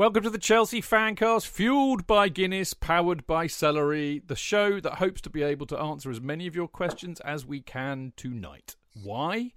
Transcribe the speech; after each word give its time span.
Welcome 0.00 0.22
to 0.22 0.30
the 0.30 0.38
Chelsea 0.38 0.80
Fancast, 0.80 1.46
fueled 1.46 2.06
by 2.06 2.30
Guinness, 2.30 2.72
powered 2.72 3.26
by 3.26 3.46
celery, 3.46 4.22
the 4.26 4.34
show 4.34 4.80
that 4.80 4.94
hopes 4.94 5.20
to 5.20 5.28
be 5.28 5.42
able 5.42 5.66
to 5.66 5.78
answer 5.78 6.10
as 6.10 6.22
many 6.22 6.46
of 6.46 6.56
your 6.56 6.68
questions 6.68 7.20
as 7.20 7.44
we 7.44 7.60
can 7.60 8.14
tonight. 8.16 8.76
Why? 8.94 9.52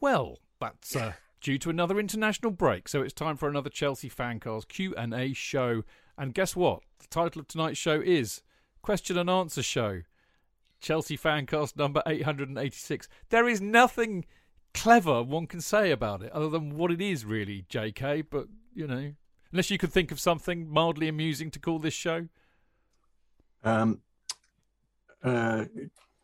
Well, 0.00 0.38
that's 0.58 0.96
uh, 0.96 1.12
due 1.42 1.58
to 1.58 1.68
another 1.68 2.00
international 2.00 2.52
break, 2.52 2.88
so 2.88 3.02
it's 3.02 3.12
time 3.12 3.36
for 3.36 3.50
another 3.50 3.68
Chelsea 3.68 4.08
Fancast 4.08 4.68
Q&A 4.68 5.34
show. 5.34 5.84
And 6.16 6.32
guess 6.32 6.56
what? 6.56 6.80
The 7.00 7.08
title 7.08 7.40
of 7.40 7.48
tonight's 7.48 7.76
show 7.76 8.00
is 8.00 8.40
Question 8.80 9.18
and 9.18 9.28
Answer 9.28 9.62
Show. 9.62 10.04
Chelsea 10.80 11.18
Fancast 11.18 11.76
number 11.76 12.02
886. 12.06 13.08
There 13.28 13.46
is 13.46 13.60
nothing 13.60 14.24
clever 14.72 15.22
one 15.22 15.46
can 15.46 15.60
say 15.60 15.90
about 15.90 16.22
it 16.22 16.32
other 16.32 16.48
than 16.48 16.78
what 16.78 16.90
it 16.90 17.02
is 17.02 17.26
really, 17.26 17.66
JK, 17.68 18.24
but 18.30 18.46
you 18.74 18.86
know, 18.86 19.12
Unless 19.52 19.70
you 19.70 19.78
could 19.78 19.92
think 19.92 20.10
of 20.10 20.18
something 20.18 20.68
mildly 20.68 21.08
amusing 21.08 21.50
to 21.50 21.58
call 21.58 21.78
this 21.78 21.94
show. 21.94 22.28
Um, 23.62 24.00
uh, 25.22 25.66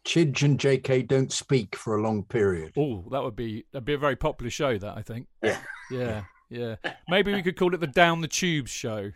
Chidge 0.05 0.43
and 0.43 0.59
JK 0.59 1.07
don't 1.07 1.31
speak 1.31 1.77
for 1.77 1.97
a 1.97 2.03
long 2.03 2.25
period. 2.25 2.73
Oh, 2.77 3.05
that 3.11 3.23
would 3.23 3.37
be 3.37 3.67
that'd 3.73 3.85
be 3.85 3.93
a 3.93 3.99
very 3.99 4.17
popular 4.17 4.51
show. 4.51 4.79
That 4.79 4.97
I 4.97 5.03
think. 5.03 5.27
Yeah, 5.43 5.61
yeah, 5.91 6.23
yeah. 6.49 6.77
Maybe 7.09 7.35
we 7.35 7.43
could 7.43 7.57
call 7.57 7.75
it 7.75 7.81
the 7.81 7.87
Down 7.87 8.23
the 8.23 8.29
Tubes 8.29 8.71
show. 8.71 9.13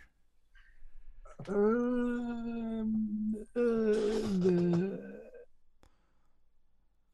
Um, 1.47 3.33
uh, 3.55 3.59
the... 3.59 4.99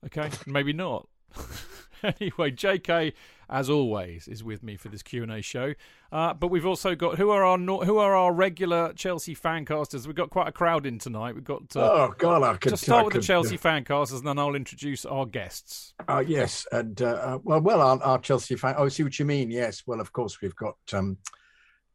Okay, 0.06 0.30
maybe 0.46 0.74
not. 0.74 1.08
anyway, 2.20 2.52
JK, 2.52 3.14
as 3.50 3.70
always, 3.70 4.28
is 4.28 4.44
with 4.44 4.64
me 4.64 4.78
for 4.78 4.90
this 4.90 5.02
Q 5.02 5.24
and 5.24 5.32
A 5.32 5.42
show. 5.42 5.74
Uh, 6.12 6.34
but 6.34 6.48
we've 6.48 6.66
also 6.66 6.96
got 6.96 7.18
who 7.18 7.30
are 7.32 7.44
our 7.44 7.58
who 7.58 7.98
are 7.98 8.16
our 8.16 8.32
regular 8.34 8.94
Chelsea 8.94 9.36
fancasters. 9.36 10.06
We've 10.06 10.16
got 10.16 10.30
quite 10.30 10.48
a 10.48 10.52
crowd 10.52 10.86
in 10.86 11.00
tonight. 11.00 11.36
We've 11.36 11.44
got 11.44 11.76
uh, 11.76 11.80
oh 11.82 12.14
god, 12.18 12.44
I 12.44 12.58
could 12.58 12.72
just 12.72 12.84
start 12.84 13.02
I 13.02 13.04
with 13.04 13.14
could, 13.14 13.22
the 13.24 13.28
Chelsea 13.28 13.56
uh, 13.56 13.60
fancasters, 13.60 14.20
and 14.20 14.28
then 14.28 14.40
I'll 14.40 14.56
introduce 14.56 15.06
our 15.06 15.26
guests. 15.26 15.94
Uh, 16.08 16.24
yes, 16.26 16.66
and 16.72 17.02
uh, 17.02 17.06
uh, 17.06 17.40
well, 17.44 17.62
well, 17.62 17.82
our, 17.82 18.02
our, 18.04 18.20
Chelsea 18.20 18.56
fan. 18.56 18.76
Oh, 18.78 18.86
I 18.86 18.90
see 18.90 19.04
what 19.04 19.18
you 19.20 19.26
mean. 19.26 19.52
Yes, 19.52 19.84
well, 19.86 20.00
of 20.00 20.14
course, 20.14 20.42
we've 20.42 20.56
got 20.56 20.78
um, 20.94 21.18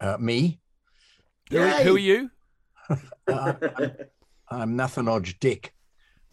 uh, 0.00 0.16
me. 0.18 0.60
Who, 1.50 1.58
who, 1.58 1.96
are 1.96 1.98
you? 1.98 2.30
I'm, 3.28 3.56
I'm 4.50 4.76
Nathanodge 4.76 5.38
Dick. 5.40 5.72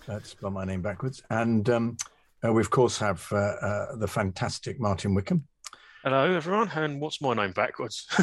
That's 0.07 0.29
spell 0.29 0.51
my 0.51 0.65
name 0.65 0.81
backwards, 0.81 1.21
and. 1.29 1.69
Um, 1.69 1.97
uh, 2.43 2.53
we 2.53 2.61
of 2.61 2.69
course 2.69 2.97
have 2.97 3.27
uh, 3.31 3.35
uh, 3.35 3.95
the 3.95 4.07
fantastic 4.07 4.79
Martin 4.79 5.13
Wickham. 5.13 5.47
Hello, 6.03 6.33
everyone. 6.33 6.69
And 6.69 6.99
what's 6.99 7.21
my 7.21 7.33
name 7.33 7.51
backwards? 7.51 8.07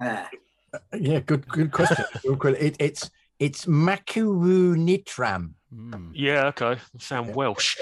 Uh, 0.00 0.78
yeah, 0.98 1.20
good, 1.20 1.46
good 1.48 1.70
question. 1.70 2.04
it, 2.24 2.76
it's 2.78 3.08
it's 3.38 3.66
Makuru 3.66 4.74
Nitram. 4.76 5.52
Mm. 5.72 6.10
Yeah, 6.12 6.46
okay. 6.48 6.78
Sound 6.98 7.28
yeah. 7.28 7.34
Welsh. 7.34 7.78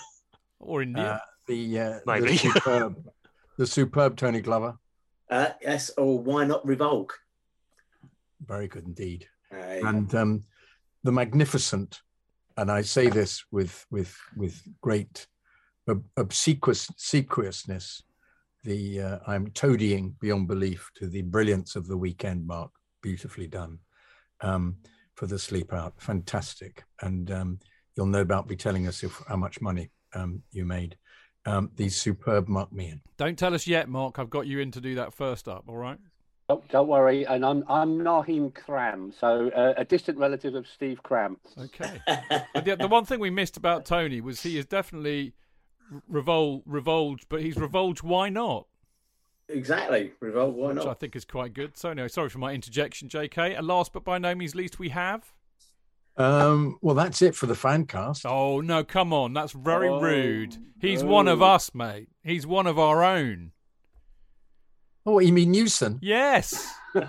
or 0.60 0.82
Indian. 0.82 1.06
Uh, 1.06 1.18
the 1.48 1.80
uh, 1.80 1.98
maybe 2.06 2.32
the 2.32 2.36
superb, 2.36 3.08
the 3.56 3.66
superb 3.66 4.16
Tony 4.16 4.40
Glover. 4.40 4.78
Uh, 5.30 5.48
yes, 5.62 5.90
or 5.96 6.18
why 6.18 6.44
not 6.44 6.64
Revolk? 6.64 7.10
Very 8.46 8.68
good 8.68 8.84
indeed. 8.84 9.26
And 9.50 10.14
um, 10.14 10.44
the 11.02 11.10
magnificent 11.10 12.02
and 12.58 12.70
I 12.70 12.82
say 12.82 13.08
this 13.08 13.44
with 13.50 13.86
with 13.90 14.14
with 14.36 14.60
great 14.82 15.26
obsequiousness. 16.18 18.02
The 18.64 19.00
uh, 19.00 19.18
I'm 19.26 19.46
toadying 19.52 20.16
beyond 20.20 20.48
belief 20.48 20.90
to 20.96 21.06
the 21.06 21.22
brilliance 21.22 21.76
of 21.76 21.86
the 21.86 21.96
weekend. 21.96 22.46
Mark, 22.46 22.70
beautifully 23.00 23.46
done 23.46 23.78
um, 24.40 24.76
for 25.14 25.26
the 25.26 25.38
sleep 25.38 25.72
out, 25.72 25.94
fantastic, 25.98 26.84
and 27.00 27.30
um, 27.30 27.58
you'll 27.96 28.06
no 28.06 28.24
doubt 28.24 28.48
be 28.48 28.56
telling 28.56 28.88
us 28.88 29.02
if, 29.02 29.22
how 29.28 29.36
much 29.36 29.60
money 29.60 29.90
um, 30.14 30.42
you 30.50 30.66
made. 30.66 30.96
Um, 31.46 31.70
these 31.76 31.96
superb 31.96 32.48
Mark 32.48 32.72
Meehan. 32.72 33.00
Don't 33.16 33.38
tell 33.38 33.54
us 33.54 33.66
yet, 33.66 33.88
Mark. 33.88 34.18
I've 34.18 34.28
got 34.28 34.46
you 34.46 34.58
in 34.58 34.70
to 34.72 34.80
do 34.82 34.96
that 34.96 35.14
first 35.14 35.48
up. 35.48 35.64
All 35.68 35.78
right. 35.78 35.98
Don't, 36.48 36.66
don't 36.68 36.88
worry, 36.88 37.26
and 37.26 37.44
I'm 37.44 37.62
I'm 37.68 37.98
Naheem 37.98 38.54
Cram, 38.54 39.12
so 39.12 39.50
uh, 39.50 39.74
a 39.76 39.84
distant 39.84 40.16
relative 40.16 40.54
of 40.54 40.66
Steve 40.66 41.02
Cram. 41.02 41.36
Okay. 41.58 42.00
the, 42.54 42.76
the, 42.80 42.88
one 42.88 43.04
thing 43.04 43.20
we 43.20 43.28
missed 43.28 43.58
about 43.58 43.84
Tony 43.84 44.22
was 44.22 44.42
he 44.42 44.56
is 44.56 44.64
definitely 44.64 45.34
revol 46.10 46.62
revolved, 46.64 47.26
but 47.28 47.42
he's 47.42 47.58
revolved. 47.58 48.02
Why 48.02 48.30
not? 48.30 48.66
Exactly, 49.50 50.12
revolved. 50.20 50.56
Why 50.56 50.68
Which 50.68 50.76
not? 50.76 50.86
I 50.86 50.94
think 50.94 51.14
is 51.16 51.26
quite 51.26 51.52
good. 51.52 51.76
So 51.76 51.90
anyway, 51.90 52.08
sorry 52.08 52.30
for 52.30 52.38
my 52.38 52.54
interjection, 52.54 53.10
J.K. 53.10 53.54
And 53.54 53.66
last 53.66 53.92
but 53.92 54.02
by 54.02 54.16
no 54.16 54.34
means 54.34 54.54
least, 54.54 54.78
we 54.78 54.88
have. 54.88 55.34
Um, 56.16 56.78
well, 56.80 56.94
that's 56.94 57.20
it 57.20 57.34
for 57.34 57.44
the 57.44 57.54
fan 57.54 57.84
cast. 57.84 58.24
Oh 58.24 58.62
no, 58.62 58.84
come 58.84 59.12
on, 59.12 59.34
that's 59.34 59.52
very 59.52 59.90
oh, 59.90 60.00
rude. 60.00 60.56
He's 60.80 61.04
one 61.04 61.28
of 61.28 61.42
us, 61.42 61.74
mate. 61.74 62.08
He's 62.24 62.46
one 62.46 62.66
of 62.66 62.78
our 62.78 63.04
own. 63.04 63.52
Oh, 65.08 65.20
you 65.20 65.32
mean 65.32 65.52
Newson? 65.52 65.98
Yes. 66.02 66.70
we 66.94 67.00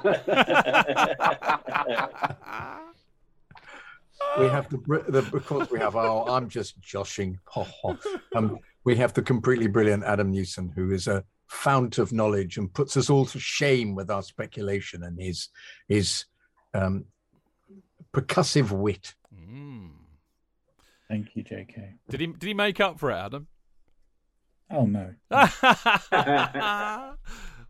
have 4.47 4.69
the, 4.69 4.77
the 5.09 5.27
because 5.29 5.69
we 5.69 5.79
have 5.79 5.97
our. 5.97 6.29
I'm 6.29 6.47
just 6.47 6.79
joshing. 6.79 7.37
um, 8.35 8.57
we 8.85 8.95
have 8.95 9.13
the 9.13 9.21
completely 9.21 9.67
brilliant 9.67 10.05
Adam 10.05 10.31
Newson, 10.31 10.71
who 10.73 10.91
is 10.91 11.07
a 11.07 11.25
fount 11.47 11.97
of 11.97 12.13
knowledge 12.13 12.57
and 12.57 12.73
puts 12.73 12.95
us 12.95 13.09
all 13.09 13.25
to 13.25 13.37
shame 13.37 13.95
with 13.95 14.09
our 14.09 14.23
speculation 14.23 15.03
and 15.03 15.21
his 15.21 15.49
his 15.89 16.23
um, 16.73 17.03
percussive 18.13 18.71
wit. 18.71 19.13
Mm. 19.35 19.89
Thank 21.09 21.35
you, 21.35 21.43
J.K. 21.43 21.95
Did 22.09 22.21
he 22.21 22.27
did 22.27 22.47
he 22.47 22.53
make 22.53 22.79
up 22.79 22.97
for 22.97 23.11
it, 23.11 23.15
Adam? 23.15 23.47
Oh 24.71 24.85
no. 24.85 25.13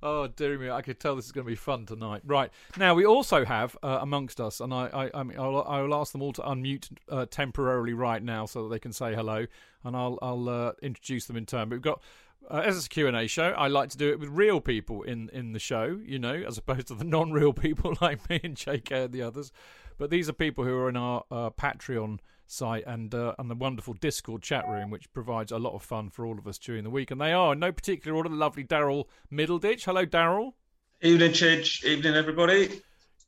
Oh 0.01 0.27
dear 0.27 0.57
me, 0.57 0.69
I 0.69 0.81
could 0.81 0.99
tell 0.99 1.15
this 1.15 1.25
is 1.25 1.31
going 1.31 1.45
to 1.45 1.49
be 1.49 1.55
fun 1.55 1.85
tonight. 1.85 2.21
Right 2.25 2.51
now, 2.77 2.93
we 2.93 3.05
also 3.05 3.43
have 3.43 3.77
uh, 3.83 3.99
amongst 4.01 4.39
us, 4.39 4.61
and 4.61 4.73
I, 4.73 4.87
I, 5.13 5.19
I 5.19 5.23
mean, 5.23 5.37
I'll, 5.37 5.61
I 5.63 5.81
will 5.81 5.93
ask 5.93 6.13
them 6.13 6.21
all 6.21 6.31
to 6.33 6.41
unmute 6.41 6.89
uh, 7.09 7.25
temporarily 7.29 7.93
right 7.93 8.23
now 8.23 8.45
so 8.45 8.63
that 8.63 8.69
they 8.69 8.79
can 8.79 8.93
say 8.93 9.13
hello, 9.13 9.45
and 9.83 9.97
I'll, 9.97 10.17
I'll 10.21 10.47
uh, 10.47 10.71
introduce 10.81 11.25
them 11.25 11.35
in 11.35 11.45
turn. 11.45 11.69
But 11.69 11.75
we've 11.75 11.81
got. 11.81 12.01
Uh, 12.49 12.63
as 12.65 12.83
a 12.83 12.89
Q&A 12.89 13.27
show, 13.27 13.49
I 13.49 13.67
like 13.67 13.89
to 13.89 13.97
do 13.97 14.09
it 14.09 14.19
with 14.19 14.29
real 14.29 14.59
people 14.59 15.03
in, 15.03 15.29
in 15.33 15.51
the 15.51 15.59
show, 15.59 15.99
you 16.03 16.17
know, 16.17 16.33
as 16.33 16.57
opposed 16.57 16.87
to 16.87 16.95
the 16.95 17.03
non-real 17.03 17.53
people 17.67 17.95
like 18.01 18.27
me 18.27 18.39
and 18.43 18.55
JK 18.55 18.91
and 18.91 19.13
the 19.13 19.21
others. 19.21 19.51
But 19.99 20.09
these 20.09 20.29
are 20.29 20.33
people 20.33 20.63
who 20.63 20.75
are 20.77 20.89
in 20.89 20.95
our 20.95 21.25
uh, 21.29 21.49
Patreon 21.51 22.19
site 22.47 22.85
and 22.87 23.13
uh, 23.13 23.35
and 23.37 23.51
the 23.51 23.55
wonderful 23.55 23.93
Discord 23.93 24.41
chat 24.41 24.67
room, 24.67 24.89
which 24.89 25.11
provides 25.13 25.51
a 25.51 25.59
lot 25.59 25.75
of 25.75 25.83
fun 25.83 26.09
for 26.09 26.25
all 26.25 26.39
of 26.39 26.47
us 26.47 26.57
during 26.57 26.85
the 26.85 26.89
week. 26.89 27.11
And 27.11 27.19
they 27.19 27.33
are, 27.33 27.51
in 27.53 27.59
no 27.59 27.73
particular 27.73 28.15
order, 28.15 28.29
the 28.29 28.35
lovely 28.35 28.63
Daryl 28.63 29.05
Middleditch. 29.31 29.83
Hello, 29.83 30.05
Daryl. 30.05 30.53
Evening, 31.01 31.31
Chidge. 31.31 31.83
Evening, 31.83 32.15
everybody. 32.15 32.81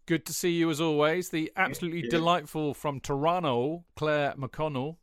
Good 0.06 0.26
to 0.26 0.34
see 0.34 0.52
you 0.52 0.70
as 0.70 0.82
always. 0.82 1.30
The 1.30 1.52
absolutely 1.56 2.04
delightful 2.10 2.74
from 2.74 3.02
Toronto, 3.02 3.84
Claire 3.96 4.34
McConnell. 4.38 4.96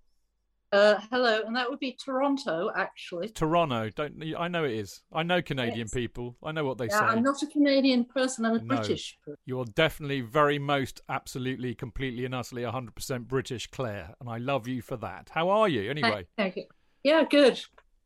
Uh, 0.70 1.00
hello, 1.10 1.40
and 1.46 1.56
that 1.56 1.68
would 1.70 1.78
be 1.78 1.92
Toronto, 1.92 2.70
actually. 2.76 3.30
Toronto, 3.30 3.88
don't 3.88 4.22
I 4.38 4.48
know 4.48 4.64
it 4.64 4.72
is. 4.72 5.02
I 5.10 5.22
know 5.22 5.40
Canadian 5.40 5.86
Yes. 5.86 5.94
people. 5.94 6.36
I 6.42 6.52
know 6.52 6.64
what 6.66 6.76
they 6.76 6.86
Yeah, 6.86 6.98
say. 6.98 7.04
I'm 7.06 7.22
not 7.22 7.42
a 7.42 7.46
Canadian 7.46 8.04
person. 8.04 8.44
I'm 8.44 8.56
a 8.56 8.58
No. 8.62 8.76
British. 8.76 9.16
person. 9.24 9.38
You're 9.46 9.64
definitely 9.64 10.20
very 10.20 10.58
most 10.58 11.00
absolutely, 11.08 11.74
completely 11.74 12.26
and 12.26 12.34
utterly 12.34 12.64
100% 12.64 13.28
British, 13.28 13.66
Claire, 13.68 14.14
and 14.20 14.28
I 14.28 14.36
love 14.36 14.68
you 14.68 14.82
for 14.82 14.98
that. 14.98 15.30
How 15.32 15.48
are 15.48 15.70
you 15.70 15.90
anyway? 15.90 16.26
Thank 16.36 16.56
you. 16.56 16.66
Yeah, 17.02 17.24
good. 17.24 17.62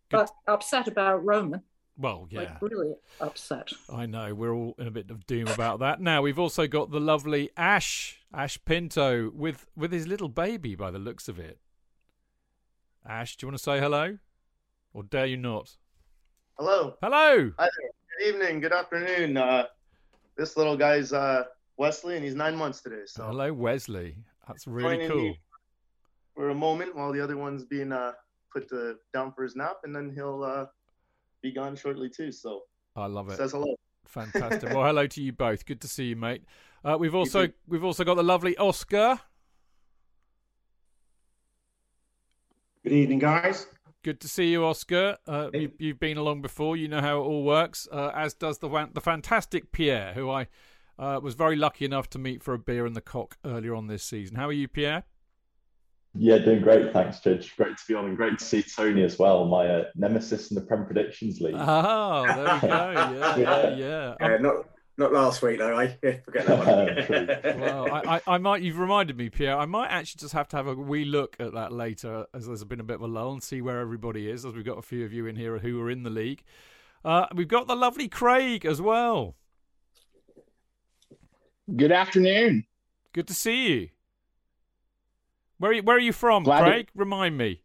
But 0.09 0.31
upset 0.47 0.87
about 0.87 1.25
Roman. 1.25 1.63
Well, 1.97 2.29
yeah. 2.31 2.41
Like 2.61 2.63
really 2.63 2.95
upset. 3.21 3.71
I 3.93 4.07
know 4.07 4.35
we're 4.35 4.55
all 4.55 4.75
in 4.79 4.87
a 4.87 4.91
bit 4.93 5.11
of 5.11 5.27
doom 5.27 5.49
about 5.49 5.81
that. 5.81 6.01
Now 6.01 6.23
we've 6.23 6.39
also 6.39 6.69
got 6.69 6.91
the 6.93 7.01
lovely 7.01 7.51
Ash 7.57 8.21
Ash 8.33 8.57
Pinto 8.65 9.31
with 9.35 9.67
with 9.77 9.91
his 9.91 10.07
little 10.07 10.29
baby 10.29 10.75
by 10.77 10.91
the 10.93 10.99
looks 10.99 11.29
of 11.29 11.39
it. 11.41 11.59
Ash, 13.07 13.37
do 13.37 13.45
you 13.45 13.49
want 13.49 13.59
to 13.59 13.63
say 13.63 13.81
hello, 13.81 14.17
or 14.95 15.03
dare 15.03 15.27
you 15.27 15.37
not? 15.37 15.75
Hello. 16.57 16.95
Hello. 17.03 17.53
Hi 17.59 17.69
there. 17.69 17.91
Good 18.19 18.35
evening. 18.35 18.61
Good 18.61 18.73
afternoon. 18.73 19.37
Uh, 19.37 19.67
this 20.37 20.57
little 20.57 20.77
guy's 20.77 21.13
uh, 21.13 21.45
Wesley, 21.77 22.15
and 22.15 22.25
he's 22.25 22.37
nine 22.37 22.55
months 22.55 22.81
today. 22.81 23.03
So 23.07 23.25
Hello, 23.25 23.53
Wesley. 23.53 24.17
That's 24.47 24.67
really 24.67 25.09
cool. 25.09 25.35
for 26.35 26.51
a 26.51 26.55
moment 26.55 26.95
while 26.95 27.13
the 27.13 27.21
other 27.23 27.37
one's 27.37 27.65
being 27.65 27.93
uh, 27.93 28.13
put 28.53 28.69
to, 28.69 28.97
down 29.13 29.33
for 29.33 29.43
his 29.43 29.57
nap, 29.57 29.79
and 29.83 29.95
then 29.95 30.13
he'll 30.15 30.45
uh, 30.45 30.67
be 31.43 31.51
gone 31.53 31.75
shortly 31.75 32.09
too. 32.09 32.31
So 32.31 32.63
I 32.95 33.07
love 33.07 33.31
it. 33.31 33.37
says 33.37 33.51
hello. 33.51 33.75
Fantastic. 34.07 34.71
well, 34.71 34.85
hello 34.85 35.09
to 35.09 35.23
you 35.23 35.33
both. 35.33 35.67
Good 35.67 35.81
to 35.81 35.89
see 35.89 36.05
you, 36.05 36.17
mate. 36.17 36.45
Uh, 36.85 36.97
we've 37.01 37.15
also 37.15 37.49
we've 37.67 37.85
also 37.85 38.05
got 38.05 38.15
the 38.15 38.23
lovely 38.23 38.57
Oscar. 38.59 39.19
Good 42.85 42.95
evening, 42.95 43.21
guys. 43.21 43.69
Good 44.03 44.21
to 44.23 44.29
see 44.29 44.51
you, 44.51 44.65
Oscar. 44.65 45.17
Uh, 45.27 45.51
you, 45.55 45.71
you've 45.79 46.01
been 46.01 46.17
along 46.17 46.43
before. 46.43 46.77
You 46.77 46.89
know 46.89 47.01
how 47.01 47.19
it 47.19 47.25
all 47.25 47.45
works. 47.45 47.87
Uh, 47.93 48.11
as 48.13 48.35
does 48.35 48.59
the 48.59 48.89
the 48.93 49.01
fantastic 49.01 49.71
Pierre, 49.71 50.13
who 50.15 50.29
I 50.29 50.49
uh, 50.99 51.21
was 51.23 51.35
very 51.35 51.55
lucky 51.55 51.85
enough 51.85 52.11
to 52.11 52.19
meet 52.19 52.43
for 52.43 52.55
a 52.55 52.59
beer 52.59 52.85
in 52.85 52.95
the 52.95 53.01
cock 53.01 53.37
earlier 53.45 53.77
on 53.77 53.87
this 53.87 54.03
season. 54.03 54.37
How 54.37 54.49
are 54.49 54.53
you, 54.53 54.67
Pierre? 54.67 55.05
Yeah, 56.15 56.39
doing 56.39 56.61
great. 56.61 56.93
Thanks, 56.93 57.21
Chidge. 57.21 57.55
Great 57.57 57.77
to 57.79 57.85
be 57.87 57.95
on 57.95 58.07
and 58.07 58.17
great 58.17 58.39
to 58.39 58.45
see 58.45 58.63
Tony 58.63 59.05
as 59.05 59.19
well, 59.19 59.47
my 59.47 59.67
uh, 59.67 59.85
nemesis 59.95 60.51
in 60.51 60.57
the 60.57 60.61
Prem 60.61 60.85
Predictions 60.85 61.41
League. 61.41 61.55
Oh, 61.57 62.25
there 62.27 62.55
we 62.55 62.69
go. 62.69 62.93
Yeah, 63.13 63.37
yeah, 63.37 63.75
yeah. 63.77 64.15
Yeah, 64.21 64.37
not 64.39 64.67
not 65.03 65.13
last 65.13 65.43
week 65.43 65.59
though, 65.59 65.77
I 65.79 65.97
Yeah, 66.03 66.17
forget 66.25 66.47
that 66.47 66.59
one. 67.55 67.61
well, 67.61 67.93
I, 67.93 68.17
I, 68.17 68.21
I 68.35 68.39
might. 68.39 68.63
You've 68.63 68.79
reminded 68.79 69.17
me, 69.17 69.29
Pierre. 69.31 69.57
I 69.59 69.67
might 69.67 69.89
actually 69.89 70.21
just 70.21 70.33
have 70.33 70.49
to 70.49 70.57
have 70.57 70.67
a 70.67 70.75
wee 70.75 71.05
look 71.05 71.37
at 71.39 71.53
that 71.55 71.73
later, 71.73 72.27
as 72.35 72.47
there's 72.47 72.65
been 72.65 72.81
a 72.81 72.85
bit 72.85 72.95
of 72.97 73.03
a 73.03 73.07
lull, 73.07 73.33
and 73.33 73.43
see 73.43 73.61
where 73.61 73.81
everybody 73.81 74.31
is. 74.31 74.45
As 74.45 74.55
we've 74.55 74.65
got 74.65 74.79
a 74.79 74.83
few 74.83 75.05
of 75.05 75.13
you 75.13 75.27
in 75.27 75.37
here 75.37 75.59
who 75.59 75.81
are 75.81 75.91
in 75.91 76.03
the 76.03 76.11
league. 76.11 76.43
Uh, 77.05 77.27
we've 77.35 77.49
got 77.49 77.67
the 77.67 77.75
lovely 77.77 78.09
Craig 78.09 78.65
as 78.65 78.81
well. 78.81 79.35
Good 81.75 81.93
afternoon. 81.93 82.65
Good 83.13 83.27
to 83.29 83.35
see 83.35 83.69
you. 83.69 83.89
Where 85.59 85.71
are 85.71 85.75
you, 85.75 85.83
where 85.83 85.97
are 85.97 86.01
you 86.01 86.13
from, 86.13 86.45
Glad 86.45 86.61
to- 86.61 86.71
Craig? 86.71 86.89
Remind 86.95 87.37
me. 87.39 87.63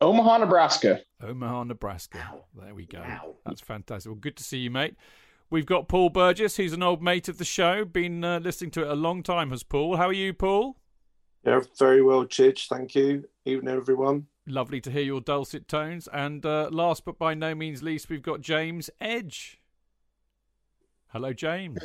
Omaha, 0.00 0.38
Nebraska. 0.38 1.00
Omaha, 1.22 1.64
Nebraska. 1.64 2.34
There 2.54 2.74
we 2.74 2.86
go. 2.86 3.02
That's 3.44 3.60
fantastic. 3.60 4.10
Well, 4.10 4.18
good 4.20 4.36
to 4.36 4.44
see 4.44 4.58
you, 4.58 4.70
mate. 4.70 4.94
We've 5.50 5.64
got 5.64 5.88
Paul 5.88 6.10
Burgess, 6.10 6.58
who's 6.58 6.74
an 6.74 6.82
old 6.82 7.02
mate 7.02 7.26
of 7.26 7.38
the 7.38 7.44
show. 7.44 7.86
Been 7.86 8.22
uh, 8.22 8.38
listening 8.38 8.70
to 8.72 8.82
it 8.82 8.88
a 8.88 8.94
long 8.94 9.22
time, 9.22 9.50
has 9.50 9.62
Paul. 9.62 9.96
How 9.96 10.08
are 10.08 10.12
you, 10.12 10.34
Paul? 10.34 10.76
Yeah, 11.42 11.60
very 11.78 12.02
well, 12.02 12.26
Chidge. 12.26 12.68
Thank 12.68 12.94
you. 12.94 13.26
Evening, 13.46 13.74
everyone. 13.74 14.26
Lovely 14.46 14.78
to 14.82 14.90
hear 14.90 15.02
your 15.02 15.22
dulcet 15.22 15.66
tones. 15.66 16.06
And 16.12 16.44
uh, 16.44 16.68
last 16.70 17.06
but 17.06 17.18
by 17.18 17.32
no 17.32 17.54
means 17.54 17.82
least, 17.82 18.10
we've 18.10 18.22
got 18.22 18.42
James 18.42 18.90
Edge. 19.00 19.58
Hello, 21.08 21.32
James. 21.32 21.78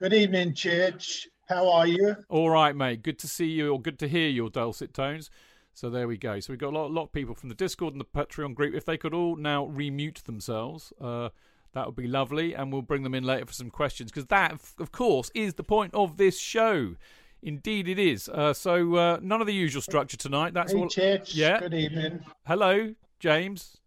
Good 0.00 0.12
evening, 0.12 0.52
Chidge. 0.52 1.26
How 1.48 1.68
are 1.72 1.88
you? 1.88 2.14
All 2.28 2.50
right, 2.50 2.76
mate. 2.76 3.02
Good 3.02 3.18
to 3.18 3.26
see 3.26 3.46
you, 3.46 3.72
or 3.72 3.80
good 3.80 3.98
to 3.98 4.06
hear 4.06 4.28
your 4.28 4.48
dulcet 4.48 4.94
tones. 4.94 5.28
So 5.74 5.90
there 5.90 6.06
we 6.06 6.18
go. 6.18 6.38
So 6.38 6.52
we've 6.52 6.60
got 6.60 6.72
a 6.72 6.78
lot, 6.78 6.92
lot 6.92 7.04
of 7.04 7.12
people 7.12 7.34
from 7.34 7.48
the 7.48 7.56
Discord 7.56 7.94
and 7.94 8.00
the 8.00 8.04
Patreon 8.04 8.54
group. 8.54 8.76
If 8.76 8.84
they 8.84 8.96
could 8.96 9.12
all 9.12 9.34
now 9.34 9.66
remute 9.66 10.22
themselves, 10.22 10.92
uh, 11.00 11.30
that 11.74 11.86
would 11.86 11.96
be 11.96 12.06
lovely, 12.06 12.54
and 12.54 12.72
we'll 12.72 12.82
bring 12.82 13.02
them 13.02 13.14
in 13.14 13.24
later 13.24 13.46
for 13.46 13.52
some 13.52 13.70
questions 13.70 14.10
because 14.10 14.26
that, 14.26 14.52
of- 14.52 14.92
course, 14.92 15.30
is 15.34 15.54
the 15.54 15.64
point 15.64 15.94
of 15.94 16.16
this 16.16 16.38
show. 16.38 16.96
Indeed, 17.42 17.88
it 17.88 17.98
is. 17.98 18.28
Uh, 18.28 18.52
so 18.52 18.94
uh, 18.94 19.18
none 19.20 19.40
of 19.40 19.46
the 19.46 19.54
usual 19.54 19.82
structure 19.82 20.16
tonight. 20.16 20.54
That's 20.54 20.72
hey, 20.72 20.78
all. 20.78 20.86
Chidge. 20.86 21.34
Yeah. 21.34 21.58
Good 21.58 21.74
evening. 21.74 22.24
Hello, 22.46 22.94
James. 23.18 23.78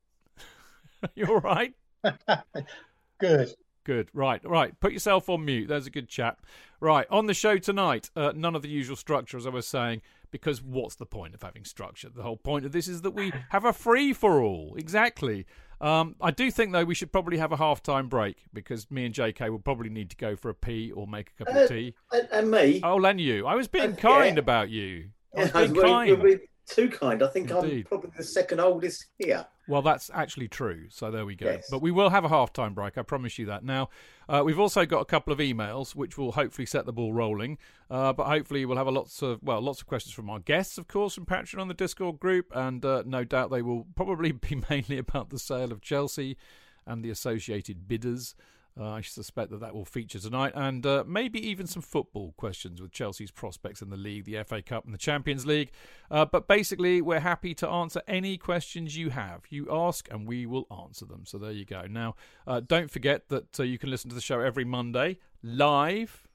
you 1.15 1.25
all 1.25 1.39
right? 1.39 1.73
Good. 3.19 3.53
Good. 3.85 4.09
Right. 4.13 4.43
Right. 4.43 4.77
Put 4.79 4.91
yourself 4.91 5.29
on 5.29 5.45
mute. 5.45 5.67
There's 5.67 5.87
a 5.87 5.91
good 5.91 6.09
chap. 6.09 6.45
Right. 6.81 7.05
On 7.09 7.27
the 7.27 7.33
show 7.33 7.57
tonight, 7.57 8.09
uh, 8.15 8.33
none 8.35 8.55
of 8.55 8.61
the 8.61 8.67
usual 8.67 8.95
structure, 8.95 9.37
as 9.37 9.45
I 9.45 9.51
was 9.51 9.67
saying, 9.67 10.01
because 10.31 10.61
what's 10.61 10.95
the 10.95 11.05
point 11.05 11.35
of 11.35 11.41
having 11.43 11.63
structure? 11.63 12.09
The 12.09 12.23
whole 12.23 12.35
point 12.35 12.65
of 12.65 12.71
this 12.71 12.87
is 12.87 13.03
that 13.03 13.11
we 13.11 13.31
have 13.49 13.63
a 13.63 13.71
free 13.71 14.11
for 14.11 14.41
all. 14.41 14.75
Exactly. 14.75 15.45
Um, 15.81 16.15
I 16.21 16.31
do 16.31 16.49
think, 16.51 16.71
though, 16.71 16.85
we 16.85 16.95
should 16.95 17.11
probably 17.11 17.37
have 17.37 17.51
a 17.51 17.57
half 17.57 17.83
time 17.83 18.07
break 18.07 18.45
because 18.53 18.89
me 18.89 19.05
and 19.05 19.13
JK 19.13 19.49
will 19.49 19.59
probably 19.59 19.89
need 19.89 20.09
to 20.11 20.15
go 20.15 20.35
for 20.35 20.49
a 20.49 20.53
pee 20.55 20.91
or 20.91 21.07
make 21.07 21.31
a 21.39 21.43
cup 21.45 21.55
Uh, 21.55 21.59
of 21.61 21.69
tea. 21.69 21.93
and, 22.11 22.27
and 22.31 22.51
me. 22.51 22.79
Oh, 22.83 23.03
and 23.03 23.19
you. 23.19 23.45
I 23.45 23.55
was 23.55 23.67
being 23.67 23.93
Uh, 23.93 23.95
kind 23.95 24.35
yeah. 24.37 24.39
about 24.39 24.69
you. 24.69 25.09
I 25.35 25.41
was 25.41 25.51
being 25.51 25.75
kind. 25.75 26.39
Too 26.65 26.89
kind. 26.89 27.21
I 27.23 27.27
think 27.27 27.51
I'm 27.51 27.83
probably 27.83 28.11
the 28.15 28.23
second 28.23 28.59
oldest 28.59 29.05
here. 29.17 29.45
Well, 29.67 29.81
that's 29.81 30.11
actually 30.13 30.47
true. 30.47 30.85
So 30.89 31.11
there 31.11 31.25
we 31.25 31.35
go. 31.35 31.47
Yes. 31.47 31.67
But 31.69 31.81
we 31.81 31.91
will 31.91 32.09
have 32.09 32.23
a 32.23 32.29
half 32.29 32.53
time 32.53 32.73
break. 32.73 32.97
I 32.97 33.01
promise 33.01 33.39
you 33.39 33.45
that. 33.47 33.63
Now, 33.63 33.89
uh, 34.29 34.43
we've 34.45 34.59
also 34.59 34.85
got 34.85 34.99
a 34.99 35.05
couple 35.05 35.33
of 35.33 35.39
emails 35.39 35.95
which 35.95 36.17
will 36.17 36.33
hopefully 36.33 36.65
set 36.65 36.85
the 36.85 36.93
ball 36.93 37.13
rolling. 37.13 37.57
Uh, 37.89 38.13
but 38.13 38.27
hopefully, 38.27 38.65
we'll 38.65 38.77
have 38.77 38.87
a 38.87 38.91
lots 38.91 39.21
of 39.21 39.39
well, 39.41 39.61
lots 39.61 39.81
of 39.81 39.87
questions 39.87 40.13
from 40.13 40.29
our 40.29 40.39
guests, 40.39 40.77
of 40.77 40.87
course, 40.87 41.15
from 41.15 41.25
Patreon 41.25 41.59
on 41.59 41.67
the 41.67 41.73
Discord 41.73 42.19
group, 42.19 42.47
and 42.53 42.83
uh, 42.83 43.03
no 43.05 43.23
doubt 43.23 43.51
they 43.51 43.61
will 43.61 43.85
probably 43.95 44.31
be 44.33 44.61
mainly 44.69 44.97
about 44.97 45.29
the 45.29 45.39
sale 45.39 45.71
of 45.71 45.81
Chelsea 45.81 46.37
and 46.85 47.03
the 47.03 47.09
associated 47.09 47.87
bidders. 47.87 48.35
Uh, 48.77 48.89
I 48.89 49.01
suspect 49.01 49.51
that 49.51 49.61
that 49.61 49.73
will 49.73 49.85
feature 49.85 50.19
tonight, 50.19 50.51
and 50.53 50.85
uh, 50.85 51.05
maybe 51.07 51.39
even 51.47 51.65
some 51.65 51.81
football 51.81 52.33
questions 52.35 52.81
with 52.81 52.91
Chelsea's 52.91 53.31
prospects 53.31 53.81
in 53.81 53.89
the 53.89 53.95
league, 53.95 54.25
the 54.25 54.43
FA 54.43 54.61
Cup, 54.61 54.83
and 54.83 54.93
the 54.93 54.97
Champions 54.97 55.45
League. 55.45 55.71
Uh, 56.11 56.25
but 56.25 56.49
basically, 56.49 57.01
we're 57.01 57.21
happy 57.21 57.53
to 57.55 57.69
answer 57.69 58.01
any 58.05 58.37
questions 58.37 58.97
you 58.97 59.11
have. 59.11 59.43
You 59.49 59.67
ask, 59.71 60.09
and 60.11 60.27
we 60.27 60.45
will 60.45 60.67
answer 60.69 61.05
them. 61.05 61.21
So 61.25 61.37
there 61.37 61.53
you 61.53 61.63
go. 61.63 61.83
Now, 61.89 62.15
uh, 62.45 62.59
don't 62.59 62.91
forget 62.91 63.29
that 63.29 63.57
uh, 63.61 63.63
you 63.63 63.77
can 63.77 63.89
listen 63.89 64.09
to 64.09 64.15
the 64.15 64.21
show 64.21 64.41
every 64.41 64.65
Monday 64.65 65.19
live. 65.41 66.27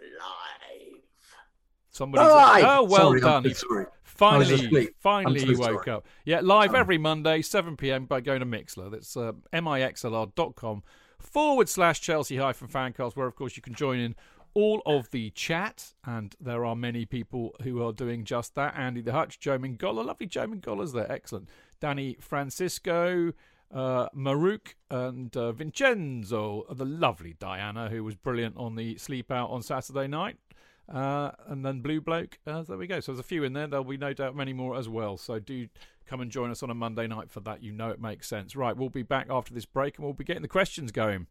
Live. 0.00 1.38
Somebody. 1.90 2.28
Live! 2.28 2.64
Oh, 2.66 2.82
well 2.84 3.00
Sorry, 3.02 3.20
done. 3.20 3.46
I'm 3.46 3.54
sorry. 3.54 3.86
Finally, 4.02 4.88
finally, 4.98 5.42
I'm 5.42 5.46
he 5.46 5.54
woke 5.54 5.84
sorry. 5.84 5.96
up. 5.96 6.06
Yeah, 6.24 6.40
live 6.40 6.74
every 6.74 6.98
Monday, 6.98 7.42
7 7.42 7.76
p.m. 7.76 8.06
by 8.06 8.20
going 8.20 8.40
to 8.40 8.46
Mixlr. 8.46 8.90
That's 8.90 9.16
uh, 9.16 9.32
mixlr.com 9.52 10.82
forward 11.22 11.68
slash 11.68 12.00
Chelsea 12.00 12.36
hyphen 12.36 12.68
fancast, 12.68 13.16
where, 13.16 13.26
of 13.26 13.34
course, 13.36 13.56
you 13.56 13.62
can 13.62 13.74
join 13.74 13.98
in 13.98 14.14
all 14.54 14.82
of 14.84 15.10
the 15.10 15.30
chat. 15.30 15.94
And 16.04 16.34
there 16.40 16.64
are 16.64 16.76
many 16.76 17.06
people 17.06 17.54
who 17.62 17.82
are 17.82 17.92
doing 17.92 18.24
just 18.24 18.54
that. 18.56 18.74
Andy 18.76 19.00
the 19.00 19.12
Hutch, 19.12 19.40
Joe 19.40 19.58
Mingola. 19.58 20.04
Lovely 20.04 20.26
Joe 20.26 20.46
Mingola's 20.46 20.92
there. 20.92 21.10
Excellent. 21.10 21.48
Danny 21.80 22.16
Francisco. 22.20 23.32
Uh, 23.72 24.06
Maruk 24.14 24.74
and 24.90 25.34
uh, 25.34 25.50
Vincenzo, 25.50 26.66
the 26.70 26.84
lovely 26.84 27.36
Diana, 27.38 27.88
who 27.88 28.04
was 28.04 28.14
brilliant 28.14 28.54
on 28.58 28.76
the 28.76 28.98
sleep 28.98 29.30
out 29.30 29.48
on 29.48 29.62
Saturday 29.62 30.06
night. 30.06 30.36
Uh, 30.92 31.30
and 31.46 31.64
then 31.64 31.80
Blue 31.80 32.00
Bloke. 32.00 32.38
Uh, 32.46 32.62
there 32.62 32.76
we 32.76 32.86
go. 32.86 33.00
So 33.00 33.12
there's 33.12 33.20
a 33.20 33.22
few 33.22 33.44
in 33.44 33.54
there. 33.54 33.66
There'll 33.66 33.84
be 33.84 33.96
no 33.96 34.12
doubt 34.12 34.36
many 34.36 34.52
more 34.52 34.76
as 34.76 34.90
well. 34.90 35.16
So 35.16 35.38
do 35.38 35.68
come 36.12 36.20
and 36.20 36.30
join 36.30 36.50
us 36.50 36.62
on 36.62 36.68
a 36.68 36.74
Monday 36.74 37.06
night 37.06 37.30
for 37.30 37.40
that. 37.40 37.62
You 37.62 37.72
know 37.72 37.88
it 37.88 37.98
makes 37.98 38.28
sense. 38.28 38.54
Right, 38.54 38.76
we'll 38.76 38.90
be 38.90 39.02
back 39.02 39.28
after 39.30 39.54
this 39.54 39.64
break 39.64 39.96
and 39.96 40.04
we'll 40.04 40.12
be 40.12 40.24
getting 40.24 40.42
the 40.42 40.48
questions 40.48 40.92
going. 40.92 41.26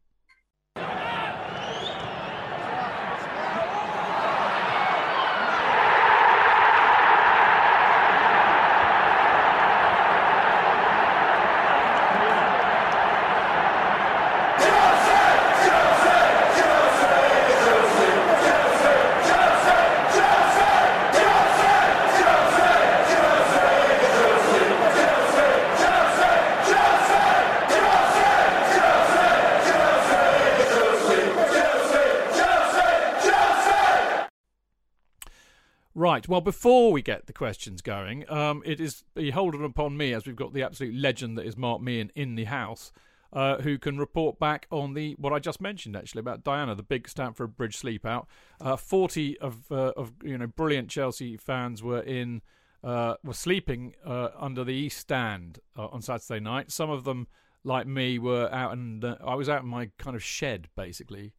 Right. 36.22 36.30
Well, 36.30 36.42
before 36.42 36.92
we 36.92 37.01
get 37.01 37.25
the 37.25 37.34
questions 37.34 37.82
going, 37.82 38.30
um, 38.30 38.62
it 38.63 38.80
is 38.80 39.04
beholden 39.16 39.63
upon 39.63 39.98
me, 39.98 40.13
as 40.13 40.28
we've 40.28 40.36
got 40.36 40.54
the 40.54 40.62
absolute 40.62 40.94
legend 40.94 41.36
that 41.40 41.48
is 41.48 41.58
Mark 41.58 41.82
Meehan 41.82 42.12
in 42.13 42.36
the 42.36 42.44
house, 42.44 42.92
uh, 43.34 43.58
who 43.58 43.80
can 43.80 43.98
report 43.98 44.38
back 44.38 44.68
on 44.70 44.94
the 44.94 45.16
what 45.18 45.34
I 45.34 45.40
just 45.40 45.60
mentioned 45.60 45.96
actually 45.96 46.20
about 46.20 46.44
Diana, 46.44 46.75
the 46.75 46.84
big 46.84 47.10
Stamford 47.10 47.58
Bridge 47.58 47.75
sleepout. 47.75 48.28
Uh, 48.60 48.75
Forty 48.75 49.36
of 49.40 49.72
uh, 49.72 49.94
of 49.98 50.13
you 50.24 50.38
know 50.38 50.46
brilliant 50.46 50.90
Chelsea 50.92 51.38
fans 51.38 51.82
were 51.82 52.01
in 52.01 52.44
uh, 52.84 53.16
were 53.24 53.34
sleeping 53.34 53.96
uh, 54.06 54.30
under 54.38 54.63
the 54.63 54.75
East 54.75 55.00
Stand 55.00 55.58
uh, 55.75 55.88
on 55.88 56.04
Saturday 56.04 56.40
night. 56.40 56.72
Some 56.72 56.92
of 56.92 57.04
them, 57.04 57.30
like 57.63 57.88
me, 57.88 58.20
were 58.20 58.48
out 58.54 58.74
and 58.74 59.04
I 59.25 59.34
was 59.34 59.50
out 59.50 59.63
in 59.63 59.70
my 59.70 59.90
kind 59.98 60.16
of 60.16 60.22
shed 60.22 60.68
basically 60.75 61.34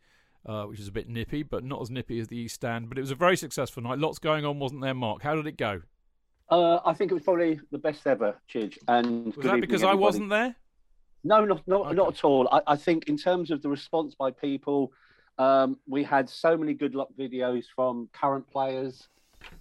uh, 0.47 0.65
which 0.65 0.81
is 0.81 0.89
a 0.89 0.93
bit 0.93 1.09
nippy, 1.09 1.43
but 1.43 1.65
not 1.65 1.81
as 1.81 1.91
nippy 1.91 2.19
as 2.19 2.29
the 2.29 2.37
East 2.37 2.57
Stand. 2.57 2.89
But 2.89 2.99
it 2.99 3.03
was 3.03 3.11
a 3.11 3.17
very 3.17 3.37
successful 3.37 3.83
night. 3.83 3.99
Lots 3.99 4.19
going 4.19 4.45
on, 4.45 4.59
wasn't 4.59 4.83
there, 4.83 4.95
Mark? 4.95 5.23
How 5.23 5.35
did 5.35 5.47
it 5.47 5.57
go? 5.57 5.83
Uh, 6.51 6.81
I 6.85 6.93
think 6.93 7.11
it 7.11 7.15
was 7.15 7.23
probably 7.23 7.61
the 7.71 7.79
best 7.79 8.07
ever, 8.07 8.37
Chidge. 8.53 8.79
And 8.89 9.35
was 9.35 9.47
that 9.47 9.61
because 9.61 9.83
everybody. 9.83 9.87
I 9.87 9.95
wasn't 9.95 10.31
there? 10.31 10.57
No, 11.25 11.45
not 11.45 11.67
not 11.67 11.87
okay. 11.87 11.95
not 11.95 12.15
at 12.15 12.25
all. 12.25 12.49
I, 12.51 12.61
I, 12.67 12.77
think 12.77 13.09
in 13.09 13.17
terms 13.17 13.51
of 13.51 13.63
the 13.63 13.69
response 13.69 14.15
by 14.15 14.33
people, 14.33 14.93
um, 15.39 15.79
we 15.87 16.03
had 16.03 16.29
so 16.29 16.57
many 16.57 16.75
good 16.75 16.95
luck 16.95 17.09
videos 17.19 17.65
from 17.75 18.09
current 18.13 18.51
players, 18.51 19.09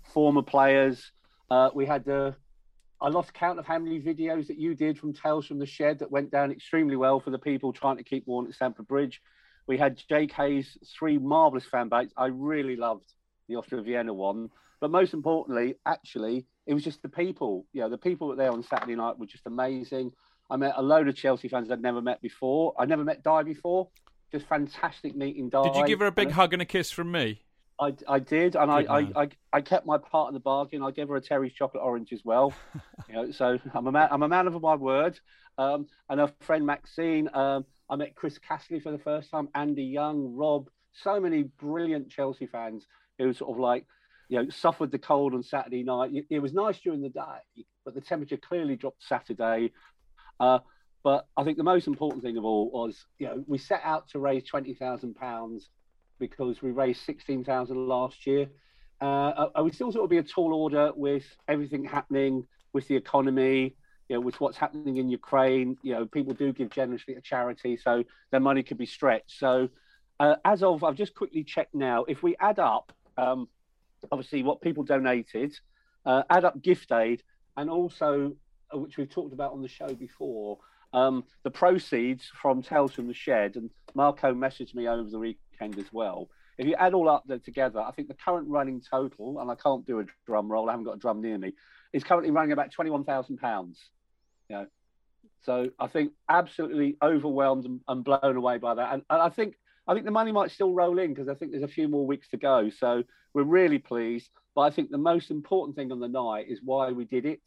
former 0.03 0.41
players. 0.41 1.11
Uh, 1.49 1.69
we 1.73 1.85
had 1.85 2.03
the 2.03 2.35
I 2.99 3.09
lost 3.09 3.33
count 3.33 3.57
of 3.57 3.65
how 3.65 3.79
many 3.79 3.99
videos 3.99 4.47
that 4.47 4.57
you 4.57 4.75
did 4.75 4.97
from 4.97 5.13
Tales 5.13 5.47
from 5.47 5.59
the 5.59 5.65
Shed 5.65 5.99
that 5.99 6.11
went 6.11 6.31
down 6.31 6.51
extremely 6.51 6.95
well 6.95 7.19
for 7.19 7.29
the 7.31 7.39
people 7.39 7.73
trying 7.73 7.97
to 7.97 8.03
keep 8.03 8.27
warm 8.27 8.47
at 8.47 8.53
Stamford 8.53 8.87
Bridge. 8.87 9.21
We 9.67 9.77
had 9.77 10.01
JK's 10.09 10.77
three 10.97 11.17
marvelous 11.17 11.65
fan 11.65 11.89
baits. 11.89 12.13
I 12.17 12.27
really 12.27 12.75
loved 12.75 13.11
the 13.47 13.55
Austria 13.55 13.81
Vienna 13.81 14.13
one, 14.13 14.49
but 14.79 14.91
most 14.91 15.13
importantly, 15.13 15.75
actually, 15.85 16.45
it 16.65 16.73
was 16.73 16.83
just 16.83 17.01
the 17.01 17.09
people. 17.09 17.65
You 17.73 17.81
know, 17.81 17.89
the 17.89 17.97
people 17.97 18.27
that 18.27 18.37
were 18.37 18.43
there 18.43 18.51
on 18.51 18.63
Saturday 18.63 18.95
night 18.95 19.17
were 19.19 19.25
just 19.25 19.45
amazing. 19.45 20.11
I 20.49 20.57
met 20.57 20.73
a 20.75 20.81
load 20.81 21.07
of 21.07 21.15
Chelsea 21.15 21.47
fans 21.47 21.71
I'd 21.71 21.81
never 21.81 22.01
met 22.01 22.21
before. 22.21 22.73
I 22.77 22.85
never 22.85 23.03
met 23.03 23.23
Di 23.23 23.43
before. 23.43 23.89
Just 24.31 24.47
fantastic 24.47 25.15
meeting 25.15 25.49
Di. 25.49 25.63
Did 25.63 25.75
you 25.75 25.87
give 25.87 25.99
her 25.99 26.07
a 26.07 26.11
big 26.11 26.31
hug 26.31 26.53
and 26.53 26.61
a 26.61 26.65
kiss 26.65 26.91
from 26.91 27.11
me? 27.11 27.41
I, 27.79 27.95
I 28.07 28.19
did, 28.19 28.55
and 28.55 28.69
I, 28.69 28.81
I, 28.83 28.99
I, 29.23 29.29
I, 29.51 29.61
kept 29.61 29.87
my 29.87 29.97
part 29.97 30.27
of 30.27 30.35
the 30.35 30.39
bargain. 30.39 30.83
I 30.83 30.91
gave 30.91 31.07
her 31.07 31.15
a 31.15 31.21
Terry's 31.21 31.51
chocolate 31.51 31.81
orange 31.83 32.13
as 32.13 32.23
well. 32.23 32.53
you 33.09 33.15
know, 33.15 33.31
so 33.31 33.57
I'm 33.73 33.87
a 33.87 33.91
man. 33.91 34.09
I'm 34.11 34.21
a 34.21 34.27
man 34.27 34.45
of 34.45 34.61
my 34.61 34.75
word. 34.75 35.19
Um, 35.57 35.87
and 36.07 36.19
her 36.19 36.31
friend 36.41 36.65
Maxine. 36.65 37.29
Um, 37.33 37.65
I 37.91 37.97
met 37.97 38.15
Chris 38.15 38.39
Castley 38.39 38.79
for 38.79 38.91
the 38.91 38.97
first 38.97 39.29
time, 39.29 39.49
Andy 39.53 39.83
Young, 39.83 40.33
Rob, 40.33 40.69
so 40.93 41.19
many 41.19 41.43
brilliant 41.43 42.09
Chelsea 42.09 42.47
fans 42.47 42.87
who 43.19 43.33
sort 43.33 43.51
of 43.51 43.59
like, 43.59 43.85
you 44.29 44.41
know, 44.41 44.49
suffered 44.49 44.91
the 44.91 44.97
cold 44.97 45.33
on 45.33 45.43
Saturday 45.43 45.83
night. 45.83 46.11
It 46.29 46.39
was 46.39 46.53
nice 46.53 46.79
during 46.79 47.01
the 47.01 47.09
day, 47.09 47.65
but 47.83 47.93
the 47.93 47.99
temperature 47.99 48.37
clearly 48.37 48.77
dropped 48.77 49.03
Saturday. 49.03 49.73
Uh, 50.39 50.59
but 51.03 51.27
I 51.35 51.43
think 51.43 51.57
the 51.57 51.63
most 51.63 51.87
important 51.87 52.23
thing 52.23 52.37
of 52.37 52.45
all 52.45 52.71
was, 52.71 53.05
you 53.19 53.27
know, 53.27 53.43
we 53.45 53.57
set 53.57 53.81
out 53.83 54.07
to 54.11 54.19
raise 54.19 54.45
twenty 54.45 54.73
thousand 54.73 55.15
pounds 55.15 55.69
because 56.17 56.61
we 56.61 56.71
raised 56.71 57.01
sixteen 57.01 57.43
thousand 57.43 57.87
last 57.87 58.25
year. 58.25 58.47
Uh, 59.01 59.47
are 59.55 59.63
we 59.63 59.71
still 59.71 59.91
sort 59.91 60.05
of 60.05 60.09
be 60.09 60.19
a 60.19 60.23
tall 60.23 60.53
order 60.53 60.91
with 60.95 61.25
everything 61.47 61.83
happening 61.83 62.45
with 62.71 62.87
the 62.87 62.95
economy, 62.95 63.75
you 64.11 64.17
know, 64.17 64.21
with 64.21 64.41
what's 64.41 64.57
happening 64.57 64.97
in 64.97 65.07
Ukraine, 65.07 65.77
you 65.83 65.93
know, 65.93 66.05
people 66.05 66.33
do 66.33 66.51
give 66.51 66.69
generously 66.69 67.15
to 67.15 67.21
charity, 67.21 67.77
so 67.77 68.03
their 68.29 68.41
money 68.41 68.61
could 68.61 68.77
be 68.77 68.85
stretched. 68.85 69.39
So, 69.39 69.69
uh, 70.19 70.35
as 70.43 70.63
of, 70.63 70.83
I've 70.83 70.97
just 70.97 71.15
quickly 71.15 71.45
checked 71.45 71.73
now, 71.73 72.03
if 72.03 72.21
we 72.21 72.35
add 72.41 72.59
up, 72.59 72.91
um, 73.17 73.47
obviously, 74.11 74.43
what 74.43 74.59
people 74.59 74.83
donated, 74.83 75.57
uh, 76.05 76.23
add 76.29 76.43
up 76.43 76.61
gift 76.61 76.91
aid, 76.91 77.23
and 77.55 77.69
also, 77.69 78.33
uh, 78.73 78.79
which 78.79 78.97
we've 78.97 79.09
talked 79.09 79.31
about 79.31 79.53
on 79.53 79.61
the 79.61 79.69
show 79.69 79.93
before, 79.93 80.57
um, 80.91 81.23
the 81.43 81.51
proceeds 81.51 82.29
from 82.41 82.61
Tales 82.61 82.91
from 82.91 83.07
the 83.07 83.13
Shed, 83.13 83.55
and 83.55 83.69
Marco 83.95 84.33
messaged 84.33 84.75
me 84.75 84.89
over 84.89 85.09
the 85.09 85.19
weekend 85.19 85.79
as 85.79 85.93
well. 85.93 86.27
If 86.57 86.67
you 86.67 86.75
add 86.75 86.93
all 86.93 87.07
up 87.07 87.23
together, 87.45 87.79
I 87.79 87.91
think 87.91 88.09
the 88.09 88.13
current 88.13 88.49
running 88.49 88.81
total, 88.81 89.39
and 89.39 89.49
I 89.49 89.55
can't 89.55 89.87
do 89.87 90.01
a 90.01 90.05
drum 90.25 90.51
roll, 90.51 90.67
I 90.67 90.73
haven't 90.73 90.85
got 90.85 90.97
a 90.97 90.99
drum 90.99 91.21
near 91.21 91.37
me, 91.37 91.53
is 91.93 92.03
currently 92.03 92.31
running 92.31 92.51
about 92.51 92.73
£21,000. 92.73 93.75
Know, 94.51 94.67
so 95.43 95.69
I 95.79 95.87
think 95.87 96.11
absolutely 96.29 96.97
overwhelmed 97.01 97.65
and, 97.65 97.81
and 97.87 98.03
blown 98.03 98.35
away 98.35 98.57
by 98.57 98.75
that. 98.75 98.93
And, 98.93 99.03
and, 99.09 99.21
I 99.21 99.29
think 99.29 99.55
I 99.87 99.93
think 99.93 100.05
the 100.05 100.11
money 100.11 100.31
might 100.31 100.51
still 100.51 100.73
roll 100.73 100.99
in 100.99 101.13
because 101.13 101.27
I 101.27 101.33
think 101.33 101.51
there's 101.51 101.63
a 101.63 101.67
few 101.67 101.87
more 101.87 102.05
weeks 102.05 102.27
to 102.29 102.37
go. 102.37 102.69
So 102.69 103.03
we're 103.33 103.43
really 103.43 103.79
pleased. 103.79 104.29
But 104.55 104.61
I 104.61 104.71
think 104.71 104.91
the 104.91 104.97
most 104.97 105.31
important 105.31 105.75
thing 105.75 105.91
on 105.91 105.99
the 105.99 106.07
night 106.07 106.47
is 106.49 106.59
why 106.63 106.91
we 106.91 107.05
did 107.05 107.25
it. 107.25 107.41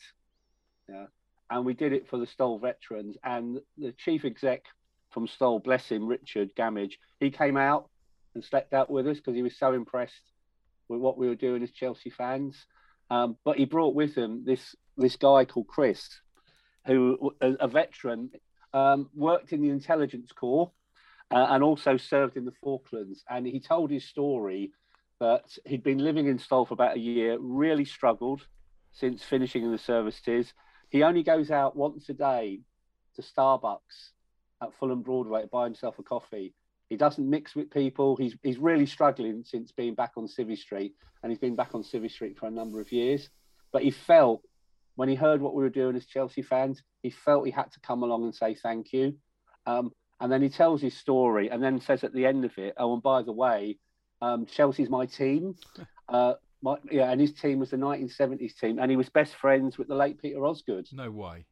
Yeah. 0.89 1.07
And 1.51 1.65
we 1.65 1.75
did 1.75 1.93
it 1.93 2.09
for 2.09 2.19
the 2.19 2.27
Stoll 2.27 2.59
veterans. 2.59 3.17
And 3.23 3.61
the 3.79 3.93
chief 3.93 4.25
exec 4.25 4.65
from 5.11 5.29
Stoll, 5.29 5.61
bless 5.61 5.89
him, 5.89 6.07
Richard 6.07 6.55
Gamage, 6.57 6.95
he 7.21 7.31
came 7.31 7.57
out 7.57 7.89
and 8.35 8.43
slept 8.43 8.73
out 8.73 8.91
with 8.91 9.07
us 9.07 9.19
because 9.19 9.35
he 9.35 9.43
was 9.43 9.57
so 9.57 9.73
impressed 9.73 10.33
with 10.89 11.01
what 11.01 11.17
we 11.17 11.29
were 11.29 11.37
doing 11.37 11.63
as 11.63 11.71
Chelsea 11.71 12.11
fans. 12.11 12.67
Um, 13.11 13.37
but 13.45 13.59
he 13.59 13.65
brought 13.65 13.95
with 13.95 14.15
him 14.15 14.45
this 14.45 14.75
this 14.97 15.17
guy 15.17 15.45
called 15.45 15.67
Chris, 15.67 16.09
who 16.87 17.35
a, 17.41 17.69
veteran, 17.69 18.31
um, 18.73 19.09
worked 19.15 19.53
in 19.53 19.63
the 19.63 19.71
intelligence 19.71 20.33
corps 20.33 20.71
uh, 21.31 21.47
and 21.51 21.63
also 21.63 21.97
served 21.97 22.37
in 22.37 22.45
the 22.45 22.53
Falklands. 22.63 23.25
And 23.29 23.47
he 23.47 23.61
told 23.61 23.91
his 23.91 24.05
story 24.05 24.73
that 25.21 25.57
he'd 25.65 25.83
been 25.83 25.99
living 25.99 26.27
in 26.27 26.39
Stoll 26.39 26.67
for 26.67 26.75
about 26.75 26.97
a 26.97 27.01
year, 27.01 27.39
really 27.41 27.85
struggled 27.85 28.47
since 28.93 29.23
finishing 29.23 29.65
in 29.65 29.73
the 29.73 29.79
services. 29.79 30.53
He 30.91 31.03
only 31.03 31.23
goes 31.23 31.51
out 31.51 31.77
once 31.77 32.09
a 32.09 32.15
day 32.15 32.61
to 33.17 33.23
Starbucks 33.23 34.11
at 34.63 34.75
Fulham 34.79 35.03
Broadway 35.03 35.43
to 35.43 35.47
buy 35.49 35.65
himself 35.65 35.99
a 35.99 36.03
coffee. 36.03 36.55
He 36.91 36.97
doesn't 36.97 37.29
mix 37.29 37.55
with 37.55 37.71
people. 37.71 38.17
He's 38.17 38.37
he's 38.43 38.59
really 38.59 38.87
struggling 38.87 39.43
since 39.45 39.73
being 39.73 39.95
back 39.95 40.13
on 40.17 40.27
Civvy 40.27 40.59
Street, 40.59 40.95
and 41.23 41.33
he's 41.33 41.39
been 41.39 41.57
back 41.57 41.75
on 41.75 41.83
Civvy 41.83 42.11
Street 42.11 42.39
for 42.39 42.47
a 42.47 42.51
number 42.51 42.81
of 42.81 42.93
years. 42.93 43.31
But 43.73 43.83
he 43.83 43.91
felt 43.91 44.43
when 44.97 45.09
he 45.09 45.15
heard 45.15 45.41
what 45.41 45.55
we 45.55 45.63
were 45.63 45.71
doing 45.71 45.97
as 45.97 46.07
Chelsea 46.07 46.43
fans, 46.43 46.83
he 47.03 47.11
felt 47.11 47.47
he 47.47 47.51
had 47.51 47.71
to 47.73 47.81
come 47.81 48.03
along 48.03 48.25
and 48.25 48.35
say 48.35 48.55
thank 48.55 48.93
you. 48.93 49.15
Um, 49.67 49.93
and 50.21 50.31
then 50.31 50.43
he 50.43 50.49
tells 50.49 50.81
his 50.81 50.97
story 50.97 51.51
and 51.51 51.63
then 51.63 51.81
says 51.81 52.05
at 52.05 52.13
the 52.13 52.27
end 52.27 52.45
of 52.45 52.57
it, 52.57 52.75
oh, 52.77 52.95
and 52.95 53.03
by 53.03 53.23
the 53.23 53.33
way, 53.33 53.79
um, 54.23 54.47
Chelsea's 54.47 54.91
my 54.91 55.07
team. 55.07 55.55
Uh, 56.07 56.35
my, 56.61 56.77
yeah, 56.91 57.11
and 57.11 57.19
his 57.19 57.33
team 57.33 57.59
was 57.59 57.71
the 57.71 57.79
1970s 57.79 58.59
team, 58.59 58.79
and 58.79 58.91
he 58.91 58.97
was 58.99 59.09
best 59.09 59.35
friends 59.37 59.79
with 59.79 59.89
the 59.89 59.95
late 59.95 60.21
Peter 60.21 60.45
Osgood. 60.45 60.87
No 60.93 61.11
way. 61.11 61.47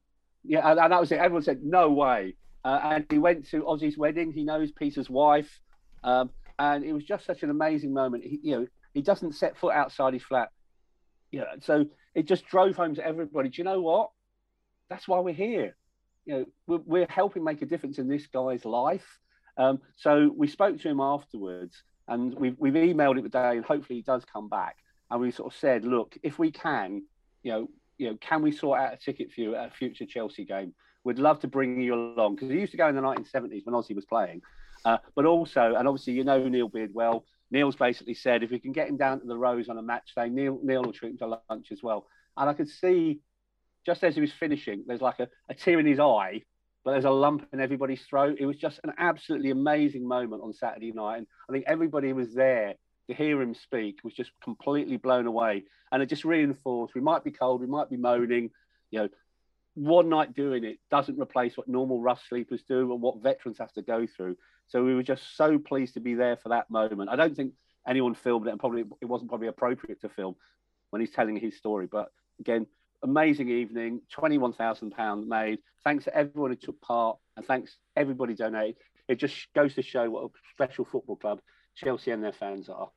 Yeah, 0.44 0.70
and, 0.70 0.78
and 0.78 0.92
that 0.92 1.00
was 1.00 1.10
it. 1.10 1.18
Everyone 1.18 1.42
said, 1.42 1.62
no 1.62 1.90
way. 1.90 2.36
Uh, 2.64 2.80
and 2.82 3.06
he 3.10 3.18
went 3.18 3.48
to 3.48 3.62
Ozzy's 3.62 3.96
wedding. 3.96 4.30
He 4.30 4.44
knows 4.44 4.70
Peter's 4.72 5.08
wife. 5.08 5.48
Um, 6.04 6.30
and 6.58 6.84
it 6.84 6.92
was 6.92 7.04
just 7.04 7.24
such 7.24 7.42
an 7.42 7.50
amazing 7.50 7.92
moment. 7.92 8.24
He, 8.24 8.40
you 8.42 8.60
know, 8.60 8.66
he 8.94 9.02
doesn't 9.02 9.34
set 9.34 9.56
foot 9.56 9.74
outside 9.74 10.14
his 10.14 10.22
flat. 10.22 10.50
Yeah, 11.32 11.44
so 11.60 11.86
it 12.14 12.26
just 12.26 12.46
drove 12.46 12.76
home 12.76 12.94
to 12.94 13.04
everybody. 13.04 13.48
Do 13.48 13.56
you 13.58 13.64
know 13.64 13.80
what? 13.80 14.10
That's 14.90 15.08
why 15.08 15.18
we're 15.20 15.34
here. 15.34 15.74
You 16.26 16.34
know, 16.34 16.44
we're, 16.66 16.80
we're 16.84 17.06
helping 17.08 17.42
make 17.42 17.62
a 17.62 17.66
difference 17.66 17.98
in 17.98 18.06
this 18.06 18.26
guy's 18.26 18.64
life. 18.64 19.18
Um, 19.56 19.80
so 19.96 20.30
we 20.36 20.46
spoke 20.46 20.78
to 20.80 20.88
him 20.88 21.00
afterwards, 21.00 21.82
and 22.06 22.34
we've 22.34 22.56
we've 22.58 22.74
emailed 22.74 23.18
him 23.18 23.24
today, 23.24 23.56
and 23.56 23.64
hopefully 23.64 23.98
he 23.98 24.02
does 24.02 24.24
come 24.24 24.48
back. 24.48 24.76
And 25.10 25.20
we 25.20 25.30
sort 25.30 25.52
of 25.52 25.58
said, 25.58 25.84
look, 25.84 26.16
if 26.22 26.38
we 26.38 26.50
can, 26.50 27.02
you 27.42 27.52
know, 27.52 27.68
you 27.98 28.10
know, 28.10 28.16
can 28.20 28.42
we 28.42 28.52
sort 28.52 28.80
out 28.80 28.94
a 28.94 28.96
ticket 28.96 29.32
for 29.32 29.40
you 29.40 29.54
at 29.54 29.68
a 29.68 29.74
future 29.74 30.06
Chelsea 30.06 30.44
game? 30.44 30.74
We'd 31.04 31.18
love 31.18 31.40
to 31.40 31.48
bring 31.48 31.80
you 31.80 31.94
along 31.94 32.36
because 32.36 32.50
he 32.50 32.60
used 32.60 32.72
to 32.72 32.78
go 32.78 32.88
in 32.88 32.94
the 32.94 33.02
1970s 33.02 33.66
when 33.66 33.74
Ozzy 33.74 33.94
was 33.94 34.04
playing. 34.04 34.42
Uh, 34.84 34.98
but 35.14 35.26
also, 35.26 35.74
and 35.76 35.88
obviously, 35.88 36.12
you 36.12 36.24
know 36.24 36.46
Neil 36.48 36.68
Beard 36.68 36.90
well. 36.92 37.24
Neil's 37.52 37.76
basically 37.76 38.14
said 38.14 38.42
if 38.42 38.50
we 38.50 38.58
can 38.58 38.72
get 38.72 38.88
him 38.88 38.96
down 38.96 39.20
to 39.20 39.26
the 39.26 39.36
Rose 39.36 39.68
on 39.68 39.78
a 39.78 39.82
match 39.82 40.12
day, 40.16 40.28
Neil 40.28 40.58
Neil 40.62 40.82
will 40.82 40.92
treat 40.92 41.12
him 41.12 41.18
to 41.18 41.40
lunch 41.48 41.70
as 41.70 41.82
well. 41.82 42.06
And 42.36 42.50
I 42.50 42.54
could 42.54 42.68
see, 42.68 43.20
just 43.86 44.02
as 44.02 44.16
he 44.16 44.20
was 44.20 44.32
finishing, 44.32 44.84
there's 44.86 45.00
like 45.00 45.20
a, 45.20 45.28
a 45.48 45.54
tear 45.54 45.78
in 45.78 45.86
his 45.86 46.00
eye 46.00 46.42
but 46.84 46.92
there's 46.92 47.04
a 47.04 47.10
lump 47.10 47.46
in 47.52 47.60
everybody's 47.60 48.02
throat. 48.02 48.38
It 48.40 48.46
was 48.46 48.56
just 48.56 48.80
an 48.82 48.92
absolutely 48.98 49.50
amazing 49.50 50.06
moment 50.06 50.42
on 50.42 50.52
Saturday 50.52 50.92
night. 50.92 51.18
And 51.18 51.26
I 51.48 51.52
think 51.52 51.64
everybody 51.68 52.12
was 52.12 52.34
there 52.34 52.74
to 53.08 53.14
hear 53.14 53.40
him 53.40 53.54
speak 53.54 53.98
was 54.02 54.14
just 54.14 54.30
completely 54.42 54.96
blown 54.96 55.26
away. 55.26 55.64
And 55.90 56.02
it 56.02 56.06
just 56.06 56.24
reinforced 56.24 56.94
we 56.94 57.00
might 57.00 57.24
be 57.24 57.30
cold, 57.30 57.60
we 57.60 57.66
might 57.66 57.90
be 57.90 57.96
moaning, 57.96 58.50
you 58.90 59.00
know, 59.00 59.08
one 59.74 60.08
night 60.08 60.34
doing 60.34 60.64
it 60.64 60.78
doesn't 60.90 61.20
replace 61.20 61.56
what 61.56 61.68
normal 61.68 62.00
rough 62.00 62.20
sleepers 62.28 62.62
do 62.68 62.92
and 62.92 63.00
what 63.00 63.22
veterans 63.22 63.58
have 63.58 63.72
to 63.72 63.82
go 63.82 64.06
through. 64.06 64.36
So 64.68 64.84
we 64.84 64.94
were 64.94 65.02
just 65.02 65.36
so 65.36 65.58
pleased 65.58 65.94
to 65.94 66.00
be 66.00 66.14
there 66.14 66.36
for 66.36 66.48
that 66.50 66.70
moment. 66.70 67.10
I 67.10 67.16
don't 67.16 67.36
think 67.36 67.52
anyone 67.86 68.14
filmed 68.14 68.46
it, 68.46 68.50
and 68.50 68.60
probably 68.60 68.84
it 69.00 69.06
wasn't 69.06 69.30
probably 69.30 69.48
appropriate 69.48 70.00
to 70.00 70.08
film 70.08 70.36
when 70.90 71.00
he's 71.00 71.10
telling 71.10 71.36
his 71.36 71.56
story. 71.56 71.86
But 71.86 72.10
again, 72.40 72.66
amazing 73.02 73.48
evening, 73.48 74.00
twenty-one 74.10 74.52
thousand 74.52 74.92
pounds 74.92 75.26
made. 75.26 75.58
Thanks 75.84 76.04
to 76.04 76.16
everyone 76.16 76.52
who 76.52 76.56
took 76.56 76.80
part, 76.80 77.18
and 77.36 77.44
thanks 77.44 77.76
everybody 77.96 78.34
donated. 78.34 78.76
It 79.08 79.16
just 79.16 79.52
goes 79.54 79.74
to 79.74 79.82
show 79.82 80.08
what 80.08 80.24
a 80.24 80.28
special 80.52 80.84
football 80.84 81.16
club 81.16 81.40
Chelsea 81.74 82.12
and 82.12 82.22
their 82.22 82.32
fans 82.32 82.68
are. 82.68 82.90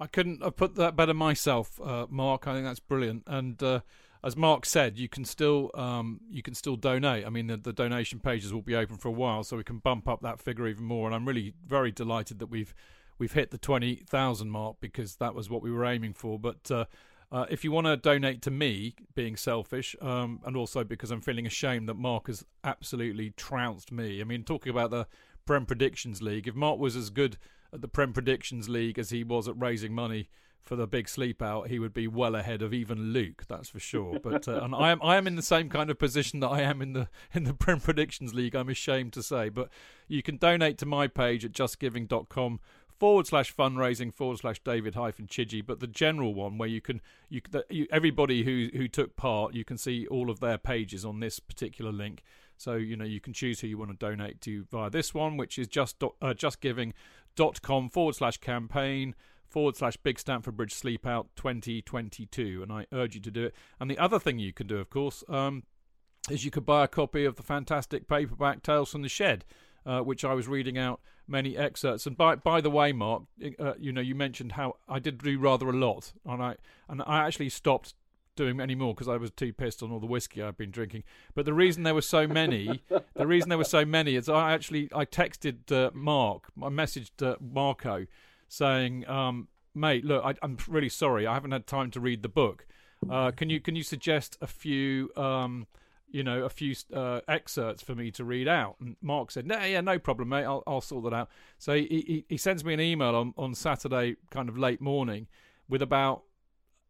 I 0.00 0.06
couldn't 0.06 0.42
have 0.42 0.56
put 0.56 0.74
that 0.76 0.96
better 0.96 1.14
myself, 1.14 1.80
uh, 1.80 2.06
Mark. 2.10 2.46
I 2.46 2.54
think 2.54 2.66
that's 2.66 2.80
brilliant. 2.80 3.22
And 3.26 3.62
uh, 3.62 3.80
as 4.24 4.36
Mark 4.36 4.66
said, 4.66 4.98
you 4.98 5.08
can 5.08 5.24
still 5.24 5.70
um, 5.74 6.20
you 6.30 6.42
can 6.42 6.54
still 6.54 6.76
donate. 6.76 7.26
I 7.26 7.30
mean, 7.30 7.46
the, 7.46 7.56
the, 7.56 7.72
donation 7.72 8.18
pages 8.18 8.52
will 8.52 8.62
be 8.62 8.74
open 8.74 8.96
for 8.96 9.08
a 9.08 9.12
while, 9.12 9.44
so 9.44 9.56
we 9.56 9.64
can 9.64 9.78
bump 9.78 10.08
up 10.08 10.22
that 10.22 10.40
figure 10.40 10.66
even 10.66 10.84
more. 10.84 11.06
And 11.06 11.14
I'm 11.14 11.26
really 11.26 11.54
very 11.66 11.92
delighted 11.92 12.38
that 12.40 12.46
we've 12.46 12.74
we've 13.18 13.32
hit 13.32 13.50
the 13.50 13.58
twenty 13.58 13.96
thousand 13.96 14.50
mark 14.50 14.76
because 14.80 15.16
that 15.16 15.34
was 15.34 15.48
what 15.48 15.62
we 15.62 15.70
were 15.70 15.84
aiming 15.84 16.14
for. 16.14 16.38
But 16.38 16.70
uh, 16.70 16.84
uh, 17.30 17.46
if 17.48 17.62
you 17.62 17.70
want 17.70 17.86
to 17.86 17.96
donate 17.96 18.42
to 18.42 18.50
me, 18.50 18.96
being 19.14 19.36
selfish, 19.36 19.94
um, 20.00 20.40
and 20.44 20.56
also 20.56 20.82
because 20.82 21.10
I'm 21.10 21.20
feeling 21.20 21.46
ashamed 21.46 21.88
that 21.88 21.94
Mark 21.94 22.26
has 22.26 22.44
absolutely 22.64 23.30
trounced 23.30 23.92
me. 23.92 24.20
I 24.20 24.24
mean, 24.24 24.42
talking 24.42 24.70
about 24.70 24.90
the 24.90 25.06
Prem 25.46 25.64
Predictions 25.64 26.22
League, 26.22 26.48
if 26.48 26.54
Mark 26.54 26.78
was 26.78 26.96
as 26.96 27.10
good 27.10 27.36
at 27.72 27.82
the 27.82 27.88
Prem 27.88 28.12
Predictions 28.12 28.68
League 28.68 28.98
as 28.98 29.10
he 29.10 29.22
was 29.22 29.46
at 29.46 29.60
raising 29.60 29.94
money 29.94 30.28
for 30.62 30.76
the 30.76 30.86
big 30.86 31.08
sleep 31.08 31.40
out, 31.40 31.68
he 31.68 31.78
would 31.78 31.94
be 31.94 32.06
well 32.06 32.34
ahead 32.34 32.60
of 32.60 32.74
even 32.74 33.12
Luke, 33.12 33.44
that's 33.48 33.70
for 33.70 33.80
sure. 33.80 34.18
But 34.22 34.46
uh, 34.46 34.60
and 34.62 34.74
I 34.74 34.90
am 34.90 35.00
I 35.02 35.16
am 35.16 35.26
in 35.26 35.36
the 35.36 35.42
same 35.42 35.68
kind 35.68 35.90
of 35.90 35.98
position 35.98 36.40
that 36.40 36.48
I 36.48 36.60
am 36.60 36.82
in 36.82 36.92
the 36.92 37.08
in 37.32 37.44
the 37.44 37.54
Prem 37.64 37.80
Predictions 37.80 38.34
League. 38.34 38.54
I'm 38.54 38.68
ashamed 38.68 39.12
to 39.14 39.22
say, 39.22 39.48
but 39.48 39.68
you 40.06 40.22
can 40.22 40.36
donate 40.36 40.78
to 40.78 40.86
my 40.86 41.06
page 41.06 41.44
at 41.44 41.52
justgiving.com 41.52 42.60
forward 42.98 43.26
slash 43.26 43.54
fundraising 43.54 44.12
forward 44.12 44.38
slash 44.38 44.60
David 44.64 44.94
hyphen 44.94 45.26
Chidgey, 45.26 45.64
but 45.64 45.80
the 45.80 45.86
general 45.86 46.34
one 46.34 46.58
where 46.58 46.68
you 46.68 46.80
can 46.80 47.00
you, 47.28 47.40
the, 47.50 47.64
you 47.70 47.86
everybody 47.90 48.42
who 48.42 48.68
who 48.76 48.88
took 48.88 49.16
part, 49.16 49.54
you 49.54 49.64
can 49.64 49.78
see 49.78 50.06
all 50.08 50.30
of 50.30 50.40
their 50.40 50.58
pages 50.58 51.04
on 51.04 51.20
this 51.20 51.38
particular 51.40 51.92
link. 51.92 52.22
So 52.56 52.74
you 52.74 52.96
know 52.96 53.04
you 53.04 53.20
can 53.20 53.32
choose 53.32 53.60
who 53.60 53.68
you 53.68 53.78
want 53.78 53.92
to 53.92 53.96
donate 53.96 54.40
to 54.42 54.64
via 54.64 54.90
this 54.90 55.14
one, 55.14 55.36
which 55.36 55.58
is 55.58 55.68
just 55.68 56.02
uh, 56.02 56.08
justgiving.com 56.22 57.88
forward 57.88 58.16
slash 58.16 58.38
campaign 58.38 59.14
forward 59.48 59.76
slash 59.76 59.96
Big 59.96 60.18
Stamford 60.18 60.56
Bridge 60.56 60.74
Sleep 60.74 61.06
Out 61.06 61.28
2022. 61.36 62.62
And 62.62 62.72
I 62.72 62.86
urge 62.92 63.14
you 63.14 63.20
to 63.22 63.30
do 63.30 63.46
it. 63.46 63.54
And 63.80 63.90
the 63.90 63.98
other 63.98 64.18
thing 64.18 64.38
you 64.38 64.52
can 64.52 64.66
do, 64.66 64.78
of 64.78 64.90
course, 64.90 65.24
um, 65.28 65.64
is 66.30 66.44
you 66.44 66.50
could 66.50 66.66
buy 66.66 66.84
a 66.84 66.88
copy 66.88 67.24
of 67.24 67.36
the 67.36 67.42
fantastic 67.42 68.08
paperback 68.08 68.62
Tales 68.62 68.90
from 68.90 69.02
the 69.02 69.08
Shed. 69.08 69.44
Uh, 69.86 70.02
which 70.02 70.22
I 70.22 70.34
was 70.34 70.46
reading 70.46 70.76
out 70.76 71.00
many 71.26 71.56
excerpts. 71.56 72.04
And 72.06 72.14
by 72.14 72.34
by 72.34 72.60
the 72.60 72.68
way, 72.68 72.92
Mark, 72.92 73.22
uh, 73.58 73.72
you 73.78 73.90
know, 73.90 74.02
you 74.02 74.14
mentioned 74.14 74.52
how 74.52 74.74
I 74.86 74.98
did 74.98 75.16
do 75.16 75.38
rather 75.38 75.66
a 75.70 75.72
lot, 75.72 76.12
and 76.26 76.42
I 76.42 76.56
and 76.90 77.00
I 77.06 77.24
actually 77.24 77.48
stopped 77.48 77.94
doing 78.38 78.60
any 78.60 78.74
more 78.74 78.94
because 78.94 79.08
I 79.08 79.16
was 79.16 79.30
too 79.30 79.52
pissed 79.52 79.82
on 79.82 79.90
all 79.90 79.98
the 79.98 80.06
whiskey 80.06 80.42
I've 80.42 80.56
been 80.56 80.70
drinking. 80.70 81.02
But 81.34 81.44
the 81.44 81.52
reason 81.52 81.82
there 81.82 81.94
were 81.94 82.02
so 82.02 82.26
many, 82.26 82.82
the 83.14 83.26
reason 83.26 83.48
there 83.48 83.58
were 83.58 83.64
so 83.64 83.84
many 83.84 84.14
is 84.14 84.28
I 84.28 84.52
actually 84.52 84.88
I 84.94 85.04
texted 85.06 85.72
uh, 85.72 85.90
Mark, 85.92 86.44
I 86.62 86.68
messaged 86.68 87.20
uh, 87.20 87.36
Marco 87.40 88.06
saying, 88.48 89.08
um, 89.08 89.48
"Mate, 89.74 90.04
look, 90.04 90.24
I, 90.24 90.34
am 90.42 90.56
really 90.68 90.88
sorry. 90.88 91.26
I 91.26 91.34
haven't 91.34 91.52
had 91.52 91.66
time 91.66 91.90
to 91.92 92.00
read 92.00 92.22
the 92.22 92.28
book. 92.28 92.66
Uh, 93.08 93.30
can 93.30 93.48
you 93.50 93.60
can 93.60 93.76
you 93.76 93.82
suggest 93.82 94.36
a 94.40 94.46
few?" 94.46 95.10
Um, 95.16 95.66
you 96.10 96.22
know, 96.22 96.44
a 96.44 96.48
few 96.48 96.74
uh, 96.94 97.20
excerpts 97.28 97.82
for 97.82 97.94
me 97.94 98.10
to 98.12 98.24
read 98.24 98.48
out. 98.48 98.76
And 98.80 98.96
Mark 99.02 99.30
said, 99.30 99.46
"No, 99.46 99.62
yeah, 99.62 99.80
no 99.80 99.98
problem, 99.98 100.30
mate. 100.30 100.44
I'll, 100.44 100.62
I'll 100.66 100.80
sort 100.80 101.04
that 101.04 101.12
out." 101.12 101.28
So 101.58 101.74
he, 101.74 101.86
he, 101.86 102.24
he 102.28 102.36
sends 102.36 102.64
me 102.64 102.74
an 102.74 102.80
email 102.80 103.14
on, 103.14 103.34
on 103.36 103.54
Saturday, 103.54 104.16
kind 104.30 104.48
of 104.48 104.56
late 104.56 104.80
morning, 104.80 105.26
with 105.68 105.82
about 105.82 106.22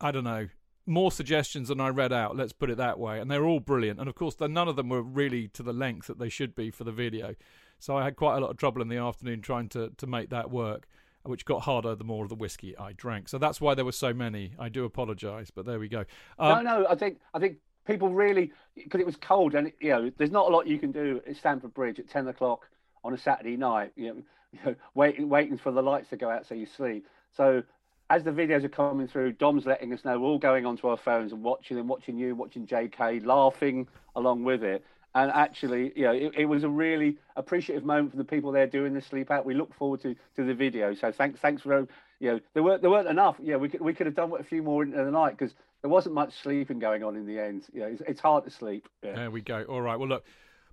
I 0.01 0.12
don't 0.12 0.25
know 0.25 0.49
more 0.87 1.12
suggestions 1.12 1.68
than 1.68 1.81
I 1.81 1.88
read 1.88 2.12
out. 2.12 2.37
Let's 2.37 2.53
put 2.53 2.71
it 2.71 2.79
that 2.79 2.99
way, 2.99 3.21
and 3.21 3.31
they're 3.31 3.44
all 3.44 3.61
brilliant. 3.61 4.01
And 4.01 4.09
of 4.09 4.14
course, 4.14 4.37
none 4.40 4.68
of 4.68 4.77
them 4.77 4.88
were 4.88 5.03
really 5.03 5.49
to 5.49 5.62
the 5.62 5.73
length 5.73 6.07
that 6.07 6.18
they 6.18 6.29
should 6.29 6.55
be 6.55 6.71
for 6.71 6.85
the 6.85 6.92
video. 6.92 7.35
So 7.79 7.97
I 7.97 8.05
had 8.05 8.16
quite 8.16 8.37
a 8.37 8.40
lot 8.40 8.51
of 8.51 8.57
trouble 8.57 8.83
in 8.83 8.88
the 8.88 8.97
afternoon 8.97 9.42
trying 9.42 9.68
to 9.71 9.90
to 9.97 10.07
make 10.07 10.31
that 10.31 10.51
work 10.51 10.88
which 11.29 11.45
got 11.45 11.62
harder 11.62 11.95
the 11.95 12.05
more 12.05 12.25
of 12.25 12.29
the 12.29 12.35
whiskey 12.35 12.77
I 12.77 12.93
drank. 12.93 13.29
So 13.29 13.38
that's 13.38 13.61
why 13.61 13.75
there 13.75 13.85
were 13.85 13.93
so 13.93 14.12
many. 14.12 14.53
I 14.59 14.69
do 14.69 14.85
apologise, 14.85 15.51
but 15.51 15.67
there 15.67 15.79
we 15.79 15.88
go. 15.88 16.05
Um, 16.38 16.64
no, 16.64 16.79
no, 16.81 16.87
I 16.88 16.95
think 16.95 17.19
I 17.35 17.38
think 17.38 17.59
people 17.87 18.11
really 18.11 18.53
because 18.75 19.01
it 19.01 19.07
was 19.07 19.17
cold 19.17 19.55
and 19.55 19.73
you 19.81 19.91
know 19.91 20.11
there's 20.19 20.31
not 20.31 20.47
a 20.47 20.51
lot 20.51 20.67
you 20.67 20.79
can 20.79 20.93
do 20.93 21.21
at 21.27 21.37
Stamford 21.37 21.75
Bridge 21.75 21.99
at 21.99 22.09
ten 22.09 22.27
o'clock 22.29 22.69
on 23.05 23.14
a 23.14 23.19
Saturday 23.19 23.57
night. 23.57 23.93
You 23.97 24.09
know, 24.09 24.23
you 24.53 24.59
know 24.64 24.75
waiting 24.95 25.29
waiting 25.29 25.59
for 25.59 25.71
the 25.71 25.83
lights 25.83 26.09
to 26.11 26.17
go 26.17 26.31
out 26.31 26.47
so 26.47 26.55
you 26.55 26.67
sleep. 26.67 27.07
So 27.37 27.62
as 28.11 28.25
the 28.25 28.31
videos 28.31 28.64
are 28.64 28.71
coming 28.71 29.07
through, 29.07 29.33
Dom's 29.33 29.67
letting 29.67 29.93
us 29.93 30.05
know 30.05 30.19
we're 30.19 30.29
all 30.29 30.38
going 30.38 30.64
onto 30.64 30.88
our 30.88 30.97
phones 30.97 31.33
and 31.33 31.43
watching 31.43 31.77
them, 31.77 31.88
watching 31.88 32.17
you, 32.17 32.35
watching 32.35 32.67
JK, 32.67 33.25
laughing 33.27 33.87
along 34.17 34.45
with 34.45 34.62
it. 34.62 34.83
And 35.14 35.31
actually, 35.33 35.92
you 35.97 36.05
know, 36.05 36.12
it, 36.12 36.33
it, 36.37 36.44
was 36.44 36.64
a 36.64 36.68
really 36.68 37.16
appreciative 37.35 37.85
moment 37.85 38.11
for 38.11 38.18
the 38.18 38.25
people 38.25 38.53
there 38.53 38.66
doing 38.66 38.92
the 38.92 39.01
sleep 39.01 39.31
out. 39.31 39.47
We 39.47 39.55
look 39.55 39.75
forward 39.75 40.03
to, 40.03 40.14
to 40.37 40.44
the 40.44 40.55
video. 40.55 40.94
So 40.94 41.11
thanks, 41.11 41.40
thanks 41.40 41.62
for 41.62 41.88
you 42.21 42.33
know 42.33 42.40
there 42.55 42.62
weren't 42.62 42.83
there 42.83 42.90
weren't 42.90 43.09
enough. 43.09 43.37
Yeah, 43.42 43.57
we 43.57 43.68
could 43.68 43.81
we 43.81 43.94
could 43.94 44.07
have 44.07 44.14
done 44.14 44.33
a 44.38 44.42
few 44.42 44.62
more 44.62 44.83
in 44.83 44.90
the 44.90 45.11
night 45.11 45.37
because 45.38 45.55
there 45.83 45.90
wasn't 45.90 46.14
much 46.14 46.35
sleeping 46.42 46.79
going 46.79 47.03
on 47.03 47.16
in 47.16 47.27
the 47.27 47.38
end. 47.38 47.64
You 47.73 47.81
know, 47.81 47.87
it's, 47.87 48.03
it's 48.07 48.21
hard 48.21 48.44
to 48.44 48.51
sleep. 48.51 48.88
Yeah. 49.03 49.14
There 49.14 49.31
we 49.31 49.40
go. 49.40 49.62
All 49.64 49.81
right. 49.81 49.99
Well, 49.99 50.09
look. 50.09 50.25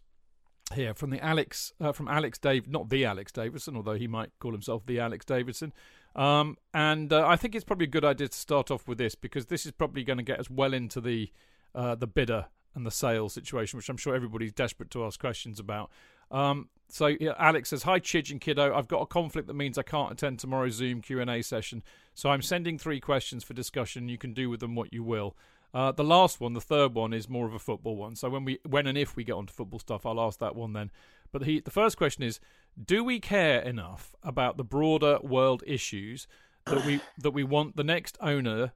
here 0.75 0.93
from 0.93 1.09
the 1.09 1.19
Alex 1.19 1.73
uh, 1.81 1.91
from 1.91 2.07
Alex 2.07 2.37
Dave, 2.37 2.67
not 2.67 2.89
the 2.89 3.05
Alex 3.05 3.31
Davidson, 3.31 3.75
although 3.75 3.95
he 3.95 4.07
might 4.07 4.29
call 4.37 4.51
himself 4.51 4.85
the 4.85 4.99
Alex 4.99 5.25
Davidson. 5.25 5.73
Um, 6.15 6.57
and 6.75 7.11
uh, 7.11 7.27
I 7.27 7.37
think 7.37 7.55
it's 7.55 7.65
probably 7.65 7.85
a 7.85 7.89
good 7.89 8.05
idea 8.05 8.27
to 8.27 8.37
start 8.37 8.69
off 8.69 8.87
with 8.87 8.99
this 8.99 9.15
because 9.15 9.47
this 9.47 9.65
is 9.65 9.71
probably 9.71 10.03
going 10.03 10.17
to 10.17 10.23
get 10.23 10.39
us 10.39 10.47
well 10.47 10.75
into 10.75 11.01
the 11.01 11.31
uh, 11.73 11.95
the 11.95 12.05
bidder 12.05 12.49
and 12.75 12.85
the 12.85 12.91
sales 12.91 13.33
situation, 13.33 13.77
which 13.77 13.89
I'm 13.89 13.97
sure 13.97 14.15
everybody's 14.15 14.53
desperate 14.53 14.91
to 14.91 15.05
ask 15.05 15.19
questions 15.19 15.59
about. 15.59 15.89
Um, 16.29 16.69
so 16.87 17.07
yeah, 17.07 17.33
Alex 17.37 17.69
says, 17.69 17.83
"Hi 17.83 17.99
Chidge 17.99 18.31
and 18.31 18.41
Kiddo, 18.41 18.75
I've 18.75 18.87
got 18.87 19.01
a 19.01 19.05
conflict 19.05 19.47
that 19.47 19.53
means 19.53 19.77
I 19.77 19.83
can't 19.83 20.11
attend 20.11 20.39
tomorrow's 20.39 20.73
Zoom 20.73 21.01
Q 21.01 21.19
and 21.21 21.29
A 21.29 21.41
session, 21.41 21.83
so 22.13 22.29
I'm 22.29 22.41
sending 22.41 22.77
three 22.77 22.99
questions 22.99 23.43
for 23.43 23.53
discussion. 23.53 24.09
You 24.09 24.17
can 24.17 24.33
do 24.33 24.49
with 24.49 24.59
them 24.59 24.75
what 24.75 24.93
you 24.93 25.03
will." 25.03 25.35
Uh, 25.73 25.91
the 25.91 26.05
last 26.05 26.39
one, 26.39 26.53
the 26.53 26.61
third 26.61 26.93
one, 26.93 27.11
is 27.11 27.27
more 27.27 27.45
of 27.45 27.53
a 27.53 27.59
football 27.59 27.97
one. 27.97 28.15
So 28.15 28.29
when 28.29 28.45
we, 28.45 28.59
when 28.65 28.87
and 28.87 28.97
if 28.97 29.17
we 29.17 29.25
get 29.25 29.33
onto 29.33 29.51
football 29.51 29.79
stuff, 29.79 30.05
I'll 30.05 30.21
ask 30.21 30.39
that 30.39 30.55
one 30.55 30.71
then. 30.71 30.89
But 31.33 31.43
he, 31.43 31.59
the 31.59 31.71
first 31.71 31.97
question 31.97 32.23
is: 32.23 32.39
Do 32.81 33.03
we 33.03 33.19
care 33.19 33.59
enough 33.59 34.15
about 34.23 34.55
the 34.55 34.63
broader 34.63 35.19
world 35.21 35.63
issues 35.67 36.27
that 36.65 36.85
we 36.85 37.01
that 37.17 37.31
we 37.31 37.43
want 37.43 37.75
the 37.75 37.83
next 37.83 38.17
owners 38.21 38.69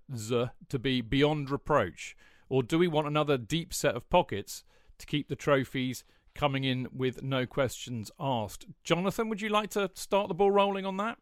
to 0.69 0.79
be 0.79 0.99
beyond 0.99 1.49
reproach? 1.49 2.17
Or 2.49 2.63
do 2.63 2.79
we 2.79 2.87
want 2.87 3.07
another 3.07 3.37
deep 3.37 3.73
set 3.73 3.95
of 3.95 4.09
pockets 4.09 4.63
to 4.97 5.05
keep 5.05 5.29
the 5.29 5.35
trophies 5.35 6.03
coming 6.35 6.63
in 6.63 6.87
with 6.91 7.21
no 7.23 7.45
questions 7.45 8.11
asked? 8.19 8.65
Jonathan, 8.83 9.29
would 9.29 9.41
you 9.41 9.49
like 9.49 9.69
to 9.71 9.89
start 9.93 10.27
the 10.27 10.33
ball 10.33 10.51
rolling 10.51 10.85
on 10.85 10.97
that? 10.97 11.17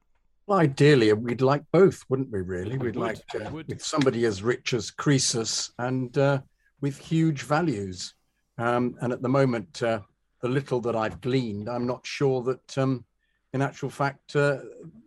Well, 0.48 0.60
ideally, 0.60 1.12
we'd 1.12 1.42
like 1.42 1.64
both, 1.74 2.06
wouldn't 2.08 2.32
we? 2.32 2.40
Really, 2.40 2.78
we'd 2.78 2.96
like 2.96 3.20
uh, 3.36 3.50
with 3.52 3.82
somebody 3.82 4.24
as 4.24 4.42
rich 4.42 4.74
as 4.74 4.90
Croesus 4.90 5.72
and 5.78 6.18
uh, 6.18 6.40
with 6.80 6.98
huge 6.98 7.42
values. 7.42 8.14
Um, 8.58 8.96
and 9.02 9.12
at 9.12 9.22
the 9.22 9.28
moment, 9.28 9.84
uh, 9.84 10.00
the 10.42 10.48
little 10.48 10.80
that 10.82 10.96
I've 10.96 11.20
gleaned, 11.20 11.68
I'm 11.68 11.86
not 11.86 12.06
sure 12.06 12.44
that, 12.44 12.78
um, 12.78 13.04
in 13.52 13.62
actual 13.62 13.90
fact, 13.90 14.38
uh, 14.38 14.60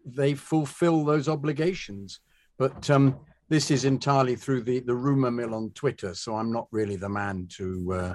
they 0.04 0.34
fulfil 0.34 1.04
those 1.04 1.28
obligations. 1.28 2.20
But 2.58 2.90
um, 2.90 3.18
this 3.50 3.70
is 3.72 3.84
entirely 3.84 4.36
through 4.36 4.62
the, 4.62 4.78
the 4.78 4.94
rumor 4.94 5.30
mill 5.30 5.54
on 5.54 5.70
Twitter, 5.70 6.14
so 6.14 6.36
I'm 6.36 6.52
not 6.52 6.68
really 6.70 6.96
the 6.96 7.08
man 7.08 7.48
to 7.56 7.92
uh, 7.92 8.14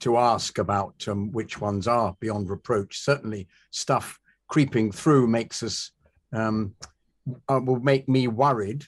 to 0.00 0.16
ask 0.16 0.58
about 0.58 1.06
um, 1.06 1.30
which 1.30 1.60
ones 1.60 1.86
are 1.86 2.16
beyond 2.18 2.50
reproach. 2.50 2.98
Certainly, 2.98 3.46
stuff 3.70 4.18
creeping 4.48 4.90
through 4.90 5.26
makes 5.26 5.62
us 5.62 5.92
um, 6.32 6.74
uh, 7.48 7.60
will 7.62 7.80
make 7.80 8.08
me 8.08 8.26
worried. 8.26 8.84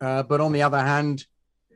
Uh, 0.00 0.22
but 0.22 0.40
on 0.40 0.52
the 0.52 0.62
other 0.62 0.80
hand, 0.80 1.26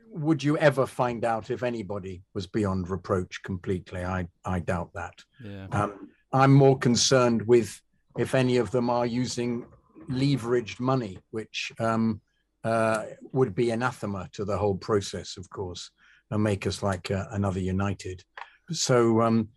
would 0.09 0.41
you 0.41 0.57
ever 0.57 0.85
find 0.85 1.25
out 1.25 1.51
if 1.51 1.61
anybody 1.61 2.23
was 2.33 2.47
beyond 2.47 2.89
reproach 2.89 3.43
completely? 3.43 4.03
I 4.03 4.29
I 4.45 4.59
doubt 4.59 4.91
that. 4.93 5.23
Yeah. 5.43 5.67
Um, 5.73 6.09
I'm 6.31 6.53
more 6.53 6.77
concerned 6.77 7.41
with 7.41 7.81
if 8.17 8.33
any 8.33 8.57
of 8.57 8.71
them 8.71 8.89
are 8.89 9.05
using 9.05 9.65
leveraged 10.09 10.79
money, 10.79 11.19
which 11.31 11.73
um, 11.79 12.21
uh, 12.65 13.03
would 13.31 13.53
be 13.53 13.69
anathema 13.69 14.27
to 14.33 14.43
the 14.43 14.57
whole 14.57 14.75
process, 14.75 15.37
of 15.37 15.47
course, 15.51 15.91
and 16.31 16.43
make 16.43 16.65
us 16.65 16.81
like 16.81 17.11
uh, 17.11 17.25
another 17.31 17.59
United. 17.59 18.23
So, 18.71 19.21
um, 19.21 19.49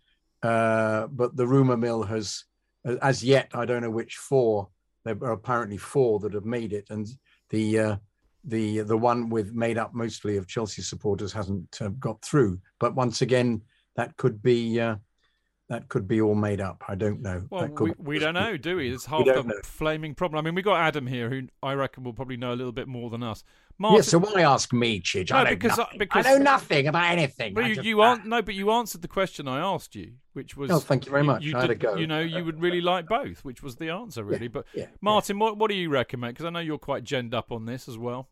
uh, 0.43 1.07
but 1.07 1.35
the 1.35 1.47
rumor 1.47 1.75
mill 1.75 2.03
has, 2.03 2.45
as 3.01 3.23
yet, 3.23 3.49
I 3.55 3.65
don't 3.65 3.81
know 3.81 3.89
which 3.89 4.15
four. 4.17 4.69
There 5.03 5.17
are 5.23 5.31
apparently 5.31 5.77
four 5.77 6.19
that 6.19 6.33
have 6.33 6.45
made 6.45 6.71
it, 6.71 6.91
and 6.91 7.07
the 7.49 7.79
uh, 7.79 7.95
the 8.43 8.81
the 8.81 8.97
one 8.97 9.29
with 9.29 9.53
made 9.53 9.79
up 9.79 9.95
mostly 9.95 10.37
of 10.37 10.47
Chelsea 10.47 10.83
supporters 10.83 11.33
hasn't 11.33 11.81
uh, 11.81 11.89
got 11.99 12.21
through. 12.21 12.59
But 12.79 12.95
once 12.95 13.23
again, 13.23 13.63
that 13.95 14.15
could 14.17 14.41
be 14.43 14.79
uh, 14.79 14.97
that 15.69 15.87
could 15.87 16.07
be 16.07 16.19
all 16.19 16.33
made 16.35 16.59
up. 16.61 16.83
I 16.87 16.95
don't 16.95 17.21
know. 17.21 17.45
Well, 17.49 17.61
That 17.61 17.75
could- 17.75 17.95
we, 17.99 18.13
we 18.15 18.19
don't 18.19 18.33
know, 18.33 18.57
do 18.57 18.77
we? 18.77 18.89
It's 18.91 19.05
half 19.05 19.23
don't 19.23 19.47
the 19.47 19.53
know. 19.53 19.59
flaming 19.63 20.15
problem. 20.15 20.39
I 20.39 20.41
mean, 20.47 20.55
we 20.55 20.61
got 20.63 20.77
Adam 20.79 21.05
here, 21.05 21.29
who 21.29 21.43
I 21.61 21.73
reckon 21.73 22.03
will 22.03 22.13
probably 22.13 22.37
know 22.37 22.51
a 22.53 22.55
little 22.55 22.71
bit 22.71 22.87
more 22.87 23.09
than 23.11 23.21
us. 23.23 23.43
Yeah, 23.81 24.01
so 24.01 24.17
why 24.19 24.41
ask 24.41 24.73
me, 24.73 24.99
Chidge? 24.99 25.31
I 25.31 25.37
No, 25.37 25.43
know 25.51 25.55
because 25.55 25.79
I- 25.79 25.95
because- 25.97 26.25
I 26.25 26.31
know 26.33 26.37
nothing 26.39 26.87
about 26.87 27.11
anything. 27.11 27.53
But 27.53 27.65
you, 27.67 27.75
just- 27.75 27.85
you 27.87 28.01
aren't 28.01 28.25
no, 28.25 28.41
but 28.41 28.53
you 28.55 28.71
answered 28.71 29.01
the 29.01 29.07
question 29.07 29.47
I 29.47 29.59
asked 29.59 29.95
you, 29.95 30.13
which 30.33 30.57
was. 30.57 30.69
Oh, 30.71 30.79
thank 30.79 31.05
you 31.05 31.11
very 31.11 31.23
much. 31.23 31.43
You, 31.43 31.55
I 31.55 31.61
had 31.61 31.69
a 31.69 31.75
did- 31.75 31.79
go. 31.81 31.95
You 31.95 32.05
know, 32.07 32.19
you 32.19 32.43
would 32.43 32.59
really 32.61 32.81
like 32.81 33.07
both, 33.07 33.45
which 33.45 33.63
was 33.63 33.77
the 33.77 33.89
answer, 33.89 34.23
really. 34.23 34.47
but 34.49 34.65
yeah, 34.73 34.87
Martin, 35.01 35.39
what 35.39 35.55
what 35.57 35.69
do 35.69 35.77
you 35.77 35.89
recommend? 35.89 36.33
Because 36.33 36.45
I 36.45 36.49
know 36.49 36.59
you're 36.59 36.77
quite 36.77 37.05
genned 37.05 37.33
up 37.33 37.51
on 37.53 37.65
this 37.67 37.87
as 37.87 37.97
well. 37.97 38.27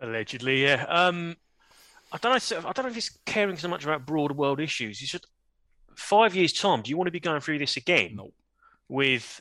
Allegedly, 0.00 0.62
yeah. 0.62 0.86
Um, 0.88 1.36
I 2.12 2.16
don't 2.18 2.32
know. 2.32 2.58
I 2.58 2.72
don't 2.72 2.84
know 2.84 2.88
if 2.88 2.94
he's 2.94 3.18
caring 3.26 3.56
so 3.58 3.68
much 3.68 3.84
about 3.84 4.06
broader 4.06 4.32
world 4.34 4.60
issues. 4.60 4.98
He's 4.98 5.10
just 5.10 5.26
five 6.00 6.34
years' 6.34 6.52
time. 6.52 6.82
Do 6.82 6.90
you 6.90 6.96
want 6.96 7.06
to 7.06 7.12
be 7.12 7.20
going 7.20 7.40
through 7.40 7.58
this 7.58 7.76
again? 7.76 8.16
No. 8.16 8.32
With, 8.88 9.40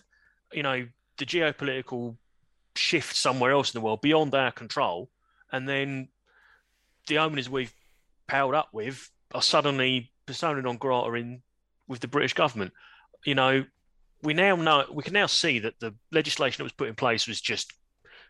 you 0.51 0.61
know, 0.61 0.87
the 1.17 1.25
geopolitical 1.25 2.15
shift 2.75 3.15
somewhere 3.15 3.51
else 3.51 3.73
in 3.73 3.79
the 3.79 3.85
world 3.85 4.01
beyond 4.01 4.35
our 4.35 4.51
control, 4.51 5.09
and 5.51 5.67
then 5.67 6.09
the 7.07 7.17
owners 7.17 7.49
we've 7.49 7.73
powered 8.27 8.55
up 8.55 8.69
with 8.71 9.09
are 9.33 9.41
suddenly 9.41 10.11
persona 10.25 10.61
non 10.61 10.77
grata 10.77 11.11
in 11.13 11.41
with 11.87 12.01
the 12.01 12.07
British 12.07 12.33
government. 12.33 12.73
You 13.25 13.35
know, 13.35 13.65
we 14.21 14.33
now 14.33 14.55
know 14.55 14.85
we 14.91 15.03
can 15.03 15.13
now 15.13 15.25
see 15.25 15.59
that 15.59 15.79
the 15.79 15.95
legislation 16.11 16.59
that 16.59 16.65
was 16.65 16.73
put 16.73 16.89
in 16.89 16.95
place 16.95 17.27
was 17.27 17.41
just 17.41 17.73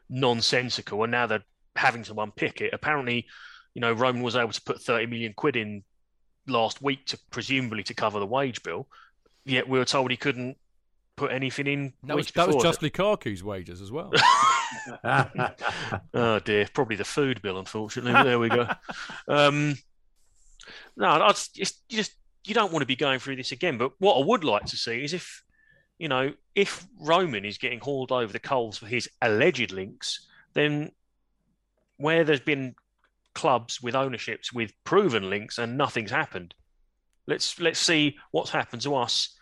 nonsensical, 0.09 1.03
and 1.03 1.11
now 1.11 1.27
they're 1.27 1.43
having 1.75 2.03
to 2.03 2.13
unpick 2.21 2.61
it. 2.61 2.73
Apparently, 2.73 3.25
you 3.73 3.81
know, 3.81 3.91
Roman 3.91 4.21
was 4.21 4.35
able 4.35 4.51
to 4.51 4.61
put 4.61 4.81
30 4.81 5.07
million 5.07 5.33
quid 5.33 5.55
in 5.55 5.83
last 6.49 6.81
week 6.81 7.05
to 7.07 7.19
presumably 7.29 7.83
to 7.83 7.93
cover 7.93 8.19
the 8.19 8.25
wage 8.25 8.63
bill, 8.63 8.87
yet 9.45 9.67
we 9.67 9.79
were 9.79 9.85
told 9.85 10.11
he 10.11 10.17
couldn't 10.17 10.57
put 11.15 11.31
anything 11.31 11.67
in. 11.67 11.93
That 12.03 12.15
was 12.15 12.27
weeks 12.27 12.31
that 12.33 12.47
was 12.47 12.55
before. 12.55 12.71
just 12.71 12.81
Lukaku's 12.81 13.43
wages 13.43 13.81
as 13.81 13.91
well. 13.91 14.11
oh 16.13 16.39
dear, 16.39 16.67
probably 16.73 16.95
the 16.95 17.05
food 17.05 17.41
bill, 17.41 17.59
unfortunately. 17.59 18.13
But 18.13 18.23
there 18.25 18.39
we 18.39 18.49
go. 18.49 18.67
Um, 19.27 19.75
no, 20.95 21.09
I 21.09 21.29
just, 21.29 21.57
it's- 21.57 21.81
you 21.89 21.97
just 21.97 22.13
you 22.45 22.53
don't 22.53 22.71
want 22.71 22.81
to 22.81 22.87
be 22.87 22.95
going 22.95 23.19
through 23.19 23.35
this 23.35 23.51
again. 23.51 23.77
But 23.77 23.91
what 23.99 24.19
I 24.19 24.25
would 24.25 24.43
like 24.43 24.65
to 24.65 24.77
see 24.77 25.03
is 25.03 25.13
if 25.13 25.43
you 25.97 26.07
know 26.07 26.33
if 26.55 26.87
Roman 26.99 27.45
is 27.45 27.57
getting 27.57 27.79
hauled 27.79 28.11
over 28.11 28.31
the 28.31 28.39
coals 28.39 28.77
for 28.77 28.87
his 28.87 29.09
alleged 29.21 29.71
links, 29.71 30.27
then 30.53 30.91
where 31.97 32.23
there's 32.23 32.39
been 32.39 32.75
clubs 33.39 33.81
with 33.81 33.95
ownerships 33.95 34.51
with 34.51 34.73
proven 34.83 35.29
links 35.29 35.57
and 35.57 35.77
nothing's 35.77 36.11
happened, 36.11 36.53
let's 37.25 37.57
let's 37.59 37.79
see 37.79 38.17
what's 38.31 38.49
happened 38.49 38.81
to 38.81 38.95
us 38.95 39.33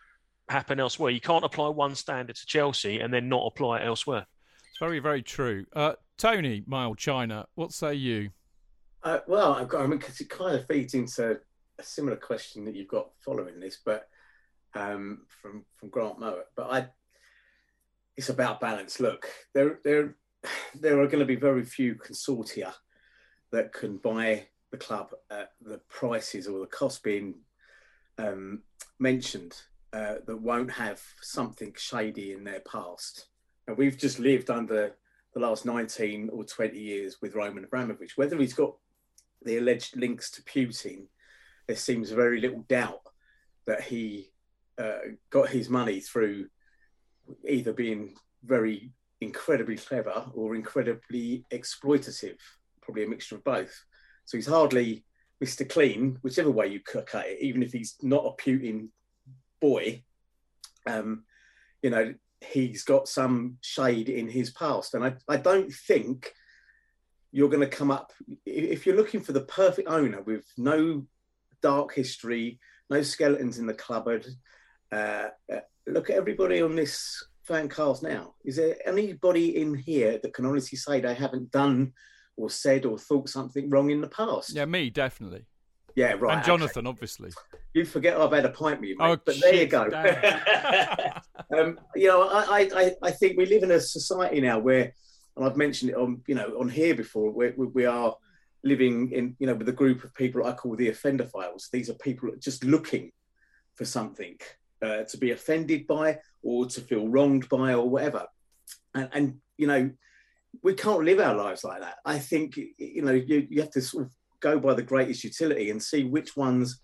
happen 0.50 0.80
elsewhere. 0.80 1.12
You 1.12 1.20
can't 1.20 1.44
apply 1.44 1.70
one 1.70 1.96
standard 1.96 2.36
to 2.36 2.46
Chelsea 2.46 3.00
and 3.00 3.12
then 3.12 3.28
not 3.28 3.48
apply 3.48 3.80
it 3.80 3.88
elsewhere. 3.88 4.28
It's 4.70 4.80
very 4.80 5.00
very 5.00 5.24
true. 5.24 5.66
Uh, 5.76 5.94
Tony, 6.18 6.64
my 6.68 6.86
old 6.86 7.00
China, 7.00 7.48
what 7.56 7.74
say 7.74 7.96
you? 7.96 8.30
Uh, 9.04 9.20
well, 9.28 9.54
I've 9.54 9.68
got, 9.68 9.82
I 9.82 9.88
mean, 9.88 10.00
because 10.00 10.20
it 10.20 10.30
kind 10.30 10.56
of 10.56 10.68
feeds 10.68 10.94
into 10.94 11.40
a 11.80 11.84
similar 11.84 12.18
question 12.18 12.66
that 12.66 12.76
you've 12.76 12.88
got 12.88 13.10
following 13.24 13.60
this, 13.60 13.80
but 13.84 14.08
um, 14.76 15.26
from 15.42 15.66
from 15.76 15.90
Grant 15.90 16.20
Mowat. 16.20 16.46
But 16.56 16.72
I, 16.72 16.88
it's 18.16 18.30
about 18.30 18.60
balance. 18.62 19.00
Look, 19.00 19.28
there 19.56 19.80
there 19.84 20.16
there 20.76 21.02
are 21.02 21.08
going 21.08 21.20
to 21.20 21.26
be 21.26 21.36
very 21.36 21.66
few 21.66 21.96
consortia 21.96 22.74
that 23.52 23.74
can 23.74 23.98
buy 23.98 24.48
the 24.72 24.78
club 24.78 25.12
at 25.32 25.52
the 25.62 25.80
prices 25.90 26.48
or 26.48 26.60
the 26.60 26.68
cost 26.68 27.04
being 27.04 27.36
um, 28.18 28.62
mentioned 29.00 29.56
uh, 29.94 30.16
that 30.26 30.42
won't 30.42 30.72
have 30.72 31.02
something 31.22 31.74
shady 31.78 32.34
in 32.34 32.44
their 32.44 32.62
past. 32.62 33.28
And 33.68 33.78
we've 33.78 33.98
just 33.98 34.20
lived 34.20 34.50
under 34.50 34.96
the 35.34 35.40
last 35.40 35.66
19 35.66 36.30
or 36.32 36.44
20 36.44 36.78
years 36.78 37.18
with 37.22 37.36
Roman 37.36 37.64
Abramovich. 37.64 38.18
Whether 38.18 38.38
he's 38.38 38.54
got 38.54 38.76
the 39.44 39.58
alleged 39.58 39.96
links 39.96 40.32
to 40.32 40.42
Putin, 40.44 41.08
there 41.68 41.76
seems 41.76 42.12
very 42.12 42.42
little 42.42 42.66
doubt 42.68 43.02
that 43.66 43.82
he 43.82 44.32
uh, 44.78 45.00
got 45.30 45.50
his 45.50 45.70
money 45.70 46.00
through 46.00 46.48
either 47.48 47.74
being 47.74 48.16
very 48.44 48.92
incredibly 49.22 49.76
clever 49.76 50.26
or 50.34 50.56
incredibly 50.56 51.46
exploitative, 51.52 52.40
probably 52.88 53.04
a 53.04 53.10
mixture 53.10 53.36
of 53.36 53.44
both. 53.44 53.84
So 54.26 54.38
he's 54.38 54.48
hardly 54.48 55.04
Mr. 55.44 55.68
Clean, 55.68 56.18
whichever 56.22 56.50
way 56.50 56.68
you 56.68 56.80
cut 56.80 57.26
it, 57.26 57.42
even 57.42 57.62
if 57.62 57.74
he's 57.74 57.96
not 58.02 58.26
a 58.26 58.42
Putin 58.42 58.88
boy. 59.60 60.04
Um, 60.88 61.26
you 61.82 61.90
know, 61.90 62.14
he's 62.42 62.84
got 62.84 63.10
some 63.10 63.58
shade 63.62 64.08
in 64.08 64.30
his 64.30 64.52
past. 64.52 64.94
And 64.94 65.04
I, 65.04 65.16
I 65.28 65.36
don't 65.36 65.72
think 65.72 66.32
you're 67.32 67.50
going 67.50 67.68
to 67.68 67.76
come 67.76 67.92
up, 67.92 68.14
if 68.46 68.86
you're 68.86 68.96
looking 68.96 69.20
for 69.20 69.34
the 69.34 69.42
perfect 69.42 69.90
owner 69.90 70.22
with 70.22 70.46
no 70.58 71.06
dark 71.62 71.94
history, 71.94 72.60
no 72.90 73.02
skeletons 73.02 73.60
in 73.60 73.68
the 73.68 73.74
cupboard, 73.74 74.26
uh, 74.94 75.28
uh, 75.54 75.60
look 75.88 76.10
at 76.10 76.16
everybody 76.16 76.62
on 76.62 76.76
this 76.76 77.22
fan 77.44 77.68
cast 77.68 78.02
now. 78.02 78.34
Is 78.46 78.56
there 78.56 78.78
anybody 78.86 79.58
in 79.58 79.76
here 79.76 80.20
that 80.24 80.34
can 80.34 80.46
honestly 80.46 80.78
say 80.78 81.02
they 81.02 81.14
haven't 81.14 81.52
done 81.52 81.94
or 82.38 82.50
said 82.50 82.86
or 82.86 82.98
thought 82.98 83.28
something 83.28 83.70
wrong 83.70 83.90
in 83.90 84.00
the 84.00 84.08
past? 84.08 84.54
Yeah, 84.56 84.66
me 84.66 84.90
definitely. 84.90 85.46
Yeah, 85.96 86.14
right. 86.20 86.36
And 86.36 86.46
Jonathan, 86.46 86.86
obviously. 86.86 87.32
You 87.74 87.84
forget 87.84 88.22
I've 88.22 88.32
had 88.32 88.46
a 88.46 88.50
pint 88.50 88.80
with 88.80 88.90
you, 88.90 88.98
mate. 88.98 89.06
Oh, 89.06 89.18
but 89.26 89.36
there 89.42 89.56
you 89.56 89.66
go. 89.66 89.84
um, 91.58 91.80
you 91.96 92.08
know, 92.08 92.30
I, 92.30 92.70
I, 92.76 92.92
I 93.02 93.12
think 93.12 93.36
we 93.36 93.48
live 93.48 93.64
in 93.64 93.72
a 93.72 93.80
society 93.80 94.40
now 94.40 94.60
where, 94.60 94.94
and 95.36 95.44
I've 95.44 95.58
mentioned 95.58 95.90
it 95.90 95.98
on, 95.98 96.22
you 96.28 96.36
know, 96.36 96.56
on 96.60 96.70
here 96.70 96.94
before, 96.94 97.32
where 97.32 97.52
we, 97.58 97.66
we 97.66 97.86
are 97.86 98.16
living 98.64 99.12
in, 99.12 99.36
you 99.40 99.48
know, 99.48 99.56
with 99.56 99.70
a 99.70 99.74
group 99.74 100.04
of 100.04 100.14
people 100.14 100.46
I 100.46 100.54
call 100.54 100.76
the 100.76 100.90
offender 100.90 101.26
files. 101.26 101.70
These 101.72 101.90
are 101.90 101.96
people 101.96 102.30
just 102.40 102.64
looking 102.64 103.12
for 103.74 103.86
something 103.86 104.38
uh, 104.84 105.04
to 105.04 105.18
be 105.18 105.32
offended 105.32 105.88
by 105.88 106.20
or 106.44 106.68
to 106.68 106.82
feel 106.82 107.08
wronged 107.08 107.50
by 107.50 107.74
or 107.74 107.90
whatever. 107.90 108.28
And, 108.94 109.10
and 109.14 109.36
you 109.58 109.66
know, 109.66 109.90
we 110.64 110.74
can't 110.74 111.04
live 111.04 111.20
our 111.20 111.36
lives 111.36 111.64
like 111.64 111.82
that. 111.82 111.98
I 112.06 112.20
think, 112.20 112.58
you 112.58 113.02
know, 113.02 113.12
you, 113.12 113.48
you 113.50 113.62
have 113.62 113.72
to 113.72 113.82
sort 113.82 114.06
of 114.06 114.12
go 114.40 114.60
by 114.60 114.74
the 114.74 114.84
greatest 114.84 115.24
utility 115.24 115.70
and 115.72 115.82
see 115.82 116.04
which 116.04 116.36
ones 116.36 116.82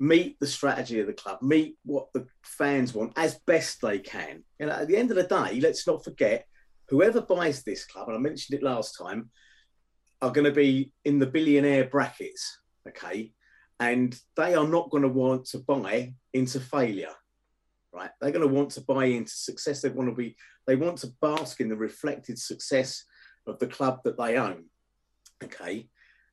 meet 0.00 0.38
the 0.40 0.46
strategy 0.46 1.00
of 1.00 1.06
the 1.06 1.12
club, 1.12 1.40
meet 1.42 1.76
what 1.84 2.12
the 2.12 2.26
fans 2.42 2.94
want 2.94 3.12
as 3.16 3.38
best 3.46 3.80
they 3.80 3.98
can. 3.98 4.42
And 4.60 4.70
at 4.70 4.88
the 4.88 4.96
end 4.96 5.10
of 5.10 5.16
the 5.16 5.22
day, 5.22 5.60
let's 5.60 5.86
not 5.86 6.04
forget 6.04 6.46
whoever 6.88 7.20
buys 7.20 7.62
this 7.62 7.86
club, 7.86 8.08
and 8.08 8.16
I 8.16 8.20
mentioned 8.20 8.58
it 8.58 8.64
last 8.64 8.96
time, 8.98 9.30
are 10.20 10.30
going 10.30 10.44
to 10.44 10.52
be 10.52 10.92
in 11.04 11.18
the 11.18 11.26
billionaire 11.26 11.86
brackets, 11.86 12.60
okay? 12.88 13.32
And 13.80 14.18
they 14.36 14.54
are 14.54 14.66
not 14.66 14.90
going 14.90 15.02
to 15.02 15.08
want 15.08 15.46
to 15.46 15.58
buy 15.58 16.14
into 16.32 16.60
failure, 16.60 17.14
right? 17.94 18.10
They're 18.20 18.32
going 18.32 18.46
to 18.46 18.54
want 18.54 18.70
to 18.70 18.80
buy 18.80 19.06
into 19.06 19.32
success. 19.32 19.80
They 19.80 19.88
want 19.88 20.10
to 20.10 20.14
be, 20.14 20.36
they 20.66 20.76
want 20.76 20.98
to 20.98 21.12
bask 21.20 21.60
in 21.60 21.68
the 21.68 21.76
reflected 21.76 22.38
success 22.38 23.04
of 23.46 23.58
the 23.58 23.66
club 23.66 24.00
that 24.04 24.18
they 24.18 24.36
own, 24.36 24.64
okay? 25.42 25.88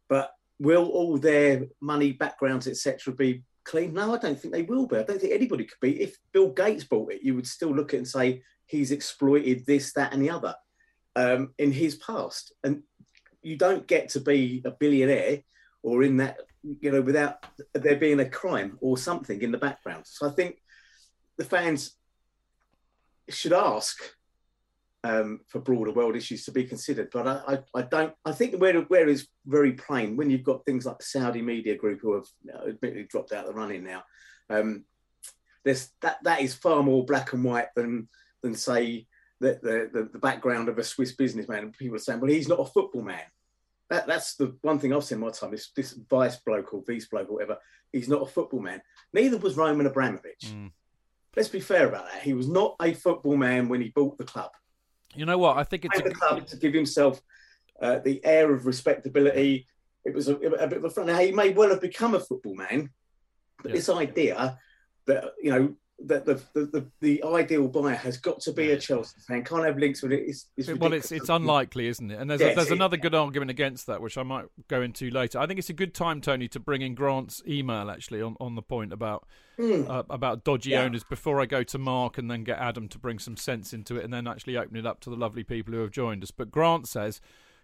But 0.09 0.31
will 0.59 0.87
all 0.87 1.17
their 1.17 1.65
money 1.81 2.11
backgrounds 2.11 2.67
etc 2.67 3.11
be 3.11 3.41
clean 3.63 3.95
no 3.95 4.13
i 4.13 4.17
don't 4.19 4.39
think 4.39 4.53
they 4.53 4.61
will 4.61 4.85
be 4.85 4.95
i 4.95 5.01
don't 5.01 5.19
think 5.19 5.33
anybody 5.33 5.63
could 5.63 5.79
be 5.81 5.99
if 5.99 6.17
bill 6.31 6.49
gates 6.49 6.83
bought 6.83 7.11
it 7.11 7.23
you 7.23 7.33
would 7.33 7.47
still 7.47 7.75
look 7.75 7.93
at 7.93 7.95
it 7.95 7.97
and 7.97 8.07
say 8.07 8.43
he's 8.67 8.91
exploited 8.91 9.65
this 9.65 9.91
that 9.93 10.13
and 10.13 10.21
the 10.21 10.29
other 10.29 10.53
um, 11.15 11.51
in 11.57 11.71
his 11.71 11.95
past 11.95 12.53
and 12.63 12.83
you 13.41 13.57
don't 13.57 13.87
get 13.87 14.09
to 14.09 14.19
be 14.19 14.61
a 14.63 14.69
billionaire 14.69 15.39
or 15.81 16.03
in 16.03 16.17
that 16.17 16.37
you 16.79 16.91
know, 16.91 17.01
without 17.01 17.45
there 17.73 17.95
being 17.95 18.19
a 18.19 18.29
crime 18.29 18.77
or 18.81 18.97
something 18.97 19.41
in 19.41 19.51
the 19.51 19.57
background. 19.57 20.03
So 20.05 20.27
I 20.27 20.31
think 20.31 20.60
the 21.41 21.49
fans 21.49 21.95
should 23.29 23.51
ask 23.53 23.97
um, 25.03 25.39
for 25.47 25.59
broader 25.59 25.91
world 25.91 26.15
issues 26.15 26.45
to 26.45 26.51
be 26.51 26.65
considered. 26.65 27.09
But 27.11 27.27
I, 27.27 27.41
I, 27.47 27.79
I, 27.79 27.81
don't. 27.81 28.13
I 28.23 28.31
think 28.31 28.61
where 28.61 28.79
where 28.81 29.09
is 29.09 29.27
very 29.47 29.71
plain 29.71 30.15
when 30.17 30.29
you've 30.29 30.43
got 30.43 30.63
things 30.65 30.85
like 30.85 30.99
the 30.99 31.05
Saudi 31.05 31.41
media 31.41 31.75
group 31.75 31.99
who 31.99 32.13
have 32.13 32.25
you 32.45 32.53
know, 32.53 32.67
admittedly 32.67 33.07
dropped 33.09 33.31
out 33.31 33.47
of 33.47 33.55
the 33.55 33.59
running 33.59 33.83
now. 33.83 34.03
Um, 34.51 34.85
there's 35.63 35.89
that 36.01 36.17
that 36.23 36.41
is 36.41 36.53
far 36.53 36.83
more 36.83 37.03
black 37.05 37.33
and 37.33 37.43
white 37.43 37.73
than 37.75 38.07
than 38.43 38.53
say 38.53 39.07
the, 39.39 39.59
the, 39.63 40.09
the 40.13 40.19
background 40.19 40.69
of 40.69 40.77
a 40.77 40.83
Swiss 40.83 41.13
businessman. 41.13 41.63
And 41.63 41.73
people 41.73 41.95
are 41.95 41.99
saying, 41.99 42.19
well, 42.19 42.29
he's 42.29 42.47
not 42.47 42.59
a 42.59 42.65
football 42.65 43.01
man. 43.01 43.25
That, 43.89 44.05
that's 44.05 44.35
the 44.35 44.55
one 44.61 44.77
thing 44.77 44.93
I've 44.93 45.03
seen 45.03 45.19
my 45.19 45.31
time. 45.31 45.49
This, 45.49 45.71
this 45.75 45.93
vice 46.07 46.35
bloke 46.37 46.71
or 46.73 46.83
vice 46.87 47.07
bloke 47.07 47.29
or 47.29 47.33
whatever, 47.33 47.57
he's 47.91 48.07
not 48.07 48.21
a 48.21 48.27
football 48.27 48.61
man. 48.61 48.81
Neither 49.11 49.37
was 49.37 49.57
Roman 49.57 49.87
Abramovich. 49.87 50.45
Mm. 50.45 50.71
Let's 51.35 51.49
be 51.49 51.59
fair 51.59 51.87
about 51.87 52.05
that. 52.11 52.23
He 52.23 52.33
was 52.33 52.47
not 52.47 52.75
a 52.81 52.93
football 52.93 53.37
man 53.37 53.69
when 53.69 53.81
he 53.81 53.89
bought 53.89 54.17
the 54.17 54.25
club. 54.25 54.51
You 55.15 55.25
know 55.25 55.37
what? 55.37 55.57
I 55.57 55.63
think 55.63 55.85
it's 55.85 55.99
a... 55.99 56.03
the 56.03 56.13
club 56.13 56.45
to 56.47 56.57
give 56.57 56.73
himself 56.73 57.21
uh, 57.81 57.99
the 57.99 58.23
air 58.25 58.53
of 58.53 58.65
respectability. 58.65 59.67
It 60.05 60.13
was 60.13 60.27
a, 60.27 60.35
a 60.35 60.67
bit 60.67 60.77
of 60.77 60.83
a 60.85 60.89
fun. 60.89 61.07
Now, 61.07 61.19
he 61.19 61.31
may 61.31 61.51
well 61.51 61.69
have 61.69 61.81
become 61.81 62.15
a 62.15 62.19
football 62.19 62.55
man, 62.55 62.89
but 63.61 63.69
yeah. 63.69 63.75
this 63.75 63.89
idea 63.89 64.57
that 65.07 65.23
you 65.41 65.51
know 65.51 65.75
that 66.05 66.25
the, 66.25 66.41
the, 66.53 66.85
the, 66.99 67.23
ideal 67.23 67.67
buyer 67.67 67.95
has 67.95 68.17
got 68.17 68.39
to 68.41 68.51
be 68.51 68.71
a 68.71 68.77
Chelsea 68.77 69.17
fan. 69.27 69.43
Can't 69.43 69.65
have 69.65 69.77
links 69.77 70.01
with 70.01 70.11
it. 70.11 70.23
It's, 70.27 70.47
it's 70.57 70.67
well, 70.73 70.93
it's 70.93 71.11
it's 71.11 71.29
unlikely, 71.29 71.87
isn't 71.87 72.11
it? 72.11 72.19
And 72.19 72.29
there's 72.29 72.41
yes, 72.41 72.53
a, 72.53 72.55
there's 72.55 72.71
another 72.71 72.97
good 72.97 73.15
argument 73.15 73.51
against 73.51 73.87
that, 73.87 74.01
which 74.01 74.17
I 74.17 74.23
might 74.23 74.45
go 74.67 74.81
into 74.81 75.09
later. 75.09 75.39
I 75.39 75.47
think 75.47 75.59
it's 75.59 75.69
a 75.69 75.73
good 75.73 75.93
time, 75.93 76.21
Tony, 76.21 76.47
to 76.49 76.59
bring 76.59 76.81
in 76.81 76.95
Grant's 76.95 77.41
email 77.47 77.89
actually 77.89 78.21
on, 78.21 78.35
on 78.39 78.55
the 78.55 78.61
point 78.61 78.93
about 78.93 79.27
mm. 79.57 79.89
uh, 79.89 80.03
about 80.09 80.43
dodgy 80.43 80.71
yeah. 80.71 80.81
owners 80.81 81.03
before 81.03 81.41
I 81.41 81.45
go 81.45 81.63
to 81.63 81.77
Mark 81.77 82.17
and 82.17 82.29
then 82.29 82.43
get 82.43 82.57
Adam 82.57 82.87
to 82.89 82.99
bring 82.99 83.19
some 83.19 83.37
sense 83.37 83.73
into 83.73 83.97
it 83.97 84.03
and 84.03 84.13
then 84.13 84.27
actually 84.27 84.57
open 84.57 84.77
it 84.77 84.85
up 84.85 84.99
to 85.01 85.09
the 85.09 85.15
lovely 85.15 85.43
people 85.43 85.73
who 85.73 85.81
have 85.81 85.91
joined 85.91 86.23
us. 86.23 86.31
But 86.31 86.51
Grant 86.51 86.87
says. 86.87 87.21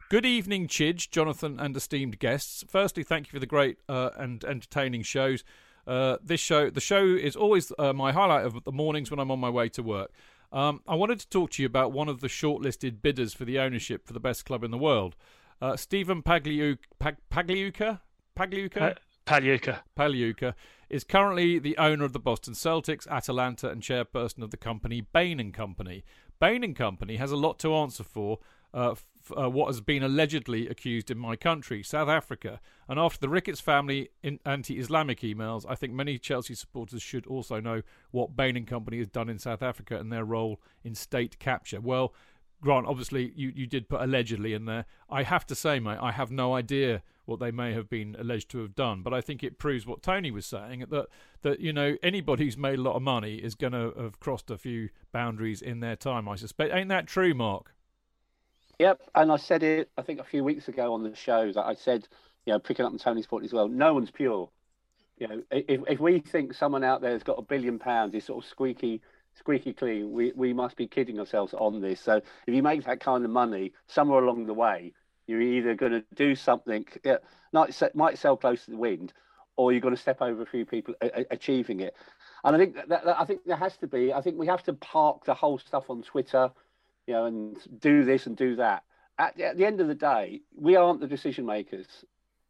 Good 0.10 0.26
evening, 0.26 0.70
Chidge, 0.70 1.10
Jonathan, 1.10 1.60
and 1.60 1.76
esteemed 1.76 2.18
guests. 2.18 2.64
Firstly, 2.70 3.04
thank 3.04 3.28
you 3.28 3.32
for 3.32 3.42
the 3.42 3.46
great 3.46 3.80
uh, 3.90 4.12
and 4.16 4.42
entertaining 4.46 5.02
shows. 5.02 5.44
Uh, 5.88 6.18
this 6.22 6.42
show, 6.42 6.70
the 6.70 6.82
show 6.82 7.06
is 7.06 7.36
always 7.36 7.72
uh, 7.80 7.94
my 7.94 8.12
highlight 8.12 8.46
of 8.46 8.64
the 8.66 8.72
mornings 8.72 9.10
when 9.10 9.20
I'm 9.20 9.32
on 9.32 9.40
my 9.40 9.50
way 9.50 9.70
to 9.70 9.82
work. 9.82 10.12
Um, 10.52 10.82
I 10.88 10.96
wanted 10.96 11.20
to 11.22 11.30
talk 11.30 11.52
to 11.52 11.62
you 11.62 11.66
about 11.66 11.92
one 11.94 12.10
of 12.10 12.20
the 12.20 12.28
shortlisted 12.28 13.02
bidders 13.02 13.34
for 13.34 13.46
the 13.46 13.60
ownership 13.60 14.06
for 14.06 14.14
the 14.14 14.20
best 14.20 14.46
club 14.46 14.64
in 14.64 14.72
the 14.72 14.78
world, 14.78 15.16
uh, 15.62 15.76
Stephen 15.76 16.22
Pagliuca. 16.22 16.78
Pag- 17.00 17.18
Pagliuca? 17.32 18.00
Pagliuca? 18.38 18.98
Pagliuca. 19.26 19.80
Pagliuca 19.98 20.54
is 20.90 21.04
currently 21.04 21.60
the 21.60 21.78
owner 21.78 22.06
of 22.06 22.14
the 22.14 22.20
Boston 22.20 22.54
Celtics, 22.54 23.08
Atalanta, 23.08 23.70
and 23.70 23.82
chairperson 23.82 24.42
of 24.42 24.52
the 24.52 24.58
company 24.58 25.02
Bain 25.02 25.40
and 25.40 25.54
Company. 25.54 26.04
Bain 26.40 26.64
and 26.64 26.76
Company 26.76 27.18
has 27.18 27.32
a 27.32 27.36
lot 27.36 27.60
to 27.60 27.76
answer 27.76 28.04
for 28.04 28.40
uh, 28.74 28.96
uh, 29.38 29.50
what 29.50 29.68
has 29.68 29.82
been 29.82 30.04
allegedly 30.04 30.68
accused 30.68 31.10
in 31.12 31.18
my 31.18 31.36
country, 31.36 31.84
South 31.84 32.10
Africa. 32.10 32.60
And 32.88 33.00
after 33.00 33.20
the 33.20 33.30
Ricketts 33.30 33.62
family 33.62 34.10
anti 34.46 34.80
Islamic 34.80 35.22
emails, 35.22 35.66
I 35.68 35.76
think 35.76 35.94
many 35.94 36.18
Chelsea 36.18 36.56
supporters 36.56 37.02
should 37.02 37.26
also 37.28 37.60
know 37.60 37.82
what 38.12 38.36
Bain 38.36 38.56
and 38.58 38.68
Company 38.68 38.98
has 39.00 39.08
done 39.08 39.30
in 39.30 39.40
South 39.40 39.62
Africa 39.62 39.98
and 39.98 40.12
their 40.12 40.26
role 40.26 40.62
in 40.84 40.96
state 40.96 41.40
capture. 41.40 41.82
Well, 41.82 42.14
Grant, 42.62 42.88
obviously, 42.88 43.34
you, 43.36 43.52
you 43.56 43.68
did 43.68 43.88
put 43.88 44.02
allegedly 44.02 44.54
in 44.54 44.66
there. 44.66 44.86
I 45.10 45.24
have 45.24 45.46
to 45.48 45.56
say, 45.56 45.80
mate, 45.80 46.00
I 46.02 46.12
have 46.12 46.32
no 46.32 46.56
idea 46.56 47.04
what 47.26 47.40
they 47.40 47.52
may 47.52 47.74
have 47.74 47.90
been 47.90 48.16
alleged 48.18 48.50
to 48.52 48.60
have 48.60 48.74
done, 48.74 49.04
but 49.04 49.14
I 49.14 49.22
think 49.22 49.44
it 49.44 49.60
proves 49.60 49.86
what 49.86 50.02
Tony 50.02 50.32
was 50.32 50.46
saying 50.46 50.86
that 50.90 51.08
that 51.42 51.60
you 51.60 51.74
know 51.74 51.98
anybody 52.02 52.46
who's 52.46 52.58
made 52.58 52.80
a 52.80 52.82
lot 52.82 52.96
of 52.96 53.02
money 53.02 53.36
is 53.36 53.54
going 53.54 53.74
to 53.74 53.94
have 54.00 54.20
crossed 54.20 54.50
a 54.50 54.58
few 54.58 54.90
boundaries 55.12 55.62
in 55.62 55.82
their 55.82 55.98
time. 55.98 56.28
I 56.28 56.36
suspect. 56.36 56.74
Ain't 56.74 56.90
that 56.90 57.06
true, 57.06 57.34
Mark? 57.34 57.74
Yep, 58.80 59.02
and 59.16 59.32
I 59.32 59.38
said 59.38 59.64
it. 59.64 59.90
I 59.98 60.04
think 60.04 60.20
a 60.20 60.24
few 60.24 60.44
weeks 60.44 60.68
ago 60.68 60.94
on 60.94 61.04
the 61.04 61.16
show 61.16 61.52
that 61.52 61.66
I 61.66 61.74
said, 61.74 62.08
you 62.46 62.54
know, 62.54 62.60
picking 62.60 62.86
up 62.86 62.92
on 62.92 62.98
Tony's 63.00 63.26
point 63.26 63.46
as 63.46 63.54
well. 63.54 63.68
No 63.68 63.94
one's 63.94 64.12
pure. 64.12 64.50
You 65.18 65.28
know, 65.28 65.44
if 65.50 65.82
if 65.88 66.00
we 66.00 66.20
think 66.20 66.54
someone 66.54 66.84
out 66.84 67.02
there 67.02 67.14
has 67.14 67.24
got 67.24 67.40
a 67.40 67.42
billion 67.42 67.80
pounds 67.80 68.14
is 68.14 68.26
sort 68.26 68.44
of 68.44 68.50
squeaky 68.50 69.02
squeaky 69.34 69.74
clean, 69.74 70.12
we 70.12 70.32
we 70.36 70.54
must 70.54 70.76
be 70.78 70.88
kidding 70.88 71.20
ourselves 71.20 71.56
on 71.56 71.82
this. 71.82 72.00
So 72.00 72.18
if 72.18 72.54
you 72.54 72.62
make 72.62 72.84
that 72.86 73.00
kind 73.00 73.26
of 73.26 73.32
money, 73.32 73.74
somewhere 73.88 74.24
along 74.24 74.46
the 74.46 74.54
way, 74.54 74.94
you're 75.26 75.42
either 75.42 75.74
going 75.74 75.94
to 75.94 76.04
do 76.14 76.36
something 76.36 76.86
that 77.04 77.24
might 77.52 77.96
might 77.96 78.20
sell 78.20 78.38
close 78.38 78.66
to 78.66 78.72
the 78.72 78.78
wind, 78.78 79.12
or 79.56 79.72
you're 79.72 79.82
going 79.82 79.96
to 79.96 80.02
step 80.02 80.22
over 80.22 80.44
a 80.44 80.46
few 80.46 80.66
people 80.68 80.94
achieving 81.32 81.80
it. 81.80 81.96
And 82.44 82.56
I 82.56 82.60
think 82.60 82.76
that, 82.76 82.90
that 82.90 83.20
I 83.20 83.26
think 83.26 83.42
there 83.44 83.58
has 83.58 83.76
to 83.78 83.88
be. 83.88 84.14
I 84.14 84.22
think 84.22 84.38
we 84.38 84.46
have 84.48 84.64
to 84.64 84.74
park 84.74 85.26
the 85.26 85.34
whole 85.34 85.58
stuff 85.58 85.90
on 85.90 86.04
Twitter 86.04 86.52
you 87.08 87.14
know, 87.14 87.26
and 87.26 87.58
do 87.80 88.06
this 88.06 88.28
and 88.28 88.38
do 88.38 88.58
that. 88.58 88.84
At, 89.18 89.40
at 89.40 89.58
the 89.58 89.66
end 89.66 89.82
of 89.82 89.88
the 89.88 89.96
day, 89.96 90.42
we 90.56 90.76
aren't 90.76 91.00
the 91.00 91.08
decision 91.08 91.46
makers. 91.46 91.88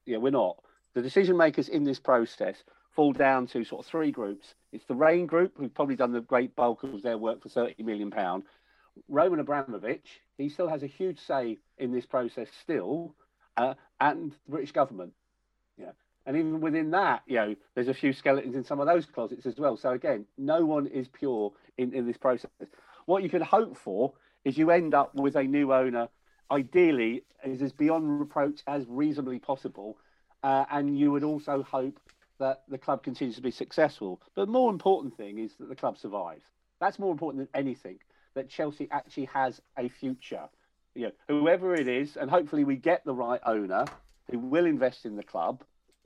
Yeah, 0.05 0.17
we're 0.17 0.31
not. 0.31 0.57
The 0.95 1.01
decision 1.01 1.37
makers 1.37 1.69
in 1.69 1.83
this 1.83 1.99
process 1.99 2.55
fall 2.95 3.13
down 3.13 3.47
to 3.47 3.63
sort 3.63 3.85
of 3.85 3.89
three 3.89 4.11
groups. 4.11 4.55
It's 4.71 4.85
the 4.85 4.95
Raine 4.95 5.27
Group, 5.27 5.53
who've 5.55 5.73
probably 5.73 5.95
done 5.95 6.11
the 6.11 6.21
great 6.21 6.55
bulk 6.55 6.83
of 6.83 7.03
their 7.03 7.17
work 7.17 7.43
for 7.43 7.49
thirty 7.49 7.83
million 7.83 8.09
pound. 8.09 8.43
Roman 9.07 9.39
Abramovich, 9.39 10.07
he 10.37 10.49
still 10.49 10.67
has 10.67 10.81
a 10.81 10.87
huge 10.87 11.19
say 11.19 11.59
in 11.77 11.91
this 11.91 12.05
process 12.05 12.47
still, 12.63 13.15
uh, 13.55 13.75
and 14.01 14.31
the 14.31 14.51
British 14.51 14.71
government. 14.71 15.13
Yeah, 15.77 15.91
and 16.25 16.35
even 16.35 16.59
within 16.59 16.91
that, 16.91 17.21
you 17.27 17.35
know, 17.35 17.55
there's 17.75 17.87
a 17.89 17.93
few 17.93 18.11
skeletons 18.11 18.55
in 18.55 18.63
some 18.63 18.79
of 18.79 18.87
those 18.87 19.05
closets 19.05 19.45
as 19.45 19.57
well. 19.57 19.77
So 19.77 19.91
again, 19.91 20.25
no 20.37 20.65
one 20.65 20.87
is 20.87 21.07
pure 21.07 21.53
in, 21.77 21.93
in 21.93 22.07
this 22.07 22.17
process. 22.17 22.49
What 23.05 23.21
you 23.21 23.29
can 23.29 23.41
hope 23.41 23.77
for 23.77 24.13
is 24.47 24.57
you 24.57 24.71
end 24.71 24.93
up 24.93 25.13
with 25.13 25.35
a 25.35 25.43
new 25.43 25.73
owner, 25.73 26.07
ideally 26.49 27.23
is 27.43 27.61
as 27.61 27.73
beyond 27.73 28.17
reproach 28.17 28.61
as 28.65 28.85
reasonably 28.87 29.39
possible, 29.39 29.97
uh, 30.41 30.63
and 30.71 30.97
you 30.97 31.11
would 31.11 31.23
also 31.23 31.63
hope 31.63 31.99
that 32.39 32.63
the 32.69 32.77
club 32.77 33.03
continues 33.03 33.35
to 33.35 33.41
be 33.41 33.51
successful. 33.51 34.21
But 34.35 34.47
more 34.47 34.71
important 34.71 35.17
thing 35.17 35.37
is 35.37 35.51
that 35.59 35.67
the 35.67 35.75
club 35.75 35.97
survives. 35.97 36.45
That's 36.79 36.97
more 36.97 37.11
important 37.11 37.39
than 37.41 37.61
anything. 37.61 37.99
That 38.35 38.49
Chelsea 38.49 38.87
actually 38.89 39.25
has 39.25 39.59
a 39.77 39.89
future. 39.89 40.47
You 40.95 41.07
know, 41.07 41.11
whoever 41.27 41.75
it 41.75 41.89
is, 41.89 42.15
and 42.15 42.29
hopefully 42.29 42.63
we 42.63 42.77
get 42.77 43.03
the 43.03 43.13
right 43.13 43.41
owner 43.45 43.83
who 44.31 44.39
will 44.39 44.65
invest 44.65 45.05
in 45.05 45.17
the 45.17 45.23
club. 45.23 45.61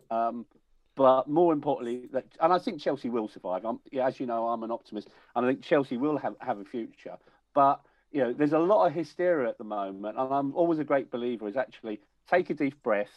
Um, 0.10 0.47
but 0.95 1.27
more 1.27 1.54
importantly, 1.54 2.10
that 2.12 2.25
and 2.41 2.51
I 2.51 2.58
think 2.58 2.82
Chelsea 2.82 3.10
will 3.10 3.27
survive. 3.27 3.65
I'm, 3.65 3.80
as 4.01 4.19
you 4.19 4.25
know, 4.25 4.47
I'm 4.47 4.63
an 4.63 4.71
optimist, 4.71 5.10
and 5.36 5.45
I 5.45 5.49
think 5.49 5.62
Chelsea 5.62 5.97
will 5.97 6.17
have, 6.17 6.36
have 6.39 6.60
a 6.60 6.65
future. 6.65 7.17
But 7.54 7.82
you 8.12 8.21
know, 8.21 8.34
there's 8.34 8.54
a 8.54 8.60
lot 8.60 8.88
of 8.88 8.93
hysteria 8.93 9.50
at 9.50 9.58
the 9.58 9.63
moment, 9.63 10.17
and 10.17 10.34
I'm 10.34 10.54
always 10.54 10.80
a 10.80 10.84
great 10.84 11.10
believer 11.10 11.47
is 11.47 11.56
actually 11.56 12.00
take 12.30 12.50
a 12.50 12.54
deep 12.54 12.82
breath. 12.84 13.12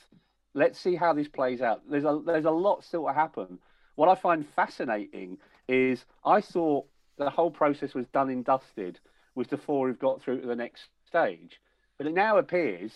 Let's 0.55 0.79
see 0.79 0.95
how 0.95 1.13
this 1.13 1.29
plays 1.29 1.61
out. 1.61 1.83
There's 1.89 2.05
a 2.05 2.21
there's 2.25 2.45
a 2.45 2.51
lot 2.51 2.85
still 2.85 3.07
to 3.07 3.13
happen. 3.13 3.59
What 3.97 4.09
I 4.09 4.15
find 4.15 4.47
fascinating 4.55 5.39
is 5.69 6.05
I 6.25 6.41
thought 6.41 6.87
the 7.19 7.31
whole 7.31 7.51
process 7.51 7.95
was 7.95 8.07
done 8.09 8.31
and 8.31 8.45
dusted 8.45 9.01
with 9.35 9.51
the 9.51 9.57
four 9.57 9.89
who've 9.89 9.99
got 9.99 10.23
through 10.23 10.41
to 10.41 10.47
the 10.47 10.57
next 10.57 10.85
stage, 11.07 11.61
but 11.99 12.07
it 12.07 12.15
now 12.15 12.39
appears 12.39 12.93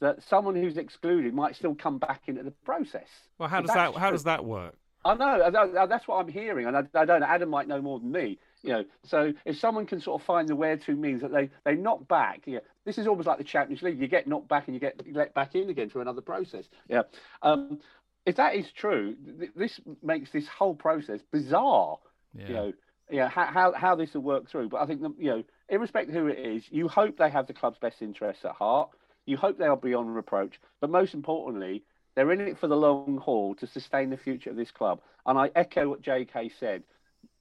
that 0.00 0.22
someone 0.22 0.54
who's 0.54 0.76
excluded 0.76 1.34
might 1.34 1.56
still 1.56 1.74
come 1.74 1.98
back 1.98 2.22
into 2.26 2.42
the 2.42 2.50
process. 2.64 3.08
Well, 3.38 3.48
how 3.48 3.60
does 3.60 3.74
that 3.74 3.94
how 3.94 4.10
does 4.10 4.24
that 4.24 4.44
work? 4.44 4.74
I 5.04 5.14
know 5.14 5.86
that's 5.86 6.08
what 6.08 6.16
I'm 6.16 6.28
hearing, 6.28 6.66
and 6.66 6.76
I, 6.76 6.80
I 6.94 7.04
don't 7.04 7.20
know. 7.20 7.26
Adam 7.26 7.50
might 7.50 7.68
know 7.68 7.82
more 7.82 8.00
than 8.00 8.10
me 8.10 8.38
you 8.62 8.72
know, 8.72 8.84
so 9.04 9.32
if 9.44 9.58
someone 9.58 9.86
can 9.86 10.00
sort 10.00 10.20
of 10.20 10.26
find 10.26 10.48
the 10.48 10.56
where 10.56 10.76
to 10.76 10.96
means 10.96 11.22
that 11.22 11.32
they 11.32 11.50
they 11.64 11.74
knock 11.74 12.08
back, 12.08 12.42
yeah, 12.46 12.60
this 12.84 12.98
is 12.98 13.06
almost 13.06 13.26
like 13.26 13.38
the 13.38 13.44
Champions 13.44 13.82
League. 13.82 14.00
You 14.00 14.08
get 14.08 14.26
knocked 14.26 14.48
back 14.48 14.66
and 14.66 14.74
you 14.74 14.80
get 14.80 15.00
let 15.12 15.34
back 15.34 15.54
in 15.54 15.70
again 15.70 15.90
through 15.90 16.02
another 16.02 16.20
process. 16.20 16.64
Yeah. 16.88 17.02
Um, 17.42 17.80
if 18.24 18.36
that 18.36 18.54
is 18.56 18.66
true, 18.72 19.14
th- 19.38 19.52
this 19.54 19.80
makes 20.02 20.30
this 20.32 20.48
whole 20.48 20.74
process 20.74 21.20
bizarre. 21.30 21.98
Yeah. 22.34 22.48
You 22.48 22.54
know, 22.54 22.72
yeah, 23.10 23.28
how, 23.28 23.46
how 23.46 23.72
how 23.72 23.94
this 23.94 24.14
will 24.14 24.22
work 24.22 24.50
through. 24.50 24.68
But 24.68 24.82
I 24.82 24.86
think 24.86 25.00
you 25.18 25.30
know, 25.30 25.44
irrespective 25.68 26.14
of 26.14 26.22
who 26.22 26.28
it 26.28 26.38
is, 26.38 26.64
you 26.70 26.88
hope 26.88 27.18
they 27.18 27.30
have 27.30 27.46
the 27.46 27.54
club's 27.54 27.78
best 27.78 28.02
interests 28.02 28.44
at 28.44 28.52
heart. 28.52 28.90
You 29.26 29.36
hope 29.36 29.58
they 29.58 29.66
are 29.66 29.76
beyond 29.76 30.14
reproach. 30.14 30.60
But 30.80 30.90
most 30.90 31.14
importantly, 31.14 31.84
they're 32.14 32.32
in 32.32 32.40
it 32.40 32.58
for 32.58 32.66
the 32.66 32.76
long 32.76 33.18
haul 33.22 33.54
to 33.56 33.66
sustain 33.66 34.10
the 34.10 34.16
future 34.16 34.50
of 34.50 34.56
this 34.56 34.70
club. 34.70 35.00
And 35.26 35.38
I 35.38 35.50
echo 35.54 35.88
what 35.88 36.02
JK 36.02 36.50
said 36.58 36.82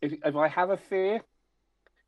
if, 0.01 0.13
if 0.23 0.35
I 0.35 0.47
have 0.47 0.69
a 0.69 0.77
fear, 0.77 1.21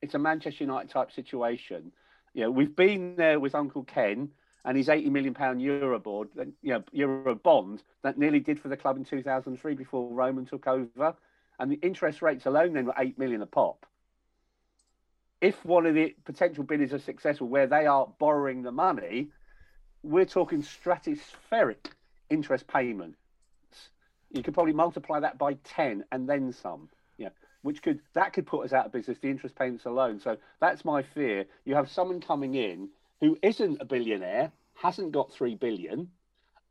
it's 0.02 0.14
a 0.14 0.20
Manchester 0.20 0.64
United 0.64 0.90
type 0.90 1.12
situation. 1.12 1.92
You 2.34 2.44
know, 2.44 2.52
we've 2.52 2.76
been 2.76 3.16
there 3.16 3.40
with 3.40 3.56
Uncle 3.56 3.84
Ken 3.84 4.30
and 4.66 4.78
his 4.78 4.90
80 4.90 5.10
million 5.10 5.34
pound 5.34 5.62
euro 5.62 5.98
board, 5.98 6.30
you 6.62 6.74
know, 6.74 6.84
euro 6.92 7.36
bond 7.36 7.84
that 8.04 8.18
nearly 8.18 8.40
did 8.40 8.60
for 8.60 8.68
the 8.68 8.78
club 8.78 8.98
in 8.98 9.06
2003 9.06 9.74
before 9.76 10.14
Roman 10.14 10.46
took 10.46 10.68
over, 10.68 11.16
and 11.60 11.72
the 11.72 11.80
interest 11.82 12.22
rates 12.22 12.46
alone 12.46 12.74
then 12.74 12.86
were 12.86 12.94
8 12.98 13.18
million 13.18 13.42
a 13.42 13.46
pop. 13.46 13.86
If 15.40 15.64
one 15.64 15.86
of 15.86 15.96
the 15.96 16.16
potential 16.26 16.64
bidders 16.64 16.94
are 16.94 17.00
successful, 17.00 17.48
where 17.48 17.68
they 17.68 17.86
are 17.86 18.08
borrowing 18.20 18.64
the 18.64 18.72
money, 18.72 19.30
we're 20.04 20.26
talking 20.26 20.62
stratospheric 20.62 21.92
interest 22.30 22.68
payments. 22.68 23.18
you 24.32 24.44
could 24.44 24.54
probably 24.54 24.74
multiply 24.74 25.20
that 25.20 25.38
by 25.38 25.54
10 25.64 26.04
and 26.12 26.28
then 26.28 26.52
some. 26.52 26.90
Yeah, 27.18 27.30
which 27.62 27.82
could 27.82 28.00
that 28.14 28.34
could 28.34 28.46
put 28.46 28.66
us 28.66 28.74
out 28.74 28.86
of 28.86 28.92
business, 28.92 29.18
the 29.22 29.30
interest 29.30 29.56
payments 29.56 29.86
alone. 29.86 30.20
So 30.20 30.38
that's 30.60 30.86
my 30.86 31.02
fear. 31.02 31.46
You 31.66 31.76
have 31.76 31.90
someone 31.90 32.22
coming 32.22 32.56
in 32.56 32.90
who 33.20 33.38
isn't 33.42 33.82
a 33.82 33.86
billionaire, 33.86 34.52
hasn't 34.76 35.12
got 35.12 35.34
three 35.34 35.56
billion, 35.56 36.10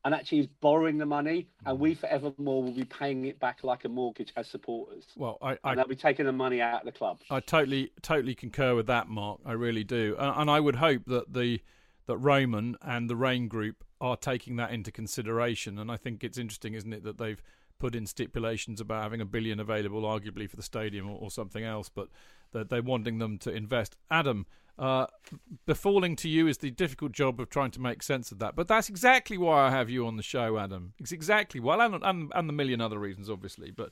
and 0.05 0.14
actually 0.14 0.38
is 0.38 0.46
borrowing 0.61 0.99
the 0.99 1.07
money, 1.07 1.49
and 1.64 1.81
we 1.81 1.94
forevermore 1.94 2.62
will 2.62 2.72
be 2.72 2.85
paying 2.85 3.25
it 3.25 3.40
back 3.40 3.64
like 3.64 3.85
a 3.85 3.88
mortgage 3.88 4.33
as 4.37 4.46
supporters. 4.46 5.05
Well, 5.16 5.38
I, 5.42 5.53
I 5.64 5.70
and 5.70 5.79
they'll 5.79 5.88
be 5.88 5.96
taking 5.96 6.27
the 6.27 6.33
money 6.33 6.61
out 6.61 6.81
of 6.81 6.87
the 6.87 6.92
club. 6.92 7.18
I 7.29 7.40
totally 7.40 7.90
totally 8.03 8.37
concur 8.37 8.77
with 8.77 8.87
that, 8.87 9.09
Mark. 9.09 9.40
I 9.44 9.53
really 9.53 9.85
do, 9.85 10.14
uh, 10.18 10.35
and 10.37 10.49
I 10.51 10.61
would 10.61 10.77
hope 10.77 11.03
that 11.07 11.33
the 11.33 11.61
that 12.07 12.18
Roman 12.18 12.77
and 12.83 13.11
the 13.11 13.16
Raine 13.16 13.49
Group 13.49 13.85
are 14.01 14.16
taking 14.16 14.57
that 14.57 14.70
into 14.70 14.92
consideration. 14.92 15.79
And 15.79 15.90
I 15.90 15.96
think 15.96 16.22
it's 16.22 16.38
interesting, 16.38 16.75
isn't 16.75 16.92
it, 16.92 17.03
that 17.03 17.18
they've 17.18 17.42
put 17.79 17.95
in 17.95 18.07
stipulations 18.07 18.81
about 18.81 19.03
having 19.03 19.21
a 19.21 19.27
billion 19.27 19.61
available, 19.61 20.03
arguably 20.03 20.49
for 20.49 20.57
the 20.57 20.62
stadium 20.62 21.11
or, 21.11 21.19
or 21.19 21.31
something 21.31 21.65
else, 21.65 21.89
but 21.89 22.09
that 22.53 22.71
they're 22.71 22.83
wanting 22.83 23.19
them 23.19 23.39
to 23.39 23.53
invest. 23.53 23.97
Adam, 24.11 24.47
uh, 24.79 25.07
befalling 25.65 26.17
to 26.17 26.29
you 26.29 26.47
is 26.47 26.59
the 26.59 26.71
difficult 26.71 27.12
job 27.12 27.41
of 27.41 27.49
trying 27.49 27.71
to 27.71 27.81
make 27.81 28.03
sense 28.03 28.31
of 28.31 28.39
that. 28.39 28.55
But 28.55 28.69
that's 28.69 28.89
exactly 28.89 29.39
why 29.39 29.67
I 29.67 29.71
have 29.71 29.89
you 29.89 30.07
on 30.07 30.17
the 30.17 30.23
show, 30.23 30.59
Adam. 30.59 30.93
It's 30.99 31.12
exactly 31.12 31.61
well, 31.61 31.81
and 31.81 32.03
and, 32.03 32.33
and 32.35 32.49
the 32.49 32.53
million 32.53 32.81
other 32.81 32.99
reasons, 32.99 33.31
obviously. 33.31 33.71
But 33.71 33.91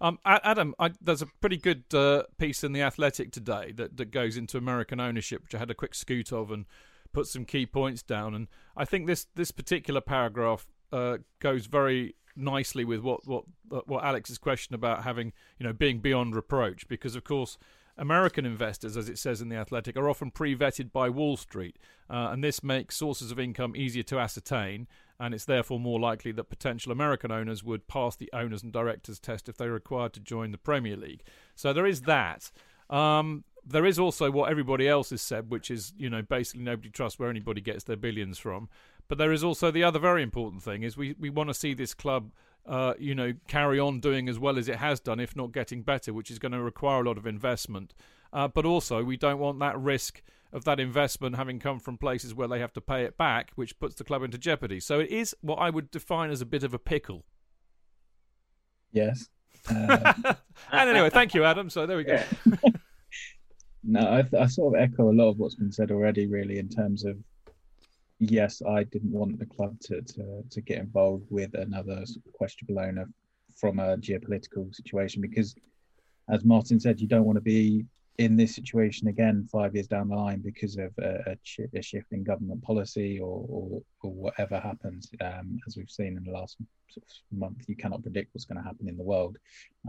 um, 0.00 0.18
Adam, 0.26 0.74
I, 0.78 0.90
there's 1.00 1.22
a 1.22 1.26
pretty 1.40 1.56
good 1.56 1.84
uh, 1.94 2.24
piece 2.38 2.62
in 2.62 2.72
the 2.72 2.82
Athletic 2.82 3.32
today 3.32 3.72
that 3.76 3.96
that 3.96 4.10
goes 4.10 4.36
into 4.36 4.58
American 4.58 5.00
ownership, 5.00 5.42
which 5.42 5.54
I 5.54 5.58
had 5.58 5.70
a 5.70 5.74
quick 5.74 5.94
scoot 5.94 6.32
of 6.32 6.50
and 6.50 6.66
put 7.12 7.26
some 7.26 7.46
key 7.46 7.64
points 7.64 8.02
down. 8.02 8.34
And 8.34 8.48
I 8.76 8.84
think 8.84 9.06
this 9.06 9.26
this 9.34 9.50
particular 9.50 10.02
paragraph 10.02 10.66
uh, 10.92 11.18
goes 11.40 11.66
very 11.66 12.14
nicely 12.36 12.84
with 12.84 13.00
what 13.00 13.26
what 13.26 13.44
what 13.86 14.04
Alex's 14.04 14.38
question 14.38 14.74
about 14.74 15.04
having 15.04 15.32
you 15.58 15.66
know 15.66 15.72
being 15.72 16.00
beyond 16.00 16.34
reproach, 16.34 16.86
because 16.88 17.16
of 17.16 17.24
course. 17.24 17.58
American 17.98 18.44
investors, 18.44 18.94
as 18.94 19.08
it 19.08 19.16
says 19.16 19.40
in 19.40 19.48
The 19.48 19.56
Athletic, 19.56 19.96
are 19.96 20.10
often 20.10 20.30
pre 20.30 20.54
vetted 20.54 20.92
by 20.92 21.08
Wall 21.08 21.38
Street, 21.38 21.78
uh, 22.10 22.28
and 22.30 22.44
this 22.44 22.62
makes 22.62 22.94
sources 22.94 23.30
of 23.30 23.40
income 23.40 23.74
easier 23.74 24.02
to 24.02 24.18
ascertain, 24.18 24.86
and 25.18 25.32
it's 25.32 25.46
therefore 25.46 25.80
more 25.80 25.98
likely 25.98 26.30
that 26.32 26.50
potential 26.50 26.92
American 26.92 27.30
owners 27.30 27.64
would 27.64 27.88
pass 27.88 28.14
the 28.14 28.28
owners 28.34 28.62
and 28.62 28.70
directors 28.70 29.18
test 29.18 29.48
if 29.48 29.56
they 29.56 29.66
were 29.66 29.72
required 29.72 30.12
to 30.12 30.20
join 30.20 30.52
the 30.52 30.58
Premier 30.58 30.94
League. 30.94 31.22
So 31.54 31.72
there 31.72 31.86
is 31.86 32.02
that. 32.02 32.50
Um, 32.90 33.44
there 33.66 33.84
is 33.84 33.98
also 33.98 34.30
what 34.30 34.50
everybody 34.50 34.86
else 34.86 35.10
has 35.10 35.20
said, 35.20 35.50
which 35.50 35.70
is, 35.70 35.92
you 35.96 36.08
know, 36.08 36.22
basically 36.22 36.62
nobody 36.62 36.88
trusts 36.88 37.18
where 37.18 37.28
anybody 37.28 37.60
gets 37.60 37.84
their 37.84 37.96
billions 37.96 38.38
from. 38.38 38.68
But 39.08 39.18
there 39.18 39.32
is 39.32 39.44
also 39.44 39.70
the 39.70 39.84
other 39.84 39.98
very 39.98 40.22
important 40.22 40.62
thing 40.62 40.82
is 40.82 40.96
we, 40.96 41.14
we 41.18 41.30
want 41.30 41.48
to 41.48 41.54
see 41.54 41.74
this 41.74 41.94
club, 41.94 42.32
uh, 42.66 42.94
you 42.98 43.14
know, 43.14 43.34
carry 43.48 43.78
on 43.78 44.00
doing 44.00 44.28
as 44.28 44.38
well 44.38 44.58
as 44.58 44.68
it 44.68 44.76
has 44.76 45.00
done, 45.00 45.20
if 45.20 45.36
not 45.36 45.52
getting 45.52 45.82
better, 45.82 46.12
which 46.12 46.30
is 46.30 46.38
going 46.38 46.52
to 46.52 46.62
require 46.62 47.02
a 47.02 47.08
lot 47.08 47.18
of 47.18 47.26
investment. 47.26 47.94
Uh, 48.32 48.48
but 48.48 48.64
also, 48.64 49.04
we 49.04 49.16
don't 49.16 49.38
want 49.38 49.58
that 49.60 49.78
risk 49.78 50.22
of 50.52 50.64
that 50.64 50.80
investment 50.80 51.36
having 51.36 51.58
come 51.58 51.78
from 51.78 51.98
places 51.98 52.34
where 52.34 52.48
they 52.48 52.58
have 52.58 52.72
to 52.72 52.80
pay 52.80 53.04
it 53.04 53.16
back, 53.16 53.52
which 53.54 53.78
puts 53.78 53.94
the 53.96 54.04
club 54.04 54.22
into 54.22 54.38
jeopardy. 54.38 54.80
So 54.80 55.00
it 55.00 55.10
is 55.10 55.34
what 55.40 55.56
I 55.56 55.70
would 55.70 55.90
define 55.90 56.30
as 56.30 56.40
a 56.40 56.46
bit 56.46 56.64
of 56.64 56.74
a 56.74 56.78
pickle. 56.78 57.24
Yes. 58.92 59.28
Uh... 59.68 60.34
and 60.70 60.88
anyway, 60.88 61.10
thank 61.10 61.34
you, 61.34 61.42
Adam. 61.42 61.68
So 61.68 61.86
there 61.86 61.96
we 61.96 62.04
go. 62.04 62.22
No, 63.88 64.00
I, 64.00 64.24
I 64.36 64.46
sort 64.46 64.74
of 64.74 64.80
echo 64.80 65.10
a 65.10 65.14
lot 65.14 65.30
of 65.30 65.38
what's 65.38 65.54
been 65.54 65.70
said 65.70 65.92
already, 65.92 66.26
really, 66.26 66.58
in 66.58 66.68
terms 66.68 67.04
of 67.04 67.16
yes, 68.18 68.62
I 68.66 68.84
didn't 68.84 69.12
want 69.12 69.38
the 69.38 69.46
club 69.46 69.78
to, 69.82 70.00
to, 70.02 70.42
to 70.50 70.60
get 70.60 70.78
involved 70.78 71.26
with 71.30 71.54
another 71.54 72.04
questionable 72.32 72.80
owner 72.80 73.08
from 73.54 73.78
a 73.78 73.96
geopolitical 73.96 74.74
situation 74.74 75.22
because, 75.22 75.54
as 76.28 76.44
Martin 76.44 76.80
said, 76.80 77.00
you 77.00 77.08
don't 77.08 77.24
want 77.24 77.36
to 77.36 77.42
be 77.42 77.84
in 78.18 78.36
this 78.36 78.54
situation 78.54 79.08
again 79.08 79.46
five 79.52 79.74
years 79.74 79.86
down 79.86 80.08
the 80.08 80.16
line 80.16 80.40
because 80.40 80.78
of 80.78 80.90
a, 80.98 81.36
a, 81.74 81.82
shift 81.82 82.12
in 82.12 82.24
government 82.24 82.62
policy 82.62 83.20
or, 83.20 83.44
or, 83.48 83.82
or 84.02 84.12
whatever 84.12 84.58
happens. 84.58 85.10
Um, 85.20 85.58
as 85.66 85.76
we've 85.76 85.90
seen 85.90 86.16
in 86.16 86.24
the 86.24 86.30
last 86.30 86.56
month, 87.30 87.64
you 87.66 87.76
cannot 87.76 88.02
predict 88.02 88.34
what's 88.34 88.46
going 88.46 88.58
to 88.58 88.64
happen 88.64 88.88
in 88.88 88.96
the 88.96 89.04
world. 89.04 89.36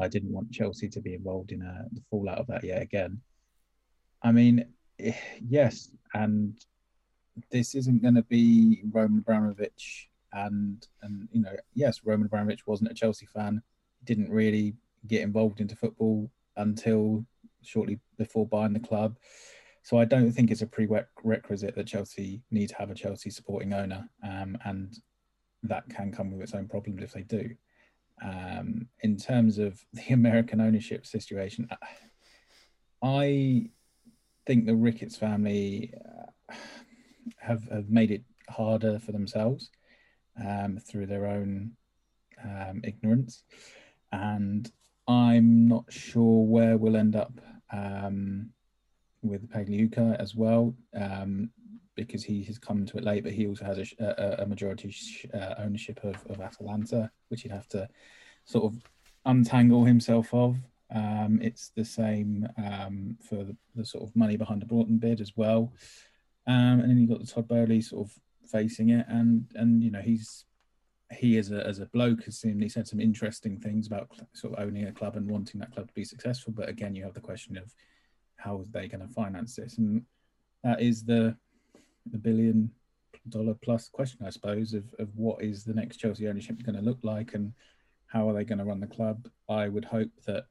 I 0.01 0.09
didn't 0.09 0.33
want 0.33 0.51
Chelsea 0.51 0.89
to 0.89 0.99
be 0.99 1.13
involved 1.13 1.51
in 1.51 1.61
a, 1.61 1.85
the 1.93 2.01
fallout 2.09 2.39
of 2.39 2.47
that 2.47 2.63
yet 2.63 2.81
again. 2.81 3.21
I 4.21 4.31
mean, 4.31 4.65
eh, 4.99 5.13
yes, 5.47 5.89
and 6.13 6.57
this 7.51 7.75
isn't 7.75 8.01
going 8.01 8.15
to 8.15 8.23
be 8.23 8.81
Roman 8.91 9.19
Abramovich, 9.19 10.09
and 10.33 10.85
and 11.01 11.27
you 11.31 11.41
know, 11.41 11.55
yes, 11.73 12.01
Roman 12.03 12.27
Abramovich 12.27 12.67
wasn't 12.67 12.91
a 12.91 12.95
Chelsea 12.95 13.25
fan, 13.25 13.61
didn't 14.03 14.29
really 14.29 14.75
get 15.07 15.21
involved 15.21 15.61
into 15.61 15.75
football 15.75 16.29
until 16.57 17.25
shortly 17.61 17.99
before 18.17 18.47
buying 18.47 18.73
the 18.73 18.79
club. 18.79 19.17
So 19.83 19.97
I 19.97 20.05
don't 20.05 20.31
think 20.31 20.51
it's 20.51 20.63
a 20.63 20.67
prerequisite 20.67 21.75
that 21.75 21.87
Chelsea 21.87 22.41
need 22.51 22.67
to 22.69 22.75
have 22.75 22.91
a 22.91 22.95
Chelsea 22.95 23.29
supporting 23.29 23.73
owner, 23.73 24.09
um, 24.23 24.57
and 24.65 24.97
that 25.63 25.87
can 25.89 26.11
come 26.11 26.31
with 26.31 26.41
its 26.41 26.53
own 26.53 26.67
problems 26.67 27.03
if 27.03 27.13
they 27.13 27.23
do. 27.23 27.55
Um, 28.23 28.87
in 29.01 29.15
terms 29.17 29.59
of 29.59 29.79
the 29.93 30.07
American 30.13 30.59
ownership 30.59 31.05
situation, 31.05 31.69
I 33.01 33.69
think 34.45 34.65
the 34.65 34.75
Ricketts 34.75 35.17
family 35.17 35.93
uh, 36.05 36.55
have 37.37 37.63
have 37.71 37.89
made 37.89 38.11
it 38.11 38.23
harder 38.49 38.99
for 38.99 39.11
themselves 39.11 39.69
um, 40.43 40.77
through 40.77 41.07
their 41.07 41.25
own 41.25 41.71
um, 42.43 42.81
ignorance, 42.83 43.43
and 44.11 44.71
I'm 45.07 45.67
not 45.67 45.85
sure 45.89 46.45
where 46.45 46.77
we'll 46.77 46.97
end 46.97 47.15
up 47.15 47.39
um, 47.71 48.49
with 49.21 49.49
Pagliuca 49.49 50.19
as 50.19 50.35
well, 50.35 50.75
um, 50.93 51.49
because 51.95 52.23
he 52.23 52.43
has 52.43 52.57
come 52.57 52.85
to 52.85 52.97
it 52.97 53.03
late, 53.03 53.23
but 53.23 53.33
he 53.33 53.47
also 53.47 53.65
has 53.65 53.77
a, 53.77 54.05
a, 54.05 54.43
a 54.43 54.45
majority 54.45 54.95
uh, 55.33 55.55
ownership 55.57 55.99
of, 56.03 56.15
of 56.29 56.41
Atalanta, 56.41 57.09
which 57.29 57.41
he'd 57.41 57.51
have 57.51 57.67
to 57.69 57.87
sort 58.45 58.65
of 58.65 58.81
untangle 59.25 59.85
himself 59.85 60.33
of. 60.33 60.57
Um, 60.93 61.39
it's 61.41 61.71
the 61.75 61.83
same 61.83 62.47
um, 62.57 63.17
for 63.21 63.43
the, 63.43 63.55
the, 63.75 63.85
sort 63.85 64.05
of 64.05 64.15
money 64.15 64.37
behind 64.37 64.61
the 64.61 64.65
Broughton 64.65 64.97
bid 64.97 65.19
as 65.19 65.33
well. 65.35 65.73
Um, 66.47 66.79
and 66.79 66.89
then 66.89 66.97
you've 66.97 67.09
got 67.09 67.19
the 67.19 67.27
Todd 67.27 67.47
Boehly 67.47 67.81
sort 67.81 68.07
of 68.07 68.13
facing 68.49 68.89
it, 68.89 69.05
and 69.09 69.45
and 69.55 69.83
you 69.83 69.91
know 69.91 70.01
he's 70.01 70.45
he 71.11 71.37
as 71.37 71.51
a 71.51 71.65
as 71.65 71.79
a 71.79 71.85
bloke 71.87 72.23
has 72.23 72.41
he 72.41 72.69
said 72.69 72.87
some 72.87 72.99
interesting 72.99 73.57
things 73.59 73.87
about 73.87 74.09
sort 74.33 74.53
of 74.53 74.65
owning 74.65 74.87
a 74.87 74.91
club 74.91 75.15
and 75.15 75.29
wanting 75.29 75.59
that 75.59 75.73
club 75.73 75.87
to 75.87 75.93
be 75.93 76.03
successful. 76.03 76.53
But 76.53 76.69
again, 76.69 76.95
you 76.95 77.03
have 77.03 77.13
the 77.13 77.19
question 77.19 77.57
of 77.57 77.73
how 78.37 78.59
are 78.59 78.65
they 78.71 78.87
going 78.87 79.05
to 79.05 79.13
finance 79.13 79.55
this, 79.55 79.77
and 79.77 80.03
that 80.63 80.81
is 80.81 81.03
the 81.03 81.35
the 82.11 82.17
billion 82.17 82.71
dollar 83.29 83.53
plus 83.53 83.89
question, 83.89 84.25
I 84.25 84.29
suppose, 84.29 84.73
of 84.73 84.93
of 84.99 85.09
what 85.15 85.43
is 85.43 85.63
the 85.63 85.73
next 85.73 85.97
Chelsea 85.97 86.27
ownership 86.27 86.63
going 86.63 86.77
to 86.77 86.81
look 86.81 86.99
like, 87.03 87.33
and 87.33 87.53
how 88.07 88.29
are 88.29 88.33
they 88.33 88.45
going 88.45 88.59
to 88.59 88.65
run 88.65 88.79
the 88.79 88.87
club. 88.87 89.27
I 89.49 89.67
would 89.67 89.85
hope 89.85 90.11
that 90.25 90.45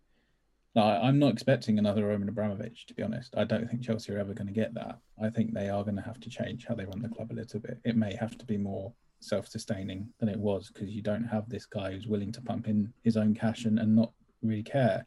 no, 0.76 0.82
I'm 0.82 1.18
not 1.18 1.32
expecting 1.32 1.78
another 1.78 2.06
Roman 2.06 2.28
Abramovich, 2.28 2.84
to 2.86 2.94
be 2.94 3.02
honest. 3.02 3.34
I 3.34 3.44
don't 3.44 3.66
think 3.66 3.82
Chelsea 3.82 4.12
are 4.12 4.18
ever 4.18 4.34
going 4.34 4.46
to 4.46 4.52
get 4.52 4.74
that. 4.74 4.98
I 5.20 5.30
think 5.30 5.54
they 5.54 5.70
are 5.70 5.82
going 5.82 5.96
to 5.96 6.02
have 6.02 6.20
to 6.20 6.28
change 6.28 6.66
how 6.66 6.74
they 6.74 6.84
run 6.84 7.00
the 7.00 7.08
club 7.08 7.32
a 7.32 7.34
little 7.34 7.60
bit. 7.60 7.78
It 7.82 7.96
may 7.96 8.14
have 8.14 8.36
to 8.36 8.44
be 8.44 8.58
more 8.58 8.92
self 9.20 9.48
sustaining 9.48 10.10
than 10.20 10.28
it 10.28 10.38
was 10.38 10.70
because 10.70 10.90
you 10.90 11.00
don't 11.00 11.24
have 11.24 11.48
this 11.48 11.64
guy 11.64 11.92
who's 11.92 12.06
willing 12.06 12.30
to 12.32 12.42
pump 12.42 12.68
in 12.68 12.92
his 13.02 13.16
own 13.16 13.34
cash 13.34 13.64
and, 13.64 13.78
and 13.78 13.96
not 13.96 14.12
really 14.42 14.62
care. 14.62 15.06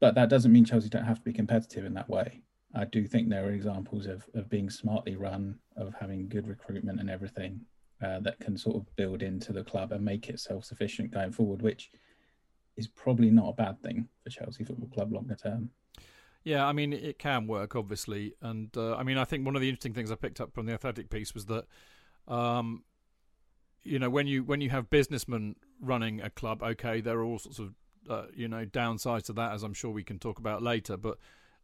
But 0.00 0.16
that 0.16 0.28
doesn't 0.28 0.52
mean 0.52 0.64
Chelsea 0.64 0.88
don't 0.88 1.04
have 1.04 1.18
to 1.18 1.24
be 1.24 1.32
competitive 1.32 1.84
in 1.84 1.94
that 1.94 2.08
way. 2.08 2.42
I 2.74 2.84
do 2.84 3.06
think 3.06 3.28
there 3.28 3.46
are 3.46 3.52
examples 3.52 4.06
of, 4.06 4.28
of 4.34 4.50
being 4.50 4.70
smartly 4.70 5.14
run, 5.14 5.60
of 5.76 5.94
having 5.94 6.28
good 6.28 6.48
recruitment 6.48 6.98
and 6.98 7.08
everything 7.08 7.60
uh, 8.02 8.18
that 8.20 8.40
can 8.40 8.56
sort 8.56 8.74
of 8.74 8.96
build 8.96 9.22
into 9.22 9.52
the 9.52 9.62
club 9.62 9.92
and 9.92 10.04
make 10.04 10.28
it 10.28 10.40
self 10.40 10.64
sufficient 10.64 11.12
going 11.12 11.30
forward, 11.30 11.62
which 11.62 11.92
is 12.76 12.88
probably 12.88 13.30
not 13.30 13.48
a 13.48 13.52
bad 13.52 13.82
thing 13.82 14.08
for 14.22 14.30
Chelsea 14.30 14.64
Football 14.64 14.88
Club 14.88 15.12
longer 15.12 15.34
term. 15.34 15.70
Yeah, 16.46 16.64
I 16.64 16.72
mean 16.72 16.92
it 16.92 17.18
can 17.18 17.48
work 17.48 17.74
obviously, 17.74 18.34
and 18.40 18.70
uh, 18.76 18.94
I 18.94 19.02
mean 19.02 19.18
I 19.18 19.24
think 19.24 19.44
one 19.44 19.56
of 19.56 19.62
the 19.62 19.68
interesting 19.68 19.94
things 19.94 20.12
I 20.12 20.14
picked 20.14 20.40
up 20.40 20.54
from 20.54 20.66
the 20.66 20.74
Athletic 20.74 21.10
piece 21.10 21.34
was 21.34 21.46
that, 21.46 21.64
um, 22.28 22.84
you 23.82 23.98
know, 23.98 24.08
when 24.08 24.28
you 24.28 24.44
when 24.44 24.60
you 24.60 24.70
have 24.70 24.88
businessmen 24.88 25.56
running 25.80 26.20
a 26.20 26.30
club, 26.30 26.62
okay, 26.62 27.00
there 27.00 27.18
are 27.18 27.24
all 27.24 27.40
sorts 27.40 27.58
of 27.58 27.74
uh, 28.08 28.26
you 28.32 28.46
know 28.46 28.64
downsides 28.64 29.24
to 29.24 29.32
that, 29.32 29.54
as 29.54 29.64
I'm 29.64 29.74
sure 29.74 29.90
we 29.90 30.04
can 30.04 30.18
talk 30.18 30.38
about 30.38 30.62
later, 30.62 30.96
but. 30.96 31.18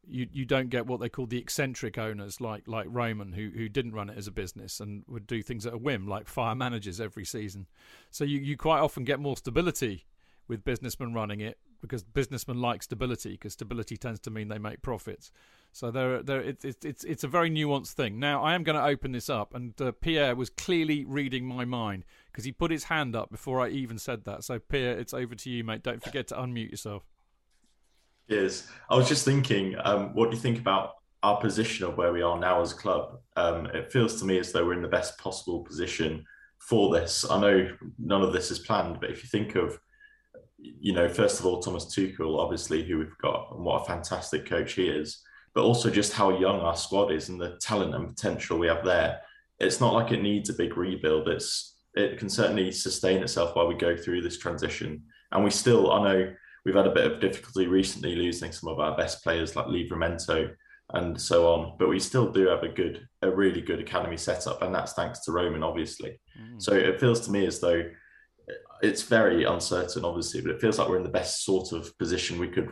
You 0.05 0.27
you 0.33 0.45
don't 0.45 0.69
get 0.69 0.89
what 0.89 0.99
they 0.99 1.09
call 1.09 1.27
the 1.27 1.39
eccentric 1.39 1.97
owners 1.97 2.41
like 2.41 2.67
like 2.67 2.89
Roman 2.91 3.35
who 3.35 3.51
who 3.51 3.69
didn't 3.69 3.93
run 3.93 4.11
it 4.11 4.19
as 4.19 4.27
a 4.27 4.33
business 4.33 4.81
and 4.81 5.05
would 5.07 5.29
do 5.29 5.43
things 5.43 5.65
at 5.65 5.75
a 5.75 5.79
whim 5.79 6.09
like 6.09 6.27
fire 6.27 6.57
managers 6.57 7.01
every 7.01 7.25
season. 7.25 7.69
So 8.11 8.25
you, 8.25 8.41
you 8.41 8.57
quite 8.57 8.81
often 8.81 9.05
get 9.05 9.21
more 9.21 9.37
stability 9.37 10.07
with 10.49 10.65
businessmen 10.65 11.15
running 11.15 11.41
it 11.41 11.59
because 11.81 12.03
businessmen 12.03 12.61
like 12.61 12.83
stability 12.83 13.33
because 13.33 13.53
stability 13.55 13.97
tends 13.97 14.21
to 14.21 14.31
mean 14.31 14.49
they 14.49 14.59
make 14.59 14.83
profits. 14.83 15.31
So 15.73 15.91
there, 15.91 16.23
there, 16.23 16.41
it's 16.41 16.65
it's 16.65 16.85
it's 16.85 17.05
it's 17.05 17.25
a 17.25 17.29
very 17.29 17.51
nuanced 17.51 17.93
thing. 17.93 18.19
Now 18.19 18.43
I 18.43 18.55
am 18.55 18.63
going 18.63 18.77
to 18.77 18.85
open 18.85 19.13
this 19.13 19.31
up, 19.31 19.55
and 19.55 19.81
uh, 19.81 19.93
Pierre 19.93 20.35
was 20.35 20.51
clearly 20.51 21.05
reading 21.05 21.47
my 21.47 21.65
mind 21.65 22.05
because 22.31 22.45
he 22.45 22.53
put 22.53 22.71
his 22.71 22.85
hand 22.85 23.17
up 23.17 23.31
before 23.31 23.61
I 23.61 23.69
even 23.69 23.99
said 23.99 24.25
that. 24.25 24.45
So 24.45 24.59
Pierre, 24.59 24.99
it's 24.99 25.15
over 25.15 25.35
to 25.35 25.51
you, 25.51 25.65
mate. 25.65 25.83
Don't 25.83 26.03
forget 26.03 26.29
to 26.29 26.35
unmute 26.35 26.71
yourself. 26.71 27.05
Yes, 28.29 28.69
I 28.89 28.97
was 28.97 29.09
just 29.09 29.25
thinking, 29.25 29.75
um, 29.85 30.15
what 30.15 30.31
do 30.31 30.37
you 30.37 30.43
think 30.43 30.59
about 30.59 30.97
our 31.23 31.41
position 31.41 31.87
of 31.87 31.97
where 31.97 32.13
we 32.13 32.23
are 32.23 32.39
now 32.39 32.61
as 32.61 32.73
a 32.73 32.77
club? 32.77 33.19
Um, 33.37 33.67
it 33.67 33.91
feels 33.91 34.19
to 34.21 34.25
me 34.25 34.39
as 34.39 34.53
though 34.53 34.65
we're 34.65 34.75
in 34.75 34.83
the 34.83 34.89
best 34.89 35.19
possible 35.19 35.61
position 35.61 36.25
for 36.59 36.93
this. 36.93 37.25
I 37.29 37.41
know 37.41 37.69
none 37.99 38.23
of 38.23 38.33
this 38.33 38.51
is 38.51 38.61
planned, 38.61 39.01
but 39.01 39.11
if 39.11 39.23
you 39.23 39.29
think 39.29 39.57
of, 39.57 39.79
you 40.63 40.93
know, 40.93 41.09
first 41.09 41.41
of 41.41 41.47
all, 41.47 41.61
Thomas 41.61 41.87
Tuchel, 41.87 42.39
obviously, 42.39 42.85
who 42.85 42.99
we've 42.99 43.19
got, 43.19 43.49
and 43.53 43.65
what 43.65 43.83
a 43.83 43.85
fantastic 43.85 44.47
coach 44.47 44.75
he 44.75 44.87
is, 44.87 45.21
but 45.55 45.65
also 45.65 45.91
just 45.91 46.13
how 46.13 46.39
young 46.39 46.61
our 46.61 46.77
squad 46.77 47.13
is 47.13 47.29
and 47.29 47.41
the 47.41 47.59
talent 47.61 47.95
and 47.95 48.09
potential 48.09 48.59
we 48.59 48.69
have 48.69 48.85
there. 48.85 49.21
It's 49.59 49.81
not 49.81 49.95
like 49.95 50.13
it 50.13 50.23
needs 50.23 50.51
a 50.51 50.55
big 50.55 50.77
rebuild. 50.77 51.29
It's 51.29 51.77
it 51.95 52.19
can 52.19 52.29
certainly 52.29 52.73
sustain 52.73 53.23
itself 53.23 53.55
while 53.55 53.69
we 53.69 53.75
go 53.75 53.97
through 53.97 54.23
this 54.23 54.39
transition. 54.39 55.03
And 55.31 55.45
we 55.45 55.51
still, 55.51 55.93
I 55.93 56.03
know 56.03 56.33
we've 56.65 56.75
had 56.75 56.87
a 56.87 56.95
bit 56.95 57.11
of 57.11 57.21
difficulty 57.21 57.67
recently 57.67 58.15
losing 58.15 58.53
some 58.53 58.71
of 58.71 58.81
our 58.81 58.97
best 58.97 59.23
players 59.23 59.57
like 59.57 59.67
Livramento 59.67 60.55
and 60.95 61.21
so 61.21 61.53
on. 61.53 61.77
But 61.79 61.89
we 61.89 62.01
still 62.01 62.31
do 62.31 62.49
have 62.49 62.63
a 62.63 62.69
good, 62.69 63.07
a 63.21 63.31
really 63.31 63.61
good 63.61 63.81
academy 63.81 64.17
setup, 64.17 64.63
and 64.63 64.75
that's 64.75 64.95
thanks 64.95 65.21
to 65.25 65.33
Roman, 65.33 65.63
obviously. 65.63 66.19
Mm. 66.41 66.63
So 66.63 66.73
it 66.73 67.01
feels 67.01 67.21
to 67.27 67.31
me 67.31 67.47
as 67.47 67.61
though 67.61 67.83
it's 68.83 69.03
very 69.03 69.45
uncertain, 69.45 70.05
obviously, 70.05 70.41
but 70.41 70.51
it 70.51 70.61
feels 70.61 70.79
like 70.79 70.89
we're 70.89 70.97
in 70.97 71.05
the 71.05 71.09
best 71.09 71.45
sort 71.45 71.73
of 71.73 71.97
position 71.99 72.39
we 72.39 72.49
could 72.49 72.69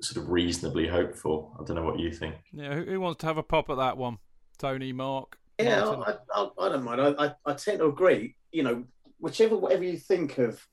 sort 0.00 0.24
of 0.24 0.30
reasonably 0.30 0.88
hope 0.88 1.14
for. 1.14 1.52
I 1.60 1.64
don't 1.64 1.76
know 1.76 1.84
what 1.84 2.00
you 2.00 2.10
think. 2.10 2.36
Yeah, 2.52 2.74
who, 2.74 2.84
who 2.84 3.00
wants 3.00 3.20
to 3.20 3.26
have 3.26 3.36
a 3.36 3.42
pop 3.42 3.70
at 3.70 3.76
that 3.76 3.96
one? 3.96 4.18
Tony, 4.58 4.92
Mark. 4.92 5.36
Yeah, 5.60 5.84
I, 5.84 6.16
I, 6.34 6.48
I, 6.58 6.68
don't 6.70 6.82
mind. 6.82 7.00
I, 7.00 7.26
I, 7.26 7.34
I 7.44 7.52
tend 7.52 7.78
to 7.80 7.86
agree. 7.86 8.34
You 8.50 8.62
know, 8.62 8.84
whichever 9.18 9.56
whatever 9.56 9.84
you 9.84 9.98
think 9.98 10.38
of 10.38 10.66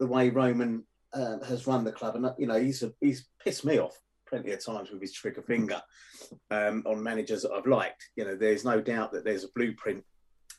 the 0.00 0.06
way 0.06 0.30
Roman 0.30 0.84
uh, 1.12 1.38
has 1.44 1.66
run 1.66 1.84
the 1.84 1.92
club, 1.92 2.16
and 2.16 2.30
you 2.38 2.46
know, 2.46 2.58
he's 2.58 2.82
a, 2.82 2.92
he's 3.00 3.28
pissed 3.44 3.64
me 3.64 3.78
off 3.78 3.96
plenty 4.28 4.50
of 4.52 4.64
times 4.64 4.90
with 4.90 5.02
his 5.02 5.12
trigger 5.12 5.42
finger 5.42 5.80
um, 6.50 6.82
on 6.86 7.02
managers 7.02 7.42
that 7.42 7.52
I've 7.52 7.66
liked. 7.66 8.02
You 8.16 8.24
know, 8.24 8.34
there's 8.34 8.64
no 8.64 8.80
doubt 8.80 9.12
that 9.12 9.24
there's 9.24 9.44
a 9.44 9.52
blueprint. 9.54 10.02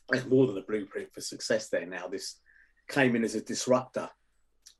There's 0.08 0.26
more 0.26 0.46
than 0.46 0.58
a 0.58 0.62
blueprint 0.62 1.12
for 1.12 1.20
success 1.20 1.68
there 1.68 1.86
now. 1.86 2.06
This 2.06 2.40
came 2.88 3.16
in 3.16 3.24
as 3.24 3.34
a 3.34 3.40
disruptor 3.40 4.08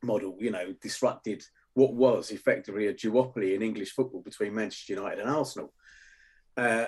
model. 0.03 0.37
You 0.39 0.51
know, 0.51 0.75
disrupted 0.81 1.45
what 1.75 1.95
was 1.95 2.31
effectively 2.31 2.87
a 2.87 2.95
duopoly 2.95 3.55
in 3.55 3.63
English 3.63 3.93
football 3.93 4.23
between 4.23 4.55
Manchester 4.55 4.95
United 4.95 5.21
and 5.21 5.31
Arsenal. 5.31 5.73
Uh, 6.57 6.87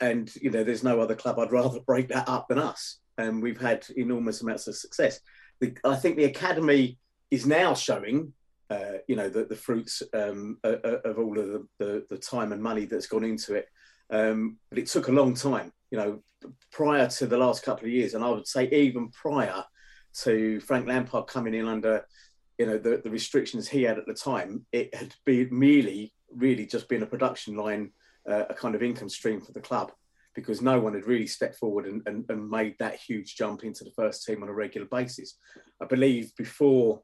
and 0.00 0.34
you 0.36 0.50
know, 0.50 0.64
there's 0.64 0.84
no 0.84 1.00
other 1.00 1.14
club 1.14 1.38
I'd 1.38 1.52
rather 1.52 1.80
break 1.80 2.08
that 2.08 2.28
up 2.28 2.48
than 2.48 2.58
us. 2.58 2.98
And 3.18 3.42
we've 3.42 3.60
had 3.60 3.86
enormous 3.96 4.42
amounts 4.42 4.66
of 4.66 4.76
success. 4.76 5.20
The, 5.60 5.74
I 5.84 5.96
think 5.96 6.16
the 6.16 6.24
academy 6.24 6.98
is 7.30 7.46
now 7.46 7.74
showing, 7.74 8.34
uh, 8.68 8.98
you 9.08 9.16
know, 9.16 9.30
the, 9.30 9.44
the 9.44 9.56
fruits 9.56 10.02
um, 10.12 10.58
of 10.62 11.18
all 11.18 11.38
of 11.38 11.46
the, 11.46 11.66
the, 11.78 12.06
the, 12.10 12.18
time 12.18 12.52
and 12.52 12.62
money 12.62 12.84
that's 12.84 13.06
gone 13.06 13.24
into 13.24 13.54
it. 13.54 13.68
Um, 14.10 14.58
but 14.68 14.78
it 14.78 14.86
took 14.86 15.08
a 15.08 15.12
long 15.12 15.34
time, 15.34 15.72
you 15.90 15.98
know, 15.98 16.22
prior 16.70 17.08
to 17.08 17.26
the 17.26 17.38
last 17.38 17.64
couple 17.64 17.86
of 17.86 17.90
years, 17.90 18.12
and 18.12 18.22
I 18.22 18.28
would 18.28 18.46
say 18.46 18.68
even 18.68 19.10
prior 19.10 19.64
to 20.22 20.60
Frank 20.60 20.86
Lampard 20.86 21.26
coming 21.26 21.54
in 21.54 21.66
under, 21.66 22.06
you 22.58 22.66
know, 22.66 22.78
the, 22.78 23.00
the 23.02 23.10
restrictions 23.10 23.68
he 23.68 23.82
had 23.82 23.98
at 23.98 24.06
the 24.06 24.14
time, 24.14 24.64
it 24.72 24.94
had 24.94 25.14
been 25.24 25.48
merely, 25.50 26.12
really 26.34 26.66
just 26.66 26.88
been 26.88 27.02
a 27.02 27.06
production 27.06 27.56
line, 27.56 27.90
uh, 28.28 28.44
a 28.48 28.54
kind 28.54 28.74
of 28.74 28.82
income 28.82 29.08
stream 29.08 29.40
for 29.40 29.52
the 29.52 29.60
club 29.60 29.92
because 30.34 30.60
no 30.60 30.78
one 30.78 30.92
had 30.92 31.06
really 31.06 31.26
stepped 31.26 31.56
forward 31.56 31.86
and, 31.86 32.02
and, 32.06 32.24
and, 32.28 32.50
made 32.50 32.76
that 32.78 32.96
huge 32.96 33.36
jump 33.36 33.64
into 33.64 33.84
the 33.84 33.92
first 33.92 34.24
team 34.24 34.42
on 34.42 34.50
a 34.50 34.52
regular 34.52 34.86
basis. 34.90 35.38
I 35.80 35.86
believe 35.86 36.30
before 36.36 37.00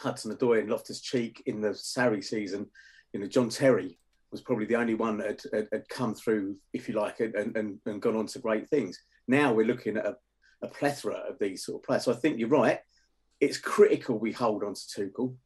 Hudson 0.00 0.34
Odoi 0.34 0.60
and 0.60 0.70
Loftus 0.70 1.02
Cheek 1.02 1.42
in 1.44 1.60
the 1.60 1.70
Sarri 1.70 2.24
season, 2.24 2.66
you 3.12 3.20
know, 3.20 3.26
John 3.26 3.50
Terry 3.50 3.98
was 4.32 4.40
probably 4.40 4.64
the 4.64 4.76
only 4.76 4.94
one 4.94 5.18
that 5.18 5.42
had, 5.52 5.68
had 5.70 5.88
come 5.90 6.14
through, 6.14 6.56
if 6.72 6.88
you 6.88 6.94
like, 6.94 7.20
and, 7.20 7.34
and, 7.34 7.78
and 7.86 8.02
gone 8.02 8.16
on 8.16 8.26
to 8.28 8.38
great 8.38 8.68
things. 8.70 8.98
Now 9.28 9.52
we're 9.52 9.66
looking 9.66 9.96
at 9.98 10.06
a, 10.06 10.16
a 10.64 10.68
plethora 10.68 11.16
of 11.28 11.38
these 11.38 11.64
sort 11.64 11.82
of 11.82 11.86
players. 11.86 12.04
So 12.04 12.12
I 12.12 12.16
think 12.16 12.38
you're 12.38 12.48
right. 12.48 12.80
It's 13.40 13.58
critical 13.58 14.18
we 14.18 14.32
hold 14.32 14.64
on 14.64 14.74
to 14.74 14.80
Tuchel. 14.80 15.36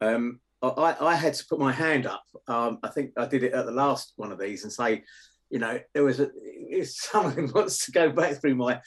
Um, 0.00 0.40
I, 0.62 0.96
I, 1.00 1.14
had 1.14 1.34
to 1.34 1.46
put 1.46 1.58
my 1.58 1.72
hand 1.72 2.06
up. 2.06 2.24
Um, 2.46 2.78
I 2.82 2.88
think 2.88 3.12
I 3.16 3.26
did 3.26 3.44
it 3.44 3.52
at 3.52 3.66
the 3.66 3.72
last 3.72 4.12
one 4.16 4.32
of 4.32 4.38
these 4.38 4.64
and 4.64 4.72
say, 4.72 5.04
you 5.50 5.58
know, 5.58 5.78
there 5.94 6.04
was 6.04 6.20
a, 6.20 6.30
if 6.42 6.88
someone 6.92 7.50
wants 7.54 7.84
to 7.86 7.92
go 7.92 8.10
back 8.10 8.40
through 8.40 8.56
my 8.56 8.80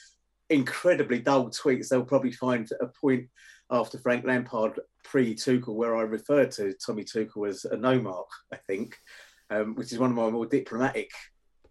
incredibly 0.50 1.20
dull 1.20 1.50
tweets, 1.50 1.90
they'll 1.90 2.04
probably 2.04 2.32
find 2.32 2.70
a 2.80 2.88
point 2.88 3.28
after 3.70 3.98
Frank 3.98 4.26
Lampard 4.26 4.80
pre 5.04 5.34
Tuchel 5.34 5.76
where 5.76 5.96
I 5.96 6.02
referred 6.02 6.52
to 6.52 6.74
Tommy 6.74 7.04
Tuchel 7.04 7.48
as 7.48 7.66
a 7.66 7.78
no 7.78 8.00
mark, 8.00 8.28
I 8.52 8.58
think, 8.58 8.98
um, 9.50 9.76
which 9.76 9.92
is 9.92 10.00
one 10.00 10.12
of 10.12 10.18
my 10.18 10.30
more 10.30 10.46
diplomatic 10.46 11.12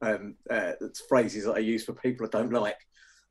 um, 0.03 0.37
uh, 0.49 0.73
phrases 1.09 1.45
that 1.45 1.57
I 1.57 1.59
use 1.59 1.85
for 1.85 1.93
people 1.93 2.27
I 2.27 2.31
don't 2.31 2.53
like. 2.53 2.79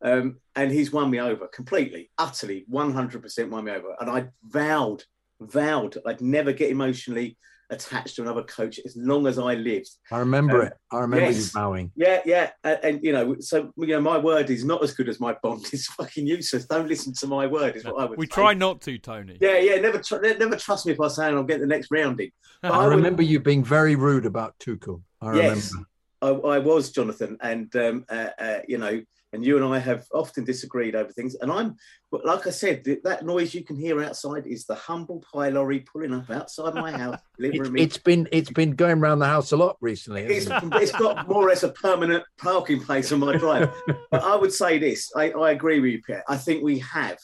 Um, 0.02 0.38
and 0.56 0.72
he's 0.72 0.92
won 0.92 1.10
me 1.10 1.20
over 1.20 1.48
completely, 1.48 2.10
utterly, 2.18 2.66
100% 2.72 3.50
won 3.50 3.66
me 3.66 3.72
over. 3.72 3.96
And 4.00 4.10
I 4.10 4.28
vowed, 4.44 5.04
vowed 5.42 5.98
I'd 6.06 6.22
never 6.22 6.54
get 6.54 6.72
emotionally 6.72 7.38
attached 7.72 8.16
to 8.16 8.22
another 8.24 8.44
coach 8.44 8.80
as 8.84 8.96
long 8.96 9.28
as 9.28 9.38
I 9.38 9.54
lived. 9.54 9.90
I 10.12 10.20
remember 10.20 10.62
um, 10.62 10.68
it. 10.68 10.74
I 10.92 11.00
remember 11.00 11.26
yes. 11.26 11.54
you 11.54 11.60
bowing. 11.60 11.92
Yeah, 11.96 12.22
yeah. 12.26 12.50
And, 12.64 12.80
and, 12.84 13.04
you 13.04 13.12
know, 13.12 13.36
so 13.40 13.72
you 13.78 13.88
know, 13.88 14.02
my 14.02 14.18
word 14.18 14.50
is 14.50 14.64
not 14.64 14.84
as 14.84 14.94
good 14.94 15.10
as 15.10 15.20
my 15.20 15.36
bond. 15.44 15.66
It's 15.74 15.88
fucking 15.88 16.26
useless. 16.26 16.66
Don't 16.66 16.88
listen 16.88 17.14
to 17.14 17.28
my 17.28 17.46
word. 17.46 17.76
Is 17.76 17.86
what 17.86 18.00
I 18.00 18.06
would. 18.06 18.18
We 18.18 18.26
say. 18.26 18.32
try 18.32 18.54
not 18.54 18.82
to, 18.82 18.98
Tony. 18.98 19.38
Yeah, 19.40 19.60
yeah. 19.60 19.76
Never, 19.76 20.00
tr- 20.00 20.22
never 20.22 20.56
trust 20.56 20.86
me 20.86 20.94
if 20.94 21.00
I 21.00 21.08
say 21.10 21.28
I'll 21.28 21.44
get 21.44 21.60
the 21.60 21.68
next 21.68 21.90
rounding. 21.92 22.32
I, 22.64 22.70
I, 22.70 22.86
remember 22.86 23.22
would... 23.22 23.30
you 23.30 23.40
being 23.40 23.64
very 23.64 23.96
rude 23.96 24.26
about 24.26 24.58
Tuchel. 24.60 25.02
I 25.22 25.36
yes. 25.36 25.74
I, 26.22 26.30
I 26.30 26.60
was 26.60 26.92
Jonathan, 26.92 27.38
and 27.42 27.74
um, 27.76 28.06
uh, 28.10 28.30
uh, 28.38 28.60
you 28.68 28.78
know 28.78 29.02
and 29.32 29.46
you 29.46 29.56
and 29.58 29.66
I 29.66 29.80
have 29.80 30.06
often 30.14 30.44
disagreed 30.44 30.96
over 30.96 31.12
things. 31.12 31.36
And 31.36 31.52
I'm, 31.52 31.76
like 32.12 32.48
I 32.48 32.50
said, 32.50 32.84
that 33.04 33.26
noise 33.26 33.54
you 33.54 33.64
can 33.64 33.76
hear 33.76 34.02
outside 34.02 34.48
is 34.48 34.66
the 34.66 34.76
humble 34.76 35.24
pie 35.32 35.50
lorry 35.50 35.82
pulling 35.82 36.14
up 36.14 36.30
outside 36.30 36.74
my 36.74 36.92
house. 36.92 37.20
it's, 37.40 37.70
it's 37.76 37.98
been 37.98 38.28
it's 38.32 38.50
been 38.50 38.72
going 38.72 39.00
around 39.00 39.20
the 39.20 39.28
house 39.28 39.52
a 39.52 39.58
lot 39.58 39.78
recently. 39.82 40.24
It's, 40.24 40.48
it? 40.48 40.64
it's 40.74 40.92
got 40.92 41.28
more 41.28 41.46
or 41.46 41.50
less 41.50 41.64
a 41.64 41.70
permanent 41.70 42.24
parking 42.38 42.82
place 42.82 43.12
on 43.12 43.20
my 43.20 43.36
drive. 43.38 43.72
but 44.12 44.24
I 44.24 44.36
would 44.36 44.54
say 44.54 44.80
this: 44.80 45.12
I, 45.16 45.32
I 45.32 45.52
agree 45.52 45.80
with 45.80 45.92
you, 45.92 46.02
Pierre. 46.02 46.24
I 46.28 46.38
think 46.38 46.64
we 46.64 46.80
have, 46.80 47.18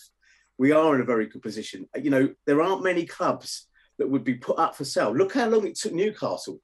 we 0.57 0.71
are 0.71 0.95
in 0.95 1.01
a 1.01 1.05
very 1.05 1.27
good 1.27 1.41
position. 1.41 1.87
You 2.01 2.11
know, 2.11 2.33
there 2.45 2.61
aren't 2.61 2.83
many 2.83 3.05
clubs 3.05 3.67
that 3.97 4.09
would 4.09 4.23
be 4.23 4.35
put 4.35 4.59
up 4.59 4.75
for 4.75 4.83
sale. 4.83 5.15
Look 5.15 5.33
how 5.33 5.47
long 5.47 5.65
it 5.65 5.75
took 5.75 5.93
Newcastle 5.93 6.59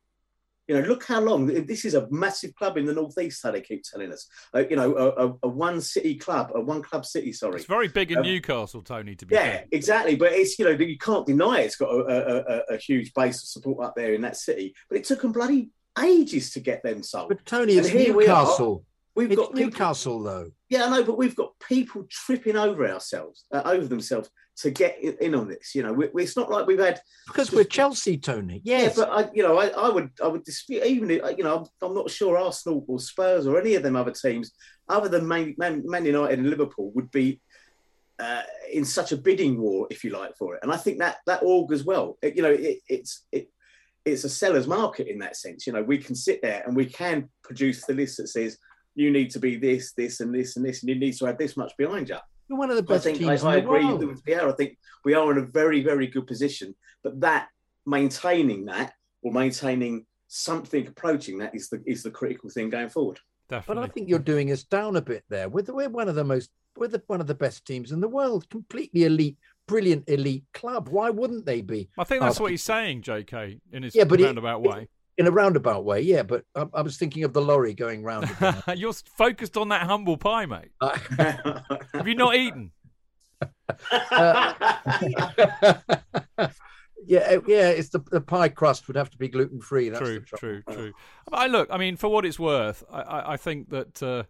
you 0.72 0.82
know, 0.82 0.88
look 0.88 1.06
how 1.06 1.20
long 1.20 1.48
this 1.48 1.84
is 1.84 1.96
a 1.96 2.08
massive 2.10 2.56
club 2.56 2.78
in 2.78 2.86
the 2.86 2.94
northeast. 2.94 3.42
How 3.44 3.52
they 3.52 3.60
keep 3.60 3.84
telling 3.84 4.14
us, 4.14 4.26
uh, 4.56 4.64
you 4.70 4.78
know, 4.78 4.96
a, 4.96 5.28
a, 5.28 5.34
a, 5.44 5.48
one 5.50 5.82
city 5.82 6.16
club, 6.16 6.50
a 6.56 6.62
one 6.62 6.82
club 6.82 7.06
city. 7.06 7.34
Sorry, 7.34 7.58
it's 7.58 7.66
very 7.66 7.90
big 7.90 8.14
in 8.14 8.20
um, 8.20 8.24
Newcastle, 8.24 8.82
Tony. 8.82 9.14
To 9.16 9.26
be 9.26 9.36
yeah, 9.36 9.42
fair. 9.42 9.66
exactly. 9.74 10.16
But 10.16 10.32
it's 10.32 10.58
you 10.58 10.64
know 10.64 10.72
you 10.72 10.98
can't 10.98 11.28
deny 11.28 11.60
it's 11.60 11.76
got 11.76 11.90
a, 11.90 12.74
a, 12.74 12.78
huge 12.78 13.14
base 13.14 13.44
of 13.44 13.50
support 13.50 13.86
up 13.86 13.96
there 13.98 14.14
in 14.14 14.22
that 14.22 14.38
city. 14.38 14.74
But 14.88 15.00
it 15.00 15.04
took 15.04 15.22
them 15.22 15.34
bloody 15.34 15.72
ages 16.02 16.52
to 16.52 16.62
get 16.62 16.84
them 16.84 17.04
sold. 17.04 17.28
But 17.28 17.46
Tony, 17.46 17.74
it's 17.74 17.94
Newcastle. 17.94 18.86
We 19.16 19.28
have 19.28 19.36
got 19.36 19.54
Newcastle 19.54 20.20
people, 20.20 20.24
though. 20.24 20.52
Yeah, 20.70 20.86
I 20.86 20.90
know, 20.90 21.04
but 21.04 21.18
we've 21.18 21.36
got 21.36 21.52
people 21.68 22.06
tripping 22.10 22.56
over 22.56 22.88
ourselves, 22.90 23.46
uh, 23.52 23.62
over 23.66 23.86
themselves 23.86 24.30
to 24.58 24.72
get 24.72 24.98
in 25.00 25.36
on 25.36 25.48
this. 25.48 25.76
You 25.76 25.84
know, 25.84 25.92
we, 25.92 26.10
we, 26.14 26.24
it's 26.24 26.38
not 26.38 26.50
like 26.50 26.66
we've 26.66 26.80
had 26.80 27.02
because 27.28 27.48
just, 27.48 27.56
we're 27.56 27.64
Chelsea, 27.66 28.18
Tony. 28.18 28.62
Yes, 28.64 28.98
yeah, 28.98 29.04
but 29.04 29.12
I, 29.12 29.30
you 29.34 29.44
know, 29.44 29.58
I, 29.58 29.68
I 29.68 29.90
would 29.90 30.12
I 30.24 30.28
would 30.28 30.44
dispute 30.44 30.86
even 30.86 31.10
you 31.10 31.44
know 31.44 31.58
I'm, 31.58 31.88
I'm, 31.88 31.96
not 31.96 32.10
sure 32.10 32.38
Arsenal 32.38 32.86
or 32.88 33.00
Spurs 33.00 33.48
or 33.48 33.60
any 33.60 33.76
of 33.76 33.84
them 33.84 33.96
other 33.96 34.12
teams 34.12 34.52
other 34.88 35.10
than 35.10 35.28
Man, 35.28 35.56
Man, 35.58 35.84
Man 35.86 36.06
United 36.06 36.40
and 36.40 36.50
Liverpool 36.50 36.92
would 36.96 37.12
be 37.12 37.42
uh, 38.20 38.44
in 38.72 38.86
such 38.86 39.12
a 39.12 39.18
bidding 39.18 39.60
war, 39.60 39.88
if 39.90 40.04
you 40.04 40.12
like, 40.12 40.38
for 40.38 40.56
it. 40.56 40.60
And 40.64 40.72
I 40.72 40.78
think 40.78 41.00
that 41.00 41.18
that 41.26 41.44
augurs 41.44 41.84
well. 41.84 42.18
It, 42.22 42.36
you 42.36 42.44
know, 42.44 42.52
it, 42.52 42.80
it's 42.88 43.26
it 43.32 43.50
it's 44.06 44.24
a 44.24 44.30
seller's 44.30 44.68
market 44.68 45.08
in 45.08 45.20
that 45.20 45.36
sense. 45.36 45.66
You 45.68 45.74
know, 45.74 45.84
we 45.84 45.98
can 45.98 46.16
sit 46.16 46.42
there 46.42 46.64
and 46.66 46.76
we 46.76 46.86
can 46.86 47.30
produce 47.44 47.86
the 47.86 47.94
list 47.94 48.18
that 48.18 48.30
says 48.30 48.58
you 48.96 49.12
need 49.12 49.32
to 49.32 49.40
be 49.40 49.56
this, 49.56 49.94
this, 49.94 50.20
and 50.20 50.34
this, 50.34 50.56
and 50.58 50.66
this, 50.66 50.82
and 50.82 50.90
you 50.90 50.96
need 50.96 51.18
to 51.18 51.26
have 51.26 51.38
this 51.38 51.56
much 51.58 51.74
behind 51.78 52.10
you. 52.10 52.18
You're 52.48 52.60
one 52.60 52.70
of 52.70 52.76
the 52.76 52.84
best 52.84 53.06
I 53.06 53.12
think 53.12 53.20
teams 53.20 53.44
I, 53.44 53.54
I 53.54 53.56
agree 53.58 53.86
world. 53.86 54.06
with 54.06 54.24
Pierre. 54.24 54.50
I 54.50 54.52
think 54.54 54.78
we 55.06 55.14
are 55.14 55.32
in 55.32 55.38
a 55.38 55.46
very, 55.46 55.82
very 55.82 56.08
good 56.08 56.28
position. 56.28 56.76
But 57.04 57.20
that 57.22 57.48
maintaining 57.86 58.66
that 58.66 58.94
or 59.22 59.32
maintaining 59.32 60.06
something 60.28 60.88
approaching 60.88 61.38
that 61.40 61.56
is 61.56 61.70
the 61.70 61.82
is 61.86 62.04
the 62.04 62.12
critical 62.12 62.50
thing 62.50 62.70
going 62.70 62.90
forward. 62.90 63.20
Definitely. 63.50 63.82
But 63.84 63.90
I 63.90 63.94
think 63.94 64.10
you're 64.10 64.20
doing 64.20 64.52
us 64.52 64.64
down 64.64 64.96
a 64.96 65.02
bit 65.02 65.24
there. 65.30 65.50
We're, 65.50 65.64
we're 65.68 65.90
one 65.90 66.08
of 66.10 66.16
the 66.16 66.24
most 66.24 66.52
we're 66.78 66.88
the, 66.88 67.02
one 67.08 67.20
of 67.22 67.28
the 67.28 67.36
best 67.36 67.66
teams 67.66 67.92
in 67.92 68.00
the 68.00 68.08
world, 68.08 68.50
completely 68.50 69.04
elite, 69.04 69.38
brilliant 69.68 70.08
elite 70.08 70.46
club. 70.54 70.88
Why 70.90 71.10
wouldn't 71.10 71.46
they 71.46 71.62
be? 71.62 71.90
I 71.98 72.04
think 72.06 72.22
that's 72.22 72.40
what 72.40 72.52
he's 72.52 72.64
saying, 72.64 73.02
J.K. 73.02 73.60
In 73.74 73.84
his 73.84 73.94
Yeah, 73.96 74.06
but 74.06 74.22
it- 74.22 74.26
roundabout 74.26 74.62
way. 74.62 74.88
In 75.22 75.28
a 75.28 75.32
roundabout 75.32 75.86
way, 75.86 76.02
yeah. 76.02 76.24
But 76.24 76.46
I, 76.56 76.66
I 76.74 76.82
was 76.82 76.98
thinking 76.98 77.24
of 77.24 77.32
the 77.32 77.44
lorry 77.44 77.76
going 77.76 78.02
round. 78.02 78.28
You're 78.76 78.92
focused 78.92 79.56
on 79.56 79.70
that 79.70 79.84
humble 79.84 80.18
pie, 80.18 80.48
mate. 80.48 80.72
Uh, 80.82 80.98
have 81.94 82.08
you 82.08 82.16
not 82.16 82.36
eaten? 82.36 82.72
Uh, 83.40 83.48
yeah, 87.06 87.20
uh, 87.20 87.42
yeah. 87.46 87.70
It's 87.70 87.90
the 87.90 88.00
the 88.10 88.20
pie 88.20 88.50
crust 88.50 88.88
would 88.88 88.96
have 88.96 89.12
to 89.12 89.18
be 89.20 89.28
gluten 89.28 89.62
free. 89.62 89.90
That's 89.90 90.02
true, 90.02 90.22
the 90.32 90.38
true, 90.38 90.64
true. 90.68 90.94
I 91.32 91.46
look. 91.46 91.70
I 91.72 91.78
mean, 91.78 91.98
for 91.98 92.10
what 92.10 92.26
it's 92.26 92.40
worth, 92.40 92.84
I, 92.92 93.02
I, 93.02 93.34
I 93.34 93.38
think 93.38 93.70
that, 93.70 94.02
uh, 94.02 94.24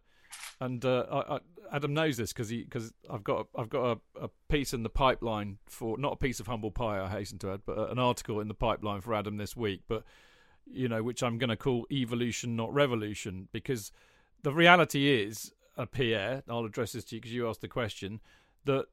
and 0.59 0.83
uh, 0.83 1.05
I, 1.09 1.35
I, 1.35 1.39
Adam 1.71 1.93
knows 1.93 2.17
this 2.17 2.33
because 2.33 2.49
he 2.49 2.63
because 2.63 2.91
I've 3.09 3.23
got 3.23 3.47
I've 3.57 3.69
got 3.69 3.97
a, 4.17 4.25
a 4.25 4.29
piece 4.49 4.73
in 4.73 4.83
the 4.83 4.89
pipeline 4.89 5.59
for 5.69 5.97
not 5.97 6.11
a 6.11 6.17
piece 6.17 6.41
of 6.41 6.47
humble 6.47 6.71
pie. 6.71 6.99
I 6.99 7.07
hasten 7.07 7.39
to 7.39 7.53
add, 7.53 7.61
but 7.65 7.89
an 7.91 7.97
article 7.97 8.41
in 8.41 8.49
the 8.49 8.53
pipeline 8.53 8.99
for 8.99 9.13
Adam 9.13 9.37
this 9.37 9.55
week. 9.55 9.83
But 9.87 10.03
you 10.73 10.87
know, 10.87 11.03
which 11.03 11.23
I'm 11.23 11.37
going 11.37 11.49
to 11.49 11.55
call 11.55 11.85
evolution, 11.91 12.55
not 12.55 12.73
revolution, 12.73 13.47
because 13.51 13.91
the 14.43 14.53
reality 14.53 15.09
is, 15.23 15.51
uh, 15.77 15.85
Pierre. 15.85 16.43
I'll 16.49 16.65
address 16.65 16.93
this 16.93 17.05
to 17.05 17.15
you 17.15 17.21
because 17.21 17.33
you 17.33 17.47
asked 17.47 17.61
the 17.61 17.67
question 17.67 18.19
that 18.65 18.85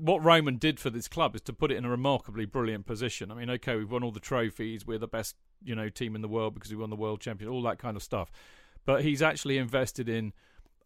what 0.00 0.24
Roman 0.24 0.56
did 0.56 0.80
for 0.80 0.90
this 0.90 1.08
club 1.08 1.34
is 1.34 1.42
to 1.42 1.52
put 1.52 1.70
it 1.70 1.76
in 1.76 1.84
a 1.84 1.90
remarkably 1.90 2.46
brilliant 2.46 2.86
position. 2.86 3.30
I 3.30 3.34
mean, 3.34 3.50
okay, 3.50 3.76
we've 3.76 3.90
won 3.90 4.02
all 4.02 4.10
the 4.10 4.20
trophies, 4.20 4.86
we're 4.86 4.98
the 4.98 5.08
best, 5.08 5.36
you 5.62 5.74
know, 5.74 5.88
team 5.88 6.14
in 6.14 6.22
the 6.22 6.28
world 6.28 6.54
because 6.54 6.70
we 6.70 6.76
won 6.76 6.90
the 6.90 6.96
world 6.96 7.20
champion, 7.20 7.50
all 7.50 7.62
that 7.62 7.78
kind 7.78 7.96
of 7.96 8.02
stuff. 8.02 8.30
But 8.84 9.02
he's 9.02 9.22
actually 9.22 9.58
invested 9.58 10.08
in 10.08 10.32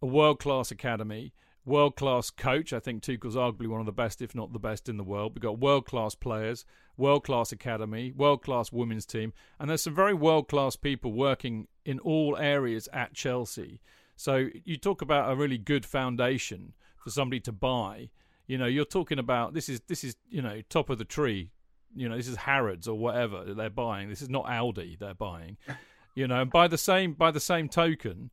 a 0.03 0.07
world 0.07 0.41
class 0.41 0.71
academy, 0.71 1.33
world 1.64 1.97
class 1.97 2.31
coach. 2.31 2.73
I 2.73 2.81
think 2.81 3.03
Tuchel's 3.03 3.37
arguably 3.37 3.69
one 3.69 3.81
of 3.81 3.87
the 3.87 3.93
best, 3.93 4.21
if 4.21 4.35
not 4.35 4.53
the 4.53 4.59
best, 4.59 4.89
in 4.89 4.97
the 4.97 5.05
world. 5.05 5.33
We've 5.35 5.43
got 5.43 5.59
world 5.59 5.87
class 5.87 6.14
players, 6.14 6.64
world 6.97 7.24
class 7.24 7.53
academy, 7.53 8.12
world 8.12 8.42
class 8.42 8.72
women's 8.72 9.07
team, 9.07 9.32
and 9.59 9.68
there's 9.68 9.82
some 9.82 9.94
very 9.94 10.14
world 10.14 10.49
class 10.49 10.76
people 10.76 11.12
working 11.12 11.68
in 11.84 11.99
all 12.01 12.36
areas 12.36 12.88
at 12.92 13.14
Chelsea. 13.14 13.80
So 14.16 14.49
you 14.64 14.76
talk 14.76 15.03
about 15.03 15.30
a 15.30 15.36
really 15.36 15.59
good 15.59 15.84
foundation 15.84 16.72
for 17.03 17.11
somebody 17.11 17.40
to 17.40 17.53
buy. 17.53 18.11
You 18.47 18.59
know, 18.59 18.66
you're 18.66 18.84
talking 18.84 19.18
about 19.18 19.55
this 19.55 19.68
is 19.68 19.80
this 19.88 20.05
is 20.05 20.16
you 20.28 20.42
know 20.42 20.62
top 20.68 20.90
of 20.90 20.99
the 20.99 21.05
tree. 21.05 21.51
You 21.94 22.09
know, 22.09 22.16
this 22.16 22.28
is 22.28 22.36
Harrods 22.36 22.88
or 22.88 22.99
whatever 22.99 23.44
that 23.44 23.57
they're 23.57 23.70
buying. 23.70 24.09
This 24.09 24.22
is 24.22 24.28
not 24.28 24.47
Aldi 24.47 24.99
they're 24.99 25.14
buying. 25.14 25.57
You 26.18 26.26
know, 26.26 26.40
and 26.40 26.51
by 26.51 26.66
the 26.66 26.78
same 26.78 27.12
by 27.12 27.30
the 27.30 27.40
same 27.40 27.68
token, 27.68 28.30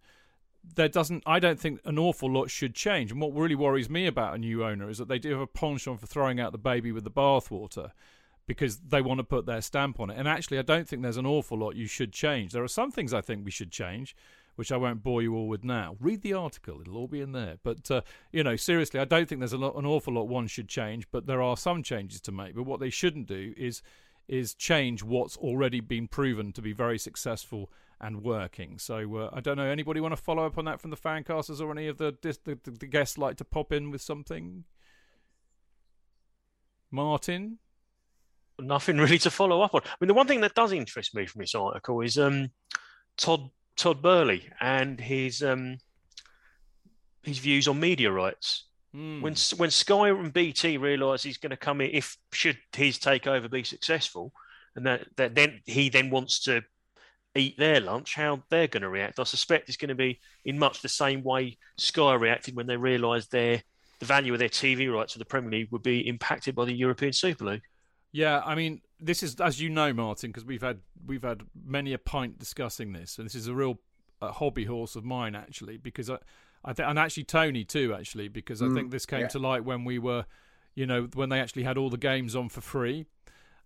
there 0.76 0.88
doesn't. 0.88 1.22
I 1.26 1.40
don't 1.40 1.60
think 1.60 1.82
an 1.84 2.00
awful 2.00 2.32
lot 2.32 2.50
should 2.50 2.76
change. 2.76 3.12
And 3.12 3.20
what 3.20 3.36
really 3.36 3.56
worries 3.56 3.90
me 3.90 4.08
about 4.08 4.36
a 4.36 4.38
new 4.38 4.64
owner 4.64 4.90
is 4.90 5.00
that 5.00 5.10
they 5.10 5.20
do 5.20 5.32
have 5.32 5.42
a 5.42 5.48
penchant 5.48 6.00
for 6.00 6.08
throwing 6.08 6.40
out 6.40 6.54
the 6.54 6.58
baby 6.58 6.94
with 6.94 7.04
the 7.04 7.12
bathwater 7.12 7.92
because 8.46 8.78
they 8.80 9.02
want 9.02 9.20
to 9.20 9.24
put 9.24 9.46
their 9.46 9.62
stamp 9.62 10.00
on 10.00 10.10
it. 10.10 10.18
And 10.18 10.28
actually, 10.28 10.60
I 10.60 10.64
don't 10.64 10.88
think 10.88 11.02
there's 11.02 11.18
an 11.18 11.26
awful 11.26 11.58
lot 11.58 11.76
you 11.76 11.88
should 11.88 12.12
change. 12.12 12.52
There 12.52 12.64
are 12.64 12.68
some 12.68 12.92
things 12.92 13.14
I 13.14 13.22
think 13.22 13.46
we 13.46 13.52
should 13.52 13.72
change, 13.72 14.16
which 14.56 14.72
I 14.72 14.78
won't 14.78 15.04
bore 15.04 15.22
you 15.22 15.36
all 15.36 15.48
with 15.48 15.64
now. 15.64 15.96
Read 16.00 16.22
the 16.22 16.34
article; 16.34 16.82
it'll 16.82 16.98
all 16.98 17.08
be 17.08 17.22
in 17.22 17.32
there. 17.32 17.58
But 17.64 17.90
uh, 17.90 18.02
you 18.32 18.44
know, 18.44 18.56
seriously, 18.56 19.00
I 19.00 19.06
don't 19.06 19.28
think 19.28 19.40
there's 19.40 19.54
lot, 19.54 19.76
an 19.76 19.86
awful 19.86 20.14
lot 20.14 20.28
one 20.28 20.48
should 20.48 20.68
change. 20.68 21.10
But 21.12 21.26
there 21.26 21.42
are 21.42 21.58
some 21.58 21.84
changes 21.84 22.22
to 22.22 22.32
make. 22.32 22.56
But 22.56 22.64
what 22.64 22.80
they 22.80 22.90
shouldn't 22.90 23.28
do 23.28 23.54
is 23.58 23.82
is 24.28 24.54
change 24.54 25.04
what's 25.04 25.36
already 25.38 25.82
been 25.82 26.08
proven 26.08 26.54
to 26.54 26.62
be 26.62 26.72
very 26.72 26.98
successful 26.98 27.70
and 28.00 28.24
working. 28.24 28.78
So 28.80 29.16
uh, 29.16 29.30
I 29.34 29.40
don't 29.40 29.58
know. 29.58 29.66
Anybody 29.66 30.00
want 30.00 30.14
to 30.16 30.22
follow 30.22 30.46
up 30.46 30.58
on 30.58 30.66
that 30.66 30.80
from 30.80 30.92
the 30.92 30.98
fancasters 30.98 31.62
or 31.62 31.72
any 31.72 31.88
of 31.88 31.98
the, 31.98 32.16
the, 32.22 32.58
the 32.64 32.88
guests 32.88 33.18
like 33.18 33.38
to 33.38 33.46
pop 33.46 33.72
in 33.72 33.92
with 33.92 34.02
something? 34.02 34.66
Martin, 36.92 37.60
Nothing 38.60 38.98
really 39.00 39.20
to 39.20 39.32
follow 39.32 39.62
up 39.62 39.74
on. 39.74 39.82
I 39.86 39.96
mean, 40.00 40.08
the 40.08 40.14
one 40.14 40.28
thing 40.28 40.42
that 40.42 40.56
does 40.56 40.72
interest 40.72 41.16
me 41.16 41.26
from 41.26 41.42
this 41.42 41.56
article 41.56 42.02
is 42.02 42.18
um, 42.18 42.50
Todd 43.18 43.50
Todd 43.76 44.02
Boehly 44.02 44.50
and 44.60 45.00
his 45.00 45.42
um, 45.42 45.78
his 47.24 47.40
views 47.40 47.68
on 47.68 47.80
media 47.80 48.12
rights. 48.12 48.66
When 49.22 49.36
when 49.58 49.72
Sky 49.72 50.10
and 50.10 50.32
BT 50.32 50.78
realise 50.78 51.24
he's 51.24 51.40
going 51.40 51.50
to 51.50 51.58
come 51.58 51.82
in, 51.82 51.90
if 51.92 52.16
should 52.32 52.58
his 52.76 53.00
takeover 53.00 53.50
be 53.50 53.64
successful, 53.64 54.32
and 54.76 54.86
that, 54.86 55.08
that 55.18 55.34
then 55.34 55.62
he 55.66 55.90
then 55.90 56.12
wants 56.12 56.42
to 56.44 56.62
eat 57.36 57.58
their 57.58 57.80
lunch, 57.80 58.14
how 58.14 58.44
they're 58.50 58.68
going 58.68 58.84
to 58.84 58.90
react. 58.90 59.20
I 59.20 59.24
suspect 59.24 59.68
it's 59.68 59.78
going 59.78 59.90
to 59.90 59.96
be 59.96 60.20
in 60.46 60.60
much 60.60 60.82
the 60.82 60.90
same 60.90 61.24
way 61.24 61.58
Sky 61.78 62.14
reacted 62.14 62.56
when 62.56 62.68
they 62.68 62.78
realised 62.78 63.32
their 63.32 63.64
the 64.00 64.06
value 64.06 64.34
of 64.34 64.40
their 64.40 64.50
TV 64.50 64.94
rights 64.94 65.14
for 65.14 65.20
the 65.20 65.26
Premier 65.26 65.52
League 65.52 65.72
would 65.72 65.84
be 65.84 66.08
impacted 66.08 66.56
by 66.56 66.66
the 66.66 66.74
European 66.74 67.14
Super 67.14 67.46
League. 67.46 67.62
Yeah, 68.14 68.42
I 68.46 68.54
mean, 68.56 68.82
this 69.00 69.24
is 69.24 69.42
as 69.42 69.60
you 69.60 69.70
know, 69.70 69.92
Martin, 69.92 70.30
because 70.30 70.46
we've 70.46 70.62
had 70.62 70.82
we've 71.06 71.24
had 71.24 71.42
many 71.66 71.94
a 71.94 71.98
pint 71.98 72.38
discussing 72.40 72.94
this, 72.94 73.18
and 73.18 73.26
this 73.26 73.36
is 73.36 73.48
a 73.48 73.56
real 73.56 73.80
uh, 74.22 74.32
hobby 74.32 74.66
horse 74.66 74.96
of 74.96 75.04
mine 75.04 75.36
actually, 75.36 75.78
because 75.78 76.10
I, 76.12 76.20
I 76.64 76.74
th- 76.74 76.88
and 76.88 77.00
actually 77.00 77.24
Tony 77.24 77.66
too, 77.66 77.94
actually, 77.94 78.28
because 78.30 78.62
I 78.62 78.68
Mm, 78.68 78.76
think 78.76 78.92
this 78.92 79.08
came 79.08 79.22
yeah. 79.22 79.28
to 79.30 79.40
light 79.40 79.66
when 79.66 79.84
we 79.84 79.98
were, 80.00 80.26
you 80.76 80.86
know, 80.86 81.10
when 81.16 81.30
they 81.30 81.40
actually 81.40 81.64
had 81.64 81.78
all 81.78 81.90
the 81.90 81.98
games 81.98 82.36
on 82.36 82.50
for 82.50 82.62
free, 82.62 83.08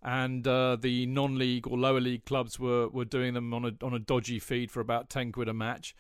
and 0.02 0.48
uh, 0.48 0.78
the 0.80 1.06
non-league 1.08 1.68
or 1.68 1.78
lower 1.78 2.00
league 2.00 2.24
clubs 2.26 2.58
were 2.58 2.88
were 2.88 3.06
doing 3.06 3.34
them 3.34 3.54
on 3.54 3.66
a 3.66 3.86
on 3.86 3.94
a 3.94 4.00
dodgy 4.00 4.40
feed 4.40 4.72
for 4.72 4.80
about 4.80 5.10
ten 5.10 5.34
quid 5.34 5.50
a 5.50 5.54
match. 5.54 5.94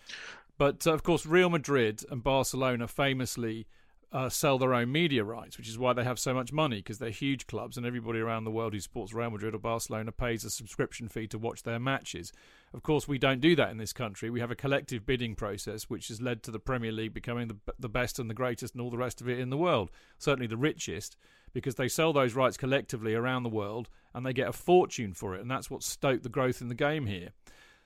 But 0.58 0.88
uh, 0.88 0.94
of 0.94 1.04
course, 1.04 1.26
Real 1.26 1.50
Madrid 1.50 2.04
and 2.10 2.24
Barcelona 2.24 2.88
famously 2.88 3.68
uh, 4.12 4.30
sell 4.30 4.58
their 4.58 4.74
own 4.74 4.92
media 4.92 5.24
rights, 5.24 5.58
which 5.58 5.68
is 5.68 5.78
why 5.78 5.92
they 5.92 6.04
have 6.04 6.18
so 6.18 6.34
much 6.34 6.54
money 6.54 6.78
because 6.78 6.98
they're 6.98 7.10
huge 7.10 7.46
clubs, 7.46 7.76
and 7.76 7.86
everybody 7.86 8.20
around 8.20 8.46
the 8.46 8.52
world 8.52 8.74
who 8.74 8.80
supports 8.80 9.14
Real 9.14 9.30
Madrid 9.30 9.54
or 9.54 9.60
Barcelona 9.60 10.12
pays 10.12 10.46
a 10.46 10.50
subscription 10.50 11.10
fee 11.10 11.28
to 11.28 11.38
watch 11.38 11.64
their 11.64 11.80
matches. 11.80 12.32
Of 12.74 12.84
course, 12.84 13.08
we 13.08 13.18
don't 13.18 13.42
do 13.42 13.56
that 13.58 13.70
in 13.70 13.78
this 13.78 13.94
country. 13.94 14.30
We 14.30 14.40
have 14.40 14.52
a 14.52 14.56
collective 14.56 15.06
bidding 15.06 15.36
process, 15.36 15.90
which 15.90 16.08
has 16.08 16.22
led 16.22 16.42
to 16.44 16.52
the 16.52 16.60
Premier 16.60 16.92
League 16.92 17.14
becoming 17.14 17.50
the, 17.50 17.58
the 17.78 17.90
best 17.90 18.18
and 18.18 18.30
the 18.30 18.34
greatest 18.34 18.74
and 18.74 18.82
all 18.82 18.92
the 18.92 18.98
rest 18.98 19.20
of 19.20 19.28
it 19.28 19.40
in 19.40 19.50
the 19.50 19.58
world. 19.58 19.92
Certainly 20.18 20.48
the 20.48 20.58
richest, 20.58 21.18
because 21.54 21.76
they 21.76 21.88
sell 21.88 22.14
those 22.14 22.36
rights 22.36 22.58
collectively 22.58 23.14
around 23.14 23.44
the 23.44 23.50
world 23.50 23.90
and 24.14 24.26
they 24.26 24.34
get 24.34 24.48
a 24.48 24.54
fortune 24.54 25.14
for 25.14 25.36
it, 25.36 25.42
and 25.42 25.52
that's 25.52 25.70
what 25.70 25.84
stoked 25.84 26.24
the 26.24 26.30
growth 26.30 26.62
in 26.62 26.70
the 26.70 26.76
game 26.76 27.08
here. 27.08 27.32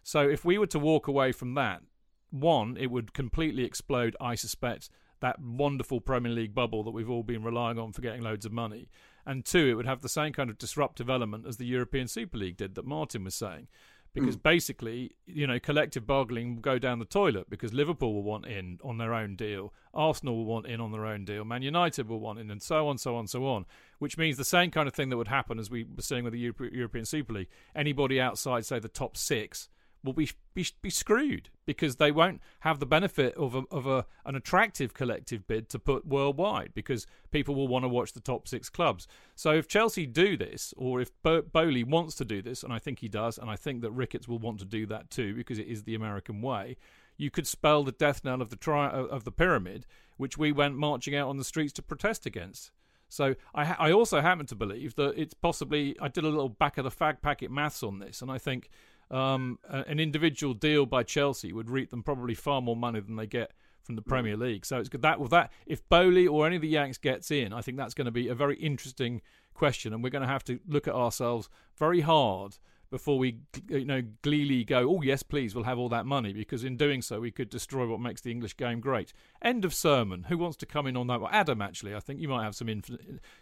So 0.04 0.28
if 0.28 0.46
we 0.46 0.58
were 0.58 0.68
to 0.68 0.80
walk 0.80 1.08
away 1.08 1.32
from 1.32 1.56
that, 1.56 1.82
one, 2.30 2.78
it 2.80 2.92
would 2.92 3.14
completely 3.14 3.64
explode, 3.64 4.16
I 4.22 4.36
suspect, 4.36 4.90
that 5.22 5.40
wonderful 5.40 6.02
Premier 6.02 6.32
League 6.32 6.54
bubble 6.54 6.84
that 6.84 6.92
we've 6.92 7.10
all 7.10 7.24
been 7.24 7.44
relying 7.44 7.80
on 7.80 7.94
for 7.94 8.02
getting 8.02 8.22
loads 8.22 8.46
of 8.46 8.52
money. 8.52 8.90
And 9.26 9.46
two, 9.46 9.70
it 9.70 9.76
would 9.76 9.86
have 9.86 10.02
the 10.02 10.10
same 10.10 10.34
kind 10.34 10.50
of 10.50 10.58
disruptive 10.58 11.10
element 11.10 11.46
as 11.48 11.58
the 11.58 11.66
European 11.66 12.08
Super 12.08 12.38
League 12.38 12.58
did 12.58 12.76
that 12.76 12.86
Martin 12.86 13.24
was 13.24 13.36
saying. 13.36 13.68
Because 14.14 14.36
mm. 14.36 14.44
basically, 14.44 15.12
you 15.26 15.48
know, 15.48 15.58
collective 15.58 16.06
bargaining 16.06 16.56
will 16.56 16.62
go 16.62 16.78
down 16.78 17.00
the 17.00 17.06
toilet 17.06 17.50
because 17.50 17.74
Liverpool 17.74 18.14
will 18.14 18.24
want 18.24 18.46
in 18.46 18.78
on 18.84 18.98
their 18.98 19.14
own 19.14 19.38
deal, 19.38 19.74
Arsenal 19.94 20.36
will 20.36 20.46
want 20.46 20.66
in 20.66 20.82
on 20.82 20.92
their 20.92 21.06
own 21.06 21.24
deal, 21.24 21.46
Man 21.46 21.62
United 21.62 22.10
will 22.10 22.20
want 22.20 22.38
in, 22.38 22.52
and 22.52 22.62
so 22.62 22.90
on, 22.90 22.98
so 22.98 23.16
on, 23.16 23.28
so 23.28 23.46
on. 23.46 23.66
Which 24.00 24.18
means 24.18 24.36
the 24.36 24.44
same 24.44 24.70
kind 24.70 24.88
of 24.88 24.94
thing 24.94 25.10
that 25.10 25.18
would 25.18 25.30
happen 25.30 25.60
as 25.60 25.70
we 25.70 25.86
were 25.86 26.02
seeing 26.02 26.26
with 26.26 26.34
the 26.34 26.40
Europe- 26.40 26.74
European 26.74 27.06
Super 27.06 27.32
League. 27.32 27.48
Anybody 27.74 28.20
outside, 28.20 28.66
say, 28.66 28.80
the 28.80 28.90
top 28.90 29.16
six 29.16 29.70
will 30.04 30.14
be, 30.14 30.30
be 30.54 30.66
be 30.82 30.90
screwed 30.90 31.50
because 31.66 31.98
they 31.98 32.12
won't 32.12 32.42
have 32.62 32.80
the 32.80 32.86
benefit 32.86 33.36
of 33.36 33.56
a, 33.56 33.64
of 33.72 33.86
a 33.86 34.06
an 34.26 34.36
attractive 34.36 34.94
collective 34.94 35.48
bid 35.48 35.70
to 35.70 35.80
put 35.80 36.06
worldwide 36.06 36.72
because 36.74 37.06
people 37.32 37.56
will 37.56 37.68
want 37.68 37.84
to 37.84 37.90
watch 37.90 38.14
the 38.14 38.20
top 38.20 38.48
six 38.48 38.70
clubs. 38.70 39.08
So 39.36 39.52
if 39.52 39.68
Chelsea 39.68 40.06
do 40.06 40.38
this, 40.38 40.74
or 40.78 41.02
if 41.02 41.12
Bo- 41.24 41.44
Boehly 41.44 41.84
wants 41.84 42.16
to 42.16 42.26
do 42.26 42.42
this, 42.42 42.64
and 42.64 42.74
I 42.74 42.80
think 42.80 43.00
he 43.00 43.08
does, 43.08 43.38
and 43.38 43.50
I 43.50 43.56
think 43.56 43.82
that 43.82 43.92
Ricketts 43.92 44.28
will 44.28 44.40
want 44.40 44.60
to 44.60 44.66
do 44.66 44.86
that 44.88 45.10
too 45.10 45.36
because 45.36 45.60
it 45.60 45.68
is 45.68 45.84
the 45.84 45.96
American 45.96 46.42
way. 46.42 46.78
You 47.18 47.30
could 47.30 47.48
spell 47.48 47.84
the 47.84 47.92
death 47.92 48.24
knell 48.24 48.42
of 48.42 48.50
the 48.50 48.56
tri- 48.56 48.90
uh, 48.90 49.06
of 49.06 49.24
the 49.24 49.32
pyramid, 49.32 49.86
which 50.18 50.38
we 50.38 50.52
went 50.52 50.76
marching 50.76 51.16
out 51.16 51.30
on 51.30 51.38
the 51.38 51.44
streets 51.44 51.74
to 51.74 51.82
protest 51.82 52.26
against. 52.26 52.72
So 53.12 53.36
I, 53.54 53.66
ha- 53.66 53.76
I 53.78 53.92
also 53.92 54.22
happen 54.22 54.46
to 54.46 54.56
believe 54.56 54.96
that 54.96 55.20
it's 55.20 55.34
possibly 55.34 55.98
I 56.00 56.08
did 56.08 56.24
a 56.24 56.30
little 56.30 56.48
back 56.48 56.78
of 56.78 56.86
the 56.86 56.90
fag 56.90 57.22
packet 57.22 57.52
maths 57.52 57.84
on 57.84 58.00
this, 58.00 58.22
and 58.22 58.32
I 58.32 58.38
think 58.38 58.70
um, 59.12 59.60
a- 59.70 59.88
an 59.88 60.00
individual 60.00 60.54
deal 60.54 60.86
by 60.86 61.04
Chelsea 61.04 61.52
would 61.54 61.70
reap 61.70 61.90
them 61.92 62.02
probably 62.04 62.34
far 62.34 62.62
more 62.62 62.76
money 62.76 63.00
than 63.00 63.16
they 63.18 63.28
get 63.28 63.52
from 63.84 63.96
the 63.96 64.02
Premier 64.02 64.38
League. 64.38 64.66
So 64.66 64.80
it's 64.80 64.90
good 64.90 65.02
that 65.02 65.20
with 65.20 65.32
that 65.32 65.52
if 65.66 65.88
Boehly 65.90 66.28
or 66.28 66.48
any 66.48 66.56
of 66.56 66.62
the 66.62 66.68
Yanks 66.68 66.98
gets 66.98 67.32
in, 67.32 67.52
I 67.52 67.62
think 67.62 67.78
that's 67.78 67.94
going 67.94 68.06
to 68.06 68.12
be 68.12 68.28
a 68.28 68.36
very 68.36 68.56
interesting 68.56 69.22
question, 69.54 69.94
and 69.94 70.04
we're 70.04 70.10
going 70.10 70.22
to 70.22 70.28
have 70.28 70.44
to 70.46 70.60
look 70.68 70.88
at 70.88 70.94
ourselves 70.96 71.50
very 71.78 72.02
hard 72.02 72.58
before 72.90 73.18
we 73.18 73.38
you 73.70 73.86
know 73.86 74.02
gleefully 74.22 74.66
go 74.66 74.80
oh 74.90 75.02
yes 75.02 75.24
please 75.24 75.56
we'll 75.56 75.64
have 75.64 75.80
all 75.80 75.88
that 75.88 76.06
money 76.06 76.34
because 76.34 76.66
in 76.66 76.76
doing 76.76 77.02
so 77.02 77.22
we 77.22 77.32
could 77.32 77.50
destroy 77.50 77.88
what 77.88 78.02
makes 78.02 78.20
the 78.20 78.30
english 78.30 78.56
game 78.58 78.82
great. 78.82 79.14
End 79.42 79.64
of 79.64 79.74
sermon. 79.74 80.24
Who 80.24 80.38
wants 80.38 80.58
to 80.58 80.66
come 80.66 80.86
in 80.88 80.98
on 80.98 81.08
that 81.08 81.22
one? 81.22 81.34
Adam 81.34 81.62
actually 81.62 81.96
i 81.96 82.02
think 82.02 82.20
you 82.20 82.28
might 82.28 82.44
have 82.44 82.54
some 82.54 82.68
inf- 82.68 82.92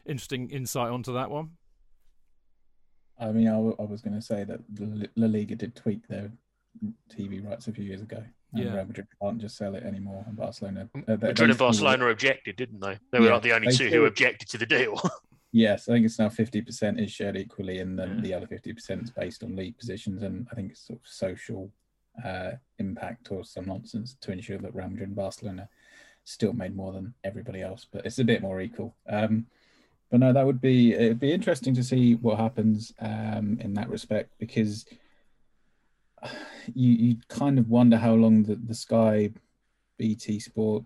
interesting 0.05 0.51
insight 0.51 0.91
onto 0.91 1.11
that 1.13 1.32
one 1.32 1.51
I 3.20 3.32
mean, 3.32 3.47
I, 3.47 3.51
w- 3.53 3.76
I 3.80 3.84
was 3.84 4.01
going 4.01 4.15
to 4.15 4.22
say 4.22 4.43
that 4.45 4.59
La 4.80 5.05
La 5.15 5.28
Liga 5.28 5.55
did 5.55 5.76
tweak 5.76 6.07
their 6.07 6.32
TV 7.13 7.45
rights 7.45 7.67
a 7.67 7.74
few 7.74 7.84
years 7.84 8.01
ago. 8.01 8.24
And 8.53 8.63
Yeah. 8.63 8.76
Real 8.76 8.86
Madrid 8.86 9.07
can't 9.22 9.38
just 9.39 9.57
sell 9.57 9.76
it 9.76 9.84
anymore. 9.84 10.24
And 10.28 10.36
Barcelona. 10.36 10.89
uh, 10.95 10.99
Madrid 11.07 11.24
and 11.30 11.38
still- 11.53 11.55
Barcelona 11.67 12.07
objected, 12.07 12.55
didn't 12.55 12.80
they? 12.80 12.97
They 13.11 13.20
were 13.20 13.28
Yeah, 13.28 13.34
like 13.34 13.43
the 13.43 13.53
only 13.53 13.72
two 13.74 13.89
who 13.89 14.05
objected 14.05 14.47
to 14.49 14.57
the 14.57 14.65
deal. 14.65 14.99
Yes, 15.51 15.89
I 15.89 15.93
think 15.93 16.05
it's 16.05 16.20
now 16.20 16.30
fifty 16.30 16.61
percent 16.61 16.99
is 16.99 17.11
shared 17.11 17.36
equally, 17.36 17.80
and 17.80 17.97
then 17.97 18.17
Yeah. 18.17 18.22
the 18.22 18.34
other 18.36 18.45
fifty 18.45 18.72
percent 18.72 19.01
is 19.01 19.09
based 19.09 19.43
on 19.43 19.55
league 19.55 19.80
positions, 19.80 20.22
and 20.22 20.47
I 20.51 20.53
think 20.53 20.70
it's 20.70 20.86
sort 20.86 20.99
of 20.99 21.07
social 21.07 21.72
uh, 22.24 22.51
impact 22.78 23.32
or 23.32 23.43
some 23.43 23.65
nonsense 23.65 24.15
to 24.22 24.32
ensure 24.32 24.59
that 24.59 24.76
Real 24.76 24.89
Madrid 24.89 25.07
and 25.07 25.15
Barcelona 25.15 25.67
still 26.24 26.53
made 26.53 26.76
more 26.76 26.93
than 26.93 27.15
everybody 27.24 27.63
else, 27.63 27.88
but 27.91 28.05
it's 28.05 28.20
a 28.20 28.24
bit 28.24 28.43
more 28.43 28.61
equal. 28.61 28.95
Um, 29.07 29.47
but 30.10 30.20
no, 30.20 30.34
that 30.34 30.45
would 30.45 30.62
be 30.62 30.93
it'd 30.93 31.20
be 31.20 31.32
interesting 31.32 31.76
to 31.76 31.84
see 31.84 32.16
what 32.16 32.39
happens 32.39 32.93
um, 32.99 33.57
in 33.62 33.74
that 33.76 33.89
respect 33.89 34.32
because 34.39 34.86
you 36.74 36.91
you 36.91 37.18
kind 37.28 37.60
of 37.60 37.70
wonder 37.70 37.97
how 37.97 38.14
long 38.14 38.43
the, 38.43 38.55
the 38.55 38.74
Sky 38.74 39.32
BT 39.97 40.39
Sport 40.39 40.84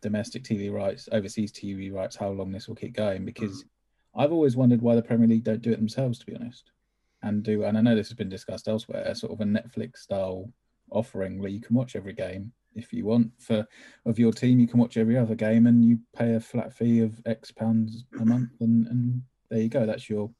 domestic 0.00 0.44
TV 0.44 0.72
rights, 0.72 1.08
overseas 1.12 1.52
TV 1.52 1.92
rights, 1.92 2.16
how 2.16 2.30
long 2.30 2.52
this 2.52 2.68
will 2.68 2.76
keep 2.76 2.94
going 2.94 3.24
because 3.24 3.64
I've 4.16 4.32
always 4.32 4.56
wondered 4.56 4.80
why 4.80 4.94
the 4.94 5.02
Premier 5.02 5.26
League 5.26 5.44
don't 5.44 5.62
do 5.62 5.72
it 5.72 5.76
themselves, 5.76 6.18
to 6.20 6.26
be 6.26 6.36
honest, 6.36 6.70
and 7.22 7.42
do 7.42 7.64
and 7.64 7.76
I 7.76 7.80
know 7.80 7.94
this 7.94 8.08
has 8.08 8.16
been 8.16 8.28
discussed 8.28 8.68
elsewhere, 8.68 9.14
sort 9.14 9.32
of 9.32 9.40
a 9.40 9.44
Netflix 9.44 9.98
style 9.98 10.48
offering 10.90 11.40
where 11.40 11.50
you 11.50 11.60
can 11.60 11.74
watch 11.74 11.96
every 11.96 12.12
game 12.12 12.52
if 12.74 12.92
you 12.92 13.04
want 13.04 13.30
for 13.38 13.66
of 14.06 14.18
your 14.18 14.32
team, 14.32 14.58
you 14.60 14.66
can 14.68 14.78
watch 14.78 14.96
every 14.96 15.16
other 15.16 15.34
game, 15.34 15.66
and 15.66 15.84
you 15.84 15.98
pay 16.16 16.34
a 16.34 16.40
flat 16.40 16.72
fee 16.72 17.00
of 17.00 17.20
X 17.26 17.50
pounds 17.50 18.04
a 18.20 18.24
month, 18.24 18.50
and 18.60 18.86
and 18.88 19.22
there 19.50 19.60
you 19.60 19.68
go, 19.68 19.86
that's 19.86 20.08
your 20.10 20.30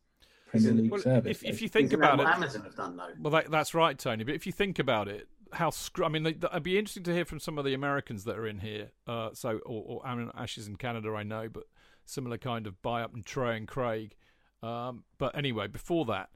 Premier 0.49 0.73
League 0.73 0.91
Well, 0.91 1.01
service. 1.01 1.43
if, 1.43 1.49
if 1.49 1.63
you 1.63 1.69
think 1.69 1.87
Isn't 1.89 2.01
that 2.01 2.15
about 2.15 2.27
it, 2.33 2.37
Amazon 2.37 2.63
have 2.63 2.77
done 2.77 2.97
though. 2.97 3.09
Well, 3.21 3.31
that, 3.33 3.51
that's 3.51 3.75
right, 3.75 3.99
Tony. 3.99 4.25
But 4.25 4.35
if 4.35 4.47
you 4.47 4.53
think 4.53 4.79
about 4.79 5.09
it, 5.09 5.29
how 5.53 5.71
scr- 5.71 6.05
I 6.05 6.09
mean, 6.09 6.23
they- 6.23 6.31
it'd 6.31 6.63
be 6.63 6.79
interesting 6.79 7.03
to 7.05 7.13
hear 7.15 7.25
from 7.25 7.39
some 7.41 7.59
of 7.59 7.65
the 7.65 7.75
Americans 7.75 8.25
that 8.25 8.37
are 8.37 8.47
in 8.47 8.61
here. 8.61 8.91
Uh, 9.07 9.31
so, 9.35 9.59
or, 9.67 9.83
or 10.03 10.07
I 10.07 10.15
mean, 10.15 10.31
Ashes 10.37 10.67
in 10.69 10.77
Canada, 10.77 11.11
I 11.15 11.23
know, 11.23 11.49
but 11.49 11.65
similar 12.05 12.39
kind 12.39 12.67
of 12.67 12.81
buy 12.83 13.03
up 13.03 13.15
and 13.15 13.25
Trey 13.25 13.57
and 13.57 13.67
Craig. 13.69 14.15
Um, 14.63 15.05
but 15.19 15.37
anyway, 15.37 15.67
before 15.67 16.05
that, 16.07 16.31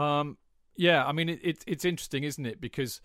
um, 0.00 0.38
yeah, 0.76 1.04
I 1.04 1.12
mean, 1.12 1.28
it, 1.28 1.40
it, 1.42 1.64
it's 1.66 1.84
interesting, 1.84 2.24
isn't 2.24 2.46
it? 2.46 2.60
Because 2.60 3.00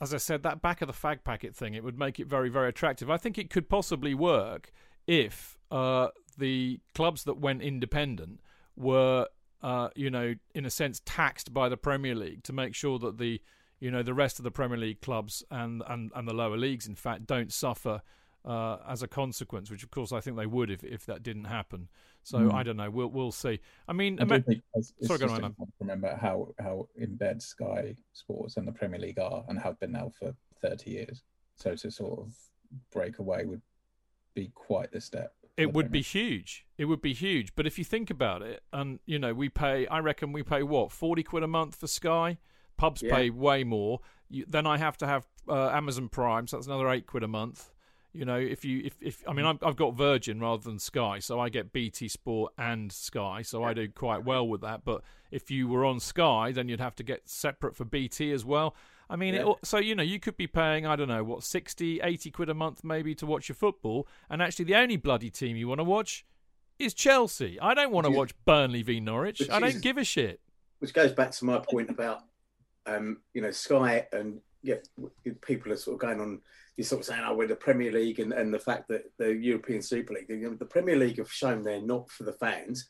as 0.00 0.12
I 0.12 0.16
said, 0.18 0.42
that 0.42 0.60
back 0.60 0.82
of 0.82 0.88
the 0.88 0.94
fag 0.94 1.24
packet 1.24 1.54
thing, 1.54 1.74
it 1.74 1.84
would 1.84 1.98
make 1.98 2.18
it 2.18 2.26
very, 2.26 2.48
very 2.48 2.68
attractive. 2.68 3.10
I 3.10 3.16
think 3.16 3.38
it 3.38 3.50
could 3.50 3.68
possibly 3.68 4.14
work 4.14 4.72
if 5.06 5.56
uh, 5.70 6.08
the 6.36 6.80
clubs 6.94 7.24
that 7.24 7.38
went 7.38 7.62
independent 7.62 8.40
were, 8.76 9.28
uh, 9.62 9.88
you 9.94 10.10
know, 10.10 10.34
in 10.54 10.66
a 10.66 10.70
sense, 10.70 11.00
taxed 11.04 11.54
by 11.54 11.68
the 11.68 11.76
Premier 11.76 12.14
League 12.14 12.42
to 12.44 12.52
make 12.52 12.74
sure 12.74 12.98
that 12.98 13.18
the, 13.18 13.40
you 13.78 13.90
know, 13.90 14.02
the 14.02 14.14
rest 14.14 14.38
of 14.38 14.44
the 14.44 14.50
Premier 14.50 14.78
League 14.78 15.00
clubs 15.00 15.44
and 15.50 15.82
and, 15.88 16.10
and 16.14 16.26
the 16.26 16.34
lower 16.34 16.56
leagues, 16.56 16.86
in 16.86 16.96
fact, 16.96 17.26
don't 17.26 17.52
suffer. 17.52 18.02
Uh, 18.46 18.76
as 18.86 19.02
a 19.02 19.08
consequence, 19.08 19.70
which 19.70 19.82
of 19.82 19.90
course 19.90 20.12
I 20.12 20.20
think 20.20 20.36
they 20.36 20.44
would 20.44 20.70
if, 20.70 20.84
if 20.84 21.06
that 21.06 21.22
didn't 21.22 21.44
happen. 21.44 21.88
So 22.24 22.38
Mm. 22.38 22.54
I 22.54 22.62
don't 22.62 22.76
know. 22.78 22.90
We'll 22.90 23.08
we'll 23.08 23.30
see. 23.32 23.60
I 23.86 23.92
mean, 23.92 24.18
I 24.18 24.22
Amer- 24.22 24.40
think 24.40 24.62
it's, 24.74 24.92
it's 24.98 25.06
sorry, 25.06 25.18
go 25.20 25.26
just 25.26 25.38
on, 25.38 25.44
important 25.44 25.76
to 25.78 25.84
remember 25.84 26.16
how 26.20 26.54
how 26.58 26.88
in 26.96 27.16
bed 27.16 27.40
Sky 27.42 27.94
Sports 28.14 28.56
and 28.56 28.66
the 28.66 28.72
Premier 28.72 28.98
League 28.98 29.18
are 29.18 29.44
and 29.48 29.58
have 29.60 29.78
been 29.78 29.92
now 29.92 30.10
for 30.18 30.34
thirty 30.60 30.90
years. 30.90 31.22
So 31.56 31.76
to 31.76 31.90
sort 31.90 32.18
of 32.20 32.34
break 32.90 33.18
away 33.18 33.44
would 33.44 33.62
be 34.34 34.50
quite 34.54 34.90
the 34.90 35.00
step. 35.00 35.34
It 35.56 35.66
would 35.72 35.84
Premier 35.86 35.90
be 35.92 36.02
huge. 36.02 36.66
It 36.78 36.86
would 36.86 37.02
be 37.02 37.12
huge. 37.12 37.54
But 37.54 37.66
if 37.66 37.78
you 37.78 37.84
think 37.84 38.10
about 38.10 38.42
it, 38.42 38.62
and 38.72 38.98
you 39.06 39.18
know, 39.18 39.34
we 39.34 39.48
pay. 39.50 39.86
I 39.86 39.98
reckon 40.00 40.32
we 40.32 40.42
pay 40.42 40.62
what 40.62 40.92
forty 40.92 41.22
quid 41.22 41.42
a 41.42 41.48
month 41.48 41.76
for 41.76 41.86
Sky. 41.86 42.38
Pubs 42.78 43.02
Yeah. 43.02 43.14
pay 43.14 43.30
way 43.30 43.62
more. 43.64 44.00
You, 44.30 44.46
then 44.48 44.66
I 44.66 44.78
have 44.78 44.96
to 44.98 45.06
have 45.06 45.26
uh, 45.46 45.68
Amazon 45.68 46.08
Prime, 46.08 46.46
so 46.48 46.56
that's 46.56 46.66
another 46.66 46.88
eight 46.88 47.06
quid 47.06 47.22
a 47.22 47.28
month. 47.28 47.70
You 48.14 48.24
know, 48.24 48.36
if 48.38 48.64
you 48.64 48.80
if, 48.84 48.96
if 49.02 49.24
I 49.28 49.32
mean 49.32 49.44
I've, 49.44 49.58
I've 49.62 49.74
got 49.76 49.94
Virgin 49.94 50.38
rather 50.40 50.62
than 50.62 50.78
Sky, 50.78 51.18
so 51.18 51.40
I 51.40 51.48
get 51.48 51.72
BT 51.72 52.06
Sport 52.08 52.52
and 52.56 52.92
Sky, 52.92 53.42
so 53.42 53.64
I 53.64 53.74
do 53.74 53.88
quite 53.88 54.24
well 54.24 54.46
with 54.46 54.60
that. 54.60 54.84
But 54.84 55.02
if 55.32 55.50
you 55.50 55.66
were 55.66 55.84
on 55.84 55.98
Sky, 55.98 56.52
then 56.52 56.68
you'd 56.68 56.78
have 56.80 56.94
to 56.96 57.02
get 57.02 57.28
separate 57.28 57.74
for 57.74 57.84
BT 57.84 58.30
as 58.30 58.44
well. 58.44 58.76
I 59.10 59.16
mean, 59.16 59.34
Yeah. 59.34 59.40
al- 59.42 59.58
so 59.64 59.78
you 59.78 59.94
know, 59.96 60.04
you 60.04 60.20
could 60.20 60.36
be 60.36 60.46
paying 60.46 60.86
I 60.86 60.94
don't 60.94 61.08
know 61.08 61.24
what 61.24 61.42
60, 61.42 62.00
80 62.02 62.30
quid 62.30 62.48
a 62.48 62.54
month 62.54 62.84
maybe 62.84 63.14
to 63.16 63.26
watch 63.26 63.48
your 63.48 63.56
football, 63.56 64.06
and 64.30 64.40
actually 64.40 64.66
the 64.66 64.76
only 64.76 64.96
bloody 64.96 65.28
team 65.30 65.56
you 65.56 65.66
want 65.66 65.80
to 65.80 65.84
watch 65.84 66.24
is 66.78 66.94
Chelsea. 66.94 67.58
I 67.60 67.74
don't 67.74 67.90
want 67.92 68.04
to 68.06 68.12
watch 68.12 68.32
Burnley 68.44 68.82
v 68.82 69.00
Norwich. 69.00 69.40
which 69.40 69.50
I 69.50 69.58
don't 69.58 69.70
is- 69.70 69.80
give 69.80 69.98
a 69.98 70.04
shit. 70.04 70.40
which 70.78 70.94
goes 70.94 71.12
back 71.12 71.32
to 71.32 71.44
my 71.44 71.58
point 71.58 71.90
about 71.90 72.20
um, 72.86 73.22
you 73.32 73.42
know 73.42 73.50
Sky 73.50 74.06
and 74.12 74.40
yeah, 74.62 74.76
people 75.42 75.72
are 75.72 75.76
sort 75.76 75.94
of 75.94 76.00
going 76.00 76.20
on. 76.20 76.40
You're 76.76 76.84
sort 76.84 77.00
of 77.00 77.06
saying, 77.06 77.22
"Oh, 77.24 77.34
we're 77.34 77.46
the 77.46 77.54
Premier 77.56 77.92
League," 77.92 78.18
and, 78.18 78.32
and 78.32 78.52
the 78.52 78.58
fact 78.58 78.88
that 78.88 79.02
the 79.18 79.32
European 79.34 79.80
Super 79.82 80.14
League, 80.14 80.28
know, 80.30 80.54
the 80.54 80.64
Premier 80.64 80.96
League 80.96 81.18
have 81.18 81.30
shown 81.32 81.62
they're 81.62 81.80
not 81.80 82.10
for 82.10 82.24
the 82.24 82.32
fans. 82.32 82.88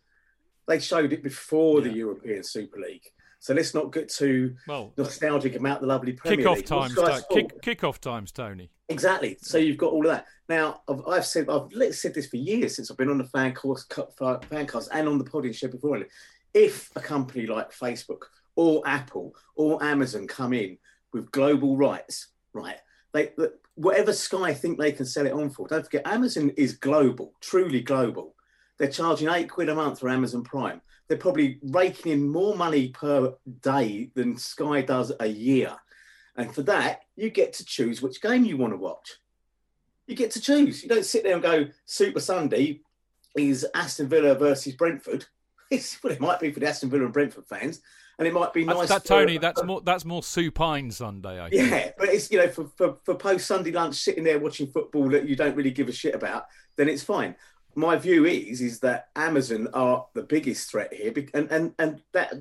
They 0.67 0.79
showed 0.79 1.13
it 1.13 1.23
before 1.23 1.83
the 1.83 1.93
European 1.93 2.43
Super 2.43 2.81
League. 2.81 3.05
So 3.45 3.53
let's 3.53 3.75
not 3.75 3.93
get 3.93 4.09
too 4.09 4.57
Well, 4.67 4.95
uh, 4.97 5.03
nostalgic 5.03 5.55
about 5.55 5.83
the 5.83 5.87
lovely 5.87 6.15
Premier 6.15 6.39
Kick 6.39 6.47
off 6.47 6.57
League. 6.57 6.67
Times, 6.67 6.95
To- 6.95 7.25
kick, 7.31 7.61
kick 7.61 7.85
off 7.85 8.01
times, 8.01 8.33
Tony. 8.33 8.71
Exactly. 8.89 9.37
So 9.43 9.59
you've 9.59 9.77
got 9.77 9.93
all 9.93 10.07
of 10.07 10.13
that. 10.13 10.27
Now, 10.49 10.81
I've, 10.89 11.07
I've 11.07 11.27
said 11.27 11.51
I've 11.51 11.71
said 11.95 12.15
this 12.15 12.27
for 12.29 12.37
years 12.37 12.77
since 12.77 12.91
I've 12.91 12.97
been 12.97 13.11
on 13.11 13.19
the 13.19 13.25
fan 13.25 13.53
course, 13.53 13.87
fan 14.49 14.67
cast, 14.67 14.89
and 14.93 15.07
on 15.07 15.19
the 15.19 15.25
podium 15.25 15.53
show 15.53 15.69
before. 15.69 16.03
If 16.55 16.91
a 16.97 17.01
company 17.01 17.47
like 17.47 17.71
Facebook 17.71 18.23
or 18.57 18.83
Apple 18.87 19.35
or 19.57 19.83
Amazon 19.83 20.27
come 20.27 20.55
in 20.55 20.79
with 21.13 21.31
global 21.31 21.77
rights, 21.77 22.29
right? 22.55 22.79
They 23.13 23.33
the- 23.37 23.59
whatever 23.75 24.13
Sky 24.13 24.55
think 24.55 24.79
they 24.79 24.93
can 24.93 25.07
sell 25.07 25.27
it 25.27 25.33
on 25.33 25.51
for. 25.51 25.67
Don't 25.67 25.85
forget, 25.85 26.07
Amazon 26.07 26.51
is 26.57 26.75
global, 26.75 27.35
truly 27.41 27.81
global. 27.81 28.35
They're 28.79 28.89
charging 28.89 29.29
eight 29.29 29.51
quid 29.51 29.69
a 29.69 29.75
month 29.75 30.01
for 30.01 30.09
Amazon 30.09 30.43
Prime. 30.43 30.81
They're 31.09 31.19
probably 31.19 31.59
raking 31.63 32.13
in 32.13 32.29
more 32.29 32.57
money 32.57 32.89
per 32.89 33.35
day 33.61 34.11
than 34.15 34.37
Sky 34.37 34.83
does 34.83 35.13
a 35.21 35.27
year. 35.27 35.75
And 36.37 36.53
for 36.53 36.63
that, 36.63 37.03
you 37.15 37.31
get 37.31 37.53
to 37.55 37.65
choose 37.65 38.03
which 38.03 38.23
game 38.23 38.45
you 38.45 38.57
want 38.57 38.73
to 38.73 38.79
watch. 38.79 39.19
You 40.07 40.17
get 40.17 40.33
to 40.33 40.41
choose. 40.41 40.83
You 40.83 40.89
don't 40.89 41.05
sit 41.05 41.23
there 41.23 41.35
and 41.35 41.43
go, 41.43 41.67
Super 41.87 42.21
Sunday 42.21 42.81
is 43.37 43.67
Aston 43.75 44.09
Villa 44.09 44.35
versus 44.35 44.75
Brentford. 44.75 45.27
Well, 46.05 46.13
it 46.13 46.21
might 46.21 46.39
be 46.39 46.53
for 46.53 46.61
the 46.61 46.69
Aston 46.69 46.89
Villa 46.89 47.05
and 47.05 47.13
Brentford 47.13 47.49
fans, 47.49 47.81
and 48.19 48.29
it 48.29 48.33
might 48.33 48.53
be 48.53 48.65
nice. 48.65 48.89
That's, 48.89 49.03
that 49.03 49.05
Tony, 49.05 49.39
that's 49.39 49.63
more 49.65 49.81
that's 49.81 50.05
more 50.05 50.23
supine 50.23 50.91
Sunday. 50.91 51.41
I 51.41 51.51
think. 51.51 51.71
yeah, 51.71 51.91
but 51.99 52.09
it's 52.09 52.31
you 52.31 52.39
know 52.39 52.49
for, 52.49 52.69
for, 52.77 52.99
for 53.05 53.15
post 53.15 53.47
Sunday 53.47 53.73
lunch 53.73 53.97
sitting 53.97 54.25
there 54.25 54.39
watching 54.39 54.67
football 54.67 55.09
that 55.11 55.29
you 55.29 55.37
don't 55.37 55.57
really 55.57 55.71
give 55.71 55.89
a 55.89 55.93
shit 55.93 56.15
about, 56.15 56.47
then 56.77 56.89
it's 56.89 57.03
fine. 57.03 57.35
My 57.75 57.97
view 57.97 58.25
is 58.25 58.61
is 58.61 58.81
that 58.81 59.09
Amazon 59.17 59.69
are 59.75 60.07
the 60.15 60.23
biggest 60.23 60.71
threat 60.71 60.93
here, 60.95 61.13
and 61.35 61.51
and 61.51 61.75
and 61.79 62.03
that 62.13 62.33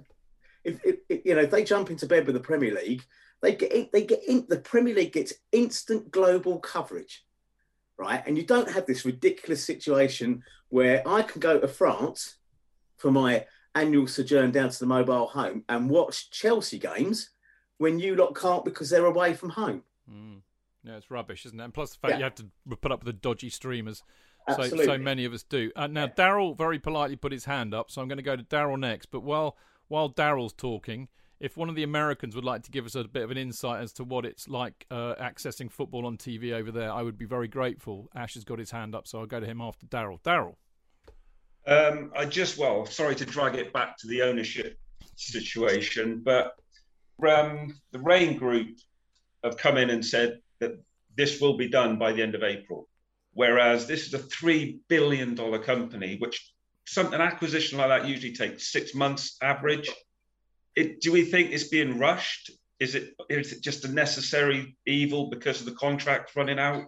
if, 0.64 0.80
if 0.86 0.96
if, 1.10 1.26
you 1.26 1.36
know 1.36 1.42
if 1.42 1.52
they 1.52 1.64
jump 1.64 1.90
into 1.90 2.06
bed 2.06 2.26
with 2.26 2.36
the 2.36 2.42
Premier 2.42 2.74
League, 2.74 3.04
they 3.42 3.56
get 3.56 3.74
in, 3.74 3.90
they 3.92 4.04
get 4.04 4.24
in, 4.28 4.46
the 4.48 4.60
Premier 4.60 4.94
League 4.94 5.14
gets 5.14 5.34
instant 5.52 6.12
global 6.12 6.60
coverage, 6.60 7.26
right? 7.98 8.22
And 8.28 8.38
you 8.38 8.46
don't 8.46 8.72
have 8.72 8.86
this 8.86 9.06
ridiculous 9.06 9.64
situation 9.64 10.44
where 10.70 11.08
I 11.08 11.24
can 11.24 11.40
go 11.40 11.60
to 11.60 11.68
France 11.68 12.36
for 12.98 13.12
my 13.12 13.46
annual 13.76 14.08
sojourn 14.08 14.52
down 14.52 14.70
to 14.70 14.80
the 14.80 14.86
mobile 14.86 15.28
home 15.28 15.64
and 15.70 15.90
watch 15.90 16.30
Chelsea 16.32 16.80
games 16.80 17.30
when 17.78 18.00
you 18.00 18.16
lot 18.16 18.36
can't 18.36 18.64
because 18.66 18.90
they're 18.90 19.06
away 19.06 19.34
from 19.34 19.50
home. 19.50 19.84
Mm. 20.10 20.42
Yeah, 20.84 20.98
it's 20.98 21.10
rubbish, 21.10 21.46
isn't 21.46 21.60
it? 21.60 21.64
And 21.64 21.74
plus 21.74 21.92
the 21.92 22.00
fact 22.00 22.12
Yeah. 22.14 22.18
you 22.20 22.24
have 22.26 22.36
to 22.36 22.48
put 22.78 22.92
up 22.92 23.04
with 23.04 23.16
the 23.16 23.20
dodgy 23.20 23.50
streamers. 23.50 24.04
So, 24.56 24.64
so 24.64 24.98
many 24.98 25.24
of 25.24 25.32
us 25.34 25.44
do. 25.44 25.72
Uh, 25.74 25.88
now, 25.88 26.08
Daryl 26.08 26.58
very 26.58 26.78
politely 26.78 27.16
put 27.16 27.32
his 27.32 27.46
hand 27.46 27.74
up, 27.74 27.90
so 27.90 28.02
I'm 28.02 28.10
going 28.10 28.18
to 28.18 28.24
go 28.24 28.36
to 28.36 28.44
Daryl 28.44 28.78
next. 28.78 29.06
But 29.06 29.22
while 29.22 29.56
while 29.88 30.10
Daryl's 30.10 30.52
talking, 30.52 31.08
if 31.40 31.56
one 31.56 31.70
of 31.70 31.76
the 31.76 31.84
Americans 31.84 32.36
would 32.36 32.44
like 32.44 32.64
to 32.64 32.72
give 32.72 32.86
us 32.86 32.96
a 32.96 33.06
bit 33.06 33.24
of 33.24 33.32
an 33.32 33.38
insight 33.38 33.82
as 33.82 33.94
to 33.94 34.04
what 34.04 34.26
it's 34.26 34.50
like 34.50 34.86
uh, 34.92 35.16
accessing 35.16 35.72
football 35.72 36.06
on 36.06 36.18
TV 36.18 36.52
over 36.52 36.72
there, 36.72 36.92
I 36.92 37.04
would 37.04 37.18
be 37.18 37.26
very 37.26 37.48
grateful. 37.48 38.10
Ash 38.14 38.34
has 38.34 38.44
got 38.44 38.60
his 38.60 38.72
hand 38.72 38.94
up, 38.94 39.08
so 39.08 39.20
I'll 39.20 39.26
go 39.26 39.40
to 39.40 39.46
him 39.46 39.62
after 39.62 39.86
Daryl. 39.86 40.22
Daryl. 40.24 40.56
Um, 41.66 42.12
I 42.16 42.26
just, 42.26 42.58
well, 42.58 42.86
sorry 42.86 43.16
to 43.16 43.26
drag 43.26 43.56
it 43.56 43.72
back 43.72 43.98
to 44.00 44.08
the 44.08 44.24
ownership 44.24 44.78
situation, 45.16 46.22
but 46.24 46.56
um, 47.28 47.80
the 47.92 48.00
Raine 48.00 48.38
Group 48.38 48.78
have 49.44 49.58
come 49.58 49.78
in 49.78 49.90
and 49.90 50.06
said 50.06 50.40
that 50.60 50.80
this 51.16 51.40
will 51.40 51.58
be 51.58 51.70
done 51.70 51.98
by 51.98 52.12
the 52.12 52.22
end 52.22 52.36
of 52.36 52.44
April. 52.44 52.88
Whereas 53.34 53.88
this 53.88 54.08
is 54.08 54.14
a 54.14 54.20
$3 54.20 54.80
billion 54.88 55.36
company, 55.64 56.18
which 56.18 56.52
some, 56.86 57.14
an 57.14 57.22
acquisition 57.22 57.78
like 57.78 57.90
that 57.90 58.08
usually 58.08 58.34
takes 58.34 58.72
six 58.72 58.94
months 58.94 59.38
average. 59.42 59.90
It, 60.76 61.02
do 61.02 61.12
we 61.12 61.24
think 61.24 61.52
it's 61.52 61.70
being 61.70 61.98
rushed? 61.98 62.52
Is 62.80 62.96
it, 62.96 63.14
is 63.30 63.54
it 63.54 63.62
just 63.62 63.86
a 63.86 63.88
necessary 63.92 64.76
evil 64.86 65.30
because 65.30 65.62
of 65.62 65.66
the 65.66 65.76
contract 65.76 66.36
running 66.36 66.60
out? 66.60 66.86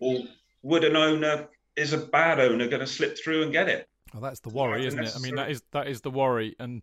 Or 0.00 0.20
would 0.62 0.84
an 0.84 0.96
owner, 0.96 1.48
is 1.76 1.92
a 1.92 1.98
bad 1.98 2.40
owner 2.40 2.68
going 2.68 2.80
to 2.80 2.86
slip 2.86 3.18
through 3.18 3.42
and 3.42 3.52
get 3.52 3.68
it? 3.68 3.88
Well, 4.12 4.22
that's 4.22 4.40
the 4.40 4.50
worry, 4.50 4.86
isn't 4.86 4.98
it? 4.98 5.12
I 5.16 5.18
mean, 5.20 5.36
that 5.36 5.48
necessary. 5.48 5.52
is 5.52 5.62
that 5.72 5.88
is 5.88 6.00
the 6.02 6.10
worry, 6.10 6.54
and 6.58 6.82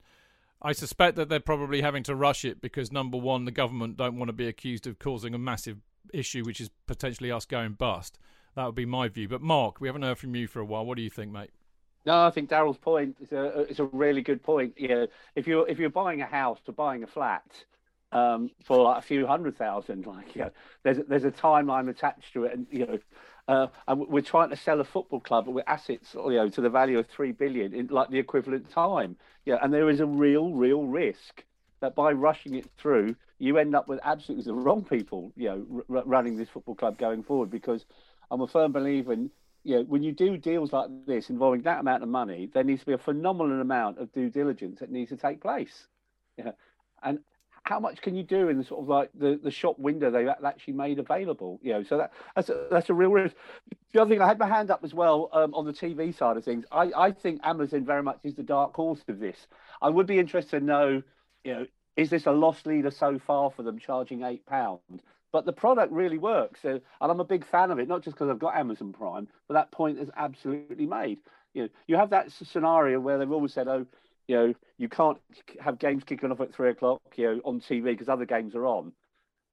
I 0.61 0.73
suspect 0.73 1.15
that 1.17 1.29
they're 1.29 1.39
probably 1.39 1.81
having 1.81 2.03
to 2.03 2.15
rush 2.15 2.43
it 2.43 2.61
because 2.61 2.91
number 2.91 3.17
one, 3.17 3.45
the 3.45 3.51
government 3.51 3.97
don't 3.97 4.17
want 4.17 4.29
to 4.29 4.33
be 4.33 4.47
accused 4.47 4.87
of 4.87 4.99
causing 4.99 5.33
a 5.33 5.37
massive 5.37 5.77
issue, 6.13 6.43
which 6.43 6.59
is 6.59 6.69
potentially 6.87 7.31
us 7.31 7.45
going 7.45 7.73
bust. 7.73 8.17
That 8.55 8.65
would 8.65 8.75
be 8.75 8.85
my 8.85 9.07
view. 9.07 9.27
But 9.27 9.41
Mark, 9.41 9.79
we 9.79 9.87
haven't 9.87 10.01
heard 10.01 10.17
from 10.17 10.35
you 10.35 10.47
for 10.47 10.59
a 10.59 10.65
while. 10.65 10.85
What 10.85 10.97
do 10.97 11.03
you 11.03 11.09
think, 11.09 11.31
mate? 11.31 11.51
No, 12.05 12.25
I 12.25 12.31
think 12.31 12.49
Daryl's 12.49 12.77
point 12.77 13.17
is 13.21 13.31
a 13.31 13.67
is 13.69 13.79
a 13.79 13.85
really 13.85 14.21
good 14.21 14.41
point. 14.41 14.73
You 14.77 14.87
know, 14.87 15.07
if 15.35 15.47
you're 15.47 15.67
if 15.67 15.79
you're 15.79 15.89
buying 15.89 16.21
a 16.21 16.25
house 16.25 16.59
or 16.67 16.73
buying 16.73 17.03
a 17.03 17.07
flat 17.07 17.43
um, 18.11 18.49
for 18.65 18.83
like 18.83 18.97
a 18.97 19.01
few 19.01 19.27
hundred 19.27 19.57
thousand, 19.57 20.05
like 20.05 20.35
you 20.35 20.41
know, 20.41 20.51
there's 20.83 20.97
there's 21.07 21.25
a 21.25 21.31
timeline 21.31 21.89
attached 21.89 22.33
to 22.33 22.45
it, 22.45 22.53
and 22.53 22.67
you 22.71 22.85
know, 22.85 22.99
uh, 23.49 23.67
and 23.87 24.07
we're 24.07 24.21
trying 24.21 24.51
to 24.51 24.55
sell 24.55 24.79
a 24.79 24.83
football 24.83 25.19
club 25.19 25.47
with 25.47 25.63
assets, 25.67 26.13
you 26.13 26.33
know, 26.33 26.49
to 26.49 26.61
the 26.61 26.69
value 26.69 26.99
of 26.99 27.07
three 27.07 27.31
billion 27.31 27.73
in 27.73 27.87
like 27.87 28.11
the 28.11 28.19
equivalent 28.19 28.69
time. 28.69 29.15
Yeah, 29.45 29.57
and 29.63 29.73
there 29.73 29.89
is 29.89 29.99
a 29.99 30.05
real 30.05 30.53
real 30.53 30.83
risk 30.83 31.43
that 31.81 31.95
by 31.95 32.11
rushing 32.11 32.53
it 32.53 32.69
through, 32.77 33.15
you 33.39 33.57
end 33.57 33.75
up 33.75 33.87
with 33.87 33.99
absolutely 34.03 34.45
the 34.45 34.53
wrong 34.53 34.83
people, 34.83 35.33
you 35.35 35.49
know, 35.49 35.83
r- 35.89 36.03
running 36.05 36.37
this 36.37 36.49
football 36.49 36.75
club 36.75 36.99
going 36.99 37.23
forward. 37.23 37.49
Because 37.49 37.85
I'm 38.29 38.41
a 38.41 38.47
firm 38.47 38.71
believer 38.71 39.13
in 39.13 39.31
you 39.63 39.77
know, 39.77 39.83
when 39.83 40.03
you 40.03 40.11
do 40.11 40.37
deals 40.37 40.71
like 40.71 40.87
this 41.07 41.31
involving 41.31 41.63
that 41.63 41.79
amount 41.79 42.03
of 42.03 42.09
money, 42.09 42.49
there 42.53 42.63
needs 42.63 42.81
to 42.81 42.85
be 42.85 42.93
a 42.93 42.99
phenomenal 42.99 43.61
amount 43.61 43.97
of 43.97 44.13
due 44.13 44.29
diligence 44.29 44.79
that 44.79 44.91
needs 44.91 45.09
to 45.09 45.17
take 45.17 45.41
place. 45.41 45.87
Yeah. 46.37 46.51
And 47.01 47.19
how 47.63 47.79
much 47.79 48.01
can 48.01 48.15
you 48.15 48.23
do 48.23 48.49
in 48.49 48.57
the 48.57 48.63
sort 48.63 48.81
of 48.81 48.87
like 48.87 49.09
the, 49.13 49.39
the 49.41 49.51
shop 49.51 49.77
window 49.79 50.09
they've 50.11 50.27
actually 50.27 50.73
made 50.73 50.99
available? 50.99 51.59
You 51.61 51.73
know, 51.73 51.83
so 51.83 51.97
that 51.97 52.11
that's 52.35 52.49
a, 52.49 52.67
that's 52.71 52.89
a 52.89 52.93
real 52.93 53.11
risk. 53.11 53.35
The 53.93 54.01
other 54.01 54.09
thing, 54.09 54.21
I 54.21 54.27
had 54.27 54.39
my 54.39 54.47
hand 54.47 54.71
up 54.71 54.83
as 54.83 54.93
well 54.93 55.29
um, 55.33 55.53
on 55.53 55.65
the 55.65 55.73
TV 55.73 56.15
side 56.15 56.37
of 56.37 56.45
things. 56.45 56.65
I, 56.71 56.91
I 56.95 57.11
think 57.11 57.41
Amazon 57.43 57.85
very 57.85 58.03
much 58.03 58.19
is 58.23 58.35
the 58.35 58.43
dark 58.43 58.75
horse 58.75 59.01
of 59.07 59.19
this. 59.19 59.47
I 59.81 59.89
would 59.89 60.07
be 60.07 60.19
interested 60.19 60.59
to 60.59 60.65
know, 60.65 61.03
you 61.43 61.53
know, 61.53 61.65
is 61.95 62.09
this 62.09 62.25
a 62.25 62.31
loss 62.31 62.65
leader 62.65 62.91
so 62.91 63.19
far 63.19 63.51
for 63.51 63.63
them 63.63 63.79
charging 63.79 64.23
eight 64.23 64.45
pounds? 64.45 65.01
but 65.31 65.45
the 65.45 65.53
product 65.53 65.91
really 65.91 66.17
works. 66.17 66.61
So, 66.61 66.69
and 67.01 67.11
I'm 67.11 67.19
a 67.19 67.25
big 67.25 67.45
fan 67.45 67.71
of 67.71 67.79
it, 67.79 67.87
not 67.87 68.03
just 68.03 68.15
because 68.15 68.29
I've 68.29 68.39
got 68.39 68.55
Amazon 68.55 68.93
Prime, 68.93 69.27
but 69.47 69.53
that 69.53 69.71
point 69.71 69.99
is 69.99 70.09
absolutely 70.17 70.85
made. 70.85 71.19
You 71.53 71.63
know, 71.63 71.69
you 71.87 71.95
have 71.97 72.11
that 72.11 72.31
scenario 72.31 72.99
where 72.99 73.17
they've 73.17 73.31
always 73.31 73.53
said, 73.53 73.67
oh, 73.67 73.85
you 74.29 74.35
know, 74.35 74.53
you 74.77 74.87
can't 74.87 75.17
have 75.59 75.79
games 75.79 76.03
kicking 76.03 76.31
off 76.31 76.39
at 76.39 76.53
three 76.53 76.69
o'clock, 76.69 77.01
you 77.15 77.25
know, 77.25 77.41
on 77.43 77.59
TV 77.59 77.85
because 77.85 78.07
other 78.07 78.25
games 78.25 78.53
are 78.53 78.67
on. 78.67 78.93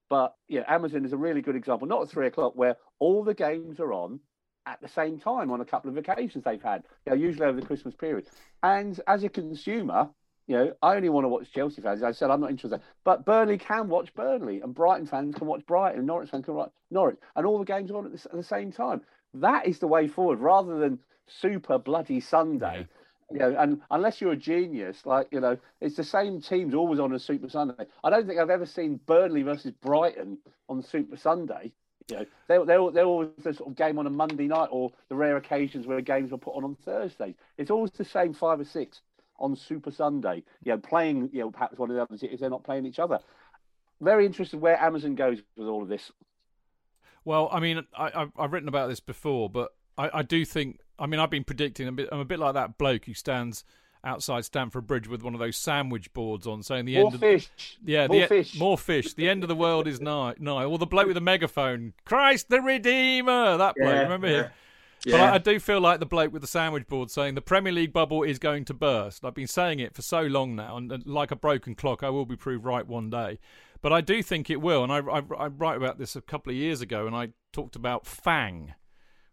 But 0.07 0.35
yeah, 0.47 0.61
Amazon 0.67 1.03
is 1.03 1.13
a 1.13 1.17
really 1.17 1.41
good 1.41 1.55
example, 1.55 1.87
not 1.87 2.03
at 2.03 2.09
three 2.09 2.27
o'clock, 2.27 2.53
where 2.55 2.77
all 2.99 3.23
the 3.23 3.33
games 3.33 3.79
are 3.79 3.91
on 3.91 4.19
at 4.67 4.79
the 4.79 4.87
same 4.87 5.19
time 5.19 5.49
on 5.49 5.61
a 5.61 5.65
couple 5.65 5.89
of 5.89 5.97
occasions 5.97 6.43
they've 6.43 6.61
had, 6.61 6.83
you 7.05 7.11
know, 7.11 7.17
usually 7.17 7.47
over 7.47 7.59
the 7.59 7.65
Christmas 7.65 7.95
period. 7.95 8.27
And 8.61 9.01
as 9.07 9.23
a 9.23 9.29
consumer, 9.29 10.09
you 10.45 10.55
know, 10.55 10.73
I 10.83 10.95
only 10.95 11.09
want 11.09 11.25
to 11.25 11.29
watch 11.29 11.51
Chelsea 11.51 11.81
fans. 11.81 12.03
I 12.03 12.11
said 12.11 12.29
I'm 12.29 12.41
not 12.41 12.51
interested, 12.51 12.79
but 13.03 13.25
Burnley 13.25 13.57
can 13.57 13.89
watch 13.89 14.13
Burnley, 14.13 14.61
and 14.61 14.75
Brighton 14.75 15.07
fans 15.07 15.33
can 15.33 15.47
watch 15.47 15.65
Brighton, 15.65 15.97
and 15.97 16.07
Norwich 16.07 16.29
fans 16.29 16.45
can 16.45 16.53
watch 16.53 16.71
Norwich, 16.91 17.17
and 17.35 17.47
all 17.47 17.57
the 17.57 17.65
games 17.65 17.89
are 17.89 17.97
on 17.97 18.05
at 18.05 18.11
the, 18.11 18.29
at 18.29 18.35
the 18.35 18.43
same 18.43 18.71
time. 18.71 19.01
That 19.33 19.65
is 19.65 19.79
the 19.79 19.87
way 19.87 20.07
forward, 20.07 20.39
rather 20.39 20.77
than 20.77 20.99
super 21.25 21.79
bloody 21.79 22.19
Sunday. 22.19 22.87
Yeah. 23.31 23.61
And 23.61 23.81
unless 23.91 24.21
you're 24.21 24.31
a 24.31 24.37
genius, 24.37 25.05
like 25.05 25.27
you 25.31 25.39
know, 25.39 25.57
it's 25.81 25.95
the 25.95 26.03
same 26.03 26.41
teams 26.41 26.73
always 26.73 26.99
on 26.99 27.13
a 27.13 27.19
Super 27.19 27.49
Sunday. 27.49 27.85
I 28.03 28.09
don't 28.09 28.25
think 28.27 28.39
I've 28.39 28.49
ever 28.49 28.65
seen 28.65 28.99
Burnley 29.05 29.43
versus 29.43 29.71
Brighton 29.81 30.37
on 30.69 30.81
Super 30.81 31.17
Sunday. 31.17 31.73
You 32.09 32.17
know, 32.17 32.25
they're, 32.47 32.65
they're, 32.65 32.91
they're 32.91 33.05
always 33.05 33.29
the 33.43 33.53
sort 33.53 33.69
of 33.69 33.75
game 33.75 33.99
on 33.99 34.07
a 34.07 34.09
Monday 34.09 34.47
night, 34.47 34.69
or 34.71 34.91
the 35.09 35.15
rare 35.15 35.35
occasions 35.35 35.87
where 35.87 35.99
games 35.99 36.31
were 36.31 36.37
put 36.37 36.55
on 36.55 36.63
on 36.63 36.75
Thursday. 36.75 37.35
It's 37.57 37.69
always 37.69 37.91
the 37.91 38.05
same 38.05 38.33
five 38.33 38.61
or 38.61 38.65
six 38.65 39.01
on 39.39 39.55
Super 39.55 39.91
Sunday, 39.91 40.43
you 40.63 40.71
know, 40.71 40.77
playing, 40.77 41.29
you 41.31 41.41
know, 41.41 41.51
perhaps 41.51 41.77
one 41.77 41.89
of 41.89 41.95
the 41.95 42.01
other 42.01 42.17
cities, 42.17 42.39
they're 42.39 42.49
not 42.49 42.63
playing 42.63 42.85
each 42.85 42.99
other. 42.99 43.19
Very 44.01 44.25
interested 44.25 44.59
where 44.59 44.81
Amazon 44.81 45.15
goes 45.15 45.41
with 45.55 45.67
all 45.67 45.83
of 45.83 45.89
this. 45.89 46.11
Well, 47.25 47.49
I 47.51 47.59
mean, 47.59 47.85
I, 47.97 48.27
have 48.37 48.53
written 48.53 48.69
about 48.69 48.87
this 48.87 48.99
before, 48.99 49.49
but 49.49 49.73
I, 49.97 50.19
I, 50.19 50.21
do 50.21 50.45
think, 50.45 50.79
I 50.99 51.05
mean, 51.05 51.19
I've 51.19 51.29
been 51.29 51.43
predicting 51.43 51.87
a 51.87 51.91
bit, 51.91 52.09
I'm 52.11 52.19
a 52.19 52.25
bit 52.25 52.39
like 52.39 52.53
that 52.53 52.77
bloke 52.77 53.05
who 53.05 53.13
stands 53.13 53.63
outside 54.03 54.45
Stamford 54.45 54.87
Bridge 54.87 55.07
with 55.07 55.21
one 55.21 55.33
of 55.33 55.39
those 55.39 55.57
sandwich 55.57 56.11
boards 56.13 56.47
on, 56.47 56.63
saying 56.63 56.85
the 56.85 56.95
more 56.95 57.05
end 57.05 57.15
of 57.15 57.19
fish. 57.19 57.49
yeah, 57.83 58.07
more 58.07 58.21
the, 58.21 58.27
fish, 58.27 58.57
more 58.57 58.77
fish. 58.77 59.13
The 59.13 59.29
end 59.29 59.43
of 59.43 59.49
the 59.49 59.55
world 59.55 59.87
is 59.87 59.99
nigh. 59.99 60.33
Nigh. 60.39 60.63
Or 60.63 60.77
the 60.77 60.85
bloke 60.85 61.07
with 61.07 61.15
the 61.15 61.21
megaphone, 61.21 61.93
Christ 62.05 62.49
the 62.49 62.61
Redeemer. 62.61 63.57
That 63.57 63.75
bloke, 63.75 63.89
yeah, 63.89 64.01
remember 64.01 64.27
yeah. 64.27 64.43
him? 64.43 64.51
But 65.05 65.21
I, 65.21 65.35
I, 65.35 65.37
do 65.37 65.59
feel 65.59 65.79
like 65.79 65.99
the 65.99 66.05
bloke 66.05 66.33
with 66.33 66.41
the 66.41 66.47
sandwich 66.47 66.87
board 66.87 67.11
saying 67.11 67.35
the 67.35 67.41
Premier 67.41 67.71
League 67.71 67.93
bubble 67.93 68.23
is 68.23 68.39
going 68.39 68.65
to 68.65 68.73
burst. 68.73 69.23
I've 69.23 69.35
been 69.35 69.47
saying 69.47 69.79
it 69.79 69.93
for 69.93 70.01
so 70.01 70.21
long 70.21 70.55
now, 70.55 70.75
and, 70.75 70.91
and 70.91 71.05
like 71.05 71.31
a 71.31 71.35
broken 71.35 71.75
clock, 71.75 72.03
I 72.03 72.09
will 72.09 72.25
be 72.25 72.35
proved 72.35 72.65
right 72.65 72.85
one 72.85 73.09
day. 73.09 73.39
But 73.81 73.93
I 73.93 74.01
do 74.01 74.23
think 74.23 74.49
it 74.49 74.59
will, 74.59 74.83
and 74.83 74.91
I, 74.91 74.97
I, 74.97 75.21
I 75.37 75.47
write 75.47 75.77
about 75.77 75.99
this 75.99 76.15
a 76.15 76.21
couple 76.21 76.49
of 76.49 76.57
years 76.57 76.81
ago, 76.81 77.05
and 77.05 77.15
I 77.15 77.29
talked 77.53 77.75
about 77.75 78.07
Fang. 78.07 78.73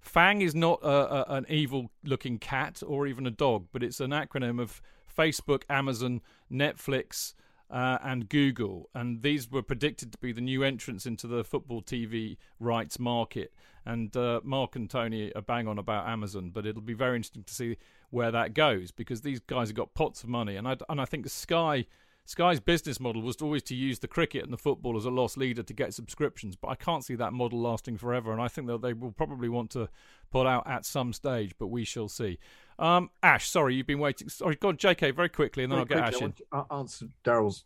Fang 0.04 0.42
is 0.42 0.54
not 0.54 0.80
a, 0.82 1.32
a, 1.32 1.36
an 1.36 1.46
evil-looking 1.48 2.38
cat 2.38 2.82
or 2.86 3.06
even 3.06 3.26
a 3.26 3.30
dog, 3.30 3.66
but 3.72 3.82
it's 3.82 4.00
an 4.00 4.10
acronym 4.10 4.60
of 4.60 4.82
Facebook, 5.16 5.62
Amazon, 5.68 6.20
Netflix, 6.52 7.34
uh, 7.70 7.98
and 8.02 8.28
Google, 8.28 8.90
and 8.94 9.22
these 9.22 9.50
were 9.50 9.62
predicted 9.62 10.12
to 10.12 10.18
be 10.18 10.30
the 10.30 10.40
new 10.40 10.62
entrants 10.62 11.06
into 11.06 11.26
the 11.26 11.42
football 11.42 11.82
TV 11.82 12.36
rights 12.60 12.98
market. 12.98 13.52
And 13.86 14.16
uh, 14.16 14.40
Mark 14.44 14.76
and 14.76 14.88
Tony 14.88 15.32
are 15.34 15.42
bang 15.42 15.66
on 15.66 15.78
about 15.78 16.06
Amazon, 16.06 16.50
but 16.50 16.66
it'll 16.66 16.82
be 16.82 16.94
very 16.94 17.16
interesting 17.16 17.44
to 17.44 17.54
see 17.54 17.76
where 18.10 18.30
that 18.30 18.54
goes 18.54 18.90
because 18.90 19.22
these 19.22 19.40
guys 19.40 19.68
have 19.68 19.76
got 19.76 19.94
pots 19.94 20.22
of 20.22 20.28
money, 20.28 20.56
and 20.56 20.68
I 20.68 20.76
and 20.88 21.00
I 21.00 21.04
think 21.04 21.28
Sky. 21.28 21.86
Sky's 22.26 22.58
business 22.58 22.98
model 22.98 23.20
was 23.20 23.36
always 23.42 23.62
to 23.64 23.74
use 23.74 23.98
the 23.98 24.08
cricket 24.08 24.44
and 24.44 24.52
the 24.52 24.58
football 24.58 24.96
as 24.96 25.04
a 25.04 25.10
loss 25.10 25.36
leader 25.36 25.62
to 25.62 25.72
get 25.74 25.92
subscriptions, 25.92 26.56
but 26.56 26.68
I 26.68 26.74
can't 26.74 27.04
see 27.04 27.14
that 27.16 27.34
model 27.34 27.60
lasting 27.60 27.98
forever, 27.98 28.32
and 28.32 28.40
I 28.40 28.48
think 28.48 28.66
that 28.68 28.80
they 28.80 28.94
will 28.94 29.12
probably 29.12 29.50
want 29.50 29.70
to 29.72 29.88
pull 30.30 30.46
out 30.46 30.66
at 30.66 30.86
some 30.86 31.12
stage, 31.12 31.52
but 31.58 31.66
we 31.66 31.84
shall 31.84 32.08
see. 32.08 32.38
Um, 32.78 33.10
Ash, 33.22 33.48
sorry, 33.48 33.74
you've 33.74 33.86
been 33.86 33.98
waiting. 33.98 34.30
Sorry, 34.30 34.56
go 34.56 34.68
on, 34.68 34.78
JK, 34.78 35.14
very 35.14 35.28
quickly, 35.28 35.64
and 35.64 35.72
then 35.72 35.86
very 35.86 36.00
I'll 36.00 36.10
get 36.10 36.18
quickly, 36.18 36.26
Ash 36.26 36.40
in. 36.40 36.46
I'll 36.70 36.78
answer 36.78 37.06
Daryl's 37.24 37.64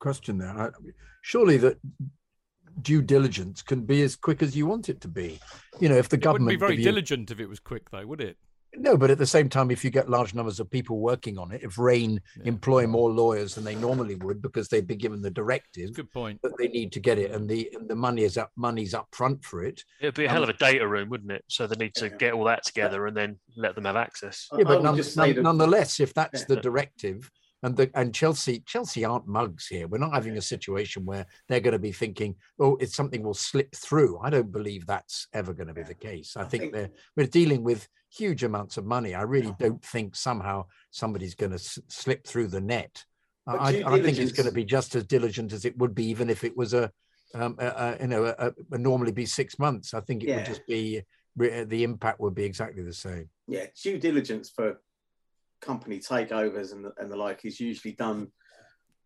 question 0.00 0.38
there. 0.38 0.58
I, 0.58 0.70
surely 1.22 1.56
that 1.58 1.78
due 2.82 3.02
diligence 3.02 3.62
can 3.62 3.82
be 3.82 4.02
as 4.02 4.16
quick 4.16 4.42
as 4.42 4.56
you 4.56 4.66
want 4.66 4.88
it 4.88 5.00
to 5.02 5.08
be. 5.08 5.38
You 5.78 5.88
know, 5.88 5.96
if 5.96 6.08
the 6.08 6.16
it 6.16 6.22
government 6.22 6.46
wouldn't 6.46 6.60
be 6.60 6.66
very 6.66 6.76
you, 6.76 6.84
diligent 6.84 7.30
if 7.30 7.38
it 7.38 7.46
was 7.46 7.60
quick, 7.60 7.90
though, 7.90 8.06
would 8.06 8.20
it? 8.20 8.38
No, 8.76 8.96
but 8.96 9.10
at 9.10 9.18
the 9.18 9.26
same 9.26 9.48
time, 9.48 9.70
if 9.70 9.84
you 9.84 9.90
get 9.90 10.08
large 10.08 10.34
numbers 10.34 10.60
of 10.60 10.70
people 10.70 10.98
working 10.98 11.38
on 11.38 11.52
it, 11.52 11.62
if 11.62 11.78
Raine 11.78 12.20
yeah. 12.36 12.42
employ 12.44 12.86
more 12.86 13.10
lawyers 13.10 13.54
than 13.54 13.64
they 13.64 13.74
normally 13.74 14.14
would 14.16 14.40
because 14.40 14.68
they've 14.68 14.86
been 14.86 14.98
given 14.98 15.20
the 15.20 15.30
directive, 15.30 15.92
good 15.92 16.10
point 16.12 16.40
that 16.42 16.56
they 16.56 16.68
need 16.68 16.92
to 16.92 17.00
get 17.00 17.18
it, 17.18 17.32
and 17.32 17.48
the 17.48 17.70
and 17.74 17.88
the 17.88 17.96
money 17.96 18.22
is 18.22 18.38
up, 18.38 18.50
money's 18.56 18.94
up 18.94 19.08
front 19.12 19.44
for 19.44 19.64
it. 19.64 19.84
It'd 20.00 20.14
be 20.14 20.26
a 20.26 20.28
hell 20.28 20.42
of 20.42 20.48
a 20.48 20.54
data 20.54 20.86
room, 20.86 21.08
wouldn't 21.08 21.32
it? 21.32 21.44
So 21.48 21.66
they 21.66 21.76
need 21.84 21.94
to 21.96 22.06
yeah. 22.06 22.16
get 22.16 22.32
all 22.32 22.44
that 22.44 22.64
together 22.64 23.06
and 23.06 23.16
then 23.16 23.38
let 23.56 23.74
them 23.74 23.84
have 23.84 23.96
access. 23.96 24.48
Yeah, 24.56 24.64
but 24.64 24.82
none, 24.82 25.00
none, 25.16 25.42
nonetheless, 25.42 26.00
if 26.00 26.14
that's 26.14 26.44
the 26.44 26.56
directive, 26.56 27.30
and 27.62 27.76
the 27.76 27.90
and 27.94 28.14
Chelsea 28.14 28.60
Chelsea 28.66 29.04
aren't 29.04 29.26
mugs 29.26 29.66
here. 29.66 29.86
We're 29.86 29.98
not 29.98 30.14
having 30.14 30.36
a 30.36 30.42
situation 30.42 31.04
where 31.04 31.26
they're 31.48 31.60
going 31.60 31.72
to 31.72 31.78
be 31.78 31.92
thinking, 31.92 32.36
oh, 32.58 32.76
it's 32.76 32.96
something 32.96 33.22
will 33.22 33.34
slip 33.34 33.74
through. 33.74 34.18
I 34.20 34.30
don't 34.30 34.52
believe 34.52 34.86
that's 34.86 35.26
ever 35.32 35.52
going 35.52 35.68
to 35.68 35.74
be 35.74 35.82
the 35.82 35.94
case. 35.94 36.36
I, 36.36 36.44
think 36.44 36.72
they're 36.72 36.90
we're 37.16 37.26
dealing 37.26 37.62
with 37.62 37.88
huge 38.10 38.44
amounts 38.44 38.76
of 38.76 38.86
money. 38.86 39.14
I 39.14 39.22
really 39.22 39.54
don't 39.58 39.84
think 39.84 40.16
somehow 40.16 40.66
somebody's 40.90 41.34
going 41.34 41.50
to 41.50 41.56
s- 41.56 41.78
slip 41.88 42.26
through 42.26 42.48
the 42.48 42.60
net. 42.60 43.04
I, 43.46 43.82
I, 43.84 44.00
think 44.00 44.18
it's 44.18 44.32
going 44.32 44.48
to 44.48 44.54
be 44.54 44.64
just 44.64 44.94
as 44.94 45.04
diligent 45.04 45.52
as 45.52 45.64
it 45.64 45.76
would 45.78 45.94
be, 45.94 46.06
even 46.06 46.30
if 46.30 46.44
it 46.44 46.56
was 46.56 46.72
a, 46.72 46.90
um, 47.34 47.56
a, 47.58 47.66
a 47.66 47.96
you 48.00 48.06
know, 48.06 48.24
a, 48.26 48.52
a, 48.70 48.78
normally 48.78 49.12
be 49.12 49.26
six 49.26 49.58
months. 49.58 49.92
I 49.92 50.00
think 50.00 50.22
it 50.22 50.28
yeah. 50.28 50.36
would 50.36 50.46
just 50.46 50.66
be 50.66 51.02
the 51.36 51.84
impact 51.84 52.20
would 52.20 52.34
be 52.34 52.44
exactly 52.44 52.82
the 52.82 52.92
same. 52.92 53.28
Yeah, 53.48 53.66
due 53.82 53.98
diligence 53.98 54.50
for 54.50 54.80
company 55.60 55.98
takeovers 55.98 56.72
and 56.72 56.84
the, 56.84 56.92
and 56.98 57.10
the 57.10 57.16
like 57.16 57.44
is 57.44 57.60
usually 57.60 57.92
done 57.92 58.28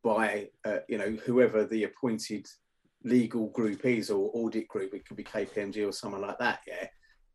by 0.03 0.49
uh, 0.65 0.79
you 0.89 0.99
know 0.99 1.17
whoever 1.25 1.65
the 1.65 1.85
appointed 1.85 2.47
legal 3.05 3.49
group 3.49 3.85
is 3.85 4.11
or 4.11 4.31
audit 4.35 4.69
group. 4.69 4.95
It 4.95 5.07
could 5.07 5.17
be 5.17 5.25
KPMG 5.25 5.87
or 5.87 5.93
someone 5.93 6.21
like 6.21 6.39
that. 6.39 6.61
Yeah, 6.67 6.87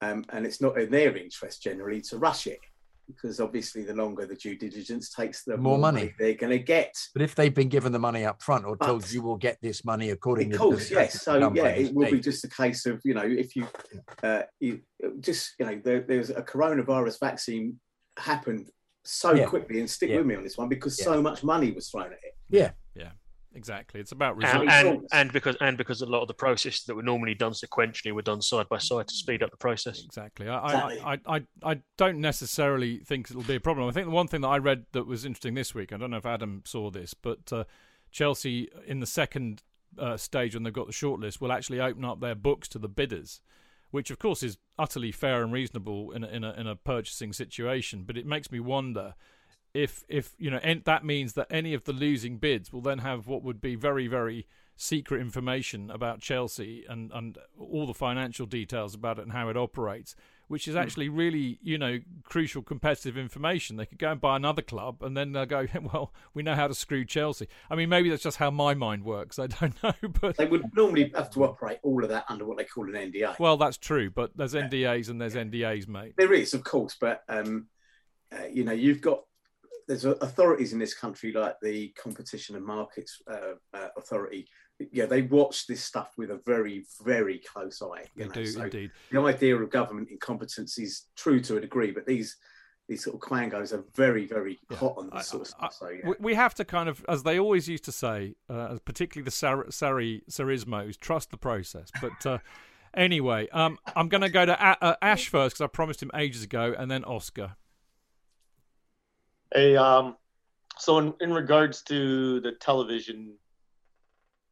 um, 0.01 0.25
and 0.29 0.45
it's 0.45 0.61
not 0.61 0.79
in 0.79 0.91
their 0.91 1.15
interest 1.15 1.61
generally 1.61 2.01
to 2.01 2.17
rush 2.17 2.47
it 2.47 2.59
because 3.07 3.39
obviously 3.39 3.83
the 3.83 3.93
longer 3.93 4.25
the 4.25 4.35
due 4.35 4.55
diligence 4.55 5.09
takes, 5.09 5.43
the 5.43 5.57
more, 5.57 5.77
more 5.77 5.91
money. 5.91 6.13
they're 6.19 6.35
going 6.35 6.51
to 6.51 6.59
get. 6.59 6.95
But 7.13 7.23
if 7.23 7.35
they've 7.35 7.53
been 7.53 7.69
given 7.69 7.91
the 7.91 7.99
money 7.99 8.23
up 8.23 8.41
front 8.41 8.65
or 8.65 8.77
told 8.77 9.09
you 9.11 9.21
will 9.21 9.37
get 9.37 9.57
this 9.61 9.83
money 9.83 10.11
according 10.11 10.53
of 10.53 10.59
course, 10.59 10.91
yes. 10.91 11.21
So 11.23 11.51
yeah, 11.53 11.67
it 11.69 11.93
will 11.93 12.11
be 12.11 12.19
just 12.19 12.43
a 12.45 12.49
case 12.49 12.85
of 12.85 13.01
you 13.03 13.13
know 13.13 13.25
if 13.25 13.55
you, 13.55 13.67
uh, 14.23 14.43
you 14.59 14.81
just 15.19 15.53
you 15.59 15.65
know 15.65 15.81
there, 15.83 16.01
there's 16.01 16.29
a 16.29 16.41
coronavirus 16.41 17.19
vaccine 17.19 17.79
happened 18.17 18.69
so 19.09 19.33
yeah. 19.33 19.45
quickly 19.45 19.79
and 19.79 19.89
stick 19.89 20.09
yeah. 20.09 20.17
with 20.17 20.25
me 20.25 20.35
on 20.35 20.43
this 20.43 20.57
one 20.57 20.69
because 20.69 20.97
yeah. 20.99 21.05
so 21.05 21.21
much 21.21 21.43
money 21.43 21.71
was 21.71 21.89
thrown 21.89 22.07
at 22.07 22.19
it. 22.23 22.35
Yeah, 22.49 22.71
yeah, 22.95 23.11
exactly. 23.53 23.99
It's 23.99 24.11
about 24.11 24.37
results. 24.37 24.71
And, 24.71 24.87
and, 24.87 25.07
and 25.11 25.33
because 25.33 25.55
and 25.61 25.77
because 25.77 26.01
a 26.01 26.05
lot 26.05 26.21
of 26.21 26.27
the 26.27 26.33
processes 26.33 26.83
that 26.85 26.95
were 26.95 27.03
normally 27.03 27.33
done 27.33 27.53
sequentially 27.53 28.11
were 28.11 28.21
done 28.21 28.41
side 28.41 28.69
by 28.69 28.77
side 28.77 29.07
to 29.07 29.15
speed 29.15 29.43
up 29.43 29.51
the 29.51 29.57
process. 29.57 30.03
Exactly. 30.03 30.47
I 30.47 30.65
exactly. 30.65 30.99
I, 30.99 31.13
I, 31.13 31.35
I, 31.35 31.71
I 31.71 31.81
don't 31.97 32.19
necessarily 32.19 32.99
think 32.99 33.29
it'll 33.29 33.43
be 33.43 33.55
a 33.55 33.59
problem. 33.59 33.87
I 33.87 33.91
think 33.91 34.07
the 34.07 34.11
one 34.11 34.27
thing 34.27 34.41
that 34.41 34.49
I 34.49 34.57
read 34.57 34.85
that 34.93 35.07
was 35.07 35.25
interesting 35.25 35.55
this 35.55 35.73
week. 35.73 35.91
I 35.91 35.97
don't 35.97 36.11
know 36.11 36.17
if 36.17 36.25
Adam 36.25 36.63
saw 36.65 36.91
this, 36.91 37.13
but 37.13 37.51
uh, 37.51 37.63
Chelsea 38.11 38.69
in 38.85 38.99
the 38.99 39.07
second 39.07 39.63
uh, 39.97 40.17
stage 40.17 40.53
when 40.53 40.63
they've 40.63 40.73
got 40.73 40.87
the 40.87 40.93
shortlist 40.93 41.41
will 41.41 41.51
actually 41.51 41.81
open 41.81 42.05
up 42.05 42.19
their 42.19 42.35
books 42.35 42.67
to 42.69 42.79
the 42.79 42.87
bidders 42.87 43.41
which 43.91 44.11
of 44.11 44.19
course 44.19 44.43
is 44.43 44.57
utterly 44.77 45.11
fair 45.11 45.43
and 45.43 45.51
reasonable 45.51 46.11
in 46.11 46.23
a, 46.23 46.27
in 46.27 46.43
a, 46.43 46.53
in 46.53 46.67
a 46.67 46.75
purchasing 46.75 47.33
situation. 47.33 48.03
But 48.05 48.17
it 48.17 48.25
makes 48.25 48.51
me 48.51 48.59
wonder 48.59 49.15
if 49.73 50.03
if 50.07 50.33
you 50.37 50.49
know 50.49 50.59
that 50.85 51.05
means 51.05 51.33
that 51.33 51.47
any 51.51 51.73
of 51.73 51.83
the 51.83 51.93
losing 51.93 52.37
bids 52.37 52.73
will 52.73 52.81
then 52.81 52.99
have 52.99 53.27
what 53.27 53.43
would 53.43 53.61
be 53.61 53.75
very 53.75 54.07
very 54.07 54.47
secret 54.75 55.21
information 55.21 55.91
about 55.91 56.21
Chelsea 56.21 56.85
and 56.89 57.11
and 57.11 57.37
all 57.59 57.85
the 57.85 57.93
financial 57.93 58.45
details 58.45 58.95
about 58.95 59.19
it 59.19 59.23
and 59.23 59.31
how 59.31 59.49
it 59.49 59.57
operates 59.57 60.15
which 60.49 60.67
is 60.67 60.73
hmm. 60.73 60.81
actually 60.81 61.07
really, 61.07 61.59
you 61.61 61.77
know, 61.77 61.99
crucial 62.23 62.61
competitive 62.61 63.17
information. 63.17 63.77
They 63.77 63.85
could 63.85 63.99
go 63.99 64.11
and 64.11 64.19
buy 64.19 64.35
another 64.35 64.61
club, 64.61 65.01
and 65.01 65.15
then 65.15 65.31
they'll 65.31 65.45
go, 65.45 65.65
well, 65.93 66.11
we 66.33 66.43
know 66.43 66.55
how 66.55 66.67
to 66.67 66.75
screw 66.75 67.05
Chelsea. 67.05 67.47
I 67.69 67.75
mean, 67.75 67.87
maybe 67.87 68.09
that's 68.09 68.23
just 68.23 68.37
how 68.37 68.51
my 68.51 68.73
mind 68.73 69.05
works. 69.05 69.39
I 69.39 69.47
don't 69.47 69.81
know, 69.83 69.93
but 70.19 70.35
they 70.35 70.47
would 70.47 70.65
normally 70.75 71.11
have 71.15 71.29
to 71.31 71.45
operate 71.45 71.79
all 71.83 72.03
of 72.03 72.09
that 72.09 72.25
under 72.27 72.45
what 72.45 72.57
they 72.57 72.65
call 72.65 72.93
an 72.93 73.11
NDA. 73.11 73.39
Well, 73.39 73.57
that's 73.57 73.77
true, 73.77 74.09
but 74.09 74.35
there's 74.35 74.55
NDAs 74.55 75.09
and 75.09 75.21
there's 75.21 75.35
NDAs, 75.35 75.87
mate. 75.87 76.15
There 76.17 76.33
is, 76.33 76.53
of 76.53 76.63
course, 76.63 76.97
but 76.99 77.23
um, 77.29 77.67
uh, 78.31 78.45
you 78.51 78.63
know, 78.63 78.73
you've 78.73 79.01
got 79.01 79.21
there's 79.87 80.05
authorities 80.05 80.73
in 80.73 80.77
this 80.77 80.93
country 80.93 81.31
like 81.31 81.55
the 81.61 81.89
Competition 81.89 82.55
and 82.55 82.63
Markets 82.63 83.21
uh, 83.29 83.55
uh, 83.73 83.87
Authority 83.97 84.47
yeah, 84.91 85.05
they 85.05 85.23
watch 85.23 85.67
this 85.67 85.83
stuff 85.83 86.13
with 86.17 86.31
a 86.31 86.39
very, 86.45 86.85
very 87.03 87.39
close 87.39 87.81
eye. 87.81 88.05
They 88.15 88.25
know? 88.25 88.31
do 88.31 88.45
so 88.45 88.63
indeed. 88.63 88.91
The 89.11 89.21
idea 89.21 89.55
of 89.57 89.69
government 89.69 90.09
incompetence 90.09 90.77
is 90.77 91.07
true 91.15 91.39
to 91.41 91.57
a 91.57 91.61
degree, 91.61 91.91
but 91.91 92.05
these 92.05 92.37
these 92.87 93.03
sort 93.03 93.15
of 93.15 93.21
quangos 93.21 93.71
are 93.71 93.85
very, 93.95 94.25
very 94.25 94.59
yeah. 94.69 94.77
hot 94.77 94.95
on 94.97 95.11
this 95.11 95.19
I, 95.19 95.21
sort 95.21 95.41
of 95.43 95.47
stuff. 95.47 95.73
So, 95.79 95.89
yeah. 95.89 96.11
we 96.19 96.33
have 96.33 96.55
to 96.55 96.65
kind 96.65 96.89
of, 96.89 97.05
as 97.07 97.21
they 97.21 97.39
always 97.39 97.69
used 97.69 97.85
to 97.85 97.91
say, 97.91 98.33
uh, 98.49 98.77
particularly 98.83 99.25
the 99.25 99.31
Sar- 99.31 99.65
Sarri 99.65 100.23
Sarismos, 100.27 100.97
trust 100.97 101.29
the 101.29 101.37
process. 101.37 101.91
But 102.01 102.25
uh, 102.25 102.39
anyway, 102.95 103.47
um, 103.49 103.77
I'm 103.95 104.09
going 104.09 104.21
to 104.21 104.29
go 104.29 104.43
to 104.43 104.53
a- 104.53 104.77
uh, 104.81 104.95
Ash 105.03 105.29
first 105.29 105.55
because 105.55 105.63
I 105.63 105.67
promised 105.67 106.01
him 106.01 106.09
ages 106.15 106.41
ago, 106.41 106.73
and 106.75 106.89
then 106.89 107.03
Oscar. 107.05 107.57
Hey, 109.53 109.77
um, 109.77 110.17
so 110.79 110.97
in, 110.97 111.13
in 111.21 111.31
regards 111.31 111.83
to 111.83 112.39
the 112.39 112.53
television 112.53 113.35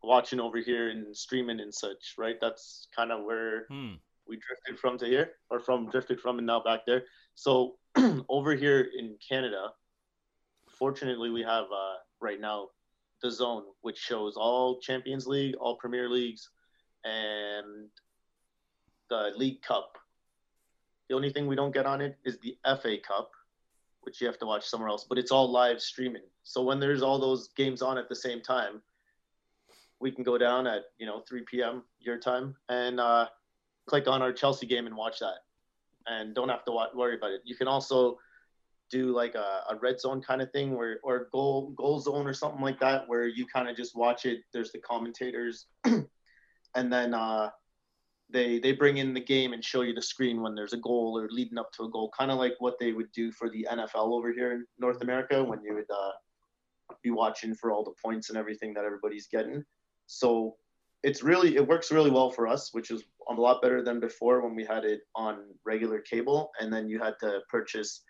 watching 0.04 0.40
over 0.40 0.58
here 0.58 0.90
and 0.90 1.16
streaming 1.16 1.60
and 1.60 1.74
such, 1.74 2.16
right? 2.18 2.36
That's 2.40 2.88
kind 2.96 3.12
of 3.12 3.24
where 3.24 3.66
hmm. 3.70 3.94
we 4.28 4.38
drifted 4.38 4.80
from 4.80 4.98
to 5.00 5.06
here, 5.06 5.32
or 5.50 5.60
from 5.60 5.90
drifted 5.90 6.20
from 6.20 6.38
and 6.38 6.48
now 6.48 6.62
back 6.62 6.82
there. 6.86 7.04
So 7.36 7.76
over 8.30 8.56
here 8.56 8.90
in 8.98 9.18
Canada, 9.28 9.72
fortunately, 10.78 11.30
we 11.30 11.42
have 11.42 11.66
uh, 11.66 11.96
right 12.22 12.40
now 12.40 12.70
the 13.22 13.32
Zone, 13.32 13.64
which 13.82 13.98
shows 13.98 14.36
all 14.38 14.80
Champions 14.80 15.26
League, 15.28 15.56
all 15.56 15.78
Premier 15.78 16.10
Leagues, 16.10 16.50
and 17.04 17.90
the 19.10 19.32
League 19.36 19.62
Cup. 19.62 19.98
The 21.10 21.16
only 21.16 21.32
thing 21.32 21.48
we 21.48 21.56
don't 21.56 21.74
get 21.74 21.86
on 21.86 22.02
it 22.02 22.18
is 22.26 22.38
the 22.40 22.58
FA 22.64 22.98
Cup, 23.06 23.32
which 24.02 24.22
you 24.22 24.28
have 24.28 24.38
to 24.40 24.46
watch 24.46 24.66
somewhere 24.66 24.90
else, 24.90 25.06
but 25.08 25.18
it's 25.18 25.32
all 25.32 25.52
live 25.52 25.82
streaming. 25.82 26.24
So 26.44 26.62
when 26.62 26.80
there's 26.80 27.02
all 27.02 27.20
those 27.20 27.50
games 27.50 27.82
on 27.82 27.98
at 27.98 28.10
the 28.10 28.16
same 28.16 28.42
time, 28.42 28.82
we 30.00 30.12
can 30.12 30.24
go 30.24 30.38
down 30.38 30.68
at 30.68 30.84
you 30.98 31.06
know 31.06 31.24
3 31.28 31.44
p.m. 31.50 31.84
your 32.00 32.18
time 32.18 32.56
and 32.70 33.00
uh, 33.00 33.28
click 33.88 34.08
on 34.08 34.22
our 34.22 34.32
Chelsea 34.32 34.68
game 34.68 34.88
and 34.88 34.96
watch 34.96 35.20
that, 35.20 35.40
and 36.06 36.36
don't 36.36 36.50
have 36.50 36.66
to 36.66 36.88
worry 36.94 37.16
about 37.16 37.32
it. 37.32 37.42
You 37.46 37.56
can 37.56 37.68
also 37.68 38.18
do 38.90 39.14
like 39.14 39.36
a, 39.36 39.64
a 39.70 39.76
red 39.82 40.00
zone 40.00 40.22
kind 40.22 40.42
of 40.42 40.52
thing 40.52 40.76
where 40.76 41.00
or 41.04 41.28
goal 41.32 41.72
goal 41.72 42.00
zone 42.00 42.28
or 42.28 42.34
something 42.34 42.62
like 42.62 42.80
that 42.80 43.08
where 43.08 43.28
you 43.28 43.46
kind 43.46 43.70
of 43.70 43.76
just 43.76 43.96
watch 43.96 44.26
it. 44.26 44.40
There's 44.54 44.72
the 44.72 44.80
commentators, 44.80 45.66
and 45.84 46.08
then 46.76 47.14
uh, 47.14 47.50
they 48.30 48.60
they 48.60 48.74
bring 48.74 48.98
in 48.98 49.14
the 49.14 49.22
game 49.22 49.54
and 49.54 49.64
show 49.64 49.82
you 49.82 49.94
the 49.94 50.02
screen 50.02 50.42
when 50.42 50.56
there's 50.56 50.74
a 50.74 50.78
goal 50.78 51.18
or 51.18 51.28
leading 51.30 51.58
up 51.58 51.72
to 51.74 51.84
a 51.84 51.90
goal, 51.90 52.12
kind 52.18 52.32
of 52.32 52.38
like 52.38 52.56
what 52.60 52.80
they 52.80 52.94
would 52.94 53.12
do 53.12 53.32
for 53.32 53.50
the 53.50 53.68
NFL 53.70 54.14
over 54.14 54.32
here 54.32 54.52
in 54.54 54.66
North 54.78 55.02
America 55.02 55.44
when 55.44 55.62
you 55.64 55.74
would 55.74 55.90
uh, 55.90 56.12
be 57.02 57.12
watching 57.12 57.56
for 57.56 57.72
all 57.72 57.84
the 57.84 57.94
points 58.04 58.30
and 58.30 58.38
everything 58.38 58.74
that 58.74 58.86
everybody's 58.86 59.28
getting. 59.28 59.64
So 60.08 60.56
it's 61.04 61.22
really 61.22 61.56
it 61.56 61.68
works 61.68 61.92
really 61.92 62.10
well 62.10 62.32
for 62.32 62.48
us, 62.48 62.74
which 62.74 62.92
is 62.92 63.04
a 63.30 63.34
lot 63.34 63.62
better 63.62 63.84
than 63.84 64.00
before 64.00 64.42
when 64.42 64.56
we 64.56 64.66
had 64.66 64.84
it 64.84 65.02
on 65.16 65.44
regular 65.66 66.00
cable, 66.00 66.52
and 66.60 66.74
then 66.74 66.90
you 66.90 67.00
had 67.00 67.16
to 67.20 67.42
purchase 67.50 68.04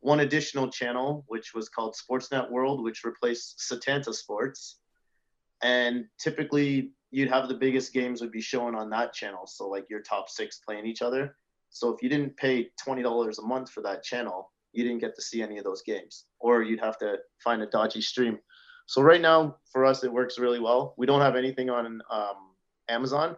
one 0.00 0.20
additional 0.20 0.70
channel, 0.70 1.24
which 1.26 1.54
was 1.54 1.68
called 1.68 1.96
Sportsnet 1.96 2.50
World, 2.50 2.84
which 2.84 3.02
replaced 3.04 3.58
Setanta 3.58 4.14
Sports. 4.14 4.78
And 5.62 6.04
typically, 6.20 6.92
you'd 7.10 7.30
have 7.30 7.48
the 7.48 7.54
biggest 7.54 7.92
games 7.92 8.20
would 8.20 8.30
be 8.30 8.40
shown 8.40 8.76
on 8.76 8.90
that 8.90 9.12
channel. 9.12 9.46
So 9.46 9.68
like 9.68 9.86
your 9.90 10.02
top 10.02 10.28
six 10.28 10.60
playing 10.64 10.86
each 10.86 11.02
other. 11.02 11.36
So 11.70 11.90
if 11.90 12.02
you 12.02 12.08
didn't 12.08 12.36
pay 12.36 12.70
twenty 12.82 13.02
dollars 13.02 13.38
a 13.38 13.42
month 13.42 13.70
for 13.70 13.82
that 13.82 14.04
channel, 14.04 14.52
you 14.72 14.84
didn't 14.84 15.00
get 15.00 15.16
to 15.16 15.22
see 15.22 15.42
any 15.42 15.58
of 15.58 15.64
those 15.64 15.82
games, 15.82 16.26
or 16.38 16.62
you'd 16.62 16.80
have 16.80 16.98
to 16.98 17.16
find 17.42 17.62
a 17.62 17.66
dodgy 17.66 18.00
stream. 18.00 18.38
So 18.88 19.02
right 19.02 19.20
now 19.20 19.56
for 19.70 19.84
us, 19.84 20.02
it 20.02 20.10
works 20.10 20.38
really 20.38 20.60
well. 20.60 20.94
We 20.96 21.04
don't 21.04 21.20
have 21.20 21.36
anything 21.36 21.68
on 21.68 22.00
um, 22.10 22.54
Amazon, 22.88 23.36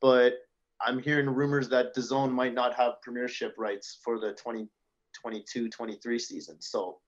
but 0.00 0.38
I'm 0.84 0.98
hearing 0.98 1.30
rumors 1.30 1.68
that 1.68 1.94
DAZN 1.94 2.32
might 2.32 2.52
not 2.52 2.74
have 2.74 3.00
premiership 3.02 3.54
rights 3.56 4.00
for 4.02 4.18
the 4.18 4.36
2022-23 5.24 6.20
season. 6.20 6.56
So 6.60 6.98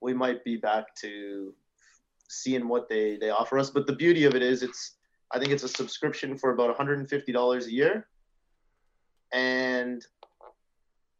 we 0.00 0.14
might 0.14 0.42
be 0.42 0.56
back 0.56 0.94
to 1.02 1.52
seeing 2.30 2.66
what 2.66 2.88
they 2.88 3.18
they 3.18 3.28
offer 3.28 3.58
us. 3.58 3.68
But 3.68 3.86
the 3.86 3.94
beauty 3.94 4.24
of 4.24 4.34
it 4.34 4.42
is, 4.42 4.62
it's 4.62 4.96
I 5.32 5.38
think 5.38 5.52
it's 5.52 5.64
a 5.64 5.68
subscription 5.68 6.38
for 6.38 6.54
about 6.54 6.74
$150 6.74 7.66
a 7.66 7.70
year, 7.70 8.08
and 9.34 10.02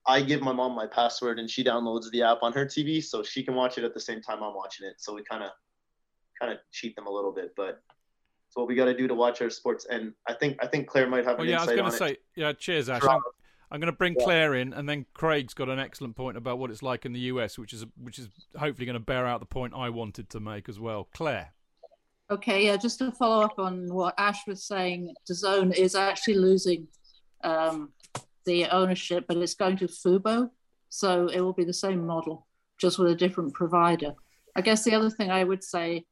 I 0.06 0.20
give 0.20 0.42
my 0.42 0.52
mom 0.52 0.74
my 0.74 0.86
password 0.86 1.38
and 1.38 1.48
she 1.48 1.64
downloads 1.64 2.10
the 2.10 2.22
app 2.22 2.42
on 2.42 2.52
her 2.52 2.66
TV 2.66 3.02
so 3.02 3.22
she 3.22 3.42
can 3.42 3.54
watch 3.54 3.78
it 3.78 3.84
at 3.84 3.94
the 3.94 4.00
same 4.00 4.20
time 4.20 4.42
I'm 4.42 4.54
watching 4.54 4.86
it. 4.86 4.96
So 4.98 5.14
we 5.14 5.22
kind 5.24 5.42
of 5.42 5.50
kind 6.38 6.52
of 6.52 6.58
cheat 6.72 6.94
them 6.96 7.06
a 7.06 7.10
little 7.10 7.32
bit, 7.32 7.54
but 7.56 7.82
it's 8.54 8.56
what 8.56 8.68
we 8.68 8.74
got 8.74 8.84
to 8.84 8.96
do 8.96 9.08
to 9.08 9.14
watch 9.14 9.40
our 9.40 9.50
sports. 9.50 9.86
And 9.90 10.12
I 10.28 10.34
think 10.34 10.58
I 10.62 10.66
think 10.66 10.86
Claire 10.86 11.08
might 11.08 11.24
have. 11.24 11.38
Well, 11.38 11.46
yeah, 11.46 11.62
I 11.62 11.66
was 11.66 11.74
going 11.74 11.90
to 11.90 11.96
say, 11.96 12.16
yeah. 12.36 12.52
Cheers, 12.52 12.88
Ash. 12.88 13.02
I'm, 13.02 13.20
I'm, 13.70 13.80
going 13.80 13.92
to 13.92 13.96
bring 13.96 14.14
yeah. 14.18 14.24
Claire 14.24 14.54
in, 14.54 14.72
and 14.72 14.88
then 14.88 15.06
Craig's 15.14 15.54
got 15.54 15.68
an 15.68 15.78
excellent 15.78 16.16
point 16.16 16.36
about 16.36 16.58
what 16.58 16.70
it's 16.70 16.82
like 16.82 17.04
in 17.04 17.12
the 17.12 17.20
US, 17.20 17.58
which 17.58 17.72
is 17.72 17.84
which 18.00 18.18
is 18.18 18.28
hopefully 18.56 18.86
going 18.86 18.94
to 18.94 19.00
bear 19.00 19.26
out 19.26 19.40
the 19.40 19.46
point 19.46 19.72
I 19.74 19.90
wanted 19.90 20.30
to 20.30 20.40
make 20.40 20.68
as 20.68 20.78
well. 20.78 21.08
Claire. 21.14 21.52
Okay, 22.30 22.66
yeah. 22.66 22.76
Just 22.76 22.98
to 23.00 23.10
follow 23.12 23.44
up 23.44 23.58
on 23.58 23.92
what 23.92 24.14
Ash 24.18 24.46
was 24.46 24.62
saying, 24.62 25.14
DAZN 25.28 25.76
is 25.76 25.94
actually 25.94 26.36
losing 26.36 26.86
um, 27.42 27.90
the 28.44 28.66
ownership, 28.66 29.24
but 29.26 29.36
it's 29.36 29.54
going 29.54 29.76
to 29.78 29.86
Fubo. 29.86 30.50
So 30.88 31.26
it 31.26 31.40
will 31.40 31.52
be 31.52 31.64
the 31.64 31.72
same 31.72 32.06
model, 32.06 32.46
just 32.78 32.98
with 32.98 33.10
a 33.10 33.16
different 33.16 33.54
provider. 33.54 34.14
I 34.56 34.60
guess 34.60 34.84
the 34.84 34.94
other 34.94 35.10
thing 35.10 35.30
I 35.30 35.44
would 35.44 35.64
say 35.64 36.04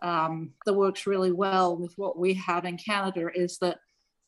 um, 0.00 0.52
that 0.64 0.74
works 0.74 1.06
really 1.06 1.32
well 1.32 1.76
with 1.76 1.92
what 1.96 2.18
we 2.18 2.34
have 2.34 2.64
in 2.64 2.76
Canada 2.76 3.28
is 3.34 3.58
that 3.58 3.78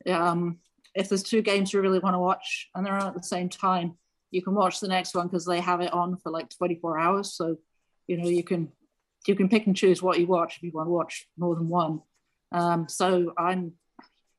um, 0.09 0.59
if 0.95 1.07
there's 1.07 1.23
two 1.23 1.41
games 1.41 1.71
you 1.71 1.81
really 1.81 1.99
want 1.99 2.15
to 2.15 2.19
watch 2.19 2.69
and 2.75 2.85
they're 2.85 2.93
on 2.93 3.07
at 3.07 3.13
the 3.13 3.23
same 3.23 3.49
time, 3.49 3.97
you 4.31 4.41
can 4.41 4.55
watch 4.55 4.79
the 4.79 4.87
next 4.87 5.15
one 5.15 5.27
because 5.27 5.45
they 5.45 5.59
have 5.59 5.81
it 5.81 5.93
on 5.93 6.17
for 6.17 6.31
like 6.31 6.49
24 6.49 6.99
hours. 6.99 7.33
So, 7.33 7.57
you 8.07 8.17
know, 8.17 8.27
you 8.27 8.43
can 8.43 8.71
you 9.27 9.35
can 9.35 9.49
pick 9.49 9.67
and 9.67 9.75
choose 9.75 10.01
what 10.01 10.19
you 10.19 10.25
watch 10.25 10.57
if 10.57 10.63
you 10.63 10.71
want 10.73 10.87
to 10.87 10.91
watch 10.91 11.27
more 11.37 11.55
than 11.55 11.69
one. 11.69 12.01
Um, 12.51 12.87
so 12.89 13.33
I'm 13.37 13.73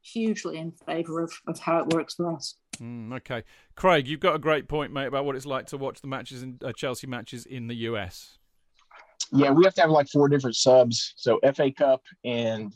hugely 0.03 0.59
in 0.59 0.73
favour 0.73 1.23
of, 1.23 1.33
of 1.47 1.61
how 1.61 1.79
it 1.79 1.89
works 1.89 2.15
for 2.15 2.33
us. 2.33 2.57
Mm, 2.83 3.15
okay, 3.15 3.45
Craig, 3.77 4.09
you've 4.09 4.21
got 4.21 4.35
a 4.35 4.41
great 4.41 4.67
point, 4.67 4.93
mate, 4.93 5.07
about 5.07 5.25
what 5.25 5.37
it's 5.37 5.47
like 5.47 5.67
to 5.67 5.77
watch 5.77 6.01
the 6.01 6.09
matches 6.09 6.43
in 6.43 6.59
uh, 6.65 6.73
Chelsea 6.73 7.07
matches 7.07 7.47
in 7.47 7.69
the 7.69 7.75
US. 7.77 8.39
Yeah, 9.31 9.51
we 9.53 9.65
have 9.65 9.75
to 9.75 9.83
have 9.83 9.91
like 9.91 10.09
four 10.09 10.29
different 10.29 10.57
subs. 10.57 11.15
So 11.17 11.39
FA 11.55 11.71
Cup 11.71 12.03
and 12.25 12.73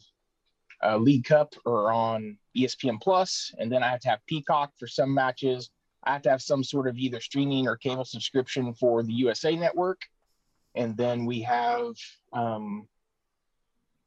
uh, 0.84 0.96
League 0.96 1.24
Cup 1.24 1.54
are 1.66 1.92
on 1.92 2.38
ESPN 2.56 3.00
Plus, 3.00 3.52
and 3.58 3.70
then 3.70 3.82
I 3.82 3.88
have 3.88 4.00
to 4.00 4.08
have 4.08 4.20
Peacock 4.26 4.72
for 4.78 4.86
some 4.86 5.12
matches. 5.12 5.70
I 6.04 6.12
have 6.12 6.22
to 6.22 6.30
have 6.30 6.40
some 6.40 6.62
sort 6.62 6.86
of 6.86 6.96
either 6.96 7.20
streaming 7.20 7.66
or 7.66 7.76
cable 7.76 8.04
subscription 8.04 8.74
for 8.74 9.02
the 9.02 9.12
USA 9.12 9.56
Network, 9.56 10.02
and 10.76 10.96
then 10.96 11.26
we 11.26 11.42
have 11.42 11.94
um, 12.32 12.86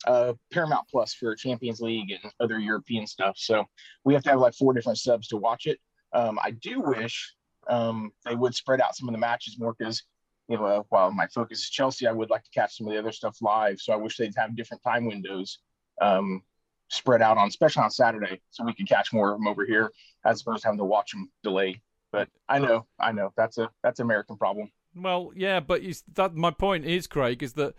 uh, 0.07 0.33
Paramount 0.51 0.87
Plus 0.89 1.13
for 1.13 1.35
Champions 1.35 1.81
League 1.81 2.11
and 2.11 2.31
other 2.39 2.57
European 2.57 3.05
stuff. 3.05 3.35
So 3.37 3.65
we 4.05 4.13
have 4.13 4.23
to 4.23 4.29
have 4.29 4.39
like 4.39 4.53
four 4.53 4.73
different 4.73 4.97
subs 4.97 5.27
to 5.27 5.37
watch 5.37 5.65
it. 5.65 5.77
Um, 6.13 6.39
I 6.43 6.51
do 6.51 6.81
wish 6.81 7.33
um, 7.67 8.11
they 8.25 8.35
would 8.35 8.55
spread 8.55 8.81
out 8.81 8.95
some 8.95 9.07
of 9.07 9.13
the 9.13 9.19
matches 9.19 9.57
more 9.59 9.75
because, 9.77 10.03
you 10.47 10.57
know, 10.57 10.65
uh, 10.65 10.83
while 10.89 11.11
my 11.11 11.27
focus 11.27 11.59
is 11.59 11.69
Chelsea, 11.69 12.07
I 12.07 12.11
would 12.11 12.29
like 12.29 12.43
to 12.43 12.49
catch 12.51 12.77
some 12.77 12.87
of 12.87 12.93
the 12.93 12.99
other 12.99 13.11
stuff 13.11 13.37
live. 13.41 13.79
So 13.79 13.93
I 13.93 13.97
wish 13.97 14.17
they'd 14.17 14.33
have 14.37 14.55
different 14.55 14.83
time 14.83 15.05
windows 15.05 15.59
um, 16.01 16.41
spread 16.89 17.21
out 17.21 17.37
on, 17.37 17.47
especially 17.47 17.83
on 17.83 17.91
Saturday, 17.91 18.41
so 18.49 18.63
we 18.63 18.73
could 18.73 18.87
catch 18.87 19.13
more 19.13 19.31
of 19.31 19.39
them 19.39 19.47
over 19.47 19.65
here 19.65 19.91
as 20.25 20.41
opposed 20.41 20.63
to 20.63 20.67
having 20.67 20.79
to 20.79 20.85
watch 20.85 21.11
them 21.11 21.29
delay. 21.43 21.81
But 22.11 22.27
I 22.47 22.57
know, 22.59 22.87
I 22.99 23.11
know 23.11 23.31
that's 23.37 23.59
a 23.59 23.69
that's 23.83 23.99
an 23.99 24.05
American 24.05 24.35
problem. 24.37 24.71
Well, 24.95 25.31
yeah, 25.35 25.59
but 25.59 25.83
that 26.15 26.35
my 26.35 26.49
point 26.49 26.85
is, 26.85 27.05
Craig, 27.05 27.43
is 27.43 27.53
that 27.53 27.75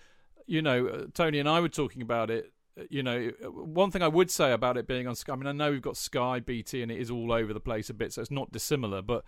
you 0.46 0.62
know, 0.62 0.86
uh, 0.86 1.06
Tony 1.14 1.40
and 1.40 1.48
I 1.48 1.60
were 1.60 1.68
talking 1.68 2.02
about 2.02 2.30
it 2.30 2.52
you 2.88 3.02
know, 3.02 3.30
one 3.50 3.90
thing 3.90 4.02
I 4.02 4.08
would 4.08 4.30
say 4.30 4.52
about 4.52 4.76
it 4.76 4.86
being 4.86 5.06
on 5.06 5.14
Sky. 5.14 5.32
I 5.32 5.36
mean, 5.36 5.46
I 5.46 5.52
know 5.52 5.70
we've 5.70 5.82
got 5.82 5.96
Sky, 5.96 6.40
BT, 6.40 6.82
and 6.82 6.90
it 6.90 7.00
is 7.00 7.10
all 7.10 7.32
over 7.32 7.52
the 7.52 7.60
place 7.60 7.90
a 7.90 7.94
bit, 7.94 8.12
so 8.12 8.22
it's 8.22 8.30
not 8.30 8.52
dissimilar. 8.52 9.02
But 9.02 9.24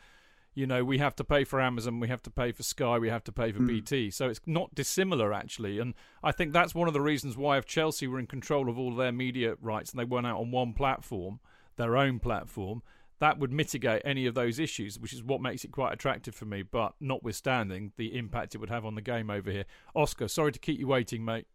you 0.54 0.66
know, 0.66 0.84
we 0.84 0.98
have 0.98 1.16
to 1.16 1.24
pay 1.24 1.44
for 1.44 1.60
Amazon, 1.60 1.98
we 1.98 2.08
have 2.08 2.22
to 2.22 2.30
pay 2.30 2.52
for 2.52 2.62
Sky, 2.62 2.98
we 2.98 3.08
have 3.08 3.24
to 3.24 3.32
pay 3.32 3.52
for 3.52 3.60
mm. 3.60 3.68
BT. 3.68 4.10
So 4.10 4.28
it's 4.28 4.40
not 4.46 4.74
dissimilar, 4.74 5.32
actually. 5.32 5.78
And 5.78 5.94
I 6.22 6.32
think 6.32 6.52
that's 6.52 6.74
one 6.74 6.88
of 6.88 6.94
the 6.94 7.00
reasons 7.00 7.36
why, 7.36 7.56
if 7.56 7.64
Chelsea 7.64 8.06
were 8.06 8.18
in 8.18 8.26
control 8.26 8.68
of 8.68 8.78
all 8.78 8.94
their 8.94 9.12
media 9.12 9.54
rights 9.60 9.90
and 9.90 10.00
they 10.00 10.04
went 10.04 10.26
out 10.26 10.38
on 10.38 10.50
one 10.50 10.74
platform, 10.74 11.40
their 11.76 11.96
own 11.96 12.18
platform, 12.18 12.82
that 13.18 13.38
would 13.38 13.52
mitigate 13.52 14.02
any 14.04 14.26
of 14.26 14.34
those 14.34 14.58
issues, 14.58 14.98
which 14.98 15.12
is 15.12 15.22
what 15.22 15.40
makes 15.40 15.64
it 15.64 15.70
quite 15.70 15.92
attractive 15.92 16.34
for 16.34 16.44
me. 16.44 16.62
But 16.62 16.94
notwithstanding 17.00 17.92
the 17.96 18.16
impact 18.18 18.54
it 18.54 18.58
would 18.58 18.68
have 18.68 18.84
on 18.84 18.94
the 18.94 19.00
game 19.00 19.30
over 19.30 19.50
here. 19.50 19.64
Oscar, 19.94 20.28
sorry 20.28 20.52
to 20.52 20.58
keep 20.58 20.78
you 20.78 20.88
waiting, 20.88 21.24
mate. 21.24 21.46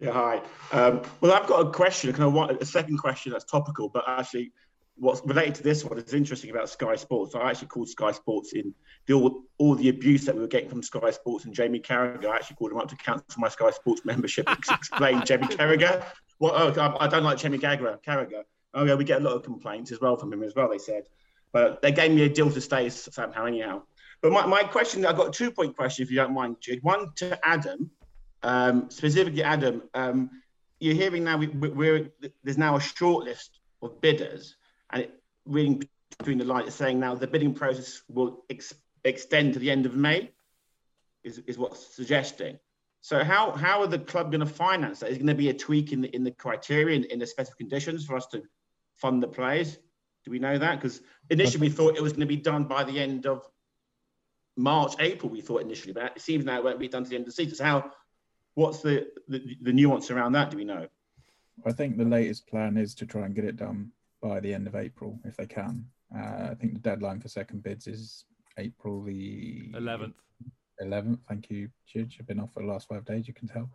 Yeah, 0.00 0.12
hi. 0.12 0.42
Um, 0.72 1.02
well, 1.20 1.32
I've 1.32 1.46
got 1.46 1.66
a 1.66 1.70
question, 1.70 2.12
kind 2.12 2.24
of 2.24 2.32
want 2.32 2.60
a 2.60 2.66
second 2.66 2.98
question 2.98 3.32
that's 3.32 3.44
topical, 3.44 3.88
but 3.88 4.04
actually, 4.06 4.52
what's 4.96 5.24
related 5.24 5.56
to 5.56 5.62
this 5.62 5.84
one 5.84 5.98
is 5.98 6.12
interesting 6.14 6.50
about 6.50 6.68
Sky 6.68 6.96
Sports. 6.96 7.34
I 7.34 7.50
actually 7.50 7.68
called 7.68 7.88
Sky 7.88 8.12
Sports 8.12 8.52
in 8.52 8.74
the 9.06 9.14
all, 9.14 9.42
all 9.58 9.74
the 9.74 9.88
abuse 9.88 10.24
that 10.24 10.34
we 10.34 10.40
were 10.40 10.48
getting 10.48 10.68
from 10.68 10.82
Sky 10.82 11.10
Sports 11.10 11.44
and 11.44 11.54
Jamie 11.54 11.80
Carragher. 11.80 12.26
I 12.26 12.36
actually 12.36 12.56
called 12.56 12.72
him 12.72 12.78
up 12.78 12.88
to 12.88 12.96
cancel 12.96 13.40
my 13.40 13.48
Sky 13.48 13.70
Sports 13.70 14.02
membership 14.04 14.48
explain 14.50 15.24
Jamie 15.24 15.46
Carragher. 15.46 16.04
Well, 16.40 16.52
oh, 16.54 16.80
I, 16.80 17.04
I 17.04 17.08
don't 17.08 17.24
like 17.24 17.38
Jamie 17.38 17.58
Carragher. 17.58 18.02
Carragher. 18.02 18.42
Oh 18.74 18.84
yeah, 18.84 18.94
we 18.94 19.04
get 19.04 19.20
a 19.20 19.24
lot 19.24 19.34
of 19.34 19.44
complaints 19.44 19.92
as 19.92 20.00
well 20.00 20.16
from 20.16 20.32
him 20.32 20.42
as 20.42 20.54
well. 20.54 20.68
They 20.68 20.78
said, 20.78 21.04
but 21.52 21.80
they 21.82 21.92
gave 21.92 22.10
me 22.10 22.22
a 22.22 22.28
deal 22.28 22.50
to 22.50 22.60
stay 22.60 22.88
somehow 22.88 23.46
anyhow. 23.46 23.82
But 24.20 24.32
my, 24.32 24.46
my 24.46 24.64
question, 24.64 25.06
I've 25.06 25.16
got 25.16 25.28
a 25.28 25.30
two 25.30 25.50
point 25.50 25.76
question 25.76 26.02
if 26.02 26.10
you 26.10 26.16
don't 26.16 26.34
mind, 26.34 26.56
Jude. 26.60 26.82
One 26.82 27.12
to 27.16 27.38
Adam, 27.46 27.90
um, 28.44 28.90
specifically 28.90 29.42
Adam. 29.42 29.82
Um, 29.94 30.30
you're 30.78 30.94
hearing 30.94 31.24
now 31.24 31.38
we, 31.38 31.46
there's 32.42 32.58
now 32.58 32.76
a 32.76 32.80
short 32.80 33.24
list 33.24 33.58
of 33.82 34.00
bidders, 34.00 34.56
and 34.90 35.02
it, 35.02 35.20
reading 35.46 35.82
between 36.18 36.38
the 36.38 36.44
lines, 36.44 36.74
saying 36.74 37.00
now 37.00 37.14
the 37.14 37.26
bidding 37.26 37.54
process 37.54 38.02
will 38.08 38.44
ex- 38.50 38.74
extend 39.04 39.54
to 39.54 39.58
the 39.58 39.70
end 39.70 39.86
of 39.86 39.96
May. 39.96 40.30
Is 41.24 41.38
is 41.46 41.56
what's 41.56 41.94
suggesting. 41.94 42.58
So 43.00 43.24
how 43.24 43.52
how 43.52 43.80
are 43.80 43.86
the 43.86 43.98
club 43.98 44.30
going 44.30 44.40
to 44.40 44.46
finance 44.46 45.00
that? 45.00 45.10
Is 45.10 45.16
going 45.16 45.26
to 45.28 45.34
be 45.34 45.48
a 45.48 45.54
tweak 45.54 45.92
in 45.92 46.02
the 46.02 46.14
in 46.14 46.22
the 46.22 46.30
criteria 46.30 46.96
in, 46.96 47.04
in 47.04 47.18
the 47.18 47.26
specific 47.26 47.58
conditions 47.58 48.04
for 48.04 48.14
us 48.16 48.26
to 48.28 48.42
fund 48.96 49.22
the 49.22 49.28
players? 49.28 49.78
Do 50.24 50.30
we 50.30 50.38
know 50.38 50.58
that? 50.58 50.80
Because 50.80 51.00
initially 51.30 51.68
we 51.68 51.74
thought 51.74 51.96
it 51.96 52.02
was 52.02 52.12
going 52.12 52.20
to 52.20 52.26
be 52.26 52.36
done 52.36 52.64
by 52.64 52.84
the 52.84 52.98
end 53.00 53.26
of 53.26 53.46
March, 54.56 54.94
April. 54.98 55.30
We 55.30 55.40
thought 55.40 55.62
initially, 55.62 55.92
but 55.92 56.16
it 56.16 56.20
seems 56.20 56.44
now 56.44 56.58
it 56.58 56.64
won't 56.64 56.78
be 56.78 56.88
done 56.88 57.04
to 57.04 57.10
the 57.10 57.16
end 57.16 57.22
of 57.22 57.26
the 57.26 57.32
season. 57.32 57.56
So 57.56 57.64
how? 57.64 57.90
What's 58.54 58.80
the, 58.82 59.08
the 59.28 59.56
the 59.62 59.72
nuance 59.72 60.10
around 60.10 60.32
that? 60.32 60.50
Do 60.50 60.56
we 60.56 60.64
know? 60.64 60.86
I 61.66 61.72
think 61.72 61.96
the 61.96 62.04
latest 62.04 62.46
plan 62.46 62.76
is 62.76 62.94
to 62.96 63.06
try 63.06 63.26
and 63.26 63.34
get 63.34 63.44
it 63.44 63.56
done 63.56 63.90
by 64.22 64.40
the 64.40 64.52
end 64.52 64.66
of 64.66 64.74
April 64.74 65.18
if 65.24 65.36
they 65.36 65.46
can. 65.46 65.86
Uh, 66.16 66.48
I 66.50 66.54
think 66.54 66.74
the 66.74 66.80
deadline 66.80 67.20
for 67.20 67.28
second 67.28 67.62
bids 67.62 67.86
is 67.86 68.24
April 68.58 69.02
the 69.02 69.70
11th. 69.74 70.14
11th. 70.82 71.18
Thank 71.28 71.50
you, 71.50 71.68
Chidge. 71.92 72.16
I've 72.18 72.26
been 72.26 72.40
off 72.40 72.52
for 72.52 72.62
the 72.62 72.68
last 72.68 72.88
five 72.88 73.04
days, 73.04 73.28
you 73.28 73.34
can 73.34 73.48
tell. 73.48 73.70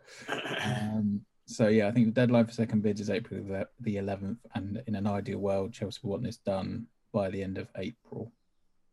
Um, 0.66 1.22
so, 1.46 1.68
yeah, 1.68 1.88
I 1.88 1.92
think 1.92 2.08
the 2.08 2.12
deadline 2.12 2.46
for 2.46 2.52
second 2.52 2.84
bids 2.84 3.02
is 3.02 3.10
April 3.10 3.66
the 3.80 3.96
11th. 3.96 4.38
And 4.56 4.84
in 4.88 4.96
an 4.96 5.08
ideal 5.08 5.40
world, 5.40 5.74
Chelsea 5.74 6.00
want 6.04 6.24
this 6.24 6.38
done 6.38 6.88
by 7.12 7.30
the 7.30 7.42
end 7.42 7.58
of 7.58 7.70
April. 7.78 8.32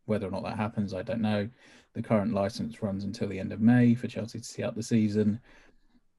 Whether 0.07 0.28
or 0.28 0.30
not 0.30 0.45
that 0.45 0.57
happens, 0.57 0.95
I 0.95 1.03
don't 1.03 1.20
know. 1.20 1.49
The 1.95 2.03
current 2.03 2.32
license 2.32 2.82
runs 2.82 3.05
until 3.05 3.28
the 3.28 3.39
end 3.39 3.53
of 3.53 3.61
May 3.61 3.95
for 3.95 4.07
Chelsea 4.07 4.39
to 4.39 4.45
see 4.45 4.62
out 4.62 4.76
the 4.76 4.82
season. 4.82 5.41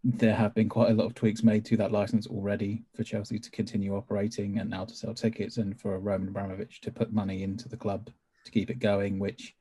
There 0.04 0.36
have 0.36 0.54
been 0.54 0.70
quite 0.70 0.92
a 0.92 0.94
lot 0.94 1.06
of 1.06 1.16
tweaks 1.16 1.44
made 1.44 1.66
to 1.66 1.78
that 1.78 1.92
license 1.92 2.28
already 2.28 2.84
for 2.96 3.04
Chelsea 3.04 3.40
to 3.40 3.52
continue 3.52 3.96
operating 3.96 4.60
and 4.60 4.70
now 4.70 4.86
to 4.86 4.96
sell 4.96 5.14
tickets 5.14 5.58
and 5.58 5.80
for 5.80 6.00
Roman 6.00 6.30
Abramovich 6.30 6.82
to 6.82 6.92
put 6.92 7.12
money 7.12 7.44
into 7.44 7.68
the 7.68 7.78
club 7.78 8.10
to 8.46 8.52
keep 8.52 8.70
it 8.70 8.80
going, 8.80 9.20
which 9.20 9.56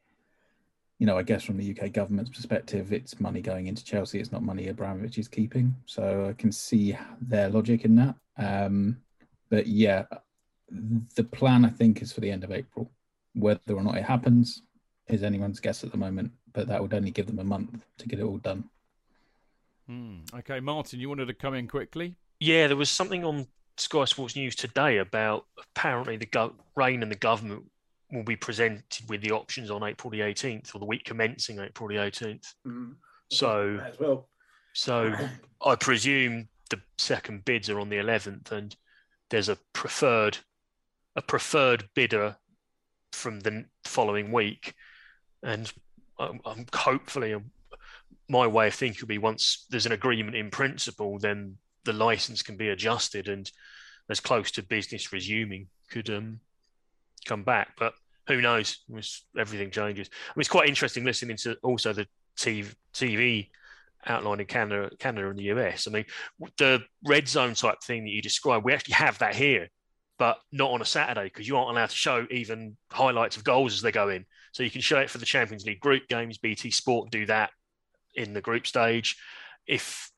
you 0.98 1.06
know, 1.06 1.18
I 1.18 1.22
guess 1.22 1.42
from 1.42 1.58
the 1.58 1.78
UK 1.78 1.92
government's 1.92 2.30
perspective, 2.30 2.92
it's 2.92 3.20
money 3.20 3.42
going 3.42 3.66
into 3.66 3.84
Chelsea. 3.84 4.18
It's 4.18 4.32
not 4.32 4.42
money 4.42 4.68
Abramovich 4.68 5.18
is 5.18 5.28
keeping. 5.28 5.74
So 5.84 6.26
I 6.28 6.32
can 6.32 6.50
see 6.50 6.96
their 7.20 7.50
logic 7.50 7.84
in 7.84 7.96
that. 7.96 8.14
Um, 8.38 8.98
but 9.50 9.66
yeah, 9.66 10.04
the 10.70 11.24
plan 11.24 11.64
I 11.64 11.68
think 11.68 12.00
is 12.00 12.12
for 12.12 12.20
the 12.20 12.30
end 12.30 12.44
of 12.44 12.52
April. 12.52 12.90
Whether 13.34 13.74
or 13.74 13.82
not 13.82 13.98
it 13.98 14.04
happens 14.04 14.62
is 15.08 15.22
anyone's 15.22 15.60
guess 15.60 15.84
at 15.84 15.92
the 15.92 15.98
moment. 15.98 16.32
But 16.54 16.66
that 16.68 16.80
would 16.80 16.94
only 16.94 17.10
give 17.10 17.26
them 17.26 17.40
a 17.40 17.44
month 17.44 17.84
to 17.98 18.08
get 18.08 18.18
it 18.18 18.24
all 18.24 18.38
done. 18.38 18.64
Hmm. 19.88 20.18
Okay, 20.34 20.60
Martin, 20.60 21.00
you 21.00 21.08
wanted 21.08 21.26
to 21.26 21.34
come 21.34 21.54
in 21.54 21.68
quickly. 21.68 22.16
Yeah, 22.40 22.66
there 22.66 22.76
was 22.76 22.90
something 22.90 23.24
on 23.24 23.46
Sky 23.76 24.04
Sports 24.04 24.36
News 24.36 24.56
today 24.56 24.98
about 24.98 25.46
apparently 25.58 26.16
the 26.16 26.26
go- 26.26 26.54
Raine 26.74 27.02
and 27.02 27.10
the 27.10 27.16
government 27.16 27.64
will 28.12 28.24
be 28.24 28.36
presented 28.36 29.08
with 29.08 29.20
the 29.20 29.32
options 29.32 29.70
on 29.70 29.82
April 29.82 30.10
the 30.10 30.20
18th 30.20 30.74
or 30.74 30.78
the 30.78 30.84
week 30.84 31.04
commencing 31.04 31.58
April 31.58 31.88
the 31.88 31.96
18th. 31.96 32.54
Mm. 32.66 32.94
So, 33.30 33.80
as 33.84 33.98
well. 33.98 34.28
so 34.72 35.12
I 35.64 35.74
presume 35.74 36.48
the 36.70 36.80
second 36.98 37.44
bids 37.44 37.68
are 37.70 37.80
on 37.80 37.88
the 37.88 37.96
11th, 37.96 38.52
and 38.52 38.74
there's 39.30 39.48
a 39.48 39.58
preferred 39.72 40.38
a 41.16 41.22
preferred 41.22 41.88
bidder 41.94 42.36
from 43.12 43.40
the 43.40 43.64
following 43.84 44.30
week, 44.30 44.74
and 45.42 45.72
I'm, 46.18 46.40
I'm 46.44 46.66
hopefully 46.74 47.32
um, 47.32 47.50
my 48.28 48.46
way 48.46 48.68
of 48.68 48.74
thinking 48.74 49.00
will 49.02 49.08
be 49.08 49.18
once 49.18 49.66
there's 49.70 49.86
an 49.86 49.92
agreement 49.92 50.36
in 50.36 50.50
principle, 50.50 51.18
then 51.18 51.56
the 51.84 51.92
license 51.92 52.42
can 52.42 52.56
be 52.56 52.68
adjusted 52.68 53.28
and 53.28 53.50
as 54.08 54.20
close 54.20 54.50
to 54.52 54.62
business 54.62 55.12
resuming 55.12 55.68
could 55.90 56.10
um, 56.10 56.40
come 57.24 57.42
back. 57.42 57.74
But 57.78 57.94
who 58.26 58.40
knows? 58.40 58.84
Everything 59.38 59.70
changes. 59.70 60.08
I 60.12 60.32
mean, 60.34 60.40
it's 60.40 60.48
quite 60.48 60.68
interesting 60.68 61.04
listening 61.04 61.36
to 61.38 61.56
also 61.62 61.92
the 61.92 62.06
TV, 62.36 62.74
TV 62.92 63.48
outline 64.06 64.40
in 64.40 64.46
Canada, 64.46 64.90
Canada 64.98 65.28
and 65.28 65.38
the 65.38 65.44
US. 65.44 65.86
I 65.86 65.90
mean, 65.90 66.04
the 66.58 66.82
red 67.04 67.28
zone 67.28 67.54
type 67.54 67.80
thing 67.82 68.04
that 68.04 68.10
you 68.10 68.22
described, 68.22 68.64
we 68.64 68.72
actually 68.72 68.94
have 68.94 69.18
that 69.18 69.34
here, 69.34 69.68
but 70.18 70.38
not 70.52 70.70
on 70.70 70.82
a 70.82 70.84
Saturday 70.84 71.24
because 71.24 71.46
you 71.46 71.56
aren't 71.56 71.70
allowed 71.70 71.90
to 71.90 71.96
show 71.96 72.26
even 72.30 72.76
highlights 72.90 73.36
of 73.36 73.44
goals 73.44 73.74
as 73.74 73.82
they 73.82 73.92
go 73.92 74.08
in. 74.08 74.24
So 74.52 74.62
you 74.62 74.70
can 74.70 74.80
show 74.80 74.98
it 74.98 75.10
for 75.10 75.18
the 75.18 75.26
Champions 75.26 75.66
League 75.66 75.80
group 75.80 76.08
games. 76.08 76.38
BT 76.38 76.70
Sport 76.70 77.10
do 77.10 77.26
that 77.26 77.50
in 78.16 78.32
the 78.32 78.40
group 78.40 78.66
stage. 78.66 79.16
If 79.66 80.10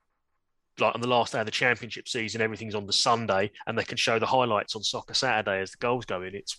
like 0.80 0.94
on 0.94 1.01
the 1.01 1.09
last 1.09 1.32
day 1.32 1.40
of 1.40 1.46
the 1.46 1.51
championship 1.51 2.09
season, 2.09 2.40
everything's 2.40 2.74
on 2.74 2.86
the 2.86 2.92
Sunday, 2.92 3.51
and 3.66 3.76
they 3.76 3.84
can 3.84 3.96
show 3.96 4.18
the 4.18 4.26
highlights 4.26 4.76
on 4.76 4.82
Soccer 4.82 5.14
Saturday 5.14 5.61
as 5.61 5.72
the 5.72 5.78
goals 5.78 6.05
go 6.05 6.22
in. 6.22 6.34
It's 6.34 6.57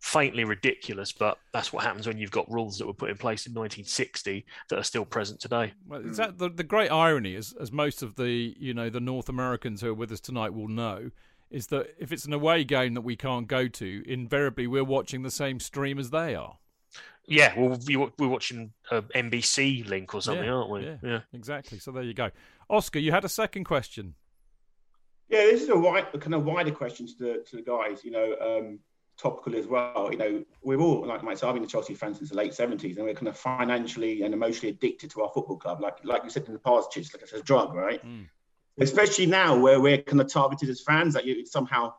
faintly 0.00 0.44
ridiculous, 0.44 1.12
but 1.12 1.38
that's 1.52 1.72
what 1.72 1.84
happens 1.84 2.06
when 2.06 2.18
you've 2.18 2.30
got 2.30 2.50
rules 2.50 2.78
that 2.78 2.86
were 2.86 2.94
put 2.94 3.10
in 3.10 3.16
place 3.16 3.46
in 3.46 3.52
1960 3.52 4.44
that 4.68 4.78
are 4.78 4.84
still 4.84 5.04
present 5.04 5.40
today. 5.40 5.72
Well, 5.86 6.06
is 6.06 6.16
that 6.16 6.38
the, 6.38 6.48
the 6.48 6.64
great 6.64 6.90
irony, 6.90 7.34
as 7.36 7.54
as 7.60 7.72
most 7.72 8.02
of 8.02 8.16
the 8.16 8.54
you 8.58 8.74
know 8.74 8.90
the 8.90 9.00
North 9.00 9.28
Americans 9.28 9.80
who 9.80 9.90
are 9.90 9.94
with 9.94 10.12
us 10.12 10.20
tonight 10.20 10.54
will 10.54 10.68
know, 10.68 11.10
is 11.50 11.68
that 11.68 11.94
if 11.98 12.12
it's 12.12 12.24
an 12.24 12.32
away 12.32 12.64
game 12.64 12.94
that 12.94 13.02
we 13.02 13.16
can't 13.16 13.48
go 13.48 13.68
to, 13.68 14.02
invariably 14.06 14.66
we're 14.66 14.84
watching 14.84 15.22
the 15.22 15.30
same 15.30 15.60
stream 15.60 15.98
as 15.98 16.10
they 16.10 16.34
are. 16.34 16.58
Yeah, 17.26 17.58
well, 17.58 17.78
we're 18.18 18.28
watching 18.28 18.72
a 18.90 19.02
NBC 19.02 19.88
link 19.88 20.14
or 20.14 20.22
something, 20.22 20.44
yeah, 20.44 20.52
aren't 20.52 20.70
we? 20.70 20.84
Yeah, 20.84 20.96
yeah, 21.02 21.20
exactly. 21.32 21.78
So 21.80 21.90
there 21.90 22.04
you 22.04 22.14
go. 22.14 22.30
Oscar, 22.70 23.00
you 23.00 23.10
had 23.10 23.24
a 23.24 23.28
second 23.28 23.64
question. 23.64 24.14
Yeah, 25.28 25.40
this 25.40 25.62
is 25.62 25.68
a, 25.68 25.76
wide, 25.76 26.06
kind 26.20 26.34
of 26.34 26.44
wider 26.44 26.70
question 26.70 27.06
to 27.06 27.14
the 27.18 27.44
to 27.50 27.56
the 27.56 27.62
guys. 27.62 28.04
You 28.04 28.12
know, 28.12 28.36
um, 28.40 28.78
topical 29.16 29.56
as 29.56 29.66
well. 29.66 30.08
You 30.12 30.18
know, 30.18 30.44
we're 30.62 30.78
all 30.78 31.04
like 31.04 31.24
myself. 31.24 31.50
I've 31.50 31.56
been 31.56 31.64
a 31.64 31.68
Chelsea 31.68 31.94
fan 31.94 32.14
since 32.14 32.30
the 32.30 32.36
late 32.36 32.54
seventies, 32.54 32.96
and 32.96 33.06
we're 33.06 33.14
kind 33.14 33.28
of 33.28 33.36
financially 33.36 34.22
and 34.22 34.32
emotionally 34.32 34.70
addicted 34.70 35.10
to 35.12 35.22
our 35.22 35.30
football 35.34 35.56
club. 35.56 35.80
Like 35.80 36.04
like 36.04 36.22
you 36.22 36.30
said 36.30 36.46
in 36.46 36.52
the 36.52 36.60
past, 36.60 36.92
Chidge, 36.92 37.12
like 37.12 37.22
it's 37.22 37.32
a 37.32 37.42
drug, 37.42 37.74
right? 37.74 38.04
Mm. 38.04 38.28
Especially 38.78 39.26
now 39.26 39.58
where 39.58 39.80
we're 39.80 40.02
kind 40.02 40.20
of 40.20 40.30
targeted 40.30 40.68
as 40.68 40.80
fans, 40.80 41.14
that 41.14 41.24
you 41.24 41.44
somehow 41.46 41.94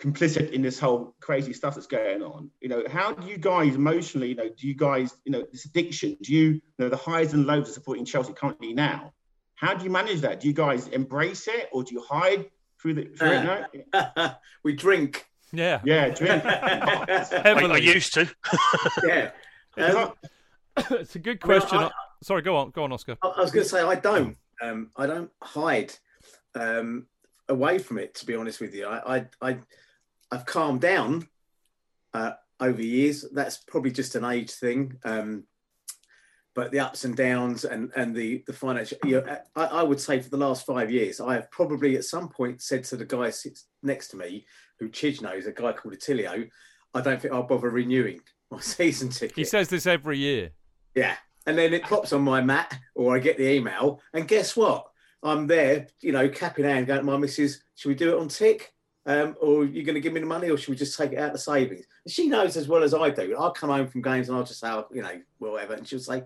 complicit 0.00 0.52
in 0.52 0.62
this 0.62 0.78
whole 0.78 1.14
crazy 1.20 1.52
stuff 1.52 1.74
that's 1.74 1.86
going 1.86 2.22
on. 2.22 2.50
You 2.60 2.68
know, 2.68 2.82
how 2.90 3.12
do 3.12 3.26
you 3.26 3.36
guys 3.36 3.74
emotionally, 3.74 4.28
you 4.28 4.34
know, 4.34 4.48
do 4.48 4.66
you 4.66 4.74
guys, 4.74 5.14
you 5.24 5.32
know, 5.32 5.44
this 5.52 5.66
addiction, 5.66 6.16
do 6.22 6.32
you, 6.32 6.46
you 6.48 6.62
know, 6.78 6.88
the 6.88 6.96
highs 6.96 7.34
and 7.34 7.46
lows 7.46 7.68
of 7.68 7.74
supporting 7.74 8.04
Chelsea 8.04 8.32
currently 8.32 8.72
now? 8.72 9.12
How 9.54 9.74
do 9.74 9.84
you 9.84 9.90
manage 9.90 10.22
that? 10.22 10.40
Do 10.40 10.48
you 10.48 10.54
guys 10.54 10.88
embrace 10.88 11.46
it 11.46 11.68
or 11.70 11.84
do 11.84 11.94
you 11.94 12.02
hide 12.02 12.46
through 12.80 12.94
the 12.94 13.04
through 13.04 13.28
uh, 13.28 13.66
it 13.72 13.86
now? 13.92 14.38
we 14.64 14.74
drink. 14.74 15.26
Yeah. 15.52 15.80
Yeah, 15.84 16.08
drink. 16.08 16.42
I, 16.46 17.28
I 17.44 17.76
used 17.76 18.14
to. 18.14 18.30
yeah. 19.04 19.30
Um, 19.76 20.12
it's 20.90 21.14
a 21.14 21.18
good 21.18 21.40
question. 21.40 21.76
I 21.76 21.82
mean, 21.82 21.88
I, 21.88 21.90
Sorry, 22.22 22.42
go 22.42 22.56
on, 22.56 22.70
go 22.70 22.84
on, 22.84 22.92
Oscar. 22.92 23.16
I, 23.22 23.28
I 23.28 23.40
was 23.40 23.50
going 23.50 23.64
to 23.64 23.68
say 23.68 23.82
I 23.82 23.94
don't. 23.94 24.36
Um, 24.62 24.90
I 24.96 25.06
don't 25.06 25.30
hide 25.42 25.94
um, 26.54 27.06
away 27.48 27.78
from 27.78 27.98
it. 27.98 28.14
To 28.16 28.26
be 28.26 28.34
honest 28.34 28.60
with 28.60 28.74
you, 28.74 28.86
I, 28.86 29.16
I, 29.16 29.26
I 29.40 29.58
I've 30.30 30.46
calmed 30.46 30.80
down 30.80 31.28
uh, 32.14 32.32
over 32.60 32.82
years. 32.82 33.24
That's 33.32 33.58
probably 33.58 33.90
just 33.90 34.14
an 34.14 34.24
age 34.24 34.50
thing. 34.50 34.98
Um, 35.04 35.44
but 36.54 36.72
the 36.72 36.80
ups 36.80 37.04
and 37.04 37.16
downs 37.16 37.64
and 37.64 37.92
and 37.94 38.14
the 38.14 38.42
the 38.46 38.52
financial. 38.52 38.98
You 39.04 39.20
know, 39.20 39.36
I, 39.54 39.64
I 39.64 39.82
would 39.82 40.00
say 40.00 40.20
for 40.20 40.30
the 40.30 40.36
last 40.36 40.66
five 40.66 40.90
years, 40.90 41.20
I 41.20 41.34
have 41.34 41.50
probably 41.50 41.96
at 41.96 42.04
some 42.04 42.28
point 42.28 42.60
said 42.60 42.84
to 42.84 42.96
the 42.96 43.04
guy 43.04 43.30
sits 43.30 43.66
next 43.82 44.08
to 44.08 44.16
me, 44.16 44.46
who 44.80 44.88
Chidge 44.88 45.22
knows, 45.22 45.46
a 45.46 45.52
guy 45.52 45.72
called 45.72 45.94
Attilio, 45.94 46.48
I 46.94 47.00
don't 47.00 47.20
think 47.20 47.32
I'll 47.32 47.44
bother 47.44 47.70
renewing 47.70 48.20
my 48.50 48.60
season 48.60 49.10
ticket. 49.10 49.36
He 49.36 49.44
says 49.44 49.68
this 49.68 49.86
every 49.86 50.18
year. 50.18 50.50
Yeah. 50.94 51.16
And 51.46 51.56
then 51.56 51.72
it 51.72 51.82
pops 51.82 52.12
on 52.12 52.22
my 52.22 52.42
mat 52.42 52.78
or 52.94 53.16
I 53.16 53.18
get 53.18 53.38
the 53.38 53.50
email. 53.50 54.00
And 54.12 54.28
guess 54.28 54.56
what? 54.56 54.86
I'm 55.22 55.46
there, 55.46 55.86
you 56.00 56.12
know, 56.12 56.28
capping 56.28 56.64
hand 56.64 56.86
going 56.86 57.00
to 57.00 57.06
my 57.06 57.16
missus, 57.16 57.62
should 57.74 57.88
we 57.88 57.94
do 57.94 58.16
it 58.16 58.20
on 58.20 58.28
tick? 58.28 58.72
Um, 59.06 59.34
or 59.40 59.62
are 59.62 59.64
you 59.64 59.82
going 59.82 59.94
to 59.94 60.00
give 60.00 60.12
me 60.12 60.20
the 60.20 60.26
money 60.26 60.50
or 60.50 60.58
should 60.58 60.70
we 60.70 60.76
just 60.76 60.96
take 60.96 61.12
it 61.12 61.18
out 61.18 61.34
of 61.34 61.40
savings? 61.40 61.86
And 62.04 62.12
she 62.12 62.28
knows 62.28 62.56
as 62.56 62.68
well 62.68 62.82
as 62.82 62.92
I 62.92 63.10
do. 63.10 63.34
I'll 63.38 63.52
come 63.52 63.70
home 63.70 63.88
from 63.88 64.02
games 64.02 64.28
and 64.28 64.36
I'll 64.36 64.44
just 64.44 64.60
say, 64.60 64.68
oh, 64.68 64.86
you 64.92 65.02
know, 65.02 65.20
whatever. 65.38 65.74
And 65.74 65.88
she'll 65.88 65.98
say, 66.00 66.22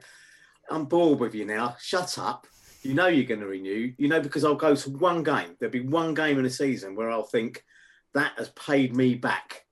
I'm 0.68 0.86
bored 0.86 1.20
with 1.20 1.34
you 1.34 1.44
now. 1.44 1.76
Shut 1.80 2.18
up. 2.18 2.46
You 2.82 2.94
know 2.94 3.06
you're 3.06 3.24
going 3.24 3.40
to 3.40 3.46
renew. 3.46 3.92
You 3.96 4.08
know, 4.08 4.20
because 4.20 4.44
I'll 4.44 4.56
go 4.56 4.74
to 4.74 4.90
one 4.90 5.22
game. 5.22 5.56
There'll 5.58 5.72
be 5.72 5.80
one 5.80 6.14
game 6.14 6.38
in 6.38 6.44
a 6.44 6.50
season 6.50 6.96
where 6.96 7.10
I'll 7.10 7.22
think 7.22 7.64
that 8.12 8.32
has 8.36 8.50
paid 8.50 8.94
me 8.94 9.14
back 9.14 9.64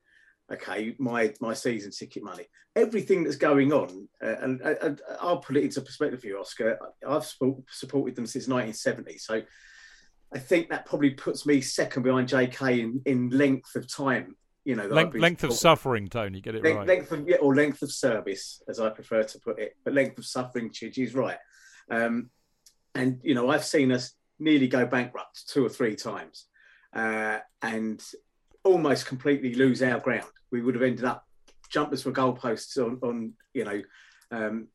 okay, 0.52 0.94
my 0.98 1.32
my 1.40 1.54
season 1.54 1.90
ticket 1.90 2.22
money, 2.22 2.44
everything 2.76 3.24
that's 3.24 3.36
going 3.36 3.72
on, 3.72 4.08
uh, 4.22 4.36
and, 4.40 4.60
and, 4.60 5.00
I'll 5.20 5.38
put 5.38 5.56
it 5.56 5.64
into 5.64 5.80
perspective 5.80 6.20
for 6.20 6.26
you, 6.26 6.38
Oscar. 6.38 6.78
I've 7.06 7.30
supported 7.70 8.16
them 8.16 8.26
since 8.26 8.48
1970, 8.48 9.18
so 9.18 9.42
I 10.34 10.38
think 10.38 10.70
that 10.70 10.86
probably 10.86 11.10
puts 11.10 11.46
me 11.46 11.60
second 11.60 12.02
behind 12.02 12.28
JK 12.28 12.80
in, 12.80 13.02
in 13.04 13.30
length 13.30 13.74
of 13.76 13.92
time. 13.92 14.36
You 14.64 14.76
know, 14.76 14.86
length, 14.86 15.16
length 15.16 15.44
of 15.44 15.52
suffering, 15.52 16.08
Tony. 16.08 16.40
Get 16.40 16.54
it 16.54 16.62
length, 16.62 16.76
right. 16.76 16.86
Length 16.86 17.12
of 17.12 17.28
yeah, 17.28 17.36
or 17.36 17.54
length 17.54 17.82
of 17.82 17.90
service, 17.90 18.62
as 18.68 18.78
I 18.78 18.90
prefer 18.90 19.24
to 19.24 19.38
put 19.40 19.58
it, 19.58 19.76
but 19.84 19.92
length 19.92 20.18
of 20.18 20.24
suffering. 20.24 20.70
Chidge 20.70 21.16
right. 21.16 21.38
Um, 21.90 22.30
and 22.94 23.20
you 23.24 23.34
know, 23.34 23.50
I've 23.50 23.64
seen 23.64 23.90
us 23.90 24.12
nearly 24.38 24.68
go 24.68 24.86
bankrupt 24.86 25.48
two 25.48 25.66
or 25.66 25.68
three 25.68 25.96
times, 25.96 26.46
uh, 26.94 27.38
and 27.60 28.00
almost 28.64 29.06
completely 29.06 29.54
lose 29.54 29.82
our 29.82 29.98
ground. 29.98 30.30
We 30.52 30.62
would 30.62 30.74
have 30.74 30.84
ended 30.84 31.04
up 31.04 31.24
jumpers 31.68 32.02
for 32.02 32.12
goalposts 32.12 32.76
on, 32.78 32.98
on 33.02 33.32
you 33.54 33.64
know, 33.64 33.82
um, 34.30 34.68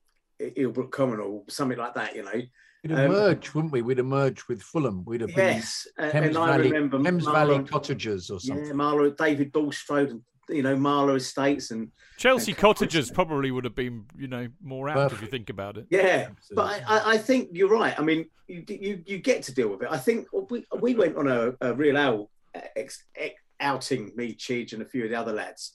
Eel 0.58 0.72
Brook 0.72 0.91
Common 0.91 1.20
or 1.20 1.43
something 1.47 1.78
like 1.78 1.93
that, 1.93 2.16
you 2.16 2.24
know. 2.24 2.41
We'd 2.84 2.91
emerge, 2.91 3.47
um, 3.47 3.51
wouldn't 3.55 3.73
we? 3.73 3.82
We'd 3.82 3.99
emerge 3.99 4.47
with 4.47 4.61
Fulham. 4.61 5.03
We'd 5.05 5.21
have 5.21 5.32
yes, 5.32 5.88
been 5.97 6.11
Thames 6.11 6.28
and 6.28 6.38
I 6.38 6.57
Valley, 6.57 6.71
remember 6.71 7.03
Thames 7.03 7.25
Marlow, 7.25 7.55
Valley 7.55 7.67
Cottagers 7.67 8.30
or 8.30 8.39
something. 8.39 8.65
Yeah, 8.65 8.71
Marler, 8.73 9.15
David 9.15 9.51
Bulstrode 9.51 10.11
and 10.11 10.21
you 10.49 10.63
know 10.63 10.75
Marler 10.75 11.17
Estates 11.17 11.71
and 11.71 11.91
Chelsea 12.17 12.51
and 12.51 12.59
Cottagers 12.59 13.11
probably 13.11 13.51
would 13.51 13.63
have 13.63 13.75
been 13.75 14.05
you 14.17 14.28
know 14.28 14.47
more 14.61 14.89
apt 14.89 15.13
if 15.13 15.21
you 15.21 15.28
think 15.28 15.49
about 15.49 15.78
it. 15.78 15.88
Yeah, 15.89 16.30
but 16.51 16.82
I, 16.88 17.13
I 17.13 17.17
think 17.17 17.49
you're 17.51 17.69
right. 17.69 17.97
I 17.99 18.03
mean, 18.03 18.25
you, 18.47 18.63
you 18.67 19.03
you 19.05 19.17
get 19.17 19.43
to 19.43 19.53
deal 19.53 19.69
with 19.69 19.84
it. 19.84 19.89
I 19.91 19.97
think 19.97 20.28
we 20.49 20.65
we 20.80 20.95
went 20.95 21.17
on 21.17 21.28
a, 21.28 21.53
a 21.61 21.73
real 21.73 21.97
L 21.97 22.30
ex, 22.75 23.03
ex, 23.15 23.36
outing 23.59 24.11
me, 24.15 24.34
Chidge, 24.34 24.73
and 24.73 24.82
a 24.82 24.86
few 24.86 25.03
of 25.03 25.09
the 25.09 25.19
other 25.19 25.34
lads. 25.34 25.73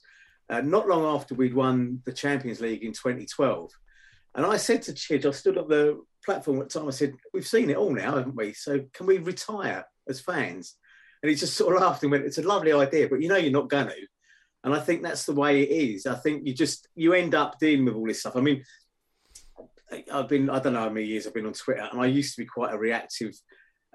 Uh, 0.49 0.61
not 0.61 0.87
long 0.87 1.03
after 1.15 1.35
we'd 1.35 1.53
won 1.53 2.01
the 2.05 2.11
Champions 2.11 2.59
League 2.59 2.83
in 2.83 2.91
2012. 2.91 3.71
And 4.35 4.45
I 4.45 4.57
said 4.57 4.81
to 4.83 4.93
Chidge, 4.93 5.25
I 5.25 5.31
stood 5.31 5.57
up 5.57 5.69
the 5.69 6.01
platform 6.25 6.61
at 6.61 6.69
the 6.69 6.79
time, 6.79 6.87
I 6.87 6.91
said, 6.91 7.13
We've 7.33 7.47
seen 7.47 7.69
it 7.69 7.77
all 7.77 7.93
now, 7.93 8.15
haven't 8.15 8.35
we? 8.35 8.53
So 8.53 8.81
can 8.93 9.05
we 9.05 9.19
retire 9.19 9.85
as 10.09 10.19
fans? 10.19 10.75
And 11.21 11.29
he 11.29 11.35
just 11.35 11.55
sort 11.55 11.75
of 11.75 11.81
laughed 11.81 12.03
and 12.03 12.11
went, 12.11 12.25
It's 12.25 12.37
a 12.39 12.47
lovely 12.47 12.73
idea, 12.73 13.07
but 13.07 13.21
you 13.21 13.29
know 13.29 13.37
you're 13.37 13.51
not 13.51 13.69
going 13.69 13.87
to. 13.87 14.07
And 14.63 14.73
I 14.73 14.79
think 14.79 15.03
that's 15.03 15.25
the 15.25 15.33
way 15.33 15.61
it 15.61 15.71
is. 15.71 16.05
I 16.05 16.15
think 16.15 16.47
you 16.47 16.53
just, 16.53 16.87
you 16.95 17.13
end 17.13 17.35
up 17.35 17.59
dealing 17.59 17.85
with 17.85 17.95
all 17.95 18.07
this 18.07 18.21
stuff. 18.21 18.37
I 18.37 18.41
mean, 18.41 18.63
I've 20.11 20.29
been, 20.29 20.49
I 20.49 20.59
don't 20.59 20.73
know 20.73 20.79
how 20.79 20.89
many 20.89 21.05
years 21.05 21.27
I've 21.27 21.33
been 21.33 21.45
on 21.45 21.53
Twitter, 21.53 21.87
and 21.91 22.01
I 22.01 22.05
used 22.05 22.35
to 22.35 22.41
be 22.41 22.47
quite 22.47 22.73
a 22.73 22.77
reactive 22.77 23.33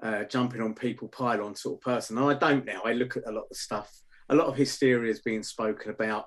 uh, 0.01 0.23
jumping 0.25 0.61
on 0.61 0.73
people 0.73 1.07
pylon 1.07 1.55
sort 1.55 1.77
of 1.77 1.81
person. 1.81 2.17
And 2.17 2.29
I 2.29 2.33
don't 2.35 2.65
now. 2.65 2.81
I 2.85 2.93
look 2.93 3.17
at 3.17 3.27
a 3.27 3.31
lot 3.31 3.45
of 3.49 3.57
stuff. 3.57 3.91
A 4.29 4.35
lot 4.35 4.47
of 4.47 4.55
hysteria 4.55 5.11
is 5.11 5.21
being 5.21 5.43
spoken 5.43 5.91
about. 5.91 6.25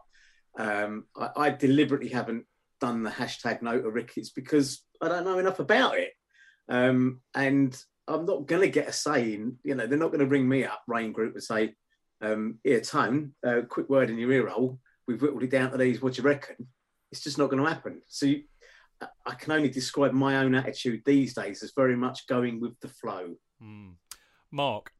Um, 0.58 1.06
I, 1.16 1.30
I, 1.36 1.50
deliberately 1.50 2.10
haven't 2.10 2.44
done 2.82 3.04
the 3.04 3.10
hashtag 3.10 3.62
no 3.62 3.80
to 3.80 3.90
Ricketts 3.90 4.30
because 4.30 4.82
I 5.00 5.08
don't 5.08 5.24
know 5.24 5.38
enough 5.38 5.60
about 5.60 5.96
it. 5.98 6.10
Um, 6.68 7.20
and 7.32 7.80
I'm 8.08 8.26
not 8.26 8.46
going 8.46 8.62
to 8.62 8.68
get 8.68 8.88
a 8.88 8.92
say 8.92 9.34
in, 9.34 9.56
you 9.62 9.76
know, 9.76 9.86
they're 9.86 9.96
not 9.96 10.08
going 10.08 10.20
to 10.20 10.26
ring 10.26 10.48
me 10.48 10.64
up, 10.64 10.82
Raine 10.88 11.12
Group, 11.12 11.34
and 11.34 11.42
say, 11.42 11.74
um, 12.20 12.58
here, 12.64 12.80
Tone, 12.80 13.34
uh, 13.46 13.60
quick 13.68 13.88
word 13.88 14.10
in 14.10 14.18
your 14.18 14.32
ear 14.32 14.48
hole. 14.48 14.80
We've 15.06 15.22
whittled 15.22 15.44
it 15.44 15.50
down 15.50 15.70
to 15.70 15.78
these. 15.78 16.02
What 16.02 16.14
do 16.14 16.22
you 16.22 16.28
reckon? 16.28 16.56
It's 17.12 17.22
just 17.22 17.38
not 17.38 17.50
going 17.50 17.62
to 17.62 17.68
happen. 17.68 18.02
So 18.08 18.26
you, 18.26 18.42
I 19.24 19.34
can 19.34 19.52
only 19.52 19.68
describe 19.68 20.12
my 20.12 20.38
own 20.38 20.54
attitude 20.54 21.02
these 21.06 21.34
days 21.34 21.62
as 21.62 21.72
very 21.76 21.96
much 21.96 22.26
going 22.26 22.60
with 22.60 22.78
the 22.80 22.88
flow. 22.88 23.34
Mm. 23.62 23.94
Mark. 24.50 24.90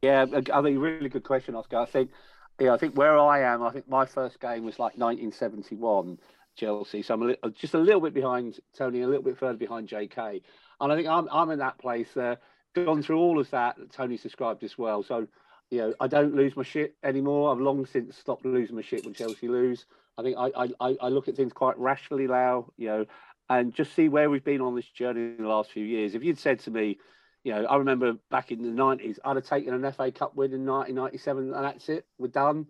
Yeah, 0.00 0.24
I 0.52 0.60
mean, 0.62 0.78
really 0.78 1.08
good 1.08 1.24
question, 1.24 1.54
Oscar. 1.54 1.78
I 1.78 1.86
think, 1.86 2.10
yeah, 2.58 2.72
I 2.72 2.78
think 2.78 2.96
where 2.96 3.18
I 3.18 3.40
am, 3.40 3.62
I 3.62 3.70
think 3.70 3.88
my 3.88 4.06
first 4.06 4.40
game 4.40 4.64
was 4.64 4.78
like 4.78 4.96
1971 4.96 6.18
Chelsea, 6.56 7.02
so 7.02 7.14
I'm 7.14 7.22
a 7.22 7.26
little, 7.26 7.50
just 7.50 7.74
a 7.74 7.78
little 7.78 8.00
bit 8.00 8.14
behind 8.14 8.58
Tony, 8.76 9.02
a 9.02 9.06
little 9.06 9.22
bit 9.22 9.38
further 9.38 9.58
behind 9.58 9.88
JK, 9.88 10.42
and 10.80 10.92
I 10.92 10.96
think 10.96 11.08
I'm 11.08 11.28
I'm 11.30 11.50
in 11.50 11.58
that 11.60 11.78
place. 11.78 12.16
Uh, 12.16 12.36
gone 12.84 13.02
through 13.02 13.18
all 13.18 13.38
of 13.38 13.50
that 13.50 13.76
that 13.78 13.92
Tony's 13.92 14.22
described 14.22 14.62
as 14.62 14.76
well. 14.76 15.02
So, 15.02 15.26
you 15.70 15.78
know, 15.78 15.94
I 15.98 16.06
don't 16.06 16.34
lose 16.34 16.56
my 16.56 16.62
shit 16.62 16.94
anymore. 17.02 17.50
I've 17.50 17.60
long 17.60 17.86
since 17.86 18.16
stopped 18.16 18.44
losing 18.44 18.76
my 18.76 18.82
shit 18.82 19.04
when 19.04 19.14
Chelsea 19.14 19.48
lose. 19.48 19.86
I 20.18 20.22
think 20.22 20.36
I 20.38 20.50
I, 20.80 20.96
I 21.00 21.08
look 21.08 21.28
at 21.28 21.36
things 21.36 21.52
quite 21.52 21.78
rationally 21.78 22.26
now, 22.26 22.66
you 22.76 22.88
know, 22.88 23.06
and 23.48 23.74
just 23.74 23.94
see 23.94 24.08
where 24.08 24.30
we've 24.30 24.44
been 24.44 24.60
on 24.60 24.74
this 24.74 24.88
journey 24.88 25.20
in 25.20 25.42
the 25.42 25.48
last 25.48 25.70
few 25.70 25.84
years. 25.84 26.14
If 26.14 26.22
you'd 26.22 26.38
said 26.38 26.60
to 26.60 26.70
me, 26.70 26.98
you 27.44 27.52
know, 27.52 27.64
I 27.64 27.76
remember 27.76 28.14
back 28.30 28.50
in 28.50 28.62
the 28.62 28.70
nineties, 28.70 29.18
I'd 29.24 29.36
have 29.36 29.46
taken 29.46 29.74
an 29.74 29.92
FA 29.92 30.10
Cup 30.10 30.34
win 30.34 30.52
in 30.52 30.64
nineteen 30.64 30.96
ninety 30.96 31.18
seven, 31.18 31.52
and 31.54 31.64
that's 31.64 31.88
it. 31.88 32.06
We're 32.18 32.28
done. 32.28 32.66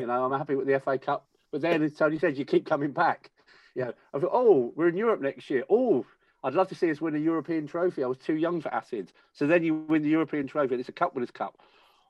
You 0.00 0.06
know, 0.06 0.24
I'm 0.24 0.38
happy 0.38 0.54
with 0.54 0.66
the 0.66 0.80
FA 0.80 0.98
Cup. 0.98 1.27
But 1.50 1.62
then, 1.62 1.82
as 1.82 1.94
Tony 1.94 2.18
said, 2.18 2.36
you 2.36 2.44
keep 2.44 2.66
coming 2.66 2.92
back. 2.92 3.30
Know, 3.74 3.92
I 4.12 4.18
thought, 4.18 4.30
oh, 4.32 4.72
we're 4.74 4.88
in 4.88 4.96
Europe 4.96 5.20
next 5.20 5.48
year. 5.50 5.64
Oh, 5.70 6.04
I'd 6.42 6.54
love 6.54 6.68
to 6.68 6.74
see 6.74 6.90
us 6.90 7.00
win 7.00 7.14
a 7.14 7.18
European 7.18 7.66
trophy. 7.66 8.02
I 8.02 8.08
was 8.08 8.18
too 8.18 8.36
young 8.36 8.60
for 8.60 8.74
Athens. 8.74 9.12
So 9.32 9.46
then 9.46 9.62
you 9.62 9.74
win 9.74 10.02
the 10.02 10.08
European 10.08 10.46
trophy, 10.46 10.74
and 10.74 10.80
it's 10.80 10.88
a 10.88 10.92
Cup 10.92 11.14
Winners' 11.14 11.30
Cup. 11.30 11.58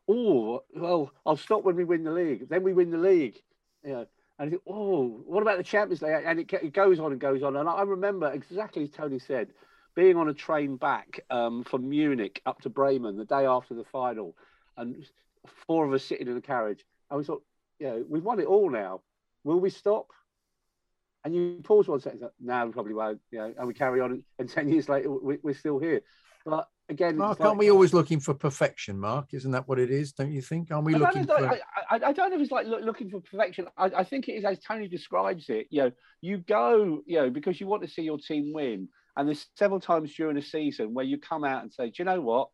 Oh, 0.08 0.62
well, 0.74 1.12
I'll 1.26 1.36
stop 1.36 1.64
when 1.64 1.76
we 1.76 1.84
win 1.84 2.04
the 2.04 2.10
league. 2.10 2.48
Then 2.48 2.62
we 2.62 2.72
win 2.72 2.90
the 2.90 2.98
league. 2.98 3.42
Know, 3.84 4.06
and 4.38 4.50
think, 4.50 4.62
oh, 4.66 5.22
what 5.26 5.42
about 5.42 5.58
the 5.58 5.64
Champions 5.64 6.02
League? 6.02 6.22
And 6.24 6.40
it, 6.40 6.52
it 6.52 6.72
goes 6.72 6.98
on 6.98 7.12
and 7.12 7.20
goes 7.20 7.42
on. 7.42 7.56
And 7.56 7.68
I 7.68 7.82
remember 7.82 8.32
exactly 8.32 8.84
as 8.84 8.90
Tony 8.90 9.18
said, 9.18 9.48
being 9.94 10.16
on 10.16 10.28
a 10.28 10.34
train 10.34 10.76
back 10.76 11.20
um, 11.28 11.64
from 11.64 11.88
Munich 11.88 12.40
up 12.46 12.60
to 12.62 12.70
Bremen 12.70 13.16
the 13.16 13.24
day 13.24 13.46
after 13.46 13.74
the 13.74 13.84
final, 13.84 14.36
and 14.76 15.04
four 15.66 15.84
of 15.84 15.92
us 15.92 16.04
sitting 16.04 16.28
in 16.28 16.34
the 16.34 16.40
carriage, 16.40 16.84
and 17.10 17.18
we 17.18 17.24
thought, 17.24 17.42
you 17.80 17.86
know, 17.88 18.04
we've 18.08 18.24
won 18.24 18.38
it 18.38 18.46
all 18.46 18.70
now. 18.70 19.00
Will 19.44 19.60
we 19.60 19.70
stop? 19.70 20.08
And 21.24 21.34
you 21.34 21.60
pause 21.64 21.88
one 21.88 22.00
second. 22.00 22.28
No, 22.40 22.66
we 22.66 22.72
probably 22.72 22.94
won't. 22.94 23.20
You 23.30 23.38
know, 23.38 23.54
and 23.58 23.66
we 23.66 23.74
carry 23.74 24.00
on. 24.00 24.22
And 24.38 24.48
ten 24.48 24.68
years 24.68 24.88
later, 24.88 25.10
we, 25.10 25.38
are 25.44 25.54
still 25.54 25.78
here. 25.78 26.00
But 26.46 26.68
again, 26.88 27.16
Mark, 27.16 27.40
aren't 27.40 27.58
we 27.58 27.70
always 27.70 27.92
looking 27.92 28.20
for 28.20 28.34
perfection? 28.34 28.98
Mark, 28.98 29.34
isn't 29.34 29.50
that 29.50 29.68
what 29.68 29.78
it 29.78 29.90
is? 29.90 30.12
Don't 30.12 30.32
you 30.32 30.40
think? 30.40 30.70
Aren't 30.70 30.84
we 30.84 30.94
I 30.94 30.98
looking 30.98 31.26
for? 31.26 31.44
I, 31.44 31.60
I, 31.90 31.94
I, 31.96 32.12
don't 32.12 32.30
know 32.30 32.36
if 32.36 32.42
it's 32.42 32.52
like 32.52 32.66
look, 32.66 32.82
looking 32.82 33.10
for 33.10 33.20
perfection. 33.20 33.66
I, 33.76 33.86
I 33.86 34.04
think 34.04 34.28
it 34.28 34.32
is 34.32 34.44
as 34.44 34.58
Tony 34.60 34.88
describes 34.88 35.48
it. 35.48 35.66
You 35.70 35.82
know, 35.82 35.92
you 36.20 36.38
go, 36.38 37.02
you 37.04 37.20
know, 37.20 37.30
because 37.30 37.60
you 37.60 37.66
want 37.66 37.82
to 37.82 37.88
see 37.88 38.02
your 38.02 38.18
team 38.18 38.52
win 38.54 38.88
and 39.18 39.26
there's 39.26 39.46
several 39.56 39.80
times 39.80 40.14
during 40.14 40.36
the 40.36 40.42
season 40.42 40.94
where 40.94 41.04
you 41.04 41.18
come 41.18 41.42
out 41.42 41.62
and 41.62 41.72
say, 41.72 41.86
do 41.86 41.94
you 41.98 42.04
know 42.04 42.20
what? 42.20 42.50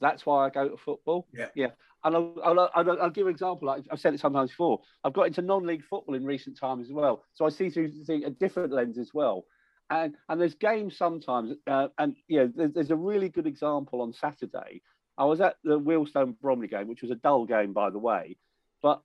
That's 0.00 0.24
why 0.24 0.46
I 0.46 0.50
go 0.50 0.66
to 0.70 0.76
football. 0.78 1.26
Yeah. 1.34 1.48
Yeah. 1.54 1.70
And 2.04 2.14
I'll, 2.14 2.34
I'll, 2.44 2.70
I'll, 2.74 3.02
I'll 3.02 3.10
give 3.10 3.26
an 3.26 3.32
example. 3.32 3.68
I've 3.70 4.00
said 4.00 4.14
it 4.14 4.20
sometimes 4.20 4.50
before. 4.50 4.80
I've 5.04 5.12
got 5.12 5.26
into 5.26 5.42
non-league 5.42 5.84
football 5.84 6.14
in 6.14 6.24
recent 6.24 6.58
times 6.58 6.86
as 6.86 6.92
well. 6.92 7.24
So 7.34 7.44
I 7.44 7.48
see 7.48 7.70
through 7.70 7.90
a 8.24 8.30
different 8.30 8.72
lens 8.72 8.98
as 8.98 9.10
well. 9.12 9.44
And, 9.90 10.14
and 10.28 10.40
there's 10.40 10.54
games 10.54 10.96
sometimes, 10.96 11.56
uh, 11.66 11.88
and 11.98 12.14
you 12.28 12.40
know, 12.40 12.52
there's, 12.54 12.72
there's 12.72 12.90
a 12.90 12.96
really 12.96 13.30
good 13.30 13.46
example 13.46 14.02
on 14.02 14.12
Saturday. 14.12 14.82
I 15.16 15.24
was 15.24 15.40
at 15.40 15.56
the 15.64 15.80
Wealdstone 15.80 16.34
Bromley 16.40 16.68
game, 16.68 16.88
which 16.88 17.02
was 17.02 17.10
a 17.10 17.16
dull 17.16 17.46
game, 17.46 17.72
by 17.72 17.90
the 17.90 17.98
way, 17.98 18.36
but 18.82 19.00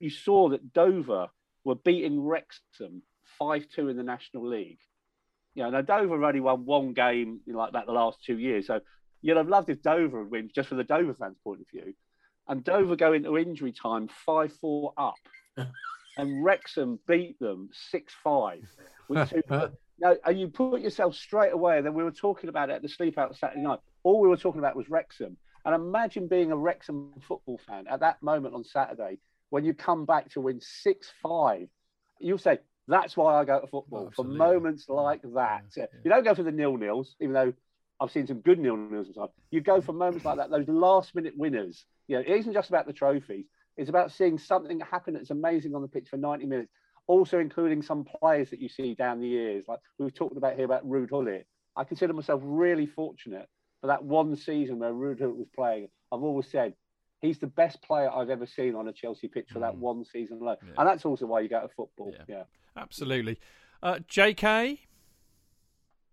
you 0.00 0.10
saw 0.10 0.48
that 0.48 0.72
Dover 0.72 1.28
were 1.64 1.74
beating 1.76 2.20
Wrexham 2.20 3.02
5 3.38 3.66
2 3.68 3.88
in 3.90 3.96
the 3.96 4.02
National 4.02 4.48
League 4.48 4.80
you 5.54 5.62
know, 5.62 5.70
now 5.70 5.82
Dover 5.82 6.24
only 6.24 6.40
won 6.40 6.64
one 6.64 6.92
game 6.92 7.40
like 7.46 7.72
that 7.72 7.86
the 7.86 7.92
last 7.92 8.18
two 8.24 8.38
years. 8.38 8.66
So 8.66 8.80
you'd 9.20 9.36
have 9.36 9.48
loved 9.48 9.68
if 9.68 9.82
Dover 9.82 10.20
had 10.20 10.30
wins 10.30 10.52
just 10.54 10.68
from 10.68 10.78
the 10.78 10.84
Dover 10.84 11.14
fans' 11.14 11.36
point 11.44 11.60
of 11.60 11.68
view. 11.68 11.94
And 12.48 12.64
Dover 12.64 12.96
go 12.96 13.12
into 13.12 13.38
injury 13.38 13.72
time 13.72 14.08
5 14.26 14.52
4 14.60 14.92
up. 14.96 15.14
and 16.16 16.44
Wrexham 16.44 16.98
beat 17.06 17.38
them 17.38 17.70
6 17.72 18.14
5 18.22 18.60
Now, 19.98 20.16
and 20.24 20.40
you 20.40 20.48
put 20.48 20.80
yourself 20.80 21.14
straight 21.14 21.52
away, 21.52 21.76
and 21.76 21.86
then 21.86 21.94
we 21.94 22.02
were 22.02 22.10
talking 22.10 22.48
about 22.48 22.70
it 22.70 22.72
at 22.72 22.82
the 22.82 22.88
sleep 22.88 23.18
out 23.18 23.36
Saturday 23.36 23.62
night. 23.62 23.78
All 24.02 24.20
we 24.20 24.28
were 24.28 24.36
talking 24.36 24.58
about 24.58 24.74
was 24.74 24.90
Wrexham. 24.90 25.36
And 25.64 25.74
imagine 25.76 26.26
being 26.26 26.50
a 26.50 26.56
Wrexham 26.56 27.12
football 27.20 27.60
fan 27.68 27.86
at 27.88 28.00
that 28.00 28.20
moment 28.20 28.54
on 28.54 28.64
Saturday 28.64 29.18
when 29.50 29.64
you 29.64 29.74
come 29.74 30.04
back 30.04 30.30
to 30.30 30.40
win 30.40 30.60
6 30.60 31.12
5. 31.22 31.68
You'll 32.20 32.38
say, 32.38 32.58
That's 32.88 33.16
why 33.16 33.34
I 33.34 33.44
go 33.44 33.60
to 33.60 33.66
football 33.68 34.10
for 34.16 34.24
oh, 34.26 34.28
moments 34.28 34.88
like 34.88 35.22
that. 35.34 35.62
You 35.76 36.10
don't 36.10 36.24
go 36.24 36.34
for 36.34 36.42
the 36.42 36.50
nil 36.50 36.76
nils, 36.76 37.14
even 37.20 37.34
though 37.34 37.52
I've 38.02 38.10
seen 38.10 38.26
some 38.26 38.40
good 38.40 38.58
nil 38.58 38.76
nils. 38.76 39.06
Sometimes. 39.06 39.30
You 39.50 39.60
go 39.60 39.80
for 39.80 39.92
moments 39.92 40.24
like 40.24 40.38
that, 40.38 40.50
those 40.50 40.66
last 40.66 41.14
minute 41.14 41.34
winners. 41.36 41.84
You 42.08 42.16
know, 42.16 42.22
it 42.22 42.36
isn't 42.40 42.52
just 42.52 42.68
about 42.68 42.86
the 42.86 42.92
trophies. 42.92 43.46
It's 43.76 43.88
about 43.88 44.10
seeing 44.10 44.38
something 44.38 44.80
happen 44.80 45.14
that's 45.14 45.30
amazing 45.30 45.74
on 45.74 45.82
the 45.82 45.88
pitch 45.88 46.08
for 46.08 46.16
90 46.16 46.46
minutes. 46.46 46.72
Also, 47.06 47.38
including 47.38 47.80
some 47.80 48.04
players 48.04 48.50
that 48.50 48.60
you 48.60 48.68
see 48.68 48.94
down 48.94 49.20
the 49.20 49.28
years, 49.28 49.64
like 49.68 49.78
we've 49.98 50.14
talked 50.14 50.36
about 50.36 50.56
here 50.56 50.64
about 50.64 50.88
Ruud 50.88 51.10
Gullit. 51.10 51.46
I 51.76 51.84
consider 51.84 52.12
myself 52.12 52.40
really 52.44 52.86
fortunate 52.86 53.48
for 53.80 53.86
that 53.86 54.04
one 54.04 54.36
season 54.36 54.80
where 54.80 54.92
Ruud 54.92 55.18
Gullit 55.18 55.36
was 55.36 55.48
playing. 55.54 55.88
I've 56.12 56.22
always 56.22 56.48
said 56.50 56.74
he's 57.20 57.38
the 57.38 57.46
best 57.46 57.82
player 57.82 58.10
I've 58.10 58.30
ever 58.30 58.46
seen 58.46 58.74
on 58.74 58.88
a 58.88 58.92
Chelsea 58.92 59.28
pitch 59.28 59.48
for 59.52 59.60
that 59.60 59.76
one 59.76 60.04
season 60.04 60.38
alone. 60.40 60.56
Yeah. 60.62 60.72
And 60.76 60.88
that's 60.88 61.04
also 61.04 61.26
why 61.26 61.40
you 61.40 61.48
go 61.48 61.60
to 61.60 61.68
football. 61.68 62.12
Yeah, 62.12 62.24
yeah. 62.28 62.42
absolutely. 62.76 63.38
Uh, 63.82 64.00
JK, 64.08 64.78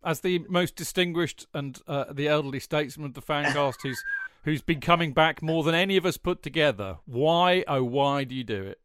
as 0.04 0.22
the 0.22 0.40
most 0.50 0.76
distinguished 0.76 1.48
and 1.54 1.80
uh, 1.88 2.06
the 2.12 2.28
elderly 2.28 2.60
statesman 2.60 3.08
of 3.08 3.14
the 3.14 3.22
fancast, 3.22 3.76
who's 3.84 4.02
who's 4.44 4.62
been 4.62 4.80
coming 4.80 5.14
back 5.14 5.42
more 5.42 5.64
than 5.64 5.76
any 5.76 5.98
of 5.98 6.06
us 6.06 6.18
put 6.18 6.42
together. 6.42 6.98
Why, 7.06 7.64
oh, 7.68 7.84
why 7.84 8.24
do 8.24 8.36
you 8.36 8.44
do 8.44 8.64
it? 8.64 8.80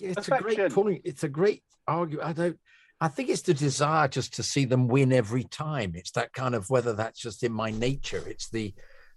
It's 0.00 0.28
a 0.28 0.38
great 0.38 0.72
point. 0.72 1.02
It's 1.04 1.22
a 1.22 1.28
great 1.28 1.62
argument. 1.86 2.28
I 2.28 2.32
don't. 2.32 2.58
I 3.00 3.08
think 3.08 3.30
it's 3.30 3.42
the 3.42 3.54
desire 3.54 4.06
just 4.06 4.34
to 4.34 4.44
see 4.44 4.64
them 4.64 4.86
win 4.86 5.12
every 5.12 5.44
time. 5.44 5.92
It's 5.96 6.12
that 6.12 6.32
kind 6.32 6.54
of 6.54 6.70
whether 6.70 6.92
that's 6.92 7.20
just 7.20 7.42
in 7.42 7.52
my 7.52 7.70
nature. 7.70 8.22
It's 8.26 8.48
the 8.48 8.74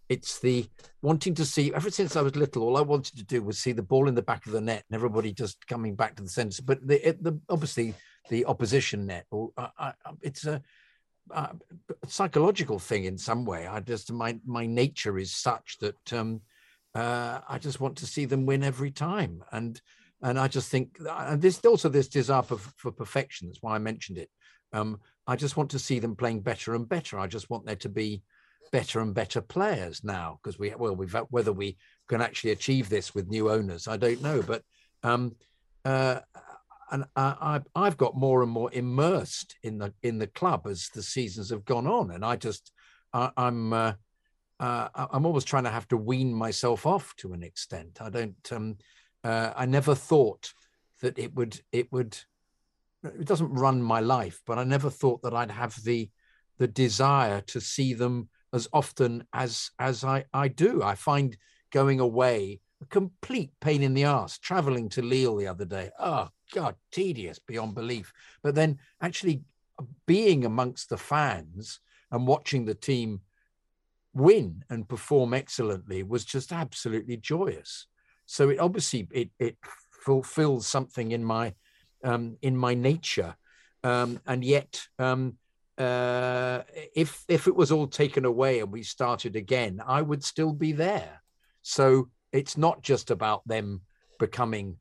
it's 0.10 0.39
the 0.39 0.68
wanting 1.02 1.34
to 1.35 1.45
see 1.45 1.73
ever 1.73 1.89
since 1.89 2.15
I 2.15 2.22
was 2.22 2.35
little, 2.35 2.64
all 2.64 2.77
I 2.77 2.81
wanted 2.81 3.18
to 3.18 3.23
do 3.23 3.41
was 3.41 3.60
see 3.60 3.72
the 3.72 3.81
ball 3.81 4.07
in 4.07 4.15
the 4.15 4.22
back 4.22 4.45
of 4.45 4.52
the 4.52 4.61
net 4.61 4.84
and 4.89 4.95
everybody 4.95 5.34
just 5.34 5.65
coming 5.68 5.95
back 5.95 6.15
to 6.15 6.23
the 6.23 6.30
centre. 6.30 6.61
But 6.64 6.85
the, 6.85 7.18
the 7.19 7.39
obviously 7.49 7.95
the 8.30 8.45
opposition 8.45 9.07
net, 9.07 9.26
or 9.31 9.49
I, 9.57 9.69
I, 9.77 9.93
it's 10.22 10.45
a, 10.45 10.61
a, 11.31 11.56
psychological 12.07 12.80
thing 12.80 13.06
in 13.06 13.18
some 13.18 13.45
way. 13.45 13.68
I 13.68 13.80
just 13.80 14.11
my 14.11 14.39
my 14.45 14.65
nature 14.65 15.18
is 15.18 15.31
such 15.31 15.77
that 15.80 16.14
um, 16.14 16.41
uh, 16.93 17.39
I 17.47 17.57
just 17.57 17.80
want 17.80 17.97
to 17.97 18.07
see 18.07 18.26
them 18.26 18.45
win 18.45 18.64
every 18.64 18.91
time, 18.91 19.43
and 19.52 19.80
and 20.22 20.39
I 20.39 20.47
just 20.47 20.69
think 20.69 20.97
and 21.10 21.41
this 21.41 21.64
also 21.65 21.89
this 21.89 22.07
desire 22.07 22.43
for, 22.43 22.57
for 22.57 22.91
perfection. 22.91 23.47
That's 23.47 23.61
why 23.61 23.76
I 23.76 23.80
mentioned 23.80 24.18
it. 24.18 24.30
Um, 24.73 24.99
I 25.27 25.35
just 25.35 25.57
want 25.57 25.72
to 25.72 25.80
see 25.80 25.99
them 25.99 26.15
playing 26.15 26.41
better 26.41 26.76
and 26.76 26.88
better. 26.88 27.19
I 27.19 27.27
just 27.27 27.49
want 27.49 27.65
there 27.65 27.76
to 27.77 27.89
be 27.89 28.23
better 28.72 28.99
and 28.99 29.14
better 29.14 29.41
players 29.41 30.03
now 30.03 30.39
because 30.41 30.60
we 30.60 30.73
well 30.76 30.95
we've 30.95 31.15
whether 31.30 31.53
we 31.53 31.77
can 32.10 32.22
actually 32.22 32.52
achieve 32.52 32.89
this 32.89 33.14
with 33.14 33.30
new 33.30 33.49
owners 33.49 33.88
I 33.88 33.97
don't 33.97 34.22
know 34.22 34.41
but 34.41 34.64
um 35.03 35.35
uh 35.85 36.19
and 36.91 37.05
I, 37.15 37.61
I've 37.75 37.97
got 37.97 38.15
more 38.15 38.43
and 38.43 38.51
more 38.51 38.71
immersed 38.71 39.55
in 39.63 39.77
the 39.77 39.93
in 40.03 40.17
the 40.17 40.27
club 40.27 40.67
as 40.67 40.89
the 40.93 41.03
seasons 41.03 41.49
have 41.49 41.65
gone 41.65 41.87
on, 41.87 42.11
and 42.11 42.23
I 42.23 42.35
just 42.35 42.71
I, 43.13 43.31
am 43.37 43.73
uh, 43.73 43.93
uh, 44.59 44.87
I'm 44.95 45.25
always 45.25 45.43
trying 45.43 45.63
to 45.63 45.69
have 45.69 45.87
to 45.89 45.97
wean 45.97 46.33
myself 46.33 46.85
off 46.85 47.15
to 47.17 47.33
an 47.33 47.43
extent. 47.43 47.99
I 48.01 48.09
don't 48.09 48.51
um, 48.51 48.77
uh, 49.23 49.51
I 49.55 49.65
never 49.65 49.95
thought 49.95 50.53
that 51.01 51.17
it 51.17 51.33
would 51.35 51.59
it 51.71 51.91
would 51.91 52.17
it 53.03 53.25
doesn't 53.25 53.53
run 53.53 53.81
my 53.81 53.99
life, 53.99 54.41
but 54.45 54.57
I 54.57 54.63
never 54.63 54.89
thought 54.89 55.21
that 55.23 55.33
I'd 55.33 55.51
have 55.51 55.75
the 55.83 56.09
the 56.57 56.67
desire 56.67 57.41
to 57.41 57.59
see 57.59 57.93
them 57.93 58.29
as 58.53 58.67
often 58.71 59.25
as 59.33 59.71
as 59.79 60.03
I, 60.03 60.25
I 60.33 60.47
do. 60.47 60.83
I 60.83 60.95
find 60.95 61.35
going 61.71 61.99
away 61.99 62.61
a 62.81 62.85
complete 62.85 63.51
pain 63.59 63.81
in 63.81 63.93
the 63.93 64.05
ass. 64.05 64.37
Traveling 64.37 64.89
to 64.89 65.01
Lille 65.01 65.35
the 65.35 65.47
other 65.47 65.65
day, 65.65 65.89
oh 65.99 66.29
God, 66.53 66.76
tedious 66.91 67.39
beyond 67.39 67.76
belief. 67.76 68.13
But 68.43 68.55
then 68.55 68.80
actually 69.01 69.43
being 70.05 70.45
amongst 70.45 70.89
the 70.89 70.97
fans 70.97 71.80
and 72.11 72.27
watching 72.27 72.65
the 72.65 72.76
team 72.76 73.22
win 74.13 74.63
and 74.69 74.88
perform 74.88 75.34
excellently 75.34 76.01
was 76.03 76.26
just 76.26 76.51
absolutely 76.51 77.17
joyous. 77.17 77.88
So 78.26 78.49
it 78.49 78.59
obviously 78.59 79.07
it 79.11 79.30
it 79.38 79.57
fulfills 79.91 80.65
something 80.67 81.11
in 81.11 81.23
my 81.23 81.53
um, 82.03 82.38
in 82.41 82.55
my 82.55 82.73
nature, 82.73 83.35
um, 83.84 84.19
and 84.26 84.43
yet 84.43 84.88
um, 84.97 85.38
uh, 85.77 86.61
if 86.95 87.23
if 87.27 87.47
it 87.47 87.55
was 87.55 87.72
all 87.72 87.88
taken 87.88 88.26
away 88.26 88.59
and 88.59 88.72
we 88.72 88.84
started 88.84 89.35
again, 89.35 89.81
I 89.85 90.01
would 90.01 90.23
still 90.23 90.53
be 90.53 90.72
there. 90.72 91.22
So 91.61 92.09
it's 92.31 92.57
not 92.57 92.81
just 92.81 93.11
about 93.11 93.47
them 93.47 93.81
becoming 94.19 94.77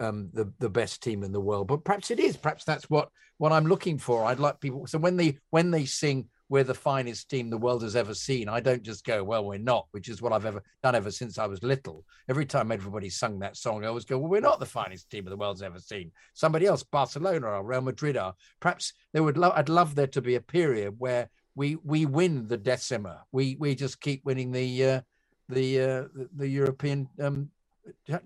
um, 0.00 0.30
the 0.32 0.52
the 0.58 0.70
best 0.70 1.02
team 1.02 1.22
in 1.22 1.32
the 1.32 1.40
world, 1.40 1.68
but 1.68 1.84
perhaps 1.84 2.10
it 2.10 2.20
is. 2.20 2.36
Perhaps 2.36 2.64
that's 2.64 2.88
what 2.90 3.10
what 3.38 3.52
I'm 3.52 3.66
looking 3.66 3.98
for. 3.98 4.24
I'd 4.24 4.40
like 4.40 4.60
people. 4.60 4.86
So 4.86 4.98
when 4.98 5.16
they 5.16 5.38
when 5.50 5.70
they 5.70 5.84
sing 5.84 6.28
we're 6.48 6.64
the 6.64 6.74
finest 6.74 7.28
team 7.28 7.50
the 7.50 7.58
world 7.58 7.82
has 7.82 7.96
ever 7.96 8.14
seen. 8.14 8.48
I 8.48 8.60
don't 8.60 8.82
just 8.82 9.04
go, 9.04 9.24
well, 9.24 9.44
we're 9.44 9.58
not, 9.58 9.86
which 9.90 10.08
is 10.08 10.22
what 10.22 10.32
I've 10.32 10.46
ever 10.46 10.62
done 10.82 10.94
ever 10.94 11.10
since 11.10 11.38
I 11.38 11.46
was 11.46 11.62
little. 11.62 12.04
Every 12.28 12.46
time 12.46 12.70
everybody 12.70 13.10
sung 13.10 13.40
that 13.40 13.56
song, 13.56 13.84
I 13.84 13.88
always 13.88 14.04
go, 14.04 14.18
well, 14.18 14.30
we're 14.30 14.40
not 14.40 14.60
the 14.60 14.66
finest 14.66 15.10
team 15.10 15.24
the 15.24 15.36
world's 15.36 15.62
ever 15.62 15.80
seen. 15.80 16.12
Somebody 16.34 16.66
else, 16.66 16.82
Barcelona 16.82 17.48
or 17.48 17.64
Real 17.64 17.80
Madrid 17.80 18.16
are. 18.16 18.34
Perhaps 18.60 18.92
they 19.12 19.20
would. 19.20 19.36
Lo- 19.36 19.52
I'd 19.54 19.68
love 19.68 19.94
there 19.94 20.06
to 20.08 20.22
be 20.22 20.36
a 20.36 20.40
period 20.40 20.94
where 20.98 21.28
we 21.54 21.76
we 21.76 22.06
win 22.06 22.46
the 22.46 22.56
decima. 22.56 23.24
We 23.32 23.56
we 23.58 23.74
just 23.74 24.00
keep 24.00 24.24
winning 24.24 24.52
the 24.52 24.84
uh, 24.84 25.00
the, 25.48 25.80
uh, 25.80 26.04
the, 26.34 26.48
European 26.48 27.08
um, 27.20 27.50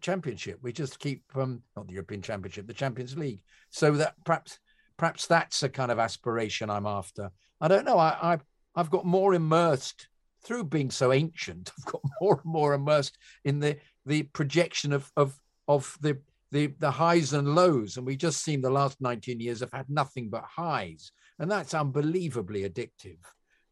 championship. 0.00 0.58
We 0.62 0.72
just 0.72 0.98
keep 0.98 1.24
um, 1.34 1.62
not 1.76 1.86
the 1.86 1.94
European 1.94 2.22
Championship, 2.22 2.66
the 2.66 2.74
Champions 2.74 3.16
League. 3.16 3.40
So 3.70 3.92
that 3.92 4.14
perhaps 4.24 4.58
perhaps 4.96 5.26
that's 5.26 5.62
a 5.62 5.68
kind 5.68 5.90
of 5.90 5.98
aspiration 5.98 6.70
I'm 6.70 6.86
after. 6.86 7.30
I 7.60 7.68
don't 7.68 7.84
know. 7.84 7.98
I, 7.98 8.34
I 8.34 8.38
I've 8.74 8.90
got 8.90 9.04
more 9.04 9.34
immersed 9.34 10.08
through 10.42 10.64
being 10.64 10.90
so 10.90 11.12
ancient. 11.12 11.70
I've 11.78 11.92
got 11.92 12.02
more 12.20 12.40
and 12.42 12.52
more 12.52 12.74
immersed 12.74 13.18
in 13.44 13.60
the 13.60 13.76
the 14.06 14.24
projection 14.24 14.92
of 14.92 15.10
of 15.16 15.38
of 15.68 15.96
the 16.00 16.18
the 16.50 16.68
the 16.78 16.90
highs 16.90 17.32
and 17.32 17.54
lows, 17.54 17.96
and 17.96 18.06
we 18.06 18.16
just 18.16 18.42
seem 18.42 18.60
the 18.60 18.70
last 18.70 19.00
19 19.00 19.40
years 19.40 19.60
have 19.60 19.72
had 19.72 19.88
nothing 19.88 20.28
but 20.28 20.44
highs, 20.44 21.12
and 21.38 21.50
that's 21.50 21.74
unbelievably 21.74 22.68
addictive. 22.68 23.18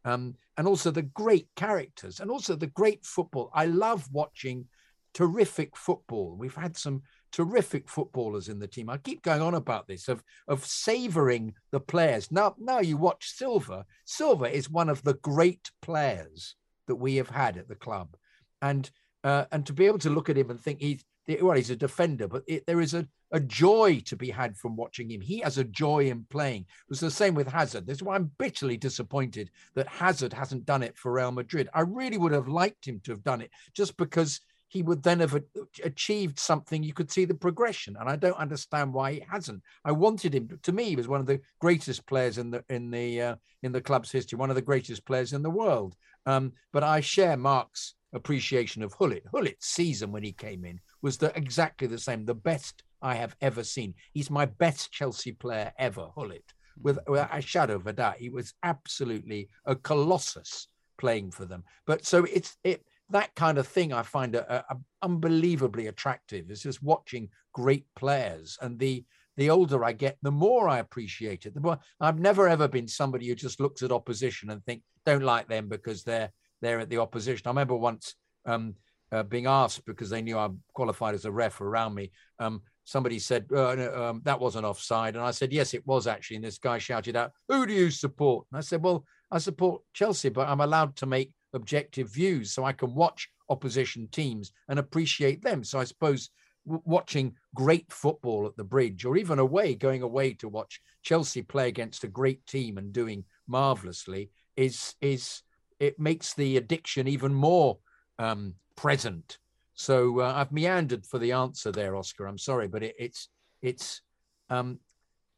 Um, 0.05 0.35
and 0.57 0.65
also 0.65 0.91
the 0.91 1.01
great 1.01 1.47
characters, 1.55 2.19
and 2.19 2.31
also 2.31 2.55
the 2.55 2.67
great 2.67 3.05
football. 3.05 3.51
I 3.53 3.65
love 3.65 4.07
watching 4.11 4.65
terrific 5.13 5.75
football. 5.75 6.35
We've 6.37 6.55
had 6.55 6.77
some 6.77 7.03
terrific 7.31 7.87
footballers 7.87 8.49
in 8.49 8.59
the 8.59 8.67
team. 8.67 8.89
I 8.89 8.97
keep 8.97 9.21
going 9.21 9.41
on 9.41 9.53
about 9.53 9.87
this 9.87 10.07
of 10.07 10.23
of 10.47 10.65
savoring 10.65 11.53
the 11.71 11.79
players. 11.79 12.31
Now, 12.31 12.55
now 12.57 12.79
you 12.79 12.97
watch 12.97 13.31
Silva. 13.31 13.85
Silva 14.05 14.45
is 14.45 14.69
one 14.69 14.89
of 14.89 15.03
the 15.03 15.15
great 15.15 15.71
players 15.81 16.55
that 16.87 16.95
we 16.95 17.15
have 17.17 17.29
had 17.29 17.57
at 17.57 17.67
the 17.67 17.75
club, 17.75 18.15
and 18.61 18.89
uh, 19.23 19.45
and 19.51 19.65
to 19.65 19.73
be 19.73 19.85
able 19.85 19.99
to 19.99 20.09
look 20.09 20.29
at 20.29 20.37
him 20.37 20.49
and 20.49 20.59
think 20.59 20.79
he's 20.81 21.03
well, 21.41 21.55
he's 21.55 21.69
a 21.69 21.75
defender, 21.75 22.27
but 22.27 22.43
it, 22.47 22.65
there 22.65 22.81
is 22.81 22.93
a, 22.93 23.07
a 23.31 23.39
joy 23.39 24.01
to 24.05 24.15
be 24.15 24.29
had 24.29 24.57
from 24.57 24.75
watching 24.75 25.11
him. 25.11 25.21
He 25.21 25.39
has 25.39 25.57
a 25.57 25.63
joy 25.63 26.09
in 26.09 26.25
playing. 26.29 26.61
It 26.61 26.89
was 26.89 26.99
the 26.99 27.11
same 27.11 27.35
with 27.35 27.47
Hazard. 27.47 27.85
That's 27.85 28.01
why 28.01 28.15
I'm 28.15 28.31
bitterly 28.39 28.77
disappointed 28.77 29.51
that 29.75 29.87
Hazard 29.87 30.33
hasn't 30.33 30.65
done 30.65 30.81
it 30.81 30.97
for 30.97 31.11
Real 31.11 31.31
Madrid. 31.31 31.69
I 31.73 31.81
really 31.81 32.17
would 32.17 32.31
have 32.31 32.47
liked 32.47 32.87
him 32.87 32.99
to 33.03 33.11
have 33.11 33.23
done 33.23 33.41
it 33.41 33.51
just 33.75 33.95
because 33.97 34.41
he 34.69 34.83
would 34.83 35.03
then 35.03 35.19
have 35.19 35.37
achieved 35.83 36.39
something. 36.39 36.83
You 36.83 36.93
could 36.93 37.11
see 37.11 37.25
the 37.25 37.33
progression, 37.33 37.97
and 37.99 38.07
I 38.07 38.15
don't 38.15 38.37
understand 38.37 38.93
why 38.93 39.13
he 39.13 39.23
hasn't. 39.29 39.61
I 39.83 39.91
wanted 39.91 40.33
him. 40.33 40.47
To, 40.47 40.57
to 40.57 40.71
me, 40.71 40.85
he 40.85 40.95
was 40.95 41.07
one 41.07 41.19
of 41.19 41.25
the 41.25 41.41
greatest 41.59 42.05
players 42.07 42.37
in 42.37 42.51
the 42.51 42.63
in 42.69 42.91
the 42.91 43.21
uh, 43.21 43.35
in 43.63 43.71
the 43.71 43.81
club's 43.81 44.11
history, 44.11 44.37
one 44.37 44.49
of 44.49 44.55
the 44.55 44.61
greatest 44.61 45.05
players 45.05 45.33
in 45.33 45.41
the 45.41 45.49
world. 45.49 45.95
Um, 46.25 46.53
but 46.71 46.83
I 46.83 47.01
share 47.01 47.35
Mark's 47.35 47.95
appreciation 48.13 48.83
of 48.83 48.97
Gullit. 48.97 49.23
Gullit's 49.31 49.67
season 49.67 50.11
when 50.11 50.23
he 50.23 50.31
came 50.31 50.63
in 50.65 50.79
was 51.01 51.17
the, 51.17 51.35
exactly 51.35 51.87
the 51.87 51.97
same, 51.97 52.25
the 52.25 52.35
best 52.35 52.83
I 53.01 53.15
have 53.15 53.35
ever 53.41 53.63
seen. 53.63 53.95
He's 54.13 54.29
my 54.29 54.45
best 54.45 54.91
Chelsea 54.91 55.31
player 55.31 55.73
ever, 55.77 56.09
Gullit. 56.15 56.53
With, 56.81 56.99
with 57.07 57.27
a 57.31 57.41
shadow 57.41 57.75
of 57.75 57.87
a 57.87 57.93
doubt, 57.93 58.17
he 58.17 58.29
was 58.29 58.53
absolutely 58.63 59.49
a 59.65 59.75
colossus 59.75 60.67
playing 60.97 61.31
for 61.31 61.45
them. 61.45 61.63
But 61.85 62.05
so 62.05 62.25
it's 62.25 62.57
it 62.63 62.85
that 63.11 63.33
kind 63.35 63.57
of 63.57 63.67
thing 63.67 63.93
I 63.93 64.03
find 64.03 64.35
a, 64.35 64.65
a, 64.69 64.77
unbelievably 65.01 65.87
attractive. 65.87 66.45
It's 66.49 66.63
just 66.63 66.83
watching 66.83 67.29
great 67.53 67.85
players, 67.95 68.57
and 68.61 68.77
the 68.79 69.05
the 69.37 69.49
older 69.49 69.85
I 69.85 69.93
get, 69.93 70.17
the 70.21 70.31
more 70.31 70.67
I 70.67 70.79
appreciate 70.79 71.45
it. 71.45 71.53
The 71.53 71.61
more 71.61 71.79
I've 71.99 72.19
never 72.19 72.47
ever 72.47 72.67
been 72.67 72.87
somebody 72.87 73.27
who 73.27 73.35
just 73.35 73.59
looks 73.59 73.83
at 73.83 73.91
opposition 73.91 74.49
and 74.49 74.63
think 74.65 74.83
don't 75.05 75.23
like 75.23 75.47
them 75.47 75.69
because 75.69 76.03
they're 76.03 76.31
they're 76.61 76.79
at 76.79 76.89
the 76.89 76.97
opposition. 76.97 77.43
I 77.45 77.51
remember 77.51 77.75
once 77.75 78.15
um, 78.45 78.75
uh, 79.11 79.23
being 79.23 79.47
asked 79.47 79.85
because 79.85 80.09
they 80.09 80.21
knew 80.21 80.37
I 80.37 80.49
qualified 80.73 81.15
as 81.15 81.25
a 81.25 81.31
ref 81.31 81.61
around 81.61 81.95
me. 81.95 82.11
Um, 82.37 82.61
somebody 82.83 83.17
said 83.19 83.45
uh, 83.51 83.75
no, 83.75 84.09
um, 84.09 84.21
that 84.25 84.39
wasn't 84.39 84.65
offside, 84.65 85.15
and 85.15 85.23
I 85.23 85.31
said 85.31 85.53
yes, 85.53 85.73
it 85.73 85.87
was 85.87 86.05
actually. 86.05 86.37
And 86.37 86.45
this 86.45 86.57
guy 86.57 86.77
shouted 86.77 87.15
out, 87.15 87.31
"Who 87.47 87.65
do 87.65 87.73
you 87.73 87.91
support?" 87.91 88.45
And 88.51 88.57
I 88.57 88.61
said, 88.61 88.83
"Well, 88.83 89.05
I 89.31 89.37
support 89.37 89.81
Chelsea, 89.93 90.29
but 90.29 90.47
I'm 90.47 90.61
allowed 90.61 90.95
to 90.97 91.05
make 91.05 91.31
objective 91.53 92.11
views 92.11 92.51
so 92.51 92.63
I 92.63 92.73
can 92.73 92.93
watch 92.93 93.29
opposition 93.49 94.07
teams 94.11 94.51
and 94.67 94.79
appreciate 94.79 95.43
them. 95.43 95.63
So 95.63 95.79
I 95.79 95.83
suppose 95.83 96.29
watching 96.65 97.33
great 97.55 97.91
football 97.91 98.45
at 98.45 98.55
the 98.55 98.63
bridge 98.63 99.05
or 99.05 99.17
even 99.17 99.39
away, 99.39 99.75
going 99.75 100.01
away 100.01 100.33
to 100.33 100.47
watch 100.47 100.81
Chelsea 101.01 101.41
play 101.41 101.67
against 101.67 102.03
a 102.03 102.07
great 102.07 102.45
team 102.45 102.77
and 102.77 102.93
doing 102.93 103.23
marvelously 103.47 104.29
is 104.55 104.95
is 105.01 105.41
it 105.79 105.99
makes 105.99 106.33
the 106.33 106.57
addiction 106.57 107.07
even 107.07 107.33
more 107.33 107.77
um, 108.19 108.53
present. 108.75 109.39
So 109.73 110.19
uh, 110.19 110.33
I've 110.35 110.51
meandered 110.51 111.05
for 111.05 111.19
the 111.19 111.31
answer 111.31 111.71
there, 111.71 111.95
Oscar. 111.95 112.27
I'm 112.27 112.37
sorry, 112.37 112.67
but 112.67 112.83
it, 112.83 112.95
it's 112.99 113.29
it's 113.61 114.01
um, 114.49 114.79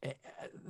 eh, 0.02 0.14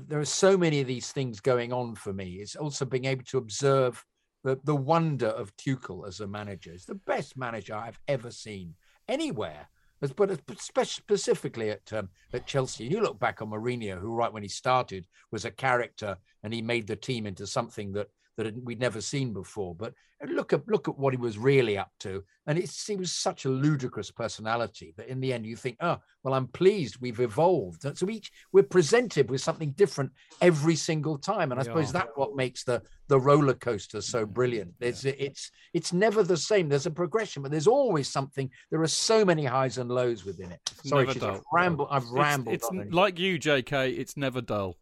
there 0.08 0.20
are 0.20 0.26
so 0.26 0.58
many 0.58 0.80
of 0.80 0.86
these 0.86 1.10
things 1.10 1.40
going 1.40 1.72
on 1.72 1.94
for 1.94 2.12
me. 2.12 2.34
It's 2.34 2.56
also 2.56 2.84
being 2.84 3.06
able 3.06 3.24
to 3.24 3.38
observe 3.38 4.04
the, 4.42 4.58
the 4.64 4.76
wonder 4.76 5.28
of 5.28 5.56
Tuchel 5.56 6.06
as 6.06 6.20
a 6.20 6.26
manager. 6.26 6.72
He's 6.72 6.86
the 6.86 6.94
best 6.94 7.36
manager 7.36 7.74
I've 7.74 8.00
ever 8.08 8.30
seen 8.30 8.74
anywhere. 9.08 9.68
But 10.16 10.40
specifically 10.58 11.70
at 11.70 11.92
um, 11.92 12.08
at 12.32 12.44
Chelsea, 12.44 12.86
you 12.86 13.00
look 13.00 13.20
back 13.20 13.40
on 13.40 13.50
Mourinho, 13.50 14.00
who 14.00 14.16
right 14.16 14.32
when 14.32 14.42
he 14.42 14.48
started 14.48 15.06
was 15.30 15.44
a 15.44 15.50
character, 15.52 16.18
and 16.42 16.52
he 16.52 16.60
made 16.60 16.88
the 16.88 16.96
team 16.96 17.24
into 17.24 17.46
something 17.46 17.92
that 17.92 18.08
that 18.36 18.54
we'd 18.64 18.80
never 18.80 19.00
seen 19.00 19.32
before. 19.32 19.74
But 19.74 19.94
uh, 20.22 20.30
look 20.30 20.52
at 20.52 20.66
look 20.68 20.88
at 20.88 20.98
what 20.98 21.12
he 21.12 21.18
was 21.18 21.38
really 21.38 21.76
up 21.78 21.90
to, 22.00 22.22
and 22.46 22.58
it's, 22.58 22.86
he 22.86 22.96
was 22.96 23.12
such 23.12 23.44
a 23.44 23.48
ludicrous 23.48 24.10
personality 24.10 24.94
that 24.96 25.08
in 25.08 25.20
the 25.20 25.32
end 25.32 25.46
you 25.46 25.56
think, 25.56 25.76
oh 25.80 25.98
well, 26.22 26.34
I'm 26.34 26.46
pleased 26.48 26.98
we've 27.00 27.20
evolved. 27.20 27.84
And 27.84 27.96
so 27.96 28.08
each 28.08 28.30
we're 28.52 28.62
presented 28.62 29.30
with 29.30 29.40
something 29.40 29.72
different 29.72 30.12
every 30.40 30.76
single 30.76 31.18
time, 31.18 31.52
and 31.52 31.60
I 31.60 31.62
We 31.62 31.68
suppose 31.68 31.92
that's 31.92 32.12
what 32.14 32.36
makes 32.36 32.64
the 32.64 32.82
the 33.08 33.20
roller 33.20 33.54
coaster 33.54 34.00
so 34.00 34.24
brilliant. 34.24 34.72
There's 34.78 35.04
it's 35.04 35.50
it's 35.74 35.92
never 35.92 36.22
the 36.22 36.36
same. 36.36 36.68
There's 36.68 36.86
a 36.86 36.90
progression, 36.90 37.42
but 37.42 37.50
there's 37.50 37.66
always 37.66 38.08
something. 38.08 38.50
There 38.70 38.80
are 38.82 38.86
so 38.86 39.24
many 39.24 39.44
highs 39.44 39.78
and 39.78 39.90
lows 39.90 40.24
within 40.24 40.52
it. 40.52 40.60
Sorry, 40.84 41.06
I've 41.08 41.40
rambled. 41.52 41.88
I've 41.90 42.02
It's- 42.02 42.12
rambled. 42.14 42.54
It's, 42.54 42.68
and- 42.70 42.94
like 42.94 43.18
you, 43.18 43.38
JK. 43.38 43.98
It's 43.98 44.16
never 44.16 44.40
dull. 44.40 44.76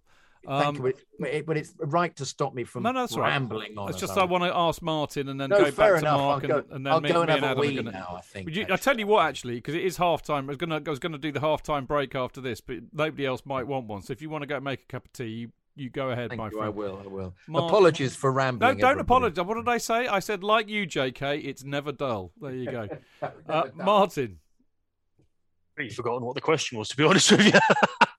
Thank 0.46 0.64
Um, 0.64 0.74
you, 0.76 0.82
but, 0.82 0.88
it, 0.90 1.04
but 1.18 1.28
it- 1.28 1.46
but 1.46 1.56
it's 1.58 1.74
right 1.78 2.16
to 2.16 2.24
stop 2.24 2.54
me 2.54 2.64
from 2.64 2.82
no, 2.82 2.92
no, 2.92 3.00
that's 3.00 3.12
all 3.14 3.20
right. 3.20 3.28
rambling 3.28 3.76
on. 3.76 3.90
It's 3.90 4.00
just 4.00 4.16
I 4.16 4.22
I 4.22 4.24
want 4.24 4.42
to 4.44 4.56
ask 4.56 4.80
Martin 4.80 5.28
and 5.28 5.38
then 5.40 5.50
No, 5.50 5.58
go 5.58 5.70
fair 5.70 5.94
back 5.94 6.02
to 6.02 6.06
enough. 6.08 6.18
Mark 6.20 6.42
I'll 6.44 6.48
go- 6.48 6.56
and, 6.58 6.70
and 6.76 6.86
then 6.86 6.92
I'll 6.94 7.00
me, 7.02 7.08
go 7.12 7.20
and 7.20 7.28
me 7.28 7.34
have 7.34 7.42
a 7.42 7.46
Adam 7.46 7.58
are 7.58 7.60
wee 7.60 7.74
gonna- 7.76 7.90
now, 7.90 8.14
I 8.16 8.20
think, 8.22 8.46
Would 8.46 8.56
you, 8.56 8.66
I 8.70 8.76
tell 8.76 8.98
you 8.98 9.06
what, 9.06 9.26
actually, 9.26 9.56
because 9.56 9.74
it 9.74 9.84
is 9.84 9.98
half 9.98 10.22
time. 10.22 10.44
I 10.46 10.48
was 10.48 10.56
gonna 10.56 10.82
I 10.84 10.90
was 10.90 10.98
gonna 10.98 11.18
do 11.18 11.30
the 11.30 11.40
half 11.40 11.62
time 11.62 11.84
break 11.84 12.14
after 12.14 12.40
this, 12.40 12.60
but 12.62 12.76
nobody 12.92 13.26
else 13.26 13.42
might 13.44 13.66
want 13.66 13.86
one. 13.86 14.00
So 14.02 14.12
if 14.12 14.22
you 14.22 14.30
want 14.30 14.42
to 14.42 14.46
go 14.46 14.58
make 14.60 14.82
a 14.82 14.86
cup 14.86 15.04
of 15.04 15.12
tea, 15.12 15.26
you, 15.26 15.52
you 15.76 15.90
go 15.90 16.08
ahead, 16.10 16.30
Thank 16.30 16.38
my 16.40 16.46
you, 16.46 16.52
friend. 16.52 16.66
I 16.66 16.68
will, 16.70 17.02
I 17.04 17.06
will. 17.06 17.34
Mark- 17.46 17.68
Apologies 17.70 18.16
for 18.16 18.32
rambling, 18.32 18.76
No, 18.76 18.80
don't 18.80 18.90
everybody. 18.92 19.00
apologise. 19.34 19.44
What 19.44 19.54
did 19.56 19.68
I 19.68 19.76
say? 19.78 20.06
I 20.06 20.20
said 20.20 20.42
like 20.42 20.68
you, 20.70 20.86
JK. 20.86 21.44
It's 21.44 21.64
never 21.64 21.92
dull. 21.92 22.32
There 22.40 22.50
you 22.54 22.70
go. 22.70 22.88
uh, 23.48 23.64
Martin, 23.74 24.38
Really 25.76 25.90
forgotten 25.90 26.24
what 26.24 26.34
the 26.34 26.40
question 26.40 26.78
was, 26.78 26.88
to 26.88 26.96
be 26.96 27.04
honest 27.04 27.30
with 27.30 27.44
you. 27.46 27.52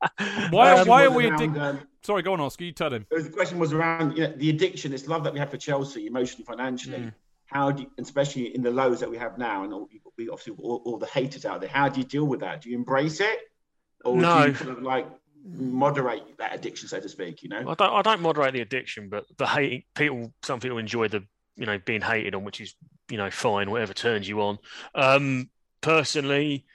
why 0.50 0.84
why 0.84 1.06
are 1.06 1.12
we 1.12 1.28
around, 1.28 1.42
addicted? 1.42 1.62
um, 1.62 1.88
Sorry, 2.04 2.24
go 2.24 2.34
on, 2.34 2.42
Oscar. 2.42 2.64
You 2.64 2.72
tell 2.72 2.92
him. 2.92 3.06
The 3.12 3.30
question 3.30 3.60
was 3.60 3.74
around 3.74 4.18
you 4.18 4.28
know, 4.28 4.34
the 4.36 4.50
addiction, 4.50 4.92
this 4.92 5.08
love 5.08 5.24
that 5.24 5.34
we 5.34 5.40
have 5.40 5.52
for 5.52 5.58
Chelsea, 5.58 6.08
emotionally, 6.08 6.46
financially. 6.46 6.98
Mm. 6.98 7.14
How 7.46 7.70
do, 7.72 7.84
you, 7.84 7.92
especially 8.00 8.56
in 8.56 8.64
the 8.64 8.72
lows 8.72 9.02
that 9.02 9.12
we 9.12 9.18
have 9.18 9.38
now, 9.38 9.64
and 9.64 9.74
all, 9.74 9.88
we 10.18 10.30
obviously 10.30 10.54
all, 10.58 10.82
all 10.86 10.98
the 10.98 11.06
haters 11.06 11.46
out 11.46 11.60
there. 11.60 11.70
How 11.70 11.90
do 11.90 12.00
you 12.00 12.06
deal 12.06 12.26
with 12.26 12.40
that? 12.40 12.62
Do 12.62 12.70
you 12.70 12.78
embrace 12.78 13.20
it, 13.20 13.40
or 14.06 14.16
No. 14.16 14.44
do 14.44 14.48
you 14.50 14.56
kind 14.56 14.72
of 14.72 14.82
like 14.82 15.08
moderate 15.44 16.38
that 16.38 16.56
addiction, 16.56 16.88
so 16.88 17.00
to 17.00 17.10
speak? 17.10 17.44
You 17.44 17.50
know. 17.50 17.60
I 17.60 17.74
don't 17.76 17.82
I 17.82 18.02
don't 18.02 18.22
moderate 18.22 18.54
the 18.54 18.62
addiction, 18.62 19.10
but 19.10 19.26
the 19.38 19.46
hate 19.46 19.86
people 19.96 20.34
some 20.44 20.60
people 20.60 20.78
enjoy 20.78 21.10
the 21.10 21.24
you 21.58 21.66
know 21.66 21.78
being 21.78 22.02
hated 22.02 22.36
on, 22.36 22.44
which 22.46 22.62
is 22.62 22.74
you 23.10 23.18
know 23.18 23.30
fine, 23.30 23.70
whatever 23.70 23.94
turns 23.94 24.28
you 24.28 24.42
on. 24.42 24.58
Um, 24.96 25.50
personally, 25.82 26.66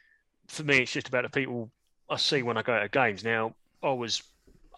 for 0.48 0.62
me, 0.62 0.78
it's 0.78 0.92
just 0.92 1.08
about 1.08 1.22
the 1.22 1.30
people 1.30 1.70
I 2.08 2.16
see 2.16 2.42
when 2.42 2.56
I 2.56 2.62
go 2.62 2.78
to 2.80 2.88
games. 2.88 3.24
Now, 3.24 3.54
I 3.82 3.92
was 3.92 4.22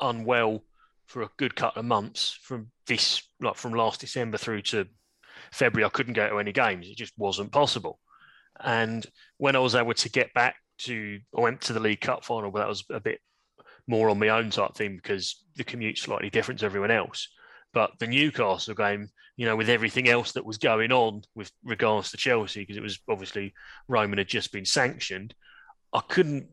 unwell 0.01 0.63
for 1.07 1.23
a 1.23 1.31
good 1.37 1.55
couple 1.57 1.81
of 1.81 1.87
months 1.87 2.39
from 2.43 2.71
this, 2.87 3.23
like 3.41 3.57
from 3.57 3.73
last 3.73 4.01
December 4.01 4.39
through 4.39 4.63
to 4.63 4.87
February. 5.53 5.87
I 5.87 5.91
couldn't 5.91 6.15
go 6.15 6.29
to 6.29 6.39
any 6.39 6.53
games; 6.53 6.89
it 6.89 6.97
just 6.97 7.15
wasn't 7.17 7.53
possible. 7.53 7.99
And 8.61 9.07
when 9.37 9.57
I 9.57 9.61
was 9.61 9.75
able 9.75 9.95
to 9.95 10.11
get 10.11 10.35
back 10.35 10.57
to, 10.79 11.21
I 11.37 11.41
went 11.41 11.61
to 11.63 11.73
the 11.73 11.81
League 11.81 12.01
Cup 12.01 12.25
final, 12.25 12.51
but 12.51 12.61
that 12.61 12.69
was 12.69 12.85
a 12.91 13.01
bit 13.01 13.21
more 13.87 14.11
on 14.11 14.19
my 14.19 14.29
own 14.29 14.51
type 14.51 14.75
thing 14.75 14.97
because 14.97 15.43
the 15.57 15.65
commute's 15.65 16.03
slightly 16.03 16.31
different 16.31 16.61
to 16.61 16.67
everyone 16.67 16.91
else. 16.91 17.29
But 17.73 17.93
the 17.99 18.07
Newcastle 18.07 18.75
game, 18.75 19.09
you 19.37 19.47
know, 19.47 19.57
with 19.57 19.69
everything 19.69 20.09
else 20.09 20.33
that 20.33 20.45
was 20.45 20.59
going 20.59 20.93
on 20.93 21.23
with 21.35 21.51
regards 21.65 22.11
to 22.11 22.17
Chelsea, 22.17 22.61
because 22.61 22.77
it 22.77 22.83
was 22.83 22.99
obviously 23.09 23.55
Roman 23.87 24.19
had 24.19 24.29
just 24.29 24.53
been 24.53 24.65
sanctioned, 24.65 25.35
I 25.93 26.01
couldn't 26.01 26.49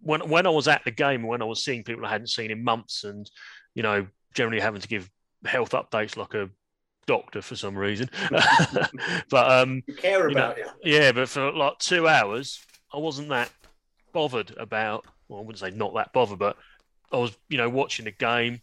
when 0.00 0.28
when 0.28 0.46
I 0.46 0.50
was 0.50 0.68
at 0.68 0.84
the 0.84 0.90
game 0.90 1.20
and 1.20 1.28
when 1.28 1.42
I 1.42 1.46
was 1.46 1.64
seeing 1.64 1.84
people 1.84 2.04
I 2.06 2.10
hadn't 2.10 2.28
seen 2.28 2.50
in 2.50 2.62
months 2.64 3.04
and, 3.04 3.28
you 3.74 3.82
know, 3.82 4.06
generally 4.34 4.60
having 4.60 4.80
to 4.80 4.88
give 4.88 5.10
health 5.44 5.70
updates 5.70 6.16
like 6.16 6.34
a 6.34 6.50
doctor 7.06 7.40
for 7.42 7.56
some 7.56 7.76
reason. 7.76 8.10
but 9.30 9.50
um 9.50 9.82
You 9.86 9.94
care 9.94 10.28
you 10.28 10.34
know, 10.34 10.50
about 10.52 10.58
you. 10.58 10.66
yeah, 10.84 11.12
but 11.12 11.28
for 11.28 11.52
like 11.52 11.78
two 11.78 12.08
hours, 12.08 12.60
I 12.92 12.98
wasn't 12.98 13.28
that 13.30 13.50
bothered 14.12 14.54
about. 14.58 15.04
Well, 15.28 15.40
I 15.40 15.42
wouldn't 15.42 15.58
say 15.58 15.70
not 15.70 15.94
that 15.94 16.12
bothered, 16.12 16.38
but 16.38 16.56
I 17.12 17.16
was, 17.18 17.36
you 17.48 17.58
know, 17.58 17.68
watching 17.68 18.04
the 18.04 18.10
game, 18.12 18.60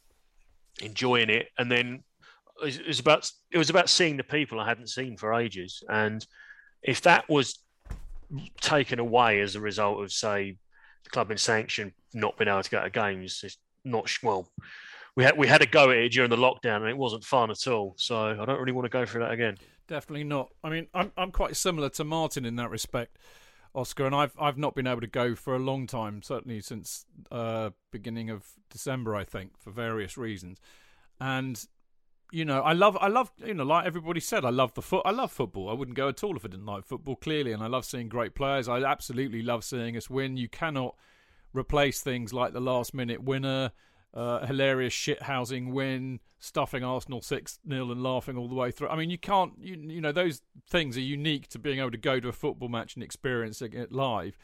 enjoying 0.82 1.30
it, 1.30 1.48
and 1.58 1.72
then 1.72 2.04
it 2.64 2.88
was 2.88 3.00
about 3.00 3.30
it 3.52 3.58
was 3.58 3.70
about 3.70 3.90
seeing 3.90 4.18
the 4.18 4.24
people 4.24 4.60
I 4.60 4.68
hadn't 4.68 4.88
seen 4.90 5.18
for 5.18 5.34
ages. 5.34 5.84
And 5.90 6.26
if 6.82 7.02
that 7.02 7.30
was 7.30 7.60
taken 8.62 9.00
away 9.00 9.42
as 9.42 9.56
a 9.56 9.62
result 9.62 10.02
of, 10.02 10.12
say, 10.12 10.58
the 11.04 11.10
club 11.10 11.30
being 11.30 11.38
sanctioned, 11.38 11.94
not 12.14 12.38
been 12.38 12.48
able 12.48 12.64
to 12.64 12.70
go 12.70 12.84
to 12.84 12.90
games, 12.90 13.42
it's 13.44 13.58
not 13.84 14.12
well. 14.22 14.48
We 15.16 15.24
had 15.24 15.38
we 15.38 15.48
had 15.48 15.62
a 15.62 15.68
go 15.68 15.92
at 15.92 15.98
it 15.98 16.10
during 16.10 16.30
the 16.30 16.38
lockdown, 16.38 16.78
and 16.78 16.90
it 16.90 16.98
wasn't 16.98 17.24
fun 17.24 17.52
at 17.52 17.68
all. 17.68 17.94
So 17.98 18.18
I 18.18 18.46
don't 18.46 18.60
really 18.60 18.72
want 18.72 18.86
to 18.86 18.90
go 18.90 19.06
through 19.06 19.22
that 19.22 19.32
again. 19.32 19.58
Definitely 19.88 20.24
not. 20.24 20.50
I 20.64 20.70
mean, 20.70 20.88
I'm 20.94 21.12
I'm 21.18 21.32
quite 21.32 21.56
similar 21.56 21.90
to 21.90 22.04
Martin 22.04 22.46
in 22.46 22.56
that 22.56 22.70
respect, 22.72 23.18
Oscar, 23.76 24.06
and 24.06 24.16
I've 24.16 24.34
I've 24.40 24.58
not 24.58 24.74
been 24.76 24.88
able 24.88 25.02
to 25.02 25.08
go 25.08 25.36
for 25.36 25.56
a 25.56 25.60
long 25.60 25.86
time, 25.86 26.22
certainly 26.24 26.62
since 26.62 27.06
uh, 27.32 27.72
beginning 27.92 28.30
of 28.30 28.46
December, 28.72 29.16
I 29.16 29.24
think, 29.24 29.60
for 29.60 29.72
various 29.72 30.18
reasons. 30.18 30.60
And 31.20 31.64
you 32.34 32.46
know, 32.46 32.62
I 32.62 32.74
love 32.74 32.98
I 33.00 33.10
love 33.10 33.32
you 33.46 33.54
know, 33.54 33.64
like 33.64 33.86
everybody 33.86 34.20
said, 34.20 34.44
I 34.44 34.50
love 34.50 34.74
the 34.74 34.82
foot. 34.82 35.04
I 35.06 35.12
love 35.12 35.32
football. 35.32 35.70
I 35.70 35.74
wouldn't 35.74 35.96
go 35.96 36.10
at 36.10 36.24
all 36.24 36.36
if 36.36 36.44
I 36.44 36.48
didn't 36.48 36.66
like 36.66 36.84
football. 36.84 37.16
Clearly, 37.16 37.52
and 37.52 37.62
I 37.62 37.68
love 37.68 37.86
seeing 37.86 38.10
great 38.10 38.34
players. 38.34 38.68
I 38.68 38.80
absolutely 38.80 39.44
love 39.44 39.64
seeing 39.64 39.96
us 39.96 40.10
win. 40.10 40.36
You 40.36 40.50
cannot 40.50 40.96
replace 41.54 42.02
things 42.02 42.34
like 42.34 42.54
the 42.54 42.60
last 42.60 42.92
minute 42.92 43.22
winner, 43.22 43.72
uh, 44.16 44.48
hilarious 44.48 44.96
shithousing 44.96 45.74
win, 45.74 46.22
stuffing 46.40 46.84
Arsenal 46.84 47.22
six 47.22 47.60
0 47.70 47.92
and 47.92 48.02
laughing 48.02 48.36
all 48.36 48.48
the 48.48 48.56
way 48.56 48.72
through. 48.72 48.90
I 48.90 48.96
mean, 48.96 49.12
you 49.12 49.20
can't. 49.20 49.54
You, 49.62 49.76
you 49.76 50.02
know, 50.02 50.12
those 50.12 50.42
things 50.68 50.98
are 50.98 51.02
unique 51.02 51.50
to 51.50 51.60
being 51.60 51.78
able 51.78 51.92
to 51.92 51.98
go 51.98 52.20
to 52.20 52.30
a 52.30 52.34
football 52.34 52.68
match 52.68 52.96
and 52.96 53.04
experience 53.04 53.62
it 53.62 53.92
live. 53.92 54.40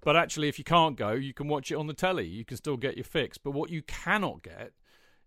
But 0.00 0.16
actually, 0.16 0.48
if 0.48 0.58
you 0.58 0.64
can't 0.64 0.96
go, 0.96 1.10
you 1.12 1.34
can 1.34 1.48
watch 1.48 1.70
it 1.70 1.74
on 1.74 1.86
the 1.86 1.92
telly. 1.92 2.26
You 2.26 2.46
can 2.46 2.56
still 2.56 2.78
get 2.78 2.96
your 2.96 3.04
fix. 3.04 3.36
But 3.36 3.50
what 3.50 3.68
you 3.68 3.82
cannot 3.82 4.42
get 4.42 4.72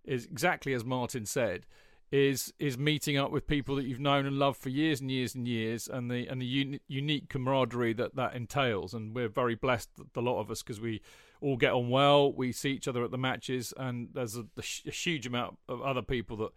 is 0.03 0.25
exactly 0.25 0.73
as 0.73 0.83
Martin 0.83 1.27
said. 1.27 1.67
Is 2.11 2.51
is 2.57 2.75
meeting 2.75 3.17
up 3.17 3.29
with 3.29 3.45
people 3.45 3.75
that 3.75 3.85
you've 3.85 3.99
known 3.99 4.25
and 4.25 4.39
loved 4.39 4.57
for 4.59 4.69
years 4.69 4.99
and 4.99 5.11
years 5.11 5.35
and 5.35 5.47
years, 5.47 5.87
and 5.87 6.09
the 6.09 6.25
and 6.25 6.41
the 6.41 6.45
uni- 6.45 6.81
unique 6.87 7.29
camaraderie 7.29 7.93
that 7.93 8.15
that 8.15 8.33
entails. 8.33 8.95
And 8.95 9.13
we're 9.13 9.29
very 9.29 9.53
blessed, 9.53 9.89
the 10.13 10.21
lot 10.21 10.39
of 10.39 10.49
us, 10.49 10.63
because 10.63 10.81
we 10.81 11.01
all 11.39 11.55
get 11.55 11.71
on 11.71 11.89
well. 11.89 12.33
We 12.33 12.51
see 12.51 12.71
each 12.71 12.87
other 12.87 13.03
at 13.03 13.11
the 13.11 13.19
matches, 13.19 13.75
and 13.77 14.09
there's 14.13 14.35
a, 14.35 14.45
a 14.57 14.91
huge 14.91 15.27
amount 15.27 15.59
of 15.67 15.83
other 15.83 16.01
people 16.01 16.35
that 16.37 16.49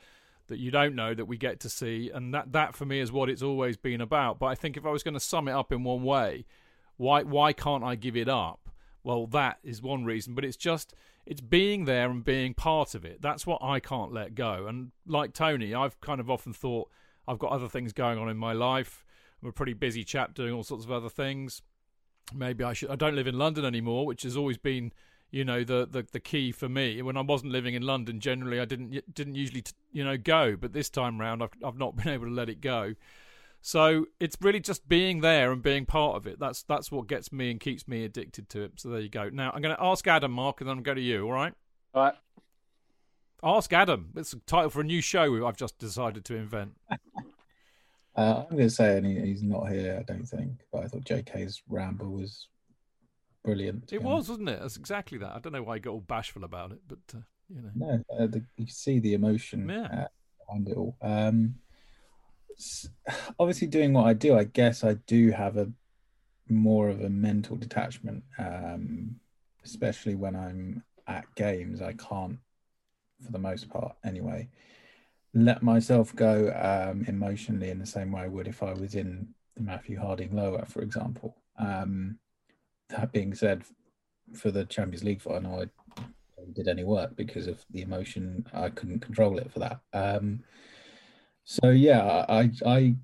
that 0.47 0.59
you 0.59 0.71
don't 0.71 0.95
know 0.95 1.15
that 1.15 1.27
we 1.27 1.37
get 1.37 1.61
to 1.61 1.69
see, 1.69 2.11
and 2.13 2.33
that 2.33 2.53
that 2.53 2.75
for 2.75 2.87
me 2.87 3.01
is 3.01 3.13
what 3.13 3.29
it's 3.29 3.43
always 3.43 3.77
been 3.77 4.01
about. 4.01 4.39
But 4.39 4.47
I 4.47 4.55
think 4.55 4.79
if 4.79 4.87
I 4.87 4.91
was 4.91 5.03
going 5.03 5.15
to 5.15 5.21
sum 5.21 5.49
it 5.49 5.53
up 5.53 5.71
in 5.71 5.85
one 5.85 6.03
way, 6.03 6.47
why 6.97 7.25
why 7.25 7.53
can't 7.53 7.85
I 7.85 7.95
give 7.95 8.17
it 8.17 8.29
up? 8.29 8.71
Well, 9.05 9.27
that 9.29 9.59
is 9.63 9.83
one 9.83 10.05
reason, 10.05 10.35
but 10.35 10.45
it's 10.45 10.57
just 10.57 10.95
it's 11.27 11.41
being 11.41 11.85
there 11.85 12.11
and 12.11 12.25
being 12.25 12.55
part 12.55 12.95
of 12.95 13.05
it. 13.05 13.21
That's 13.21 13.47
what 13.47 13.63
I 13.63 13.81
can't 13.81 14.13
let 14.13 14.35
go. 14.35 14.67
And 14.69 14.93
like 15.07 15.33
Tony, 15.33 15.75
I've 15.75 16.01
kind 16.01 16.21
of 16.21 16.31
often 16.31 16.53
thought 16.53 16.91
I've 17.27 17.39
got 17.39 17.53
other 17.53 17.69
things 17.69 17.93
going 17.93 18.19
on 18.19 18.29
in 18.29 18.37
my 18.37 18.53
life. 18.53 19.05
I'm 19.43 19.49
a 19.49 19.53
pretty 19.53 19.75
busy 19.75 20.05
chap 20.05 20.35
doing 20.35 20.53
all 20.53 20.63
sorts 20.63 20.85
of 20.85 20.93
other 20.93 21.09
things. 21.09 21.63
Maybe 22.35 22.63
I 22.65 22.73
should. 22.73 22.91
I 22.91 22.97
don't 22.97 23.17
live 23.17 23.27
in 23.27 23.39
London 23.39 23.65
anymore, 23.65 24.07
which 24.07 24.23
has 24.23 24.37
always 24.37 24.57
been, 24.57 24.93
you 25.31 25.45
know, 25.45 25.65
the 25.65 25.87
the, 25.91 26.07
the 26.11 26.21
key 26.21 26.53
for 26.53 26.69
me. 26.69 27.03
When 27.03 27.17
I 27.17 27.23
wasn't 27.23 27.53
living 27.53 27.75
in 27.75 27.83
London, 27.83 28.21
generally 28.21 28.61
I 28.61 28.65
didn't 28.65 29.15
didn't 29.15 29.35
usually 29.35 29.65
you 29.93 30.05
know 30.05 30.17
go, 30.17 30.57
but 30.57 30.73
this 30.73 30.89
time 30.89 31.21
round 31.21 31.43
I've 31.43 31.51
I've 31.65 31.79
not 31.79 31.97
been 32.03 32.09
able 32.09 32.27
to 32.27 32.33
let 32.33 32.49
it 32.49 32.61
go. 32.61 32.95
So 33.65 34.07
it's 34.19 34.37
really 34.41 34.59
just 34.61 34.89
being 34.89 35.21
there 35.21 35.53
and 35.53 35.63
being 35.63 35.87
part 35.87 36.17
of 36.17 36.27
it. 36.27 36.39
That's 36.41 36.65
that's 36.65 36.91
what 36.91 37.07
gets 37.07 37.33
me 37.33 37.51
and 37.53 37.61
keeps 37.61 37.87
me 37.87 38.05
addicted 38.05 38.49
to 38.51 38.63
it. 38.63 38.73
So 38.77 38.89
there 38.91 39.01
you 39.01 39.09
go. 39.09 39.29
Now 39.29 39.53
I'm 39.55 39.63
going 39.63 39.75
to 39.75 39.83
ask 39.83 40.07
Adam, 40.09 40.33
Mark, 40.33 40.61
and 40.61 40.69
then 40.69 40.77
I'm 40.79 40.83
going 40.83 40.97
to 40.97 41.03
you. 41.03 41.25
All 41.27 41.33
right. 41.33 41.55
All 41.95 42.05
right. 42.05 42.15
Ask 43.45 43.73
Adam. 43.73 44.11
It's 44.17 44.33
a 44.33 44.39
title 44.41 44.71
for 44.71 44.81
a 44.81 44.85
new 44.85 45.01
show 45.01 45.47
I've 45.47 45.57
just 45.57 45.79
decided 45.79 46.25
to 46.27 46.37
invent. 46.37 46.77
Uh, 48.15 48.45
I'm 48.51 48.57
going 48.57 48.69
to 48.69 48.75
say 48.75 48.99
and 48.99 49.07
he, 49.07 49.19
he's 49.21 49.43
not 49.43 49.71
here, 49.71 49.97
I 49.99 50.03
don't 50.03 50.27
think. 50.27 50.61
But 50.71 50.85
I 50.85 50.89
thought 50.89 51.05
JK's 51.05 51.63
ramble 51.67 52.11
was 52.11 52.49
brilliant. 53.43 53.91
It 53.91 54.03
was, 54.03 54.29
wasn't 54.29 54.51
it? 54.51 54.61
That's 54.61 54.77
exactly 54.77 55.17
that. 55.19 55.35
I 55.35 55.39
don't 55.39 55.55
know 55.55 55.63
why 55.63 55.77
he 55.77 55.81
got 55.81 55.93
all 55.93 56.01
bashful 56.01 56.45
about 56.45 56.73
it, 56.73 56.81
but 56.87 56.99
uh, 57.15 57.21
you 57.49 57.63
know. 57.63 57.71
No, 57.75 58.05
uh, 58.19 58.27
the, 58.27 58.45
you 58.57 58.67
can 58.67 58.75
see 58.75 58.99
the 58.99 59.15
emotion 59.15 59.67
Yeah. 59.69 59.85
uh, 59.85 60.07
behind 60.47 60.69
it 60.69 60.77
all. 60.77 60.97
Um, 61.01 61.55
obviously, 63.39 63.67
doing 63.67 63.93
what 63.93 64.07
I 64.07 64.13
do, 64.13 64.37
I 64.37 64.45
guess 64.45 64.85
I 64.85 64.95
do 65.07 65.31
have 65.31 65.57
a 65.57 65.71
more 66.49 66.89
of 66.89 67.01
a 67.01 67.09
mental 67.09 67.57
detachment, 67.57 68.23
um, 68.39 69.17
especially 69.65 70.15
when 70.15 70.37
I'm 70.37 70.83
at 71.07 71.25
games. 71.35 71.81
I 71.81 71.93
can't, 71.95 72.39
for 73.25 73.33
the 73.33 73.39
most 73.39 73.69
part, 73.69 73.97
anyway, 74.05 74.49
let 75.35 75.63
myself 75.63 76.15
go 76.15 76.53
um, 76.55 77.05
emotionally 77.07 77.71
in 77.71 77.79
the 77.79 77.87
same 77.87 78.13
way 78.13 78.23
I 78.23 78.29
would 78.29 78.49
if 78.49 78.63
I 78.63 78.75
was 78.75 78.95
in 78.95 79.29
the 79.57 79.63
Matthew 79.63 79.99
Harding 79.99 80.35
lower, 80.35 80.65
for 80.67 80.83
example. 80.83 81.37
Um, 81.59 82.19
that 82.91 83.13
being 83.13 83.35
said, 83.35 83.65
for 84.35 84.51
the 84.51 84.65
Champions 84.65 85.05
League 85.05 85.23
final, 85.23 85.63
I 85.63 86.07
did 86.53 86.69
any 86.69 86.85
work 86.85 87.17
because 87.17 87.47
of 87.47 87.65
the 87.71 87.83
emotion. 87.83 88.47
I 88.53 88.71
couldn't 88.71 89.01
control 89.01 89.39
it 89.39 89.51
for 89.53 89.61
that. 89.61 89.81
Um, 89.93 90.41
so 91.45 91.71
yeah, 91.71 92.25
I 92.29 92.51
I 92.65 92.95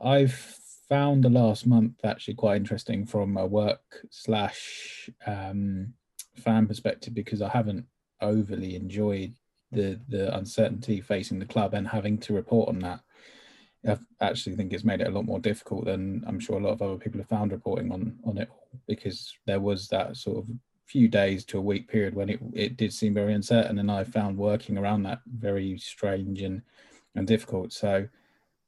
I've 0.00 0.58
found 0.88 1.22
the 1.22 1.30
last 1.30 1.66
month 1.66 1.94
actually 2.04 2.34
quite 2.34 2.56
interesting 2.56 3.04
from 3.04 3.36
a 3.36 3.46
work 3.46 3.82
slash 4.10 5.10
um, 5.26 5.92
fan 6.36 6.66
perspective 6.66 7.14
because 7.14 7.42
I 7.42 7.48
haven't 7.48 7.84
overly 8.20 8.76
enjoyed 8.76 9.34
the 9.70 10.00
the 10.08 10.34
uncertainty 10.36 11.00
facing 11.00 11.38
the 11.38 11.46
club 11.46 11.74
and 11.74 11.86
having 11.86 12.18
to 12.18 12.34
report 12.34 12.68
on 12.68 12.78
that. 12.80 13.00
I 13.86 13.96
actually 14.20 14.56
think 14.56 14.72
it's 14.72 14.84
made 14.84 15.00
it 15.00 15.06
a 15.06 15.10
lot 15.10 15.24
more 15.24 15.38
difficult 15.38 15.84
than 15.84 16.24
I'm 16.26 16.40
sure 16.40 16.58
a 16.58 16.62
lot 16.62 16.72
of 16.72 16.82
other 16.82 16.96
people 16.96 17.20
have 17.20 17.28
found 17.28 17.52
reporting 17.52 17.92
on 17.92 18.18
on 18.24 18.38
it 18.38 18.48
because 18.86 19.34
there 19.46 19.60
was 19.60 19.88
that 19.88 20.16
sort 20.16 20.38
of 20.38 20.48
few 20.86 21.06
days 21.06 21.44
to 21.44 21.58
a 21.58 21.62
week 21.62 21.86
period 21.86 22.14
when 22.14 22.30
it 22.30 22.40
it 22.54 22.76
did 22.76 22.92
seem 22.92 23.12
very 23.12 23.34
uncertain 23.34 23.78
and 23.78 23.90
I 23.90 24.04
found 24.04 24.38
working 24.38 24.78
around 24.78 25.02
that 25.02 25.20
very 25.26 25.76
strange 25.78 26.40
and 26.42 26.62
and 27.18 27.26
difficult. 27.26 27.72
So 27.72 28.08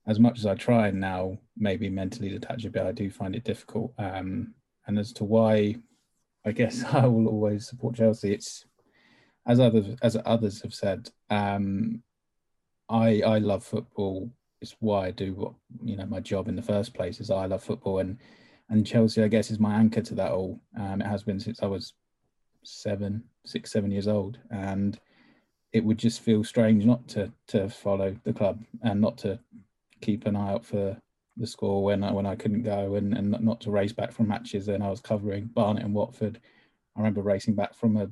as 0.07 0.19
much 0.19 0.39
as 0.39 0.47
I 0.47 0.55
try 0.55 0.89
and 0.89 1.01
now 1.01 1.39
maybe 1.57 1.89
mentally 1.89 2.31
detach 2.31 2.65
a 2.65 2.71
bit, 2.71 2.87
I 2.87 2.93
do 2.93 3.11
find 3.11 3.35
it 3.35 3.45
difficult. 3.45 3.93
Um, 3.99 4.55
and 4.87 4.99
as 4.99 5.13
to 5.15 5.25
why, 5.25 5.77
I 6.45 6.53
guess 6.53 6.85
I 6.93 7.07
will 7.07 7.29
always 7.29 7.69
support 7.69 7.97
Chelsea. 7.97 8.33
It's 8.33 8.65
as 9.47 9.61
others 9.61 9.97
as 10.03 10.17
others 10.25 10.63
have 10.63 10.75
said. 10.75 11.11
Um, 11.31 12.03
I 12.89 13.23
I 13.23 13.39
love 13.39 13.65
football. 13.65 14.31
It's 14.61 14.77
why 14.81 15.07
I 15.07 15.11
do 15.11 15.35
what 15.35 15.53
you 15.83 15.97
know 15.97 16.07
my 16.07 16.21
job 16.21 16.49
in 16.49 16.57
the 16.57 16.63
first 16.63 16.93
place 16.93 17.21
is 17.21 17.31
I 17.31 17.47
love 17.47 17.63
football 17.63 18.01
and 18.01 18.19
and 18.69 18.87
Chelsea 18.87 19.23
I 19.23 19.29
guess 19.29 19.51
is 19.51 19.59
my 19.59 19.75
anchor 19.75 20.03
to 20.03 20.15
that 20.17 20.33
all. 20.33 20.61
Um, 20.79 21.01
it 21.01 21.07
has 21.07 21.23
been 21.23 21.41
since 21.41 21.63
I 21.63 21.67
was 21.67 21.95
seven, 22.63 23.25
six, 23.47 23.73
seven 23.73 23.91
years 23.91 24.09
old, 24.09 24.39
and 24.51 24.99
it 25.73 25.85
would 25.85 25.99
just 25.99 26.21
feel 26.21 26.43
strange 26.45 26.85
not 26.85 27.07
to 27.09 27.33
to 27.49 27.69
follow 27.69 28.17
the 28.25 28.33
club 28.33 28.63
and 28.83 29.01
not 29.01 29.19
to 29.19 29.39
keep 30.01 30.27
an 30.27 30.37
eye 30.37 30.53
out 30.53 30.65
for 30.65 30.97
the 31.37 31.47
score 31.47 31.83
when 31.85 32.03
I 32.03 32.13
when 32.13 32.27
I 32.27 32.37
couldn't 32.37 32.63
go 32.63 32.95
and 32.97 33.17
and 33.17 33.31
not- 33.41 33.61
to 33.63 33.71
race 33.71 33.93
back 33.93 34.13
from 34.13 34.29
matches. 34.29 34.69
And 34.69 34.83
I 34.83 34.91
was 34.91 35.01
covering 35.01 35.47
Barnet 35.47 35.85
and 35.85 35.95
Watford. 35.95 36.41
I 36.97 37.01
remember 37.01 37.23
racing 37.23 37.55
back 37.55 37.75
from 37.75 37.97
a 37.97 38.11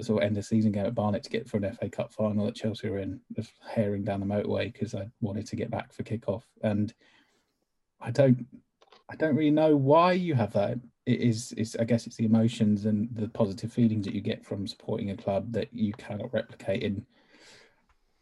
sort 0.00 0.22
of 0.22 0.26
end 0.26 0.38
of 0.38 0.44
season 0.44 0.72
game 0.72 0.86
at 0.86 0.94
Barnet 0.94 1.24
to 1.24 1.30
get 1.30 1.48
for 1.48 1.56
an 1.56 1.64
FA 1.64 1.88
Cup 1.88 2.12
final 2.12 2.46
that 2.46 2.54
Chelsea 2.54 2.88
were 2.88 2.98
in, 2.98 3.20
just 3.34 3.52
herring 3.68 4.04
down 4.04 4.20
the 4.20 4.26
motorway 4.26 4.72
because 4.72 4.94
I 4.94 5.10
wanted 5.20 5.46
to 5.48 5.56
get 5.56 5.70
back 5.70 5.92
for 5.92 6.04
kickoff. 6.04 6.42
And 6.62 6.92
I 8.00 8.10
don't, 8.10 8.46
I 9.08 9.16
don't 9.16 9.34
really 9.34 9.50
know 9.50 9.76
why 9.76 10.12
you 10.12 10.34
have 10.34 10.52
that. 10.52 10.78
It 11.04 11.20
is, 11.20 11.52
it's, 11.56 11.76
I 11.76 11.84
guess 11.84 12.06
it's 12.06 12.16
the 12.16 12.24
emotions 12.24 12.84
and 12.84 13.08
the 13.12 13.28
positive 13.28 13.72
feelings 13.72 14.06
that 14.06 14.14
you 14.14 14.20
get 14.20 14.44
from 14.44 14.66
supporting 14.66 15.10
a 15.10 15.16
club 15.16 15.52
that 15.52 15.72
you 15.72 15.92
cannot 15.94 16.32
replicate 16.32 16.82
in 16.82 17.04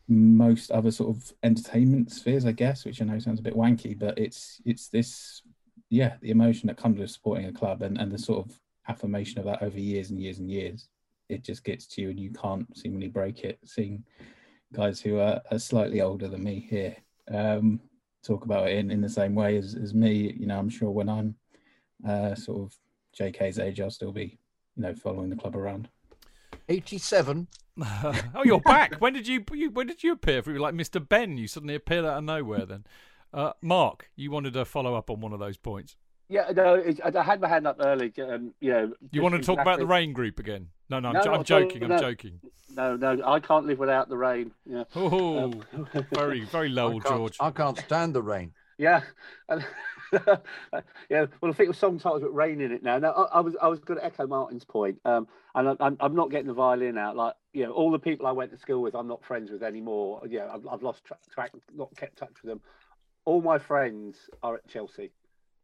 most 0.08 0.70
other 0.70 0.90
sort 0.90 1.14
of 1.14 1.32
entertainment 1.42 2.10
spheres, 2.10 2.46
I 2.46 2.52
guess, 2.52 2.84
which 2.84 3.00
I 3.00 3.04
know 3.04 3.18
sounds 3.18 3.38
a 3.38 3.44
bit 3.44 3.54
wanky, 3.54 3.98
but 3.98 4.18
it's, 4.18 4.60
it's 4.64 4.88
this, 4.88 5.42
yeah, 5.90 6.14
the 6.22 6.30
emotion 6.30 6.66
that 6.68 6.78
comes 6.78 6.98
with 6.98 7.10
supporting 7.10 7.46
a 7.46 7.52
club 7.52 7.82
and, 7.82 7.98
and 7.98 8.10
the 8.10 8.18
sort 8.18 8.46
of 8.46 8.58
affirmation 8.88 9.38
of 9.38 9.44
that 9.44 9.62
over 9.62 9.78
years 9.78 10.10
and 10.10 10.20
years 10.20 10.38
and 10.38 10.50
years 10.50 10.88
it 11.30 11.44
just 11.44 11.64
gets 11.64 11.86
to 11.86 12.02
you 12.02 12.10
and 12.10 12.20
you 12.20 12.30
can't 12.30 12.66
seemingly 12.76 13.08
break 13.08 13.44
it. 13.44 13.58
Seeing 13.64 14.04
guys 14.72 15.00
who 15.00 15.18
are, 15.18 15.40
are 15.50 15.58
slightly 15.58 16.00
older 16.00 16.28
than 16.28 16.42
me 16.42 16.66
here 16.68 16.96
um, 17.32 17.80
talk 18.24 18.44
about 18.44 18.68
it 18.68 18.76
in, 18.76 18.90
in 18.90 19.00
the 19.00 19.08
same 19.08 19.34
way 19.34 19.56
as, 19.56 19.74
as 19.74 19.94
me, 19.94 20.34
you 20.36 20.46
know, 20.46 20.58
I'm 20.58 20.68
sure 20.68 20.90
when 20.90 21.08
I'm 21.08 21.34
uh, 22.06 22.34
sort 22.34 22.60
of 22.62 22.78
JK's 23.18 23.58
age, 23.58 23.80
I'll 23.80 23.90
still 23.90 24.12
be, 24.12 24.38
you 24.76 24.82
know, 24.82 24.94
following 24.94 25.30
the 25.30 25.36
club 25.36 25.56
around. 25.56 25.88
87. 26.68 27.46
oh, 27.82 28.42
you're 28.44 28.60
back. 28.60 29.00
when 29.00 29.12
did 29.12 29.26
you, 29.26 29.44
you 29.52 29.70
when 29.70 29.86
did 29.86 30.02
you 30.02 30.12
appear? 30.12 30.42
For 30.42 30.58
like 30.58 30.74
Mr. 30.74 31.06
Benn, 31.06 31.38
you 31.38 31.48
suddenly 31.48 31.74
appeared 31.74 32.04
out 32.04 32.18
of 32.18 32.24
nowhere. 32.24 32.66
Then, 32.66 32.84
uh, 33.32 33.52
Mark, 33.62 34.10
you 34.16 34.30
wanted 34.30 34.52
to 34.54 34.64
follow 34.64 34.94
up 34.94 35.10
on 35.10 35.20
one 35.20 35.32
of 35.32 35.38
those 35.40 35.56
points. 35.56 35.96
Yeah, 36.28 36.52
no, 36.54 36.74
it's, 36.74 37.00
I 37.04 37.10
I 37.18 37.22
had 37.24 37.40
my 37.40 37.48
hand 37.48 37.66
up 37.66 37.78
early. 37.80 38.12
Um, 38.22 38.54
you 38.60 38.70
know, 38.70 38.92
You 39.10 39.20
want 39.20 39.34
to 39.34 39.40
talk 39.40 39.58
about 39.58 39.80
the 39.80 39.86
Raine 39.86 40.12
group 40.12 40.38
again? 40.38 40.68
No, 40.88 41.00
no, 41.00 41.08
I'm, 41.08 41.14
No, 41.14 41.20
I'm 41.20 41.26
at 41.26 41.36
all, 41.38 41.42
joking. 41.42 41.82
I'm 41.82 41.88
no. 41.88 41.98
joking. 41.98 42.40
No, 42.76 42.94
no, 42.96 43.20
I 43.24 43.40
can't 43.40 43.66
live 43.66 43.80
without 43.80 44.08
the 44.08 44.16
rain. 44.16 44.52
Yeah. 44.64 44.84
Oh, 44.94 45.44
Um, 45.44 45.62
very, 46.12 46.42
very 46.44 46.68
low, 46.68 46.92
can't, 46.92 47.04
George. 47.04 47.36
I 47.40 47.50
can't 47.50 47.78
stand 47.78 48.14
the 48.14 48.22
rain. 48.22 48.52
Yeah, 48.78 49.02
and- 49.50 49.62
yeah. 51.08 51.26
Well, 51.40 51.50
I 51.50 51.54
think 51.54 51.70
the 51.70 51.74
song 51.74 51.98
title's 51.98 52.22
got 52.22 52.34
rain 52.34 52.60
in 52.60 52.72
it 52.72 52.82
now. 52.82 52.98
Now, 52.98 53.12
I, 53.12 53.38
I 53.38 53.40
was 53.40 53.56
I 53.60 53.68
was 53.68 53.80
going 53.80 53.98
to 53.98 54.04
echo 54.04 54.26
Martin's 54.26 54.64
point, 54.64 54.98
um, 55.04 55.28
and 55.54 55.68
I, 55.68 55.76
I'm 55.80 55.96
I'm 56.00 56.14
not 56.14 56.30
getting 56.30 56.46
the 56.46 56.54
violin 56.54 56.98
out. 56.98 57.16
Like 57.16 57.34
you 57.52 57.64
know, 57.64 57.72
all 57.72 57.90
the 57.90 57.98
people 57.98 58.26
I 58.26 58.32
went 58.32 58.50
to 58.52 58.58
school 58.58 58.82
with, 58.82 58.94
I'm 58.94 59.08
not 59.08 59.24
friends 59.24 59.50
with 59.50 59.62
anymore. 59.62 60.22
Yeah, 60.28 60.48
I've, 60.52 60.66
I've 60.66 60.82
lost 60.82 61.04
tra- 61.04 61.18
track, 61.32 61.52
not 61.74 61.94
kept 61.96 62.16
touch 62.16 62.34
with 62.42 62.50
them. 62.50 62.60
All 63.24 63.42
my 63.42 63.58
friends 63.58 64.16
are 64.42 64.56
at 64.56 64.68
Chelsea. 64.68 65.10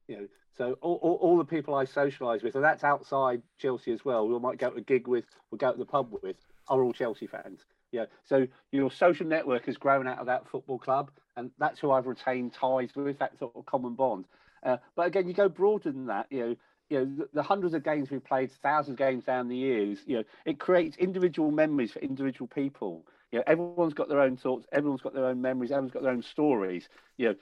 You 0.08 0.16
know, 0.16 0.28
so 0.56 0.78
all, 0.80 0.98
all, 1.02 1.14
all 1.20 1.38
the 1.38 1.44
people 1.44 1.74
I 1.74 1.84
socialise 1.84 2.42
with, 2.42 2.54
and 2.54 2.64
that's 2.64 2.84
outside 2.84 3.42
Chelsea 3.58 3.92
as 3.92 4.04
well. 4.04 4.28
We 4.28 4.38
might 4.38 4.58
go 4.58 4.70
to 4.70 4.76
a 4.76 4.80
gig 4.80 5.08
with, 5.08 5.24
we'll 5.50 5.58
go 5.58 5.72
to 5.72 5.78
the 5.78 5.84
pub 5.84 6.14
with, 6.22 6.36
are 6.68 6.82
all 6.82 6.92
Chelsea 6.92 7.26
fans. 7.26 7.64
Yeah. 7.96 8.06
So 8.24 8.46
your 8.72 8.90
social 8.90 9.26
network 9.26 9.66
has 9.66 9.76
grown 9.76 10.06
out 10.06 10.18
of 10.18 10.26
that 10.26 10.48
football 10.48 10.78
club, 10.78 11.10
and 11.36 11.50
that's 11.58 11.80
who 11.80 11.90
I've 11.90 12.06
retained 12.06 12.52
ties 12.52 12.90
with, 12.94 13.18
that 13.18 13.38
sort 13.38 13.56
of 13.56 13.64
common 13.66 13.94
bond. 13.94 14.26
Uh, 14.62 14.76
but 14.94 15.06
again, 15.06 15.26
you 15.26 15.34
go 15.34 15.48
broader 15.48 15.90
than 15.90 16.06
that. 16.06 16.26
You 16.30 16.40
know, 16.40 16.56
you 16.90 16.98
know 16.98 17.04
the, 17.04 17.28
the 17.34 17.42
hundreds 17.42 17.74
of 17.74 17.82
games 17.82 18.10
we've 18.10 18.24
played, 18.24 18.50
thousands 18.62 18.94
of 18.94 18.98
games 18.98 19.24
down 19.24 19.48
the 19.48 19.56
years. 19.56 19.98
You 20.06 20.18
know, 20.18 20.24
it 20.44 20.58
creates 20.58 20.96
individual 20.98 21.50
memories 21.50 21.92
for 21.92 22.00
individual 22.00 22.48
people. 22.48 23.06
You 23.32 23.38
know, 23.38 23.44
everyone's 23.46 23.94
got 23.94 24.08
their 24.08 24.20
own 24.20 24.36
thoughts, 24.36 24.66
everyone's 24.72 25.02
got 25.02 25.14
their 25.14 25.26
own 25.26 25.40
memories, 25.40 25.70
everyone's 25.70 25.92
got 25.92 26.02
their 26.02 26.12
own 26.12 26.22
stories. 26.22 26.88
You 27.16 27.30
know, 27.30 27.34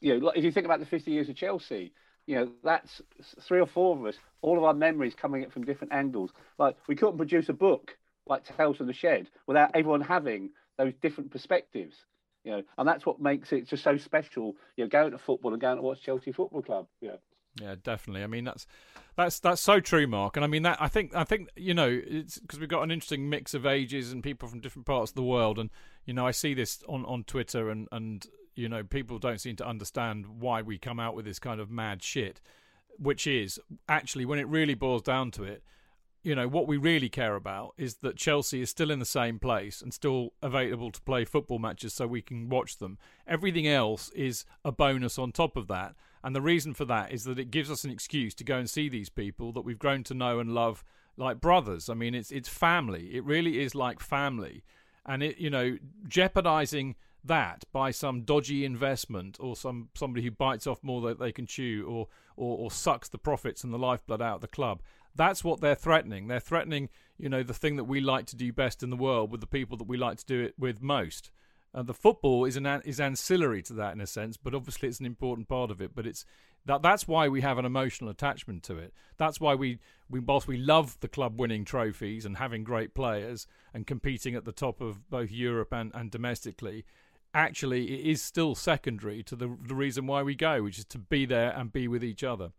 you 0.00 0.20
know, 0.20 0.28
if 0.30 0.44
you 0.44 0.52
think 0.52 0.66
about 0.66 0.80
the 0.80 0.86
50 0.86 1.10
years 1.10 1.28
of 1.28 1.36
Chelsea, 1.36 1.92
you 2.26 2.36
know, 2.36 2.52
that's 2.62 3.02
three 3.40 3.60
or 3.60 3.66
four 3.66 3.96
of 3.96 4.04
us, 4.06 4.16
all 4.42 4.58
of 4.58 4.64
our 4.64 4.74
memories 4.74 5.14
coming 5.14 5.42
at 5.42 5.52
from 5.52 5.64
different 5.64 5.92
angles. 5.92 6.30
Like 6.58 6.76
we 6.86 6.94
couldn't 6.94 7.16
produce 7.16 7.48
a 7.48 7.54
book 7.54 7.96
like 8.26 8.44
Tales 8.56 8.76
from 8.76 8.86
the 8.86 8.92
Shed 8.92 9.28
without 9.46 9.70
everyone 9.74 10.00
having 10.00 10.50
those 10.78 10.92
different 11.02 11.30
perspectives. 11.30 11.96
You 12.44 12.52
know, 12.52 12.62
and 12.76 12.88
that's 12.88 13.06
what 13.06 13.20
makes 13.20 13.52
it 13.52 13.68
just 13.68 13.84
so 13.84 13.96
special. 13.96 14.56
You 14.76 14.84
know, 14.84 14.88
going 14.88 15.12
to 15.12 15.18
football 15.18 15.52
and 15.52 15.60
going 15.60 15.76
to 15.76 15.82
watch 15.82 16.02
Chelsea 16.02 16.32
Football 16.32 16.62
Club. 16.62 16.86
Yeah. 17.00 17.16
Yeah, 17.60 17.74
definitely. 17.82 18.22
I 18.22 18.28
mean, 18.28 18.44
that's 18.44 18.66
that's 19.14 19.38
that's 19.38 19.60
so 19.60 19.78
true, 19.78 20.06
Mark. 20.06 20.36
And 20.36 20.44
I 20.44 20.48
mean 20.48 20.62
that 20.62 20.80
I 20.80 20.88
think 20.88 21.14
I 21.14 21.24
think 21.24 21.50
you 21.54 21.74
know 21.74 22.00
it's 22.02 22.38
because 22.38 22.58
we've 22.58 22.68
got 22.68 22.82
an 22.82 22.90
interesting 22.90 23.28
mix 23.28 23.52
of 23.52 23.66
ages 23.66 24.10
and 24.10 24.22
people 24.22 24.48
from 24.48 24.60
different 24.60 24.86
parts 24.86 25.10
of 25.10 25.16
the 25.16 25.22
world. 25.22 25.58
And 25.58 25.68
you 26.06 26.14
know, 26.14 26.26
I 26.26 26.30
see 26.30 26.54
this 26.54 26.82
on 26.88 27.04
on 27.04 27.24
Twitter, 27.24 27.68
and 27.68 27.88
and 27.92 28.26
you 28.54 28.68
know, 28.68 28.82
people 28.84 29.18
don't 29.18 29.40
seem 29.40 29.56
to 29.56 29.66
understand 29.66 30.40
why 30.40 30.62
we 30.62 30.78
come 30.78 31.00
out 31.00 31.14
with 31.14 31.24
this 31.24 31.38
kind 31.38 31.60
of 31.60 31.70
mad 31.70 32.02
shit, 32.02 32.40
which 32.98 33.26
is 33.26 33.60
actually 33.88 34.24
when 34.24 34.38
it 34.38 34.46
really 34.48 34.74
boils 34.74 35.02
down 35.02 35.30
to 35.32 35.44
it. 35.44 35.62
You 36.22 36.36
know 36.36 36.46
what 36.46 36.68
we 36.68 36.76
really 36.76 37.08
care 37.08 37.34
about 37.34 37.74
is 37.76 37.96
that 37.96 38.16
Chelsea 38.16 38.62
is 38.62 38.70
still 38.70 38.92
in 38.92 39.00
the 39.00 39.04
same 39.04 39.40
place 39.40 39.82
and 39.82 39.92
still 39.92 40.32
available 40.40 40.92
to 40.92 41.00
play 41.00 41.24
football 41.24 41.58
matches, 41.58 41.94
so 41.94 42.06
we 42.06 42.22
can 42.22 42.48
watch 42.48 42.78
them. 42.78 42.98
Everything 43.26 43.66
else 43.66 44.08
is 44.10 44.44
a 44.64 44.70
bonus 44.70 45.18
on 45.18 45.32
top 45.32 45.56
of 45.56 45.66
that. 45.68 45.94
And 46.22 46.36
the 46.36 46.40
reason 46.40 46.74
for 46.74 46.84
that 46.84 47.12
is 47.12 47.24
that 47.24 47.38
it 47.40 47.50
gives 47.50 47.70
us 47.70 47.82
an 47.82 47.90
excuse 47.90 48.34
to 48.34 48.44
go 48.44 48.56
and 48.56 48.70
see 48.70 48.88
these 48.88 49.08
people 49.08 49.52
that 49.52 49.62
we've 49.62 49.78
grown 49.78 50.04
to 50.04 50.14
know 50.14 50.38
and 50.38 50.54
love 50.54 50.84
like 51.16 51.40
brothers. 51.40 51.88
I 51.88 51.94
mean, 51.94 52.14
it's 52.14 52.30
it's 52.30 52.48
family. 52.48 53.14
It 53.14 53.24
really 53.24 53.60
is 53.60 53.74
like 53.74 54.00
family. 54.00 54.62
And 55.04 55.22
it, 55.22 55.38
you 55.38 55.50
know, 55.50 55.78
jeopardizing 56.06 56.94
that 57.24 57.64
by 57.72 57.90
some 57.90 58.22
dodgy 58.22 58.64
investment 58.64 59.36
or 59.40 59.56
some 59.56 59.88
somebody 59.94 60.24
who 60.24 60.30
bites 60.30 60.66
off 60.66 60.82
more 60.82 61.00
than 61.00 61.18
they 61.18 61.32
can 61.32 61.46
chew 61.46 61.84
or, 61.88 62.08
or 62.36 62.58
or 62.58 62.70
sucks 62.70 63.08
the 63.08 63.18
profits 63.18 63.64
and 63.64 63.72
the 63.72 63.78
lifeblood 63.78 64.22
out 64.22 64.36
of 64.36 64.40
the 64.40 64.48
club. 64.48 64.80
That's 65.14 65.44
what 65.44 65.60
they're 65.60 65.74
threatening. 65.74 66.28
They're 66.28 66.40
threatening, 66.40 66.88
you 67.18 67.28
know, 67.28 67.42
the 67.42 67.54
thing 67.54 67.76
that 67.76 67.84
we 67.84 68.00
like 68.00 68.26
to 68.26 68.36
do 68.36 68.52
best 68.52 68.82
in 68.82 68.90
the 68.90 68.96
world 68.96 69.30
with 69.30 69.40
the 69.40 69.46
people 69.46 69.76
that 69.78 69.88
we 69.88 69.96
like 69.96 70.18
to 70.18 70.26
do 70.26 70.40
it 70.42 70.54
with 70.58 70.82
most. 70.82 71.30
Uh, 71.74 71.82
the 71.82 71.94
football 71.94 72.44
is 72.44 72.56
an 72.56 72.66
is 72.84 73.00
ancillary 73.00 73.62
to 73.62 73.72
that 73.72 73.94
in 73.94 74.00
a 74.00 74.06
sense, 74.06 74.36
but 74.36 74.54
obviously 74.54 74.88
it's 74.88 75.00
an 75.00 75.06
important 75.06 75.48
part 75.48 75.70
of 75.70 75.80
it. 75.80 75.94
But 75.94 76.06
it's 76.06 76.24
that 76.66 76.82
that's 76.82 77.08
why 77.08 77.28
we 77.28 77.40
have 77.40 77.58
an 77.58 77.64
emotional 77.64 78.10
attachment 78.10 78.62
to 78.64 78.76
it. 78.78 78.92
That's 79.16 79.40
why 79.40 79.54
we 79.54 79.78
we 80.10 80.20
whilst 80.20 80.46
we 80.46 80.58
love 80.58 80.98
the 81.00 81.08
club 81.08 81.40
winning 81.40 81.64
trophies 81.64 82.26
and 82.26 82.36
having 82.36 82.62
great 82.62 82.94
players 82.94 83.46
and 83.72 83.86
competing 83.86 84.34
at 84.34 84.44
the 84.44 84.52
top 84.52 84.80
of 84.80 85.08
both 85.08 85.30
Europe 85.30 85.72
and, 85.72 85.90
and 85.94 86.10
domestically, 86.10 86.84
actually 87.32 88.00
it 88.00 88.06
is 88.06 88.20
still 88.20 88.54
secondary 88.54 89.22
to 89.22 89.34
the 89.34 89.56
the 89.66 89.74
reason 89.74 90.06
why 90.06 90.22
we 90.22 90.34
go, 90.34 90.62
which 90.62 90.78
is 90.78 90.84
to 90.86 90.98
be 90.98 91.24
there 91.24 91.52
and 91.56 91.72
be 91.72 91.88
with 91.88 92.04
each 92.04 92.22
other. 92.22 92.52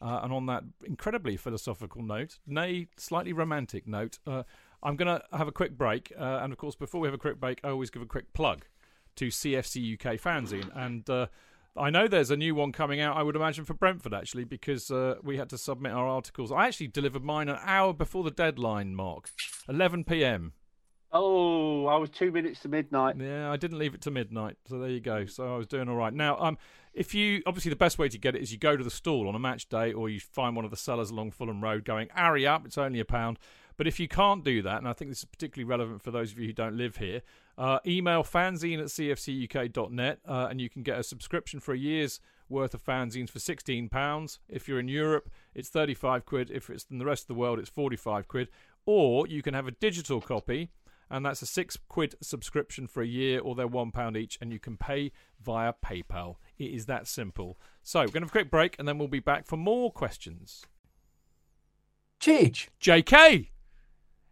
Uh, 0.00 0.20
and 0.22 0.32
on 0.32 0.46
that 0.46 0.64
incredibly 0.84 1.36
philosophical 1.36 2.02
note, 2.02 2.38
nay, 2.46 2.88
slightly 2.96 3.32
romantic 3.32 3.86
note, 3.86 4.18
uh, 4.26 4.44
I'm 4.82 4.96
going 4.96 5.18
to 5.18 5.22
have 5.36 5.48
a 5.48 5.52
quick 5.52 5.76
break. 5.76 6.12
Uh, 6.18 6.40
and 6.42 6.52
of 6.52 6.58
course, 6.58 6.74
before 6.74 7.00
we 7.00 7.08
have 7.08 7.14
a 7.14 7.18
quick 7.18 7.38
break, 7.38 7.60
I 7.62 7.68
always 7.68 7.90
give 7.90 8.02
a 8.02 8.06
quick 8.06 8.32
plug 8.32 8.64
to 9.16 9.28
CFC 9.28 9.94
UK 9.94 10.18
Fanzine. 10.18 10.70
And 10.74 11.08
uh, 11.10 11.26
I 11.76 11.90
know 11.90 12.08
there's 12.08 12.30
a 12.30 12.36
new 12.36 12.54
one 12.54 12.72
coming 12.72 13.00
out, 13.00 13.16
I 13.16 13.22
would 13.22 13.36
imagine, 13.36 13.64
for 13.64 13.74
Brentford, 13.74 14.14
actually, 14.14 14.44
because 14.44 14.90
uh, 14.90 15.16
we 15.22 15.36
had 15.36 15.50
to 15.50 15.58
submit 15.58 15.92
our 15.92 16.06
articles. 16.06 16.50
I 16.50 16.66
actually 16.66 16.88
delivered 16.88 17.22
mine 17.22 17.48
an 17.48 17.58
hour 17.62 17.92
before 17.92 18.24
the 18.24 18.30
deadline, 18.30 18.94
Mark, 18.94 19.30
11 19.68 20.04
pm. 20.04 20.52
Oh, 21.12 21.86
I 21.86 21.96
was 21.96 22.08
two 22.10 22.30
minutes 22.30 22.60
to 22.60 22.68
midnight. 22.68 23.16
Yeah, 23.18 23.50
I 23.50 23.56
didn't 23.56 23.78
leave 23.78 23.94
it 23.94 24.00
to 24.02 24.10
midnight, 24.10 24.56
so 24.68 24.78
there 24.78 24.90
you 24.90 25.00
go. 25.00 25.26
So 25.26 25.54
I 25.54 25.56
was 25.56 25.66
doing 25.66 25.88
all 25.88 25.96
right. 25.96 26.12
Now, 26.12 26.38
um, 26.38 26.56
if 26.94 27.14
you 27.14 27.42
obviously 27.46 27.70
the 27.70 27.76
best 27.76 27.98
way 27.98 28.08
to 28.08 28.18
get 28.18 28.36
it 28.36 28.42
is 28.42 28.52
you 28.52 28.58
go 28.58 28.76
to 28.76 28.84
the 28.84 28.90
stall 28.90 29.28
on 29.28 29.34
a 29.34 29.38
match 29.38 29.68
day, 29.68 29.92
or 29.92 30.08
you 30.08 30.20
find 30.20 30.54
one 30.54 30.64
of 30.64 30.70
the 30.70 30.76
sellers 30.76 31.10
along 31.10 31.32
Fulham 31.32 31.62
Road, 31.62 31.84
going, 31.84 32.08
"Hurry 32.14 32.46
up! 32.46 32.64
It's 32.64 32.78
only 32.78 33.00
a 33.00 33.04
pound." 33.04 33.38
But 33.80 33.86
if 33.86 33.98
you 33.98 34.08
can't 34.08 34.44
do 34.44 34.60
that, 34.60 34.76
and 34.76 34.86
I 34.86 34.92
think 34.92 35.10
this 35.10 35.20
is 35.20 35.24
particularly 35.24 35.68
relevant 35.68 36.02
for 36.02 36.10
those 36.10 36.32
of 36.32 36.38
you 36.38 36.46
who 36.46 36.52
don't 36.52 36.76
live 36.76 36.98
here, 36.98 37.22
uh, 37.56 37.78
email 37.86 38.22
fanzine 38.22 38.78
at 38.78 38.88
cfcuk.net 38.88 40.18
uh, 40.28 40.48
and 40.50 40.60
you 40.60 40.68
can 40.68 40.82
get 40.82 40.98
a 40.98 41.02
subscription 41.02 41.60
for 41.60 41.72
a 41.72 41.78
year's 41.78 42.20
worth 42.50 42.74
of 42.74 42.84
fanzines 42.84 43.30
for 43.30 43.38
£16. 43.38 44.38
If 44.50 44.68
you're 44.68 44.80
in 44.80 44.88
Europe, 44.88 45.30
it's 45.54 45.70
35 45.70 46.26
quid. 46.26 46.50
If 46.50 46.68
it's 46.68 46.84
in 46.90 46.98
the 46.98 47.06
rest 47.06 47.24
of 47.24 47.28
the 47.28 47.34
world, 47.34 47.58
it's 47.58 47.70
45 47.70 48.28
quid. 48.28 48.48
Or 48.84 49.26
you 49.26 49.40
can 49.40 49.54
have 49.54 49.66
a 49.66 49.72
digital 49.72 50.20
copy, 50.20 50.70
and 51.10 51.26
that's 51.26 51.42
a 51.42 51.46
six 51.46 51.76
quid 51.88 52.14
subscription 52.22 52.86
for 52.86 53.02
a 53.02 53.06
year, 53.06 53.40
or 53.40 53.54
they're 53.54 53.66
one 53.66 53.90
pound 53.90 54.16
each, 54.16 54.38
and 54.40 54.52
you 54.52 54.58
can 54.58 54.76
pay 54.76 55.12
via 55.42 55.72
PayPal. 55.84 56.36
It 56.58 56.72
is 56.72 56.86
that 56.86 57.08
simple. 57.08 57.58
So 57.82 58.00
we're 58.00 58.06
going 58.06 58.12
to 58.14 58.20
have 58.20 58.28
a 58.28 58.32
quick 58.32 58.50
break, 58.50 58.76
and 58.78 58.86
then 58.86 58.98
we'll 58.98 59.08
be 59.08 59.20
back 59.20 59.46
for 59.46 59.56
more 59.56 59.90
questions. 59.90 60.64
Cheech. 62.20 62.68
JK. 62.80 63.48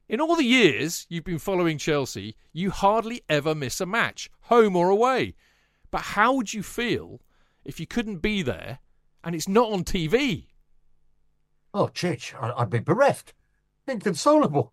In 0.08 0.20
all 0.20 0.36
the 0.36 0.44
years 0.44 1.06
you've 1.08 1.24
been 1.24 1.38
following 1.38 1.78
Chelsea, 1.78 2.36
you 2.52 2.70
hardly 2.70 3.22
ever 3.28 3.54
miss 3.54 3.80
a 3.80 3.86
match, 3.86 4.30
home 4.42 4.76
or 4.76 4.88
away. 4.88 5.34
But 5.90 6.00
how 6.00 6.34
would 6.34 6.54
you 6.54 6.62
feel 6.62 7.20
if 7.64 7.80
you 7.80 7.86
couldn't 7.86 8.18
be 8.18 8.42
there 8.42 8.78
and 9.24 9.34
it's 9.34 9.48
not 9.48 9.72
on 9.72 9.84
TV? 9.84 10.46
Oh, 11.74 11.88
Chidge, 11.88 12.34
I'd 12.40 12.70
be 12.70 12.78
bereft, 12.78 13.34
inconsolable. 13.86 14.72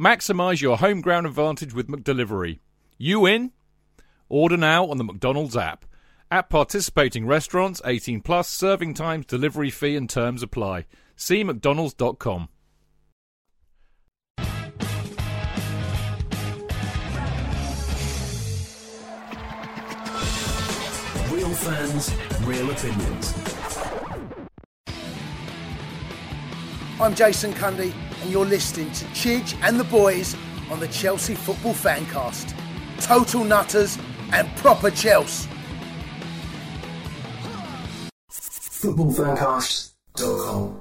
Maximise 0.00 0.62
your 0.62 0.78
home 0.78 1.02
ground 1.02 1.26
advantage 1.26 1.74
with 1.74 1.88
McDelivery. 1.88 2.60
You 2.96 3.26
in? 3.26 3.52
Order 4.30 4.56
now 4.56 4.86
on 4.86 4.96
the 4.96 5.04
McDonald's 5.04 5.58
app. 5.58 5.84
At 6.30 6.48
participating 6.48 7.26
restaurants, 7.26 7.82
18 7.84 8.22
plus, 8.22 8.48
serving 8.48 8.94
times, 8.94 9.26
delivery 9.26 9.68
fee 9.68 9.96
and 9.96 10.08
terms 10.08 10.42
apply. 10.42 10.86
See 11.16 11.44
mcdonalds.com. 11.44 12.48
Real 21.30 21.50
fans, 21.50 22.14
real 22.44 22.70
opinions. 22.70 23.34
I'm 26.98 27.14
Jason 27.14 27.52
Cundy, 27.52 27.92
and 28.20 28.30
you're 28.30 28.46
listening 28.46 28.90
to 28.92 29.04
Chidge 29.06 29.56
and 29.62 29.78
the 29.78 29.84
boys 29.84 30.34
on 30.70 30.80
the 30.80 30.88
Chelsea 30.88 31.34
Football 31.34 31.74
Fancast. 31.74 32.54
Total 33.00 33.44
nutters 33.44 33.98
and 34.32 34.48
proper 34.56 34.90
Chelsea. 34.90 35.50
Footballfancast.com. 38.30 40.80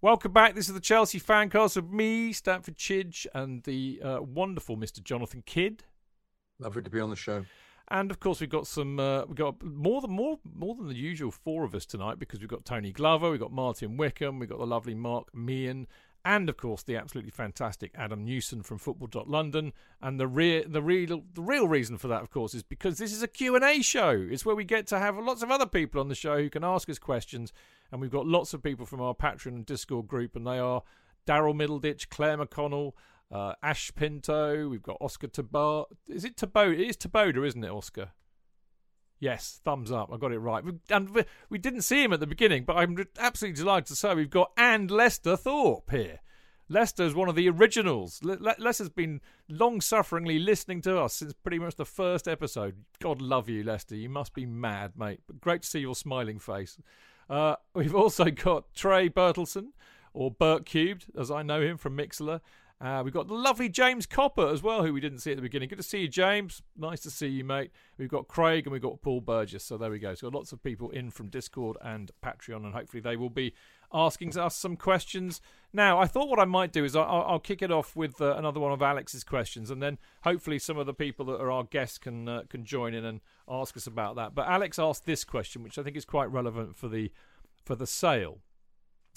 Welcome 0.00 0.32
back. 0.32 0.54
This 0.54 0.68
is 0.68 0.74
the 0.74 0.80
Chelsea 0.80 1.18
Fancast 1.18 1.74
with 1.74 1.90
me, 1.90 2.32
Stamford 2.32 2.76
Chidge, 2.76 3.26
and 3.34 3.64
the 3.64 4.00
uh, 4.02 4.18
wonderful 4.22 4.76
Mr. 4.76 5.02
Jonathan 5.02 5.42
Kidd. 5.44 5.82
Lovely 6.60 6.82
to 6.82 6.90
be 6.90 7.00
on 7.00 7.10
the 7.10 7.16
show. 7.16 7.44
And 7.90 8.10
of 8.10 8.20
course, 8.20 8.40
we've 8.40 8.50
got 8.50 8.66
some. 8.66 9.00
Uh, 9.00 9.24
we've 9.24 9.36
got 9.36 9.62
more 9.62 10.02
than 10.02 10.10
more 10.10 10.38
more 10.44 10.74
than 10.74 10.88
the 10.88 10.94
usual 10.94 11.30
four 11.30 11.64
of 11.64 11.74
us 11.74 11.86
tonight 11.86 12.18
because 12.18 12.40
we've 12.40 12.48
got 12.48 12.64
Tony 12.64 12.92
Glover, 12.92 13.30
we've 13.30 13.40
got 13.40 13.52
Martin 13.52 13.96
Wickham, 13.96 14.38
we've 14.38 14.48
got 14.48 14.58
the 14.58 14.66
lovely 14.66 14.94
Mark 14.94 15.34
Meehan, 15.34 15.86
and 16.22 16.50
of 16.50 16.58
course 16.58 16.82
the 16.82 16.96
absolutely 16.96 17.30
fantastic 17.30 17.90
Adam 17.94 18.26
Newson 18.26 18.62
from 18.62 18.76
Football.London. 18.76 19.72
And 20.02 20.20
the 20.20 20.26
real 20.26 20.64
the 20.68 20.82
real 20.82 21.22
the 21.32 21.40
real 21.40 21.66
reason 21.66 21.96
for 21.96 22.08
that, 22.08 22.20
of 22.20 22.30
course, 22.30 22.52
is 22.52 22.62
because 22.62 22.98
this 22.98 23.12
is 23.12 23.22
a 23.22 23.28
Q 23.28 23.56
and 23.56 23.64
A 23.64 23.80
show. 23.80 24.10
It's 24.10 24.44
where 24.44 24.56
we 24.56 24.64
get 24.64 24.86
to 24.88 24.98
have 24.98 25.16
lots 25.16 25.42
of 25.42 25.50
other 25.50 25.66
people 25.66 25.98
on 25.98 26.08
the 26.08 26.14
show 26.14 26.36
who 26.36 26.50
can 26.50 26.64
ask 26.64 26.90
us 26.90 26.98
questions, 26.98 27.54
and 27.90 28.02
we've 28.02 28.10
got 28.10 28.26
lots 28.26 28.52
of 28.52 28.62
people 28.62 28.84
from 28.84 29.00
our 29.00 29.14
Patreon 29.14 29.46
and 29.46 29.66
Discord 29.66 30.08
group, 30.08 30.36
and 30.36 30.46
they 30.46 30.58
are 30.58 30.82
Daryl 31.26 31.54
Middleditch, 31.54 32.10
Claire 32.10 32.36
McConnell 32.36 32.92
uh, 33.30 33.54
Ash 33.62 33.92
Pinto. 33.94 34.68
We've 34.68 34.82
got 34.82 34.98
Oscar 35.00 35.28
Taboda. 35.28 35.86
Is 36.08 36.24
it 36.24 36.36
Taboda? 36.36 36.74
It 36.74 36.88
is 36.88 36.96
Taboda, 36.96 37.46
isn't 37.46 37.64
it, 37.64 37.70
Oscar? 37.70 38.10
Yes, 39.20 39.60
thumbs 39.64 39.90
up. 39.90 40.10
I 40.12 40.16
got 40.16 40.32
it 40.32 40.38
right. 40.38 40.64
And 40.90 41.24
we 41.50 41.58
didn't 41.58 41.82
see 41.82 42.02
him 42.04 42.12
at 42.12 42.20
the 42.20 42.26
beginning, 42.26 42.64
but 42.64 42.76
I'm 42.76 42.96
absolutely 43.18 43.56
delighted 43.56 43.86
to 43.88 43.96
say 43.96 44.14
we've 44.14 44.30
got 44.30 44.52
and 44.56 44.90
Lester 44.90 45.36
Thorpe 45.36 45.90
here. 45.90 46.20
Lester 46.70 47.02
is 47.02 47.14
one 47.14 47.30
of 47.30 47.34
the 47.34 47.48
originals. 47.48 48.20
Lester's 48.22 48.90
been 48.90 49.22
long 49.48 49.80
sufferingly 49.80 50.38
listening 50.38 50.82
to 50.82 51.00
us 51.00 51.14
since 51.14 51.32
pretty 51.32 51.58
much 51.58 51.76
the 51.76 51.86
first 51.86 52.28
episode. 52.28 52.84
God 53.00 53.22
love 53.22 53.48
you, 53.48 53.64
Lester. 53.64 53.96
You 53.96 54.10
must 54.10 54.34
be 54.34 54.44
mad, 54.44 54.92
mate. 54.96 55.20
But 55.26 55.40
great 55.40 55.62
to 55.62 55.68
see 55.68 55.80
your 55.80 55.96
smiling 55.96 56.38
face. 56.38 56.78
Uh, 57.28 57.56
we've 57.74 57.94
also 57.94 58.26
got 58.26 58.74
Trey 58.74 59.08
Bertelson, 59.08 59.68
or 60.12 60.30
Burt 60.30 60.66
Cubed, 60.66 61.06
as 61.18 61.30
I 61.30 61.42
know 61.42 61.62
him 61.62 61.78
from 61.78 61.96
Mixlr 61.96 62.40
Uh, 62.80 63.02
we've 63.04 63.14
got 63.14 63.26
the 63.26 63.34
lovely 63.34 63.68
James 63.68 64.06
Copper 64.06 64.46
as 64.48 64.62
well, 64.62 64.84
who 64.84 64.92
we 64.92 65.00
didn't 65.00 65.18
see 65.18 65.32
at 65.32 65.36
the 65.36 65.42
beginning. 65.42 65.68
Good 65.68 65.78
to 65.78 65.82
see 65.82 66.02
you, 66.02 66.08
James. 66.08 66.62
Nice 66.76 67.00
to 67.00 67.10
see 67.10 67.26
you, 67.26 67.42
mate. 67.42 67.72
We've 67.98 68.08
got 68.08 68.28
Craig 68.28 68.66
and 68.66 68.72
we've 68.72 68.80
got 68.80 69.02
Paul 69.02 69.20
Burgess. 69.20 69.64
So 69.64 69.76
there 69.76 69.90
we 69.90 69.98
go. 69.98 70.14
So 70.14 70.28
lots 70.28 70.52
of 70.52 70.62
people 70.62 70.90
in 70.90 71.10
from 71.10 71.28
Discord 71.28 71.76
and 71.82 72.12
Patreon, 72.22 72.64
and 72.64 72.74
hopefully 72.74 73.00
they 73.00 73.16
will 73.16 73.30
be 73.30 73.52
asking 73.92 74.38
us 74.38 74.54
some 74.54 74.76
questions. 74.76 75.40
Now, 75.72 75.98
I 75.98 76.06
thought 76.06 76.28
what 76.28 76.38
I 76.38 76.44
might 76.44 76.72
do 76.72 76.84
is 76.84 76.94
I'll, 76.94 77.24
I'll 77.26 77.40
kick 77.40 77.62
it 77.62 77.72
off 77.72 77.96
with 77.96 78.20
uh, 78.20 78.36
another 78.36 78.60
one 78.60 78.70
of 78.70 78.80
Alex's 78.80 79.24
questions, 79.24 79.72
and 79.72 79.82
then 79.82 79.98
hopefully 80.22 80.60
some 80.60 80.78
of 80.78 80.86
the 80.86 80.94
people 80.94 81.26
that 81.26 81.40
are 81.40 81.50
our 81.50 81.64
guests 81.64 81.98
can 81.98 82.28
uh, 82.28 82.42
can 82.48 82.64
join 82.64 82.94
in 82.94 83.04
and 83.04 83.20
ask 83.48 83.76
us 83.76 83.88
about 83.88 84.14
that. 84.16 84.36
But 84.36 84.46
Alex 84.46 84.78
asked 84.78 85.04
this 85.04 85.24
question, 85.24 85.64
which 85.64 85.78
I 85.78 85.82
think 85.82 85.96
is 85.96 86.04
quite 86.04 86.30
relevant 86.30 86.76
for 86.76 86.86
the 86.86 87.10
for 87.64 87.74
the 87.74 87.88
sale 87.88 88.38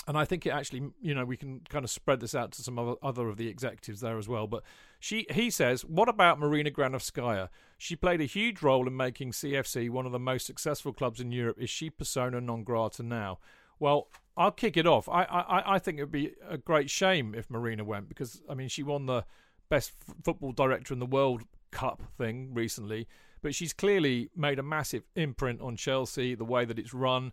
and 0.07 0.17
I 0.17 0.25
think 0.25 0.45
it 0.45 0.49
actually, 0.49 0.89
you 1.01 1.13
know, 1.13 1.25
we 1.25 1.37
can 1.37 1.61
kind 1.69 1.85
of 1.85 1.91
spread 1.91 2.19
this 2.19 2.33
out 2.33 2.51
to 2.53 2.63
some 2.63 2.79
other, 2.79 2.95
other 3.03 3.29
of 3.29 3.37
the 3.37 3.47
executives 3.47 4.01
there 4.01 4.17
as 4.17 4.27
well. 4.27 4.47
But 4.47 4.63
she, 4.99 5.27
he 5.31 5.49
says, 5.51 5.85
what 5.85 6.09
about 6.09 6.39
Marina 6.39 6.71
Granovskaya? 6.71 7.49
She 7.77 7.95
played 7.95 8.19
a 8.19 8.25
huge 8.25 8.63
role 8.63 8.87
in 8.87 8.97
making 8.97 9.31
CFC 9.31 9.89
one 9.89 10.07
of 10.07 10.11
the 10.11 10.19
most 10.19 10.47
successful 10.47 10.91
clubs 10.91 11.19
in 11.19 11.31
Europe. 11.31 11.57
Is 11.59 11.69
she 11.69 11.89
persona 11.89 12.41
non 12.41 12.63
grata 12.63 13.03
now? 13.03 13.39
Well, 13.79 14.09
I'll 14.37 14.51
kick 14.51 14.77
it 14.77 14.87
off. 14.87 15.09
I, 15.09 15.23
I, 15.23 15.75
I 15.75 15.79
think 15.79 15.97
it 15.97 16.03
would 16.03 16.11
be 16.11 16.33
a 16.47 16.57
great 16.57 16.89
shame 16.89 17.35
if 17.35 17.49
Marina 17.49 17.83
went 17.83 18.07
because 18.09 18.41
I 18.49 18.53
mean 18.53 18.69
she 18.69 18.83
won 18.83 19.05
the 19.05 19.25
best 19.69 19.91
football 20.23 20.51
director 20.51 20.93
in 20.93 20.99
the 20.99 21.05
world 21.05 21.43
cup 21.71 22.03
thing 22.17 22.53
recently, 22.53 23.07
but 23.41 23.55
she's 23.55 23.73
clearly 23.73 24.29
made 24.35 24.59
a 24.59 24.63
massive 24.63 25.03
imprint 25.15 25.61
on 25.61 25.75
Chelsea, 25.75 26.35
the 26.35 26.45
way 26.45 26.65
that 26.65 26.77
it's 26.77 26.93
run. 26.93 27.31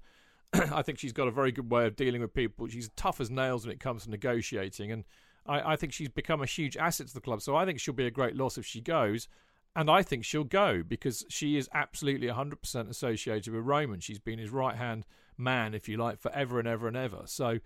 I 0.52 0.82
think 0.82 0.98
she's 0.98 1.12
got 1.12 1.28
a 1.28 1.32
very 1.32 1.52
good 1.52 1.70
way 1.70 1.86
of 1.86 1.96
dealing 1.96 2.20
with 2.20 2.32
people. 2.32 2.68
She's 2.68 2.90
tough 2.96 3.20
as 3.20 3.30
nails 3.30 3.66
when 3.66 3.72
it 3.72 3.80
comes 3.80 4.04
to 4.04 4.10
negotiating, 4.10 4.92
and 4.92 5.04
I, 5.46 5.72
I, 5.72 5.76
think 5.76 5.92
she's 5.92 6.08
become 6.08 6.42
a 6.42 6.46
huge 6.46 6.76
asset 6.76 7.08
to 7.08 7.14
the 7.14 7.20
club. 7.20 7.42
So 7.42 7.56
I 7.56 7.64
think 7.64 7.80
she'll 7.80 7.94
be 7.94 8.06
a 8.06 8.10
great 8.10 8.36
loss 8.36 8.56
if 8.56 8.64
she 8.66 8.80
goes, 8.80 9.28
and 9.76 9.90
I 9.90 10.02
think 10.02 10.24
she'll 10.24 10.44
go 10.44 10.82
because 10.82 11.24
she 11.28 11.56
is 11.56 11.68
absolutely 11.74 12.28
100% 12.28 12.88
associated 12.88 13.52
with 13.52 13.64
Roman. 13.64 14.00
She's 14.00 14.18
been 14.18 14.38
his 14.38 14.50
right 14.50 14.76
hand 14.76 15.06
man, 15.36 15.74
if 15.74 15.88
you 15.88 15.96
like, 15.96 16.18
forever 16.18 16.58
and 16.58 16.66
ever 16.66 16.88
and 16.88 16.96
ever. 16.96 17.22
So 17.26 17.58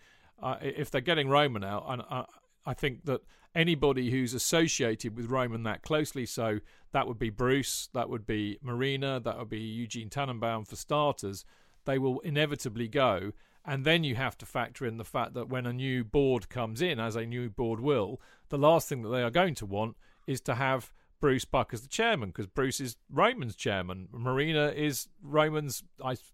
uh, 0.42 0.56
if 0.60 0.90
they're 0.90 1.00
getting 1.00 1.28
Roman 1.28 1.64
out, 1.64 1.84
and 1.88 2.02
I, 2.02 2.24
I 2.66 2.74
think 2.74 3.04
that 3.04 3.22
anybody 3.54 4.10
who's 4.10 4.34
associated 4.34 5.16
with 5.16 5.30
Roman 5.30 5.62
that 5.64 5.82
closely, 5.82 6.26
so 6.26 6.58
that 6.92 7.06
would 7.06 7.18
be 7.18 7.30
Bruce, 7.30 7.88
that 7.94 8.08
would 8.08 8.26
be 8.26 8.58
Marina, 8.62 9.20
that 9.20 9.38
would 9.38 9.48
be 9.48 9.60
Eugene 9.60 10.10
Tenenbaum 10.10 10.66
for 10.66 10.76
starters 10.76 11.44
they 11.84 11.98
will 11.98 12.20
inevitably 12.20 12.88
go. 12.88 13.32
And 13.64 13.84
then 13.84 14.02
you 14.02 14.16
have 14.16 14.36
to 14.38 14.46
factor 14.46 14.84
in 14.84 14.96
the 14.96 15.04
fact 15.04 15.34
that 15.34 15.48
when 15.48 15.66
a 15.66 15.72
new 15.72 16.02
board 16.02 16.48
comes 16.48 16.82
in, 16.82 16.98
as 16.98 17.14
a 17.14 17.24
new 17.24 17.48
board 17.48 17.78
will, 17.78 18.20
the 18.48 18.58
last 18.58 18.88
thing 18.88 19.02
that 19.02 19.10
they 19.10 19.22
are 19.22 19.30
going 19.30 19.54
to 19.56 19.66
want 19.66 19.96
is 20.26 20.40
to 20.42 20.56
have 20.56 20.92
Bruce 21.20 21.44
Buck 21.44 21.72
as 21.72 21.82
the 21.82 21.88
chairman 21.88 22.30
because 22.30 22.48
Bruce 22.48 22.80
is 22.80 22.96
Roman's 23.08 23.54
chairman. 23.54 24.08
Marina 24.10 24.72
is 24.74 25.08
Roman's, 25.22 25.84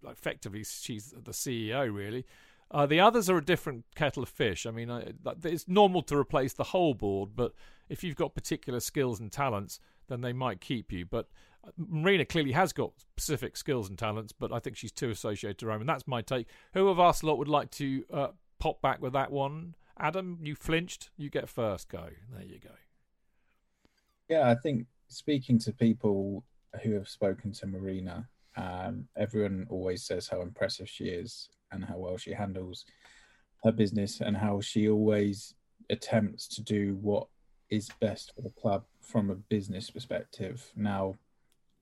effectively, 0.07 0.65
she's 0.65 1.13
the 1.23 1.33
CEO, 1.33 1.95
really. 1.95 2.25
Uh, 2.71 2.87
the 2.87 3.01
others 3.01 3.29
are 3.31 3.37
a 3.37 3.45
different 3.45 3.85
kettle 3.95 4.23
of 4.23 4.29
fish. 4.31 4.65
I 4.65 4.71
mean, 4.71 4.91
it's 5.45 5.69
normal 5.69 6.03
to 6.03 6.17
replace 6.17 6.55
the 6.55 6.65
whole 6.65 6.95
board, 6.95 7.31
but 7.37 7.53
if 7.89 8.03
you've 8.03 8.17
got 8.17 8.35
particular 8.35 8.81
skills 8.81 9.21
and 9.21 9.31
talents, 9.31 9.79
then 10.09 10.23
they 10.23 10.33
might 10.33 10.61
keep 10.61 10.91
you. 10.93 11.05
But 11.05 11.29
Marina 11.77 12.25
clearly 12.25 12.53
has 12.53 12.73
got 12.73 12.93
specific 12.99 13.57
skills 13.57 13.89
and 13.89 13.99
talents, 13.99 14.33
but 14.33 14.53
I 14.53 14.59
think 14.59 14.77
she's 14.77 14.93
too 14.93 15.11
associated 15.11 15.59
to 15.59 15.67
Roman. 15.67 15.87
That's 15.87 16.07
my 16.07 16.23
take. 16.23 16.47
Who 16.75 16.89
of 16.89 16.99
us 16.99 17.23
lot 17.23 17.39
would 17.39 17.49
like 17.49 17.71
to 17.73 18.05
uh, 18.13 18.29
pop 18.59 18.81
back 18.81 19.01
with 19.01 19.13
that 19.13 19.31
one? 19.31 19.75
Adam, 19.99 20.39
you 20.43 20.55
flinched. 20.55 21.11
You 21.17 21.31
get 21.31 21.49
first 21.49 21.89
go. 21.89 22.09
There 22.33 22.45
you 22.45 22.59
go. 22.59 22.75
Yeah, 24.29 24.49
I 24.49 24.55
think 24.55 24.87
speaking 25.09 25.59
to 25.61 25.73
people 25.73 26.45
who 26.83 26.93
have 26.93 27.09
spoken 27.09 27.53
to 27.53 27.67
Marina, 27.67 28.29
um, 28.57 29.09
everyone 29.17 29.67
always 29.71 30.05
says 30.05 30.29
how 30.29 30.43
impressive 30.43 30.89
she 30.89 31.05
is 31.05 31.49
and 31.73 31.85
how 31.85 31.97
well 31.97 32.17
she 32.17 32.33
handles 32.33 32.85
her 33.65 33.73
business 33.73 34.21
and 34.21 34.37
how 34.37 34.61
she 34.61 34.89
always 34.89 35.55
attempts 35.91 36.47
to 36.49 36.63
do 36.63 36.97
what 37.01 37.27
is 37.71 37.89
best 38.01 38.33
for 38.35 38.43
the 38.43 38.51
club 38.51 38.85
from 39.01 39.31
a 39.31 39.35
business 39.35 39.91
perspective. 39.91 40.71
Now, 40.77 41.15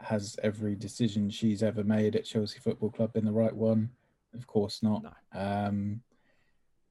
has 0.01 0.36
every 0.43 0.74
decision 0.74 1.31
she's 1.31 1.62
ever 1.62 1.85
made 1.85 2.16
at 2.16 2.24
Chelsea 2.24 2.59
Football 2.59 2.90
Club 2.90 3.12
been 3.12 3.24
the 3.24 3.32
right 3.32 3.55
one? 3.55 3.90
Of 4.35 4.47
course 4.47 4.82
not. 4.82 5.02
No. 5.02 5.40
Um, 5.40 6.02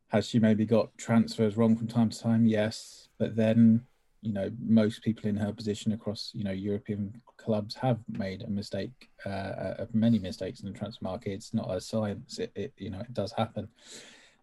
has 0.09 0.27
she 0.27 0.39
maybe 0.39 0.65
got 0.65 0.97
transfers 0.97 1.57
wrong 1.57 1.75
from 1.75 1.87
time 1.87 2.09
to 2.09 2.19
time? 2.19 2.45
Yes, 2.45 3.09
but 3.17 3.35
then 3.35 3.85
you 4.21 4.33
know 4.33 4.49
most 4.59 5.03
people 5.03 5.29
in 5.29 5.35
her 5.35 5.53
position 5.53 5.91
across 5.91 6.31
you 6.33 6.43
know 6.43 6.51
European 6.51 7.21
clubs 7.37 7.75
have 7.75 7.99
made 8.07 8.41
a 8.41 8.49
mistake, 8.49 9.09
uh, 9.25 9.29
uh, 9.29 9.85
many 9.93 10.17
mistakes 10.17 10.61
in 10.61 10.71
the 10.71 10.77
transfer 10.77 11.03
market. 11.03 11.31
It's 11.31 11.53
not 11.53 11.69
a 11.69 11.81
science. 11.81 12.39
It, 12.39 12.51
it 12.55 12.73
you 12.77 12.89
know 12.89 13.01
it 13.01 13.13
does 13.13 13.31
happen. 13.33 13.67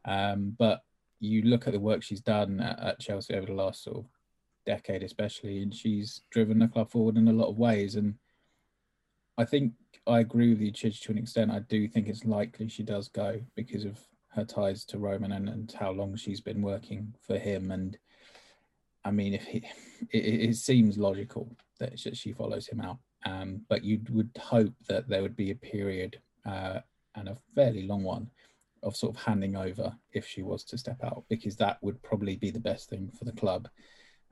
Um, 0.05 0.55
but 0.59 0.83
you 1.21 1.43
look 1.43 1.67
at 1.67 1.73
the 1.73 1.81
work 1.81 2.03
she's 2.03 2.21
done 2.21 2.61
at, 2.61 2.79
at 2.81 3.01
Chelsea 3.01 3.35
over 3.35 3.47
the 3.47 3.53
last 3.55 3.85
sort 3.85 3.99
of 3.99 4.05
decade, 4.67 5.03
especially, 5.03 5.63
and 5.63 5.75
she's 5.75 6.23
driven 6.31 6.59
the 6.59 6.69
club 6.69 6.91
forward 6.91 7.17
in 7.17 7.29
a 7.29 7.33
lot 7.33 7.49
of 7.49 7.59
ways. 7.59 7.95
And 7.95 8.15
I 9.39 9.45
think 9.45 9.73
I 10.07 10.21
agree 10.21 10.51
with 10.51 10.61
you, 10.61 10.73
Chidge, 10.73 11.01
to 11.03 11.13
an 11.13 11.19
extent. 11.19 11.51
I 11.51 11.61
do 11.61 11.89
think 11.89 12.09
it's 12.09 12.25
likely 12.25 12.69
she 12.69 12.83
does 12.83 13.09
go 13.09 13.41
because 13.55 13.85
of 13.85 13.99
her 14.35 14.45
ties 14.45 14.85
to 14.87 14.99
Roman 14.99 15.33
and, 15.33 15.49
and 15.49 15.73
how 15.79 15.91
long 15.91 16.17
she's 16.17 16.41
been 16.41 16.63
working 16.63 17.15
for 17.27 17.39
him. 17.39 17.71
And 17.71 17.97
I 19.05 19.11
mean, 19.11 19.35
if 19.35 19.45
he, 19.45 19.59
it, 20.11 20.51
it 20.51 20.57
seems 20.57 20.99
logical 20.99 21.57
that 21.79 21.99
she 21.99 22.33
follows 22.33 22.67
him 22.67 22.81
out. 22.81 22.99
Um, 23.25 23.63
but 23.69 23.85
you 23.85 24.01
would 24.11 24.31
hope 24.39 24.73
that 24.89 25.09
there 25.09 25.23
would 25.23 25.37
be 25.37 25.51
a 25.51 25.57
period 25.57 26.21
uh, 26.45 26.81
and 27.15 27.29
a 27.29 27.39
fairly 27.55 27.87
long 27.87 28.03
one 28.03 28.31
of 28.83 28.97
sort 28.97 29.15
of 29.15 29.23
handing 29.23 29.55
over 29.57 29.95
if 30.13 30.27
she 30.27 30.43
was 30.43 30.65
to 30.65 30.79
step 30.79 31.03
out, 31.05 31.25
because 31.29 31.57
that 31.57 31.79
would 31.83 32.03
probably 32.03 32.37
be 32.37 32.51
the 32.51 32.61
best 32.61 32.89
thing 32.89 33.11
for 33.17 33.25
the 33.25 33.33
club 33.33 33.69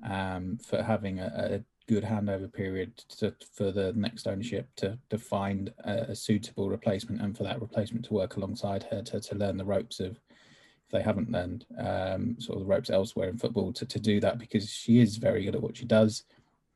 um, 0.09 0.59
for 0.59 0.82
having 0.82 1.20
a, 1.20 1.31
a 1.36 1.64
good 1.90 2.04
handover 2.04 2.50
period 2.52 2.96
to, 2.96 3.34
for 3.52 3.72
the 3.72 3.92
next 3.94 4.28
ownership 4.28 4.68
to, 4.76 4.96
to 5.10 5.18
find 5.18 5.72
a, 5.84 6.10
a, 6.10 6.14
suitable 6.14 6.70
replacement 6.70 7.20
and 7.20 7.36
for 7.36 7.42
that 7.42 7.60
replacement 7.60 8.04
to 8.04 8.14
work 8.14 8.36
alongside 8.36 8.84
her 8.84 9.02
to, 9.02 9.20
to 9.20 9.34
learn 9.34 9.56
the 9.56 9.64
ropes 9.64 9.98
of 9.98 10.12
if 10.12 10.92
they 10.92 11.02
haven't 11.02 11.32
learned 11.32 11.66
um, 11.78 12.36
sort 12.38 12.58
of 12.58 12.64
the 12.64 12.72
ropes 12.72 12.90
elsewhere 12.90 13.28
in 13.28 13.36
football 13.36 13.72
to, 13.72 13.84
to 13.84 13.98
do 13.98 14.20
that 14.20 14.38
because 14.38 14.70
she 14.70 15.00
is 15.00 15.16
very 15.16 15.44
good 15.44 15.56
at 15.56 15.62
what 15.62 15.76
she 15.76 15.84
does 15.84 16.22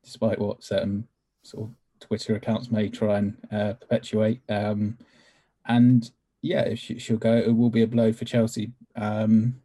despite 0.03 0.37
what 0.37 0.61
certain 0.61 1.07
sort 1.43 1.69
of 1.69 1.75
Twitter 2.01 2.35
accounts 2.35 2.69
may 2.69 2.89
try 2.89 3.19
and 3.19 3.37
uh, 3.53 3.73
perpetuate. 3.73 4.41
Um, 4.49 4.97
and 5.65 6.11
yeah 6.41 6.61
if 6.63 6.79
she, 6.79 6.99
will 7.09 7.19
go 7.19 7.37
it 7.37 7.55
will 7.55 7.69
be 7.69 7.83
a 7.83 7.87
blow 7.87 8.11
for 8.11 8.25
Chelsea. 8.25 8.73
Um, 8.97 9.61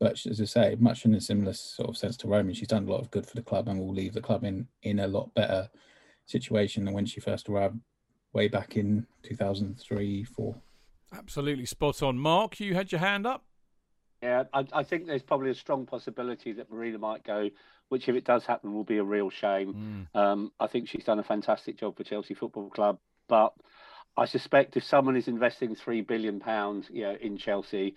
but 0.00 0.26
as 0.26 0.40
I 0.40 0.44
say, 0.46 0.76
much 0.80 1.04
in 1.04 1.14
a 1.14 1.20
similar 1.20 1.52
sort 1.52 1.90
of 1.90 1.96
sense 1.96 2.16
to 2.18 2.28
Roman, 2.28 2.54
she's 2.54 2.68
done 2.68 2.88
a 2.88 2.90
lot 2.90 3.00
of 3.00 3.10
good 3.10 3.26
for 3.26 3.36
the 3.36 3.42
club 3.42 3.68
and 3.68 3.78
will 3.78 3.92
leave 3.92 4.14
the 4.14 4.22
club 4.22 4.44
in 4.44 4.66
in 4.82 4.98
a 4.98 5.06
lot 5.06 5.32
better 5.34 5.68
situation 6.26 6.84
than 6.84 6.94
when 6.94 7.06
she 7.06 7.20
first 7.20 7.48
arrived 7.48 7.78
way 8.32 8.48
back 8.48 8.76
in 8.76 9.06
2003 9.22 10.24
4 10.24 10.56
absolutely 11.12 11.66
spot 11.66 12.02
on. 12.02 12.16
Mark 12.16 12.60
you 12.60 12.74
had 12.74 12.92
your 12.92 13.00
hand 13.00 13.26
up? 13.26 13.44
Yeah 14.22 14.44
I, 14.52 14.64
I, 14.72 14.82
think 14.84 15.06
there's 15.06 15.22
probably 15.22 15.50
a 15.50 15.54
strong 15.54 15.86
possibility 15.86 16.52
that 16.52 16.70
marina 16.70 16.98
might 16.98 17.24
go 17.24 17.50
which 17.88 18.08
if 18.08 18.14
it 18.14 18.24
does 18.24 18.44
happen 18.44 18.72
will 18.72 18.84
be 18.84 18.98
a 18.98 19.04
real 19.04 19.30
shame. 19.30 20.08
Mm. 20.14 20.20
um, 20.20 20.52
i 20.60 20.66
think 20.66 20.88
she's 20.88 21.04
done 21.04 21.18
a 21.18 21.24
fantastic 21.24 21.78
job 21.78 21.96
for 21.96 22.04
chelsea 22.04 22.34
football 22.34 22.70
club 22.70 22.98
but 23.28 23.52
i 24.16 24.26
suspect 24.26 24.76
if 24.76 24.84
someone 24.84 25.16
is 25.16 25.26
investing 25.26 25.74
three 25.74 26.02
billion 26.02 26.38
pounds 26.38 26.86
you 26.90 27.02
know 27.02 27.16
in 27.20 27.36
chelsea 27.36 27.96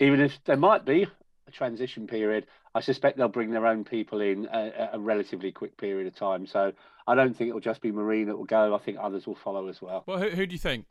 even 0.00 0.20
if 0.20 0.42
there 0.44 0.56
might 0.56 0.84
be 0.84 1.06
a 1.50 1.52
transition 1.52 2.06
period, 2.06 2.46
I 2.74 2.80
suspect 2.80 3.18
they'll 3.18 3.28
bring 3.28 3.50
their 3.50 3.66
own 3.66 3.84
people 3.84 4.20
in 4.20 4.48
a, 4.52 4.90
a 4.94 4.98
relatively 4.98 5.52
quick 5.52 5.76
period 5.76 6.06
of 6.06 6.14
time. 6.14 6.46
So 6.46 6.72
I 7.06 7.14
don't 7.14 7.36
think 7.36 7.48
it'll 7.48 7.60
just 7.60 7.80
be 7.80 7.92
Marina 7.92 8.26
that 8.26 8.36
will 8.36 8.44
go. 8.44 8.74
I 8.74 8.78
think 8.78 8.98
others 9.00 9.26
will 9.26 9.34
follow 9.34 9.68
as 9.68 9.82
well. 9.82 10.04
Well, 10.06 10.18
who, 10.18 10.30
who 10.30 10.46
do 10.46 10.52
you 10.52 10.58
think? 10.58 10.86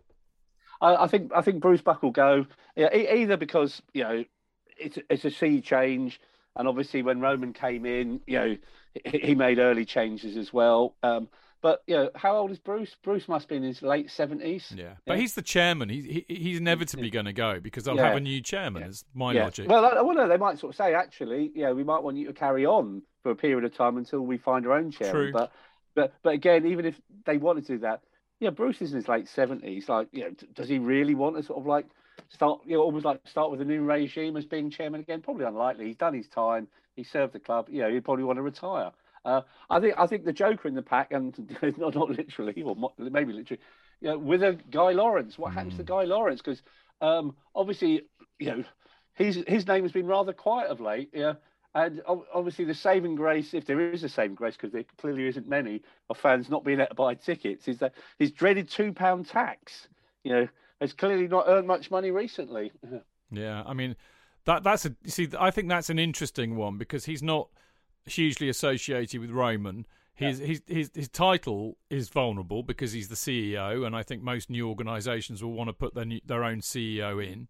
I, 0.82 1.04
I, 1.04 1.08
think 1.08 1.32
I 1.36 1.42
think 1.42 1.62
Bruce 1.62 1.82
Buck 1.82 2.04
will 2.04 2.12
go. 2.12 2.46
Yeah, 2.76 2.94
either 2.94 3.38
because 3.38 3.82
you 3.94 4.04
know 4.04 4.26
it's 4.78 4.98
it's 5.10 5.26
a 5.26 5.32
sea 5.32 5.62
change, 5.62 6.22
and 6.56 6.68
obviously 6.68 7.02
when 7.02 7.20
Roman 7.20 7.54
came 7.54 7.86
in, 7.86 8.22
you 8.28 8.40
know 8.40 8.58
he, 9.06 9.20
he 9.20 9.36
made 9.36 9.60
early 9.60 9.86
changes 9.86 10.38
as 10.38 10.54
well. 10.54 10.96
Um, 11.04 11.30
but 11.62 11.84
you 11.88 11.96
know, 11.96 12.10
how 12.16 12.38
old 12.38 12.52
is 12.52 12.60
Bruce? 12.60 12.96
Bruce 13.04 13.28
must 13.28 13.48
be 13.48 13.56
in 13.56 13.64
his 13.64 13.82
late 13.82 14.10
seventies. 14.10 14.74
Yeah, 14.76 14.94
but 15.06 15.14
yeah. 15.14 15.20
he's 15.20 15.34
the 15.34 15.42
chairman. 15.42 15.90
He, 15.90 16.26
he 16.28 16.36
he's 16.36 16.60
inevitably 16.60 17.10
going 17.10 17.26
to 17.26 17.34
go 17.34 17.60
because 17.60 17.84
they'll 17.84 17.96
yeah. 17.96 18.08
have 18.08 18.18
a 18.18 18.22
new 18.22 18.42
chairman. 18.42 18.84
Is 18.84 19.04
my 19.14 19.34
yeah. 19.34 19.44
logic. 19.44 19.68
Well, 19.68 19.86
I, 19.86 20.02
well, 20.02 20.28
they 20.28 20.38
might 20.38 20.60
sort 20.60 20.74
of 20.74 20.78
say 20.78 20.94
actually, 20.94 21.52
yeah, 21.56 21.72
we 21.72 21.84
might 21.84 22.04
want 22.04 22.18
you 22.18 22.28
to 22.28 22.34
carry 22.34 22.66
on 22.66 23.02
for 23.24 23.32
a 23.32 23.36
period 23.36 23.66
of 23.66 23.74
time 23.76 23.98
until 23.98 24.22
we 24.22 24.38
find 24.38 24.66
our 24.66 24.74
own 24.74 24.92
chairman. 24.92 25.14
True. 25.14 25.32
But 25.32 25.52
but 25.96 26.14
but 26.24 26.34
again, 26.34 26.66
even 26.66 26.86
if 26.86 27.00
they 27.26 27.38
want 27.38 27.66
to 27.66 27.74
do 27.74 27.80
that, 27.80 28.02
yeah, 28.40 28.52
Bruce 28.52 28.82
is 28.82 28.92
in 28.92 28.98
his 28.98 29.08
late 29.08 29.28
seventies. 29.28 29.90
Like, 29.90 30.08
you 30.12 30.22
know, 30.22 30.32
does 30.54 30.70
he 30.70 30.80
really 30.80 31.16
want 31.16 31.36
to 31.36 31.44
sort 31.44 31.60
of 31.60 31.66
like 31.66 31.88
start, 32.30 32.62
you 32.66 32.78
know, 32.78 32.84
almost 32.84 33.06
like 33.06 33.20
start 33.26 33.52
with 33.52 33.62
a 33.62 33.66
new 33.66 33.82
regime 33.84 34.38
as 34.38 34.46
being 34.46 34.70
chairman 34.70 35.02
again? 35.02 35.22
Probably 35.22 35.46
unlikely. 35.46 35.88
He's 35.88 35.98
done 35.98 36.14
his 36.14 36.28
time. 36.28 36.68
he 36.96 37.04
served 37.04 37.34
the 37.34 37.40
club. 37.40 37.68
You 37.70 37.82
know, 37.82 37.90
he'd 37.90 38.06
probably 38.06 38.24
want 38.24 38.38
to 38.38 38.44
retire. 38.44 38.92
Uh, 39.26 39.42
I 39.70 39.80
think 39.80 39.96
I 39.98 40.08
think 40.08 40.26
the 40.26 40.34
Joker 40.34 40.68
in 40.68 40.76
the 40.76 40.82
pack, 40.82 41.12
and 41.12 41.34
not 41.78 41.96
not 41.96 42.10
literally, 42.10 42.62
or 42.64 42.76
maybe 42.98 43.34
literally, 43.34 43.62
you 44.02 44.10
know, 44.10 44.18
with 44.18 44.44
a 44.44 44.58
Guy 44.72 44.92
Lawrence. 44.92 45.38
What 45.38 45.52
mm. 45.52 45.56
happens 45.56 45.76
to 45.76 45.84
hmm. 45.84 45.88
Guy 45.88 46.04
Lawrence? 46.04 46.42
Because 46.42 46.62
um, 47.02 47.36
obviously, 47.56 48.04
you 48.40 48.48
know, 48.48 48.64
his 49.14 49.44
his 49.48 49.68
name 49.68 49.84
has 49.84 49.92
been 49.92 50.08
rather 50.08 50.34
quiet 50.34 50.70
of 50.70 50.80
late. 50.80 51.10
Yeah, 51.14 51.34
and 51.76 52.02
obviously 52.34 52.66
the 52.66 52.74
saving 52.74 53.16
grace, 53.16 53.54
if 53.54 53.66
there 53.66 53.80
is 53.92 54.04
a 54.04 54.10
saving 54.10 54.36
grace, 54.36 54.56
because 54.56 54.72
there 54.72 54.86
clearly 54.98 55.28
isn't 55.28 55.48
many 55.48 55.82
of 56.10 56.18
fans 56.18 56.50
not 56.50 56.64
being 56.64 56.80
able 56.80 56.90
to 56.90 56.96
buy 56.96 57.14
tickets, 57.14 57.68
is 57.68 57.78
that 57.80 57.94
his 58.18 58.32
dreaded 58.32 58.70
two 58.70 58.94
pound 58.94 59.28
tax. 59.28 59.88
You 60.24 60.32
know, 60.34 60.48
has 60.82 60.94
clearly 60.94 61.28
not 61.28 61.46
earned 61.48 61.68
much 61.68 61.92
money 61.92 62.12
recently. 62.12 62.72
Yeah, 63.32 63.62
I 63.64 63.74
mean, 63.74 63.96
that 64.46 64.64
that's 64.64 64.88
a 64.88 64.96
you 65.04 65.12
see. 65.12 65.28
I 65.40 65.52
think 65.52 65.70
that's 65.70 65.92
an 65.92 66.00
interesting 66.00 66.56
one 66.56 66.80
because 66.80 67.06
he's 67.06 67.22
not 67.22 67.50
hugely 68.06 68.50
associated 68.50 69.22
with 69.22 69.32
Roman. 69.32 69.86
His, 70.16 70.40
yeah. 70.40 70.48
his 70.48 70.62
his 70.68 70.92
his 70.94 71.10
title 71.10 71.78
is 71.90 72.10
vulnerable 72.10 72.62
because 72.62 72.92
he's 72.92 73.08
the 73.08 73.16
CEO, 73.16 73.86
and 73.86 73.96
I 73.96 74.04
think 74.04 74.22
most 74.22 74.50
new 74.50 74.68
organisations 74.68 75.44
will 75.44 75.54
want 75.54 75.70
to 75.70 75.74
put 75.74 75.96
their 75.96 76.06
new, 76.06 76.20
their 76.26 76.44
own 76.44 76.60
CEO 76.60 77.26
in. 77.26 77.48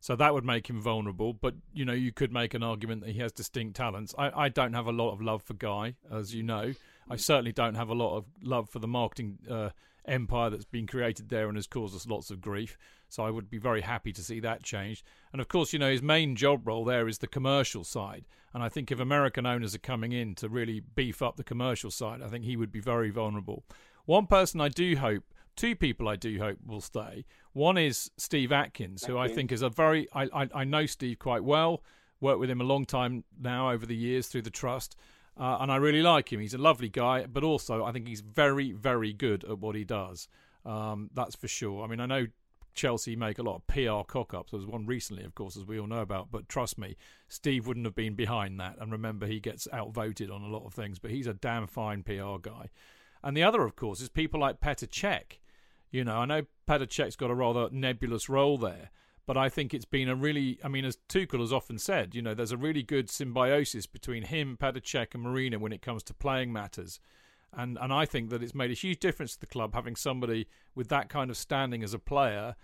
So 0.00 0.14
that 0.16 0.32
would 0.32 0.44
make 0.44 0.68
him 0.68 0.80
vulnerable. 0.80 1.32
But 1.32 1.54
you 1.72 1.84
know, 1.84 1.92
you 1.92 2.12
could 2.12 2.32
make 2.32 2.54
an 2.54 2.62
argument 2.62 3.02
that 3.02 3.10
he 3.10 3.20
has 3.20 3.32
distinct 3.32 3.76
talents. 3.76 4.14
I, 4.18 4.44
I 4.44 4.48
don't 4.48 4.72
have 4.72 4.86
a 4.86 4.92
lot 4.92 5.12
of 5.12 5.20
love 5.20 5.42
for 5.42 5.54
Guy, 5.54 5.94
as 6.10 6.34
you 6.34 6.42
know. 6.42 6.74
I 7.10 7.16
certainly 7.16 7.52
don't 7.52 7.74
have 7.74 7.88
a 7.88 7.94
lot 7.94 8.16
of 8.16 8.26
love 8.42 8.68
for 8.68 8.80
the 8.80 8.88
marketing 8.88 9.38
uh, 9.48 9.70
empire 10.08 10.50
that's 10.50 10.64
been 10.64 10.86
created 10.86 11.28
there 11.28 11.48
and 11.48 11.56
has 11.56 11.66
caused 11.66 11.94
us 11.94 12.06
lots 12.06 12.30
of 12.30 12.40
grief. 12.40 12.76
So 13.08 13.24
I 13.24 13.30
would 13.30 13.48
be 13.50 13.58
very 13.58 13.80
happy 13.80 14.12
to 14.12 14.22
see 14.22 14.40
that 14.40 14.62
changed. 14.62 15.04
And 15.32 15.40
of 15.40 15.48
course, 15.48 15.72
you 15.72 15.78
know, 15.78 15.90
his 15.90 16.02
main 16.02 16.36
job 16.36 16.66
role 16.66 16.84
there 16.84 17.08
is 17.08 17.18
the 17.18 17.26
commercial 17.26 17.84
side. 17.84 18.26
And 18.54 18.62
I 18.62 18.68
think 18.68 18.90
if 18.90 19.00
American 19.00 19.46
owners 19.46 19.74
are 19.74 19.78
coming 19.78 20.12
in 20.12 20.34
to 20.36 20.48
really 20.48 20.80
beef 20.80 21.22
up 21.22 21.36
the 21.36 21.44
commercial 21.44 21.90
side, 21.90 22.22
I 22.22 22.28
think 22.28 22.44
he 22.44 22.56
would 22.56 22.72
be 22.72 22.80
very 22.80 23.10
vulnerable. 23.10 23.64
One 24.04 24.26
person 24.26 24.60
I 24.60 24.68
do 24.68 24.96
hope, 24.96 25.24
two 25.54 25.76
people 25.76 26.08
I 26.08 26.16
do 26.16 26.38
hope 26.38 26.58
will 26.66 26.80
stay. 26.80 27.24
One 27.52 27.76
is 27.76 28.10
Steve 28.16 28.52
Atkins, 28.52 29.04
who 29.04 29.18
I 29.18 29.28
think 29.28 29.52
is 29.52 29.62
a 29.62 29.68
very, 29.68 30.08
I, 30.14 30.24
I, 30.32 30.48
I 30.54 30.64
know 30.64 30.86
Steve 30.86 31.18
quite 31.18 31.44
well, 31.44 31.82
worked 32.20 32.40
with 32.40 32.50
him 32.50 32.60
a 32.60 32.64
long 32.64 32.84
time 32.84 33.24
now 33.38 33.70
over 33.70 33.84
the 33.84 33.96
years 33.96 34.28
through 34.28 34.42
the 34.42 34.50
trust. 34.50 34.96
Uh, 35.38 35.58
and 35.60 35.70
I 35.70 35.76
really 35.76 36.02
like 36.02 36.32
him. 36.32 36.40
He's 36.40 36.54
a 36.54 36.58
lovely 36.58 36.88
guy, 36.88 37.24
but 37.26 37.44
also 37.44 37.84
I 37.84 37.92
think 37.92 38.08
he's 38.08 38.20
very, 38.20 38.72
very 38.72 39.12
good 39.12 39.44
at 39.44 39.58
what 39.58 39.76
he 39.76 39.84
does. 39.84 40.28
Um, 40.66 41.10
that's 41.14 41.36
for 41.36 41.46
sure. 41.46 41.84
I 41.84 41.86
mean, 41.86 42.00
I 42.00 42.06
know 42.06 42.26
Chelsea 42.74 43.16
make 43.16 43.38
a 43.38 43.42
lot 43.42 43.56
of 43.56 43.66
PR 43.66 44.04
cock 44.06 44.34
ups. 44.34 44.50
There 44.50 44.58
was 44.58 44.66
one 44.66 44.86
recently, 44.86 45.24
of 45.24 45.34
course, 45.34 45.56
as 45.56 45.64
we 45.64 45.78
all 45.78 45.86
know 45.86 46.00
about. 46.00 46.30
But 46.30 46.48
trust 46.48 46.78
me, 46.78 46.96
Steve 47.28 47.66
wouldn't 47.66 47.86
have 47.86 47.94
been 47.94 48.14
behind 48.14 48.58
that. 48.60 48.76
And 48.80 48.92
remember, 48.92 49.26
he 49.26 49.40
gets 49.40 49.68
outvoted 49.72 50.30
on 50.30 50.42
a 50.42 50.48
lot 50.48 50.66
of 50.66 50.74
things, 50.74 50.98
but 50.98 51.10
he's 51.10 51.26
a 51.26 51.34
damn 51.34 51.66
fine 51.66 52.02
PR 52.02 52.38
guy. 52.40 52.70
And 53.22 53.36
the 53.36 53.42
other, 53.42 53.64
of 53.64 53.76
course, 53.76 54.00
is 54.00 54.08
people 54.08 54.40
like 54.40 54.60
Petr 54.60 54.88
Cech. 54.88 55.38
You 55.90 56.04
know, 56.04 56.18
I 56.18 56.24
know 56.26 56.42
Petr 56.68 56.86
Cech's 56.86 57.16
got 57.16 57.30
a 57.30 57.34
rather 57.34 57.68
nebulous 57.70 58.28
role 58.28 58.58
there, 58.58 58.90
but 59.28 59.36
I 59.36 59.50
think 59.50 59.74
it's 59.74 59.84
been 59.84 60.08
a 60.08 60.16
really, 60.16 60.58
I 60.64 60.68
mean, 60.68 60.86
as 60.86 60.96
Tuchel 61.06 61.40
has 61.40 61.52
often 61.52 61.78
said, 61.78 62.14
you 62.14 62.22
know, 62.22 62.32
there's 62.32 62.50
a 62.50 62.56
really 62.56 62.82
good 62.82 63.10
symbiosis 63.10 63.84
between 63.84 64.22
him, 64.22 64.56
Cech, 64.58 65.12
and 65.12 65.22
Marina 65.22 65.58
when 65.58 65.70
it 65.70 65.82
comes 65.82 66.02
to 66.04 66.14
playing 66.14 66.50
matters. 66.50 66.98
And 67.52 67.76
and 67.78 67.92
I 67.92 68.06
think 68.06 68.30
that 68.30 68.42
it's 68.42 68.54
made 68.54 68.70
a 68.70 68.74
huge 68.74 69.00
difference 69.00 69.34
to 69.34 69.40
the 69.40 69.46
club 69.46 69.74
having 69.74 69.96
somebody 69.96 70.48
with 70.74 70.88
that 70.88 71.10
kind 71.10 71.30
of 71.30 71.36
standing 71.36 71.82
as 71.82 71.92
a 71.92 71.98
player, 71.98 72.56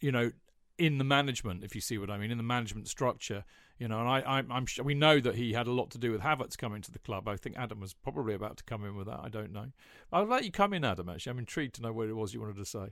you 0.00 0.12
know, 0.12 0.30
in 0.78 0.98
the 0.98 1.04
management, 1.04 1.64
if 1.64 1.74
you 1.74 1.80
see 1.80 1.98
what 1.98 2.10
I 2.10 2.16
mean, 2.16 2.30
in 2.30 2.38
the 2.38 2.44
management 2.44 2.86
structure, 2.86 3.44
you 3.80 3.88
know, 3.88 3.98
and 3.98 4.08
I, 4.08 4.20
I 4.20 4.38
am 4.56 4.66
sure 4.66 4.84
we 4.84 4.94
know 4.94 5.18
that 5.18 5.34
he 5.34 5.52
had 5.52 5.66
a 5.66 5.72
lot 5.72 5.90
to 5.90 5.98
do 5.98 6.12
with 6.12 6.20
Havertz 6.20 6.56
coming 6.56 6.80
to 6.82 6.92
the 6.92 7.00
club. 7.00 7.26
I 7.26 7.36
think 7.36 7.56
Adam 7.58 7.80
was 7.80 7.92
probably 7.92 8.34
about 8.34 8.58
to 8.58 8.64
come 8.64 8.84
in 8.84 8.94
with 8.94 9.08
that. 9.08 9.18
I 9.20 9.30
don't 9.30 9.52
know. 9.52 9.72
I'll 10.12 10.26
let 10.26 10.44
you 10.44 10.52
come 10.52 10.74
in, 10.74 10.84
Adam. 10.84 11.08
Actually, 11.08 11.32
I'm 11.32 11.38
intrigued 11.40 11.74
to 11.74 11.82
know 11.82 11.92
what 11.92 12.08
it 12.08 12.14
was 12.14 12.34
you 12.34 12.40
wanted 12.40 12.58
to 12.58 12.64
say. 12.64 12.90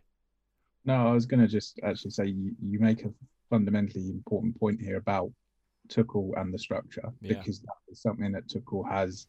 No, 0.85 1.09
I 1.09 1.13
was 1.13 1.27
going 1.27 1.41
to 1.41 1.49
just 1.49 1.79
actually 1.85 2.11
say 2.11 2.27
you, 2.27 2.53
you 2.61 2.79
make 2.79 3.05
a 3.05 3.13
fundamentally 3.51 4.09
important 4.09 4.59
point 4.59 4.81
here 4.81 4.97
about 4.97 5.31
Tuchel 5.89 6.33
and 6.41 6.53
the 6.53 6.59
structure 6.59 7.13
yeah. 7.21 7.39
because 7.39 7.61
that 7.61 7.77
is 7.89 8.01
something 8.01 8.33
that 8.33 8.49
Tuchel 8.49 8.89
has 8.91 9.27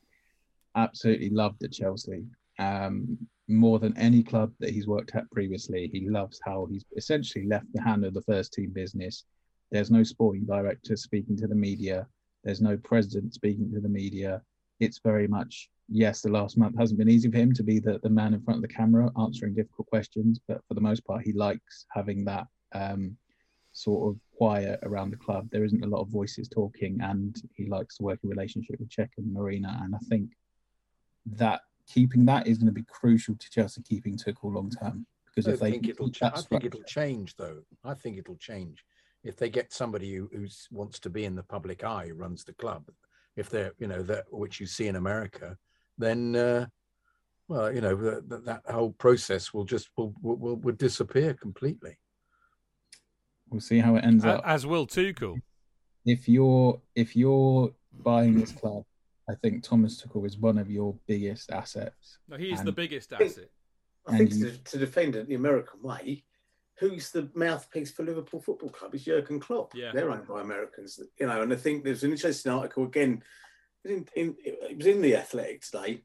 absolutely 0.76 1.30
loved 1.30 1.64
at 1.64 1.72
Chelsea. 1.72 2.26
Um, 2.60 3.18
more 3.48 3.80
than 3.80 3.98
any 3.98 4.24
club 4.24 4.54
that 4.60 4.70
he's 4.72 4.88
worked 4.88 5.16
at 5.16 5.30
previously, 5.32 5.90
he 5.92 6.10
loves 6.10 6.40
how 6.44 6.68
he's 6.72 6.86
essentially 6.96 7.46
left 7.46 7.66
the 7.74 7.82
hand 7.82 8.06
of 8.06 8.14
the 8.14 8.22
first 8.22 8.54
team 8.54 8.72
business. 8.74 9.26
There's 9.72 9.92
no 9.92 10.04
sporting 10.04 10.46
director 10.46 10.96
speaking 10.96 11.36
to 11.38 11.48
the 11.48 11.56
media. 11.56 12.08
There's 12.44 12.62
no 12.62 12.78
president 12.78 13.34
speaking 13.34 13.72
to 13.74 13.80
the 13.80 13.90
media. 13.90 14.42
It's 14.84 15.00
very 15.04 15.28
much 15.28 15.70
yes, 15.90 16.22
the 16.22 16.30
last 16.30 16.58
month 16.58 16.78
hasn't 16.78 16.98
been 16.98 17.10
easy 17.10 17.30
for 17.30 17.38
him 17.38 17.54
to 17.54 17.64
be 17.64 17.80
the, 17.80 18.00
the 18.04 18.10
man 18.10 18.34
in 18.34 18.42
front 18.42 18.58
of 18.58 18.62
the 18.62 18.74
camera 18.74 19.12
answering 19.20 19.54
difficult 19.54 19.88
questions, 19.88 20.40
but 20.48 20.62
for 20.68 20.74
the 20.74 20.82
most 20.82 21.06
part, 21.06 21.24
he 21.24 21.34
likes 21.34 21.86
having 21.92 22.26
that 22.26 22.48
um, 22.74 23.16
sort 23.74 24.10
of 24.10 24.20
quiet 24.36 24.80
around 24.84 25.12
the 25.12 25.18
club. 25.18 25.48
There 25.52 25.64
isn't 25.64 25.84
a 25.84 25.88
lot 25.88 26.02
of 26.02 26.10
voices 26.10 26.48
talking, 26.48 27.00
and 27.02 27.36
he 27.56 27.68
likes 27.68 27.98
to 27.98 28.04
work 28.04 28.20
in 28.24 28.30
relationship 28.30 28.80
with 28.80 28.90
Cech 28.90 29.10
and 29.18 29.32
Marina. 29.32 29.80
And 29.84 29.96
I 29.96 30.00
think 30.10 30.32
that 31.26 31.62
keeping 31.88 32.26
that 32.26 32.48
is 32.48 32.58
going 32.58 32.68
to 32.68 32.74
be 32.74 32.86
crucial 32.90 33.36
to 33.36 33.50
Chelsea 33.50 33.82
keeping 33.82 34.18
Tuchel 34.18 34.54
long 34.54 34.70
term. 34.70 35.06
Because 35.28 35.48
I 35.48 35.52
if 35.54 35.60
they 35.60 35.72
think 35.72 35.90
it'll, 35.90 36.12
ch- 36.12 36.24
I 36.24 36.42
think 36.42 36.64
it'll 36.64 36.84
change, 36.84 37.36
though. 37.36 37.60
I 37.84 37.94
think 37.96 38.18
it'll 38.18 38.38
change 38.38 38.86
if 39.24 39.36
they 39.38 39.50
get 39.50 39.74
somebody 39.74 40.14
who 40.14 40.30
who's, 40.32 40.68
wants 40.72 41.00
to 41.00 41.10
be 41.10 41.26
in 41.26 41.36
the 41.36 41.44
public 41.44 41.84
eye, 41.84 42.08
who 42.08 42.14
runs 42.14 42.44
the 42.44 42.54
club. 42.54 42.84
If 43.36 43.50
they're, 43.50 43.74
you 43.80 43.88
know, 43.88 44.04
that 44.04 44.26
which 44.30 44.60
you 44.60 44.66
see 44.66 44.88
in 44.88 44.96
America, 44.96 45.58
then 45.98 46.36
uh, 46.36 46.68
well, 47.48 47.74
you 47.74 47.82
know 47.82 47.96
that, 47.96 48.46
that 48.46 48.62
whole 48.70 48.92
process 48.94 49.54
will 49.54 49.66
just 49.66 49.90
will, 49.98 50.14
will 50.22 50.56
will 50.58 50.76
disappear 50.76 51.34
completely. 51.34 51.98
We'll 53.50 53.62
see 53.62 53.80
how 53.80 53.96
it 53.96 54.04
ends 54.04 54.24
as, 54.26 54.36
up. 54.36 54.44
As 54.46 54.66
will 54.66 54.88
Tuchel. 54.88 55.40
If 56.06 56.28
you're 56.28 56.82
if 56.96 57.16
you're 57.16 57.74
buying 57.92 58.40
this 58.40 58.52
club, 58.52 58.84
I 59.30 59.36
think 59.36 59.64
Thomas 59.64 60.02
Tuchel 60.02 60.26
is 60.26 60.38
one 60.38 60.58
of 60.58 60.70
your 60.70 60.96
biggest 61.08 61.52
assets. 61.52 62.20
No, 62.28 62.38
he 62.38 62.52
is 62.52 62.60
and, 62.60 62.68
the 62.68 62.72
biggest 62.72 63.14
asset. 63.14 63.50
I 64.08 64.18
think 64.18 64.34
you, 64.34 64.50
to, 64.50 64.58
to 64.58 64.78
defend 64.78 65.16
it 65.16 65.28
the 65.28 65.36
American 65.36 65.82
way, 65.82 66.24
who's 66.80 67.12
the 67.12 67.30
mouthpiece 67.36 67.92
for 67.92 68.04
Liverpool 68.04 68.42
Football 68.42 68.70
Club 68.70 68.96
is 68.96 69.06
Jurgen 69.06 69.40
Klopp. 69.40 69.74
Yeah. 69.76 69.92
They're 69.94 70.12
owned 70.12 70.28
by 70.28 70.42
Americans, 70.42 71.00
you 71.20 71.28
know. 71.28 71.42
And 71.42 71.54
I 71.54 71.56
think 71.56 71.84
there's 71.84 72.04
an 72.04 72.12
interesting 72.12 72.52
article 72.52 72.84
again 72.84 73.24
in, 73.86 74.08
in, 74.16 74.36
it 74.40 74.78
was 74.78 74.88
in 74.88 75.02
the 75.02 75.16
Athletic 75.16 75.62
today. 75.62 76.02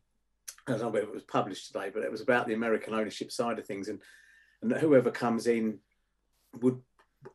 I 0.66 0.72
don't 0.72 0.80
know 0.80 0.88
whether 0.88 1.06
it 1.06 1.14
was 1.14 1.22
published 1.22 1.68
today, 1.68 1.90
but 1.92 2.02
it 2.02 2.10
was 2.10 2.20
about 2.20 2.46
the 2.46 2.54
American 2.54 2.94
ownership 2.94 3.32
side 3.32 3.58
of 3.58 3.66
things, 3.66 3.88
and 3.88 4.00
and 4.60 4.72
whoever 4.72 5.10
comes 5.10 5.46
in 5.46 5.78
would 6.60 6.80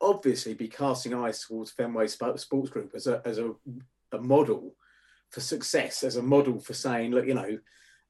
obviously 0.01 0.53
be 0.53 0.67
casting 0.67 1.13
eyes 1.13 1.43
towards 1.43 1.71
Fenway 1.71 2.07
Sports 2.07 2.69
Group 2.69 2.91
as 2.93 3.07
a 3.07 3.21
as 3.25 3.39
a, 3.39 3.51
a 4.11 4.19
model 4.19 4.75
for 5.29 5.39
success, 5.39 6.03
as 6.03 6.17
a 6.17 6.21
model 6.21 6.59
for 6.59 6.73
saying, 6.73 7.11
look, 7.11 7.25
you 7.25 7.33
know, 7.33 7.57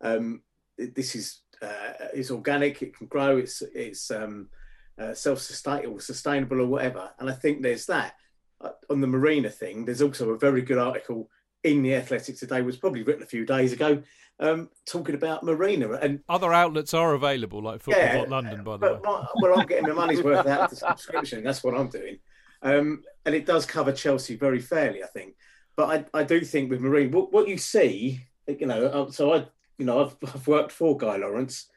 um, 0.01 0.41
this 0.77 1.15
is 1.15 1.41
uh, 1.61 2.07
is 2.13 2.31
organic, 2.31 2.81
it 2.81 2.97
can 2.97 3.07
grow, 3.07 3.37
it's 3.37 3.61
it's 3.73 4.11
um, 4.11 4.49
uh, 4.97 5.13
self-sustainable, 5.13 5.99
sustainable, 5.99 6.61
or 6.61 6.67
whatever. 6.67 7.11
And 7.19 7.29
I 7.29 7.33
think 7.33 7.61
there's 7.61 7.85
that. 7.87 8.15
Uh, 8.61 8.71
on 8.89 9.01
the 9.01 9.07
marina 9.07 9.49
thing, 9.49 9.83
there's 9.83 10.01
also 10.01 10.29
a 10.29 10.37
very 10.37 10.61
good 10.61 10.77
article 10.77 11.29
in 11.63 11.81
the 11.81 11.95
Athletic 11.95 12.37
today 12.37 12.61
was 12.61 12.77
probably 12.77 13.03
written 13.03 13.23
a 13.23 13.27
few 13.27 13.45
days 13.45 13.73
ago, 13.73 14.01
um, 14.39 14.69
talking 14.85 15.15
about 15.15 15.43
Marina 15.43 15.91
and 15.93 16.19
other 16.27 16.51
outlets 16.51 16.93
are 16.93 17.13
available, 17.13 17.61
like 17.61 17.81
Football 17.81 18.03
yeah, 18.03 18.25
London, 18.27 18.63
by 18.63 18.77
the 18.77 18.85
way. 18.85 18.99
My, 19.03 19.25
well, 19.35 19.59
I'm 19.59 19.65
getting 19.65 19.87
my 19.87 19.93
money's 19.93 20.23
worth 20.23 20.45
out 20.45 20.61
of 20.61 20.69
the 20.69 20.75
subscription. 20.75 21.43
That's 21.43 21.63
what 21.63 21.75
I'm 21.75 21.87
doing, 21.87 22.19
um, 22.61 23.03
and 23.25 23.33
it 23.33 23.45
does 23.45 23.65
cover 23.65 23.91
Chelsea 23.91 24.35
very 24.35 24.59
fairly, 24.59 25.03
I 25.03 25.07
think. 25.07 25.35
But 25.75 26.09
I, 26.13 26.19
I 26.19 26.23
do 26.23 26.41
think 26.41 26.69
with 26.69 26.81
Marina, 26.81 27.15
what, 27.15 27.31
what 27.31 27.47
you 27.47 27.57
see, 27.57 28.25
you 28.47 28.67
know, 28.67 28.85
uh, 28.85 29.11
so 29.11 29.33
I, 29.33 29.45
you 29.77 29.85
know, 29.85 30.05
I've, 30.05 30.15
I've 30.35 30.47
worked 30.47 30.71
for 30.71 30.97
Guy 30.97 31.17
Lawrence. 31.17 31.67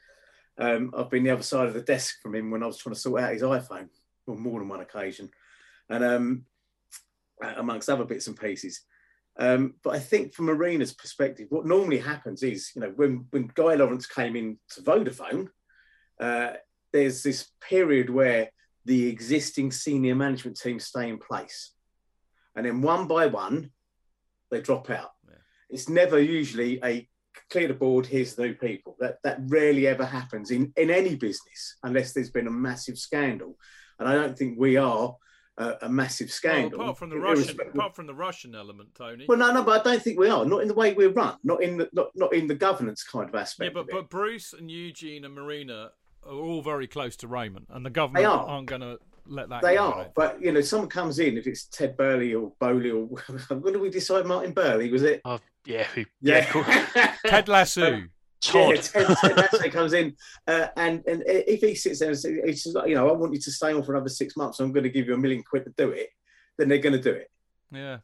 Um, 0.59 0.93
I've 0.97 1.11
been 1.11 1.25
the 1.25 1.31
other 1.31 1.43
side 1.43 1.69
of 1.69 1.75
the 1.75 1.83
desk 1.83 2.23
from 2.23 2.35
him 2.35 2.51
when 2.51 2.63
I 2.63 2.67
was 2.67 2.79
trying 2.79 2.95
to 2.95 3.01
sort 3.01 3.23
out 3.23 3.33
his 3.33 3.43
iPhone 3.43 3.89
on 4.29 4.41
more 4.41 4.59
than 4.61 4.69
one 4.69 4.81
occasion, 4.81 5.31
and 5.89 6.05
um, 6.05 6.45
amongst 7.43 7.89
other 7.89 8.05
bits 8.05 8.27
and 8.27 8.39
pieces. 8.39 8.83
Um, 9.39 9.75
but 9.83 9.95
I 9.95 9.99
think 9.99 10.33
from 10.33 10.47
Marina's 10.47 10.95
perspective, 10.95 11.49
what 11.51 11.67
normally 11.67 11.99
happens 11.99 12.43
is, 12.43 12.73
you 12.75 12.81
know, 12.81 12.93
when, 12.97 13.27
when 13.31 13.51
Guy 13.55 13.75
Lawrence 13.75 14.07
came 14.07 14.35
in 14.35 14.59
to 14.71 14.81
Vodafone, 14.81 15.49
uh, 16.19 16.55
there's 16.93 17.23
this 17.23 17.51
period 17.61 18.09
where 18.09 18.51
the 18.87 19.09
existing 19.09 19.73
senior 19.73 20.15
management 20.15 20.59
team 20.59 20.81
stay 20.81 21.11
in 21.11 21.19
place. 21.19 21.73
And 22.55 22.65
then 22.65 22.81
one 22.81 23.07
by 23.07 23.27
one, 23.27 23.73
they 24.51 24.63
drop 24.63 24.89
out. 24.89 25.11
Yeah. 25.29 25.37
It's 25.69 25.89
never 25.89 26.19
usually 26.19 26.81
a 26.83 27.07
clear 27.51 27.69
the 27.69 27.75
board, 27.75 28.07
here's 28.07 28.35
the 28.35 28.49
new 28.49 28.55
people. 28.55 28.97
That, 29.01 29.19
that 29.25 29.39
rarely 29.47 29.87
ever 29.87 30.05
happens 30.05 30.51
in, 30.51 30.73
in 30.77 30.91
any 30.91 31.15
business 31.17 31.77
unless 31.83 32.13
there's 32.13 32.31
been 32.31 32.47
a 32.47 32.51
massive 32.51 32.99
scandal. 32.99 33.57
And 33.99 34.09
I 34.09 34.15
don't 34.15 34.37
think 34.37 34.59
we 34.59 34.77
are 34.77 35.17
a, 35.59 35.75
a 35.83 35.89
massive 35.89 36.27
Well, 36.27 36.33
scandal. 36.33 36.81
apart 36.81 36.99
from 36.99 37.11
the 37.11 37.19
Russian, 37.19 37.59
apart 37.61 37.97
from 37.97 38.07
the 38.07 38.15
Russian 38.15 38.55
element, 38.55 38.91
Tony. 38.95 39.25
Well, 39.29 39.39
no, 39.39 39.53
no, 39.53 39.63
but 39.63 39.81
I 39.81 39.91
don't 39.91 40.03
think 40.03 40.19
we 40.19 40.29
are. 40.29 40.45
Not 40.45 40.63
in 40.63 40.69
the 40.69 40.75
way 40.75 40.93
we're 40.93 41.11
run. 41.11 41.37
Not 41.45 41.63
in 41.63 41.79
the 41.79 41.89
not, 41.93 42.09
not 42.15 42.35
in 42.35 42.47
the 42.47 42.55
governance 42.55 43.03
kind 43.03 43.29
of 43.29 43.35
aspect. 43.35 43.75
yeah, 43.75 43.83
but 43.83 43.91
but 43.91 44.11
Bruce 44.11 44.53
and 44.53 44.71
Eugene 44.71 45.25
and 45.25 45.35
Marina 45.35 45.91
are 46.25 46.35
all 46.35 46.61
very 46.63 46.87
close 46.87 47.17
to 47.17 47.29
Roman, 47.29 47.67
and 47.71 47.87
the 47.87 47.91
government 47.91 48.27
are. 48.27 48.47
aren't 48.47 48.67
going 48.67 48.83
to 48.83 48.99
let 49.29 49.49
that. 49.49 49.63
They 49.63 49.77
go, 49.77 49.93
are, 49.93 50.07
but 50.15 50.41
you 50.41 50.53
know, 50.53 50.61
someone 50.61 50.89
comes 50.89 51.19
in. 51.19 51.37
If 51.37 51.47
it's 51.47 51.65
Ted 51.65 51.97
Burley 51.97 52.35
or 52.35 52.53
Boehly 52.61 52.91
or 52.91 53.05
what 53.49 53.73
did 53.73 53.81
we 53.81 53.91
decide? 53.91 54.27
Martin 54.27 54.53
Burley 54.53 54.91
was 54.91 55.03
it? 55.03 55.21
Oh, 55.25 55.39
yeah, 55.65 55.85
who, 55.85 56.05
yeah, 56.21 56.45
cool. 56.47 56.65
Ted 57.27 57.49
Lasso. 57.49 57.91
Yeah, 57.91 58.03
Ted, 58.41 58.83
Ted 58.83 59.37
Lasso 59.37 59.71
comes 59.71 59.93
in, 59.93 60.15
uh, 60.47 60.69
and 60.77 61.03
and 61.07 61.23
if 61.27 61.61
he 61.61 61.75
sits 61.75 62.01
there 62.01 62.11
and 62.11 62.19
says, 62.19 62.39
he 62.45 62.53
says, 62.53 62.77
you 62.87 62.95
know, 62.95 63.09
I 63.09 63.13
want 63.13 63.33
you 63.33 63.41
to 63.41 63.51
stay 63.51 63.73
on 63.73 63.83
for 63.83 63.95
another 63.95 64.09
six 64.09 64.37
months. 64.37 64.61
I'm 64.61 64.73
going 64.73 64.85
to 64.85 64.91
give 64.91 65.07
you 65.07 65.15
a 65.15 65.19
million 65.19 65.43
quid 65.43 65.65
to 65.65 65.73
do 65.77 65.91
it. 65.91 66.09
Then 66.59 66.69
they're 66.69 66.79
going 66.79 66.95
to 66.95 67.03
do 67.03 67.13
it. 67.13 67.31
Yeah. 67.71 67.99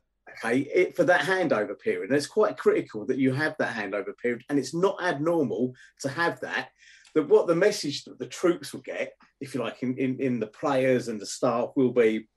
Okay, 0.44 0.61
it, 0.61 0.97
for 0.97 1.05
that 1.05 1.20
handover 1.20 1.78
period, 1.78 2.09
and 2.09 2.16
it's 2.16 2.27
quite 2.27 2.57
critical 2.57 3.05
that 3.07 3.19
you 3.19 3.32
have 3.32 3.55
that 3.59 3.74
handover 3.74 4.16
period, 4.16 4.43
and 4.49 4.59
it's 4.59 4.74
not 4.74 5.03
abnormal 5.03 5.74
to 6.01 6.09
have 6.09 6.40
that. 6.40 6.70
That 7.14 7.28
what 7.28 7.47
the 7.47 7.55
message 7.55 8.05
that 8.05 8.18
the 8.18 8.26
troops 8.26 8.72
will 8.72 8.80
get, 8.80 9.12
if 9.40 9.55
you 9.55 9.60
like, 9.60 9.82
in, 9.82 9.97
in, 9.98 10.20
in 10.20 10.40
the 10.40 10.47
players 10.47 11.09
and 11.09 11.20
the 11.20 11.26
staff 11.26 11.70
will 11.76 11.93
be, 11.93 12.28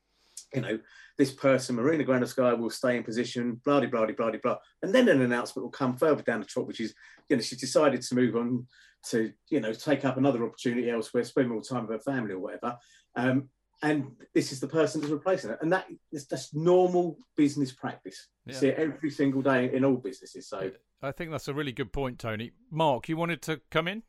you 0.54 0.62
know, 0.62 0.80
this 1.18 1.32
person, 1.32 1.76
Marina 1.76 2.04
Granovskaya, 2.04 2.60
will 2.60 2.70
stay 2.70 2.98
in 2.98 3.04
position, 3.04 3.62
blah, 3.64 3.80
blah, 3.80 4.06
blah, 4.06 4.08
blah, 4.16 4.32
blah. 4.44 4.58
And 4.82 4.94
then 4.94 5.08
an 5.08 5.22
announcement 5.22 5.64
will 5.64 5.72
come 5.72 5.96
further 5.96 6.24
down 6.24 6.42
the 6.42 6.46
track, 6.46 6.68
which 6.68 6.82
is, 6.82 6.94
you 7.30 7.38
know, 7.38 7.42
she's 7.42 7.60
decided 7.60 8.02
to 8.02 8.16
move 8.16 8.36
on 8.36 8.68
to, 9.12 9.32
you 9.50 9.62
know, 9.62 9.72
take 9.72 10.04
up 10.04 10.18
another 10.18 10.44
opportunity 10.46 10.90
elsewhere, 10.90 11.24
spend 11.24 11.50
more 11.50 11.62
time 11.62 11.88
with 11.88 11.92
her 11.98 12.12
family 12.12 12.34
or 12.34 12.40
whatever. 12.40 12.78
Um, 13.16 13.50
and 13.82 14.12
this 14.34 14.52
is 14.52 14.60
the 14.60 14.68
person 14.68 15.00
that's 15.00 15.12
replacing 15.14 15.52
her. 15.52 15.58
And 15.62 15.72
that 15.72 15.86
is 16.12 16.26
just 16.26 16.56
normal 16.56 17.18
business 17.38 17.72
practice. 17.72 18.28
You 18.46 18.54
Yeah. 18.54 18.60
see 18.60 18.68
it 18.70 18.78
every 18.78 19.12
single 19.12 19.42
day 19.42 19.74
in 19.74 19.86
all 19.86 19.96
businesses. 19.98 20.50
So 20.50 20.72
I 21.02 21.12
think 21.12 21.32
that's 21.32 21.48
a 21.48 21.54
really 21.54 21.72
good 21.72 21.94
point, 21.94 22.20
Tony. 22.20 22.52
Mark, 22.72 23.08
you 23.08 23.16
wanted 23.16 23.42
to 23.44 23.62
come 23.70 23.88
in? 23.88 24.04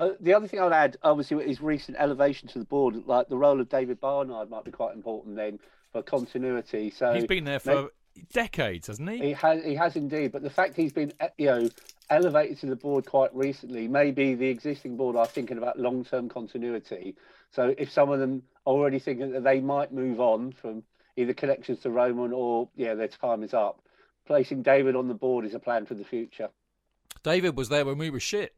Uh, 0.00 0.12
the 0.18 0.32
other 0.32 0.48
thing 0.48 0.58
I'd 0.60 0.72
add, 0.72 0.96
obviously, 1.02 1.36
with 1.36 1.46
his 1.46 1.60
recent 1.60 1.98
elevation 2.00 2.48
to 2.48 2.58
the 2.58 2.64
board, 2.64 3.06
like 3.06 3.28
the 3.28 3.36
role 3.36 3.60
of 3.60 3.68
David 3.68 4.00
Barnard 4.00 4.48
might 4.48 4.64
be 4.64 4.70
quite 4.70 4.94
important 4.94 5.36
then 5.36 5.60
for 5.92 6.02
continuity. 6.02 6.90
So 6.90 7.12
He's 7.12 7.26
been 7.26 7.44
there 7.44 7.60
for 7.60 7.90
decades, 8.32 8.86
hasn't 8.86 9.10
he? 9.10 9.18
He 9.18 9.32
has, 9.34 9.62
he 9.62 9.74
has 9.74 9.96
indeed. 9.96 10.32
But 10.32 10.42
the 10.42 10.50
fact 10.50 10.74
he's 10.74 10.94
been, 10.94 11.12
you 11.36 11.46
know, 11.46 11.68
elevated 12.08 12.58
to 12.60 12.66
the 12.66 12.76
board 12.76 13.04
quite 13.04 13.34
recently, 13.34 13.88
maybe 13.88 14.34
the 14.34 14.48
existing 14.48 14.96
board 14.96 15.16
are 15.16 15.26
thinking 15.26 15.58
about 15.58 15.78
long-term 15.78 16.30
continuity. 16.30 17.14
So 17.50 17.74
if 17.76 17.92
some 17.92 18.10
of 18.10 18.20
them 18.20 18.42
are 18.66 18.72
already 18.72 19.00
thinking 19.00 19.32
that 19.32 19.44
they 19.44 19.60
might 19.60 19.92
move 19.92 20.18
on 20.18 20.52
from 20.52 20.82
either 21.16 21.34
connections 21.34 21.80
to 21.80 21.90
Roman 21.90 22.32
or 22.32 22.70
yeah, 22.74 22.94
their 22.94 23.08
time 23.08 23.42
is 23.42 23.52
up, 23.52 23.82
placing 24.26 24.62
David 24.62 24.96
on 24.96 25.08
the 25.08 25.14
board 25.14 25.44
is 25.44 25.54
a 25.54 25.58
plan 25.58 25.84
for 25.84 25.94
the 25.94 26.04
future. 26.04 26.48
David 27.22 27.54
was 27.54 27.68
there 27.68 27.84
when 27.84 27.98
we 27.98 28.08
were 28.08 28.20
shit. 28.20 28.54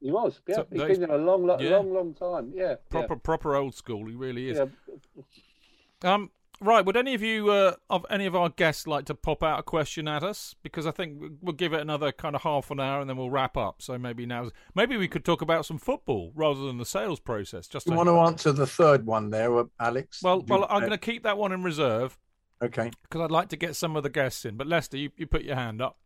He 0.00 0.10
was, 0.12 0.40
yeah. 0.46 0.54
So 0.56 0.66
he's 0.70 0.78
those- 0.80 0.98
been 0.98 1.08
there 1.08 1.18
a 1.18 1.22
long, 1.24 1.44
long, 1.46 1.60
yeah. 1.60 1.70
long, 1.70 1.92
long 1.92 2.14
time. 2.14 2.52
Yeah, 2.54 2.76
Proper, 2.88 3.16
proper 3.16 3.56
old 3.56 3.74
school. 3.74 4.06
He 4.06 4.14
really 4.14 4.48
is. 4.50 4.58
Yeah. 4.58 6.14
Um, 6.14 6.30
right. 6.60 6.84
Would 6.86 6.96
any 6.96 7.14
of 7.14 7.22
you, 7.22 7.50
uh, 7.50 7.74
of 7.90 8.06
any 8.08 8.24
of 8.26 8.36
our 8.36 8.48
guests, 8.48 8.86
like 8.86 9.06
to 9.06 9.14
pop 9.16 9.42
out 9.42 9.58
a 9.58 9.62
question 9.64 10.06
at 10.06 10.22
us? 10.22 10.54
Because 10.62 10.86
I 10.86 10.92
think 10.92 11.20
we- 11.20 11.30
we'll 11.40 11.52
give 11.54 11.72
it 11.72 11.80
another 11.80 12.12
kind 12.12 12.36
of 12.36 12.42
half 12.42 12.70
an 12.70 12.78
hour 12.78 13.00
and 13.00 13.10
then 13.10 13.16
we'll 13.16 13.30
wrap 13.30 13.56
up. 13.56 13.82
So 13.82 13.98
maybe 13.98 14.24
now, 14.24 14.50
maybe 14.76 14.96
we 14.96 15.08
could 15.08 15.24
talk 15.24 15.42
about 15.42 15.66
some 15.66 15.78
football 15.78 16.30
rather 16.36 16.60
than 16.60 16.78
the 16.78 16.86
sales 16.86 17.18
process. 17.18 17.66
Just 17.66 17.86
You 17.86 17.92
to- 17.92 17.96
want 17.96 18.08
to 18.08 18.18
answer 18.18 18.52
the 18.52 18.66
third 18.68 19.04
one 19.04 19.30
there, 19.30 19.58
uh, 19.58 19.64
Alex? 19.80 20.22
Well, 20.22 20.42
Do- 20.42 20.54
well, 20.54 20.66
I'm 20.70 20.80
going 20.80 20.92
to 20.92 20.98
keep 20.98 21.24
that 21.24 21.36
one 21.38 21.50
in 21.50 21.64
reserve. 21.64 22.16
Okay. 22.62 22.90
Because 23.02 23.20
I'd 23.22 23.30
like 23.32 23.48
to 23.48 23.56
get 23.56 23.74
some 23.74 23.96
of 23.96 24.04
the 24.04 24.10
guests 24.10 24.44
in. 24.44 24.56
But 24.56 24.68
Lester, 24.68 24.96
you, 24.96 25.10
you 25.16 25.26
put 25.26 25.42
your 25.42 25.56
hand 25.56 25.82
up. 25.82 25.98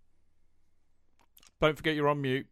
Don't 1.60 1.77
forget 1.77 1.94
you're 1.94 2.09
on 2.09 2.20
mute. 2.23 2.47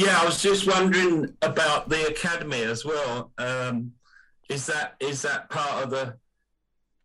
Yeah, 0.00 0.18
I 0.18 0.24
was 0.24 0.40
just 0.40 0.66
wondering 0.66 1.34
about 1.42 1.90
the 1.90 2.06
academy 2.08 2.62
as 2.62 2.86
well. 2.86 3.32
Um, 3.36 3.92
is 4.48 4.64
that 4.64 4.94
is 4.98 5.20
that 5.22 5.50
part 5.50 5.84
of 5.84 5.90
the 5.90 6.14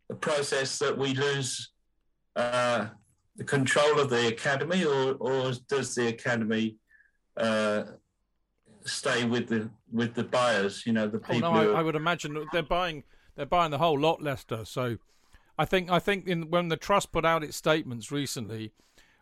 the 0.07 0.15
process 0.15 0.79
that 0.79 0.97
we 0.97 1.13
lose 1.13 1.71
uh, 2.37 2.87
the 3.35 3.43
control 3.43 3.99
of 3.99 4.09
the 4.09 4.27
academy, 4.29 4.85
or 4.85 5.15
or 5.15 5.51
does 5.67 5.93
the 5.93 6.07
academy 6.07 6.77
uh, 7.35 7.83
stay 8.85 9.25
with 9.25 9.49
the 9.49 9.69
with 9.91 10.13
the 10.13 10.23
buyers? 10.23 10.83
You 10.85 10.93
know, 10.93 11.09
the 11.09 11.19
people. 11.19 11.49
Oh 11.49 11.53
no, 11.53 11.59
I, 11.59 11.65
are- 11.65 11.75
I 11.75 11.81
would 11.81 11.95
imagine 11.97 12.45
they're 12.53 12.63
buying 12.63 13.03
they're 13.35 13.45
buying 13.45 13.71
the 13.71 13.77
whole 13.77 13.99
lot, 13.99 14.21
Leicester. 14.21 14.63
So, 14.63 14.99
I 15.57 15.65
think 15.65 15.91
I 15.91 15.99
think 15.99 16.27
in, 16.27 16.49
when 16.49 16.69
the 16.69 16.77
trust 16.77 17.11
put 17.11 17.25
out 17.25 17.43
its 17.43 17.57
statements 17.57 18.09
recently, 18.09 18.71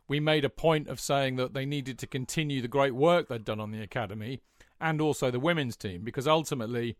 we 0.08 0.20
made 0.20 0.46
a 0.46 0.50
point 0.50 0.88
of 0.88 1.00
saying 1.00 1.38
that 1.38 1.54
they 1.54 1.66
needed 1.66 1.98
to 2.00 2.08
continue 2.08 2.62
the 2.62 2.68
great 2.68 2.94
work 2.94 3.28
they'd 3.28 3.46
done 3.46 3.60
on 3.60 3.72
the 3.72 3.82
academy 3.82 4.42
and 4.80 5.00
also 5.00 5.32
the 5.32 5.40
women's 5.40 5.76
team 5.76 6.04
because 6.04 6.28
ultimately, 6.28 6.98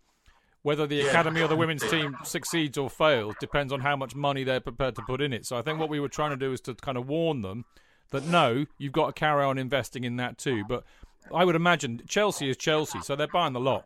whether 0.62 0.88
the 0.88 1.02
academy 1.02 1.42
or 1.42 1.48
the 1.48 1.56
women's 1.56 1.88
team 1.90 2.16
succeeds 2.24 2.78
or 2.78 2.90
fails 2.90 3.36
depends 3.40 3.74
on 3.74 3.82
how 3.82 3.96
much 3.96 4.16
money 4.16 4.44
they're 4.44 4.62
prepared 4.62 4.96
to 4.96 5.02
put 5.02 5.22
in 5.22 5.34
it. 5.34 5.46
So 5.46 5.58
I 5.58 5.62
think 5.62 5.80
what 5.80 5.90
we 5.90 6.00
were 6.00 6.10
trying 6.10 6.32
to 6.32 6.38
do 6.38 6.54
is 6.54 6.62
to 6.62 6.74
kind 6.74 6.98
of 6.98 7.08
warn 7.08 7.42
them 7.42 7.66
that 8.12 8.26
no, 8.26 8.66
you've 8.78 8.94
got 8.94 9.08
to 9.08 9.14
carry 9.14 9.44
on 9.44 9.58
investing 9.58 10.06
in 10.06 10.16
that 10.18 10.38
too. 10.38 10.64
But 10.68 10.86
I 11.34 11.44
would 11.44 11.56
imagine 11.56 12.02
Chelsea 12.08 12.50
is 12.50 12.56
Chelsea, 12.56 13.00
so 13.02 13.16
they're 13.16 13.28
buying 13.28 13.54
the 13.54 13.60
lot. 13.60 13.86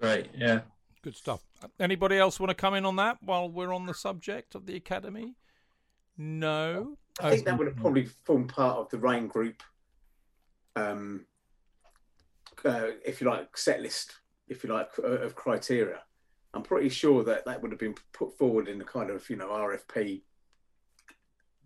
Great, 0.00 0.28
yeah. 0.36 0.60
Good 1.02 1.16
stuff. 1.16 1.40
Anybody 1.78 2.16
else 2.16 2.40
want 2.40 2.50
to 2.50 2.54
come 2.54 2.74
in 2.74 2.84
on 2.84 2.96
that 2.96 3.18
while 3.20 3.48
we're 3.48 3.72
on 3.72 3.86
the 3.86 3.94
subject 3.94 4.54
of 4.54 4.66
the 4.66 4.76
academy? 4.76 5.34
No. 6.16 6.96
I 7.20 7.30
think 7.30 7.44
that 7.44 7.58
would 7.58 7.66
have 7.66 7.76
probably 7.76 8.08
formed 8.24 8.48
part 8.50 8.76
of 8.76 8.90
the 8.90 8.98
Raine 8.98 9.26
Group, 9.26 9.62
um, 10.74 11.24
uh, 12.64 12.88
if 13.04 13.20
you 13.20 13.28
like, 13.28 13.56
set 13.56 13.80
list, 13.80 14.16
if 14.48 14.62
you 14.62 14.72
like, 14.72 14.90
uh, 14.98 15.06
of 15.06 15.34
criteria. 15.34 16.00
I'm 16.52 16.62
pretty 16.62 16.88
sure 16.88 17.24
that 17.24 17.44
that 17.46 17.62
would 17.62 17.70
have 17.70 17.80
been 17.80 17.94
put 18.12 18.36
forward 18.36 18.68
in 18.68 18.78
the 18.78 18.84
kind 18.84 19.10
of 19.10 19.28
you 19.28 19.36
know 19.36 19.48
RFP 19.48 20.22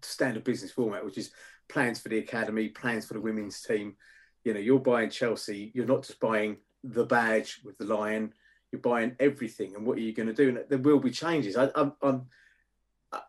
standard 0.02 0.44
business 0.44 0.72
format, 0.72 1.04
which 1.04 1.18
is 1.18 1.30
plans 1.68 2.00
for 2.00 2.08
the 2.08 2.18
academy, 2.18 2.68
plans 2.68 3.06
for 3.06 3.14
the 3.14 3.20
women's 3.20 3.62
team. 3.62 3.96
You 4.44 4.54
know, 4.54 4.60
you're 4.60 4.80
buying 4.80 5.10
Chelsea. 5.10 5.70
You're 5.74 5.86
not 5.86 6.02
just 6.02 6.20
buying 6.20 6.58
the 6.82 7.04
badge 7.04 7.60
with 7.64 7.78
the 7.78 7.84
lion. 7.84 8.32
You're 8.72 8.80
buying 8.80 9.14
everything. 9.20 9.74
And 9.76 9.84
what 9.86 9.98
are 9.98 10.02
you 10.02 10.14
going 10.14 10.28
to 10.28 10.34
do? 10.34 10.48
And 10.48 10.64
there 10.68 10.78
will 10.78 10.98
be 10.98 11.10
changes. 11.10 11.56
I, 11.56 11.68
I'm, 11.74 11.92
I'm 12.02 12.26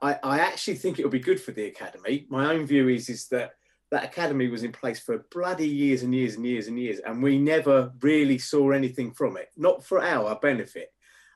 I, 0.01 0.19
I 0.23 0.39
actually 0.39 0.75
think 0.75 0.99
it 0.99 1.03
will 1.03 1.11
be 1.11 1.19
good 1.19 1.41
for 1.41 1.51
the 1.51 1.65
academy. 1.65 2.25
My 2.29 2.53
own 2.53 2.65
view 2.65 2.89
is 2.89 3.09
is 3.09 3.27
that 3.29 3.53
that 3.89 4.05
academy 4.05 4.47
was 4.47 4.63
in 4.63 4.71
place 4.71 4.99
for 4.99 5.25
bloody 5.31 5.67
years 5.67 6.03
and 6.03 6.15
years 6.15 6.35
and 6.35 6.45
years 6.45 6.67
and 6.67 6.79
years, 6.79 6.99
and 6.99 7.21
we 7.21 7.37
never 7.37 7.91
really 8.01 8.37
saw 8.37 8.71
anything 8.71 9.11
from 9.11 9.37
it. 9.37 9.49
Not 9.57 9.83
for 9.83 10.01
our 10.01 10.35
benefit, 10.35 10.93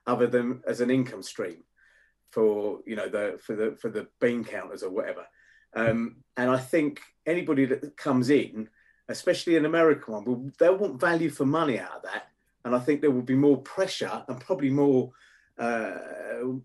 other 0.07 0.27
than 0.27 0.61
as 0.67 0.81
an 0.81 0.89
income 0.89 1.23
stream 1.23 1.63
for 2.31 2.79
you 2.85 2.95
know 2.95 3.07
the 3.07 3.39
for 3.41 3.55
the 3.55 3.77
for 3.81 3.89
the 3.89 4.07
bean 4.19 4.43
counters 4.43 4.83
or 4.83 4.91
whatever. 4.91 5.25
Um, 5.73 6.17
and 6.37 6.49
I 6.49 6.57
think 6.57 7.01
anybody 7.25 7.65
that 7.65 7.97
comes 7.97 8.29
in, 8.29 8.69
especially 9.09 9.57
an 9.57 9.65
American 9.65 10.13
one, 10.13 10.25
will 10.25 10.51
they'll 10.59 10.77
want 10.77 10.99
value 10.99 11.29
for 11.29 11.45
money 11.45 11.79
out 11.79 11.95
of 11.95 12.03
that. 12.03 12.27
And 12.63 12.75
I 12.75 12.79
think 12.79 13.01
there 13.01 13.11
will 13.11 13.21
be 13.21 13.35
more 13.35 13.61
pressure 13.61 14.23
and 14.27 14.39
probably 14.39 14.69
more 14.69 15.11
uh, 15.57 15.91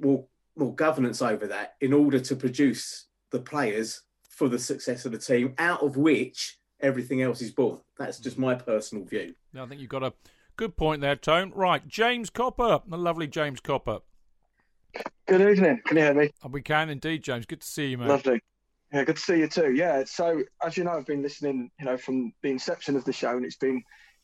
more 0.01 0.25
more 0.57 0.75
governance 0.75 1.23
over 1.23 1.47
that 1.47 1.75
in 1.81 1.93
order 1.93 2.21
to 2.21 2.37
produce 2.37 3.07
the 3.31 3.41
players 3.41 4.03
for 4.29 4.49
the 4.49 4.59
success 4.59 5.05
of 5.05 5.13
the 5.13 5.19
team, 5.19 5.55
out 5.59 5.83
of 5.83 5.97
which 5.97 6.59
everything 6.81 7.23
else 7.23 7.43
is 7.43 7.51
born. 7.51 7.79
That's 7.99 8.19
just 8.19 8.37
mm. 8.37 8.41
my 8.41 8.55
personal 8.55 9.05
view. 9.05 9.35
I 9.59 9.67
think 9.67 9.81
you've 9.81 9.91
got 9.91 10.03
a 10.03 10.13
good 10.57 10.77
point 10.77 11.01
there, 11.01 11.17
Tone. 11.17 11.53
Right, 11.55 11.87
James 11.87 12.31
Copper, 12.31 12.81
the 12.87 12.99
lovely 12.99 13.27
James 13.27 13.61
Copper. 13.61 13.99
Good 15.27 15.41
evening. 15.41 15.81
Can 15.87 15.97
you 15.97 16.03
hear 16.03 16.15
me? 16.15 16.31
Oh, 16.43 16.49
we 16.49 16.63
can 16.63 16.91
indeed, 16.91 17.23
James. 17.23 17.47
Good 17.47 17.61
to 17.61 17.67
see 17.67 17.89
you, 17.89 17.99
mate. 17.99 18.09
Lovely. 18.09 18.41
Yeah, 18.93 19.05
good 19.05 19.17
to 19.17 19.23
see 19.23 19.39
you 19.39 19.47
too. 19.47 19.73
Yeah, 19.73 20.03
so 20.05 20.43
as 20.65 20.77
you 20.77 20.83
know, 20.83 20.93
I've 20.93 21.07
been 21.07 21.23
listening, 21.23 21.71
you 21.79 21.87
know, 21.87 21.97
from 21.97 22.33
the 22.43 22.51
inception 22.51 22.97
of 22.97 23.05
the 23.05 23.13
show, 23.13 23.37
and 23.37 23.45
it's 23.45 23.57
been 23.57 23.83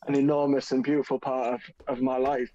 an 0.08 0.16
enormous 0.16 0.72
and 0.72 0.82
beautiful 0.82 1.20
part 1.20 1.54
of, 1.54 1.60
of 1.86 2.02
my 2.02 2.16
life, 2.16 2.50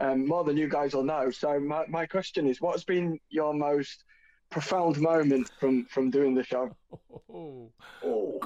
um, 0.00 0.26
more 0.26 0.44
than 0.44 0.56
you 0.56 0.68
guys 0.68 0.94
will 0.94 1.04
know. 1.04 1.30
So 1.30 1.58
my, 1.60 1.84
my 1.88 2.06
question 2.06 2.46
is, 2.46 2.60
what 2.60 2.72
has 2.72 2.84
been 2.84 3.18
your 3.28 3.54
most 3.54 4.04
profound 4.50 5.00
moment 5.00 5.50
from 5.58 5.86
from 5.86 6.10
doing 6.10 6.34
the 6.34 6.44
show? 6.44 6.70
Oh, 7.36 7.72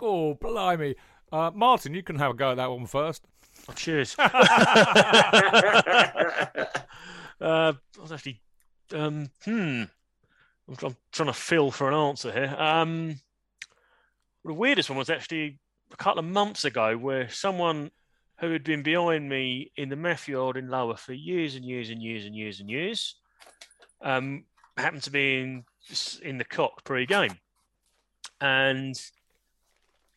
oh 0.01 0.35
blimey. 0.41 0.95
Uh, 1.31 1.51
Martin, 1.55 1.93
you 1.93 2.03
can 2.03 2.16
have 2.16 2.31
a 2.31 2.35
go 2.35 2.53
at 2.53 2.57
that 2.57 2.70
one 2.70 2.87
first. 2.87 3.23
Oh, 3.69 3.73
cheers. 3.75 4.16
uh, 4.19 4.31
I 7.41 7.75
was 8.01 8.12
actually, 8.12 8.41
um, 8.95 9.29
hmm, 9.45 9.83
I'm, 10.69 10.77
I'm 10.83 10.97
trying 11.12 11.27
to 11.27 11.35
fill 11.35 11.70
for 11.70 11.89
an 11.89 11.95
answer 11.95 12.33
here. 12.33 12.57
Um, 12.59 13.20
the 14.43 14.55
weirdest 14.55 14.89
one 14.89 14.99
was 14.99 15.11
actually 15.11 15.59
a 15.93 15.97
couple 15.97 16.20
of 16.20 16.25
months 16.25 16.65
ago, 16.65 16.97
where 16.97 17.29
someone 17.29 17.91
who 18.40 18.51
had 18.52 18.65
been 18.65 18.82
behind 18.82 19.28
me 19.28 19.73
in 19.77 19.89
the 19.89 19.97
Matthew 19.97 20.39
Harding 20.39 20.69
Lower 20.69 20.97
for 20.97 21.12
years 21.12 21.55
and 21.55 21.65
years 21.65 21.90
and 21.90 22.02
years 22.02 22.24
and 22.24 22.35
years 22.35 22.60
and 22.60 22.70
years, 22.70 23.16
um, 24.02 24.44
happened 24.77 25.02
to 25.05 25.10
be 25.10 25.40
in 25.40 25.65
in 26.23 26.39
the 26.39 26.44
cock 26.44 26.85
pre-game, 26.85 27.39
and 28.40 28.94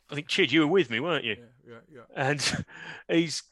I 0.09 0.15
think 0.15 0.27
Chid, 0.27 0.51
you 0.51 0.61
were 0.61 0.67
with 0.67 0.89
me, 0.89 0.99
weren't 0.99 1.25
you? 1.25 1.37
Yeah, 1.67 1.73
yeah. 1.93 2.01
yeah. 2.17 2.29
And 2.29 2.65
he's 3.07 3.43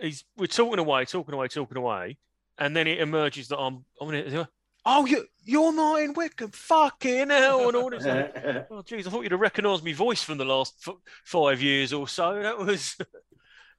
he's 0.00 0.24
we're 0.36 0.46
talking 0.46 0.78
away, 0.78 1.04
talking 1.04 1.34
away, 1.34 1.48
talking 1.48 1.76
away, 1.76 2.18
and 2.58 2.76
then 2.76 2.86
it 2.86 2.98
emerges 2.98 3.48
that 3.48 3.58
I'm 3.58 3.84
I'm 4.00 4.08
gonna. 4.08 4.48
Oh, 4.90 5.04
you, 5.04 5.26
you're 5.44 5.72
Martin 5.72 6.14
Wickham, 6.14 6.50
fucking 6.50 7.28
hell, 7.28 7.68
and 7.68 7.76
all 7.76 7.90
this. 7.90 8.06
like, 8.06 8.34
oh, 8.70 8.82
jeez, 8.82 9.06
I 9.06 9.10
thought 9.10 9.22
you'd 9.22 9.32
have 9.32 9.40
recognised 9.40 9.84
my 9.84 9.92
voice 9.92 10.22
from 10.22 10.38
the 10.38 10.46
last 10.46 10.76
f- 10.86 10.94
five 11.24 11.60
years 11.60 11.92
or 11.92 12.08
so. 12.08 12.40
That 12.40 12.56
was, 12.56 12.96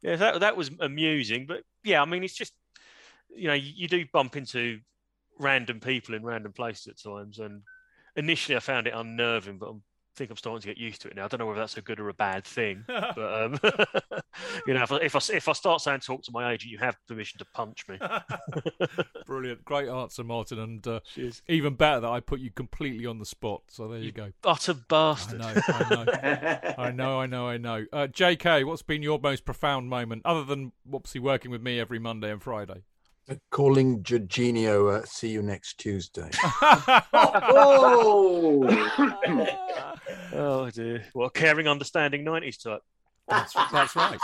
yeah, 0.01 0.15
that 0.15 0.39
that 0.41 0.57
was 0.57 0.71
amusing. 0.79 1.45
But 1.47 1.63
yeah, 1.83 2.01
I 2.01 2.05
mean, 2.05 2.23
it's 2.23 2.35
just, 2.35 2.53
you 3.35 3.47
know, 3.47 3.53
you, 3.53 3.87
do 3.87 4.05
bump 4.11 4.35
into 4.35 4.79
random 5.39 5.79
people 5.79 6.15
in 6.15 6.23
random 6.23 6.53
places 6.53 6.87
at 6.87 7.01
times, 7.01 7.39
and 7.39 7.61
initially 8.15 8.55
I 8.55 8.59
found 8.59 8.87
it 8.87 8.93
unnerving, 8.95 9.57
but 9.57 9.69
I'm 9.69 9.83
think 10.19 10.29
I'm 10.29 10.37
starting 10.37 10.61
to 10.61 10.67
get 10.67 10.77
used 10.77 11.01
to 11.01 11.07
it 11.07 11.15
now. 11.15 11.25
I 11.25 11.27
don't 11.29 11.39
know 11.39 11.45
whether 11.45 11.61
that's 11.61 11.77
a 11.77 11.81
good 11.81 11.99
or 11.99 12.09
a 12.09 12.13
bad 12.13 12.43
thing, 12.43 12.83
but 12.87 13.17
um, 13.17 13.57
you 14.67 14.73
know, 14.73 14.83
if 14.83 14.91
I, 14.91 14.97
if 14.97 15.15
I 15.15 15.19
if 15.33 15.47
I 15.47 15.53
start 15.53 15.81
saying 15.81 16.01
talk 16.01 16.23
to 16.23 16.31
my 16.31 16.51
agent, 16.51 16.71
you 16.71 16.77
have 16.79 16.97
permission 17.07 17.39
to 17.39 17.45
punch 17.45 17.87
me. 17.87 17.97
Brilliant, 19.25 19.63
great 19.63 19.87
answer, 19.87 20.23
Martin, 20.23 20.59
and 20.59 20.85
uh, 20.85 20.99
even 21.47 21.75
better 21.75 22.01
that 22.01 22.09
I 22.09 22.19
put 22.19 22.41
you 22.41 22.51
completely 22.51 23.05
on 23.05 23.17
the 23.19 23.25
spot. 23.25 23.61
So 23.69 23.87
there 23.87 23.99
you, 23.99 24.11
go. 24.11 24.31
Utter 24.43 24.73
bastard. 24.73 25.41
I 25.41 25.53
know, 25.53 25.63
I 25.67 25.89
know, 25.89 26.05
I 26.77 26.91
know, 26.91 27.19
I 27.21 27.25
know, 27.25 27.47
I 27.47 27.57
know. 27.57 27.85
Uh, 27.93 28.07
J.K., 28.07 28.65
what's 28.65 28.81
been 28.81 29.01
your 29.01 29.19
most 29.19 29.45
profound 29.45 29.89
moment, 29.89 30.23
other 30.25 30.43
than 30.43 30.73
obviously 30.93 31.21
working 31.21 31.49
with 31.49 31.61
me 31.61 31.79
every 31.79 31.99
Monday 31.99 32.29
and 32.29 32.43
Friday? 32.43 32.83
Uh, 33.29 33.35
Calling 33.51 34.01
Jorginho, 34.01 34.91
uh, 34.91 35.05
see 35.05 35.29
you 35.29 35.43
next 35.43 35.77
Tuesday. 35.77 36.29
oh, 37.13 38.65
oh 40.33 40.69
dear! 40.69 41.05
What 41.13 41.25
a 41.25 41.29
caring, 41.31 41.67
understanding 41.67 42.23
'90s 42.25 42.61
type. 42.63 42.81
That's, 43.27 43.53
that's 43.53 43.95
right. 43.95 44.17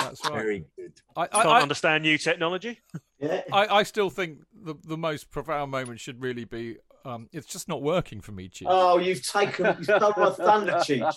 That's 0.00 0.24
right. 0.24 0.32
Very 0.32 0.64
good. 0.76 0.92
I, 1.14 1.26
Can't 1.26 1.46
I, 1.46 1.58
I, 1.58 1.62
understand 1.62 2.02
new 2.02 2.16
technology. 2.16 2.80
Yeah. 3.20 3.42
I, 3.52 3.66
I 3.66 3.82
still 3.82 4.08
think 4.08 4.38
the, 4.54 4.74
the 4.84 4.96
most 4.96 5.30
profound 5.30 5.70
moment 5.70 6.00
should 6.00 6.22
really 6.22 6.44
be 6.44 6.76
um, 7.04 7.28
it's 7.32 7.46
just 7.46 7.68
not 7.68 7.82
working 7.82 8.20
for 8.20 8.32
me, 8.32 8.48
Chief. 8.48 8.68
Oh, 8.70 8.98
you've 8.98 9.26
taken 9.26 9.66
you've 9.78 9.86
done 9.86 10.12
my 10.16 10.30
thunder, 10.30 10.72
Cheech. 10.74 11.14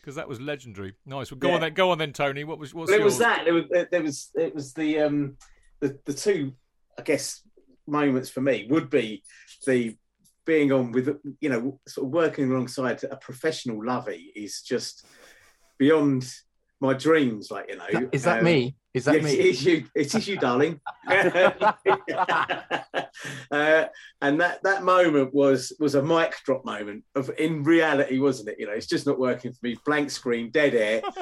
Because 0.00 0.16
that 0.16 0.28
was 0.28 0.40
legendary. 0.40 0.94
Nice. 1.06 1.30
Well, 1.30 1.38
go 1.38 1.48
Yeah. 1.48 1.54
on 1.54 1.60
then. 1.62 1.74
Go 1.74 1.90
on 1.90 1.98
then, 1.98 2.12
Tony. 2.12 2.44
What 2.44 2.58
was 2.58 2.74
what's 2.74 2.90
Well, 2.90 3.00
it 3.00 3.04
was 3.04 3.18
that. 3.18 3.44
There 3.44 3.54
was, 3.54 3.64
there 3.90 4.02
was, 4.02 4.30
it 4.34 4.54
was 4.54 4.74
the 4.74 5.00
um, 5.00 5.36
the 5.80 5.98
the 6.04 6.12
two, 6.12 6.52
I 6.98 7.02
guess, 7.02 7.40
moments 7.86 8.28
for 8.28 8.40
me 8.40 8.66
would 8.68 8.90
be 8.90 9.22
the 9.66 9.96
being 10.44 10.72
on 10.72 10.92
with 10.92 11.18
you 11.40 11.48
know 11.48 11.80
sort 11.86 12.06
of 12.06 12.12
working 12.12 12.50
alongside 12.50 13.02
a 13.04 13.16
professional 13.16 13.84
lovey 13.84 14.32
is 14.34 14.62
just 14.62 15.06
beyond 15.78 16.30
my 16.80 16.94
dreams. 16.94 17.50
Like 17.50 17.70
you 17.70 17.76
know, 17.76 18.08
Is 18.12 18.24
that 18.24 18.38
Um, 18.38 18.44
me? 18.44 18.76
Is 18.92 19.06
that 19.06 19.14
yes, 19.14 19.24
me? 19.24 19.32
It 19.32 19.46
is 19.46 19.64
you. 19.64 19.84
It 19.94 20.14
is 20.14 20.28
you, 20.28 20.36
darling. 20.36 20.80
uh, 23.50 23.86
and 24.20 24.40
that 24.40 24.62
that 24.62 24.84
moment 24.84 25.34
was 25.34 25.72
was 25.80 25.94
a 25.94 26.02
mic 26.02 26.36
drop 26.44 26.64
moment 26.64 27.04
of 27.14 27.30
in 27.38 27.64
reality, 27.64 28.18
wasn't 28.18 28.50
it? 28.50 28.56
You 28.58 28.66
know, 28.66 28.72
it's 28.72 28.86
just 28.86 29.06
not 29.06 29.18
working 29.18 29.52
for 29.52 29.58
me. 29.62 29.76
Blank 29.84 30.10
screen, 30.10 30.50
dead 30.50 30.74
air. 30.74 31.02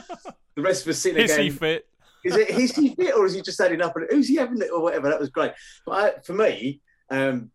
The 0.55 0.61
rest 0.61 0.83
of 0.83 0.91
us 0.91 0.99
sitting 0.99 1.25
Hissy 1.25 1.47
again. 1.47 1.53
fit. 1.53 1.87
Is 2.27 2.37
it 2.37 2.51
is 2.51 2.77
he 2.77 2.95
fit 2.95 3.15
or 3.15 3.25
is 3.25 3.33
he 3.33 3.41
just 3.41 3.59
adding 3.59 3.81
up? 3.81 3.97
And 3.97 4.07
who's 4.11 4.29
he 4.29 4.37
having 4.37 4.61
it 4.61 4.69
or 4.71 4.83
whatever? 4.83 5.09
That 5.09 5.19
was 5.19 5.31
great. 5.31 5.53
But 5.87 5.93
I, 5.93 6.21
for 6.21 6.35
me, 6.35 6.83
um, 7.09 7.51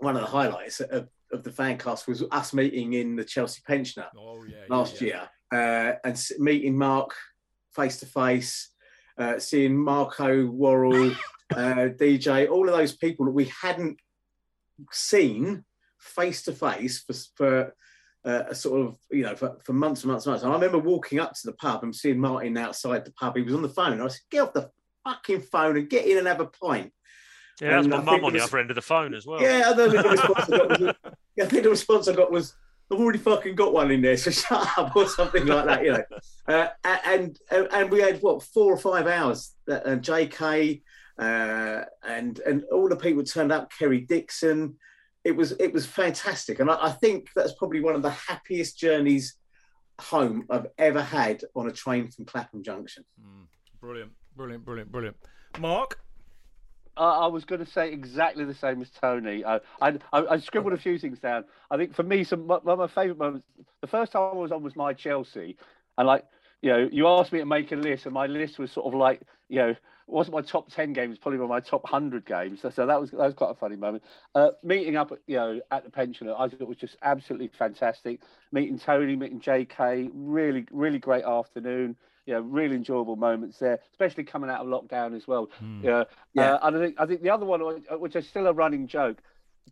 one 0.00 0.16
of 0.16 0.22
the 0.22 0.28
highlights 0.28 0.80
of, 0.80 1.08
of 1.32 1.42
the 1.42 1.50
fan 1.50 1.78
cast 1.78 2.08
was 2.08 2.24
us 2.30 2.52
meeting 2.52 2.94
in 2.94 3.16
the 3.16 3.24
Chelsea 3.24 3.62
pensioner 3.66 4.08
Oh 4.16 4.42
yeah. 4.44 4.64
last 4.68 5.00
year 5.00 5.28
uh, 5.52 5.92
and 6.04 6.20
meeting 6.38 6.76
Mark 6.76 7.14
face 7.74 7.98
to 8.00 8.06
face, 8.06 8.70
seeing 9.38 9.76
Marco 9.76 10.46
Worrell, 10.46 11.10
uh, 11.54 11.88
DJ, 11.96 12.48
all 12.48 12.68
of 12.68 12.76
those 12.76 12.96
people 12.96 13.26
that 13.26 13.32
we 13.32 13.50
hadn't 13.62 13.98
seen 14.92 15.64
face 15.98 16.42
to 16.42 16.52
face 16.52 17.00
for 17.00 17.14
for 17.36 17.74
uh, 18.24 18.44
a 18.48 18.54
sort 18.54 18.80
of 18.86 18.96
you 19.10 19.22
know 19.22 19.34
for, 19.36 19.56
for 19.64 19.72
months 19.72 20.02
and 20.02 20.10
months 20.10 20.26
and 20.26 20.32
months. 20.32 20.44
And 20.44 20.52
I 20.52 20.54
remember 20.54 20.78
walking 20.78 21.20
up 21.20 21.32
to 21.34 21.40
the 21.44 21.52
pub 21.54 21.82
and 21.82 21.94
seeing 21.94 22.18
Martin 22.18 22.56
outside 22.56 23.04
the 23.04 23.12
pub. 23.12 23.36
He 23.36 23.42
was 23.42 23.54
on 23.54 23.62
the 23.62 23.68
phone. 23.68 24.00
I 24.00 24.08
said, 24.08 24.20
"Get 24.30 24.42
off 24.42 24.52
the 24.52 24.70
fucking 25.04 25.42
phone 25.42 25.76
and 25.76 25.88
get 25.90 26.06
in 26.06 26.18
and 26.18 26.26
have 26.26 26.40
a 26.40 26.46
pint." 26.46 26.92
Yeah, 27.60 27.70
that 27.70 27.76
was 27.78 27.86
And 27.86 27.94
my 27.94 28.02
mum 28.02 28.24
on 28.24 28.32
the 28.32 28.40
other 28.40 28.58
end 28.58 28.70
of 28.70 28.74
the 28.76 28.82
phone 28.82 29.14
as 29.14 29.26
well. 29.26 29.42
yeah, 29.42 29.64
I 29.66 29.74
think 29.74 29.92
the 29.92 30.08
response 30.08 30.48
I 30.50 30.56
got 30.56 30.80
was, 30.80 30.94
I 31.40 31.44
think 31.46 31.62
the 31.62 31.70
response 31.70 32.08
I 32.08 32.12
got 32.14 32.30
was, 32.30 32.54
"I've 32.90 32.98
already 32.98 33.18
fucking 33.18 33.54
got 33.54 33.72
one 33.72 33.90
in 33.90 34.00
there, 34.02 34.16
so 34.16 34.30
shut 34.30 34.78
up," 34.78 34.94
or 34.96 35.06
something 35.08 35.46
like 35.46 35.66
that, 35.66 35.84
you 35.84 35.92
know. 35.92 36.04
Uh, 36.48 36.68
and 37.04 37.38
and 37.52 37.68
and 37.70 37.90
we 37.92 38.00
had 38.00 38.20
what 38.22 38.42
four 38.42 38.72
or 38.72 38.76
five 38.76 39.06
hours. 39.06 39.54
That 39.66 39.86
uh, 39.86 39.96
J.K. 39.96 40.82
Uh, 41.16 41.82
and 42.02 42.40
and 42.40 42.64
all 42.72 42.88
the 42.88 42.96
people 42.96 43.22
turned 43.22 43.52
up. 43.52 43.70
Kerry 43.78 44.00
Dixon. 44.00 44.76
It 45.22 45.32
was 45.32 45.52
it 45.52 45.72
was 45.72 45.86
fantastic, 45.86 46.58
and 46.60 46.70
I, 46.70 46.86
I 46.86 46.90
think 46.90 47.28
that's 47.36 47.52
probably 47.52 47.80
one 47.80 47.94
of 47.94 48.02
the 48.02 48.10
happiest 48.10 48.78
journeys 48.78 49.36
home 50.00 50.46
I've 50.50 50.66
ever 50.78 51.02
had 51.02 51.42
on 51.54 51.68
a 51.68 51.72
train 51.72 52.10
from 52.10 52.24
Clapham 52.24 52.62
Junction. 52.64 53.04
Brilliant. 53.80 54.12
Brilliant. 54.34 54.64
Brilliant. 54.64 54.90
Brilliant. 54.90 55.16
Mark. 55.60 56.00
I 56.96 57.26
was 57.28 57.44
going 57.44 57.64
to 57.64 57.70
say 57.70 57.92
exactly 57.92 58.44
the 58.44 58.54
same 58.54 58.82
as 58.82 58.90
Tony. 58.90 59.44
I, 59.44 59.60
I, 59.80 59.98
I 60.12 60.38
scribbled 60.38 60.74
a 60.74 60.78
few 60.78 60.98
things 60.98 61.18
down. 61.18 61.44
I 61.70 61.76
think 61.76 61.94
for 61.94 62.02
me, 62.02 62.24
some 62.24 62.46
one 62.46 62.60
of 62.66 62.78
my 62.78 62.88
favourite 62.88 63.18
moments. 63.18 63.46
The 63.80 63.86
first 63.86 64.12
time 64.12 64.22
I 64.22 64.36
was 64.36 64.52
on 64.52 64.62
was 64.62 64.76
my 64.76 64.92
Chelsea, 64.92 65.56
and 65.96 66.06
like 66.06 66.24
you 66.62 66.70
know, 66.70 66.88
you 66.92 67.08
asked 67.08 67.32
me 67.32 67.38
to 67.38 67.46
make 67.46 67.72
a 67.72 67.76
list, 67.76 68.04
and 68.04 68.14
my 68.14 68.26
list 68.26 68.58
was 68.58 68.70
sort 68.70 68.92
of 68.92 68.98
like 68.98 69.22
you 69.48 69.58
know, 69.58 69.74
wasn't 70.06 70.34
my 70.34 70.42
top 70.42 70.70
ten 70.70 70.92
games, 70.92 71.18
probably 71.18 71.38
one 71.38 71.46
of 71.46 71.50
my 71.50 71.60
top 71.60 71.88
hundred 71.88 72.26
games. 72.26 72.60
So, 72.60 72.70
so 72.70 72.86
that 72.86 73.00
was 73.00 73.10
that 73.12 73.18
was 73.18 73.34
quite 73.34 73.50
a 73.50 73.54
funny 73.54 73.76
moment. 73.76 74.02
Uh, 74.34 74.50
meeting 74.62 74.96
up, 74.96 75.12
you 75.26 75.36
know, 75.36 75.60
at 75.70 75.84
the 75.84 75.90
pensioner, 75.90 76.34
I 76.36 76.48
thought 76.48 76.68
was 76.68 76.76
just 76.76 76.96
absolutely 77.02 77.50
fantastic. 77.58 78.20
Meeting 78.52 78.78
Tony, 78.78 79.16
meeting 79.16 79.40
JK, 79.40 80.10
really 80.12 80.66
really 80.70 80.98
great 80.98 81.24
afternoon. 81.24 81.96
You 82.30 82.36
know, 82.36 82.42
really 82.42 82.76
enjoyable 82.76 83.16
moments 83.16 83.58
there, 83.58 83.80
especially 83.90 84.22
coming 84.22 84.50
out 84.50 84.60
of 84.60 84.68
lockdown 84.68 85.16
as 85.16 85.26
well. 85.26 85.50
Yeah, 85.82 86.04
Yeah. 86.32 86.54
Uh, 86.54 86.68
and 86.68 86.76
I 86.76 86.80
think 86.80 87.00
I 87.00 87.06
think 87.06 87.22
the 87.22 87.30
other 87.30 87.44
one, 87.44 87.60
which 87.98 88.14
is 88.14 88.28
still 88.28 88.46
a 88.46 88.52
running 88.52 88.86
joke, 88.86 89.18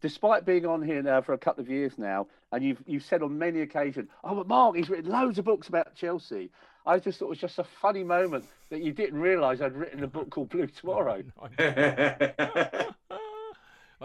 despite 0.00 0.44
being 0.44 0.66
on 0.66 0.82
here 0.82 1.00
now 1.00 1.20
for 1.20 1.34
a 1.34 1.38
couple 1.38 1.62
of 1.62 1.70
years 1.70 1.92
now, 1.98 2.26
and 2.50 2.64
you've 2.64 2.82
you've 2.84 3.04
said 3.04 3.22
on 3.22 3.38
many 3.38 3.60
occasions, 3.60 4.08
"Oh, 4.24 4.34
but 4.34 4.48
Mark, 4.48 4.74
he's 4.74 4.90
written 4.90 5.08
loads 5.08 5.38
of 5.38 5.44
books 5.44 5.68
about 5.68 5.94
Chelsea." 5.94 6.50
I 6.84 6.98
just 6.98 7.20
thought 7.20 7.26
it 7.26 7.28
was 7.28 7.38
just 7.38 7.60
a 7.60 7.64
funny 7.80 8.02
moment 8.02 8.44
that 8.70 8.82
you 8.82 8.92
didn't 8.92 9.20
realise 9.20 9.60
I'd 9.60 9.76
written 9.76 10.02
a 10.02 10.08
book 10.08 10.30
called 10.30 10.48
Blue 10.48 10.66
Tomorrow. 10.66 11.22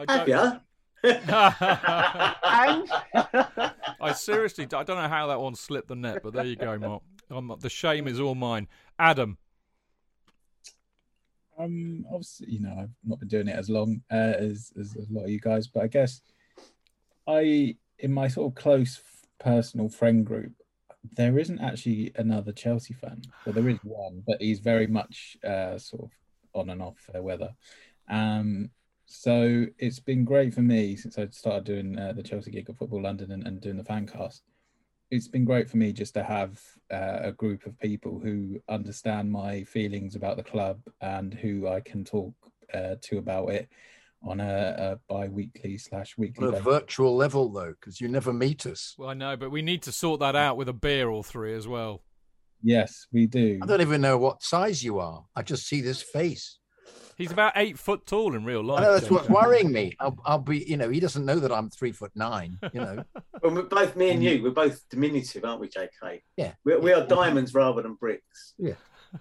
Have 0.08 0.28
ya? 0.28 0.60
and 1.04 1.24
I 4.00 4.14
seriously, 4.16 4.66
I 4.66 4.84
don't 4.84 5.02
know 5.02 5.10
how 5.10 5.28
that 5.28 5.42
one 5.42 5.56
slipped 5.56 5.88
the 5.88 5.96
net, 5.96 6.22
but 6.22 6.34
there 6.34 6.46
you 6.46 6.56
go, 6.56 6.78
Mark. 6.78 7.02
Um, 7.34 7.56
the 7.60 7.70
shame 7.70 8.08
is 8.08 8.20
all 8.20 8.36
mine. 8.36 8.68
Adam. 9.00 9.38
Um, 11.58 12.06
obviously, 12.12 12.52
you 12.52 12.62
know, 12.62 12.76
I've 12.80 12.96
not 13.04 13.20
been 13.20 13.28
doing 13.28 13.48
it 13.48 13.56
as 13.56 13.70
long 13.70 14.02
uh, 14.12 14.34
as, 14.38 14.72
as 14.80 14.96
a 14.96 15.06
lot 15.12 15.26
of 15.26 15.30
you 15.30 15.40
guys, 15.40 15.68
but 15.68 15.84
I 15.84 15.88
guess 15.88 16.22
I, 17.28 17.76
in 18.00 18.12
my 18.12 18.28
sort 18.28 18.52
of 18.52 18.56
close 18.56 19.02
personal 19.40 19.90
friend 19.90 20.26
group, 20.26 20.54
there 21.16 21.38
isn't 21.38 21.60
actually 21.60 22.12
another 22.16 22.52
Chelsea 22.52 22.94
fan. 22.94 23.22
Well, 23.46 23.54
there 23.54 23.70
is 23.70 23.80
one, 23.84 24.24
but 24.26 24.42
he's 24.42 24.60
very 24.60 24.88
much 24.88 25.38
uh, 25.44 25.78
sort 25.78 26.04
of 26.04 26.12
on 26.54 26.70
and 26.70 26.82
off 26.82 26.98
fair 26.98 27.22
weather. 27.22 27.54
Um, 28.10 28.70
so 29.06 29.66
it's 29.78 30.00
been 30.00 30.24
great 30.24 30.54
for 30.54 30.62
me 30.62 30.96
since 30.96 31.18
I 31.18 31.28
started 31.28 31.66
doing 31.66 32.00
uh, 32.00 32.14
the 32.14 32.24
Chelsea 32.24 32.52
gig 32.52 32.70
at 32.70 32.78
Football 32.78 33.04
London 33.04 33.32
and, 33.32 33.46
and 33.46 33.62
doing 33.62 33.78
the 33.78 33.84
fan 33.84 34.08
cast. 34.08 34.44
It's 35.14 35.28
been 35.28 35.46
great 35.46 35.70
for 35.70 35.78
me 35.78 35.94
just 35.94 36.16
to 36.16 36.24
have 36.24 36.60
uh, 36.92 37.20
a 37.22 37.32
group 37.32 37.68
of 37.68 37.80
people 37.80 38.20
who 38.20 38.60
understand 38.68 39.32
my 39.32 39.64
feelings 39.64 40.16
about 40.16 40.38
the 40.38 40.44
club 40.44 40.82
and 41.02 41.32
who 41.32 41.68
I 41.68 41.82
can 41.82 42.04
talk 42.04 42.34
uh, 42.74 42.96
to 43.00 43.20
about 43.20 43.50
it 43.50 43.70
on 44.24 44.40
a, 44.40 44.76
a 44.80 45.00
bi-weekly 45.08 45.78
slash 45.78 46.18
weekly 46.18 46.48
On 46.48 46.56
a 46.56 46.60
virtual 46.60 47.16
level, 47.16 47.48
though, 47.52 47.76
because 47.80 48.02
you 48.02 48.08
never 48.08 48.34
meet 48.34 48.66
us. 48.66 48.96
Well, 48.98 49.10
I 49.10 49.14
know, 49.14 49.38
but 49.38 49.52
we 49.52 49.62
need 49.62 49.84
to 49.84 49.92
sort 49.92 50.20
that 50.22 50.36
out 50.36 50.58
with 50.58 50.68
a 50.68 50.74
beer 50.74 51.08
or 51.08 51.24
three 51.24 51.54
as 51.54 51.68
well. 51.68 52.02
Yes, 52.64 53.06
we 53.12 53.28
do. 53.28 53.60
I 53.62 53.68
don't 53.68 53.82
even 53.82 54.02
know 54.02 54.18
what 54.18 54.42
size 54.42 54.84
you 54.84 54.98
are. 54.98 55.26
I 55.36 55.44
just 55.44 55.68
see 55.68 55.82
this 55.82 56.02
face. 56.02 56.58
He's 57.18 57.32
about 57.32 57.54
eight 57.56 57.78
foot 57.78 58.06
tall 58.06 58.36
in 58.36 58.44
real 58.46 58.64
life. 58.64 58.80
I 58.80 58.84
know 58.84 58.94
that's 58.94 59.08
Joe. 59.08 59.16
what's 59.16 59.30
worrying 59.42 59.72
me. 59.72 59.96
I'll, 60.00 60.18
I'll 60.26 60.40
be, 60.40 60.60
you 60.60 60.78
know, 60.78 60.90
he 60.90 61.00
doesn't 61.00 61.26
know 61.26 61.40
that 61.40 61.52
I'm 61.52 61.70
three 61.70 61.92
foot 61.92 62.12
nine. 62.16 62.58
You 62.74 62.82
know, 62.82 63.04
Well, 63.42 63.54
we're 63.54 63.64
both 63.64 63.96
me 63.96 64.10
and 64.12 64.24
you, 64.24 64.42
we're 64.44 64.52
both 64.52 64.82
diminutive, 64.90 65.44
aren't 65.46 65.62
we, 65.62 65.68
JK? 65.70 66.22
Yeah. 66.38 66.54
We, 66.66 66.78
we 66.78 66.94
are 66.94 67.06
diamonds 67.06 67.54
rather 67.54 67.82
than 67.82 67.96
bricks. 67.96 68.54
Yeah. 68.58 68.74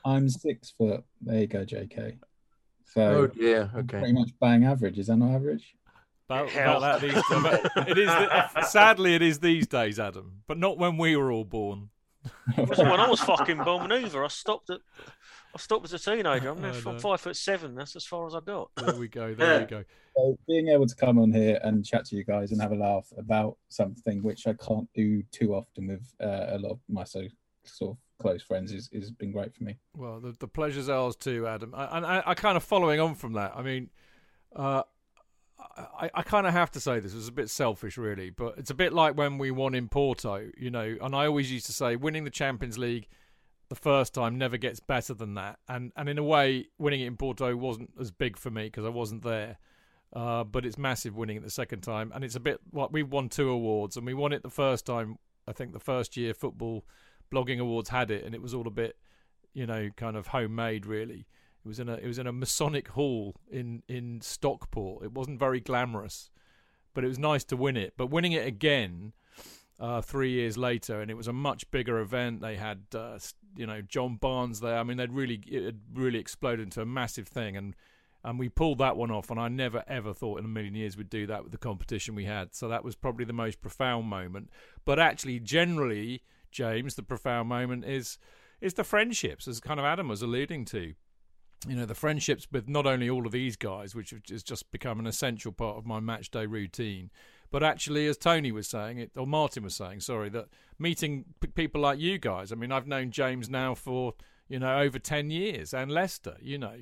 I'm 0.04 0.28
six 0.28 0.70
foot. 0.78 1.04
There 1.20 1.40
you 1.40 1.46
go, 1.46 1.64
JK. 1.64 2.18
So 2.86 3.02
Oh, 3.02 3.26
dear, 3.26 3.70
okay. 3.76 3.98
Pretty 3.98 4.12
much 4.12 4.30
bang 4.40 4.64
average. 4.64 4.98
Is 4.98 5.06
that 5.08 5.16
not 5.16 5.34
average? 5.34 5.74
About, 6.28 6.48
Hell. 6.50 6.78
about 6.78 7.00
that 7.00 7.12
these, 7.14 7.22
about- 7.30 7.88
it 7.88 7.98
is. 7.98 8.70
Sadly, 8.70 9.14
it 9.14 9.22
is 9.22 9.40
these 9.40 9.66
days, 9.66 9.98
Adam. 9.98 10.42
But 10.46 10.56
not 10.58 10.78
when 10.78 10.96
we 10.96 11.16
were 11.16 11.30
all 11.32 11.44
born. 11.44 11.90
When 12.54 13.00
I 13.00 13.08
was 13.10 13.20
fucking 13.20 13.64
born 13.64 13.90
over, 13.90 14.24
I 14.24 14.28
stopped 14.28 14.70
at. 14.70 14.80
I 15.54 15.58
stopped 15.58 15.84
as 15.84 15.92
a 15.92 15.98
teenager. 15.98 16.50
I'm, 16.50 16.60
now 16.60 16.68
I 16.86 16.92
know. 16.92 16.98
five 16.98 17.20
foot 17.20 17.36
seven. 17.36 17.74
That's 17.74 17.94
as 17.96 18.04
far 18.04 18.26
as 18.26 18.34
I 18.34 18.40
got. 18.40 18.70
There 18.76 18.94
we 18.94 19.08
go. 19.08 19.34
There 19.38 19.60
we 19.60 19.66
go. 19.66 19.84
So 20.16 20.38
being 20.46 20.68
able 20.68 20.86
to 20.86 20.94
come 20.94 21.18
on 21.18 21.32
here 21.32 21.58
and 21.62 21.84
chat 21.84 22.04
to 22.06 22.16
you 22.16 22.24
guys 22.24 22.52
and 22.52 22.60
have 22.60 22.72
a 22.72 22.76
laugh 22.76 23.10
about 23.16 23.56
something 23.68 24.22
which 24.22 24.46
I 24.46 24.52
can't 24.54 24.88
do 24.94 25.22
too 25.30 25.54
often 25.54 25.86
with 25.88 26.12
uh, 26.22 26.46
a 26.56 26.58
lot 26.58 26.72
of 26.72 26.80
my 26.88 27.04
so 27.04 27.22
sort 27.64 27.92
of 27.92 27.96
close 28.20 28.42
friends 28.42 28.72
is 28.72 28.90
has 28.92 29.10
been 29.10 29.32
great 29.32 29.54
for 29.54 29.64
me. 29.64 29.78
Well, 29.96 30.20
the, 30.20 30.32
the 30.38 30.48
pleasure's 30.48 30.88
ours 30.88 31.16
too, 31.16 31.46
Adam. 31.46 31.74
I- 31.74 31.96
And 31.96 32.04
I, 32.06 32.22
I, 32.26 32.34
kind 32.34 32.56
of 32.56 32.62
following 32.62 33.00
on 33.00 33.14
from 33.14 33.32
that. 33.34 33.52
I 33.56 33.62
mean, 33.62 33.90
uh, 34.54 34.82
I, 35.76 36.10
I 36.14 36.22
kind 36.22 36.46
of 36.46 36.52
have 36.52 36.70
to 36.72 36.80
say 36.80 36.98
this. 37.00 37.12
It 37.12 37.16
was 37.16 37.28
a 37.28 37.32
bit 37.32 37.48
selfish, 37.48 37.96
really, 37.96 38.30
but 38.30 38.58
it's 38.58 38.70
a 38.70 38.74
bit 38.74 38.92
like 38.92 39.16
when 39.16 39.38
we 39.38 39.50
won 39.50 39.74
in 39.74 39.88
Porto, 39.88 40.50
you 40.58 40.70
know. 40.70 40.96
And 41.00 41.14
I 41.14 41.26
always 41.26 41.50
used 41.52 41.66
to 41.66 41.72
say, 41.72 41.96
winning 41.96 42.24
the 42.24 42.30
Champions 42.30 42.78
League 42.78 43.08
the 43.72 43.80
first 43.80 44.12
time 44.12 44.36
never 44.36 44.58
gets 44.58 44.80
better 44.80 45.14
than 45.14 45.32
that. 45.32 45.58
And 45.66 45.92
and 45.96 46.06
in 46.06 46.18
a 46.18 46.22
way, 46.22 46.66
winning 46.76 47.00
it 47.00 47.06
in 47.06 47.16
Porto 47.16 47.56
wasn't 47.56 47.88
as 47.98 48.10
big 48.10 48.36
for 48.36 48.50
me 48.50 48.64
because 48.64 48.84
I 48.84 48.90
wasn't 48.90 49.22
there. 49.22 49.56
Uh, 50.12 50.44
but 50.44 50.66
it's 50.66 50.76
massive 50.76 51.16
winning 51.16 51.38
it 51.38 51.42
the 51.42 51.48
second 51.48 51.80
time, 51.80 52.12
and 52.14 52.22
it's 52.22 52.34
a 52.34 52.40
bit 52.40 52.60
like 52.70 52.90
we 52.92 53.02
won 53.02 53.30
two 53.30 53.48
awards, 53.48 53.96
and 53.96 54.04
we 54.04 54.12
won 54.12 54.30
it 54.30 54.42
the 54.42 54.50
first 54.50 54.84
time. 54.84 55.16
I 55.48 55.52
think 55.52 55.72
the 55.72 55.80
first 55.80 56.18
year 56.18 56.34
football 56.34 56.84
blogging 57.32 57.60
awards 57.60 57.88
had 57.88 58.10
it, 58.10 58.24
and 58.24 58.34
it 58.34 58.42
was 58.42 58.52
all 58.52 58.66
a 58.66 58.70
bit, 58.70 58.98
you 59.54 59.66
know, 59.66 59.88
kind 59.96 60.18
of 60.18 60.26
homemade. 60.26 60.84
Really, 60.84 61.26
it 61.64 61.66
was 61.66 61.80
in 61.80 61.88
a 61.88 61.94
it 61.94 62.06
was 62.06 62.18
in 62.18 62.26
a 62.26 62.32
Masonic 62.32 62.88
hall 62.88 63.36
in 63.50 63.82
in 63.88 64.20
Stockport. 64.20 65.02
It 65.02 65.12
wasn't 65.12 65.38
very 65.38 65.60
glamorous, 65.60 66.28
but 66.92 67.04
it 67.04 67.08
was 67.08 67.18
nice 67.18 67.44
to 67.44 67.56
win 67.56 67.78
it. 67.78 67.94
But 67.96 68.08
winning 68.08 68.32
it 68.32 68.46
again. 68.46 69.14
Uh, 69.80 70.00
three 70.00 70.30
years 70.30 70.56
later, 70.56 71.00
and 71.00 71.10
it 71.10 71.16
was 71.16 71.26
a 71.26 71.32
much 71.32 71.68
bigger 71.72 71.98
event. 71.98 72.40
They 72.40 72.54
had, 72.54 72.84
uh, 72.94 73.18
you 73.56 73.66
know, 73.66 73.82
John 73.82 74.16
Barnes 74.16 74.60
there. 74.60 74.78
I 74.78 74.82
mean, 74.82 74.96
they'd 74.96 75.12
really, 75.12 75.40
it 75.46 75.74
really 75.92 76.18
exploded 76.18 76.64
into 76.64 76.80
a 76.80 76.86
massive 76.86 77.28
thing, 77.28 77.56
and 77.56 77.74
and 78.24 78.38
we 78.38 78.48
pulled 78.48 78.78
that 78.78 78.96
one 78.96 79.10
off. 79.10 79.30
And 79.30 79.40
I 79.40 79.48
never 79.48 79.84
ever 79.86 80.14
thought 80.14 80.38
in 80.38 80.44
a 80.44 80.48
million 80.48 80.74
years 80.74 80.96
we'd 80.96 81.10
do 81.10 81.26
that 81.26 81.42
with 81.42 81.52
the 81.52 81.58
competition 81.58 82.14
we 82.14 82.24
had. 82.24 82.54
So 82.54 82.68
that 82.68 82.84
was 82.84 82.94
probably 82.94 83.24
the 83.24 83.32
most 83.32 83.60
profound 83.60 84.06
moment. 84.06 84.50
But 84.84 84.98
actually, 84.98 85.40
generally, 85.40 86.22
James, 86.50 86.94
the 86.94 87.02
profound 87.02 87.48
moment 87.48 87.84
is 87.84 88.18
is 88.60 88.74
the 88.74 88.84
friendships, 88.84 89.48
as 89.48 89.60
kind 89.60 89.80
of 89.80 89.86
Adam 89.86 90.08
was 90.08 90.22
alluding 90.22 90.64
to. 90.66 90.94
You 91.68 91.76
know, 91.76 91.86
the 91.86 91.94
friendships 91.94 92.48
with 92.50 92.68
not 92.68 92.86
only 92.86 93.08
all 93.08 93.24
of 93.24 93.32
these 93.32 93.56
guys, 93.56 93.94
which 93.94 94.12
has 94.30 94.42
just 94.42 94.70
become 94.72 94.98
an 94.98 95.06
essential 95.06 95.52
part 95.52 95.76
of 95.76 95.86
my 95.86 96.00
match 96.00 96.30
day 96.30 96.44
routine, 96.46 97.10
but 97.52 97.62
actually, 97.62 98.06
as 98.06 98.16
Tony 98.16 98.50
was 98.50 98.66
saying, 98.66 98.98
it, 98.98 99.10
or 99.14 99.26
Martin 99.26 99.62
was 99.62 99.76
saying, 99.76 100.00
sorry, 100.00 100.30
that 100.30 100.46
meeting 100.78 101.26
p- 101.38 101.48
people 101.48 101.82
like 101.82 102.00
you 102.00 102.18
guys. 102.18 102.50
I 102.50 102.54
mean, 102.56 102.72
I've 102.72 102.86
known 102.86 103.10
James 103.10 103.50
now 103.50 103.74
for 103.74 104.14
you 104.48 104.58
know 104.58 104.80
over 104.80 104.98
ten 104.98 105.30
years, 105.30 105.74
and 105.74 105.90
Lester. 105.90 106.36
You 106.40 106.58
know, 106.58 106.76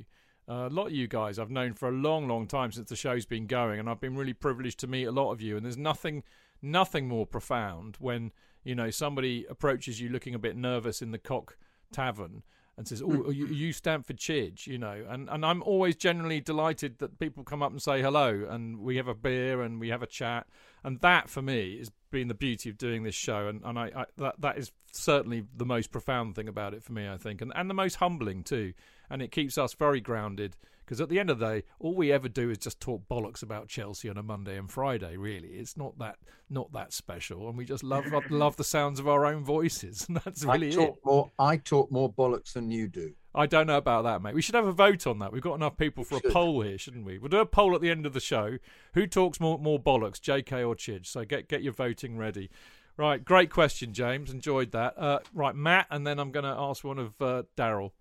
uh, 0.48 0.68
a 0.68 0.70
lot 0.70 0.86
of 0.86 0.92
you 0.92 1.08
guys 1.08 1.38
I've 1.38 1.50
known 1.50 1.74
for 1.74 1.88
a 1.88 1.92
long, 1.92 2.28
long 2.28 2.46
time 2.46 2.70
since 2.70 2.88
the 2.88 2.96
show's 2.96 3.26
been 3.26 3.46
going, 3.46 3.80
and 3.80 3.90
I've 3.90 4.00
been 4.00 4.16
really 4.16 4.32
privileged 4.32 4.78
to 4.80 4.86
meet 4.86 5.04
a 5.04 5.12
lot 5.12 5.32
of 5.32 5.42
you. 5.42 5.56
And 5.56 5.66
there's 5.66 5.76
nothing, 5.76 6.22
nothing 6.62 7.08
more 7.08 7.26
profound 7.26 7.96
when 7.98 8.30
you 8.62 8.76
know 8.76 8.90
somebody 8.90 9.44
approaches 9.50 10.00
you 10.00 10.08
looking 10.08 10.36
a 10.36 10.38
bit 10.38 10.56
nervous 10.56 11.02
in 11.02 11.10
the 11.10 11.18
Cock 11.18 11.58
Tavern 11.92 12.44
and 12.80 12.88
says, 12.88 13.00
hmm. 13.00 13.12
"Oh, 13.12 13.28
are 13.28 13.32
you, 13.32 13.44
are 13.44 13.52
you 13.52 13.74
Stamford 13.74 14.16
Chidge?" 14.16 14.66
You 14.66 14.78
know, 14.78 15.04
and 15.06 15.28
and 15.28 15.44
I'm 15.44 15.62
always 15.62 15.96
generally 15.96 16.40
delighted 16.40 16.98
that 17.00 17.18
people 17.18 17.44
come 17.44 17.62
up 17.62 17.72
and 17.72 17.82
say 17.82 18.00
hello, 18.00 18.46
and 18.48 18.78
we 18.78 18.96
have 18.96 19.06
a 19.06 19.14
beer 19.14 19.60
and 19.60 19.78
we 19.78 19.90
have 19.90 20.02
a 20.02 20.06
chat, 20.06 20.46
and 20.82 20.98
that 21.00 21.28
for 21.28 21.42
me 21.42 21.76
has 21.76 21.90
been 22.10 22.28
the 22.28 22.34
beauty 22.34 22.70
of 22.70 22.78
doing 22.78 23.02
this 23.02 23.14
show, 23.14 23.48
and 23.48 23.60
and 23.64 23.78
I, 23.78 23.90
I 23.94 24.04
that 24.18 24.40
that 24.40 24.58
is 24.58 24.72
certainly 24.92 25.44
the 25.56 25.66
most 25.66 25.90
profound 25.90 26.34
thing 26.34 26.48
about 26.48 26.74
it 26.74 26.82
for 26.82 26.92
me, 26.92 27.08
I 27.08 27.16
think, 27.16 27.40
and 27.40 27.52
and 27.54 27.68
the 27.68 27.74
most 27.74 27.96
humbling 27.96 28.42
too, 28.42 28.72
and 29.08 29.22
it 29.22 29.30
keeps 29.32 29.58
us 29.58 29.74
very 29.74 30.00
grounded. 30.00 30.56
Because 30.84 31.00
at 31.00 31.08
the 31.08 31.20
end 31.20 31.30
of 31.30 31.38
the 31.38 31.46
day, 31.46 31.62
all 31.78 31.94
we 31.94 32.10
ever 32.10 32.28
do 32.28 32.50
is 32.50 32.58
just 32.58 32.80
talk 32.80 33.02
bollocks 33.08 33.44
about 33.44 33.68
Chelsea 33.68 34.08
on 34.08 34.16
a 34.16 34.24
Monday 34.24 34.58
and 34.58 34.68
Friday. 34.68 35.16
Really, 35.16 35.50
it's 35.50 35.76
not 35.76 35.96
that 36.00 36.18
not 36.48 36.72
that 36.72 36.92
special, 36.92 37.48
and 37.48 37.56
we 37.56 37.64
just 37.64 37.84
love 37.84 38.06
love 38.28 38.56
the 38.56 38.64
sounds 38.64 38.98
of 38.98 39.06
our 39.06 39.24
own 39.24 39.44
voices, 39.44 40.06
and 40.08 40.16
that's 40.16 40.44
really 40.44 40.66
I 40.66 40.70
it. 40.70 40.74
talk 40.74 40.98
more. 41.04 41.30
I 41.38 41.56
talk 41.58 41.92
more 41.92 42.12
bollocks 42.12 42.54
than 42.54 42.72
you 42.72 42.88
do. 42.88 43.14
I 43.32 43.46
don't 43.46 43.68
know 43.68 43.76
about 43.76 44.02
that, 44.02 44.22
mate. 44.22 44.34
We 44.34 44.42
should 44.42 44.56
have 44.56 44.66
a 44.66 44.72
vote 44.72 45.06
on 45.06 45.20
that. 45.20 45.32
We've 45.32 45.40
got 45.40 45.54
enough 45.54 45.76
people 45.76 46.02
for 46.02 46.16
a 46.16 46.30
poll 46.32 46.62
here, 46.62 46.76
shouldn't 46.78 47.06
we? 47.06 47.18
We'll 47.18 47.28
do 47.28 47.38
a 47.38 47.46
poll 47.46 47.76
at 47.76 47.80
the 47.80 47.90
end 47.90 48.04
of 48.04 48.12
the 48.12 48.20
show. 48.20 48.58
Who 48.94 49.06
talks 49.06 49.38
more 49.38 49.58
more 49.58 49.78
bollocks, 49.78 50.18
JK 50.18 50.66
or 50.66 50.74
Chidge? 50.74 51.06
So 51.06 51.24
get 51.24 51.48
get 51.48 51.62
your 51.62 51.72
voting 52.00 52.16
ready. 52.16 52.50
Right, 52.96 53.24
great 53.24 53.50
question, 53.50 53.92
James. 53.92 54.30
Enjoyed 54.30 54.72
that. 54.72 54.98
Uh, 54.98 55.20
right, 55.32 55.54
Matt, 55.54 55.86
and 55.90 56.06
then 56.06 56.18
I'm 56.18 56.30
going 56.30 56.44
to 56.44 56.50
ask 56.50 56.84
one 56.84 56.98
of 56.98 57.20
uh, 57.20 57.42
Daryl. 57.56 57.92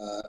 Uh, 0.00 0.22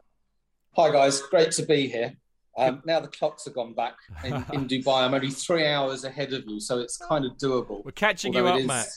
hi 0.76 0.92
guys, 0.92 1.22
great 1.22 1.52
to 1.52 1.64
be 1.64 1.88
here. 1.88 2.14
Um, 2.58 2.82
now 2.86 3.00
the 3.00 3.08
clocks 3.08 3.46
have 3.46 3.54
gone 3.54 3.74
back 3.74 3.96
in, 4.24 4.34
in 4.54 4.68
Dubai. 4.68 5.04
I'm 5.04 5.14
only 5.14 5.30
three 5.30 5.68
hours 5.68 6.04
ahead 6.04 6.34
of 6.34 6.44
you, 6.48 6.60
so 6.60 6.80
it's 6.80 6.98
kind 6.98 7.26
of 7.26 7.34
doable. 7.38 7.86
We're 7.86 7.92
catching 7.92 8.34
you 8.34 8.48
up, 8.48 8.60
is- 8.60 8.66
Matt. 8.66 8.88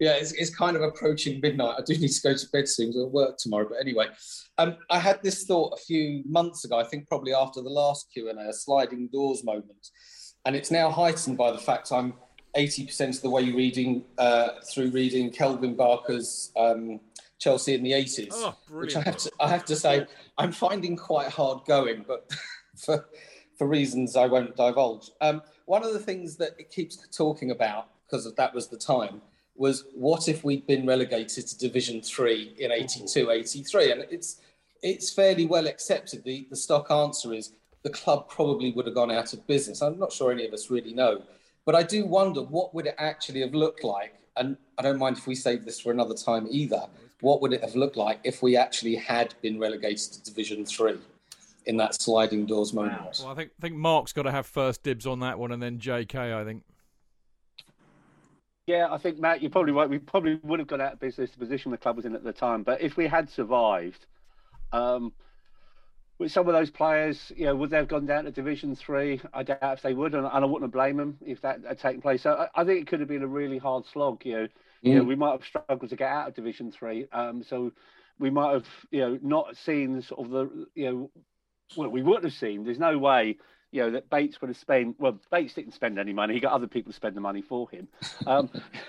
Yeah, 0.00 0.12
it's, 0.12 0.30
it's 0.32 0.54
kind 0.54 0.76
of 0.76 0.82
approaching 0.82 1.40
midnight. 1.40 1.74
I 1.76 1.82
do 1.84 1.98
need 1.98 2.12
to 2.12 2.20
go 2.22 2.32
to 2.32 2.46
bed 2.52 2.68
soon 2.68 2.90
because 2.90 3.02
I 3.02 3.08
work 3.08 3.36
tomorrow. 3.36 3.66
But 3.68 3.80
anyway, 3.80 4.06
um, 4.56 4.76
I 4.90 4.98
had 5.00 5.20
this 5.24 5.44
thought 5.44 5.72
a 5.76 5.82
few 5.82 6.22
months 6.24 6.64
ago. 6.64 6.78
I 6.78 6.84
think 6.84 7.08
probably 7.08 7.34
after 7.34 7.62
the 7.62 7.68
last 7.68 8.06
Q 8.12 8.30
and 8.30 8.38
A, 8.38 8.50
a 8.50 8.52
sliding 8.52 9.08
doors 9.12 9.42
moment, 9.42 9.88
and 10.44 10.56
it's 10.56 10.70
now 10.70 10.90
heightened 10.90 11.36
by 11.36 11.50
the 11.50 11.58
fact 11.58 11.92
I'm 11.92 12.14
80% 12.56 13.16
of 13.16 13.22
the 13.22 13.30
way 13.30 13.50
reading 13.50 14.04
uh, 14.16 14.48
through 14.72 14.90
reading 14.90 15.30
Kelvin 15.30 15.74
Barker's 15.74 16.50
um, 16.56 17.00
Chelsea 17.38 17.74
in 17.74 17.82
the 17.82 17.92
80s, 17.92 18.30
Oh, 18.32 18.56
which 18.70 18.96
I 18.96 19.02
have 19.02 19.16
to 19.18 19.32
I 19.40 19.48
have 19.48 19.64
to 19.66 19.76
say 19.76 20.06
I'm 20.38 20.52
finding 20.52 20.96
quite 20.96 21.28
hard 21.28 21.64
going, 21.66 22.04
but 22.06 22.30
for 22.76 23.06
for 23.56 23.66
reasons 23.66 24.16
I 24.16 24.26
won't 24.26 24.56
divulge. 24.56 25.10
Um, 25.20 25.42
one 25.66 25.84
of 25.84 25.92
the 25.92 25.98
things 25.98 26.36
that 26.36 26.52
it 26.58 26.70
keeps 26.70 26.96
talking 27.08 27.50
about 27.50 27.88
because 28.06 28.32
that 28.32 28.54
was 28.54 28.68
the 28.68 28.78
time 28.78 29.20
was 29.54 29.84
what 29.94 30.28
if 30.28 30.44
we'd 30.44 30.66
been 30.66 30.86
relegated 30.86 31.46
to 31.46 31.58
Division 31.58 32.00
Three 32.00 32.54
in 32.58 32.72
82, 32.72 33.30
83, 33.30 33.92
and 33.92 34.04
it's 34.10 34.40
it's 34.82 35.12
fairly 35.12 35.46
well 35.46 35.66
accepted. 35.66 36.24
The 36.24 36.46
the 36.50 36.56
stock 36.56 36.90
answer 36.90 37.34
is 37.34 37.52
the 37.82 37.90
club 37.90 38.28
probably 38.28 38.72
would 38.72 38.86
have 38.86 38.94
gone 38.94 39.10
out 39.10 39.32
of 39.32 39.46
business. 39.46 39.82
I'm 39.82 39.98
not 39.98 40.12
sure 40.12 40.32
any 40.32 40.46
of 40.46 40.52
us 40.52 40.70
really 40.70 40.92
know, 40.92 41.22
but 41.64 41.74
I 41.74 41.82
do 41.82 42.04
wonder 42.04 42.42
what 42.42 42.74
would 42.74 42.86
it 42.86 42.94
actually 42.98 43.40
have 43.40 43.54
looked 43.54 43.84
like. 43.84 44.14
And 44.36 44.56
I 44.78 44.82
don't 44.82 44.98
mind 44.98 45.18
if 45.18 45.26
we 45.26 45.34
save 45.34 45.64
this 45.64 45.80
for 45.80 45.90
another 45.90 46.14
time 46.14 46.46
either. 46.50 46.86
What 47.20 47.42
would 47.42 47.52
it 47.52 47.62
have 47.62 47.74
looked 47.74 47.96
like 47.96 48.20
if 48.22 48.42
we 48.42 48.56
actually 48.56 48.94
had 48.94 49.34
been 49.42 49.58
relegated 49.58 50.12
to 50.12 50.22
Division 50.22 50.64
Three 50.64 50.98
in 51.66 51.76
that 51.78 52.00
sliding 52.00 52.46
doors 52.46 52.72
moment? 52.72 53.18
Well, 53.20 53.32
I 53.32 53.34
think 53.34 53.50
think 53.60 53.74
Mark's 53.74 54.12
got 54.12 54.22
to 54.22 54.30
have 54.30 54.46
first 54.46 54.84
dibs 54.84 55.06
on 55.06 55.20
that 55.20 55.38
one, 55.38 55.50
and 55.50 55.60
then 55.60 55.78
JK. 55.78 56.34
I 56.34 56.44
think. 56.44 56.62
Yeah, 58.68 58.88
I 58.90 58.98
think 58.98 59.18
Matt, 59.18 59.40
you're 59.40 59.50
probably 59.50 59.72
right. 59.72 59.88
We 59.88 59.98
probably 59.98 60.38
would 60.42 60.58
have 60.58 60.68
got 60.68 60.80
out 60.80 60.92
of 60.92 61.00
business 61.00 61.30
the 61.30 61.38
position 61.38 61.70
the 61.72 61.78
club 61.78 61.96
was 61.96 62.04
in 62.04 62.14
at 62.14 62.22
the 62.22 62.32
time. 62.32 62.62
But 62.62 62.80
if 62.82 62.96
we 62.96 63.06
had 63.06 63.28
survived, 63.28 64.06
um, 64.72 65.12
with 66.18 66.32
some 66.32 66.48
of 66.48 66.54
those 66.54 66.70
players, 66.70 67.32
you 67.36 67.46
know, 67.46 67.54
would 67.56 67.70
they 67.70 67.76
have 67.76 67.88
gone 67.88 68.06
down 68.06 68.24
to 68.24 68.30
Division 68.30 68.74
Three? 68.74 69.20
I 69.32 69.42
doubt 69.42 69.58
if 69.62 69.82
they 69.82 69.94
would, 69.94 70.14
and, 70.14 70.26
and 70.26 70.44
I 70.44 70.46
wouldn't 70.46 70.72
blame 70.72 70.96
them 70.96 71.18
if 71.24 71.40
that 71.42 71.60
had 71.66 71.78
taken 71.78 72.00
place. 72.02 72.22
So 72.22 72.32
I, 72.32 72.60
I 72.60 72.64
think 72.64 72.80
it 72.80 72.86
could 72.88 73.00
have 73.00 73.08
been 73.08 73.22
a 73.22 73.28
really 73.28 73.58
hard 73.58 73.84
slog. 73.86 74.24
You 74.24 74.32
know, 74.32 74.48
you 74.82 74.94
know, 74.96 75.04
Mm. 75.04 75.06
we 75.06 75.16
might 75.16 75.32
have 75.32 75.44
struggled 75.44 75.90
to 75.90 75.96
get 75.96 76.08
out 76.10 76.28
of 76.28 76.34
Division 76.34 76.72
Three. 76.72 77.06
Um, 77.12 77.42
so 77.42 77.72
we 78.18 78.30
might 78.30 78.52
have, 78.52 78.66
you 78.90 79.00
know, 79.00 79.18
not 79.22 79.56
seen 79.56 80.02
sort 80.02 80.26
of 80.26 80.30
the, 80.30 80.66
you 80.74 80.90
know, 80.90 81.10
well, 81.76 81.88
we 81.90 82.02
wouldn't 82.02 82.24
have 82.24 82.32
seen. 82.32 82.64
There's 82.64 82.78
no 82.78 82.98
way, 82.98 83.36
you 83.70 83.82
know, 83.82 83.90
that 83.92 84.08
Bates 84.10 84.40
would 84.40 84.48
have 84.48 84.56
spent. 84.56 84.96
Well, 84.98 85.18
Bates 85.30 85.54
didn't 85.54 85.74
spend 85.74 85.98
any 85.98 86.12
money. 86.12 86.34
He 86.34 86.40
got 86.40 86.52
other 86.52 86.66
people 86.66 86.92
to 86.92 86.96
spend 86.96 87.16
the 87.16 87.20
money 87.20 87.42
for 87.42 87.68
him. 87.70 87.88
Um, 88.26 88.50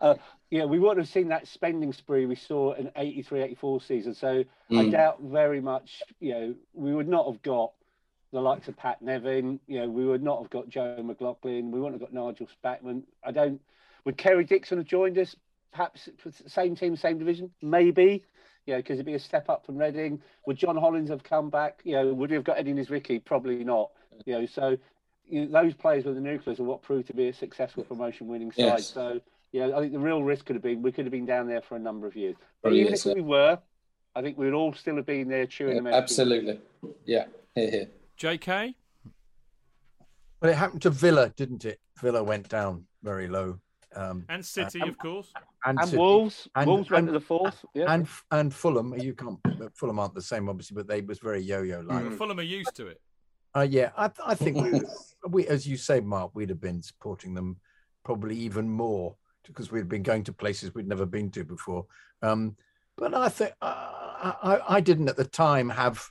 uh, 0.00 0.14
you 0.50 0.58
know, 0.58 0.66
we 0.66 0.78
wouldn't 0.78 0.98
have 0.98 1.08
seen 1.08 1.28
that 1.28 1.46
spending 1.48 1.92
spree 1.92 2.26
we 2.26 2.36
saw 2.36 2.72
in 2.74 2.90
83, 2.96 3.42
84 3.42 3.80
season. 3.82 4.14
So 4.14 4.44
I 4.76 4.84
Mm. 4.84 4.90
doubt 4.92 5.20
very 5.22 5.60
much, 5.60 6.02
you 6.20 6.32
know, 6.34 6.54
we 6.74 6.94
would 6.94 7.08
not 7.08 7.26
have 7.26 7.42
got 7.42 7.72
the 8.32 8.40
likes 8.40 8.68
of 8.68 8.76
Pat 8.76 9.02
Nevin. 9.02 9.58
You 9.66 9.80
know, 9.80 9.88
we 9.88 10.04
would 10.04 10.22
not 10.22 10.40
have 10.40 10.50
got 10.50 10.68
Joe 10.68 11.02
McLaughlin. 11.02 11.70
We 11.70 11.80
wouldn't 11.80 12.00
have 12.00 12.12
got 12.12 12.14
Nigel 12.14 12.48
Spackman. 12.62 13.02
I 13.24 13.32
don't. 13.32 13.60
Would 14.04 14.16
Kerry 14.16 14.44
Dixon 14.44 14.78
have 14.78 14.86
joined 14.86 15.18
us? 15.18 15.34
Perhaps 15.72 16.08
same 16.46 16.74
team, 16.74 16.96
same 16.96 17.18
division, 17.18 17.50
maybe. 17.60 18.24
You 18.66 18.74
know, 18.74 18.78
because 18.78 18.94
it'd 18.94 19.06
be 19.06 19.14
a 19.14 19.18
step 19.18 19.48
up 19.48 19.64
from 19.64 19.78
Reading. 19.78 20.20
Would 20.46 20.56
John 20.56 20.76
Hollins 20.76 21.08
have 21.10 21.22
come 21.22 21.50
back? 21.50 21.80
You 21.84 21.94
know, 21.94 22.14
would 22.14 22.30
he 22.30 22.34
have 22.34 22.44
got 22.44 22.58
Eddie 22.58 22.74
Niedzwiecki? 22.74 23.24
Probably 23.24 23.62
not. 23.64 23.90
You 24.24 24.40
know, 24.40 24.46
so 24.46 24.76
you 25.28 25.46
know, 25.46 25.62
those 25.62 25.74
players 25.74 26.04
with 26.04 26.14
the 26.14 26.20
nucleus 26.20 26.60
are 26.60 26.64
what 26.64 26.82
proved 26.82 27.06
to 27.08 27.14
be 27.14 27.28
a 27.28 27.32
successful 27.32 27.84
promotion 27.84 28.26
winning 28.28 28.52
side. 28.52 28.64
Yes. 28.64 28.86
So, 28.88 29.20
you 29.52 29.60
know, 29.60 29.76
I 29.76 29.80
think 29.80 29.92
the 29.92 29.98
real 29.98 30.22
risk 30.22 30.46
could 30.46 30.56
have 30.56 30.62
been 30.62 30.82
we 30.82 30.92
could 30.92 31.04
have 31.04 31.12
been 31.12 31.26
down 31.26 31.48
there 31.48 31.62
for 31.62 31.76
a 31.76 31.78
number 31.78 32.06
of 32.06 32.16
years. 32.16 32.36
Oh, 32.38 32.44
but 32.62 32.68
Three 32.70 32.80
even 32.80 32.94
if 32.94 33.06
yeah. 33.06 33.14
we 33.14 33.20
were, 33.20 33.58
I 34.14 34.22
think 34.22 34.38
we'd 34.38 34.52
all 34.52 34.72
still 34.72 34.96
have 34.96 35.06
been 35.06 35.28
there 35.28 35.46
chewing 35.46 35.76
them. 35.76 35.86
Absolutely. 35.86 36.60
Yeah. 37.04 37.26
Here, 37.54 37.70
here. 37.70 37.88
JK? 38.18 38.74
Well, 40.40 40.50
it 40.50 40.56
happened 40.56 40.82
to 40.82 40.90
Villa, 40.90 41.30
didn't 41.36 41.64
it? 41.64 41.80
Villa 42.00 42.22
went 42.22 42.48
down 42.48 42.86
very 43.02 43.28
low. 43.28 43.60
Um, 43.96 44.24
And 44.28 44.44
City, 44.44 44.80
of 44.80 44.98
course. 44.98 45.32
And 45.64 45.80
City. 45.80 45.96
Wolves. 45.96 46.48
And- 46.54 46.68
Wolves 46.68 46.90
went 46.90 47.08
and- 47.08 47.08
to 47.08 47.12
the 47.18 47.24
fourth. 47.24 47.64
Yeah. 47.74 47.92
and 47.92 48.06
and 48.30 48.52
Fulham. 48.54 48.94
You 48.98 49.14
can't. 49.14 49.38
Fulham 49.74 49.98
aren't 49.98 50.14
the 50.14 50.22
same, 50.22 50.48
obviously, 50.48 50.74
but 50.74 50.86
they 50.86 51.00
was 51.00 51.18
very 51.18 51.40
yo-yo 51.40 51.80
like. 51.80 52.04
Well, 52.04 52.16
Fulham 52.16 52.38
are 52.38 52.42
used 52.42 52.74
to 52.76 52.88
it. 52.88 53.00
Uh, 53.56 53.66
yeah, 53.68 53.90
I, 53.96 54.10
I 54.24 54.34
think 54.34 54.56
we, 54.62 54.80
we, 55.28 55.46
as 55.48 55.66
you 55.66 55.78
say, 55.78 56.00
Mark, 56.00 56.32
we'd 56.34 56.50
have 56.50 56.60
been 56.60 56.82
supporting 56.82 57.32
them 57.32 57.56
probably 58.04 58.36
even 58.36 58.68
more 58.68 59.16
because 59.46 59.72
we'd 59.72 59.88
been 59.88 60.02
going 60.02 60.24
to 60.24 60.32
places 60.32 60.74
we'd 60.74 60.86
never 60.86 61.06
been 61.06 61.30
to 61.30 61.42
before. 61.44 61.86
Um, 62.20 62.56
but 62.98 63.14
I 63.14 63.30
think 63.30 63.52
uh, 63.62 64.32
I, 64.42 64.60
I 64.76 64.80
didn't 64.80 65.08
at 65.08 65.16
the 65.16 65.24
time 65.24 65.70
have. 65.70 66.10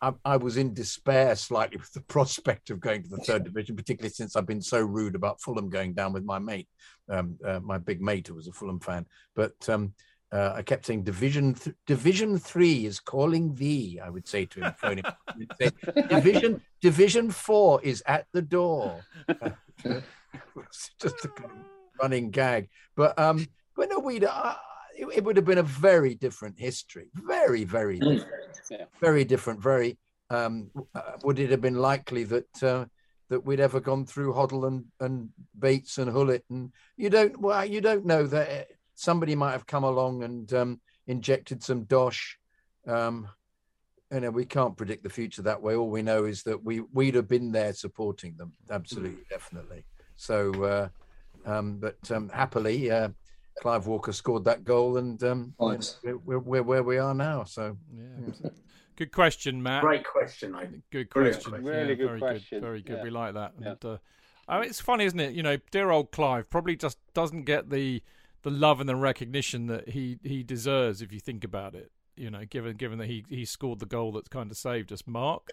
I, 0.00 0.12
I 0.24 0.36
was 0.36 0.56
in 0.56 0.74
despair 0.74 1.34
slightly 1.36 1.76
with 1.78 1.92
the 1.92 2.02
prospect 2.02 2.70
of 2.70 2.80
going 2.80 3.02
to 3.02 3.08
the 3.08 3.18
third 3.18 3.44
division, 3.44 3.76
particularly 3.76 4.12
since 4.12 4.36
I've 4.36 4.46
been 4.46 4.62
so 4.62 4.80
rude 4.80 5.14
about 5.14 5.40
Fulham 5.40 5.68
going 5.68 5.94
down 5.94 6.12
with 6.12 6.24
my 6.24 6.38
mate, 6.38 6.68
um, 7.08 7.38
uh, 7.44 7.60
my 7.60 7.78
big 7.78 8.00
mate 8.00 8.28
who 8.28 8.34
was 8.34 8.48
a 8.48 8.52
Fulham 8.52 8.80
fan. 8.80 9.06
But 9.34 9.68
um, 9.68 9.94
uh, 10.32 10.52
I 10.56 10.62
kept 10.62 10.86
saying, 10.86 11.04
"Division 11.04 11.54
th- 11.54 11.76
Division 11.86 12.38
Three 12.38 12.84
is 12.84 12.98
calling 13.00 13.54
thee." 13.54 14.00
I 14.02 14.10
would 14.10 14.26
say 14.26 14.44
to 14.46 14.60
him, 14.60 14.74
phone 14.76 14.98
him. 14.98 15.04
Say, 15.60 15.70
Division 16.08 16.60
Division 16.82 17.30
Four 17.30 17.80
is 17.82 18.02
at 18.06 18.26
the 18.32 18.42
door. 18.42 19.00
It's 20.58 20.90
just 21.00 21.24
a 21.24 21.28
kind 21.28 21.50
of 21.50 21.56
running 22.00 22.30
gag, 22.30 22.68
but 22.96 23.18
um, 23.18 23.46
but 23.76 23.88
no, 23.88 24.00
we'd. 24.00 24.24
Uh, 24.24 24.54
it, 24.96 25.06
it 25.16 25.24
would 25.24 25.36
have 25.36 25.44
been 25.44 25.58
a 25.58 25.62
very 25.62 26.14
different 26.14 26.58
history, 26.58 27.08
very, 27.14 27.64
very 27.64 27.98
different, 27.98 28.26
very 29.00 29.24
different. 29.24 29.60
Very. 29.60 29.98
Um, 30.28 30.70
uh, 30.94 31.12
would 31.22 31.38
it 31.38 31.50
have 31.50 31.60
been 31.60 31.76
likely 31.76 32.24
that 32.24 32.62
uh, 32.62 32.86
that 33.28 33.44
we'd 33.44 33.60
ever 33.60 33.78
gone 33.80 34.06
through 34.06 34.32
Hoddle 34.32 34.66
and, 34.66 34.84
and 34.98 35.28
Bates 35.56 35.98
and 35.98 36.12
Gullit? 36.12 36.44
And 36.50 36.72
you 36.96 37.10
don't. 37.10 37.38
Well, 37.40 37.64
you 37.64 37.80
don't 37.80 38.06
know 38.06 38.26
that 38.26 38.48
uh, 38.48 38.64
somebody 38.94 39.34
might 39.36 39.52
have 39.52 39.66
come 39.66 39.84
along 39.84 40.24
and 40.24 40.52
um, 40.52 40.80
injected 41.06 41.62
some 41.62 41.84
dosh. 41.84 42.38
Um, 42.86 43.28
you 44.12 44.20
know, 44.20 44.30
we 44.30 44.44
can't 44.44 44.76
predict 44.76 45.02
the 45.02 45.10
future 45.10 45.42
that 45.42 45.62
way. 45.62 45.74
All 45.74 45.90
we 45.90 46.02
know 46.02 46.24
is 46.24 46.42
that 46.44 46.62
we 46.62 46.80
we'd 46.92 47.14
have 47.14 47.28
been 47.28 47.52
there 47.52 47.72
supporting 47.72 48.36
them, 48.36 48.52
absolutely, 48.70 49.24
definitely. 49.30 49.84
So, 50.16 50.64
uh, 50.64 50.88
um, 51.44 51.78
but 51.78 51.98
um, 52.10 52.28
happily, 52.30 52.90
uh, 52.90 53.10
Clive 53.60 53.86
Walker 53.86 54.12
scored 54.12 54.44
that 54.44 54.64
goal, 54.64 54.98
and 54.98 55.22
um, 55.24 55.54
Nice. 55.60 55.98
we're, 56.04 56.18
we're, 56.18 56.38
we're 56.38 56.62
where 56.62 56.82
we 56.82 56.98
are 56.98 57.14
now. 57.14 57.44
So, 57.44 57.76
Yeah. 57.94 58.50
Good 58.96 59.12
question, 59.12 59.62
Matt. 59.62 59.82
Great 59.82 60.04
question, 60.04 60.54
I 60.54 60.68
Good 60.90 61.10
question. 61.10 61.50
question. 61.50 61.64
Really 61.66 61.88
Yeah, 61.90 61.94
good 61.96 62.08
very 62.08 62.20
question. 62.20 62.60
Good. 62.60 62.62
Very 62.62 62.82
good. 62.82 62.96
Yeah. 62.98 63.02
We 63.02 63.10
like 63.10 63.34
that. 63.34 63.52
Yeah. 63.60 63.68
And, 63.68 63.84
uh, 63.84 63.98
I 64.48 64.60
mean, 64.60 64.70
it's 64.70 64.80
funny, 64.80 65.04
isn't 65.04 65.20
it? 65.20 65.34
You 65.34 65.42
know, 65.42 65.58
dear 65.70 65.90
old 65.90 66.12
Clive 66.12 66.48
probably 66.48 66.76
just 66.76 66.98
doesn't 67.12 67.44
get 67.44 67.68
the 67.70 68.02
the 68.42 68.50
love 68.50 68.78
and 68.80 68.88
the 68.88 68.96
recognition 68.96 69.66
that 69.66 69.88
he 69.90 70.18
he 70.22 70.42
deserves 70.42 71.02
if 71.02 71.12
you 71.12 71.20
think 71.20 71.44
about 71.44 71.74
it. 71.74 71.90
You 72.16 72.30
know, 72.30 72.44
given 72.48 72.76
given 72.76 72.98
that 72.98 73.06
he 73.08 73.24
he 73.28 73.44
scored 73.44 73.80
the 73.80 73.86
goal 73.86 74.12
that's 74.12 74.28
kind 74.28 74.50
of 74.50 74.56
saved 74.56 74.92
us. 74.92 75.06
Mark. 75.06 75.48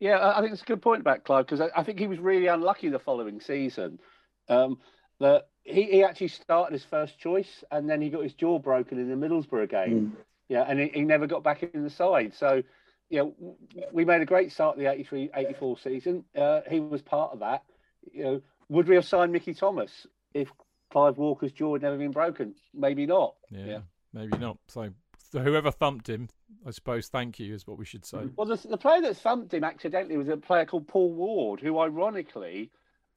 Yeah, 0.00 0.18
I 0.18 0.38
I 0.38 0.40
think 0.40 0.52
it's 0.52 0.62
a 0.62 0.66
good 0.66 0.82
point 0.82 1.00
about 1.00 1.22
Clive 1.24 1.46
because 1.46 1.60
I, 1.60 1.68
I 1.76 1.84
think 1.84 2.00
he 2.00 2.06
was 2.08 2.18
really 2.18 2.46
unlucky 2.48 2.88
the 2.88 2.98
following 2.98 3.40
season. 3.40 4.00
Um, 4.48 4.78
that 5.20 5.44
he, 5.64 5.84
he 5.84 6.04
actually 6.04 6.28
started 6.28 6.72
his 6.72 6.84
first 6.84 7.18
choice 7.18 7.64
and 7.70 7.88
then 7.88 8.00
he 8.00 8.10
got 8.10 8.22
his 8.22 8.34
jaw 8.34 8.58
broken 8.58 8.98
in 8.98 9.08
the 9.08 9.26
Middlesbrough 9.26 9.70
game. 9.70 10.16
Yeah, 10.48 10.64
and 10.68 10.78
he, 10.78 10.88
he 10.88 11.00
never 11.02 11.26
got 11.26 11.42
back 11.42 11.62
in 11.62 11.82
the 11.82 11.90
side. 11.90 12.34
So, 12.34 12.62
you 13.08 13.18
know, 13.18 13.56
we 13.92 14.04
made 14.04 14.20
a 14.20 14.26
great 14.26 14.52
start 14.52 14.76
the 14.76 14.90
83 14.90 15.30
84 15.34 15.78
season. 15.78 16.24
Uh, 16.36 16.60
he 16.68 16.80
was 16.80 17.00
part 17.00 17.32
of 17.32 17.40
that. 17.40 17.64
You 18.12 18.24
know, 18.24 18.42
would 18.68 18.88
we 18.88 18.94
have 18.94 19.06
signed 19.06 19.32
Mickey 19.32 19.54
Thomas 19.54 20.06
if 20.34 20.48
Clive 20.92 21.16
Walker's 21.16 21.52
jaw 21.52 21.74
had 21.74 21.82
never 21.82 21.96
been 21.96 22.10
broken? 22.10 22.54
Maybe 22.74 23.06
not. 23.06 23.34
Yeah, 23.50 23.80
maybe 24.12 24.36
not. 24.36 24.58
So, 24.68 24.90
so 25.32 25.40
whoever 25.40 25.70
thumped 25.70 26.08
him, 26.08 26.28
I 26.66 26.72
suppose, 26.72 27.08
thank 27.08 27.38
you 27.38 27.54
is 27.54 27.66
what 27.66 27.78
we 27.78 27.86
should 27.86 28.04
say. 28.04 28.28
Well, 28.36 28.46
the, 28.46 28.68
the 28.68 28.78
player 28.78 29.00
that 29.00 29.16
thumped 29.16 29.54
him 29.54 29.64
accidentally 29.64 30.18
was 30.18 30.28
a 30.28 30.36
player 30.36 30.66
called 30.66 30.86
Paul 30.86 31.12
Ward, 31.12 31.60
who 31.60 31.78
ironically 31.78 32.70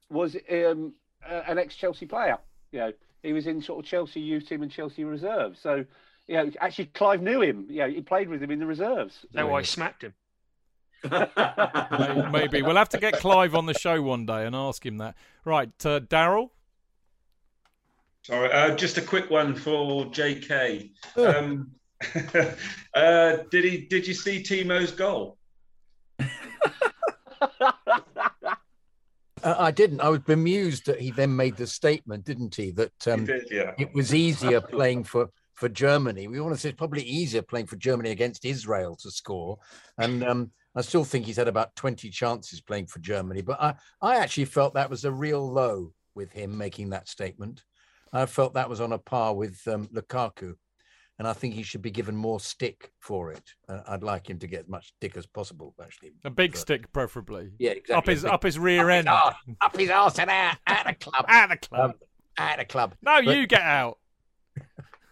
was 0.09 0.37
um, 0.49 0.93
uh, 1.25 1.41
an 1.47 1.57
ex-Chelsea 1.57 2.05
player. 2.05 2.37
You 2.71 2.79
know, 2.79 2.93
he 3.23 3.33
was 3.33 3.47
in 3.47 3.61
sort 3.61 3.79
of 3.79 3.89
Chelsea 3.89 4.19
youth 4.19 4.47
team 4.47 4.61
and 4.63 4.71
Chelsea 4.71 5.03
reserves. 5.03 5.59
So, 5.61 5.85
you 6.27 6.35
know, 6.35 6.51
actually 6.59 6.85
Clive 6.87 7.21
knew 7.21 7.41
him. 7.41 7.67
You 7.69 7.79
know, 7.79 7.89
he 7.89 8.01
played 8.01 8.29
with 8.29 8.41
him 8.41 8.51
in 8.51 8.59
the 8.59 8.65
reserves. 8.65 9.15
Is 9.15 9.29
that 9.33 9.49
why 9.49 9.59
I 9.59 9.63
smacked 9.63 10.03
him? 10.03 10.13
Maybe 12.31 12.61
we'll 12.61 12.75
have 12.75 12.89
to 12.89 12.97
get 12.97 13.13
Clive 13.15 13.55
on 13.55 13.65
the 13.65 13.73
show 13.73 14.01
one 14.01 14.25
day 14.25 14.45
and 14.45 14.55
ask 14.55 14.85
him 14.85 14.97
that. 14.97 15.15
Right, 15.45 15.69
uh, 15.85 15.99
Daryl. 16.01 16.49
Sorry, 18.23 18.51
uh, 18.51 18.75
just 18.75 18.97
a 18.97 19.01
quick 19.01 19.29
one 19.29 19.55
for 19.55 20.05
JK. 20.07 20.89
Um, 21.15 21.71
uh, 22.93 23.37
did 23.51 23.63
he? 23.63 23.87
Did 23.89 24.05
you 24.05 24.13
see 24.13 24.43
Timo's 24.43 24.91
goal? 24.91 25.37
Uh, 29.43 29.55
I 29.57 29.71
didn't. 29.71 30.01
I 30.01 30.09
was 30.09 30.19
bemused 30.19 30.85
that 30.87 30.99
he 30.99 31.11
then 31.11 31.35
made 31.35 31.57
the 31.57 31.67
statement, 31.67 32.25
didn't 32.25 32.55
he? 32.55 32.71
That 32.71 33.07
um, 33.07 33.25
did, 33.25 33.47
yeah. 33.51 33.73
it 33.77 33.93
was 33.93 34.13
easier 34.13 34.61
playing 34.61 35.03
for 35.03 35.29
for 35.53 35.69
Germany. 35.69 36.27
We 36.27 36.39
want 36.39 36.53
to 36.55 36.59
say 36.59 36.69
it's 36.69 36.77
probably 36.77 37.03
easier 37.03 37.41
playing 37.41 37.67
for 37.67 37.75
Germany 37.75 38.11
against 38.11 38.45
Israel 38.45 38.95
to 38.97 39.11
score. 39.11 39.57
And 39.97 40.23
um, 40.23 40.51
I 40.75 40.81
still 40.81 41.03
think 41.03 41.25
he's 41.25 41.37
had 41.37 41.47
about 41.47 41.75
twenty 41.75 42.09
chances 42.09 42.61
playing 42.61 42.87
for 42.87 42.99
Germany. 42.99 43.41
But 43.41 43.61
I, 43.61 43.75
I 44.01 44.17
actually 44.17 44.45
felt 44.45 44.73
that 44.73 44.89
was 44.89 45.05
a 45.05 45.11
real 45.11 45.51
low 45.51 45.93
with 46.15 46.31
him 46.31 46.57
making 46.57 46.89
that 46.89 47.07
statement. 47.07 47.63
I 48.13 48.25
felt 48.25 48.53
that 48.53 48.69
was 48.69 48.81
on 48.81 48.93
a 48.93 48.97
par 48.97 49.35
with 49.35 49.59
um, 49.67 49.87
Lukaku. 49.87 50.55
And 51.19 51.27
I 51.27 51.33
think 51.33 51.55
he 51.55 51.63
should 51.63 51.81
be 51.81 51.89
given 51.89 52.15
more 52.15 52.39
stick 52.39 52.91
for 52.99 53.31
it. 53.31 53.41
Uh, 53.67 53.81
I'd 53.87 54.03
like 54.03 54.29
him 54.29 54.37
to 54.39 54.47
get 54.47 54.61
as 54.61 54.67
much 54.67 54.89
stick 54.89 55.17
as 55.17 55.25
possible, 55.25 55.73
actually. 55.81 56.11
A 56.23 56.29
big 56.29 56.51
But- 56.51 56.59
stick, 56.59 56.93
preferably. 56.93 57.51
Yeah, 57.57 57.71
exactly. 57.71 57.95
Up 57.95 58.05
his 58.05 58.21
big- 58.23 58.31
up 58.31 58.43
his 58.43 58.59
rear 58.59 58.81
up 58.81 58.87
his 58.89 58.97
end. 58.99 59.09
arse, 59.09 59.35
up 59.61 59.77
his 59.77 59.89
arse 59.89 60.19
and 60.19 60.29
out, 60.29 60.57
out 60.67 60.89
of 60.89 60.99
club. 60.99 61.25
out 61.29 61.51
of 61.51 61.61
club. 61.61 61.89
Um, 61.91 61.95
out 62.37 62.59
of 62.59 62.67
club. 62.67 62.95
No, 63.01 63.21
But- 63.23 63.35
you 63.35 63.47
get 63.47 63.61
out. 63.61 63.97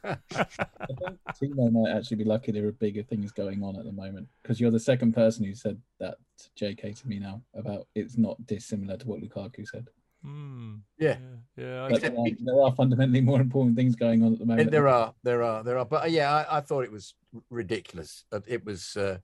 Timo 0.06 1.72
might 1.72 1.92
actually 1.98 2.18
be 2.18 2.24
lucky 2.24 2.52
there 2.52 2.68
are 2.68 2.72
bigger 2.72 3.02
things 3.02 3.32
going 3.32 3.64
on 3.64 3.76
at 3.76 3.86
the 3.86 3.92
moment 3.92 4.28
because 4.44 4.60
you're 4.60 4.70
the 4.70 4.80
second 4.80 5.14
person 5.14 5.44
who 5.44 5.56
said 5.56 5.82
that 6.00 6.18
JK 6.60 7.02
to 7.02 7.08
me 7.08 7.18
now 7.18 7.42
about 7.56 7.88
it's 7.96 8.16
not 8.18 8.38
dissimilar 8.46 8.98
to 8.98 9.08
what 9.08 9.20
Lukaku 9.22 9.68
said. 9.68 9.88
Hmm. 10.26 10.76
Yeah. 10.98 11.18
Yeah. 11.58 11.88
But 11.90 12.02
there, 12.02 12.12
are, 12.12 12.26
there 12.40 12.62
are 12.62 12.74
fundamentally 12.76 13.22
more 13.22 13.40
important 13.40 13.76
things 13.76 13.96
going 13.96 14.24
on 14.24 14.34
at 14.34 14.40
the 14.40 14.46
moment. 14.46 14.72
There 14.72 14.88
are, 14.88 15.14
there 15.24 15.44
are, 15.44 15.64
there 15.64 15.78
are. 15.78 15.86
But 15.86 16.04
uh, 16.04 16.08
yeah, 16.08 16.34
I, 16.50 16.58
I 16.58 16.62
thought 16.62 16.84
it 16.84 16.92
was 16.92 17.14
ridiculous. 17.50 18.26
Uh, 18.32 18.40
It 18.48 18.66
was 18.66 18.98
uh, 18.98 19.18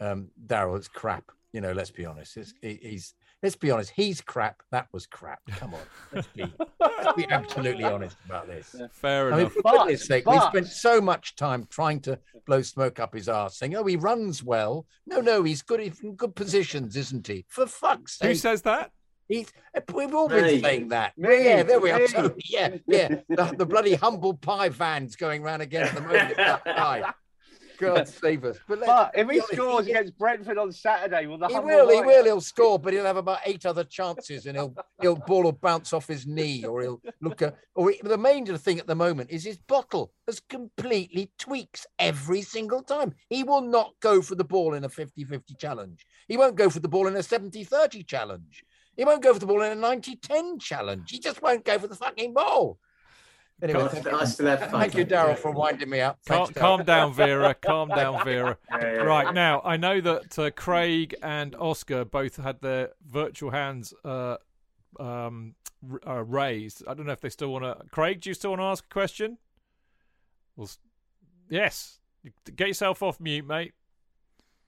um, 0.00 0.28
Daryl. 0.46 0.76
It's 0.76 0.88
crap. 0.88 1.24
You 1.52 1.60
know, 1.60 1.72
let's 1.72 1.90
be 1.90 2.04
honest. 2.04 2.36
It's, 2.36 2.52
he- 2.62 2.80
he's 2.82 3.14
let's 3.42 3.54
be 3.56 3.70
honest. 3.70 3.92
He's 3.94 4.20
crap. 4.20 4.62
That 4.72 4.88
was 4.92 5.06
crap. 5.06 5.40
Come 5.50 5.74
on, 5.74 5.80
let's 6.12 6.26
be, 6.28 6.44
let's 6.80 7.12
be 7.16 7.26
absolutely 7.30 7.84
honest 7.84 8.16
about 8.26 8.48
this. 8.48 8.74
Fair 8.92 9.28
I 9.28 9.30
mean, 9.30 9.40
enough. 9.40 9.52
for 9.52 9.62
But- 9.62 9.78
goodness 9.78 10.06
sake, 10.06 10.28
we 10.28 10.40
spent 10.40 10.66
so 10.66 11.00
much 11.00 11.36
time 11.36 11.66
trying 11.70 12.00
to 12.00 12.18
blow 12.46 12.62
smoke 12.62 12.98
up 12.98 13.14
his 13.14 13.28
arse, 13.28 13.56
saying, 13.56 13.76
"Oh, 13.76 13.84
he 13.84 13.96
runs 13.96 14.42
well." 14.42 14.86
No, 15.06 15.20
no, 15.20 15.42
he's 15.44 15.62
good 15.62 15.80
in 15.80 16.14
good 16.16 16.34
positions, 16.34 16.96
isn't 16.96 17.26
he? 17.26 17.44
For 17.48 17.66
fuck's 17.66 18.18
sake! 18.18 18.28
Who 18.30 18.34
says 18.34 18.62
that? 18.62 18.90
He's, 19.28 19.52
we've 19.92 20.14
all 20.14 20.28
been 20.28 20.44
Me. 20.44 20.60
saying 20.60 20.88
that. 20.88 21.16
Me. 21.16 21.44
Yeah, 21.44 21.62
there 21.62 21.80
we 21.80 21.90
are. 21.90 22.00
Yeah, 22.44 22.76
yeah. 22.86 23.08
The, 23.28 23.54
the 23.56 23.66
bloody 23.66 23.94
humble 23.94 24.34
pie 24.34 24.68
vans 24.68 25.16
going 25.16 25.42
round 25.42 25.62
again 25.62 25.86
at 25.86 25.94
the 25.94 26.00
moment. 26.00 26.36
That. 26.36 27.14
God 27.78 28.08
save 28.08 28.44
us. 28.44 28.58
But, 28.68 28.80
But 28.84 29.12
if 29.14 29.28
he 29.28 29.40
honest, 29.40 29.52
scores 29.52 29.86
against 29.86 30.18
Brentford 30.18 30.58
on 30.58 30.72
Saturday, 30.72 31.26
will 31.26 31.38
the 31.38 31.48
he 31.48 31.58
will, 31.58 31.90
he 31.90 32.00
will, 32.00 32.24
he'll 32.24 32.40
score, 32.40 32.78
but 32.78 32.92
he'll 32.92 33.04
have 33.04 33.16
about 33.16 33.40
eight 33.44 33.66
other 33.66 33.84
chances, 33.84 34.46
and 34.46 34.56
he'll 34.56 34.74
he'll 35.00 35.16
ball 35.16 35.44
will 35.44 35.52
bounce 35.52 35.92
off 35.92 36.08
his 36.08 36.26
knee, 36.26 36.64
or 36.64 36.82
he'll 36.82 37.02
look 37.20 37.42
at, 37.42 37.56
or 37.74 37.90
he, 37.90 38.00
the 38.02 38.18
main 38.18 38.46
thing 38.46 38.78
at 38.78 38.86
the 38.86 38.94
moment 38.94 39.30
is 39.30 39.44
his 39.44 39.58
bottle 39.58 40.12
has 40.26 40.40
completely 40.48 41.30
tweaks 41.38 41.86
every 41.98 42.42
single 42.42 42.82
time. 42.82 43.14
He 43.28 43.42
will 43.42 43.62
not 43.62 43.94
go 44.00 44.22
for 44.22 44.34
the 44.34 44.44
ball 44.44 44.74
in 44.74 44.84
a 44.84 44.88
50-50 44.88 45.58
challenge. 45.58 46.06
He 46.28 46.36
won't 46.36 46.56
go 46.56 46.70
for 46.70 46.80
the 46.80 46.88
ball 46.88 47.06
in 47.06 47.16
a 47.16 47.20
70-30 47.20 48.06
challenge. 48.06 48.64
He 48.96 49.04
won't 49.04 49.22
go 49.22 49.32
for 49.32 49.38
the 49.40 49.46
ball 49.46 49.62
in 49.62 49.72
a 49.72 49.80
90-10 49.80 50.60
challenge. 50.60 51.10
He 51.10 51.18
just 51.18 51.42
won't 51.42 51.64
go 51.64 51.78
for 51.78 51.86
the 51.88 51.96
fucking 51.96 52.32
ball. 52.32 52.78
Anyway, 53.62 53.82
I 53.82 53.88
thank 53.88 54.04
you, 54.04 54.16
I 54.18 54.24
still 54.24 54.46
have 54.46 54.70
thank 54.70 54.94
you, 54.94 55.06
Daryl, 55.06 55.38
for 55.38 55.50
winding 55.50 55.88
me 55.88 56.00
up. 56.00 56.18
Calm, 56.26 56.46
Thanks, 56.46 56.58
Daryl. 56.58 56.60
calm 56.60 56.84
down, 56.84 57.14
Vera. 57.14 57.54
Calm 57.54 57.88
down, 57.96 58.24
Vera. 58.24 58.58
Yeah, 58.70 58.78
yeah, 58.80 58.86
Right 59.02 59.26
yeah. 59.26 59.32
now, 59.32 59.62
I 59.64 59.76
know 59.76 60.00
that 60.00 60.38
uh, 60.38 60.50
Craig 60.50 61.14
and 61.22 61.54
Oscar 61.56 62.04
both 62.04 62.36
had 62.36 62.60
their 62.60 62.90
virtual 63.06 63.50
hands 63.50 63.94
uh, 64.04 64.36
um, 64.98 65.54
uh, 66.06 66.24
raised. 66.24 66.82
I 66.86 66.94
don't 66.94 67.06
know 67.06 67.12
if 67.12 67.20
they 67.20 67.28
still 67.30 67.52
want 67.52 67.64
to. 67.64 67.84
Craig, 67.90 68.20
do 68.20 68.30
you 68.30 68.34
still 68.34 68.50
want 68.50 68.60
to 68.60 68.66
ask 68.66 68.84
a 68.84 68.92
question? 68.92 69.38
Well, 70.56 70.68
yes. 71.48 72.00
Get 72.56 72.68
yourself 72.68 73.02
off 73.02 73.20
mute, 73.20 73.46
mate. 73.46 73.72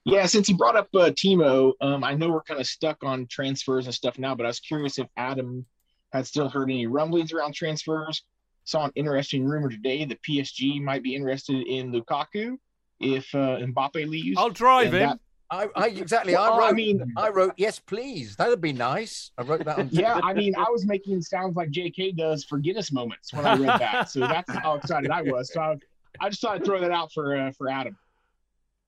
Yeah, 0.06 0.26
since 0.26 0.48
you 0.48 0.56
brought 0.56 0.76
up 0.76 0.88
uh, 0.94 1.10
Timo, 1.10 1.72
um, 1.80 2.04
I 2.04 2.14
know 2.14 2.30
we're 2.30 2.42
kind 2.42 2.60
of 2.60 2.66
stuck 2.68 3.02
on 3.02 3.26
transfers 3.26 3.86
and 3.86 3.94
stuff 3.94 4.18
now, 4.20 4.36
but 4.36 4.46
I 4.46 4.48
was 4.48 4.60
curious 4.60 4.98
if 5.00 5.08
Adam 5.16 5.66
had 6.12 6.28
still 6.28 6.48
heard 6.48 6.70
any 6.70 6.86
rumblings 6.86 7.32
around 7.32 7.54
transfers. 7.54 8.22
Saw 8.62 8.84
an 8.84 8.92
interesting 8.94 9.44
rumor 9.44 9.68
today 9.68 10.04
that 10.04 10.22
PSG 10.22 10.80
might 10.80 11.02
be 11.02 11.16
interested 11.16 11.66
in 11.66 11.90
Lukaku 11.92 12.56
if 13.00 13.34
uh, 13.34 13.58
Mbappe 13.58 14.08
leaves. 14.08 14.38
I'll 14.38 14.48
drive 14.50 14.86
And 14.86 14.94
him. 14.94 15.08
that- 15.08 15.18
I, 15.48 15.68
I 15.76 15.86
exactly. 15.88 16.34
I 16.34 16.48
wrote. 16.48 16.62
I 16.64 16.72
mean- 16.72 17.12
I 17.16 17.28
wrote. 17.28 17.54
Yes, 17.56 17.78
please. 17.78 18.34
That'd 18.36 18.60
be 18.60 18.72
nice. 18.72 19.30
I 19.38 19.42
wrote 19.42 19.64
that 19.64 19.78
on. 19.78 19.88
yeah, 19.92 20.20
I 20.24 20.34
mean, 20.34 20.54
I 20.56 20.66
was 20.70 20.86
making 20.86 21.20
sounds 21.22 21.54
like 21.56 21.70
JK 21.70 22.16
does 22.16 22.44
for 22.44 22.58
Guinness 22.58 22.90
moments 22.90 23.32
when 23.32 23.46
I 23.46 23.54
read 23.54 23.78
that, 23.80 24.10
so 24.10 24.20
that's 24.20 24.52
how 24.52 24.74
excited 24.82 25.10
I 25.12 25.22
was. 25.22 25.52
So 25.52 25.60
I, 25.60 25.76
I 26.20 26.28
just 26.30 26.40
thought 26.42 26.56
I'd 26.56 26.64
throw 26.64 26.80
that 26.80 26.90
out 26.90 27.12
for 27.12 27.36
uh, 27.36 27.52
for 27.52 27.68
Adam. 27.70 27.96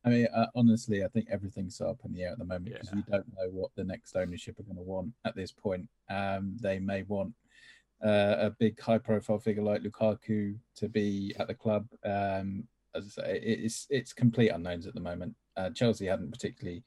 I 0.05 0.11
mean, 0.11 0.27
uh, 0.35 0.47
honestly, 0.55 1.05
I 1.05 1.09
think 1.09 1.27
everything's 1.31 1.81
up 1.81 1.99
in 2.05 2.13
the 2.13 2.23
air 2.23 2.33
at 2.33 2.39
the 2.39 2.45
moment 2.45 2.73
because 2.73 2.93
we 2.93 3.03
don't 3.11 3.27
know 3.37 3.49
what 3.51 3.71
the 3.75 3.85
next 3.85 4.17
ownership 4.17 4.59
are 4.59 4.63
going 4.63 4.77
to 4.77 4.83
want 4.83 5.13
at 5.25 5.35
this 5.35 5.53
point. 5.53 5.89
Um, 6.09 6.57
they 6.61 6.79
may 6.79 7.03
want 7.03 7.35
uh, 8.05 8.37
a 8.39 8.51
big, 8.51 8.81
high-profile 8.81 9.41
figure 9.41 9.63
like 9.63 9.83
Lukaku 9.83 10.57
to 10.77 10.89
be 10.89 11.35
at 11.39 11.49
the 11.49 11.55
club. 11.55 11.87
Um, 12.05 12.65
as 12.95 13.19
I 13.19 13.23
say, 13.23 13.41
it's 13.43 13.87
it's 13.91 14.13
complete 14.13 14.49
unknowns 14.51 14.87
at 14.87 14.95
the 14.95 15.01
moment. 15.01 15.35
Uh, 15.57 15.71
Chelsea 15.71 16.07
hadn't 16.07 16.31
particularly 16.31 16.85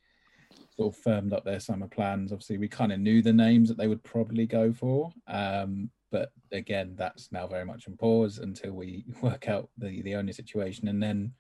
sort 0.76 0.96
of 0.96 1.02
firmed 1.02 1.34
up 1.34 1.44
their 1.44 1.60
summer 1.60 1.88
plans. 1.88 2.32
Obviously, 2.32 2.58
we 2.58 2.68
kind 2.68 2.92
of 2.94 3.00
knew 3.00 3.22
the 3.22 3.34
names 3.34 3.68
that 3.70 3.78
they 3.78 3.88
would 3.88 4.04
probably 4.04 4.48
go 4.48 4.72
for, 4.72 5.12
um, 5.28 5.90
but 6.12 6.32
again, 6.52 6.96
that's 6.98 7.32
now 7.32 7.46
very 7.46 7.66
much 7.66 7.88
on 7.88 7.98
pause 7.98 8.40
until 8.40 8.72
we 8.72 9.06
work 9.22 9.50
out 9.50 9.70
the 9.78 10.02
the 10.04 10.16
owner 10.16 10.34
situation 10.34 10.88
and 10.88 11.04
then 11.04 11.34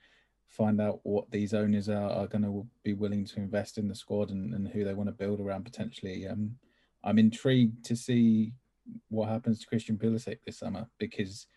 find 0.51 0.81
out 0.81 0.99
what 1.03 1.31
these 1.31 1.53
owners 1.53 1.87
are, 1.87 2.09
are 2.09 2.27
going 2.27 2.43
to 2.43 2.67
be 2.83 2.93
willing 2.93 3.25
to 3.25 3.39
invest 3.39 3.77
in 3.77 3.87
the 3.87 3.95
squad 3.95 4.31
and, 4.31 4.53
and 4.53 4.67
who 4.67 4.83
they 4.83 4.93
want 4.93 5.07
to 5.07 5.13
build 5.13 5.39
around 5.39 5.63
potentially. 5.63 6.27
Um, 6.27 6.55
I'm 7.03 7.17
intrigued 7.17 7.85
to 7.85 7.95
see 7.95 8.53
what 9.09 9.29
happens 9.29 9.59
to 9.59 9.67
Christian 9.67 9.97
Pulisic 9.97 10.39
this 10.45 10.59
summer 10.59 10.87
because 10.99 11.47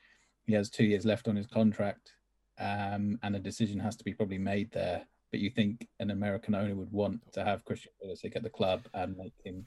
he 0.47 0.55
has 0.55 0.71
two 0.71 0.85
years 0.85 1.05
left 1.05 1.27
on 1.27 1.37
his 1.37 1.47
contract, 1.47 2.13
um, 2.59 3.19
and 3.23 3.35
a 3.35 3.41
decision 3.41 3.81
has 3.81 3.97
to 3.97 4.05
be 4.05 4.15
probably 4.15 4.39
made 4.39 4.71
there. 4.73 5.03
But 5.31 5.41
you 5.41 5.51
think 5.51 5.89
an 5.99 6.11
American 6.11 6.55
owner 6.55 6.77
would 6.77 6.93
want 6.93 7.21
to 7.33 7.45
have 7.45 7.65
Christian 7.65 7.93
Pulisic 8.01 8.37
at 8.37 8.45
the 8.45 8.51
club 8.51 8.87
and 8.95 9.17
make 9.17 9.35
him, 9.43 9.67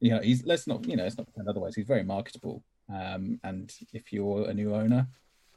you 0.00 0.10
know, 0.10 0.20
he's 0.20 0.46
let's 0.46 0.66
not, 0.66 0.86
you 0.88 0.96
know, 0.96 1.04
it's 1.04 1.18
not 1.18 1.28
otherwise. 1.46 1.74
He's 1.74 1.86
very 1.86 2.04
marketable, 2.04 2.64
um, 2.88 3.38
and 3.44 3.70
if 3.92 4.12
you're 4.12 4.48
a 4.48 4.54
new 4.54 4.74
owner 4.74 5.08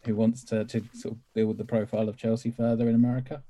who 0.06 0.15
wants 0.15 0.44
to 0.45 0.65
to 0.65 0.84
sort 0.94 1.14
of 1.15 1.19
build 1.34 1.57
the 1.57 1.65
profile 1.65 2.07
of 2.10 2.18
Chelsea 2.18 2.52
further 2.52 2.88
in 2.90 2.95
America, 2.95 3.44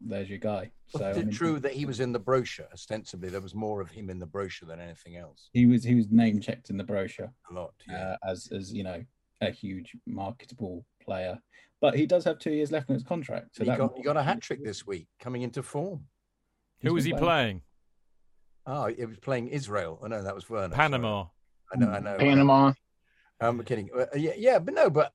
there's 0.00 0.28
your 0.28 0.38
guy. 0.38 0.70
So 0.88 0.98
Was 1.06 1.16
I 1.16 1.20
it 1.20 1.26
mean, 1.26 1.34
true 1.34 1.58
that 1.60 1.72
he 1.72 1.84
was 1.84 2.00
in 2.00 2.12
the 2.12 2.18
brochure? 2.18 2.66
Ostensibly, 2.72 3.28
there 3.28 3.40
was 3.40 3.54
more 3.54 3.80
of 3.80 3.90
him 3.90 4.08
in 4.10 4.18
the 4.18 4.26
brochure 4.26 4.66
than 4.68 4.80
anything 4.80 5.16
else. 5.16 5.50
he 5.52 5.66
was 5.66 5.84
he 5.84 5.94
was 5.94 6.10
name 6.10 6.40
checked 6.40 6.70
in 6.70 6.76
the 6.76 6.84
brochure 6.84 7.32
A 7.50 7.54
lot. 7.54 7.74
uh, 7.92 8.16
as 8.26 8.48
as 8.52 8.72
you 8.72 8.84
know 8.84 9.04
a 9.40 9.50
huge 9.50 9.96
marketable 10.06 10.84
player, 11.00 11.38
but 11.80 11.94
he 11.94 12.06
does 12.06 12.24
have 12.24 12.38
two 12.38 12.50
years 12.50 12.72
left 12.72 12.88
on 12.90 12.94
his 12.94 13.04
contract. 13.04 13.54
So 13.56 13.64
he 13.64 13.70
got 13.70 13.96
he 13.96 14.02
got 14.02 14.16
a 14.16 14.22
hat 14.22 14.40
trick 14.40 14.64
this 14.64 14.86
week, 14.86 15.06
coming 15.20 15.42
into 15.42 15.62
form. 15.62 16.04
Who 16.82 16.94
was 16.94 17.04
he 17.04 17.12
playing? 17.12 17.62
Oh, 18.66 18.84
it 18.84 19.06
was 19.08 19.18
playing 19.18 19.48
Israel. 19.48 19.98
Oh 20.02 20.06
no, 20.08 20.22
that 20.22 20.34
was 20.34 20.48
Werner. 20.50 20.74
Panama. 20.74 21.26
I 21.72 21.78
know, 21.78 21.90
I 21.90 22.00
know. 22.00 22.16
Panama. 22.18 22.72
I'm 23.40 23.62
kidding. 23.62 23.88
Uh, 23.96 24.06
yeah, 24.16 24.32
yeah, 24.36 24.58
but 24.58 24.74
no, 24.74 24.90
but 24.90 25.12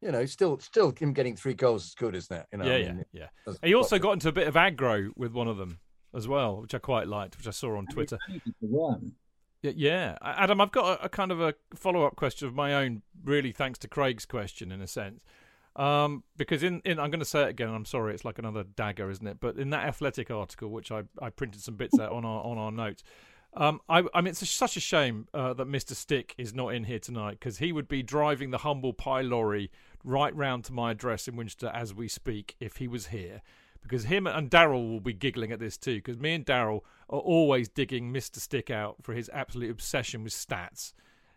you 0.00 0.12
know, 0.12 0.24
still, 0.26 0.58
still, 0.60 0.92
him 0.98 1.12
getting 1.12 1.36
three 1.36 1.54
goals 1.54 1.86
is 1.86 1.94
good, 1.94 2.14
isn't 2.14 2.36
it? 2.36 2.46
You 2.52 2.58
know, 2.58 2.64
yeah, 2.66 2.72
I 2.72 2.76
yeah, 2.76 2.92
mean, 2.92 3.04
yeah. 3.12 3.26
that's- 3.44 3.60
He 3.62 3.74
also 3.74 3.98
got 3.98 4.12
into 4.12 4.28
a 4.28 4.32
bit 4.32 4.46
of 4.46 4.54
aggro 4.54 5.10
with 5.16 5.32
one 5.32 5.48
of 5.48 5.56
them 5.56 5.78
as 6.14 6.28
well, 6.28 6.60
which 6.62 6.74
I 6.74 6.78
quite 6.78 7.08
liked, 7.08 7.36
which 7.36 7.46
I 7.46 7.50
saw 7.50 7.76
on 7.76 7.86
Twitter. 7.86 8.18
Yeah, 9.62 9.72
yeah. 9.74 10.18
Adam, 10.22 10.60
I've 10.60 10.70
got 10.70 11.00
a, 11.00 11.06
a 11.06 11.08
kind 11.08 11.32
of 11.32 11.40
a 11.40 11.54
follow 11.74 12.04
up 12.04 12.16
question 12.16 12.46
of 12.46 12.54
my 12.54 12.74
own, 12.74 13.02
really 13.24 13.52
thanks 13.52 13.78
to 13.80 13.88
Craig's 13.88 14.24
question 14.24 14.70
in 14.70 14.80
a 14.80 14.86
sense. 14.86 15.20
Um, 15.74 16.24
because 16.36 16.62
in, 16.62 16.80
in 16.84 16.98
I'm 16.98 17.10
going 17.10 17.20
to 17.20 17.26
say 17.26 17.42
it 17.42 17.50
again. 17.50 17.68
I'm 17.68 17.84
sorry, 17.84 18.14
it's 18.14 18.24
like 18.24 18.38
another 18.38 18.64
dagger, 18.64 19.10
isn't 19.10 19.26
it? 19.26 19.38
But 19.40 19.56
in 19.58 19.70
that 19.70 19.84
athletic 19.86 20.30
article, 20.30 20.70
which 20.70 20.90
I, 20.90 21.04
I 21.20 21.30
printed 21.30 21.60
some 21.60 21.76
bits 21.76 21.98
out 21.98 22.12
on 22.12 22.24
our 22.24 22.44
on 22.44 22.58
our 22.58 22.72
notes, 22.72 23.04
um, 23.54 23.80
I, 23.88 24.02
I 24.12 24.20
mean, 24.20 24.28
it's 24.28 24.42
a, 24.42 24.46
such 24.46 24.76
a 24.76 24.80
shame 24.80 25.28
uh, 25.32 25.54
that 25.54 25.68
Mr. 25.68 25.94
Stick 25.94 26.34
is 26.36 26.52
not 26.52 26.68
in 26.74 26.84
here 26.84 26.98
tonight 26.98 27.38
because 27.38 27.58
he 27.58 27.72
would 27.72 27.88
be 27.88 28.02
driving 28.02 28.50
the 28.50 28.58
humble 28.58 28.92
pie 28.92 29.22
lorry 29.22 29.70
right 30.04 30.34
round 30.34 30.64
to 30.64 30.72
my 30.72 30.90
address 30.92 31.28
in 31.28 31.36
Winchester 31.36 31.70
as 31.74 31.94
we 31.94 32.08
speak 32.08 32.56
if 32.60 32.76
he 32.76 32.88
was 32.88 33.08
here. 33.08 33.42
Because 33.82 34.04
him 34.04 34.26
and 34.26 34.50
Daryl 34.50 34.90
will 34.90 35.00
be 35.00 35.12
giggling 35.12 35.52
at 35.52 35.60
this 35.60 35.76
too. 35.76 35.96
Because 35.96 36.18
me 36.18 36.34
and 36.34 36.44
Daryl 36.44 36.80
are 37.08 37.20
always 37.20 37.68
digging 37.68 38.12
Mr. 38.12 38.36
Stick 38.38 38.70
out 38.70 38.96
for 39.02 39.14
his 39.14 39.30
absolute 39.32 39.70
obsession 39.70 40.24
with 40.24 40.32
stats, 40.32 40.92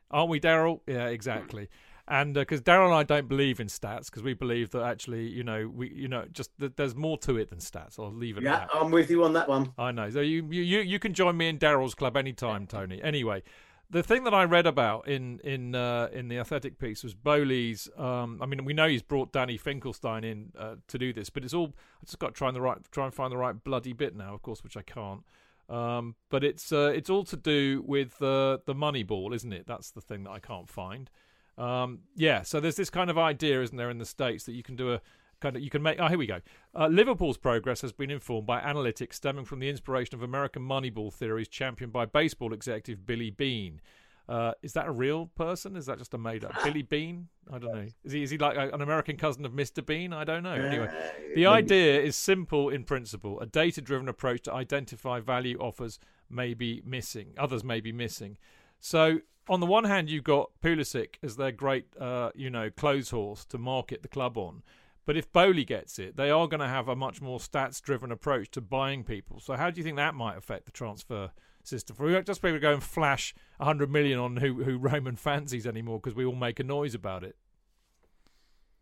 aren't 0.10 0.30
we, 0.30 0.40
Daryl? 0.40 0.82
Yeah, 0.88 1.08
exactly. 1.08 1.64
Hmm. 1.64 1.76
And 2.08 2.38
uh, 2.38 2.42
because 2.42 2.62
Daryl 2.62 2.88
and 2.88 2.96
I 2.96 3.04
don't 3.04 3.30
believe 3.30 3.60
in 3.60 3.68
stats, 3.68 4.08
because 4.08 4.24
we 4.24 4.34
believe 4.34 4.72
that 4.72 4.82
actually, 4.84 5.28
you 5.28 5.44
know, 5.44 5.72
we, 5.74 5.92
you 5.94 6.08
know, 6.08 6.26
just 6.34 6.50
that 6.58 6.76
there's 6.76 6.96
more 6.96 7.18
to 7.20 7.38
it 7.38 7.50
than 7.52 7.60
stats. 7.60 7.98
I'll 8.00 8.12
leave 8.12 8.38
it 8.38 8.44
Yeah, 8.44 8.64
at 8.64 8.70
that. 8.70 8.78
I'm 8.78 8.92
with 8.92 9.10
you 9.10 9.24
on 9.24 9.34
that 9.34 9.48
one. 9.48 9.72
I 9.78 9.92
know. 9.92 10.10
So 10.10 10.20
you 10.20 10.46
you 10.50 10.62
you 10.62 10.80
you 10.80 11.00
can 11.00 11.14
join 11.14 11.38
me 11.38 11.48
in 11.48 11.58
Daryl's 11.58 11.96
club 11.96 12.18
anytime, 12.18 12.68
Tony. 12.68 13.02
Anyway, 13.02 13.44
the 13.92 14.02
thing 14.02 14.24
that 14.24 14.34
I 14.34 14.46
read 14.46 14.66
about 14.66 15.08
in 15.08 15.40
in 15.44 15.76
uh, 15.76 16.08
in 16.12 16.30
the 16.30 16.40
athletic 16.40 16.80
piece 16.80 17.04
was 17.04 17.14
Boehly's. 17.14 17.90
Um, 17.98 18.40
I 18.42 18.46
mean, 18.46 18.64
we 18.66 18.74
know 18.74 18.88
he's 18.88 19.02
brought 19.04 19.32
Danny 19.32 19.58
Finkelstein 19.58 20.24
in 20.24 20.52
uh, 20.58 20.76
to 20.88 20.98
do 20.98 21.14
this, 21.14 21.30
but 21.30 21.44
it's 21.44 21.54
all. 21.54 21.74
I 22.02 22.06
just 22.06 22.18
got 22.18 22.28
to 22.28 22.34
try 22.34 22.48
and 22.48 22.56
the 22.56 22.62
right 22.62 22.78
try 22.92 23.06
and 23.06 23.14
find 23.14 23.32
the 23.32 23.38
right 23.38 23.62
bloody 23.64 23.94
bit 23.94 24.16
now, 24.16 24.34
of 24.34 24.42
course, 24.42 24.64
which 24.64 24.78
I 24.78 24.82
can't. 24.82 25.24
Um, 25.70 26.16
but 26.30 26.44
it's 26.44 26.72
uh, 26.72 26.92
it's 26.96 27.10
all 27.10 27.26
to 27.26 27.38
do 27.38 27.84
with 27.86 28.22
uh, 28.22 28.60
the 28.66 28.74
money 28.74 29.04
ball, 29.04 29.34
isn't 29.34 29.54
it? 29.54 29.68
That's 29.68 29.92
the 29.92 30.02
thing 30.02 30.24
that 30.24 30.32
I 30.32 30.40
can't 30.40 30.70
find. 30.70 31.10
Um, 31.58 32.00
yeah, 32.16 32.42
so 32.44 32.60
there's 32.60 32.78
this 32.78 32.90
kind 32.90 33.10
of 33.10 33.18
idea, 33.18 33.62
isn't 33.62 33.78
there, 33.78 33.90
in 33.90 33.98
the 33.98 34.06
states 34.06 34.46
that 34.46 34.54
you 34.54 34.64
can 34.64 34.76
do 34.76 34.94
a 34.94 35.02
kind 35.42 35.56
of 35.56 35.62
you 35.62 35.70
can 35.70 35.82
make. 35.82 36.00
Oh, 36.00 36.08
here 36.08 36.18
we 36.18 36.28
go. 36.28 36.40
Uh, 36.74 36.88
Liverpool's 36.88 37.38
progress 37.38 37.82
has 37.82 37.92
been 37.92 38.12
informed 38.12 38.48
by 38.48 38.62
analytics 38.62 39.16
stemming 39.16 39.46
from 39.46 39.60
the 39.60 39.70
inspiration 39.70 40.16
of 40.16 40.24
American 40.24 40.62
Moneyball 40.62 41.12
theories 41.12 41.48
championed 41.48 41.92
by 41.92 42.06
baseball 42.06 42.54
executive 42.54 43.06
Billy 43.06 43.30
Beane. 43.30 43.82
Uh, 44.30 44.54
is 44.62 44.72
that 44.74 44.88
a 44.88 44.92
real 44.92 45.26
person? 45.36 45.76
Is 45.76 45.88
that 45.88 45.98
just 45.98 46.14
a 46.14 46.18
made 46.18 46.46
up 46.46 46.54
Billy 46.64 46.84
Beane? 46.84 47.28
I 47.52 47.58
don't 47.58 47.74
know. 47.74 47.88
Is 48.04 48.14
he 48.14 48.24
is 48.24 48.30
he 48.30 48.38
like 48.38 48.56
a, 48.56 48.70
an 48.70 48.82
American 48.82 49.18
cousin 49.18 49.46
of 49.46 49.52
Mr. 49.52 49.86
Bean? 49.86 50.14
I 50.14 50.24
don't 50.24 50.44
know. 50.44 50.54
Anyway, 50.54 50.90
the 51.36 51.48
idea 51.48 52.00
is 52.00 52.16
simple 52.16 52.70
in 52.70 52.84
principle. 52.84 53.40
A 53.42 53.46
data 53.46 53.82
driven 53.82 54.08
approach 54.08 54.44
to 54.44 54.54
identify 54.54 55.20
value 55.20 55.58
offers 55.60 56.00
may 56.30 56.54
be 56.54 56.82
missing. 56.86 57.34
Others 57.38 57.64
may 57.64 57.82
be 57.82 57.92
missing. 57.92 58.38
So 58.80 59.20
on 59.50 59.60
the 59.60 59.66
one 59.66 59.84
hand, 59.84 60.10
you've 60.10 60.24
got 60.24 60.52
Pulisic 60.64 61.16
as 61.24 61.36
their 61.36 61.52
great, 61.52 61.86
uh, 62.00 62.32
you 62.36 62.50
know, 62.50 62.70
clothes 62.70 63.10
horse 63.10 63.44
to 63.46 63.58
market 63.58 64.02
the 64.02 64.08
club 64.08 64.38
on. 64.38 64.64
But 65.06 65.18
if 65.18 65.32
Boehly 65.32 65.66
gets 65.66 65.98
it, 66.00 66.16
they 66.16 66.30
are 66.30 66.48
going 66.48 66.60
to 66.60 66.68
have 66.68 66.88
a 66.88 66.96
much 66.96 67.22
more 67.22 67.40
stats-driven 67.40 68.12
approach 68.12 68.52
to 68.52 68.62
buying 68.62 69.04
people. 69.04 69.40
So 69.40 69.56
how 69.56 69.72
do 69.72 69.80
you 69.80 69.84
think 69.84 69.98
that 69.98 70.14
might 70.14 70.38
affect 70.38 70.66
the 70.66 70.72
transfer 70.72 71.32
system? 71.64 71.96
For 71.96 72.06
we 72.06 72.14
won't 72.14 72.28
just 72.28 72.42
be 72.42 72.50
able 72.50 72.58
to 72.58 72.62
go 72.62 72.74
and 72.74 72.84
flash 72.84 73.34
100 73.58 73.90
million 73.90 74.20
on 74.20 74.38
who, 74.38 74.64
who 74.64 74.78
Roman 74.78 75.16
fancies 75.16 75.66
anymore 75.66 76.00
because 76.00 76.16
we 76.16 76.26
all 76.26 76.36
make 76.36 76.60
a 76.60 76.64
noise 76.64 76.94
about 76.94 77.24
it. 77.24 77.36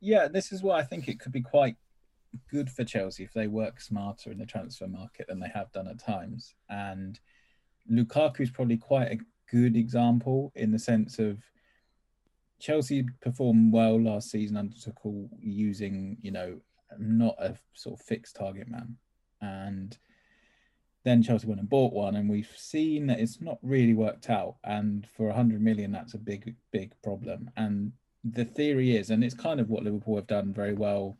Yeah, 0.01 0.27
this 0.27 0.51
is 0.51 0.61
why 0.61 0.79
I 0.79 0.83
think 0.83 1.07
it 1.07 1.19
could 1.19 1.31
be 1.31 1.41
quite 1.41 1.75
good 2.49 2.69
for 2.69 2.83
Chelsea 2.83 3.23
if 3.23 3.33
they 3.33 3.47
work 3.47 3.81
smarter 3.81 4.31
in 4.31 4.37
the 4.37 4.45
transfer 4.45 4.87
market 4.87 5.27
than 5.27 5.39
they 5.39 5.49
have 5.53 5.71
done 5.71 5.87
at 5.87 5.99
times. 5.99 6.53
And 6.69 7.19
Lukaku 7.89 8.41
is 8.41 8.51
probably 8.51 8.77
quite 8.77 9.11
a 9.11 9.19
good 9.49 9.75
example 9.75 10.51
in 10.55 10.71
the 10.71 10.79
sense 10.79 11.17
of 11.17 11.39
Chelsea 12.59 13.05
performed 13.21 13.73
well 13.73 13.99
last 13.99 14.29
season 14.31 14.57
under 14.57 14.75
Tuchel 14.75 15.29
using, 15.39 16.17
you 16.21 16.31
know, 16.31 16.59
not 16.97 17.35
a 17.39 17.55
sort 17.73 17.99
of 17.99 18.05
fixed 18.05 18.35
target 18.35 18.67
man. 18.67 18.97
And 19.41 19.97
then 21.03 21.23
Chelsea 21.23 21.47
went 21.47 21.61
and 21.61 21.69
bought 21.69 21.93
one, 21.93 22.15
and 22.17 22.29
we've 22.29 22.53
seen 22.57 23.07
that 23.07 23.19
it's 23.19 23.39
not 23.39 23.57
really 23.61 23.93
worked 23.93 24.29
out. 24.29 24.55
And 24.63 25.07
for 25.15 25.27
100 25.27 25.61
million, 25.61 25.91
that's 25.91 26.13
a 26.13 26.17
big, 26.17 26.55
big 26.71 26.93
problem. 27.01 27.49
And 27.55 27.93
the 28.23 28.45
theory 28.45 28.97
is, 28.97 29.09
and 29.09 29.23
it's 29.23 29.33
kind 29.33 29.59
of 29.59 29.69
what 29.69 29.83
Liverpool 29.83 30.17
have 30.17 30.27
done 30.27 30.53
very 30.53 30.73
well 30.73 31.17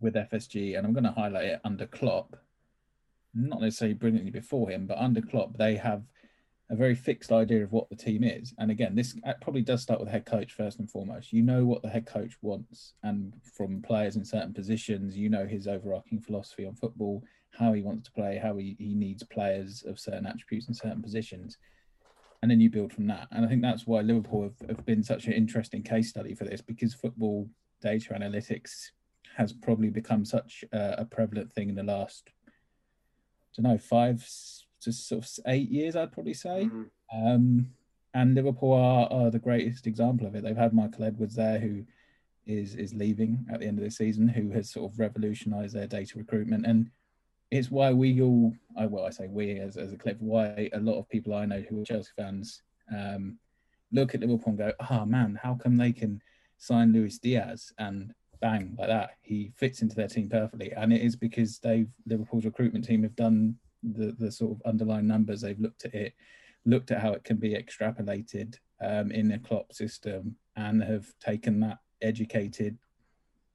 with 0.00 0.14
FSG, 0.14 0.76
and 0.76 0.86
I'm 0.86 0.92
going 0.92 1.04
to 1.04 1.10
highlight 1.10 1.46
it 1.46 1.60
under 1.64 1.86
Klopp, 1.86 2.36
not 3.34 3.60
necessarily 3.60 3.94
brilliantly 3.94 4.30
before 4.30 4.70
him, 4.70 4.86
but 4.86 4.98
under 4.98 5.20
Klopp, 5.20 5.56
they 5.56 5.76
have 5.76 6.02
a 6.72 6.76
very 6.76 6.94
fixed 6.94 7.30
idea 7.30 7.62
of 7.62 7.70
what 7.70 7.90
the 7.90 7.96
team 7.96 8.24
is. 8.24 8.54
And 8.56 8.70
again, 8.70 8.94
this 8.94 9.14
uh, 9.26 9.34
probably 9.42 9.60
does 9.60 9.82
start 9.82 10.00
with 10.00 10.08
the 10.08 10.12
head 10.12 10.24
coach 10.24 10.54
first 10.54 10.78
and 10.78 10.90
foremost. 10.90 11.30
You 11.30 11.42
know 11.42 11.66
what 11.66 11.82
the 11.82 11.90
head 11.90 12.06
coach 12.06 12.32
wants, 12.40 12.94
and 13.02 13.34
from 13.44 13.82
players 13.82 14.16
in 14.16 14.24
certain 14.24 14.54
positions, 14.54 15.14
you 15.14 15.28
know 15.28 15.46
his 15.46 15.68
overarching 15.68 16.18
philosophy 16.18 16.64
on 16.64 16.74
football, 16.74 17.22
how 17.50 17.74
he 17.74 17.82
wants 17.82 18.04
to 18.04 18.12
play, 18.12 18.40
how 18.42 18.56
he, 18.56 18.74
he 18.78 18.94
needs 18.94 19.22
players 19.22 19.84
of 19.86 20.00
certain 20.00 20.24
attributes 20.24 20.66
in 20.66 20.72
certain 20.72 21.02
positions. 21.02 21.58
And 22.40 22.50
then 22.50 22.58
you 22.58 22.70
build 22.70 22.92
from 22.92 23.06
that. 23.08 23.28
And 23.30 23.44
I 23.44 23.48
think 23.48 23.60
that's 23.60 23.86
why 23.86 24.00
Liverpool 24.00 24.42
have, 24.42 24.68
have 24.68 24.86
been 24.86 25.02
such 25.02 25.26
an 25.26 25.34
interesting 25.34 25.82
case 25.82 26.08
study 26.08 26.34
for 26.34 26.44
this 26.44 26.62
because 26.62 26.94
football 26.94 27.50
data 27.82 28.14
analytics 28.14 28.92
has 29.36 29.52
probably 29.52 29.90
become 29.90 30.24
such 30.24 30.64
a, 30.72 31.02
a 31.02 31.04
prevalent 31.04 31.52
thing 31.52 31.68
in 31.68 31.74
the 31.74 31.82
last, 31.82 32.30
I 32.48 33.62
don't 33.62 33.72
know, 33.72 33.78
five, 33.78 34.26
just 34.84 35.08
sort 35.08 35.24
of 35.24 35.30
eight 35.46 35.70
years, 35.70 35.96
I'd 35.96 36.12
probably 36.12 36.34
say. 36.34 36.68
Mm-hmm. 36.70 37.26
Um, 37.26 37.66
and 38.14 38.34
Liverpool 38.34 38.72
are, 38.72 39.10
are, 39.10 39.30
the 39.30 39.38
greatest 39.38 39.86
example 39.86 40.26
of 40.26 40.34
it. 40.34 40.42
They've 40.42 40.56
had 40.56 40.74
Michael 40.74 41.04
Edwards 41.04 41.34
there, 41.34 41.58
who 41.58 41.84
is 42.46 42.74
is 42.74 42.92
leaving 42.92 43.46
at 43.52 43.60
the 43.60 43.66
end 43.66 43.78
of 43.78 43.84
the 43.84 43.90
season, 43.90 44.28
who 44.28 44.50
has 44.50 44.70
sort 44.70 44.90
of 44.90 44.98
revolutionised 44.98 45.74
their 45.74 45.86
data 45.86 46.18
recruitment, 46.18 46.66
and 46.66 46.90
it's 47.50 47.70
why 47.70 47.92
we 47.92 48.20
all, 48.20 48.52
I 48.76 48.86
well, 48.86 49.06
I 49.06 49.10
say 49.10 49.28
we 49.28 49.58
as 49.58 49.76
as 49.76 49.92
a 49.92 49.96
club, 49.96 50.16
why 50.20 50.68
a 50.72 50.80
lot 50.80 50.98
of 50.98 51.08
people 51.08 51.34
I 51.34 51.46
know 51.46 51.62
who 51.68 51.82
are 51.82 51.84
Chelsea 51.84 52.10
fans 52.16 52.62
um, 52.94 53.38
look 53.92 54.14
at 54.14 54.20
Liverpool 54.20 54.50
and 54.50 54.58
go, 54.58 54.72
"Oh 54.90 55.04
man, 55.06 55.38
how 55.40 55.54
come 55.54 55.76
they 55.76 55.92
can 55.92 56.20
sign 56.58 56.92
Luis 56.92 57.18
Diaz 57.18 57.72
and 57.78 58.14
bang 58.40 58.74
like 58.78 58.88
that, 58.88 59.10
he 59.20 59.52
fits 59.56 59.82
into 59.82 59.94
their 59.94 60.08
team 60.08 60.28
perfectly?" 60.28 60.72
And 60.72 60.92
it 60.92 61.02
is 61.02 61.16
because 61.16 61.58
they've 61.58 61.92
Liverpool's 62.06 62.44
recruitment 62.44 62.84
team 62.84 63.02
have 63.02 63.16
done 63.16 63.56
the 63.82 64.14
the 64.18 64.30
sort 64.30 64.52
of 64.52 64.62
underlying 64.66 65.06
numbers. 65.06 65.40
They've 65.40 65.58
looked 65.58 65.84
at 65.84 65.94
it, 65.94 66.14
looked 66.64 66.90
at 66.90 67.00
how 67.00 67.12
it 67.12 67.24
can 67.24 67.36
be 67.36 67.54
extrapolated 67.54 68.56
um, 68.80 69.10
in 69.10 69.28
the 69.28 69.38
Klopp 69.38 69.72
system, 69.72 70.36
and 70.56 70.82
have 70.82 71.06
taken 71.20 71.60
that 71.60 71.78
educated, 72.00 72.78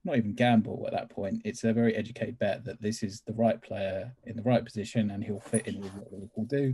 not 0.04 0.18
even 0.18 0.34
gamble 0.34 0.84
at 0.88 0.94
that 0.94 1.10
point. 1.10 1.42
It's 1.46 1.64
a 1.64 1.74
very 1.74 1.96
educated 1.96 2.40
bet 2.40 2.64
that 2.66 2.82
this 2.82 3.04
is 3.04 3.22
the 3.22 3.34
right 3.34 3.62
player 3.62 4.14
in 4.26 4.36
the 4.36 4.44
right 4.44 4.64
position, 4.64 5.12
and 5.12 5.24
he'll 5.24 5.40
fit 5.40 5.68
in 5.68 5.82
with 5.82 5.94
what 5.94 6.12
Liverpool 6.12 6.46
do. 6.46 6.74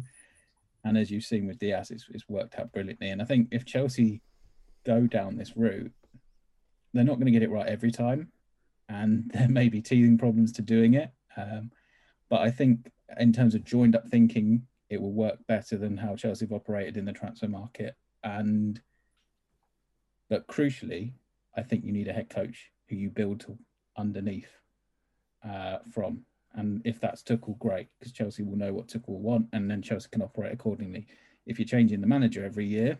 And 0.85 0.97
as 0.97 1.09
you've 1.09 1.23
seen 1.23 1.47
with 1.47 1.59
Diaz, 1.59 1.91
it's, 1.91 2.05
it's 2.09 2.27
worked 2.27 2.59
out 2.59 2.73
brilliantly. 2.73 3.09
And 3.09 3.21
I 3.21 3.25
think 3.25 3.47
if 3.51 3.65
Chelsea 3.65 4.21
go 4.85 5.07
down 5.07 5.37
this 5.37 5.55
route, 5.55 5.93
they're 6.93 7.05
not 7.05 7.15
going 7.15 7.25
to 7.25 7.31
get 7.31 7.43
it 7.43 7.49
right 7.49 7.67
every 7.67 7.91
time, 7.91 8.31
and 8.89 9.31
there 9.33 9.49
may 9.49 9.69
be 9.69 9.81
teething 9.81 10.17
problems 10.17 10.51
to 10.53 10.61
doing 10.61 10.93
it. 10.93 11.11
Um, 11.35 11.71
but 12.29 12.41
I 12.41 12.51
think 12.51 12.91
in 13.19 13.33
terms 13.33 13.55
of 13.55 13.63
joined 13.63 13.95
up 13.95 14.07
thinking, 14.09 14.65
it 14.89 15.01
will 15.01 15.13
work 15.13 15.39
better 15.47 15.77
than 15.77 15.97
how 15.97 16.15
Chelsea 16.15 16.45
have 16.45 16.53
operated 16.53 16.97
in 16.97 17.05
the 17.05 17.13
transfer 17.13 17.47
market. 17.47 17.95
And 18.23 18.79
but 20.29 20.47
crucially, 20.47 21.13
I 21.55 21.61
think 21.61 21.83
you 21.83 21.91
need 21.91 22.07
a 22.07 22.13
head 22.13 22.29
coach 22.29 22.71
who 22.87 22.95
you 22.95 23.09
build 23.09 23.45
underneath 23.97 24.49
uh, 25.47 25.79
from. 25.91 26.25
And 26.55 26.81
if 26.85 26.99
that's 26.99 27.23
Tuchel, 27.23 27.57
great, 27.57 27.87
because 27.99 28.13
Chelsea 28.13 28.43
will 28.43 28.57
know 28.57 28.73
what 28.73 28.87
Tuchel 28.87 29.09
will 29.09 29.21
want, 29.21 29.47
and 29.53 29.69
then 29.69 29.81
Chelsea 29.81 30.07
can 30.11 30.21
operate 30.21 30.53
accordingly. 30.53 31.07
If 31.45 31.59
you're 31.59 31.67
changing 31.67 32.01
the 32.01 32.07
manager 32.07 32.45
every 32.45 32.65
year, 32.65 32.99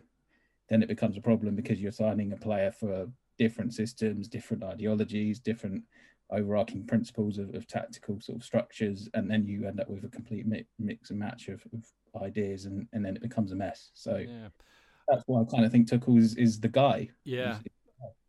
then 0.68 0.82
it 0.82 0.88
becomes 0.88 1.16
a 1.16 1.22
problem 1.22 1.54
because 1.54 1.80
you're 1.80 1.92
signing 1.92 2.32
a 2.32 2.36
player 2.36 2.72
for 2.72 3.08
different 3.38 3.74
systems, 3.74 4.28
different 4.28 4.64
ideologies, 4.64 5.38
different 5.38 5.82
overarching 6.34 6.84
principles 6.84 7.38
of, 7.38 7.54
of, 7.54 7.66
tactical 7.66 8.20
sort 8.20 8.36
of 8.36 8.44
structures, 8.44 9.08
and 9.14 9.30
then 9.30 9.46
you 9.46 9.66
end 9.66 9.80
up 9.80 9.88
with 9.88 10.04
a 10.04 10.08
complete 10.08 10.46
mi- 10.46 10.66
mix 10.78 11.10
and 11.10 11.18
match 11.18 11.48
of, 11.48 11.62
of, 11.72 12.22
ideas, 12.22 12.66
and, 12.66 12.86
and 12.92 13.04
then 13.04 13.16
it 13.16 13.22
becomes 13.22 13.52
a 13.52 13.56
mess. 13.56 13.90
So 13.94 14.16
yeah. 14.16 14.48
that's 15.08 15.22
why 15.26 15.40
I 15.40 15.44
kind 15.44 15.64
of 15.64 15.72
think 15.72 15.88
Tuchel 15.88 16.18
is, 16.18 16.36
is 16.36 16.60
the 16.60 16.68
guy. 16.68 17.08
Yeah. 17.24 17.58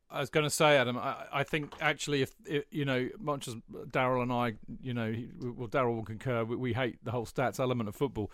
I 0.09 0.19
was 0.19 0.29
going 0.29 0.45
to 0.45 0.49
say, 0.49 0.77
Adam. 0.77 0.97
I, 0.97 1.25
I 1.31 1.43
think 1.43 1.73
actually, 1.81 2.21
if, 2.21 2.33
if, 2.45 2.63
you 2.71 2.85
know, 2.85 3.09
much 3.19 3.47
as 3.47 3.55
Daryl 3.89 4.23
and 4.23 4.31
I, 4.31 4.53
you 4.81 4.93
know, 4.93 5.13
well, 5.41 5.67
Daryl 5.67 5.95
will 5.95 6.05
concur. 6.05 6.45
We, 6.45 6.55
we, 6.55 6.73
hate 6.73 7.03
the 7.03 7.11
whole 7.11 7.25
stats 7.25 7.59
element 7.59 7.89
of 7.89 7.95
football. 7.95 8.31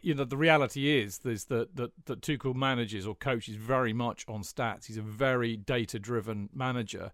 You 0.00 0.14
know, 0.14 0.24
the 0.24 0.36
reality 0.36 1.00
is 1.00 1.18
is 1.24 1.46
that 1.46 1.74
that 1.74 1.90
that 2.04 2.20
Tuchel 2.20 2.54
manages 2.54 3.06
or 3.06 3.16
coaches 3.16 3.56
very 3.56 3.92
much 3.92 4.24
on 4.28 4.42
stats. 4.42 4.86
He's 4.86 4.96
a 4.96 5.02
very 5.02 5.56
data-driven 5.56 6.50
manager, 6.54 7.10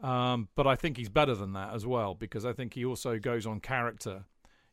um, 0.00 0.48
but 0.54 0.66
I 0.66 0.76
think 0.76 0.96
he's 0.96 1.08
better 1.08 1.34
than 1.34 1.52
that 1.54 1.74
as 1.74 1.86
well 1.86 2.14
because 2.14 2.44
I 2.44 2.52
think 2.52 2.74
he 2.74 2.84
also 2.84 3.18
goes 3.18 3.46
on 3.46 3.60
character. 3.60 4.24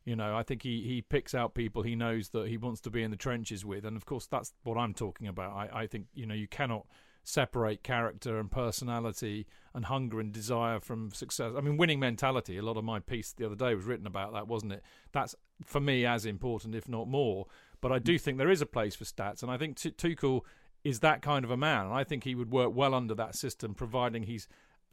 You 0.04 0.14
know, 0.14 0.36
I 0.36 0.42
think 0.44 0.62
he, 0.62 0.82
he 0.82 1.02
picks 1.02 1.34
out 1.34 1.54
people 1.54 1.82
he 1.82 1.96
knows 1.96 2.28
that 2.28 2.46
he 2.48 2.56
wants 2.56 2.80
to 2.82 2.90
be 2.90 3.02
in 3.02 3.10
the 3.10 3.16
trenches 3.16 3.64
with, 3.64 3.84
and 3.84 3.96
of 3.96 4.06
course 4.06 4.26
that's 4.26 4.52
what 4.62 4.78
I'm 4.78 4.94
talking 4.94 5.26
about. 5.26 5.52
I, 5.52 5.82
I 5.82 5.86
think 5.86 6.06
you 6.14 6.26
know 6.26 6.34
you 6.34 6.46
cannot 6.46 6.86
separate 7.24 7.82
character 7.82 8.38
and 8.38 8.48
personality 8.48 9.46
and 9.74 9.86
hunger 9.86 10.20
and 10.20 10.32
desire 10.32 10.78
from 10.78 11.10
success. 11.10 11.52
I 11.56 11.60
mean, 11.60 11.76
winning 11.76 11.98
mentality. 11.98 12.56
A 12.56 12.62
lot 12.62 12.76
of 12.76 12.84
my 12.84 13.00
piece 13.00 13.32
the 13.32 13.46
other 13.46 13.56
day 13.56 13.74
was 13.74 13.84
written 13.84 14.06
about 14.06 14.32
that, 14.32 14.46
wasn't 14.46 14.74
it? 14.74 14.82
That's 15.10 15.34
for 15.64 15.80
me 15.80 16.06
as 16.06 16.24
important, 16.24 16.76
if 16.76 16.88
not 16.88 17.08
more. 17.08 17.46
But 17.80 17.90
I 17.90 17.98
do 17.98 18.16
think 18.16 18.38
there 18.38 18.50
is 18.50 18.62
a 18.62 18.66
place 18.66 18.94
for 18.94 19.04
stats, 19.04 19.42
and 19.42 19.50
I 19.50 19.58
think 19.58 19.76
Tuchel 19.76 20.42
is 20.84 21.00
that 21.00 21.20
kind 21.20 21.44
of 21.44 21.50
a 21.50 21.56
man, 21.56 21.86
and 21.86 21.94
I 21.94 22.04
think 22.04 22.22
he 22.22 22.36
would 22.36 22.52
work 22.52 22.70
well 22.72 22.94
under 22.94 23.14
that 23.16 23.34
system, 23.34 23.74
providing 23.74 24.22
he's 24.22 24.46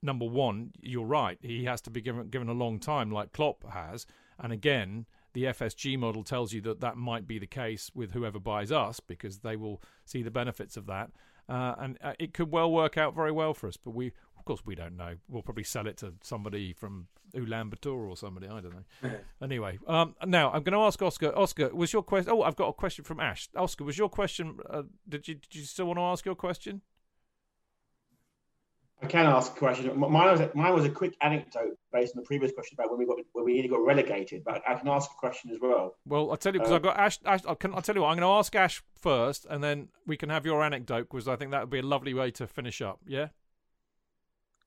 number 0.03 0.25
one, 0.25 0.71
you're 0.81 1.05
right. 1.05 1.38
He 1.41 1.65
has 1.65 1.81
to 1.81 1.89
be 1.89 2.01
given 2.01 2.30
given 2.30 2.49
a 2.49 2.53
long 2.53 2.80
time, 2.80 3.11
like 3.11 3.31
Klopp 3.31 3.63
has. 3.71 4.05
And 4.39 4.51
again, 4.51 5.05
the 5.34 5.45
FSG 5.45 5.97
model 5.97 6.23
tells 6.23 6.53
you 6.53 6.61
that 6.61 6.81
that 6.81 6.97
might 6.97 7.27
be 7.27 7.39
the 7.39 7.47
case 7.47 7.91
with 7.95 8.11
whoever 8.11 8.39
buys 8.39 8.71
us 8.71 8.99
because 8.99 9.39
they 9.39 9.55
will 9.55 9.81
see 10.05 10.21
the 10.21 10.31
benefits 10.31 10.77
of 10.77 10.85
that. 10.88 11.11
Uh, 11.49 11.75
and 11.77 11.97
uh, 12.01 12.13
it 12.19 12.34
could 12.34 12.51
well 12.51 12.71
work 12.71 12.97
out 12.97 13.15
very 13.15 13.31
well 13.31 13.53
for 13.53 13.67
us. 13.67 13.77
But 13.77 13.91
we, 13.91 14.07
of 14.38 14.45
course, 14.45 14.61
we 14.65 14.75
don't 14.75 14.95
know. 14.95 15.15
We'll 15.27 15.41
probably 15.41 15.63
sell 15.63 15.88
it 15.88 15.97
to 15.97 16.13
somebody 16.21 16.73
from 16.73 17.07
Ulaanbaatar 17.35 18.09
or 18.09 18.15
somebody. 18.15 18.47
I 18.47 18.61
don't 18.61 18.73
know. 18.73 19.11
anyway, 19.41 19.80
um, 19.88 20.15
now 20.25 20.51
I'm 20.51 20.63
going 20.63 20.73
to 20.73 20.85
ask 20.85 21.01
Oscar. 21.01 21.38
Oscar, 21.38 21.73
was 21.73 21.91
your 21.91 22.03
question? 22.03 22.31
Oh, 22.31 22.43
I've 22.43 22.55
got 22.55 22.69
a 22.69 22.73
question 22.73 23.03
from 23.03 23.19
Ash. 23.19 23.49
Oscar, 23.55 23.84
was 23.84 23.97
your 23.97 24.09
question? 24.09 24.57
Uh, 24.69 24.84
did 25.07 25.27
you 25.27 25.35
did 25.35 25.55
you 25.55 25.63
still 25.63 25.85
want 25.85 25.97
to 25.97 26.03
ask 26.03 26.25
your 26.25 26.35
question? 26.35 26.81
I 29.03 29.07
can 29.07 29.25
ask 29.25 29.51
a 29.51 29.59
question. 29.59 29.99
Mine 29.99 30.31
was 30.31 30.39
a, 30.39 30.49
mine 30.55 30.73
was 30.73 30.85
a 30.85 30.89
quick 30.89 31.17
anecdote 31.21 31.77
based 31.91 32.15
on 32.15 32.21
the 32.21 32.25
previous 32.25 32.53
question 32.53 32.77
about 32.80 32.89
when 32.89 32.99
we 32.99 33.05
got 33.05 33.17
when 33.34 33.43
we 33.43 33.67
got 33.67 33.85
relegated. 33.85 34.43
But 34.45 34.61
I 34.67 34.75
can 34.75 34.88
ask 34.88 35.11
a 35.11 35.15
question 35.19 35.51
as 35.51 35.57
well. 35.61 35.95
Well, 36.05 36.31
I'll 36.31 36.38
tell 36.38 36.53
you 36.53 36.59
because 36.59 36.71
uh, 36.71 36.75
I've 36.75 36.81
got 36.84 36.97
Ash. 36.97 37.19
Ash 37.25 37.41
I 37.45 37.53
can, 37.55 37.73
I'll 37.73 37.81
tell 37.81 37.95
you 37.95 38.01
what. 38.01 38.07
I'm 38.07 38.17
going 38.17 38.27
to 38.27 38.39
ask 38.39 38.55
Ash 38.55 38.81
first, 38.95 39.45
and 39.49 39.61
then 39.61 39.89
we 40.07 40.15
can 40.15 40.30
have 40.30 40.45
your 40.45 40.63
anecdote 40.63 41.09
because 41.11 41.27
I 41.27 41.35
think 41.35 41.51
that 41.51 41.61
would 41.61 41.69
be 41.69 41.80
a 41.80 41.84
lovely 41.84 42.13
way 42.13 42.31
to 42.31 42.47
finish 42.47 42.81
up. 42.81 42.99
Yeah. 43.05 43.27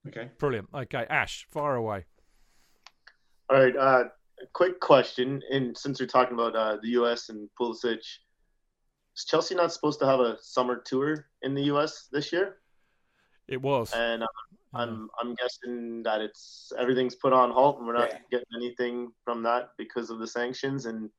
Okay. 0.06 0.30
Brilliant. 0.38 0.68
Okay, 0.72 1.06
Ash, 1.08 1.46
fire 1.50 1.74
away. 1.74 2.04
All 3.48 3.58
right. 3.58 3.74
Uh, 3.74 4.04
quick 4.52 4.80
question. 4.80 5.42
And 5.50 5.76
since 5.76 5.98
we're 5.98 6.06
talking 6.06 6.34
about 6.34 6.54
uh, 6.54 6.76
the 6.82 6.88
U.S. 6.90 7.30
and 7.30 7.48
Pulisic, 7.58 8.00
is 9.16 9.24
Chelsea 9.26 9.54
not 9.54 9.72
supposed 9.72 9.98
to 10.00 10.06
have 10.06 10.20
a 10.20 10.36
summer 10.42 10.82
tour 10.84 11.26
in 11.40 11.54
the 11.54 11.62
U.S. 11.64 12.08
this 12.12 12.32
year? 12.32 12.56
It 13.48 13.62
was, 13.62 13.92
and 13.94 14.22
uh, 14.22 14.26
I'm 14.74 15.08
I'm 15.20 15.34
guessing 15.34 16.02
that 16.02 16.20
it's 16.20 16.72
everything's 16.78 17.14
put 17.14 17.32
on 17.32 17.50
halt, 17.50 17.78
and 17.78 17.86
we're 17.86 17.92
not 17.92 18.10
yeah. 18.10 18.18
getting 18.30 18.46
anything 18.56 19.12
from 19.24 19.42
that 19.44 19.70
because 19.78 20.10
of 20.10 20.18
the 20.18 20.26
sanctions, 20.26 20.86
and 20.86 21.10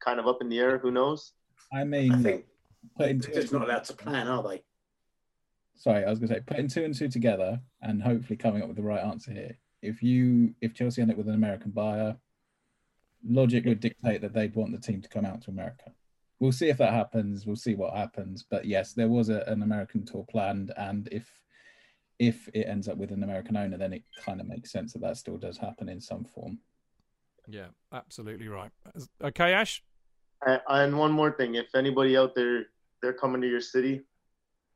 kind 0.00 0.18
of 0.18 0.26
up 0.26 0.38
in 0.40 0.48
the 0.48 0.58
air. 0.58 0.78
Who 0.78 0.90
knows? 0.90 1.32
I 1.72 1.84
mean, 1.84 2.12
I 2.12 2.22
think 2.22 2.44
they're 2.96 3.14
just 3.14 3.52
not 3.52 3.62
allowed 3.62 3.84
to 3.84 3.92
plan, 3.92 4.28
are 4.28 4.42
they? 4.42 4.62
Sorry, 5.74 6.04
I 6.04 6.10
was 6.10 6.18
going 6.18 6.28
to 6.28 6.34
say 6.36 6.40
putting 6.40 6.68
two 6.68 6.84
and 6.84 6.94
two 6.94 7.08
together, 7.08 7.60
and 7.82 8.02
hopefully 8.02 8.36
coming 8.36 8.62
up 8.62 8.68
with 8.68 8.76
the 8.76 8.82
right 8.82 9.02
answer 9.02 9.32
here. 9.32 9.58
If 9.82 10.02
you 10.02 10.54
if 10.62 10.74
Chelsea 10.74 11.02
end 11.02 11.10
up 11.10 11.18
with 11.18 11.28
an 11.28 11.34
American 11.34 11.72
buyer, 11.72 12.16
logic 13.28 13.66
would 13.66 13.80
dictate 13.80 14.22
that 14.22 14.32
they'd 14.32 14.54
want 14.54 14.72
the 14.72 14.78
team 14.78 15.02
to 15.02 15.08
come 15.08 15.26
out 15.26 15.42
to 15.42 15.50
America 15.50 15.92
we'll 16.42 16.50
see 16.50 16.68
if 16.68 16.78
that 16.78 16.92
happens. 16.92 17.46
We'll 17.46 17.54
see 17.54 17.76
what 17.76 17.94
happens. 17.94 18.44
But 18.50 18.64
yes, 18.66 18.94
there 18.94 19.08
was 19.08 19.28
a, 19.28 19.44
an 19.46 19.62
American 19.62 20.04
tour 20.04 20.26
planned, 20.28 20.72
and 20.76 21.08
if 21.12 21.24
if 22.22 22.48
it 22.54 22.68
ends 22.68 22.86
up 22.86 22.96
with 22.96 23.10
an 23.10 23.24
American 23.24 23.56
owner, 23.56 23.76
then 23.76 23.92
it 23.92 24.04
kind 24.24 24.40
of 24.40 24.46
makes 24.46 24.70
sense 24.70 24.92
that 24.92 25.02
that 25.02 25.16
still 25.16 25.36
does 25.36 25.58
happen 25.58 25.88
in 25.88 26.00
some 26.00 26.24
form. 26.24 26.56
Yeah, 27.48 27.66
absolutely 27.92 28.46
right. 28.46 28.70
Okay, 29.20 29.52
Ash. 29.52 29.82
and 30.46 30.96
one 30.96 31.10
more 31.10 31.32
thing: 31.32 31.56
if 31.56 31.74
anybody 31.74 32.16
out 32.16 32.36
there 32.36 32.66
they're 33.02 33.12
coming 33.12 33.40
to 33.40 33.48
your 33.48 33.60
city, 33.60 34.02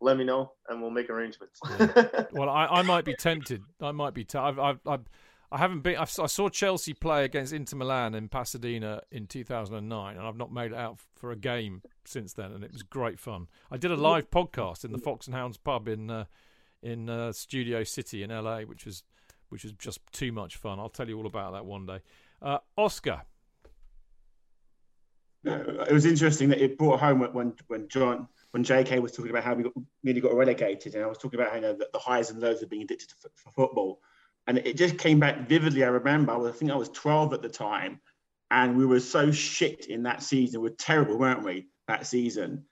let 0.01 0.17
me 0.17 0.25
know 0.25 0.53
and 0.69 0.83
we'll 0.83 0.91
make 0.91 1.09
arrangements. 1.09 1.61
yeah. 1.79 2.25
Well, 2.33 2.51
I, 2.51 2.67
I 2.67 2.83
might 2.83 3.05
be 3.05 3.15
tempted. 3.15 3.63
I 3.81 3.93
might 3.93 4.13
be. 4.13 4.25
T- 4.25 4.39
I've, 4.39 4.59
I've, 4.59 4.81
I've 4.85 5.05
I 5.53 5.59
haven't 5.59 5.83
been. 5.83 5.97
I've, 5.97 6.13
i 6.19 6.27
saw 6.27 6.49
Chelsea 6.49 6.95
play 6.95 7.25
against 7.25 7.53
Inter 7.53 7.77
Milan 7.77 8.17
in 8.17 8.29
Pasadena 8.29 9.03
in 9.13 9.29
2009, 9.29 10.17
and 10.17 10.27
I've 10.27 10.37
not 10.37 10.53
made 10.53 10.73
it 10.73 10.77
out 10.77 10.99
for 11.15 11.31
a 11.31 11.37
game 11.37 11.83
since 12.05 12.33
then, 12.33 12.51
and 12.51 12.65
it 12.65 12.73
was 12.73 12.83
great 12.83 13.21
fun. 13.21 13.47
I 13.71 13.77
did 13.77 13.93
a 13.93 13.97
live 13.97 14.31
podcast 14.31 14.85
in 14.85 14.91
the 14.91 14.99
Fox 14.99 15.27
and 15.27 15.37
Hounds 15.37 15.59
pub 15.59 15.87
in 15.87 16.11
uh, 16.11 16.25
in 16.87 17.11
uh, 17.11 17.33
Studio 17.33 17.83
City 17.83 18.23
in 18.23 18.31
LA, 18.31 18.61
which 18.61 18.87
was 18.87 19.03
which 19.49 19.65
was 19.65 19.73
just 19.73 20.01
too 20.13 20.33
much 20.33 20.57
fun. 20.57 20.79
I'll 20.79 20.89
tell 20.89 21.09
you 21.09 21.19
all 21.19 21.27
about 21.27 21.53
that 21.53 21.65
one 21.65 21.87
day. 21.87 22.01
Uh, 22.41 22.59
Oscar. 22.77 23.23
it 25.45 25.93
was 25.93 26.05
interesting 26.05 26.49
that 26.49 26.61
it 26.63 26.79
brought 26.79 27.01
home 27.01 27.21
when 27.33 27.55
when 27.67 27.89
John 27.89 28.29
when 28.53 28.65
JK 28.65 29.01
was 29.03 29.13
talking 29.13 29.31
about 29.31 29.45
how 29.45 29.55
we 29.55 29.65
got, 29.65 29.73
nearly 30.05 30.21
got 30.21 30.35
relegated, 30.35 30.95
and 30.95 31.05
I 31.05 31.09
was 31.09 31.19
talking 31.19 31.39
about 31.39 31.51
how 31.51 31.57
you 31.57 31.63
know, 31.63 31.73
the, 31.73 31.89
the 31.93 31.99
highs 31.99 32.31
and 32.31 32.41
lows 32.41 32.63
of 32.63 32.71
being 32.71 32.83
addicted 32.83 33.09
to 33.09 33.15
f- 33.25 33.53
football, 33.55 34.01
and 34.47 34.59
it 34.59 34.77
just 34.77 34.97
came 34.97 35.19
back 35.19 35.49
vividly. 35.49 35.85
I 35.85 35.89
remember 35.89 36.33
I, 36.33 36.37
was, 36.37 36.55
I 36.55 36.57
think 36.57 36.71
I 36.71 36.77
was 36.77 36.89
12 36.91 37.35
at 37.35 37.43
the 37.43 37.49
time, 37.49 38.01
and 38.51 38.77
we 38.77 38.87
were 38.87 39.01
so 39.01 39.33
shit 39.33 39.87
in 39.87 40.05
that 40.05 40.23
season. 40.23 40.61
We 40.61 40.71
were 40.71 40.77
terrible, 40.77 41.19
weren't 41.19 41.45
we? 41.45 41.67
That 41.89 42.07
season, 42.07 42.65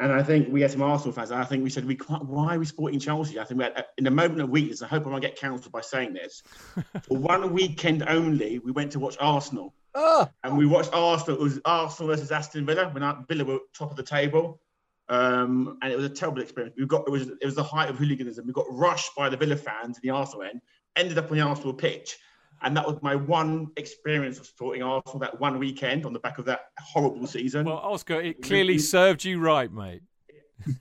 and 0.00 0.12
I 0.12 0.22
think 0.22 0.48
we 0.52 0.60
had 0.60 0.70
some 0.70 0.82
Arsenal 0.82 1.12
fans. 1.12 1.32
I 1.32 1.44
think 1.44 1.64
we 1.64 1.70
said 1.70 1.84
we 1.84 1.96
can't. 1.96 2.24
Why 2.24 2.54
are 2.54 2.58
we 2.58 2.64
supporting 2.64 3.00
Chelsea? 3.00 3.40
I 3.40 3.44
think 3.44 3.58
we 3.58 3.64
had, 3.64 3.84
in 3.96 4.06
a 4.06 4.10
moment 4.10 4.40
of 4.40 4.48
weakness. 4.48 4.80
I 4.80 4.86
hope 4.86 5.06
I 5.06 5.10
won't 5.10 5.22
get 5.22 5.36
cancelled 5.36 5.72
by 5.72 5.80
saying 5.80 6.12
this. 6.12 6.42
For 7.02 7.18
one 7.18 7.52
weekend 7.52 8.04
only, 8.06 8.60
we 8.60 8.70
went 8.70 8.92
to 8.92 9.00
watch 9.00 9.16
Arsenal. 9.18 9.74
Oh. 9.94 10.28
And 10.44 10.56
we 10.56 10.66
watched 10.66 10.90
Arsenal. 10.92 11.40
It 11.40 11.42
was 11.42 11.60
Arsenal 11.64 12.14
versus 12.14 12.30
Aston 12.30 12.64
Villa 12.64 12.88
when 12.90 13.02
Villa 13.26 13.44
were 13.44 13.58
top 13.76 13.90
of 13.90 13.96
the 13.96 14.04
table, 14.04 14.60
um, 15.08 15.78
and 15.82 15.92
it 15.92 15.96
was 15.96 16.04
a 16.04 16.10
terrible 16.10 16.42
experience. 16.42 16.76
We 16.78 16.86
got 16.86 17.08
it 17.08 17.10
was 17.10 17.28
it 17.28 17.44
was 17.44 17.56
the 17.56 17.64
height 17.64 17.90
of 17.90 17.98
hooliganism. 17.98 18.46
We 18.46 18.52
got 18.52 18.66
rushed 18.70 19.16
by 19.16 19.28
the 19.28 19.36
Villa 19.36 19.56
fans 19.56 19.96
in 19.96 20.02
the 20.08 20.10
Arsenal 20.10 20.44
end. 20.44 20.60
Ended 20.94 21.18
up 21.18 21.30
on 21.30 21.36
the 21.36 21.42
Arsenal 21.42 21.74
pitch, 21.74 22.18
and 22.62 22.76
that 22.76 22.86
was 22.86 22.96
my 23.02 23.14
one 23.14 23.68
experience 23.76 24.38
of 24.38 24.46
supporting 24.46 24.82
Arsenal 24.82 25.18
that 25.20 25.38
one 25.40 25.58
weekend 25.58 26.04
on 26.06 26.12
the 26.12 26.18
back 26.18 26.38
of 26.38 26.44
that 26.46 26.60
horrible 26.78 27.26
season. 27.26 27.66
Well, 27.66 27.76
Oscar, 27.78 28.20
it 28.20 28.42
clearly 28.42 28.78
served 28.78 29.24
you 29.24 29.40
right, 29.40 29.72
mate. 29.72 30.02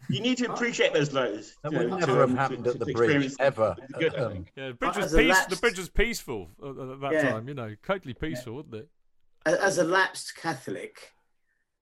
You 0.09 0.21
need 0.21 0.37
to 0.39 0.45
appreciate 0.53 0.93
those 0.93 1.13
lows. 1.13 1.53
That 1.63 1.71
you 1.71 1.77
would 1.79 1.89
know, 1.89 1.97
never 1.97 2.11
to, 2.13 2.19
have 2.19 2.31
happened 2.31 2.63
to- 2.63 2.71
at 2.71 2.79
the 2.79 2.85
to 2.85 2.93
bridge 2.93 3.33
ever. 3.39 3.75
good, 3.99 4.15
Um. 4.15 4.45
Yeah, 4.55 4.69
the 4.69 4.73
bridge 4.73 4.97
was 4.97 5.13
peace. 5.13 5.29
lapsed- 5.29 5.49
The 5.51 5.55
bridge 5.57 5.77
was 5.77 5.89
peaceful 5.89 6.49
at, 6.63 6.69
at 6.69 6.99
that 7.01 7.11
Yeah. 7.13 7.29
time. 7.31 7.47
You 7.47 7.53
know, 7.53 7.75
totally 7.85 8.13
peaceful, 8.15 8.53
wasn't 8.55 8.75
it? 8.75 8.89
As, 9.45 9.55
as 9.55 9.77
a 9.77 9.83
lapsed 9.83 10.35
Catholic, 10.35 11.11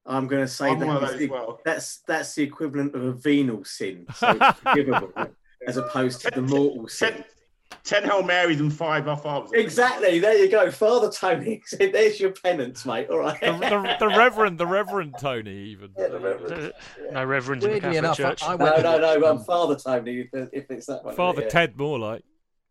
I'm 0.05 0.27
going 0.27 0.41
to 0.43 0.47
say 0.47 0.69
I'm 0.69 0.79
that 0.79 0.85
one 0.87 0.97
of 0.97 1.03
is 1.03 1.09
those 1.11 1.19
the- 1.19 1.27
well. 1.29 1.61
that's 1.63 1.99
that's 2.07 2.35
the 2.35 2.43
equivalent 2.43 2.93
of 2.95 3.03
a 3.03 3.13
venial 3.13 3.63
sin, 3.63 4.05
so 4.13 4.29
it's 4.41 4.59
forgivable, 4.59 5.11
as 5.65 5.77
opposed 5.77 6.21
to 6.21 6.31
the 6.31 6.41
mortal 6.41 6.87
sin. 6.89 7.23
Ten 7.85 8.03
Hail 8.03 8.23
Marys 8.23 8.59
and 8.59 8.73
five 8.73 9.07
Our 9.07 9.15
Fathers. 9.15 9.51
Exactly. 9.53 10.17
There 10.17 10.35
you 10.35 10.49
go, 10.49 10.71
Father 10.71 11.11
Tony. 11.11 11.61
There's 11.79 12.19
your 12.19 12.31
penance, 12.31 12.83
mate. 12.83 13.09
All 13.11 13.19
right. 13.19 13.39
The, 13.39 13.51
the, 13.51 13.95
the 13.99 14.07
Reverend, 14.17 14.57
the 14.57 14.65
Reverend 14.65 15.15
Tony, 15.19 15.55
even. 15.55 15.91
No 17.11 17.23
reverends 17.23 17.63
in 17.63 17.73
the 17.73 17.79
Catholic 17.79 17.97
enough, 17.97 18.17
Church. 18.17 18.43
I, 18.43 18.53
I 18.53 18.55
no, 18.55 18.65
went 18.65 18.83
no, 18.83 18.97
no. 18.97 19.15
um, 19.15 19.37
I'm 19.37 19.43
Father 19.45 19.75
Tony. 19.75 20.27
If, 20.33 20.49
if 20.51 20.71
it's 20.71 20.87
that 20.87 21.05
one. 21.05 21.15
Father 21.15 21.43
yeah. 21.43 21.49
Ted, 21.49 21.77
more 21.77 21.99
like. 21.99 22.23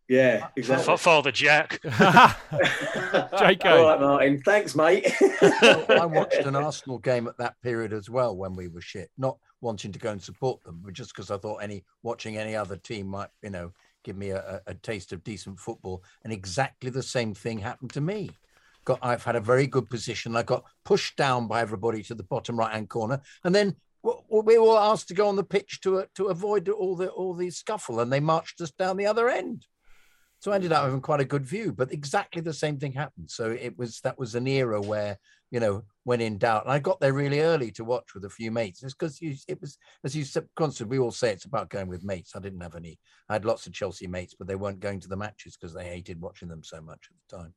Yeah, 0.09 0.49
exactly. 0.57 0.85
Fa- 0.85 0.99
Father 0.99 1.31
Jack. 1.31 1.81
JK. 1.83 3.65
All 3.65 3.85
right, 3.85 4.01
Martin. 4.01 4.43
Thanks, 4.43 4.75
mate. 4.75 5.15
I 5.21 6.05
watched 6.05 6.35
an 6.35 6.57
Arsenal 6.57 6.99
game 6.99 7.29
at 7.29 7.39
that 7.39 7.55
period 7.63 7.93
as 7.93 8.11
well 8.11 8.37
when 8.37 8.57
we 8.57 8.69
were 8.69 8.83
shit, 8.83 9.11
not 9.17 9.39
wanting 9.61 9.93
to 9.93 9.99
go 9.99 10.11
and 10.11 10.23
support 10.23 10.63
them, 10.65 10.81
but 10.85 10.93
just 10.93 11.15
because 11.15 11.31
I 11.31 11.39
thought 11.39 11.59
any 11.59 11.85
watching 12.03 12.37
any 12.37 12.55
other 12.55 12.77
team 12.77 13.07
might, 13.07 13.31
you 13.43 13.51
know, 13.51 13.73
give 14.05 14.17
me 14.17 14.31
a, 14.31 14.61
a 14.67 14.75
taste 14.75 15.13
of 15.13 15.25
decent 15.25 15.59
football. 15.59 16.05
And 16.23 16.33
exactly 16.33 16.91
the 16.91 17.03
same 17.03 17.35
thing 17.35 17.59
happened 17.59 17.93
to 17.95 18.01
me. 18.01 18.31
Got 18.85 18.99
I've 19.03 19.25
had 19.25 19.37
a 19.37 19.41
very 19.41 19.67
good 19.67 19.89
position. 19.89 20.37
I 20.37 20.43
got 20.43 20.65
pushed 20.85 21.17
down 21.17 21.49
by 21.49 21.63
everybody 21.63 22.03
to 22.05 22.15
the 22.15 22.23
bottom 22.23 22.59
right 22.59 22.73
hand 22.73 22.91
corner, 22.91 23.21
and 23.43 23.55
then 23.55 23.77
we 24.31 24.59
were 24.59 24.79
asked 24.79 25.09
to 25.09 25.15
go 25.15 25.29
on 25.29 25.37
the 25.37 25.43
pitch 25.43 25.81
to 25.81 26.01
uh, 26.01 26.05
to 26.17 26.27
avoid 26.27 26.69
all 26.69 26.95
the 26.95 27.09
all 27.09 27.33
the 27.33 27.49
scuffle, 27.51 28.01
and 28.01 28.13
they 28.13 28.21
marched 28.21 28.61
us 28.61 28.71
down 28.73 28.99
the 28.99 29.07
other 29.07 29.29
end. 29.29 29.67
So 30.41 30.53
I 30.53 30.57
ended 30.57 30.73
up 30.73 30.85
having 30.85 31.01
quite 31.01 31.23
a 31.23 31.25
good 31.25 31.47
view, 31.47 31.73
but 31.73 31.91
exactly 31.91 32.43
the 32.43 32.53
same 32.53 32.79
thing 32.79 32.93
happened. 32.93 33.31
So 33.31 33.51
it 33.51 33.79
was 33.79 34.01
that 34.01 34.19
was 34.19 34.35
an 34.35 34.47
era 34.47 34.83
where 34.83 35.19
you 35.55 35.61
know 35.61 35.85
when 36.03 36.21
in 36.21 36.37
doubt, 36.37 36.65
and 36.65 36.73
I 36.73 36.81
got 36.81 36.99
there 36.99 37.13
really 37.13 37.39
early 37.39 37.71
to 37.73 37.85
watch 37.85 38.13
with 38.13 38.25
a 38.25 38.29
few 38.29 38.51
mates. 38.51 38.83
It's 38.83 38.93
because 38.93 39.21
it 39.23 39.61
was 39.61 39.79
as 40.03 40.17
you 40.17 40.25
said, 40.25 40.49
constantly 40.57 40.99
we 40.99 41.03
all 41.03 41.13
say 41.13 41.31
it's 41.31 41.45
about 41.45 41.71
going 41.71 41.87
with 41.87 42.03
mates. 42.03 42.33
I 42.35 42.41
didn't 42.41 42.61
have 42.61 42.75
any. 42.75 42.99
I 43.29 43.35
had 43.35 43.45
lots 43.45 43.69
of 43.69 43.73
Chelsea 43.73 44.09
mates, 44.09 44.35
but 44.37 44.49
they 44.49 44.57
weren't 44.57 44.81
going 44.81 44.99
to 44.99 45.09
the 45.09 45.17
matches 45.17 45.57
because 45.57 45.73
they 45.73 45.85
hated 45.85 46.21
watching 46.21 46.49
them 46.49 46.65
so 46.65 46.81
much 46.81 47.09
at 47.09 47.17
the 47.29 47.37
time. 47.39 47.55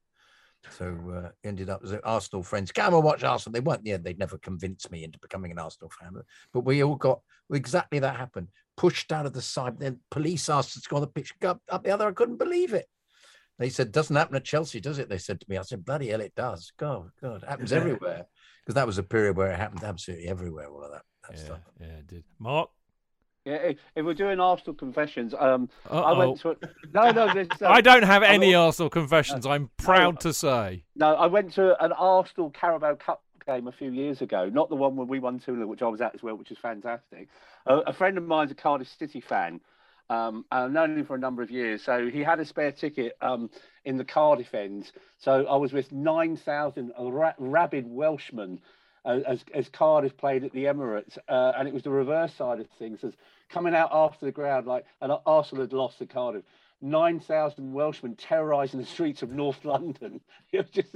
So 0.69 1.24
uh, 1.26 1.30
ended 1.44 1.72
up 1.72 1.82
as 1.84 1.94
Arsenal 2.03 2.44
friends. 2.44 2.72
Come 2.72 2.94
and 2.94 3.03
watch 3.03 3.24
Arsenal. 3.24 3.53
They 3.53 3.61
weren't. 3.61 3.84
Yeah, 3.84 3.98
they'd 3.98 4.19
never 4.19 4.38
convinced 4.38 4.91
me 4.91 5.03
into 5.03 5.18
becoming 5.18 5.49
an 5.49 5.60
Arsenal 5.60 5.91
fan. 5.99 6.22
But, 6.53 6.61
we 6.61 6.84
all 6.84 6.98
got 6.98 7.22
exactly 7.52 7.98
that 7.98 8.15
happened. 8.15 8.49
Pushed 8.76 9.11
out 9.11 9.26
of 9.26 9.34
the 9.34 9.41
side. 9.41 9.80
Then 9.80 10.02
police 10.11 10.49
asked 10.49 10.78
us 10.78 10.84
to 10.84 10.90
go 10.90 10.98
on 10.98 11.02
the 11.02 11.07
pitch. 11.07 11.34
Up, 11.44 11.61
up 11.68 11.84
the 11.84 11.91
other. 11.91 12.07
I 12.07 12.11
couldn't 12.11 12.38
believe 12.38 12.76
it. 12.76 12.86
They 13.59 13.69
said, 13.69 13.91
"Doesn't 13.91 14.15
happen 14.15 14.35
at 14.35 14.43
Chelsea, 14.43 14.79
does 14.79 14.99
it?" 14.99 15.09
They 15.09 15.17
said 15.17 15.41
to 15.41 15.49
me. 15.49 15.57
I 15.57 15.63
said, 15.63 15.84
"Bloody 15.85 16.09
hell, 16.09 16.21
it 16.21 16.35
does. 16.35 16.71
God, 16.77 17.11
God, 17.21 17.43
it 17.43 17.49
happens 17.49 17.73
everywhere." 17.73 18.25
Because 18.63 18.75
that 18.75 18.85
was 18.85 18.97
a 18.97 19.03
period 19.03 19.38
where 19.38 19.51
it 19.51 19.57
happened 19.57 19.84
absolutely 19.84 20.27
everywhere. 20.27 20.67
All 20.67 20.84
of 20.84 20.91
that, 20.91 21.03
that 21.27 21.38
yeah, 21.38 21.43
stuff. 21.43 21.59
Yeah, 21.79 21.88
it 21.88 22.07
did. 22.07 22.23
Mark. 22.38 22.69
Yeah, 23.45 23.53
if, 23.53 23.77
if 23.95 24.05
we're 24.05 24.13
doing 24.13 24.41
Arsenal 24.41 24.75
confessions, 24.75 25.34
um, 25.34 25.69
I 25.89 25.99
Uh-oh. 25.99 26.17
went 26.17 26.39
to 26.41 26.49
a, 26.49 26.55
no, 26.93 27.11
no. 27.11 27.34
There's, 27.34 27.47
uh, 27.61 27.69
I 27.69 27.79
don't 27.79 28.03
have 28.03 28.21
I'm 28.21 28.34
any 28.34 28.53
Arsenal 28.53 28.89
confessions. 28.89 29.45
I'm 29.45 29.71
proud 29.77 30.19
to 30.19 30.34
say. 30.34 30.84
No, 30.97 31.15
I 31.15 31.27
went 31.27 31.53
to 31.53 31.81
an 31.81 31.93
Arsenal 31.93 32.49
Carabao 32.49 32.95
Cup 32.95 33.23
game 33.45 33.67
a 33.67 33.71
few 33.71 33.89
years 33.89 34.21
ago, 34.21 34.49
not 34.49 34.67
the 34.67 34.75
one 34.75 34.97
where 34.97 35.07
we 35.07 35.19
won 35.19 35.39
2 35.39 35.55
0, 35.55 35.65
which 35.65 35.81
I 35.81 35.88
was 35.88 36.01
at 36.01 36.13
as 36.13 36.21
well, 36.21 36.35
which 36.35 36.49
was 36.49 36.59
fantastic. 36.59 37.29
Uh, 37.65 37.81
a 37.88 37.93
friend 37.93 38.17
of 38.17 38.25
mine's 38.25 38.51
a 38.51 38.55
Cardiff 38.55 38.89
City 38.99 39.21
fan. 39.21 39.61
Um, 40.09 40.45
I've 40.51 40.71
known 40.71 40.97
him 40.97 41.05
for 41.05 41.15
a 41.15 41.19
number 41.19 41.41
of 41.41 41.51
years. 41.51 41.84
So 41.84 42.09
he 42.09 42.23
had 42.23 42.39
a 42.39 42.45
spare 42.45 42.71
ticket 42.71 43.17
um, 43.21 43.49
in 43.85 43.97
the 43.97 44.05
Cardiff 44.05 44.53
end. 44.53 44.91
So 45.17 45.45
I 45.45 45.55
was 45.57 45.73
with 45.73 45.91
9,000 45.91 46.93
ra- 46.99 47.34
rabid 47.38 47.85
Welshmen 47.88 48.59
uh, 49.05 49.19
as, 49.25 49.43
as 49.53 49.69
Cardiff 49.69 50.15
played 50.17 50.43
at 50.43 50.53
the 50.53 50.65
Emirates. 50.65 51.17
Uh, 51.27 51.53
and 51.57 51.67
it 51.67 51.73
was 51.73 51.84
the 51.84 51.89
reverse 51.89 52.34
side 52.34 52.59
of 52.59 52.67
things. 52.79 53.03
As 53.03 53.13
coming 53.49 53.75
out 53.75 53.89
after 53.91 54.25
the 54.25 54.31
ground, 54.31 54.67
like, 54.67 54.85
and 55.01 55.11
Arsenal 55.25 55.63
had 55.63 55.73
lost 55.73 55.99
to 55.99 56.05
Cardiff. 56.05 56.43
9,000 56.81 57.73
Welshmen 57.73 58.15
terrorising 58.15 58.79
the 58.79 58.85
streets 58.85 59.23
of 59.23 59.31
North 59.31 59.65
London. 59.65 60.21
Just, 60.71 60.95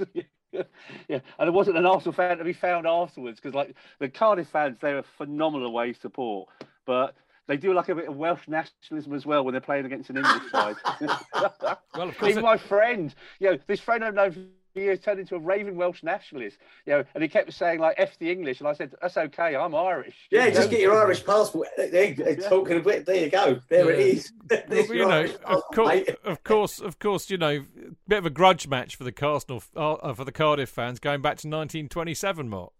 yeah, 0.52 1.18
and 1.38 1.48
it 1.48 1.52
wasn't 1.52 1.76
an 1.76 1.86
Arsenal 1.86 2.12
fan 2.12 2.38
to 2.38 2.44
be 2.44 2.52
found 2.52 2.86
afterwards 2.86 3.40
because, 3.40 3.54
like, 3.54 3.74
the 3.98 4.08
Cardiff 4.08 4.48
fans, 4.48 4.78
they're 4.80 4.98
a 4.98 5.02
phenomenal 5.02 5.72
way 5.72 5.92
support, 5.92 6.48
but 6.86 7.14
they 7.48 7.56
do 7.56 7.72
like 7.74 7.88
a 7.88 7.94
bit 7.94 8.08
of 8.08 8.16
Welsh 8.16 8.46
nationalism 8.48 9.12
as 9.14 9.26
well 9.26 9.44
when 9.44 9.52
they're 9.52 9.60
playing 9.60 9.84
against 9.86 10.10
an 10.10 10.18
English 10.18 10.42
side. 10.50 10.76
well, 11.00 12.08
of 12.08 12.18
course 12.18 12.30
Even 12.30 12.38
it- 12.38 12.42
my 12.42 12.56
friend, 12.56 13.14
you 13.40 13.50
know, 13.50 13.58
this 13.66 13.80
friend 13.80 14.04
I've 14.04 14.14
known 14.14 14.32
for 14.32 14.40
years 14.74 15.00
turned 15.00 15.20
into 15.20 15.34
a 15.34 15.38
raving 15.38 15.76
Welsh 15.76 16.02
nationalist, 16.02 16.56
you 16.86 16.94
know, 16.94 17.04
and 17.14 17.22
he 17.22 17.28
kept 17.28 17.52
saying 17.52 17.78
like 17.78 17.94
"f 17.98 18.18
the 18.18 18.30
English," 18.30 18.58
and 18.60 18.66
I 18.68 18.72
said, 18.72 18.94
"That's 19.02 19.18
okay, 19.18 19.54
I'm 19.54 19.74
Irish." 19.74 20.16
Yeah, 20.30 20.46
You 20.46 20.52
just 20.52 20.62
know? 20.68 20.70
get 20.70 20.80
your 20.80 20.98
Irish 20.98 21.26
passport. 21.26 21.68
There, 21.76 22.14
there, 22.14 22.36
talking 22.36 22.78
a 22.78 22.80
bit. 22.80 23.04
There 23.04 23.16
you 23.16 23.28
go. 23.28 23.60
There 23.68 23.90
it 23.90 23.98
Yeah. 23.98 24.04
is. 24.06 24.32
Well, 24.68 24.84
you 24.86 25.06
know, 25.08 25.24
of 25.24 25.42
passport, 25.42 25.74
course, 25.74 26.08
of 26.24 26.44
course, 26.44 26.80
of 26.80 26.98
course, 26.98 27.30
you 27.30 27.36
know, 27.36 27.64
bit 28.08 28.18
of 28.18 28.24
a 28.26 28.30
grudge 28.30 28.66
match 28.66 28.96
for 28.96 29.04
the 29.04 29.12
Arsenal, 29.26 29.62
uh, 29.76 30.14
for 30.14 30.24
the 30.24 30.32
Cardiff 30.32 30.70
fans 30.70 30.98
going 30.98 31.20
back 31.20 31.36
to 31.38 31.48
1927, 31.48 32.48
Mark. 32.48 32.72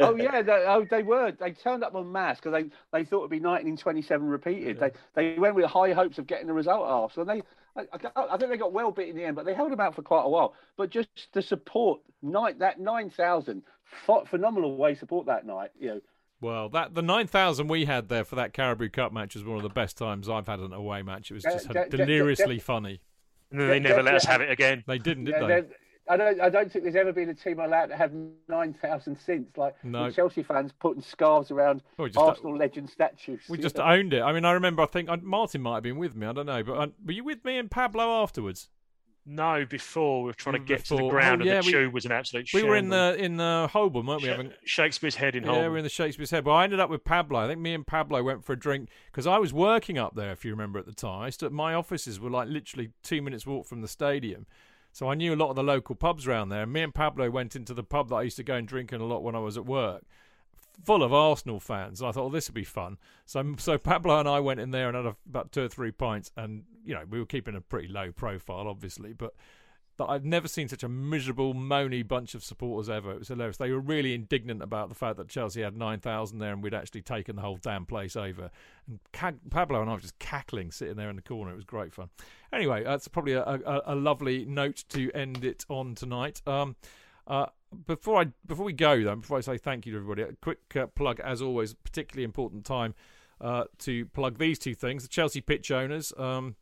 Oh 0.00 0.14
yeah, 0.14 0.42
they, 0.42 0.64
oh, 0.66 0.86
they 0.88 1.02
were. 1.02 1.32
They 1.32 1.52
turned 1.52 1.82
up 1.82 1.94
en 1.94 2.10
masse 2.12 2.38
because 2.38 2.52
they, 2.52 2.70
they 2.96 3.04
thought 3.04 3.18
it'd 3.20 3.30
be 3.30 3.36
1927 3.40 4.26
repeated. 4.26 4.78
They 4.78 4.92
they 5.14 5.38
went 5.38 5.54
with 5.54 5.64
high 5.66 5.92
hopes 5.92 6.18
of 6.18 6.26
getting 6.26 6.46
the 6.46 6.52
result 6.52 6.82
off. 6.82 7.14
So 7.14 7.24
they, 7.24 7.42
I, 7.76 7.82
I, 8.14 8.26
I 8.32 8.36
think 8.36 8.50
they 8.50 8.56
got 8.56 8.72
well 8.72 8.92
beat 8.92 9.08
in 9.08 9.16
the 9.16 9.24
end, 9.24 9.36
but 9.36 9.44
they 9.44 9.54
held 9.54 9.72
them 9.72 9.80
out 9.80 9.94
for 9.94 10.02
quite 10.02 10.24
a 10.24 10.28
while. 10.28 10.54
But 10.76 10.90
just 10.90 11.08
the 11.32 11.42
support, 11.42 12.00
nine 12.22 12.58
that 12.58 12.78
9,000, 12.80 13.62
phenomenal 14.26 14.76
way 14.76 14.94
support 14.94 15.26
that 15.26 15.46
night. 15.46 15.70
You 15.78 15.88
know, 15.88 16.00
Well, 16.40 16.68
that 16.70 16.94
the 16.94 17.02
9,000 17.02 17.66
we 17.68 17.84
had 17.86 18.08
there 18.08 18.24
for 18.24 18.36
that 18.36 18.52
Carabao 18.52 18.88
Cup 18.92 19.12
match 19.12 19.34
was 19.34 19.44
one 19.44 19.56
of 19.56 19.62
the 19.62 19.68
best 19.68 19.98
times 19.98 20.28
I've 20.28 20.46
had 20.46 20.60
an 20.60 20.72
away 20.72 21.02
match. 21.02 21.30
It 21.30 21.34
was 21.34 21.42
just 21.42 21.68
de- 21.68 21.74
de- 21.74 21.88
de- 21.88 21.96
deliriously 21.96 22.56
de- 22.56 22.62
funny. 22.62 23.00
And 23.50 23.60
then 23.60 23.68
they 23.68 23.80
never 23.80 24.02
let 24.02 24.14
us 24.14 24.26
have 24.26 24.42
it 24.42 24.50
again. 24.50 24.84
They 24.86 24.98
didn't, 24.98 25.24
did 25.24 25.34
Yeah, 25.40 25.46
they? 25.46 25.62
They're- 26.08 26.14
I 26.14 26.16
don't. 26.16 26.40
I 26.40 26.48
don't 26.48 26.72
think 26.72 26.84
there's 26.84 26.96
ever 26.96 27.12
been 27.12 27.28
a 27.28 27.34
team 27.34 27.58
allowed 27.60 27.86
to 27.86 27.96
have 27.96 28.12
nine 28.48 28.74
thousand 28.74 29.16
since. 29.18 29.56
Like 29.56 29.74
No. 29.84 30.10
Chelsea 30.10 30.42
fans 30.42 30.72
putting 30.78 31.02
scarves 31.02 31.50
around 31.50 31.82
Oh, 31.98 32.06
just- 32.06 32.18
Arsenal 32.18 32.56
legend 32.56 32.90
statues. 32.90 33.42
We 33.48 33.58
just 33.62 33.76
know. 33.76 33.84
owned 33.84 34.12
it. 34.12 34.22
I 34.22 34.32
mean, 34.32 34.44
I 34.44 34.52
remember. 34.52 34.82
I 34.82 34.86
think 34.86 35.08
uh, 35.08 35.16
Martin 35.22 35.62
might 35.62 35.74
have 35.74 35.82
been 35.82 35.98
with 35.98 36.16
me. 36.16 36.26
I 36.26 36.32
don't 36.32 36.46
know, 36.46 36.62
but 36.62 36.72
uh, 36.72 36.86
were 37.04 37.12
you 37.12 37.24
with 37.24 37.44
me 37.44 37.58
and 37.58 37.70
Pablo 37.70 38.22
afterwards? 38.22 38.68
No, 39.30 39.66
before 39.68 40.22
we 40.22 40.28
were 40.28 40.32
trying 40.32 40.54
to 40.54 40.58
get 40.58 40.86
to 40.86 40.96
the 40.96 41.06
ground, 41.06 41.42
oh, 41.42 41.44
yeah, 41.44 41.56
and 41.56 41.62
the 41.62 41.66
we- 41.66 41.72
tube 41.72 41.92
was 41.92 42.06
an 42.06 42.12
absolute. 42.12 42.48
Shit. 42.48 42.62
We 42.62 42.66
were 42.66 42.76
in 42.76 42.88
the 42.88 43.14
in 43.18 43.38
uh, 43.38 43.66
Holborn, 43.68 44.06
weren't 44.06 44.22
we? 44.22 44.28
Sha- 44.28 44.36
having 44.36 44.52
Shakespeare's 44.64 45.16
Head 45.16 45.36
in 45.36 45.44
Yeah, 45.44 45.64
we 45.64 45.68
were 45.68 45.76
in 45.76 45.84
the 45.84 45.90
Shakespeare's 45.90 46.30
Head. 46.30 46.44
But 46.44 46.52
I 46.52 46.64
ended 46.64 46.80
up 46.80 46.88
with 46.88 47.04
Pablo. 47.04 47.38
I 47.40 47.46
think 47.46 47.60
me 47.60 47.74
and 47.74 47.86
Pablo 47.86 48.22
went 48.22 48.42
for 48.46 48.54
a 48.54 48.58
drink 48.58 48.88
because 49.12 49.26
I 49.26 49.36
was 49.36 49.52
working 49.52 49.98
up 49.98 50.14
there. 50.14 50.30
If 50.32 50.46
you 50.46 50.50
remember 50.52 50.78
at 50.78 50.86
the 50.86 50.94
time, 50.94 51.20
I 51.20 51.28
stood, 51.28 51.52
my 51.52 51.74
offices 51.74 52.18
were 52.18 52.30
like 52.30 52.48
literally 52.48 52.92
two 53.02 53.20
minutes 53.20 53.46
walk 53.46 53.66
from 53.66 53.82
the 53.82 53.88
stadium. 53.88 54.46
So 54.92 55.08
I 55.08 55.14
knew 55.14 55.34
a 55.34 55.36
lot 55.36 55.50
of 55.50 55.56
the 55.56 55.62
local 55.62 55.94
pubs 55.94 56.26
around 56.26 56.48
there. 56.48 56.62
And 56.62 56.72
me 56.72 56.82
and 56.82 56.94
Pablo 56.94 57.30
went 57.30 57.54
into 57.54 57.74
the 57.74 57.84
pub 57.84 58.08
that 58.08 58.16
I 58.16 58.22
used 58.22 58.36
to 58.36 58.42
go 58.42 58.54
and 58.54 58.66
drink 58.66 58.92
in 58.92 59.00
a 59.00 59.06
lot 59.06 59.22
when 59.22 59.34
I 59.34 59.40
was 59.40 59.56
at 59.56 59.66
work, 59.66 60.02
full 60.84 61.02
of 61.02 61.12
Arsenal 61.12 61.60
fans. 61.60 62.00
And 62.00 62.08
I 62.08 62.12
thought, 62.12 62.26
oh, 62.26 62.30
this 62.30 62.48
would 62.48 62.54
be 62.54 62.64
fun. 62.64 62.98
So 63.26 63.54
so 63.58 63.78
Pablo 63.78 64.18
and 64.18 64.28
I 64.28 64.40
went 64.40 64.60
in 64.60 64.70
there 64.70 64.88
and 64.88 64.96
had 64.96 65.06
a, 65.06 65.16
about 65.28 65.52
two 65.52 65.64
or 65.64 65.68
three 65.68 65.92
pints, 65.92 66.32
and 66.36 66.64
you 66.84 66.94
know 66.94 67.04
we 67.08 67.18
were 67.18 67.26
keeping 67.26 67.54
a 67.54 67.60
pretty 67.60 67.88
low 67.88 68.12
profile, 68.12 68.66
obviously, 68.66 69.12
but 69.12 69.34
that 69.98 70.06
I've 70.08 70.24
never 70.24 70.48
seen 70.48 70.68
such 70.68 70.82
a 70.82 70.88
miserable, 70.88 71.54
moany 71.54 72.06
bunch 72.06 72.34
of 72.34 72.44
supporters 72.44 72.88
ever. 72.88 73.12
It 73.12 73.18
was 73.18 73.28
hilarious. 73.28 73.56
They 73.56 73.70
were 73.70 73.80
really 73.80 74.14
indignant 74.14 74.62
about 74.62 74.88
the 74.88 74.94
fact 74.94 75.16
that 75.18 75.28
Chelsea 75.28 75.60
had 75.60 75.76
9,000 75.76 76.38
there 76.38 76.52
and 76.52 76.62
we'd 76.62 76.72
actually 76.72 77.02
taken 77.02 77.36
the 77.36 77.42
whole 77.42 77.58
damn 77.60 77.84
place 77.84 78.16
over. 78.16 78.50
And 78.86 79.00
Pablo 79.50 79.82
and 79.82 79.90
I 79.90 79.94
were 79.94 80.00
just 80.00 80.18
cackling, 80.18 80.70
sitting 80.70 80.96
there 80.96 81.10
in 81.10 81.16
the 81.16 81.22
corner. 81.22 81.52
It 81.52 81.56
was 81.56 81.64
great 81.64 81.92
fun. 81.92 82.10
Anyway, 82.52 82.84
that's 82.84 83.08
probably 83.08 83.32
a, 83.32 83.42
a, 83.42 83.82
a 83.86 83.94
lovely 83.94 84.44
note 84.44 84.84
to 84.90 85.10
end 85.12 85.44
it 85.44 85.66
on 85.68 85.96
tonight. 85.96 86.42
Um, 86.46 86.76
uh, 87.26 87.46
before 87.86 88.22
I 88.22 88.26
before 88.46 88.64
we 88.64 88.72
go 88.72 89.02
though, 89.02 89.16
before 89.16 89.36
I 89.36 89.42
say 89.42 89.58
thank 89.58 89.84
you 89.84 89.92
to 89.92 89.98
everybody, 89.98 90.22
a 90.22 90.32
quick 90.40 90.60
uh, 90.74 90.86
plug 90.86 91.20
as 91.20 91.42
always, 91.42 91.74
particularly 91.74 92.24
important 92.24 92.64
time 92.64 92.94
uh, 93.40 93.64
to 93.80 94.06
plug 94.06 94.38
these 94.38 94.58
two 94.58 94.74
things: 94.74 95.02
the 95.02 95.08
Chelsea 95.08 95.42
pitch 95.42 95.70
owners. 95.70 96.12
Um, 96.16 96.56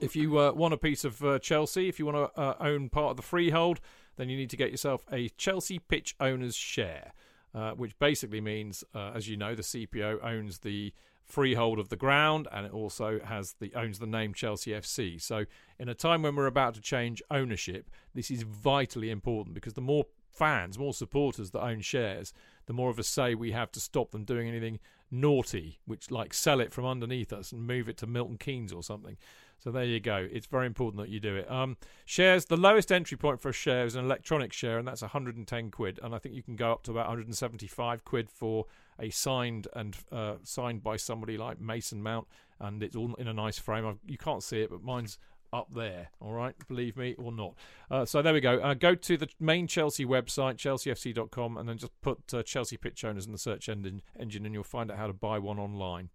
if 0.00 0.16
you 0.16 0.38
uh, 0.38 0.52
want 0.52 0.74
a 0.74 0.76
piece 0.76 1.04
of 1.04 1.22
uh, 1.24 1.38
Chelsea, 1.38 1.88
if 1.88 1.98
you 1.98 2.06
want 2.06 2.34
to 2.34 2.40
uh, 2.40 2.56
own 2.60 2.88
part 2.88 3.12
of 3.12 3.16
the 3.16 3.22
freehold, 3.22 3.80
then 4.16 4.28
you 4.28 4.36
need 4.36 4.50
to 4.50 4.56
get 4.56 4.70
yourself 4.70 5.06
a 5.12 5.28
Chelsea 5.30 5.78
pitch 5.78 6.14
owners 6.20 6.54
share, 6.54 7.12
uh, 7.54 7.72
which 7.72 7.98
basically 7.98 8.40
means, 8.40 8.84
uh, 8.94 9.12
as 9.14 9.28
you 9.28 9.36
know, 9.36 9.54
the 9.54 9.62
CPO 9.62 10.24
owns 10.24 10.58
the 10.58 10.92
freehold 11.24 11.78
of 11.80 11.88
the 11.88 11.96
ground 11.96 12.46
and 12.52 12.64
it 12.64 12.72
also 12.72 13.18
has 13.24 13.56
the 13.58 13.74
owns 13.74 13.98
the 13.98 14.06
name 14.06 14.32
Chelsea 14.32 14.70
FC. 14.70 15.20
So 15.20 15.44
in 15.78 15.88
a 15.88 15.94
time 15.94 16.22
when 16.22 16.36
we're 16.36 16.46
about 16.46 16.74
to 16.74 16.80
change 16.80 17.20
ownership, 17.30 17.90
this 18.14 18.30
is 18.30 18.42
vitally 18.42 19.10
important 19.10 19.54
because 19.54 19.74
the 19.74 19.80
more 19.80 20.06
fans, 20.30 20.78
more 20.78 20.94
supporters 20.94 21.50
that 21.50 21.62
own 21.62 21.80
shares, 21.80 22.32
the 22.66 22.72
more 22.72 22.90
of 22.90 22.98
a 22.98 23.02
say 23.02 23.34
we 23.34 23.52
have 23.52 23.72
to 23.72 23.80
stop 23.80 24.12
them 24.12 24.24
doing 24.24 24.48
anything 24.48 24.78
naughty, 25.10 25.78
which 25.86 26.10
like 26.10 26.34
sell 26.34 26.60
it 26.60 26.72
from 26.72 26.86
underneath 26.86 27.32
us 27.32 27.52
and 27.52 27.66
move 27.66 27.88
it 27.88 27.96
to 27.98 28.06
Milton 28.06 28.38
Keynes 28.38 28.72
or 28.72 28.82
something. 28.82 29.16
So 29.58 29.70
there 29.70 29.84
you 29.84 30.00
go. 30.00 30.28
It's 30.30 30.46
very 30.46 30.66
important 30.66 31.02
that 31.02 31.08
you 31.10 31.18
do 31.18 31.34
it. 31.36 31.50
Um, 31.50 31.76
shares, 32.04 32.44
the 32.44 32.56
lowest 32.56 32.92
entry 32.92 33.16
point 33.16 33.40
for 33.40 33.48
a 33.48 33.54
share 33.54 33.86
is 33.86 33.96
an 33.96 34.04
electronic 34.04 34.52
share, 34.52 34.78
and 34.78 34.86
that's 34.86 35.00
110 35.00 35.70
quid. 35.70 35.98
And 36.02 36.14
I 36.14 36.18
think 36.18 36.34
you 36.34 36.42
can 36.42 36.56
go 36.56 36.72
up 36.72 36.82
to 36.84 36.90
about 36.90 37.06
175 37.06 38.04
quid 38.04 38.30
for 38.30 38.66
a 38.98 39.10
signed 39.10 39.66
and 39.72 39.96
uh, 40.12 40.34
signed 40.42 40.82
by 40.82 40.96
somebody 40.96 41.38
like 41.38 41.60
Mason 41.60 42.02
Mount, 42.02 42.26
and 42.60 42.82
it's 42.82 42.96
all 42.96 43.14
in 43.14 43.28
a 43.28 43.32
nice 43.32 43.58
frame. 43.58 43.86
I've, 43.86 43.98
you 44.06 44.18
can't 44.18 44.42
see 44.42 44.60
it, 44.60 44.70
but 44.70 44.82
mine's 44.82 45.18
up 45.52 45.74
there. 45.74 46.10
All 46.20 46.32
right, 46.32 46.54
believe 46.68 46.96
me 46.96 47.14
or 47.18 47.32
not. 47.32 47.54
Uh, 47.90 48.04
so 48.04 48.22
there 48.22 48.32
we 48.32 48.40
go. 48.40 48.58
Uh, 48.58 48.74
go 48.74 48.94
to 48.94 49.16
the 49.16 49.28
main 49.40 49.66
Chelsea 49.66 50.04
website, 50.04 50.56
chelseafc.com, 50.56 51.56
and 51.56 51.68
then 51.68 51.78
just 51.78 51.92
put 52.00 52.32
uh, 52.32 52.42
Chelsea 52.42 52.76
pitch 52.76 53.04
owners 53.04 53.26
in 53.26 53.32
the 53.32 53.38
search 53.38 53.68
engine, 53.68 54.02
and 54.18 54.54
you'll 54.54 54.64
find 54.64 54.90
out 54.90 54.98
how 54.98 55.06
to 55.06 55.12
buy 55.12 55.38
one 55.38 55.58
online. 55.58 56.10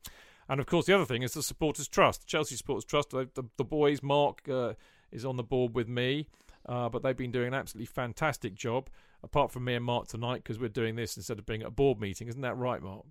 And 0.50 0.60
of 0.60 0.66
course, 0.66 0.86
the 0.86 0.94
other 0.94 1.06
thing 1.06 1.24
is 1.24 1.34
the 1.34 1.44
Supporters 1.44 1.88
Trust, 1.88 2.28
Chelsea 2.28 2.56
Supporters 2.56 2.86
Trust. 2.86 3.12
The, 3.12 3.30
the, 3.34 3.44
the 3.58 3.64
boys, 3.64 4.04
Mark 4.04 4.48
uh, 4.50 4.74
is 5.12 5.24
on 5.24 5.38
the 5.38 5.44
board 5.44 5.76
with 5.76 5.88
me, 5.88 6.28
uh, 6.68 6.90
but 6.90 7.04
they've 7.04 7.16
been 7.16 7.32
doing 7.32 7.48
an 7.48 7.54
absolutely 7.54 7.86
fantastic 7.86 8.56
job. 8.56 8.90
Apart 9.24 9.52
from 9.52 9.64
me 9.66 9.76
and 9.76 9.86
Mark 9.86 10.08
tonight, 10.08 10.44
because 10.44 10.60
we're 10.60 10.68
doing 10.68 10.96
this 10.96 11.16
instead 11.16 11.38
of 11.38 11.46
being 11.46 11.62
at 11.62 11.68
a 11.68 11.72
board 11.72 12.00
meeting, 12.00 12.28
isn't 12.28 12.42
that 12.42 12.58
right, 12.58 12.82
Mark? 12.82 13.06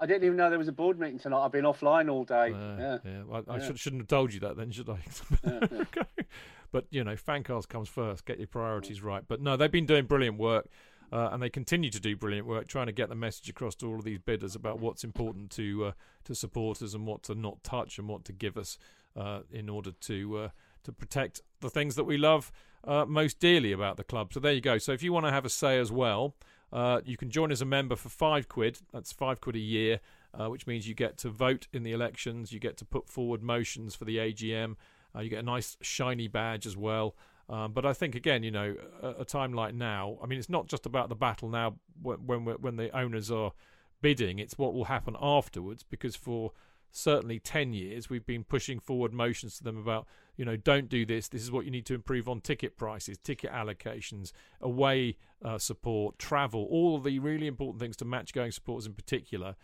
I 0.00 0.06
didn't 0.06 0.24
even 0.24 0.36
know 0.36 0.48
there 0.48 0.58
was 0.58 0.68
a 0.68 0.72
board 0.72 0.98
meeting 0.98 1.18
tonight. 1.18 1.44
I've 1.44 1.52
been 1.52 1.64
offline 1.66 2.10
all 2.10 2.24
day. 2.24 2.52
Uh, 2.54 2.76
yeah, 2.78 2.98
yeah. 3.04 3.22
Well, 3.26 3.44
I 3.48 3.56
Yeah. 3.58 3.66
should, 3.66 3.78
shouldn't 3.78 4.00
have 4.02 4.08
told 4.08 4.32
you 4.32 4.40
that 4.40 4.56
then, 4.56 4.70
should 4.70 4.88
I? 4.88 4.98
okay. 5.46 6.02
But 6.72 6.86
you 6.90 7.04
know, 7.04 7.14
Fancast 7.16 7.68
comes 7.68 7.88
first. 7.88 8.24
Get 8.24 8.38
your 8.38 8.46
priorities 8.46 9.02
right. 9.02 9.22
But 9.26 9.40
no, 9.42 9.56
they've 9.56 9.70
been 9.70 9.86
doing 9.86 10.06
brilliant 10.06 10.38
work, 10.38 10.68
uh, 11.12 11.28
and 11.32 11.42
they 11.42 11.50
continue 11.50 11.90
to 11.90 12.00
do 12.00 12.16
brilliant 12.16 12.46
work, 12.46 12.66
trying 12.66 12.86
to 12.86 12.92
get 12.92 13.08
the 13.08 13.14
message 13.14 13.48
across 13.50 13.74
to 13.76 13.86
all 13.88 13.96
of 13.98 14.04
these 14.04 14.18
bidders 14.20 14.54
about 14.54 14.78
what's 14.80 15.04
important 15.04 15.50
to 15.52 15.86
uh, 15.86 15.92
to 16.24 16.34
supporters 16.34 16.94
and 16.94 17.06
what 17.06 17.22
to 17.24 17.34
not 17.34 17.62
touch 17.62 17.98
and 17.98 18.08
what 18.08 18.24
to 18.24 18.32
give 18.32 18.56
us 18.56 18.78
uh, 19.16 19.40
in 19.52 19.68
order 19.68 19.90
to 19.92 20.38
uh, 20.38 20.48
to 20.84 20.92
protect 20.92 21.42
the 21.60 21.68
things 21.68 21.94
that 21.96 22.04
we 22.04 22.16
love 22.16 22.50
uh, 22.84 23.04
most 23.04 23.38
dearly 23.38 23.72
about 23.72 23.96
the 23.98 24.04
club. 24.04 24.32
So 24.32 24.40
there 24.40 24.52
you 24.52 24.62
go. 24.62 24.78
So 24.78 24.92
if 24.92 25.02
you 25.02 25.12
want 25.12 25.26
to 25.26 25.32
have 25.32 25.44
a 25.44 25.50
say 25.50 25.78
as 25.78 25.92
well, 25.92 26.34
uh, 26.72 27.00
you 27.04 27.16
can 27.16 27.30
join 27.30 27.50
as 27.50 27.60
a 27.60 27.64
member 27.66 27.96
for 27.96 28.08
five 28.08 28.48
quid. 28.48 28.78
That's 28.92 29.12
five 29.12 29.40
quid 29.40 29.56
a 29.56 29.60
year, 29.60 30.00
uh, 30.32 30.48
which 30.48 30.66
means 30.66 30.88
you 30.88 30.94
get 30.94 31.16
to 31.18 31.30
vote 31.30 31.66
in 31.72 31.82
the 31.82 31.92
elections. 31.92 32.52
You 32.52 32.60
get 32.60 32.76
to 32.78 32.84
put 32.84 33.08
forward 33.08 33.42
motions 33.42 33.94
for 33.94 34.04
the 34.04 34.18
AGM. 34.18 34.76
Uh, 35.14 35.20
you 35.20 35.30
get 35.30 35.40
a 35.40 35.46
nice 35.46 35.76
shiny 35.80 36.28
badge 36.28 36.66
as 36.66 36.76
well. 36.76 37.16
Um, 37.48 37.72
but 37.72 37.84
I 37.84 37.92
think 37.92 38.14
again, 38.14 38.44
you 38.44 38.52
know, 38.52 38.76
a, 39.02 39.08
a 39.20 39.24
time 39.24 39.52
like 39.52 39.74
now, 39.74 40.18
I 40.22 40.26
mean, 40.26 40.38
it's 40.38 40.48
not 40.48 40.68
just 40.68 40.86
about 40.86 41.08
the 41.08 41.16
battle 41.16 41.48
now 41.48 41.74
when 42.00 42.26
when, 42.26 42.44
when 42.44 42.76
the 42.76 42.96
owners 42.96 43.30
are 43.30 43.52
bidding. 44.00 44.38
It's 44.38 44.56
what 44.56 44.72
will 44.72 44.84
happen 44.84 45.16
afterwards 45.20 45.82
because 45.82 46.14
for 46.14 46.52
certainly 46.92 47.38
10 47.38 47.72
years 47.72 48.10
we've 48.10 48.26
been 48.26 48.42
pushing 48.42 48.80
forward 48.80 49.12
motions 49.12 49.56
to 49.58 49.64
them 49.64 49.76
about 49.76 50.06
you 50.40 50.46
know 50.46 50.56
don't 50.56 50.88
do 50.88 51.04
this 51.04 51.28
this 51.28 51.42
is 51.42 51.52
what 51.52 51.66
you 51.66 51.70
need 51.70 51.84
to 51.84 51.92
improve 51.92 52.26
on 52.26 52.40
ticket 52.40 52.78
prices 52.78 53.18
ticket 53.18 53.52
allocations 53.52 54.32
away 54.62 55.14
uh, 55.44 55.58
support 55.58 56.18
travel 56.18 56.66
all 56.70 56.98
the 56.98 57.18
really 57.18 57.46
important 57.46 57.78
things 57.78 57.94
to 57.94 58.06
match 58.06 58.32
going 58.32 58.50
supporters 58.50 58.86
in 58.86 58.94
particular 58.94 59.54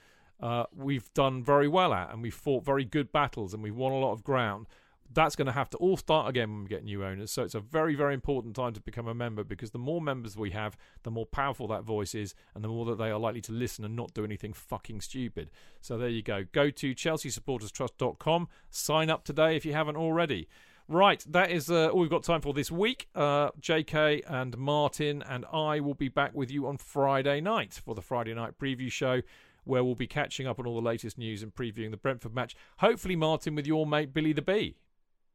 uh, 0.43 0.65
we've 0.77 1.11
done 1.15 1.43
very 1.43 1.67
well 1.67 1.95
at 1.95 2.13
and 2.13 2.23
we've 2.23 2.35
fought 2.35 2.63
very 2.63 2.85
good 2.85 3.11
battles 3.11 3.55
and 3.55 3.63
we've 3.63 3.75
won 3.75 3.91
a 3.91 3.97
lot 3.97 4.13
of 4.13 4.23
ground 4.23 4.67
that's 5.13 5.37
going 5.37 5.47
to 5.47 5.53
have 5.53 5.71
to 5.71 5.77
all 5.79 5.97
start 5.97 6.29
again 6.29 6.53
when 6.53 6.63
we 6.65 6.69
get 6.69 6.85
new 6.85 7.05
owners. 7.05 7.31
So 7.31 7.43
it's 7.43 7.55
a 7.55 7.61
very, 7.61 7.95
very 7.95 8.15
important 8.15 8.57
time 8.57 8.73
to 8.75 8.81
become 8.81 9.07
a 9.07 9.15
member 9.15 9.45
because 9.45 9.71
the 9.71 9.79
more 9.79 10.01
members 10.01 10.37
we 10.37 10.51
have, 10.51 10.77
the 11.05 11.11
more 11.11 11.27
powerful 11.27 11.67
that 11.69 11.85
voice 11.85 12.15
is, 12.15 12.35
and 12.55 12.63
the 12.63 12.69
more 12.69 12.85
that 12.87 12.99
they 12.99 13.11
are 13.11 13.19
likely 13.19 13.41
to 13.43 13.53
listen 13.53 13.85
and 13.85 13.95
not 13.95 14.15
do 14.15 14.25
anything 14.25 14.53
fucking 14.53 15.01
stupid. 15.01 15.51
So 15.81 15.97
there 15.97 16.09
you 16.09 16.23
go. 16.23 16.45
Go 16.53 16.71
to 16.71 16.95
chelseasupporterstrust.com. 16.95 18.49
Sign 18.71 19.11
up 19.11 19.25
today 19.25 19.57
if 19.57 19.65
you 19.65 19.73
haven't 19.73 19.97
already. 19.97 20.49
Right, 20.89 21.25
that 21.31 21.51
is 21.51 21.69
uh, 21.69 21.89
all 21.89 21.99
we've 21.99 22.11
got 22.11 22.23
time 22.23 22.41
for 22.41 22.55
this 22.55 22.71
week. 22.71 23.09
Uh, 23.15 23.51
JK 23.61 24.23
and 24.27 24.57
Martin 24.57 25.23
and 25.29 25.45
I 25.53 25.81
will 25.81 25.95
be 25.95 26.09
back 26.09 26.33
with 26.33 26.49
you 26.51 26.69
on 26.69 26.77
Friday 26.79 27.41
night 27.41 27.81
for 27.85 27.97
the 27.97 28.03
Friday 28.03 28.35
night 28.35 28.59
preview 28.61 28.91
show 28.91 29.23
where 29.65 29.83
we'll 29.83 29.97
be 29.97 30.07
catching 30.07 30.47
up 30.47 30.61
on 30.61 30.67
all 30.67 30.77
the 30.77 30.87
latest 30.87 31.19
news 31.19 31.43
and 31.43 31.53
previewing 31.53 31.91
the 31.91 31.97
Brentford 31.97 32.35
match. 32.35 32.55
Hopefully, 32.79 33.17
Martin, 33.17 33.57
with 33.57 33.67
your 33.67 33.85
mate 33.85 34.15
Billy 34.15 34.33
the 34.33 34.43
Bee. 34.43 34.77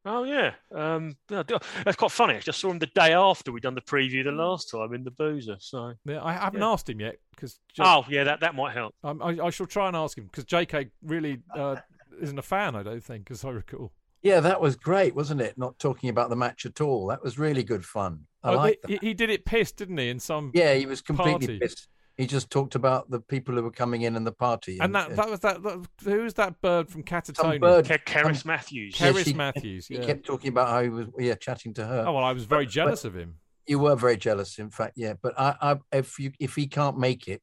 Oh 0.03 0.23
yeah, 0.23 0.53
um, 0.73 1.15
that's 1.27 1.95
quite 1.97 2.11
funny. 2.11 2.35
I 2.35 2.39
just 2.39 2.59
saw 2.59 2.71
him 2.71 2.79
the 2.79 2.87
day 2.87 3.13
after 3.13 3.51
we'd 3.51 3.61
done 3.61 3.75
the 3.75 3.81
preview 3.81 4.23
the 4.23 4.31
last 4.31 4.71
time 4.71 4.93
in 4.93 5.03
the 5.03 5.11
Boozer. 5.11 5.57
So 5.59 5.93
Yeah, 6.05 6.23
I 6.23 6.33
haven't 6.33 6.63
asked 6.63 6.89
him 6.89 7.01
yet 7.01 7.17
because. 7.35 7.59
oh 7.79 8.05
yeah, 8.09 8.23
that 8.23 8.39
that 8.39 8.55
might 8.55 8.73
help. 8.73 8.95
Um, 9.03 9.21
I, 9.21 9.37
I 9.39 9.49
shall 9.51 9.67
try 9.67 9.87
and 9.87 9.95
ask 9.95 10.17
him 10.17 10.25
because 10.25 10.45
JK 10.45 10.89
really 11.03 11.39
uh, 11.55 11.75
isn't 12.19 12.39
a 12.39 12.41
fan. 12.41 12.75
I 12.75 12.81
don't 12.81 13.03
think, 13.03 13.29
as 13.29 13.45
I 13.45 13.49
recall. 13.49 13.91
Yeah, 14.23 14.39
that 14.41 14.61
was 14.61 14.75
great, 14.75 15.15
wasn't 15.15 15.41
it? 15.41 15.57
Not 15.57 15.79
talking 15.79 16.09
about 16.09 16.29
the 16.29 16.35
match 16.35 16.65
at 16.65 16.79
all. 16.81 17.07
That 17.07 17.23
was 17.23 17.39
really 17.39 17.63
good 17.63 17.83
fun. 17.85 18.27
I 18.43 18.51
Oh, 18.53 18.55
like 18.55 18.79
he, 18.87 18.97
he 19.01 19.13
did 19.13 19.29
it 19.29 19.45
pissed, 19.45 19.77
didn't 19.77 19.97
he? 19.97 20.09
In 20.09 20.19
some 20.19 20.51
Yeah, 20.53 20.73
he 20.75 20.85
was 20.85 21.01
completely 21.01 21.47
party. 21.47 21.59
pissed. 21.59 21.87
He 22.17 22.27
just 22.27 22.51
talked 22.51 22.75
about 22.75 23.09
the 23.09 23.19
people 23.19 23.55
who 23.55 23.63
were 23.63 23.71
coming 23.71 24.03
in 24.03 24.15
and 24.15 24.27
the 24.27 24.31
party. 24.31 24.77
And 24.79 24.93
that 24.93 25.15
that 25.15 25.29
was 25.29 25.39
that. 25.39 25.63
that 25.63 25.87
who 26.03 26.21
was 26.21 26.35
that 26.35 26.61
bird 26.61 26.89
from 26.89 27.03
Catatonia? 27.03 27.59
bird- 27.59 27.85
Ke- 27.85 28.05
Cerys 28.05 28.37
some- 28.41 28.47
Matthews. 28.47 28.99
Yeah, 28.99 29.11
Cerys 29.11 29.25
she- 29.25 29.33
Matthews. 29.33 29.87
He 29.87 29.97
kept 29.97 30.25
talking 30.25 30.49
about 30.49 30.67
how 30.69 30.83
he 30.83 30.89
was, 30.89 31.07
yeah, 31.17 31.33
chatting 31.35 31.73
to 31.75 31.85
her. 31.85 32.03
Oh 32.07 32.13
well, 32.13 32.23
I 32.23 32.33
was 32.33 32.45
very 32.45 32.65
But- 32.65 32.71
jealous 32.73 33.01
but 33.03 33.07
of 33.09 33.15
him. 33.15 33.35
You 33.65 33.79
were 33.79 33.95
very 33.95 34.17
jealous, 34.17 34.59
in 34.59 34.69
fact, 34.69 34.93
yeah. 34.97 35.13
But 35.21 35.33
I, 35.39 35.55
I 35.61 35.97
if 35.97 36.19
you 36.19 36.31
if 36.39 36.55
he 36.55 36.67
can't 36.67 36.97
make 36.99 37.27
it, 37.27 37.41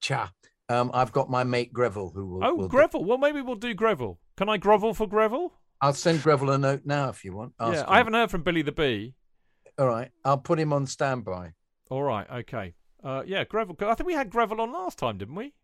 cha. 0.00 0.32
Um, 0.68 0.90
I've 0.94 1.12
got 1.12 1.28
my 1.28 1.42
mate 1.44 1.72
Greville 1.72 2.10
who 2.14 2.26
will. 2.26 2.44
Oh, 2.44 2.54
will 2.54 2.68
do- 2.68 2.76
Greville. 2.76 3.04
Well, 3.04 3.18
maybe 3.18 3.40
we'll 3.42 3.56
do 3.56 3.74
Greville. 3.74 4.18
Can 4.36 4.48
I 4.48 4.56
grovel 4.56 4.94
for 4.94 5.06
Greville? 5.06 5.52
I'll 5.80 5.94
send 5.94 6.22
Greville 6.22 6.50
a 6.50 6.58
note 6.58 6.82
now 6.84 7.08
if 7.08 7.24
you 7.24 7.34
want. 7.34 7.54
Yeah, 7.60 7.80
him. 7.80 7.84
I 7.88 7.96
haven't 7.98 8.14
heard 8.14 8.30
from 8.30 8.42
Billy 8.42 8.62
the 8.62 8.72
Bee. 8.72 9.14
All 9.78 9.86
right, 9.86 10.10
I'll 10.24 10.38
put 10.38 10.58
him 10.58 10.72
on 10.72 10.86
standby. 10.86 11.52
All 11.90 12.02
right, 12.02 12.26
okay. 12.30 12.74
Uh, 13.02 13.22
yeah, 13.26 13.44
Greville. 13.44 13.76
I 13.80 13.94
think 13.94 14.06
we 14.06 14.14
had 14.14 14.30
Greville 14.30 14.60
on 14.60 14.72
last 14.72 14.98
time, 14.98 15.16
didn't 15.18 15.34
we? 15.34 15.54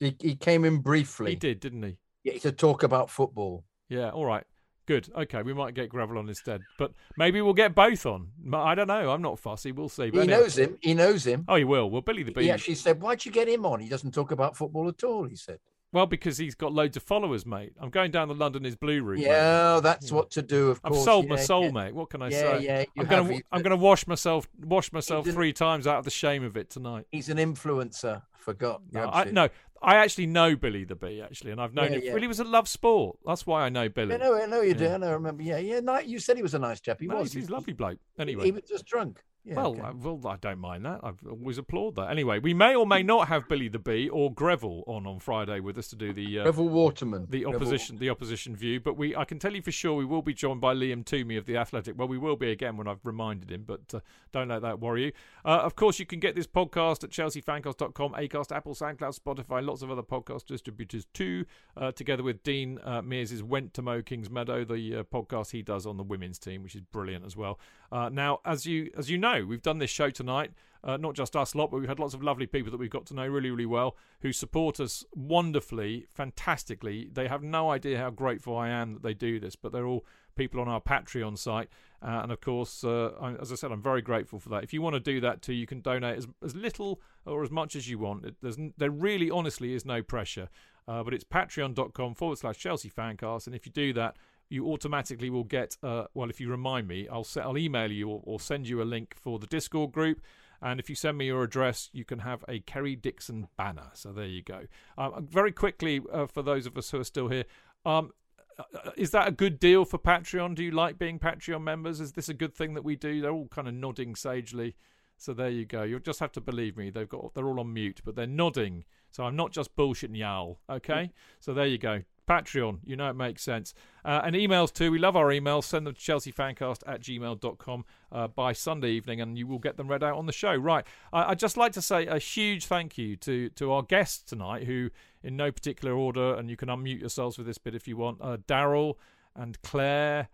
He, 0.00 0.16
he 0.20 0.34
came 0.34 0.64
in 0.64 0.78
briefly. 0.78 1.30
He 1.30 1.36
did, 1.36 1.60
didn't 1.60 1.82
he? 1.82 1.98
Yeah, 2.24 2.38
to 2.38 2.52
talk 2.52 2.82
about 2.82 3.10
football. 3.10 3.64
Yeah, 3.88 4.10
all 4.10 4.24
right. 4.24 4.44
Good. 4.86 5.08
Okay, 5.16 5.42
we 5.42 5.54
might 5.54 5.74
get 5.74 5.88
Greville 5.88 6.18
on 6.18 6.28
instead. 6.28 6.62
But 6.76 6.92
maybe 7.16 7.40
we'll 7.40 7.54
get 7.54 7.76
both 7.76 8.06
on. 8.06 8.28
I 8.52 8.74
don't 8.74 8.88
know. 8.88 9.10
I'm 9.10 9.22
not 9.22 9.38
fussy. 9.38 9.70
We'll 9.70 9.88
see. 9.88 10.10
But 10.10 10.22
He 10.22 10.26
knows 10.26 10.58
him. 10.58 10.78
He 10.80 10.94
knows 10.94 11.24
him. 11.24 11.44
Oh, 11.46 11.54
he 11.54 11.64
will. 11.64 11.88
Well, 11.88 12.00
Billy 12.00 12.24
the 12.24 12.32
Bee. 12.32 12.44
He 12.44 12.50
actually 12.50 12.74
said, 12.74 13.00
"Why'd 13.00 13.24
you 13.24 13.30
get 13.30 13.48
him 13.48 13.64
on? 13.64 13.78
He 13.78 13.88
doesn't 13.88 14.12
talk 14.12 14.32
about 14.32 14.56
football 14.56 14.88
at 14.88 15.04
all." 15.04 15.28
He 15.28 15.36
said. 15.36 15.60
Well, 15.92 16.06
because 16.06 16.38
he's 16.38 16.54
got 16.54 16.72
loads 16.72 16.96
of 16.96 17.02
followers, 17.02 17.44
mate. 17.44 17.72
I'm 17.80 17.90
going 17.90 18.12
down 18.12 18.28
the 18.28 18.34
London 18.34 18.64
is 18.64 18.76
Blue 18.76 19.02
route. 19.02 19.18
mate. 19.18 19.26
Yeah, 19.26 19.80
that's 19.82 20.12
what 20.12 20.30
to 20.32 20.42
do. 20.42 20.70
Of 20.70 20.80
course. 20.82 20.92
I've 20.92 20.92
course, 20.92 21.04
sold 21.04 21.28
my 21.28 21.36
soul, 21.36 21.64
yeah. 21.64 21.70
mate. 21.72 21.94
What 21.94 22.10
can 22.10 22.22
I 22.22 22.28
Yeah, 22.28 22.58
say? 22.58 22.64
yeah, 22.64 22.84
I'm 22.96 23.06
gonna, 23.06 23.40
I'm 23.50 23.62
gonna 23.62 23.76
wash 23.76 24.06
myself, 24.06 24.48
wash 24.60 24.92
myself 24.92 25.26
three 25.26 25.52
times 25.52 25.88
out 25.88 25.98
of 25.98 26.04
the 26.04 26.10
shame 26.12 26.44
of 26.44 26.56
it 26.56 26.70
tonight. 26.70 27.06
He's 27.10 27.28
an 27.28 27.38
influencer. 27.38 28.22
Forgot. 28.38 28.82
No, 28.92 29.10
I, 29.12 29.24
no, 29.24 29.48
I 29.82 29.96
actually 29.96 30.26
know 30.26 30.56
Billy 30.56 30.84
the 30.84 30.94
Bee 30.94 31.20
actually, 31.20 31.50
and 31.50 31.60
I've 31.60 31.74
known 31.74 31.92
Yeah, 31.92 31.98
him. 31.98 32.04
yeah. 32.04 32.12
Really, 32.12 32.26
was 32.26 32.40
a 32.40 32.44
love 32.44 32.68
sport. 32.68 33.18
That's 33.26 33.46
why 33.46 33.62
I 33.64 33.68
know 33.68 33.88
Billy. 33.88 34.14
I 34.14 34.18
know, 34.18 34.34
I 34.40 34.46
know 34.46 34.62
you 34.62 34.72
do. 34.74 34.84
Yeah. 34.84 34.94
I 34.94 34.96
know. 34.96 35.08
I 35.08 35.12
remember. 35.12 35.42
Yeah, 35.42 35.58
yeah. 35.58 35.80
No, 35.80 35.98
you 35.98 36.18
said 36.20 36.36
he 36.36 36.42
was 36.42 36.54
a 36.54 36.58
nice 36.58 36.80
chap. 36.80 37.00
He 37.00 37.06
No, 37.06 37.16
was. 37.16 37.32
he's, 37.32 37.42
he's 37.42 37.48
a 37.50 37.52
lovely 37.52 37.74
bloke. 37.74 37.98
Anyway, 38.18 38.44
he 38.44 38.52
was 38.52 38.62
just 38.62 38.86
drunk. 38.86 39.22
Yeah, 39.42 39.54
well, 39.56 39.72
okay. 39.72 39.80
I, 39.80 39.90
well, 39.92 40.20
I 40.26 40.36
don't 40.36 40.58
mind 40.58 40.84
that. 40.84 41.00
I 41.02 41.12
always 41.30 41.56
applaud 41.56 41.94
that. 41.96 42.10
Anyway, 42.10 42.38
we 42.40 42.52
may 42.52 42.74
or 42.74 42.86
may 42.86 43.02
not 43.02 43.28
have 43.28 43.48
Billy 43.48 43.68
the 43.68 43.78
Bee 43.78 44.06
or 44.08 44.32
Greville 44.32 44.84
on 44.86 45.06
on 45.06 45.18
Friday 45.18 45.60
with 45.60 45.78
us 45.78 45.88
to 45.88 45.96
do 45.96 46.12
the 46.12 46.40
uh, 46.40 46.42
Greville 46.44 46.68
Waterman. 46.68 47.26
the 47.30 47.40
Greville- 47.44 47.56
opposition, 47.56 47.96
the 47.96 48.10
opposition 48.10 48.54
view. 48.54 48.80
But 48.80 48.98
we, 48.98 49.16
I 49.16 49.24
can 49.24 49.38
tell 49.38 49.54
you 49.54 49.62
for 49.62 49.70
sure, 49.72 49.94
we 49.94 50.04
will 50.04 50.20
be 50.20 50.34
joined 50.34 50.60
by 50.60 50.74
Liam 50.74 51.04
Twomey 51.04 51.38
of 51.38 51.46
the 51.46 51.56
Athletic. 51.56 51.96
Well, 51.98 52.06
we 52.08 52.18
will 52.18 52.36
be 52.36 52.50
again 52.50 52.76
when 52.76 52.86
I've 52.86 53.04
reminded 53.04 53.50
him, 53.50 53.64
but 53.66 53.80
uh, 53.94 54.00
don't 54.30 54.48
let 54.48 54.60
that 54.62 54.78
worry 54.78 55.06
you. 55.06 55.12
Uh, 55.44 55.60
of 55.62 55.74
course, 55.74 55.98
you 55.98 56.04
can 56.04 56.20
get 56.20 56.34
this 56.34 56.46
podcast 56.46 57.02
at 57.02 57.10
chelseafancast.com, 57.10 58.12
Acast, 58.12 58.54
Apple, 58.54 58.74
SoundCloud, 58.74 59.18
Spotify, 59.18 59.64
lots 59.64 59.80
of 59.82 59.90
other 59.90 60.02
podcast 60.02 60.44
distributors 60.46 61.06
too. 61.14 61.44
Uh, 61.76 61.92
together 61.92 62.22
with 62.22 62.42
Dean 62.42 62.78
uh, 62.84 63.00
Mears' 63.00 63.42
Went 63.42 63.72
to 63.74 63.82
Mo 63.82 64.02
Kings 64.02 64.28
Meadow, 64.30 64.64
the 64.64 64.96
uh, 64.96 65.02
podcast 65.04 65.52
he 65.52 65.62
does 65.62 65.86
on 65.86 65.96
the 65.96 66.02
women's 66.02 66.38
team, 66.38 66.62
which 66.62 66.74
is 66.74 66.82
brilliant 66.82 67.24
as 67.24 67.36
well. 67.36 67.58
Uh, 67.92 68.08
now, 68.08 68.40
as 68.44 68.66
you 68.66 68.90
as 68.96 69.10
you 69.10 69.18
know, 69.18 69.44
we've 69.44 69.62
done 69.62 69.78
this 69.78 69.90
show 69.90 70.10
tonight. 70.10 70.52
Uh, 70.82 70.96
not 70.96 71.14
just 71.14 71.36
us 71.36 71.54
lot, 71.54 71.70
but 71.70 71.78
we've 71.78 71.90
had 71.90 71.98
lots 71.98 72.14
of 72.14 72.22
lovely 72.22 72.46
people 72.46 72.70
that 72.70 72.78
we've 72.78 72.88
got 72.88 73.04
to 73.04 73.12
know 73.12 73.26
really, 73.26 73.50
really 73.50 73.66
well 73.66 73.98
who 74.22 74.32
support 74.32 74.80
us 74.80 75.04
wonderfully, 75.14 76.06
fantastically. 76.08 77.10
They 77.12 77.28
have 77.28 77.42
no 77.42 77.70
idea 77.70 77.98
how 77.98 78.08
grateful 78.08 78.56
I 78.56 78.70
am 78.70 78.94
that 78.94 79.02
they 79.02 79.12
do 79.12 79.38
this, 79.38 79.56
but 79.56 79.72
they're 79.72 79.84
all 79.84 80.06
people 80.36 80.58
on 80.58 80.68
our 80.68 80.80
Patreon 80.80 81.36
site. 81.36 81.68
Uh, 82.02 82.20
and 82.22 82.32
of 82.32 82.40
course, 82.40 82.82
uh, 82.82 83.10
I, 83.20 83.34
as 83.34 83.52
I 83.52 83.56
said, 83.56 83.72
I'm 83.72 83.82
very 83.82 84.00
grateful 84.00 84.38
for 84.38 84.48
that. 84.48 84.64
If 84.64 84.72
you 84.72 84.80
want 84.80 84.94
to 84.94 85.00
do 85.00 85.20
that 85.20 85.42
too, 85.42 85.52
you 85.52 85.66
can 85.66 85.82
donate 85.82 86.16
as, 86.16 86.26
as 86.42 86.54
little 86.54 87.02
or 87.26 87.42
as 87.42 87.50
much 87.50 87.76
as 87.76 87.90
you 87.90 87.98
want. 87.98 88.24
It, 88.24 88.36
there's, 88.40 88.56
there 88.78 88.90
really, 88.90 89.30
honestly, 89.30 89.74
is 89.74 89.84
no 89.84 90.02
pressure. 90.02 90.48
Uh, 90.88 91.02
but 91.02 91.12
it's 91.12 91.24
patreon.com 91.24 92.14
forward 92.14 92.38
slash 92.38 92.56
Chelsea 92.56 92.88
Fancast. 92.88 93.46
And 93.46 93.54
if 93.54 93.66
you 93.66 93.72
do 93.72 93.92
that, 93.92 94.16
you 94.50 94.66
automatically 94.66 95.30
will 95.30 95.44
get, 95.44 95.76
uh, 95.82 96.04
well, 96.12 96.28
if 96.28 96.40
you 96.40 96.50
remind 96.50 96.88
me, 96.88 97.08
I'll, 97.08 97.24
se- 97.24 97.40
I'll 97.40 97.56
email 97.56 97.90
you 97.90 98.10
or, 98.10 98.20
or 98.24 98.40
send 98.40 98.68
you 98.68 98.82
a 98.82 98.84
link 98.84 99.14
for 99.16 99.38
the 99.38 99.46
Discord 99.46 99.92
group. 99.92 100.20
And 100.60 100.78
if 100.78 100.90
you 100.90 100.96
send 100.96 101.16
me 101.16 101.26
your 101.26 101.42
address, 101.42 101.88
you 101.92 102.04
can 102.04 102.18
have 102.18 102.44
a 102.46 102.60
Kerry 102.60 102.94
Dixon 102.94 103.48
banner. 103.56 103.90
So 103.94 104.12
there 104.12 104.26
you 104.26 104.42
go. 104.42 104.66
Um, 104.98 105.26
very 105.30 105.52
quickly, 105.52 106.02
uh, 106.12 106.26
for 106.26 106.42
those 106.42 106.66
of 106.66 106.76
us 106.76 106.90
who 106.90 107.00
are 107.00 107.04
still 107.04 107.28
here, 107.28 107.44
um, 107.86 108.10
uh, 108.58 108.90
is 108.96 109.10
that 109.12 109.28
a 109.28 109.30
good 109.30 109.58
deal 109.58 109.86
for 109.86 109.98
Patreon? 109.98 110.54
Do 110.54 110.62
you 110.62 110.72
like 110.72 110.98
being 110.98 111.18
Patreon 111.18 111.62
members? 111.62 112.00
Is 112.00 112.12
this 112.12 112.28
a 112.28 112.34
good 112.34 112.54
thing 112.54 112.74
that 112.74 112.84
we 112.84 112.96
do? 112.96 113.22
They're 113.22 113.30
all 113.30 113.48
kind 113.48 113.68
of 113.68 113.74
nodding 113.74 114.14
sagely. 114.14 114.74
So 115.16 115.32
there 115.32 115.50
you 115.50 115.64
go. 115.64 115.82
You'll 115.82 116.00
just 116.00 116.20
have 116.20 116.32
to 116.32 116.40
believe 116.40 116.76
me. 116.76 116.90
They've 116.90 117.08
got 117.08 117.34
they're 117.34 117.46
all 117.46 117.60
on 117.60 117.72
mute, 117.72 118.00
but 118.04 118.16
they're 118.16 118.26
nodding. 118.26 118.84
So 119.10 119.24
I'm 119.24 119.36
not 119.36 119.52
just 119.52 119.74
bullshitting 119.76 120.16
y'all. 120.16 120.60
Okay. 120.68 121.12
So 121.40 121.52
there 121.54 121.66
you 121.66 121.78
go. 121.78 122.02
Patreon, 122.30 122.78
you 122.84 122.94
know 122.94 123.10
it 123.10 123.16
makes 123.16 123.42
sense. 123.42 123.74
Uh, 124.04 124.20
and 124.24 124.36
emails 124.36 124.72
too. 124.72 124.92
We 124.92 125.00
love 125.00 125.16
our 125.16 125.26
emails. 125.26 125.64
Send 125.64 125.84
them 125.84 125.94
to 125.94 126.00
chelseafancast 126.00 126.82
at 126.86 127.00
gmail.com 127.00 127.84
uh, 128.12 128.28
by 128.28 128.52
Sunday 128.52 128.90
evening 128.90 129.20
and 129.20 129.36
you 129.36 129.48
will 129.48 129.58
get 129.58 129.76
them 129.76 129.88
read 129.88 130.04
out 130.04 130.16
on 130.16 130.26
the 130.26 130.32
show. 130.32 130.54
Right. 130.54 130.86
I, 131.12 131.30
I'd 131.30 131.40
just 131.40 131.56
like 131.56 131.72
to 131.72 131.82
say 131.82 132.06
a 132.06 132.20
huge 132.20 132.66
thank 132.66 132.96
you 132.96 133.16
to, 133.16 133.48
to 133.50 133.72
our 133.72 133.82
guests 133.82 134.22
tonight, 134.22 134.62
who, 134.62 134.90
in 135.24 135.36
no 135.36 135.50
particular 135.50 135.92
order, 135.92 136.34
and 136.36 136.48
you 136.48 136.56
can 136.56 136.68
unmute 136.68 137.00
yourselves 137.00 137.34
for 137.34 137.42
this 137.42 137.58
bit 137.58 137.74
if 137.74 137.88
you 137.88 137.96
want, 137.96 138.18
uh, 138.20 138.36
Daryl 138.46 138.94
and 139.34 139.60
Claire 139.62 140.28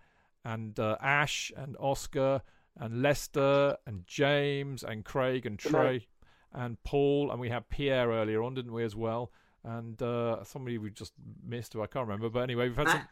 and 0.44 0.78
uh, 0.78 0.98
Ash 1.00 1.50
and 1.56 1.78
Oscar 1.80 2.42
and 2.78 3.00
Lester 3.00 3.78
and 3.86 4.06
James 4.06 4.84
and 4.84 5.02
Craig 5.02 5.46
and 5.46 5.58
Trey 5.58 6.08
and 6.52 6.82
Paul. 6.84 7.30
And 7.30 7.40
we 7.40 7.48
had 7.48 7.70
Pierre 7.70 8.10
earlier 8.10 8.42
on, 8.42 8.54
didn't 8.54 8.74
we, 8.74 8.84
as 8.84 8.94
well? 8.94 9.32
And 9.66 10.00
uh, 10.00 10.44
somebody 10.44 10.78
we 10.78 10.90
just 10.90 11.12
missed 11.44 11.72
who 11.72 11.82
I 11.82 11.88
can't 11.88 12.06
remember. 12.06 12.30
But 12.30 12.40
anyway, 12.40 12.68
we've 12.68 12.76
had 12.76 12.88
some. 12.88 13.08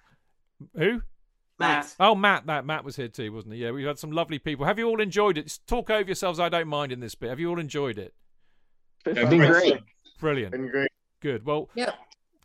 Who? 0.76 1.02
Matt. 1.58 1.94
Oh, 1.98 2.14
Matt. 2.14 2.46
That 2.46 2.64
Matt 2.64 2.84
was 2.84 2.94
here 2.94 3.08
too, 3.08 3.32
wasn't 3.32 3.54
he? 3.54 3.60
Yeah, 3.60 3.72
we've 3.72 3.86
had 3.86 3.98
some 3.98 4.12
lovely 4.12 4.38
people. 4.38 4.64
Have 4.64 4.78
you 4.78 4.88
all 4.88 5.00
enjoyed 5.00 5.36
it? 5.36 5.58
Talk 5.66 5.90
over 5.90 6.08
yourselves. 6.08 6.38
I 6.38 6.48
don't 6.48 6.68
mind 6.68 6.92
in 6.92 7.00
this 7.00 7.16
bit. 7.16 7.30
Have 7.30 7.40
you 7.40 7.50
all 7.50 7.58
enjoyed 7.58 7.98
it? 7.98 8.14
It's 9.04 9.28
been 9.28 9.38
great. 9.38 9.82
Brilliant. 10.20 10.52
Been 10.52 10.68
great. 10.68 10.90
Good. 11.20 11.44
Well, 11.44 11.68
yeah. 11.74 11.92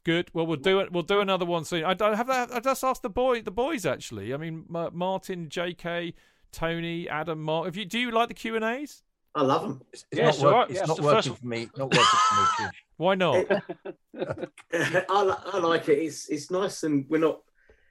Good. 0.04 0.32
Well, 0.34 0.48
we'll 0.48 0.58
do 0.58 0.80
it. 0.80 0.92
We'll 0.92 1.04
do 1.04 1.20
another 1.20 1.46
one 1.46 1.66
soon. 1.66 1.84
I 1.86 1.94
don't 1.94 2.16
have 2.16 2.28
that. 2.28 2.52
I 2.52 2.60
just 2.60 2.84
asked 2.84 3.04
the 3.04 3.10
boy, 3.10 3.42
the 3.42 3.52
boys 3.52 3.86
actually. 3.86 4.34
I 4.34 4.38
mean, 4.38 4.66
Martin, 4.68 5.50
J.K., 5.50 6.16
Tony, 6.52 7.08
Adam, 7.08 7.42
Mark. 7.42 7.68
If 7.68 7.78
you 7.78 7.86
do, 7.86 8.00
you 8.00 8.12
like 8.12 8.30
the 8.30 8.34
Q 8.34 8.56
and 8.56 8.66
A's? 8.66 9.04
I 9.36 9.44
love 9.44 9.62
them. 9.62 9.82
It's 9.94 10.06
not, 10.12 10.40
work, 10.40 10.70
it's 10.72 10.88
not 10.88 11.00
working 11.00 11.36
for 11.36 11.46
me. 11.46 11.70
Not 11.78 11.94
working 11.94 12.04
for 12.04 12.42
me. 12.42 12.48
Chief. 12.58 12.70
Why 12.98 13.16
not? 13.16 13.46
I, 14.74 15.36
I 15.54 15.58
like 15.60 15.88
it. 15.90 16.00
It's 16.00 16.30
it's 16.30 16.52
nice, 16.52 16.84
and 16.84 17.06
we're 17.10 17.20
not. 17.20 17.40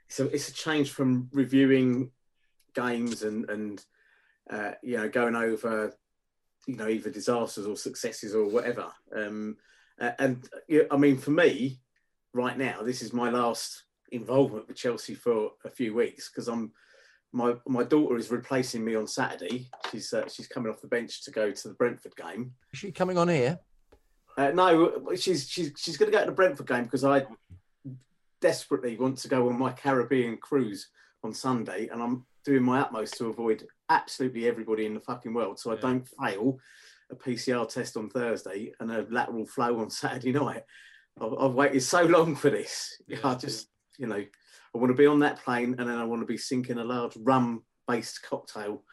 It's 0.09 0.21
a 0.21 0.27
it's 0.27 0.49
a 0.49 0.55
change 0.55 0.91
from 0.91 1.29
reviewing 1.33 2.11
games 2.75 3.23
and 3.23 3.49
and 3.49 3.85
uh, 4.51 4.73
you 4.83 4.97
know 4.97 5.09
going 5.09 5.37
over 5.37 5.95
you 6.67 6.77
know 6.77 6.89
either 6.89 7.11
disasters 7.11 7.67
or 7.67 7.77
successes 7.77 8.35
or 8.35 8.47
whatever. 8.47 8.87
Um, 9.15 9.57
and 9.99 10.49
yeah, 10.69 10.83
I 10.91 10.97
mean, 10.97 11.17
for 11.17 11.31
me, 11.31 11.81
right 12.33 12.57
now, 12.57 12.83
this 12.83 13.03
is 13.03 13.13
my 13.13 13.31
last 13.31 13.85
involvement 14.13 14.69
with 14.69 14.77
Chelsea 14.77 15.15
for 15.15 15.51
a 15.65 15.71
few 15.71 15.95
weeks 15.95 16.31
because 16.31 16.49
I'm 16.49 16.73
my 17.33 17.55
my 17.67 17.85
daughter 17.85 18.17
is 18.17 18.31
replacing 18.31 18.85
me 18.85 18.95
on 18.95 19.07
Saturday. 19.07 19.69
She's 19.91 20.13
uh, 20.13 20.29
she's 20.29 20.49
coming 20.49 20.73
off 20.73 20.81
the 20.81 20.89
bench 20.89 21.25
to 21.25 21.31
go 21.31 21.51
to 21.51 21.69
the 21.69 21.75
Brentford 21.75 22.17
game. 22.17 22.53
Is 22.73 22.79
she 22.79 22.93
coming 22.93 23.19
on 23.19 23.29
here? 23.29 23.59
Uh, 24.37 24.51
no, 24.51 25.15
she's 25.17 25.49
she's 25.49 25.73
she's 25.77 25.97
going 25.97 26.11
to 26.11 26.17
go 26.17 26.25
to 26.25 26.31
the 26.31 26.37
Brentford 26.37 26.67
game 26.67 26.85
because 26.85 27.05
I 27.05 27.27
desperately 28.41 28.97
want 28.97 29.19
to 29.19 29.29
go 29.29 29.49
on 29.49 29.59
my 29.59 29.73
Caribbean 29.73 30.37
cruise 30.37 30.89
on 31.23 31.35
Sunday, 31.35 31.89
and 31.93 32.03
I'm 32.03 32.25
doing 32.45 32.63
my 32.63 32.81
utmost 32.81 33.19
to 33.19 33.27
avoid 33.27 33.67
absolutely 33.91 34.47
everybody 34.47 34.87
in 34.87 34.95
the 34.95 35.01
fucking 35.01 35.35
world, 35.35 35.59
so 35.59 35.73
I 35.73 35.77
don't 35.77 36.09
fail 36.09 36.59
a 37.11 37.17
PCR 37.17 37.69
test 37.69 37.97
on 37.97 38.09
Thursday 38.09 38.73
and 38.81 38.91
a 38.91 39.07
lateral 39.11 39.47
flow 39.47 39.81
on 39.81 39.91
Saturday 39.91 40.33
night. 40.33 40.63
I've, 41.21 41.35
I've 41.39 41.55
waited 41.55 41.83
so 41.83 42.05
long 42.05 42.37
for 42.37 42.51
this. 42.51 43.01
I 43.25 43.35
just, 43.35 43.69
you 43.99 44.07
know, 44.07 44.25
I 44.79 44.81
want 44.81 44.91
to 44.93 44.97
be 44.97 45.07
on 45.07 45.19
that 45.21 45.43
plane, 45.43 45.75
and 45.77 45.91
then 45.91 45.99
I 45.99 46.05
want 46.05 46.23
to 46.23 46.27
be 46.27 46.39
sinking 46.39 46.79
a 46.79 46.85
large 46.85 47.17
rum-based 47.17 48.23
cocktail 48.23 48.85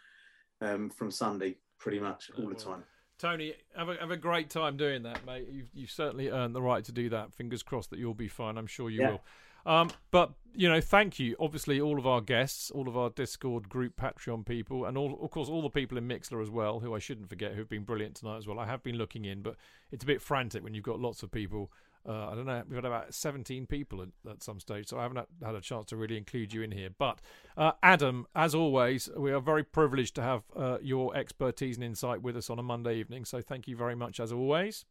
um, 0.60 0.90
from 0.90 1.12
Sunday, 1.12 1.58
pretty 1.78 2.00
much 2.00 2.32
all 2.40 2.50
the 2.50 2.56
time. 2.56 2.84
Tony, 3.20 3.54
have 3.78 3.90
a 3.90 3.96
have 3.98 4.10
a 4.10 4.18
great 4.18 4.50
time 4.50 4.78
doing 4.78 5.04
that, 5.04 5.24
mate. 5.28 5.48
You've 5.52 5.70
you've 5.76 5.92
certainly 5.92 6.30
earned 6.30 6.56
the 6.56 6.62
right 6.62 6.84
to 6.86 6.92
do 6.92 7.10
that. 7.10 7.34
Fingers 7.36 7.62
crossed 7.62 7.92
that 7.92 8.00
you'll 8.00 8.16
be 8.16 8.28
fine. 8.28 8.58
I'm 8.58 8.66
sure 8.66 8.90
you 8.90 9.02
Yeah. 9.02 9.10
will. 9.12 9.22
Um, 9.68 9.92
but 10.10 10.34
you 10.56 10.68
know, 10.68 10.82
thank 10.82 11.20
you. 11.20 11.36
Obviously, 11.40 11.80
all 11.80 12.00
of 12.00 12.08
our 12.08 12.20
guests, 12.22 12.72
all 12.72 12.88
of 12.88 12.98
our 12.98 13.12
Discord 13.12 13.70
group, 13.70 13.96
Patreon 13.96 14.44
people, 14.44 14.86
and 14.86 14.98
all 14.98 15.20
of 15.22 15.30
course 15.30 15.50
all 15.50 15.62
the 15.62 15.70
people 15.70 16.00
in 16.00 16.08
Mixlr 16.08 16.42
as 16.42 16.50
well, 16.50 16.80
who 16.80 16.96
I 16.96 17.00
shouldn't 17.00 17.30
forget, 17.30 17.54
who've 17.54 17.70
been 17.70 17.84
brilliant 17.84 18.16
tonight 18.16 18.38
as 18.38 18.48
well. 18.48 18.60
I 18.60 18.66
have 18.66 18.82
been 18.82 18.98
looking 18.98 19.24
in, 19.26 19.44
but 19.44 19.56
it's 19.92 20.04
a 20.04 20.08
bit 20.08 20.22
frantic 20.22 20.64
when 20.64 20.74
you've 20.74 20.84
got 20.84 21.00
lots 21.00 21.22
of 21.22 21.32
people. 21.32 21.72
Uh, 22.08 22.30
I 22.30 22.36
don't 22.36 22.46
know. 22.46 22.62
We've 22.68 22.76
had 22.76 22.86
about 22.86 23.14
17 23.14 23.66
people 23.66 24.02
at, 24.02 24.10
at 24.30 24.44
some 24.44 24.60
stage, 24.60 24.88
so 24.90 25.00
I 25.00 25.04
haven't 25.04 25.28
had, 25.44 25.56
a 25.56 25.62
chance 25.62 25.88
to 25.88 25.96
really 25.96 26.18
include 26.18 26.54
you 26.54 26.62
in 26.62 26.72
here. 26.72 26.90
But 26.96 27.20
uh, 27.58 27.72
Adam, 27.82 28.28
as 28.36 28.54
always, 28.54 29.10
we 29.18 29.32
are 29.32 29.40
very 29.40 29.64
privileged 29.64 30.16
to 30.16 30.22
have 30.22 30.44
uh, 30.56 30.78
your 30.82 31.16
expertise 31.16 31.78
and 31.78 31.84
insight 31.84 32.22
with 32.22 32.38
us 32.38 32.50
on 32.50 32.60
a 32.60 32.64
Monday 32.64 32.98
evening. 32.98 33.26
So 33.26 33.42
thank 33.42 33.68
you 33.68 33.76
very 33.76 33.96
much, 33.96 34.20
as 34.20 34.32
always. 34.32 34.86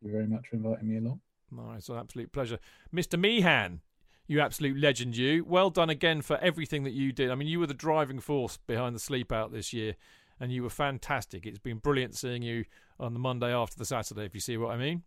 Thank 0.00 0.12
you 0.12 0.18
very 0.18 0.28
much 0.28 0.48
for 0.48 0.56
inviting 0.56 0.88
me 0.88 0.98
along. 0.98 1.20
No, 1.50 1.72
it's 1.76 1.88
an 1.88 1.96
absolute 1.96 2.30
pleasure. 2.30 2.58
Mr. 2.94 3.18
Meehan, 3.18 3.80
you 4.26 4.40
absolute 4.40 4.76
legend, 4.78 5.16
you. 5.16 5.44
Well 5.44 5.70
done 5.70 5.88
again 5.88 6.20
for 6.20 6.36
everything 6.38 6.84
that 6.84 6.92
you 6.92 7.10
did. 7.10 7.30
I 7.30 7.34
mean, 7.34 7.48
you 7.48 7.58
were 7.60 7.66
the 7.66 7.74
driving 7.74 8.20
force 8.20 8.58
behind 8.66 8.94
the 8.94 9.00
sleep 9.00 9.32
out 9.32 9.50
this 9.50 9.72
year, 9.72 9.96
and 10.38 10.52
you 10.52 10.62
were 10.62 10.70
fantastic. 10.70 11.46
It's 11.46 11.58
been 11.58 11.78
brilliant 11.78 12.14
seeing 12.14 12.42
you 12.42 12.66
on 13.00 13.14
the 13.14 13.18
Monday 13.18 13.52
after 13.52 13.78
the 13.78 13.86
Saturday, 13.86 14.26
if 14.26 14.34
you 14.34 14.40
see 14.40 14.58
what 14.58 14.72
I 14.72 14.76
mean. 14.76 15.04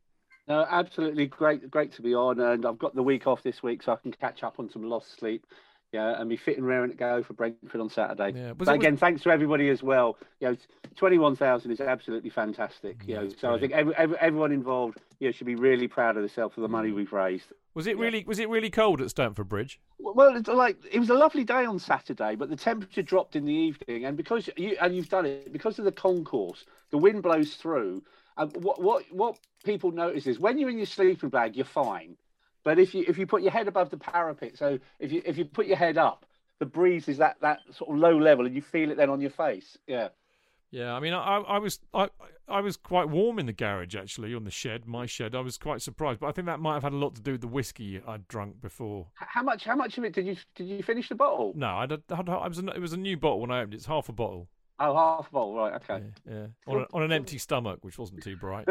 No, 0.47 0.65
absolutely 0.69 1.27
great, 1.27 1.69
great 1.69 1.93
to 1.93 2.01
be 2.01 2.15
on, 2.15 2.39
and 2.39 2.65
I've 2.65 2.79
got 2.79 2.95
the 2.95 3.03
week 3.03 3.27
off 3.27 3.43
this 3.43 3.61
week, 3.61 3.83
so 3.83 3.93
I 3.93 3.95
can 3.97 4.11
catch 4.11 4.43
up 4.43 4.59
on 4.59 4.69
some 4.69 4.83
lost 4.83 5.17
sleep. 5.17 5.45
Yeah, 5.93 6.21
and 6.21 6.29
be 6.29 6.37
fit 6.37 6.57
and 6.57 6.65
raring 6.65 6.89
to 6.89 6.95
go 6.95 7.21
for 7.21 7.33
Brentford 7.33 7.81
on 7.81 7.89
Saturday. 7.89 8.31
Yeah, 8.33 8.53
but 8.53 8.69
again, 8.69 8.95
thanks 8.95 9.23
to 9.23 9.29
everybody 9.29 9.67
as 9.67 9.83
well. 9.83 10.17
You 10.39 10.47
know, 10.47 10.57
twenty-one 10.95 11.35
thousand 11.35 11.71
is 11.71 11.81
absolutely 11.81 12.29
fantastic. 12.29 13.01
You 13.05 13.15
know, 13.15 13.29
so 13.37 13.53
I 13.53 13.59
think 13.59 13.73
every, 13.73 13.93
every, 13.97 14.17
everyone 14.17 14.53
involved, 14.53 14.99
you 15.19 15.27
know, 15.27 15.33
should 15.33 15.47
be 15.47 15.55
really 15.55 15.89
proud 15.89 16.15
of 16.15 16.21
themselves 16.21 16.55
for 16.55 16.61
the 16.61 16.69
money 16.69 16.91
mm. 16.91 16.95
we've 16.95 17.11
raised. 17.11 17.47
Was 17.73 17.87
it 17.87 17.97
really 17.97 18.23
was 18.23 18.39
it 18.39 18.47
really 18.47 18.69
cold 18.69 19.01
at 19.01 19.09
Stamford 19.09 19.49
Bridge? 19.49 19.81
Well, 19.99 20.33
it's 20.37 20.47
like 20.47 20.77
it 20.89 20.99
was 20.99 21.09
a 21.09 21.13
lovely 21.13 21.43
day 21.43 21.65
on 21.65 21.77
Saturday, 21.77 22.35
but 22.35 22.49
the 22.49 22.55
temperature 22.55 23.01
dropped 23.01 23.35
in 23.35 23.43
the 23.43 23.53
evening, 23.53 24.05
and 24.05 24.15
because 24.15 24.49
you 24.55 24.77
and 24.79 24.95
you've 24.95 25.09
done 25.09 25.25
it 25.25 25.51
because 25.51 25.77
of 25.77 25.83
the 25.83 25.91
concourse, 25.91 26.63
the 26.91 26.97
wind 26.97 27.21
blows 27.21 27.55
through. 27.55 28.01
What 28.45 28.81
what 28.81 29.03
what 29.11 29.37
people 29.63 29.91
notice 29.91 30.27
is 30.27 30.39
when 30.39 30.57
you're 30.57 30.69
in 30.69 30.77
your 30.77 30.85
sleeping 30.85 31.29
bag, 31.29 31.55
you're 31.55 31.65
fine, 31.65 32.15
but 32.63 32.79
if 32.79 32.93
you 32.93 33.05
if 33.07 33.17
you 33.17 33.27
put 33.27 33.41
your 33.41 33.51
head 33.51 33.67
above 33.67 33.89
the 33.89 33.97
parapet, 33.97 34.57
so 34.57 34.79
if 34.99 35.11
you 35.11 35.21
if 35.25 35.37
you 35.37 35.45
put 35.45 35.67
your 35.67 35.77
head 35.77 35.97
up, 35.97 36.25
the 36.59 36.65
breeze 36.65 37.07
is 37.07 37.17
that 37.17 37.37
that 37.41 37.59
sort 37.71 37.91
of 37.91 37.97
low 37.97 38.17
level, 38.17 38.45
and 38.45 38.55
you 38.55 38.61
feel 38.61 38.91
it 38.91 38.97
then 38.97 39.09
on 39.09 39.21
your 39.21 39.31
face. 39.31 39.77
Yeah. 39.87 40.09
Yeah, 40.71 40.93
I 40.93 41.01
mean, 41.01 41.11
I, 41.11 41.39
I 41.39 41.57
was 41.59 41.79
I, 41.93 42.07
I 42.47 42.61
was 42.61 42.77
quite 42.77 43.09
warm 43.09 43.39
in 43.39 43.45
the 43.45 43.51
garage 43.51 43.93
actually 43.93 44.33
on 44.33 44.45
the 44.45 44.51
shed, 44.51 44.87
my 44.87 45.05
shed. 45.05 45.35
I 45.35 45.41
was 45.41 45.57
quite 45.57 45.81
surprised, 45.81 46.21
but 46.21 46.27
I 46.27 46.31
think 46.31 46.47
that 46.47 46.61
might 46.61 46.75
have 46.75 46.83
had 46.83 46.93
a 46.93 46.97
lot 46.97 47.13
to 47.15 47.21
do 47.21 47.33
with 47.33 47.41
the 47.41 47.47
whiskey 47.47 48.01
I'd 48.07 48.25
drunk 48.29 48.61
before. 48.61 49.07
How 49.15 49.43
much? 49.43 49.65
How 49.65 49.75
much 49.75 49.97
of 49.97 50.05
it 50.05 50.13
did 50.13 50.25
you 50.25 50.37
did 50.55 50.67
you 50.67 50.81
finish 50.81 51.09
the 51.09 51.15
bottle? 51.15 51.51
No, 51.57 51.67
I'd, 51.67 51.91
I'd, 51.91 52.29
I 52.29 52.47
was 52.47 52.59
a, 52.59 52.67
it 52.67 52.79
was 52.79 52.93
a 52.93 52.97
new 52.97 53.17
bottle 53.17 53.41
when 53.41 53.51
I 53.51 53.59
opened 53.59 53.73
it. 53.73 53.77
It's 53.77 53.85
half 53.85 54.07
a 54.07 54.13
bottle. 54.13 54.47
Oh, 54.83 54.95
half 54.95 55.29
a 55.29 55.31
bowl, 55.31 55.55
right? 55.55 55.73
Okay. 55.75 56.03
Yeah, 56.27 56.47
on, 56.65 56.81
a, 56.81 56.85
on 56.93 57.03
an 57.03 57.11
empty 57.11 57.37
stomach, 57.39 57.79
which 57.81 57.99
wasn't 57.99 58.23
too 58.23 58.35
bright. 58.35 58.67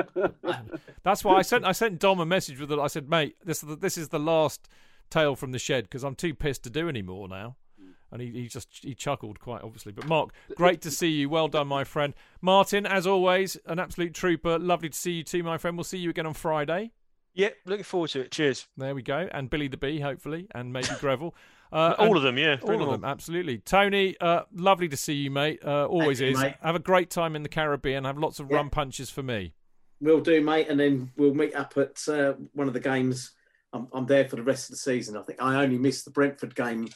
That's 1.05 1.22
why 1.24 1.36
I 1.36 1.42
sent 1.42 1.64
I 1.64 1.72
sent 1.72 2.00
Dom 2.00 2.18
a 2.18 2.26
message 2.26 2.58
with 2.58 2.72
it. 2.72 2.78
I 2.78 2.89
said, 2.89 3.08
"Mate, 3.08 3.36
this 3.44 3.62
is 3.62 3.68
the, 3.68 3.76
this 3.76 3.97
is 3.97 4.08
the 4.08 4.18
last 4.18 4.68
tale 5.08 5.36
from 5.36 5.52
the 5.52 5.58
shed 5.58 5.84
because 5.84 6.02
I'm 6.02 6.16
too 6.16 6.34
pissed 6.34 6.64
to 6.64 6.70
do 6.70 6.89
any 6.89 7.02
more 7.02 7.28
now." 7.28 7.56
Hmm. 7.80 7.90
And 8.10 8.22
he, 8.22 8.30
he 8.32 8.48
just 8.48 8.68
he 8.82 8.94
chuckled 8.94 9.39
quite 9.39 9.62
obviously. 9.62 9.92
But 9.92 10.08
Mark, 10.08 10.30
great 10.56 10.80
to 10.82 10.90
see 10.90 11.10
you. 11.10 11.28
Well 11.28 11.47
done, 11.47 11.68
my 11.68 11.84
friend. 11.84 12.12
Martin, 12.40 12.86
as 12.86 13.06
always, 13.06 13.56
an 13.66 13.78
absolute 13.78 14.12
trooper. 14.12 14.58
Lovely 14.58 14.89
to 14.89 14.98
see 14.98 15.12
you 15.12 15.22
too, 15.22 15.44
my 15.44 15.58
friend. 15.58 15.76
We'll 15.76 15.84
see 15.84 15.98
you 15.98 16.10
again 16.10 16.26
on 16.26 16.34
Friday. 16.34 16.90
Yep, 17.34 17.57
looking 17.67 17.84
forward 17.84 18.10
to 18.10 18.20
it. 18.20 18.31
Cheers. 18.31 18.67
There 18.76 18.94
we 18.94 19.02
go. 19.02 19.28
And 19.31 19.49
Billy 19.49 19.68
the 19.68 19.76
Bee, 19.76 20.00
hopefully, 20.00 20.49
and 20.55 20.73
maybe 20.73 20.89
Greville. 21.00 21.34
Uh, 21.73 21.94
All 21.99 22.17
of 22.17 22.25
them, 22.25 22.36
yeah. 22.36 22.57
Bring 22.57 22.81
All 22.81 22.86
of 22.86 22.92
them 22.92 23.02
them, 23.02 23.10
absolutely. 23.10 23.59
Tony, 23.59 24.17
uh, 24.20 24.42
lovely 24.52 24.89
to 24.89 24.97
see 24.97 25.15
you, 25.15 25.31
mate. 25.31 25.60
Uh, 25.65 25.86
always 25.86 26.18
Thank 26.18 26.31
you, 26.31 26.36
is. 26.36 26.42
mate. 26.42 26.55
Have 26.62 26.75
a 26.75 26.81
great 26.81 27.10
time 27.10 27.36
in 27.36 27.42
the 27.44 27.49
Caribbean. 27.49 28.05
Have 28.05 28.18
lots 28.18 28.41
of 28.41 28.50
rum 28.50 28.70
punches 28.70 29.09
for 29.10 29.23
me. 29.23 29.55
We'll 30.00 30.20
do, 30.20 30.42
mate, 30.42 30.67
and 30.68 30.81
then 30.81 31.12
we'll 31.17 31.34
meet 31.34 31.55
up 31.55 31.75
at 31.76 32.09
uh, 32.09 32.33
one 32.55 32.67
of 32.67 32.75
the 32.75 32.81
games. 32.81 33.33
I'm, 33.73 33.86
I'm 33.92 34.07
there 34.07 34.28
for 34.28 34.36
the 34.36 34.42
rest 34.42 34.65
of 34.65 34.70
the 34.73 34.78
season. 34.78 35.17
I 35.17 35.23
think 35.23 35.41
I 35.41 35.62
only 35.62 35.78
missed 35.78 36.05
the 36.05 36.10
Brentford 36.10 36.57
game 36.57 36.89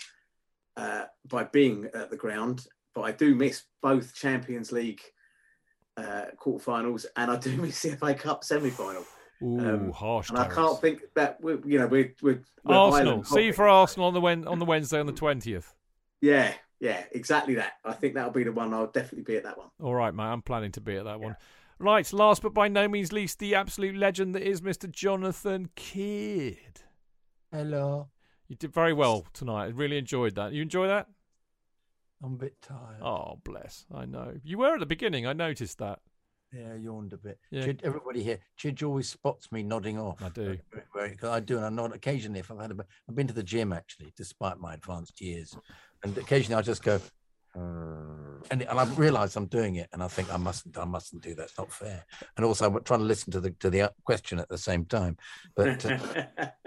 uh, 0.77 1.05
by 1.29 1.45
being 1.45 1.89
at 1.95 2.11
the 2.11 2.17
ground, 2.17 2.67
but 2.95 3.03
I 3.03 3.13
do 3.13 3.35
miss 3.35 3.63
both 3.81 4.15
Champions 4.15 4.73
League 4.73 5.03
uh, 5.97 6.25
quarterfinals, 6.43 7.07
and 7.15 7.31
I 7.31 7.37
do 7.37 7.57
miss 7.63 7.83
the 7.83 7.97
FA 7.97 8.15
Cup 8.15 8.43
semi-final. 8.43 9.05
Um, 9.45 9.89
Ooh, 9.89 9.93
harsh. 9.93 10.31
And 10.31 10.39
I 10.39 10.49
can't 10.49 10.81
think 10.81 11.03
that 11.15 11.39
we, 11.43 11.59
you 11.67 11.79
know, 11.79 11.87
we're, 11.87 12.15
we're, 12.23 12.41
we're 12.65 12.75
Arsenal. 12.75 13.25
See 13.25 13.47
you 13.47 13.53
for 13.53 13.69
Arsenal 13.69 14.09
on 14.09 14.15
the 14.15 14.21
Wen- 14.21 14.47
on 14.47 14.59
the 14.59 14.65
Wednesday 14.65 14.99
on 14.99 15.05
the 15.05 15.13
twentieth. 15.13 15.75
Yeah, 16.23 16.55
yeah, 16.81 17.05
exactly 17.13 17.55
that. 17.57 17.75
I 17.85 17.93
think 17.93 18.15
that'll 18.15 18.31
be 18.31 18.45
the 18.45 18.53
one. 18.53 18.73
I'll 18.73 18.87
definitely 18.87 19.23
be 19.25 19.37
at 19.37 19.43
that 19.43 19.59
one. 19.59 19.69
All 19.83 19.95
right, 19.95 20.15
mate. 20.15 20.25
I'm 20.25 20.41
planning 20.41 20.73
to 20.73 20.81
be 20.81 20.97
at 20.97 21.05
that 21.05 21.21
one. 21.21 21.37
Right. 21.79 22.11
Last 22.13 22.41
but 22.41 22.55
by 22.55 22.69
no 22.69 22.89
means 22.89 23.13
least, 23.13 23.39
the 23.39 23.55
absolute 23.55 23.97
legend 23.97 24.35
that 24.35 24.43
is 24.43 24.63
Mr. 24.63 24.91
Jonathan 24.91 25.69
Kidd. 25.75 26.81
Hello. 27.53 28.09
You 28.49 28.57
did 28.57 28.73
very 28.73 28.93
well 28.93 29.27
tonight. 29.35 29.65
I 29.65 29.69
really 29.69 29.99
enjoyed 29.99 30.37
that. 30.37 30.53
You 30.53 30.63
enjoy 30.63 30.87
that? 30.87 31.09
I'm 32.23 32.35
a 32.35 32.37
bit 32.37 32.63
tired. 32.63 33.03
Oh, 33.03 33.41
bless. 33.45 33.85
I 33.95 34.07
know. 34.07 34.35
You 34.43 34.59
were 34.59 34.75
at 34.75 34.81
the 34.81 34.87
beginning. 34.87 35.27
I 35.27 35.35
noticed 35.35 35.79
that. 35.79 35.99
Yeah, 36.55 36.75
I 36.75 36.77
yawned 36.77 37.13
a 37.13 37.17
bit. 37.17 37.39
Yeah. 37.51 37.65
Chid, 37.65 37.81
everybody 37.85 38.23
here, 38.23 38.39
Chidge 38.59 38.83
always 38.85 39.09
spots 39.09 39.51
me 39.51 39.63
nodding 39.63 39.99
off. 39.99 40.23
I 40.23 40.29
do. 40.29 40.59
Because 40.95 41.31
I 41.31 41.41
do, 41.41 41.57
and 41.57 41.67
I 41.67 41.69
nod 41.71 41.95
occasionally 41.95 42.41
if 42.41 42.51
I've 42.51 42.61
had 42.61 42.71
a. 42.71 42.77
I've 43.09 43.15
been 43.15 43.27
to 43.27 43.35
the 43.35 43.43
gym 43.43 43.73
actually, 43.73 44.13
despite 44.17 44.59
my 44.59 44.75
advanced 44.75 45.21
years, 45.21 45.57
and 46.05 46.17
occasionally 46.17 46.59
I 46.59 46.63
just 46.63 46.83
go, 46.83 47.01
and 47.55 48.63
and 48.63 48.81
I 48.81 48.85
realise 48.95 49.37
I'm 49.37 49.47
doing 49.47 49.77
it, 49.77 49.89
and 49.93 50.03
I 50.03 50.09
think 50.09 50.33
I 50.33 50.37
mustn't. 50.37 50.77
I 50.77 50.85
mustn't 50.85 51.23
do 51.23 51.35
that. 51.35 51.45
It's 51.45 51.59
not 51.59 51.73
fair. 51.73 52.05
And 52.37 52.45
also, 52.45 52.67
I'm 52.67 52.83
trying 52.83 53.01
to 53.01 53.07
listen 53.07 53.33
to 53.33 53.41
the 53.41 53.51
to 53.51 53.71
the 53.71 53.93
question 54.05 54.39
at 54.39 54.49
the 54.49 54.59
same 54.59 54.85
time, 54.85 55.17
but 55.55 55.85
uh, 55.85 55.99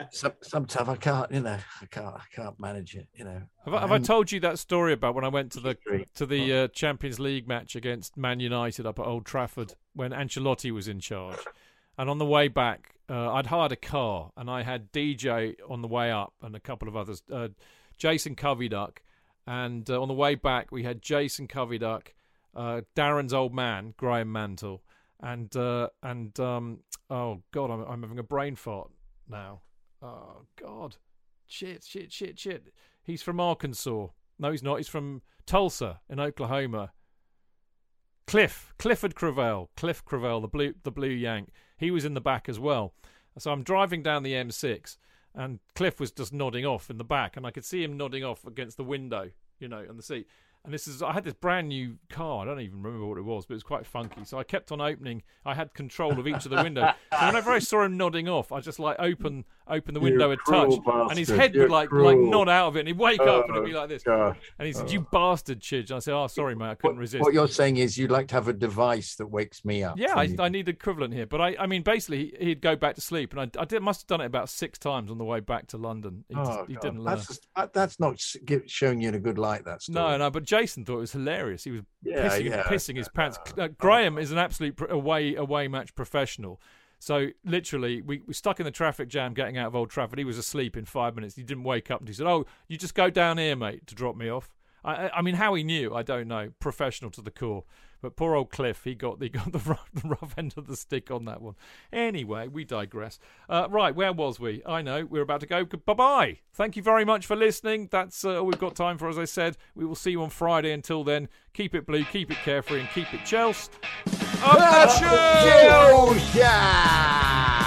some, 0.12 0.34
sometimes 0.42 0.90
I 0.90 0.96
can't. 0.96 1.32
You 1.32 1.42
know, 1.42 1.58
I 1.82 1.86
can't. 1.88 2.16
I 2.16 2.24
can't 2.34 2.60
manage 2.60 2.96
it. 2.96 3.08
You 3.14 3.26
know. 3.26 3.42
Have 3.66 3.74
I, 3.74 3.80
have 3.82 3.92
I 3.92 4.00
told 4.00 4.32
you 4.32 4.40
that 4.42 4.60
story 4.60 4.94
about 4.94 5.16
when 5.16 5.26
I 5.26 5.30
went 5.30 5.52
to 5.54 5.60
the 5.60 5.78
to 6.16 6.26
the 6.26 6.54
uh, 6.54 6.68
Champions 6.70 7.20
League 7.20 7.48
match 7.48 7.76
against 7.76 8.18
Man 8.18 8.40
United 8.40 8.86
up 8.86 9.00
at 9.00 9.06
Old 9.06 9.26
Trafford 9.26 9.74
when 9.94 10.12
Ancelotti 10.12 10.72
was 10.72 10.88
in 10.88 11.00
charge? 11.00 11.40
And 11.98 12.10
on 12.10 12.20
the 12.20 12.26
way 12.26 12.48
back, 12.48 12.96
uh, 13.10 13.34
I'd 13.34 13.48
hired 13.48 13.72
a 13.72 13.78
car 13.78 14.32
and 14.38 14.50
I 14.50 14.64
had 14.64 14.92
DJ 14.92 15.56
on 15.68 15.82
the 15.82 15.88
way 15.88 16.12
up 16.12 16.34
and 16.42 16.56
a 16.56 16.60
couple 16.60 16.88
of 16.88 16.96
others, 16.96 17.24
uh, 17.32 17.50
Jason 17.98 18.36
Covyduck, 18.36 18.98
and 19.48 19.90
uh, 19.90 20.00
on 20.00 20.10
the 20.10 20.14
way 20.14 20.36
back 20.36 20.72
we 20.72 20.84
had 20.84 21.02
Jason 21.02 21.48
Covyduck, 21.48 22.10
uh, 22.56 22.82
Darren's 22.96 23.34
old 23.34 23.54
man 23.54 23.94
Graham 23.98 24.32
Mantle, 24.32 24.84
and 25.20 25.56
uh, 25.56 25.90
and 26.04 26.40
um, 26.40 26.80
oh 27.10 27.42
god, 27.52 27.72
I'm, 27.72 27.82
I'm 27.82 28.02
having 28.04 28.20
a 28.20 28.24
brain 28.24 28.56
fart 28.56 28.92
now. 29.28 29.62
Oh 30.02 30.42
god, 30.62 30.98
shit, 31.48 31.84
shit, 31.84 32.12
shit, 32.12 32.38
shit. 32.38 32.74
He's 33.04 33.24
from 33.24 33.40
Arkansas. 33.40 34.08
No, 34.38 34.52
he's 34.52 34.62
not. 34.62 34.78
He's 34.78 34.88
from 34.88 35.22
Tulsa 35.46 36.02
in 36.10 36.20
Oklahoma. 36.20 36.92
Cliff, 38.28 38.74
Clifford 38.78 39.16
Cravell, 39.16 39.70
Cliff 39.78 40.04
Cravell, 40.04 40.42
the 40.42 40.50
blue, 40.50 40.74
the 40.84 40.92
blue 40.92 41.08
Yank. 41.08 41.50
He 41.78 41.90
was 41.92 42.04
in 42.04 42.14
the 42.14 42.22
back 42.22 42.50
as 42.50 42.60
well. 42.60 42.94
So 43.38 43.52
I'm 43.52 43.64
driving 43.64 44.04
down 44.04 44.24
the 44.24 44.34
M6, 44.34 44.98
and 45.38 45.60
Cliff 45.76 46.00
was 46.00 46.12
just 46.12 46.34
nodding 46.34 46.66
off 46.66 46.90
in 46.90 46.98
the 46.98 47.06
back, 47.06 47.38
and 47.38 47.46
I 47.46 47.52
could 47.52 47.64
see 47.64 47.84
him 47.84 47.96
nodding 47.96 48.26
off 48.26 48.46
against 48.46 48.76
the 48.76 48.84
window, 48.84 49.30
you 49.60 49.70
know, 49.70 49.86
on 49.88 49.96
the 49.96 50.04
seat. 50.04 50.28
And 50.66 50.74
this 50.74 50.88
is, 50.88 51.02
I 51.02 51.14
had 51.14 51.24
this 51.24 51.36
brand 51.36 51.70
new 51.70 51.98
car. 52.10 52.42
I 52.42 52.46
don't 52.46 52.60
even 52.60 52.82
remember 52.82 53.06
what 53.06 53.18
it 53.18 53.22
was, 53.22 53.46
but 53.46 53.54
it 53.54 53.56
was 53.56 53.64
quite 53.64 53.86
funky. 53.86 54.26
So 54.26 54.38
I 54.38 54.44
kept 54.44 54.72
on 54.74 54.82
opening. 54.82 55.22
I 55.46 55.54
had 55.54 55.74
control 55.74 56.20
of 56.20 56.28
each 56.28 56.44
of 56.44 56.50
the 56.50 56.62
windows. 56.62 56.92
So 57.18 57.26
whenever 57.26 57.52
I 57.52 57.60
saw 57.60 57.84
him 57.84 57.96
nodding 57.96 58.28
off, 58.28 58.52
I 58.52 58.60
just 58.60 58.80
like 58.80 58.98
open, 59.00 59.46
open 59.70 59.94
the 59.94 60.00
You 60.00 60.06
window 60.06 60.32
a 60.32 60.38
cruel 60.38 60.82
touch, 60.82 61.10
and 61.10 61.18
his 61.20 61.30
head 61.30 61.52
would 61.52 61.56
You're 61.56 61.70
like, 61.70 61.92
like 61.92 62.16
cruel. 62.16 62.30
nod 62.32 62.50
out 62.50 62.68
of 62.70 62.76
it, 62.78 62.80
and 62.82 62.88
he'd 62.90 62.98
wake 62.98 63.20
up 63.20 63.46
and 63.48 63.56
it'd 63.58 63.66
be 63.70 63.76
Oh, 63.76 63.80
like 63.80 63.90
this. 63.90 64.04
And 64.06 64.36
he 64.66 64.74
said, 64.74 64.86
Oh. 64.88 64.92
"You 64.92 65.08
bastard, 65.12 65.60
Chidge." 65.60 65.90
And 65.90 65.98
I 65.98 66.00
said, 66.00 66.14
"Oh, 66.14 66.28
sorry, 66.28 66.56
mate, 66.56 66.70
I 66.70 66.76
couldn't 66.76 66.98
resist." 66.98 67.22
What 67.24 67.34
you're 67.34 67.48
saying 67.48 67.78
is 67.78 67.98
you'd 67.98 68.12
like 68.12 68.28
to 68.30 68.36
have 68.36 68.48
a 68.48 68.54
device 68.54 69.16
that 69.16 69.28
wakes 69.28 69.64
me 69.66 69.84
up. 69.84 69.98
Yeah, 69.98 70.14
I. 70.16 70.34
I 70.40 70.50
need 70.50 70.66
the 70.68 70.72
equivalent 70.72 71.14
here. 71.14 71.26
But 71.26 71.42
I, 71.42 71.56
I 71.60 71.68
mean, 71.68 71.84
basically, 71.84 72.34
he- 72.40 72.46
he'd 72.48 72.62
go 72.62 72.76
back 72.76 72.96
to 72.96 73.02
sleep, 73.02 73.34
and 73.34 73.42
I, 73.58 73.62
I 73.62 73.66
did, 73.66 73.82
must 73.82 74.02
have 74.02 74.08
done 74.08 74.22
it 74.22 74.26
about 74.26 74.50
six 74.50 74.78
times 74.80 75.12
on 75.12 75.18
the 75.18 75.26
way 75.26 75.40
back 75.40 75.68
to 75.68 75.78
London. 75.78 76.24
He, 76.30 76.36
just, 76.36 76.52
Oh, 76.52 76.66
he 76.68 76.76
didn't 76.76 77.04
learn. 77.04 77.16
That's 77.16 77.28
just, 77.28 77.48
that's 77.74 78.00
not 78.00 78.20
showing 78.68 79.02
you 79.02 79.10
in 79.10 79.16
a 79.16 79.20
good 79.20 79.38
light. 79.38 79.66
That 79.66 79.82
story. 79.82 79.96
No, 79.96 80.18
no, 80.18 80.30
but 80.30 80.44
Jason 80.44 80.86
thought 80.86 80.98
it 80.98 81.02
was 81.02 81.12
hilarious. 81.12 81.64
He 81.64 81.72
was 81.72 81.82
Yeah, 82.04 82.28
pissing, 82.30 82.46
yeah, 82.46 82.64
pissing 82.64 82.96
his 82.98 83.10
pants. 83.10 83.38
Uh, 83.58 83.68
Graham 83.78 84.18
is 84.18 84.32
an 84.32 84.38
absolute 84.38 84.80
away 84.90 85.36
away 85.36 85.68
match 85.68 85.94
professional. 85.96 86.62
So 87.00 87.28
literally, 87.46 88.02
we 88.02 88.22
we 88.26 88.34
stuck 88.34 88.60
in 88.60 88.66
the 88.66 88.72
traffic 88.72 89.08
jam 89.08 89.34
getting 89.34 89.58
out 89.58 89.68
of 89.68 89.76
Old 89.76 89.90
Trafford. 89.90 90.18
He 90.20 90.26
was 90.26 90.38
asleep 90.38 90.76
in 90.76 90.86
five 90.86 91.16
minutes. 91.16 91.36
He 91.36 91.44
didn't 91.44 91.64
wake 91.64 91.92
up, 91.92 92.00
and 92.00 92.08
he 92.08 92.14
said, 92.14 92.26
"Oh, 92.28 92.46
you 92.68 92.78
just 92.78 92.96
go 92.96 93.10
down 93.10 93.38
here, 93.38 93.56
mate, 93.56 93.86
to 93.88 93.96
drop 93.96 94.16
me 94.16 94.30
off." 94.30 94.50
I- 94.84 95.10
I 95.10 95.22
mean, 95.22 95.36
how 95.36 95.54
he 95.54 95.64
knew, 95.64 95.94
I 95.94 96.02
don't 96.02 96.28
know. 96.28 96.52
Professional 96.60 97.12
to 97.12 97.22
the 97.22 97.32
core. 97.32 97.66
But 98.02 98.16
poor 98.16 98.36
old 98.36 98.52
Cliff, 98.52 98.84
he 98.84 98.96
got 98.96 99.22
he 99.22 99.30
got 99.30 99.52
the 99.52 99.60
rough, 99.66 99.90
the 99.94 100.08
rough 100.08 100.34
end 100.38 100.54
of 100.58 100.68
the 100.68 100.76
stick 100.76 101.10
on 101.12 101.26
that 101.26 101.42
one. 101.42 101.56
Anyway, 101.92 102.48
we 102.48 102.64
digress. 102.64 103.20
Uh, 103.50 103.68
right, 103.70 103.96
where 103.96 104.14
was 104.14 104.40
we? 104.40 104.62
I 104.66 104.82
know 104.82 105.06
we're 105.06 105.22
about 105.22 105.42
to 105.42 105.48
go. 105.48 105.66
Bye 105.66 105.94
bye. 105.94 106.40
Thank 106.54 106.76
you 106.76 106.84
very 106.84 107.06
much 107.06 107.26
for 107.26 107.36
listening. 107.36 107.88
That's 107.92 108.24
uh, 108.24 108.40
all 108.40 108.46
we've 108.46 108.60
got 108.60 108.76
time 108.76 108.98
for. 108.98 109.10
As 109.10 109.18
I 109.18 109.26
said, 109.26 109.58
we 109.76 109.86
will 109.86 109.96
see 109.96 110.12
you 110.12 110.22
on 110.24 110.30
Friday. 110.30 110.72
Until 110.72 111.04
then, 111.04 111.30
keep 111.54 111.74
it 111.76 111.86
blue, 111.86 112.06
keep 112.06 112.32
it 112.32 112.38
carefree, 112.38 112.82
and 112.82 112.90
keep 112.90 113.14
it 113.14 113.26
Chelsea. 113.26 113.72
Up 114.44 114.58
the 114.58 114.86
Chelsea! 116.40 117.67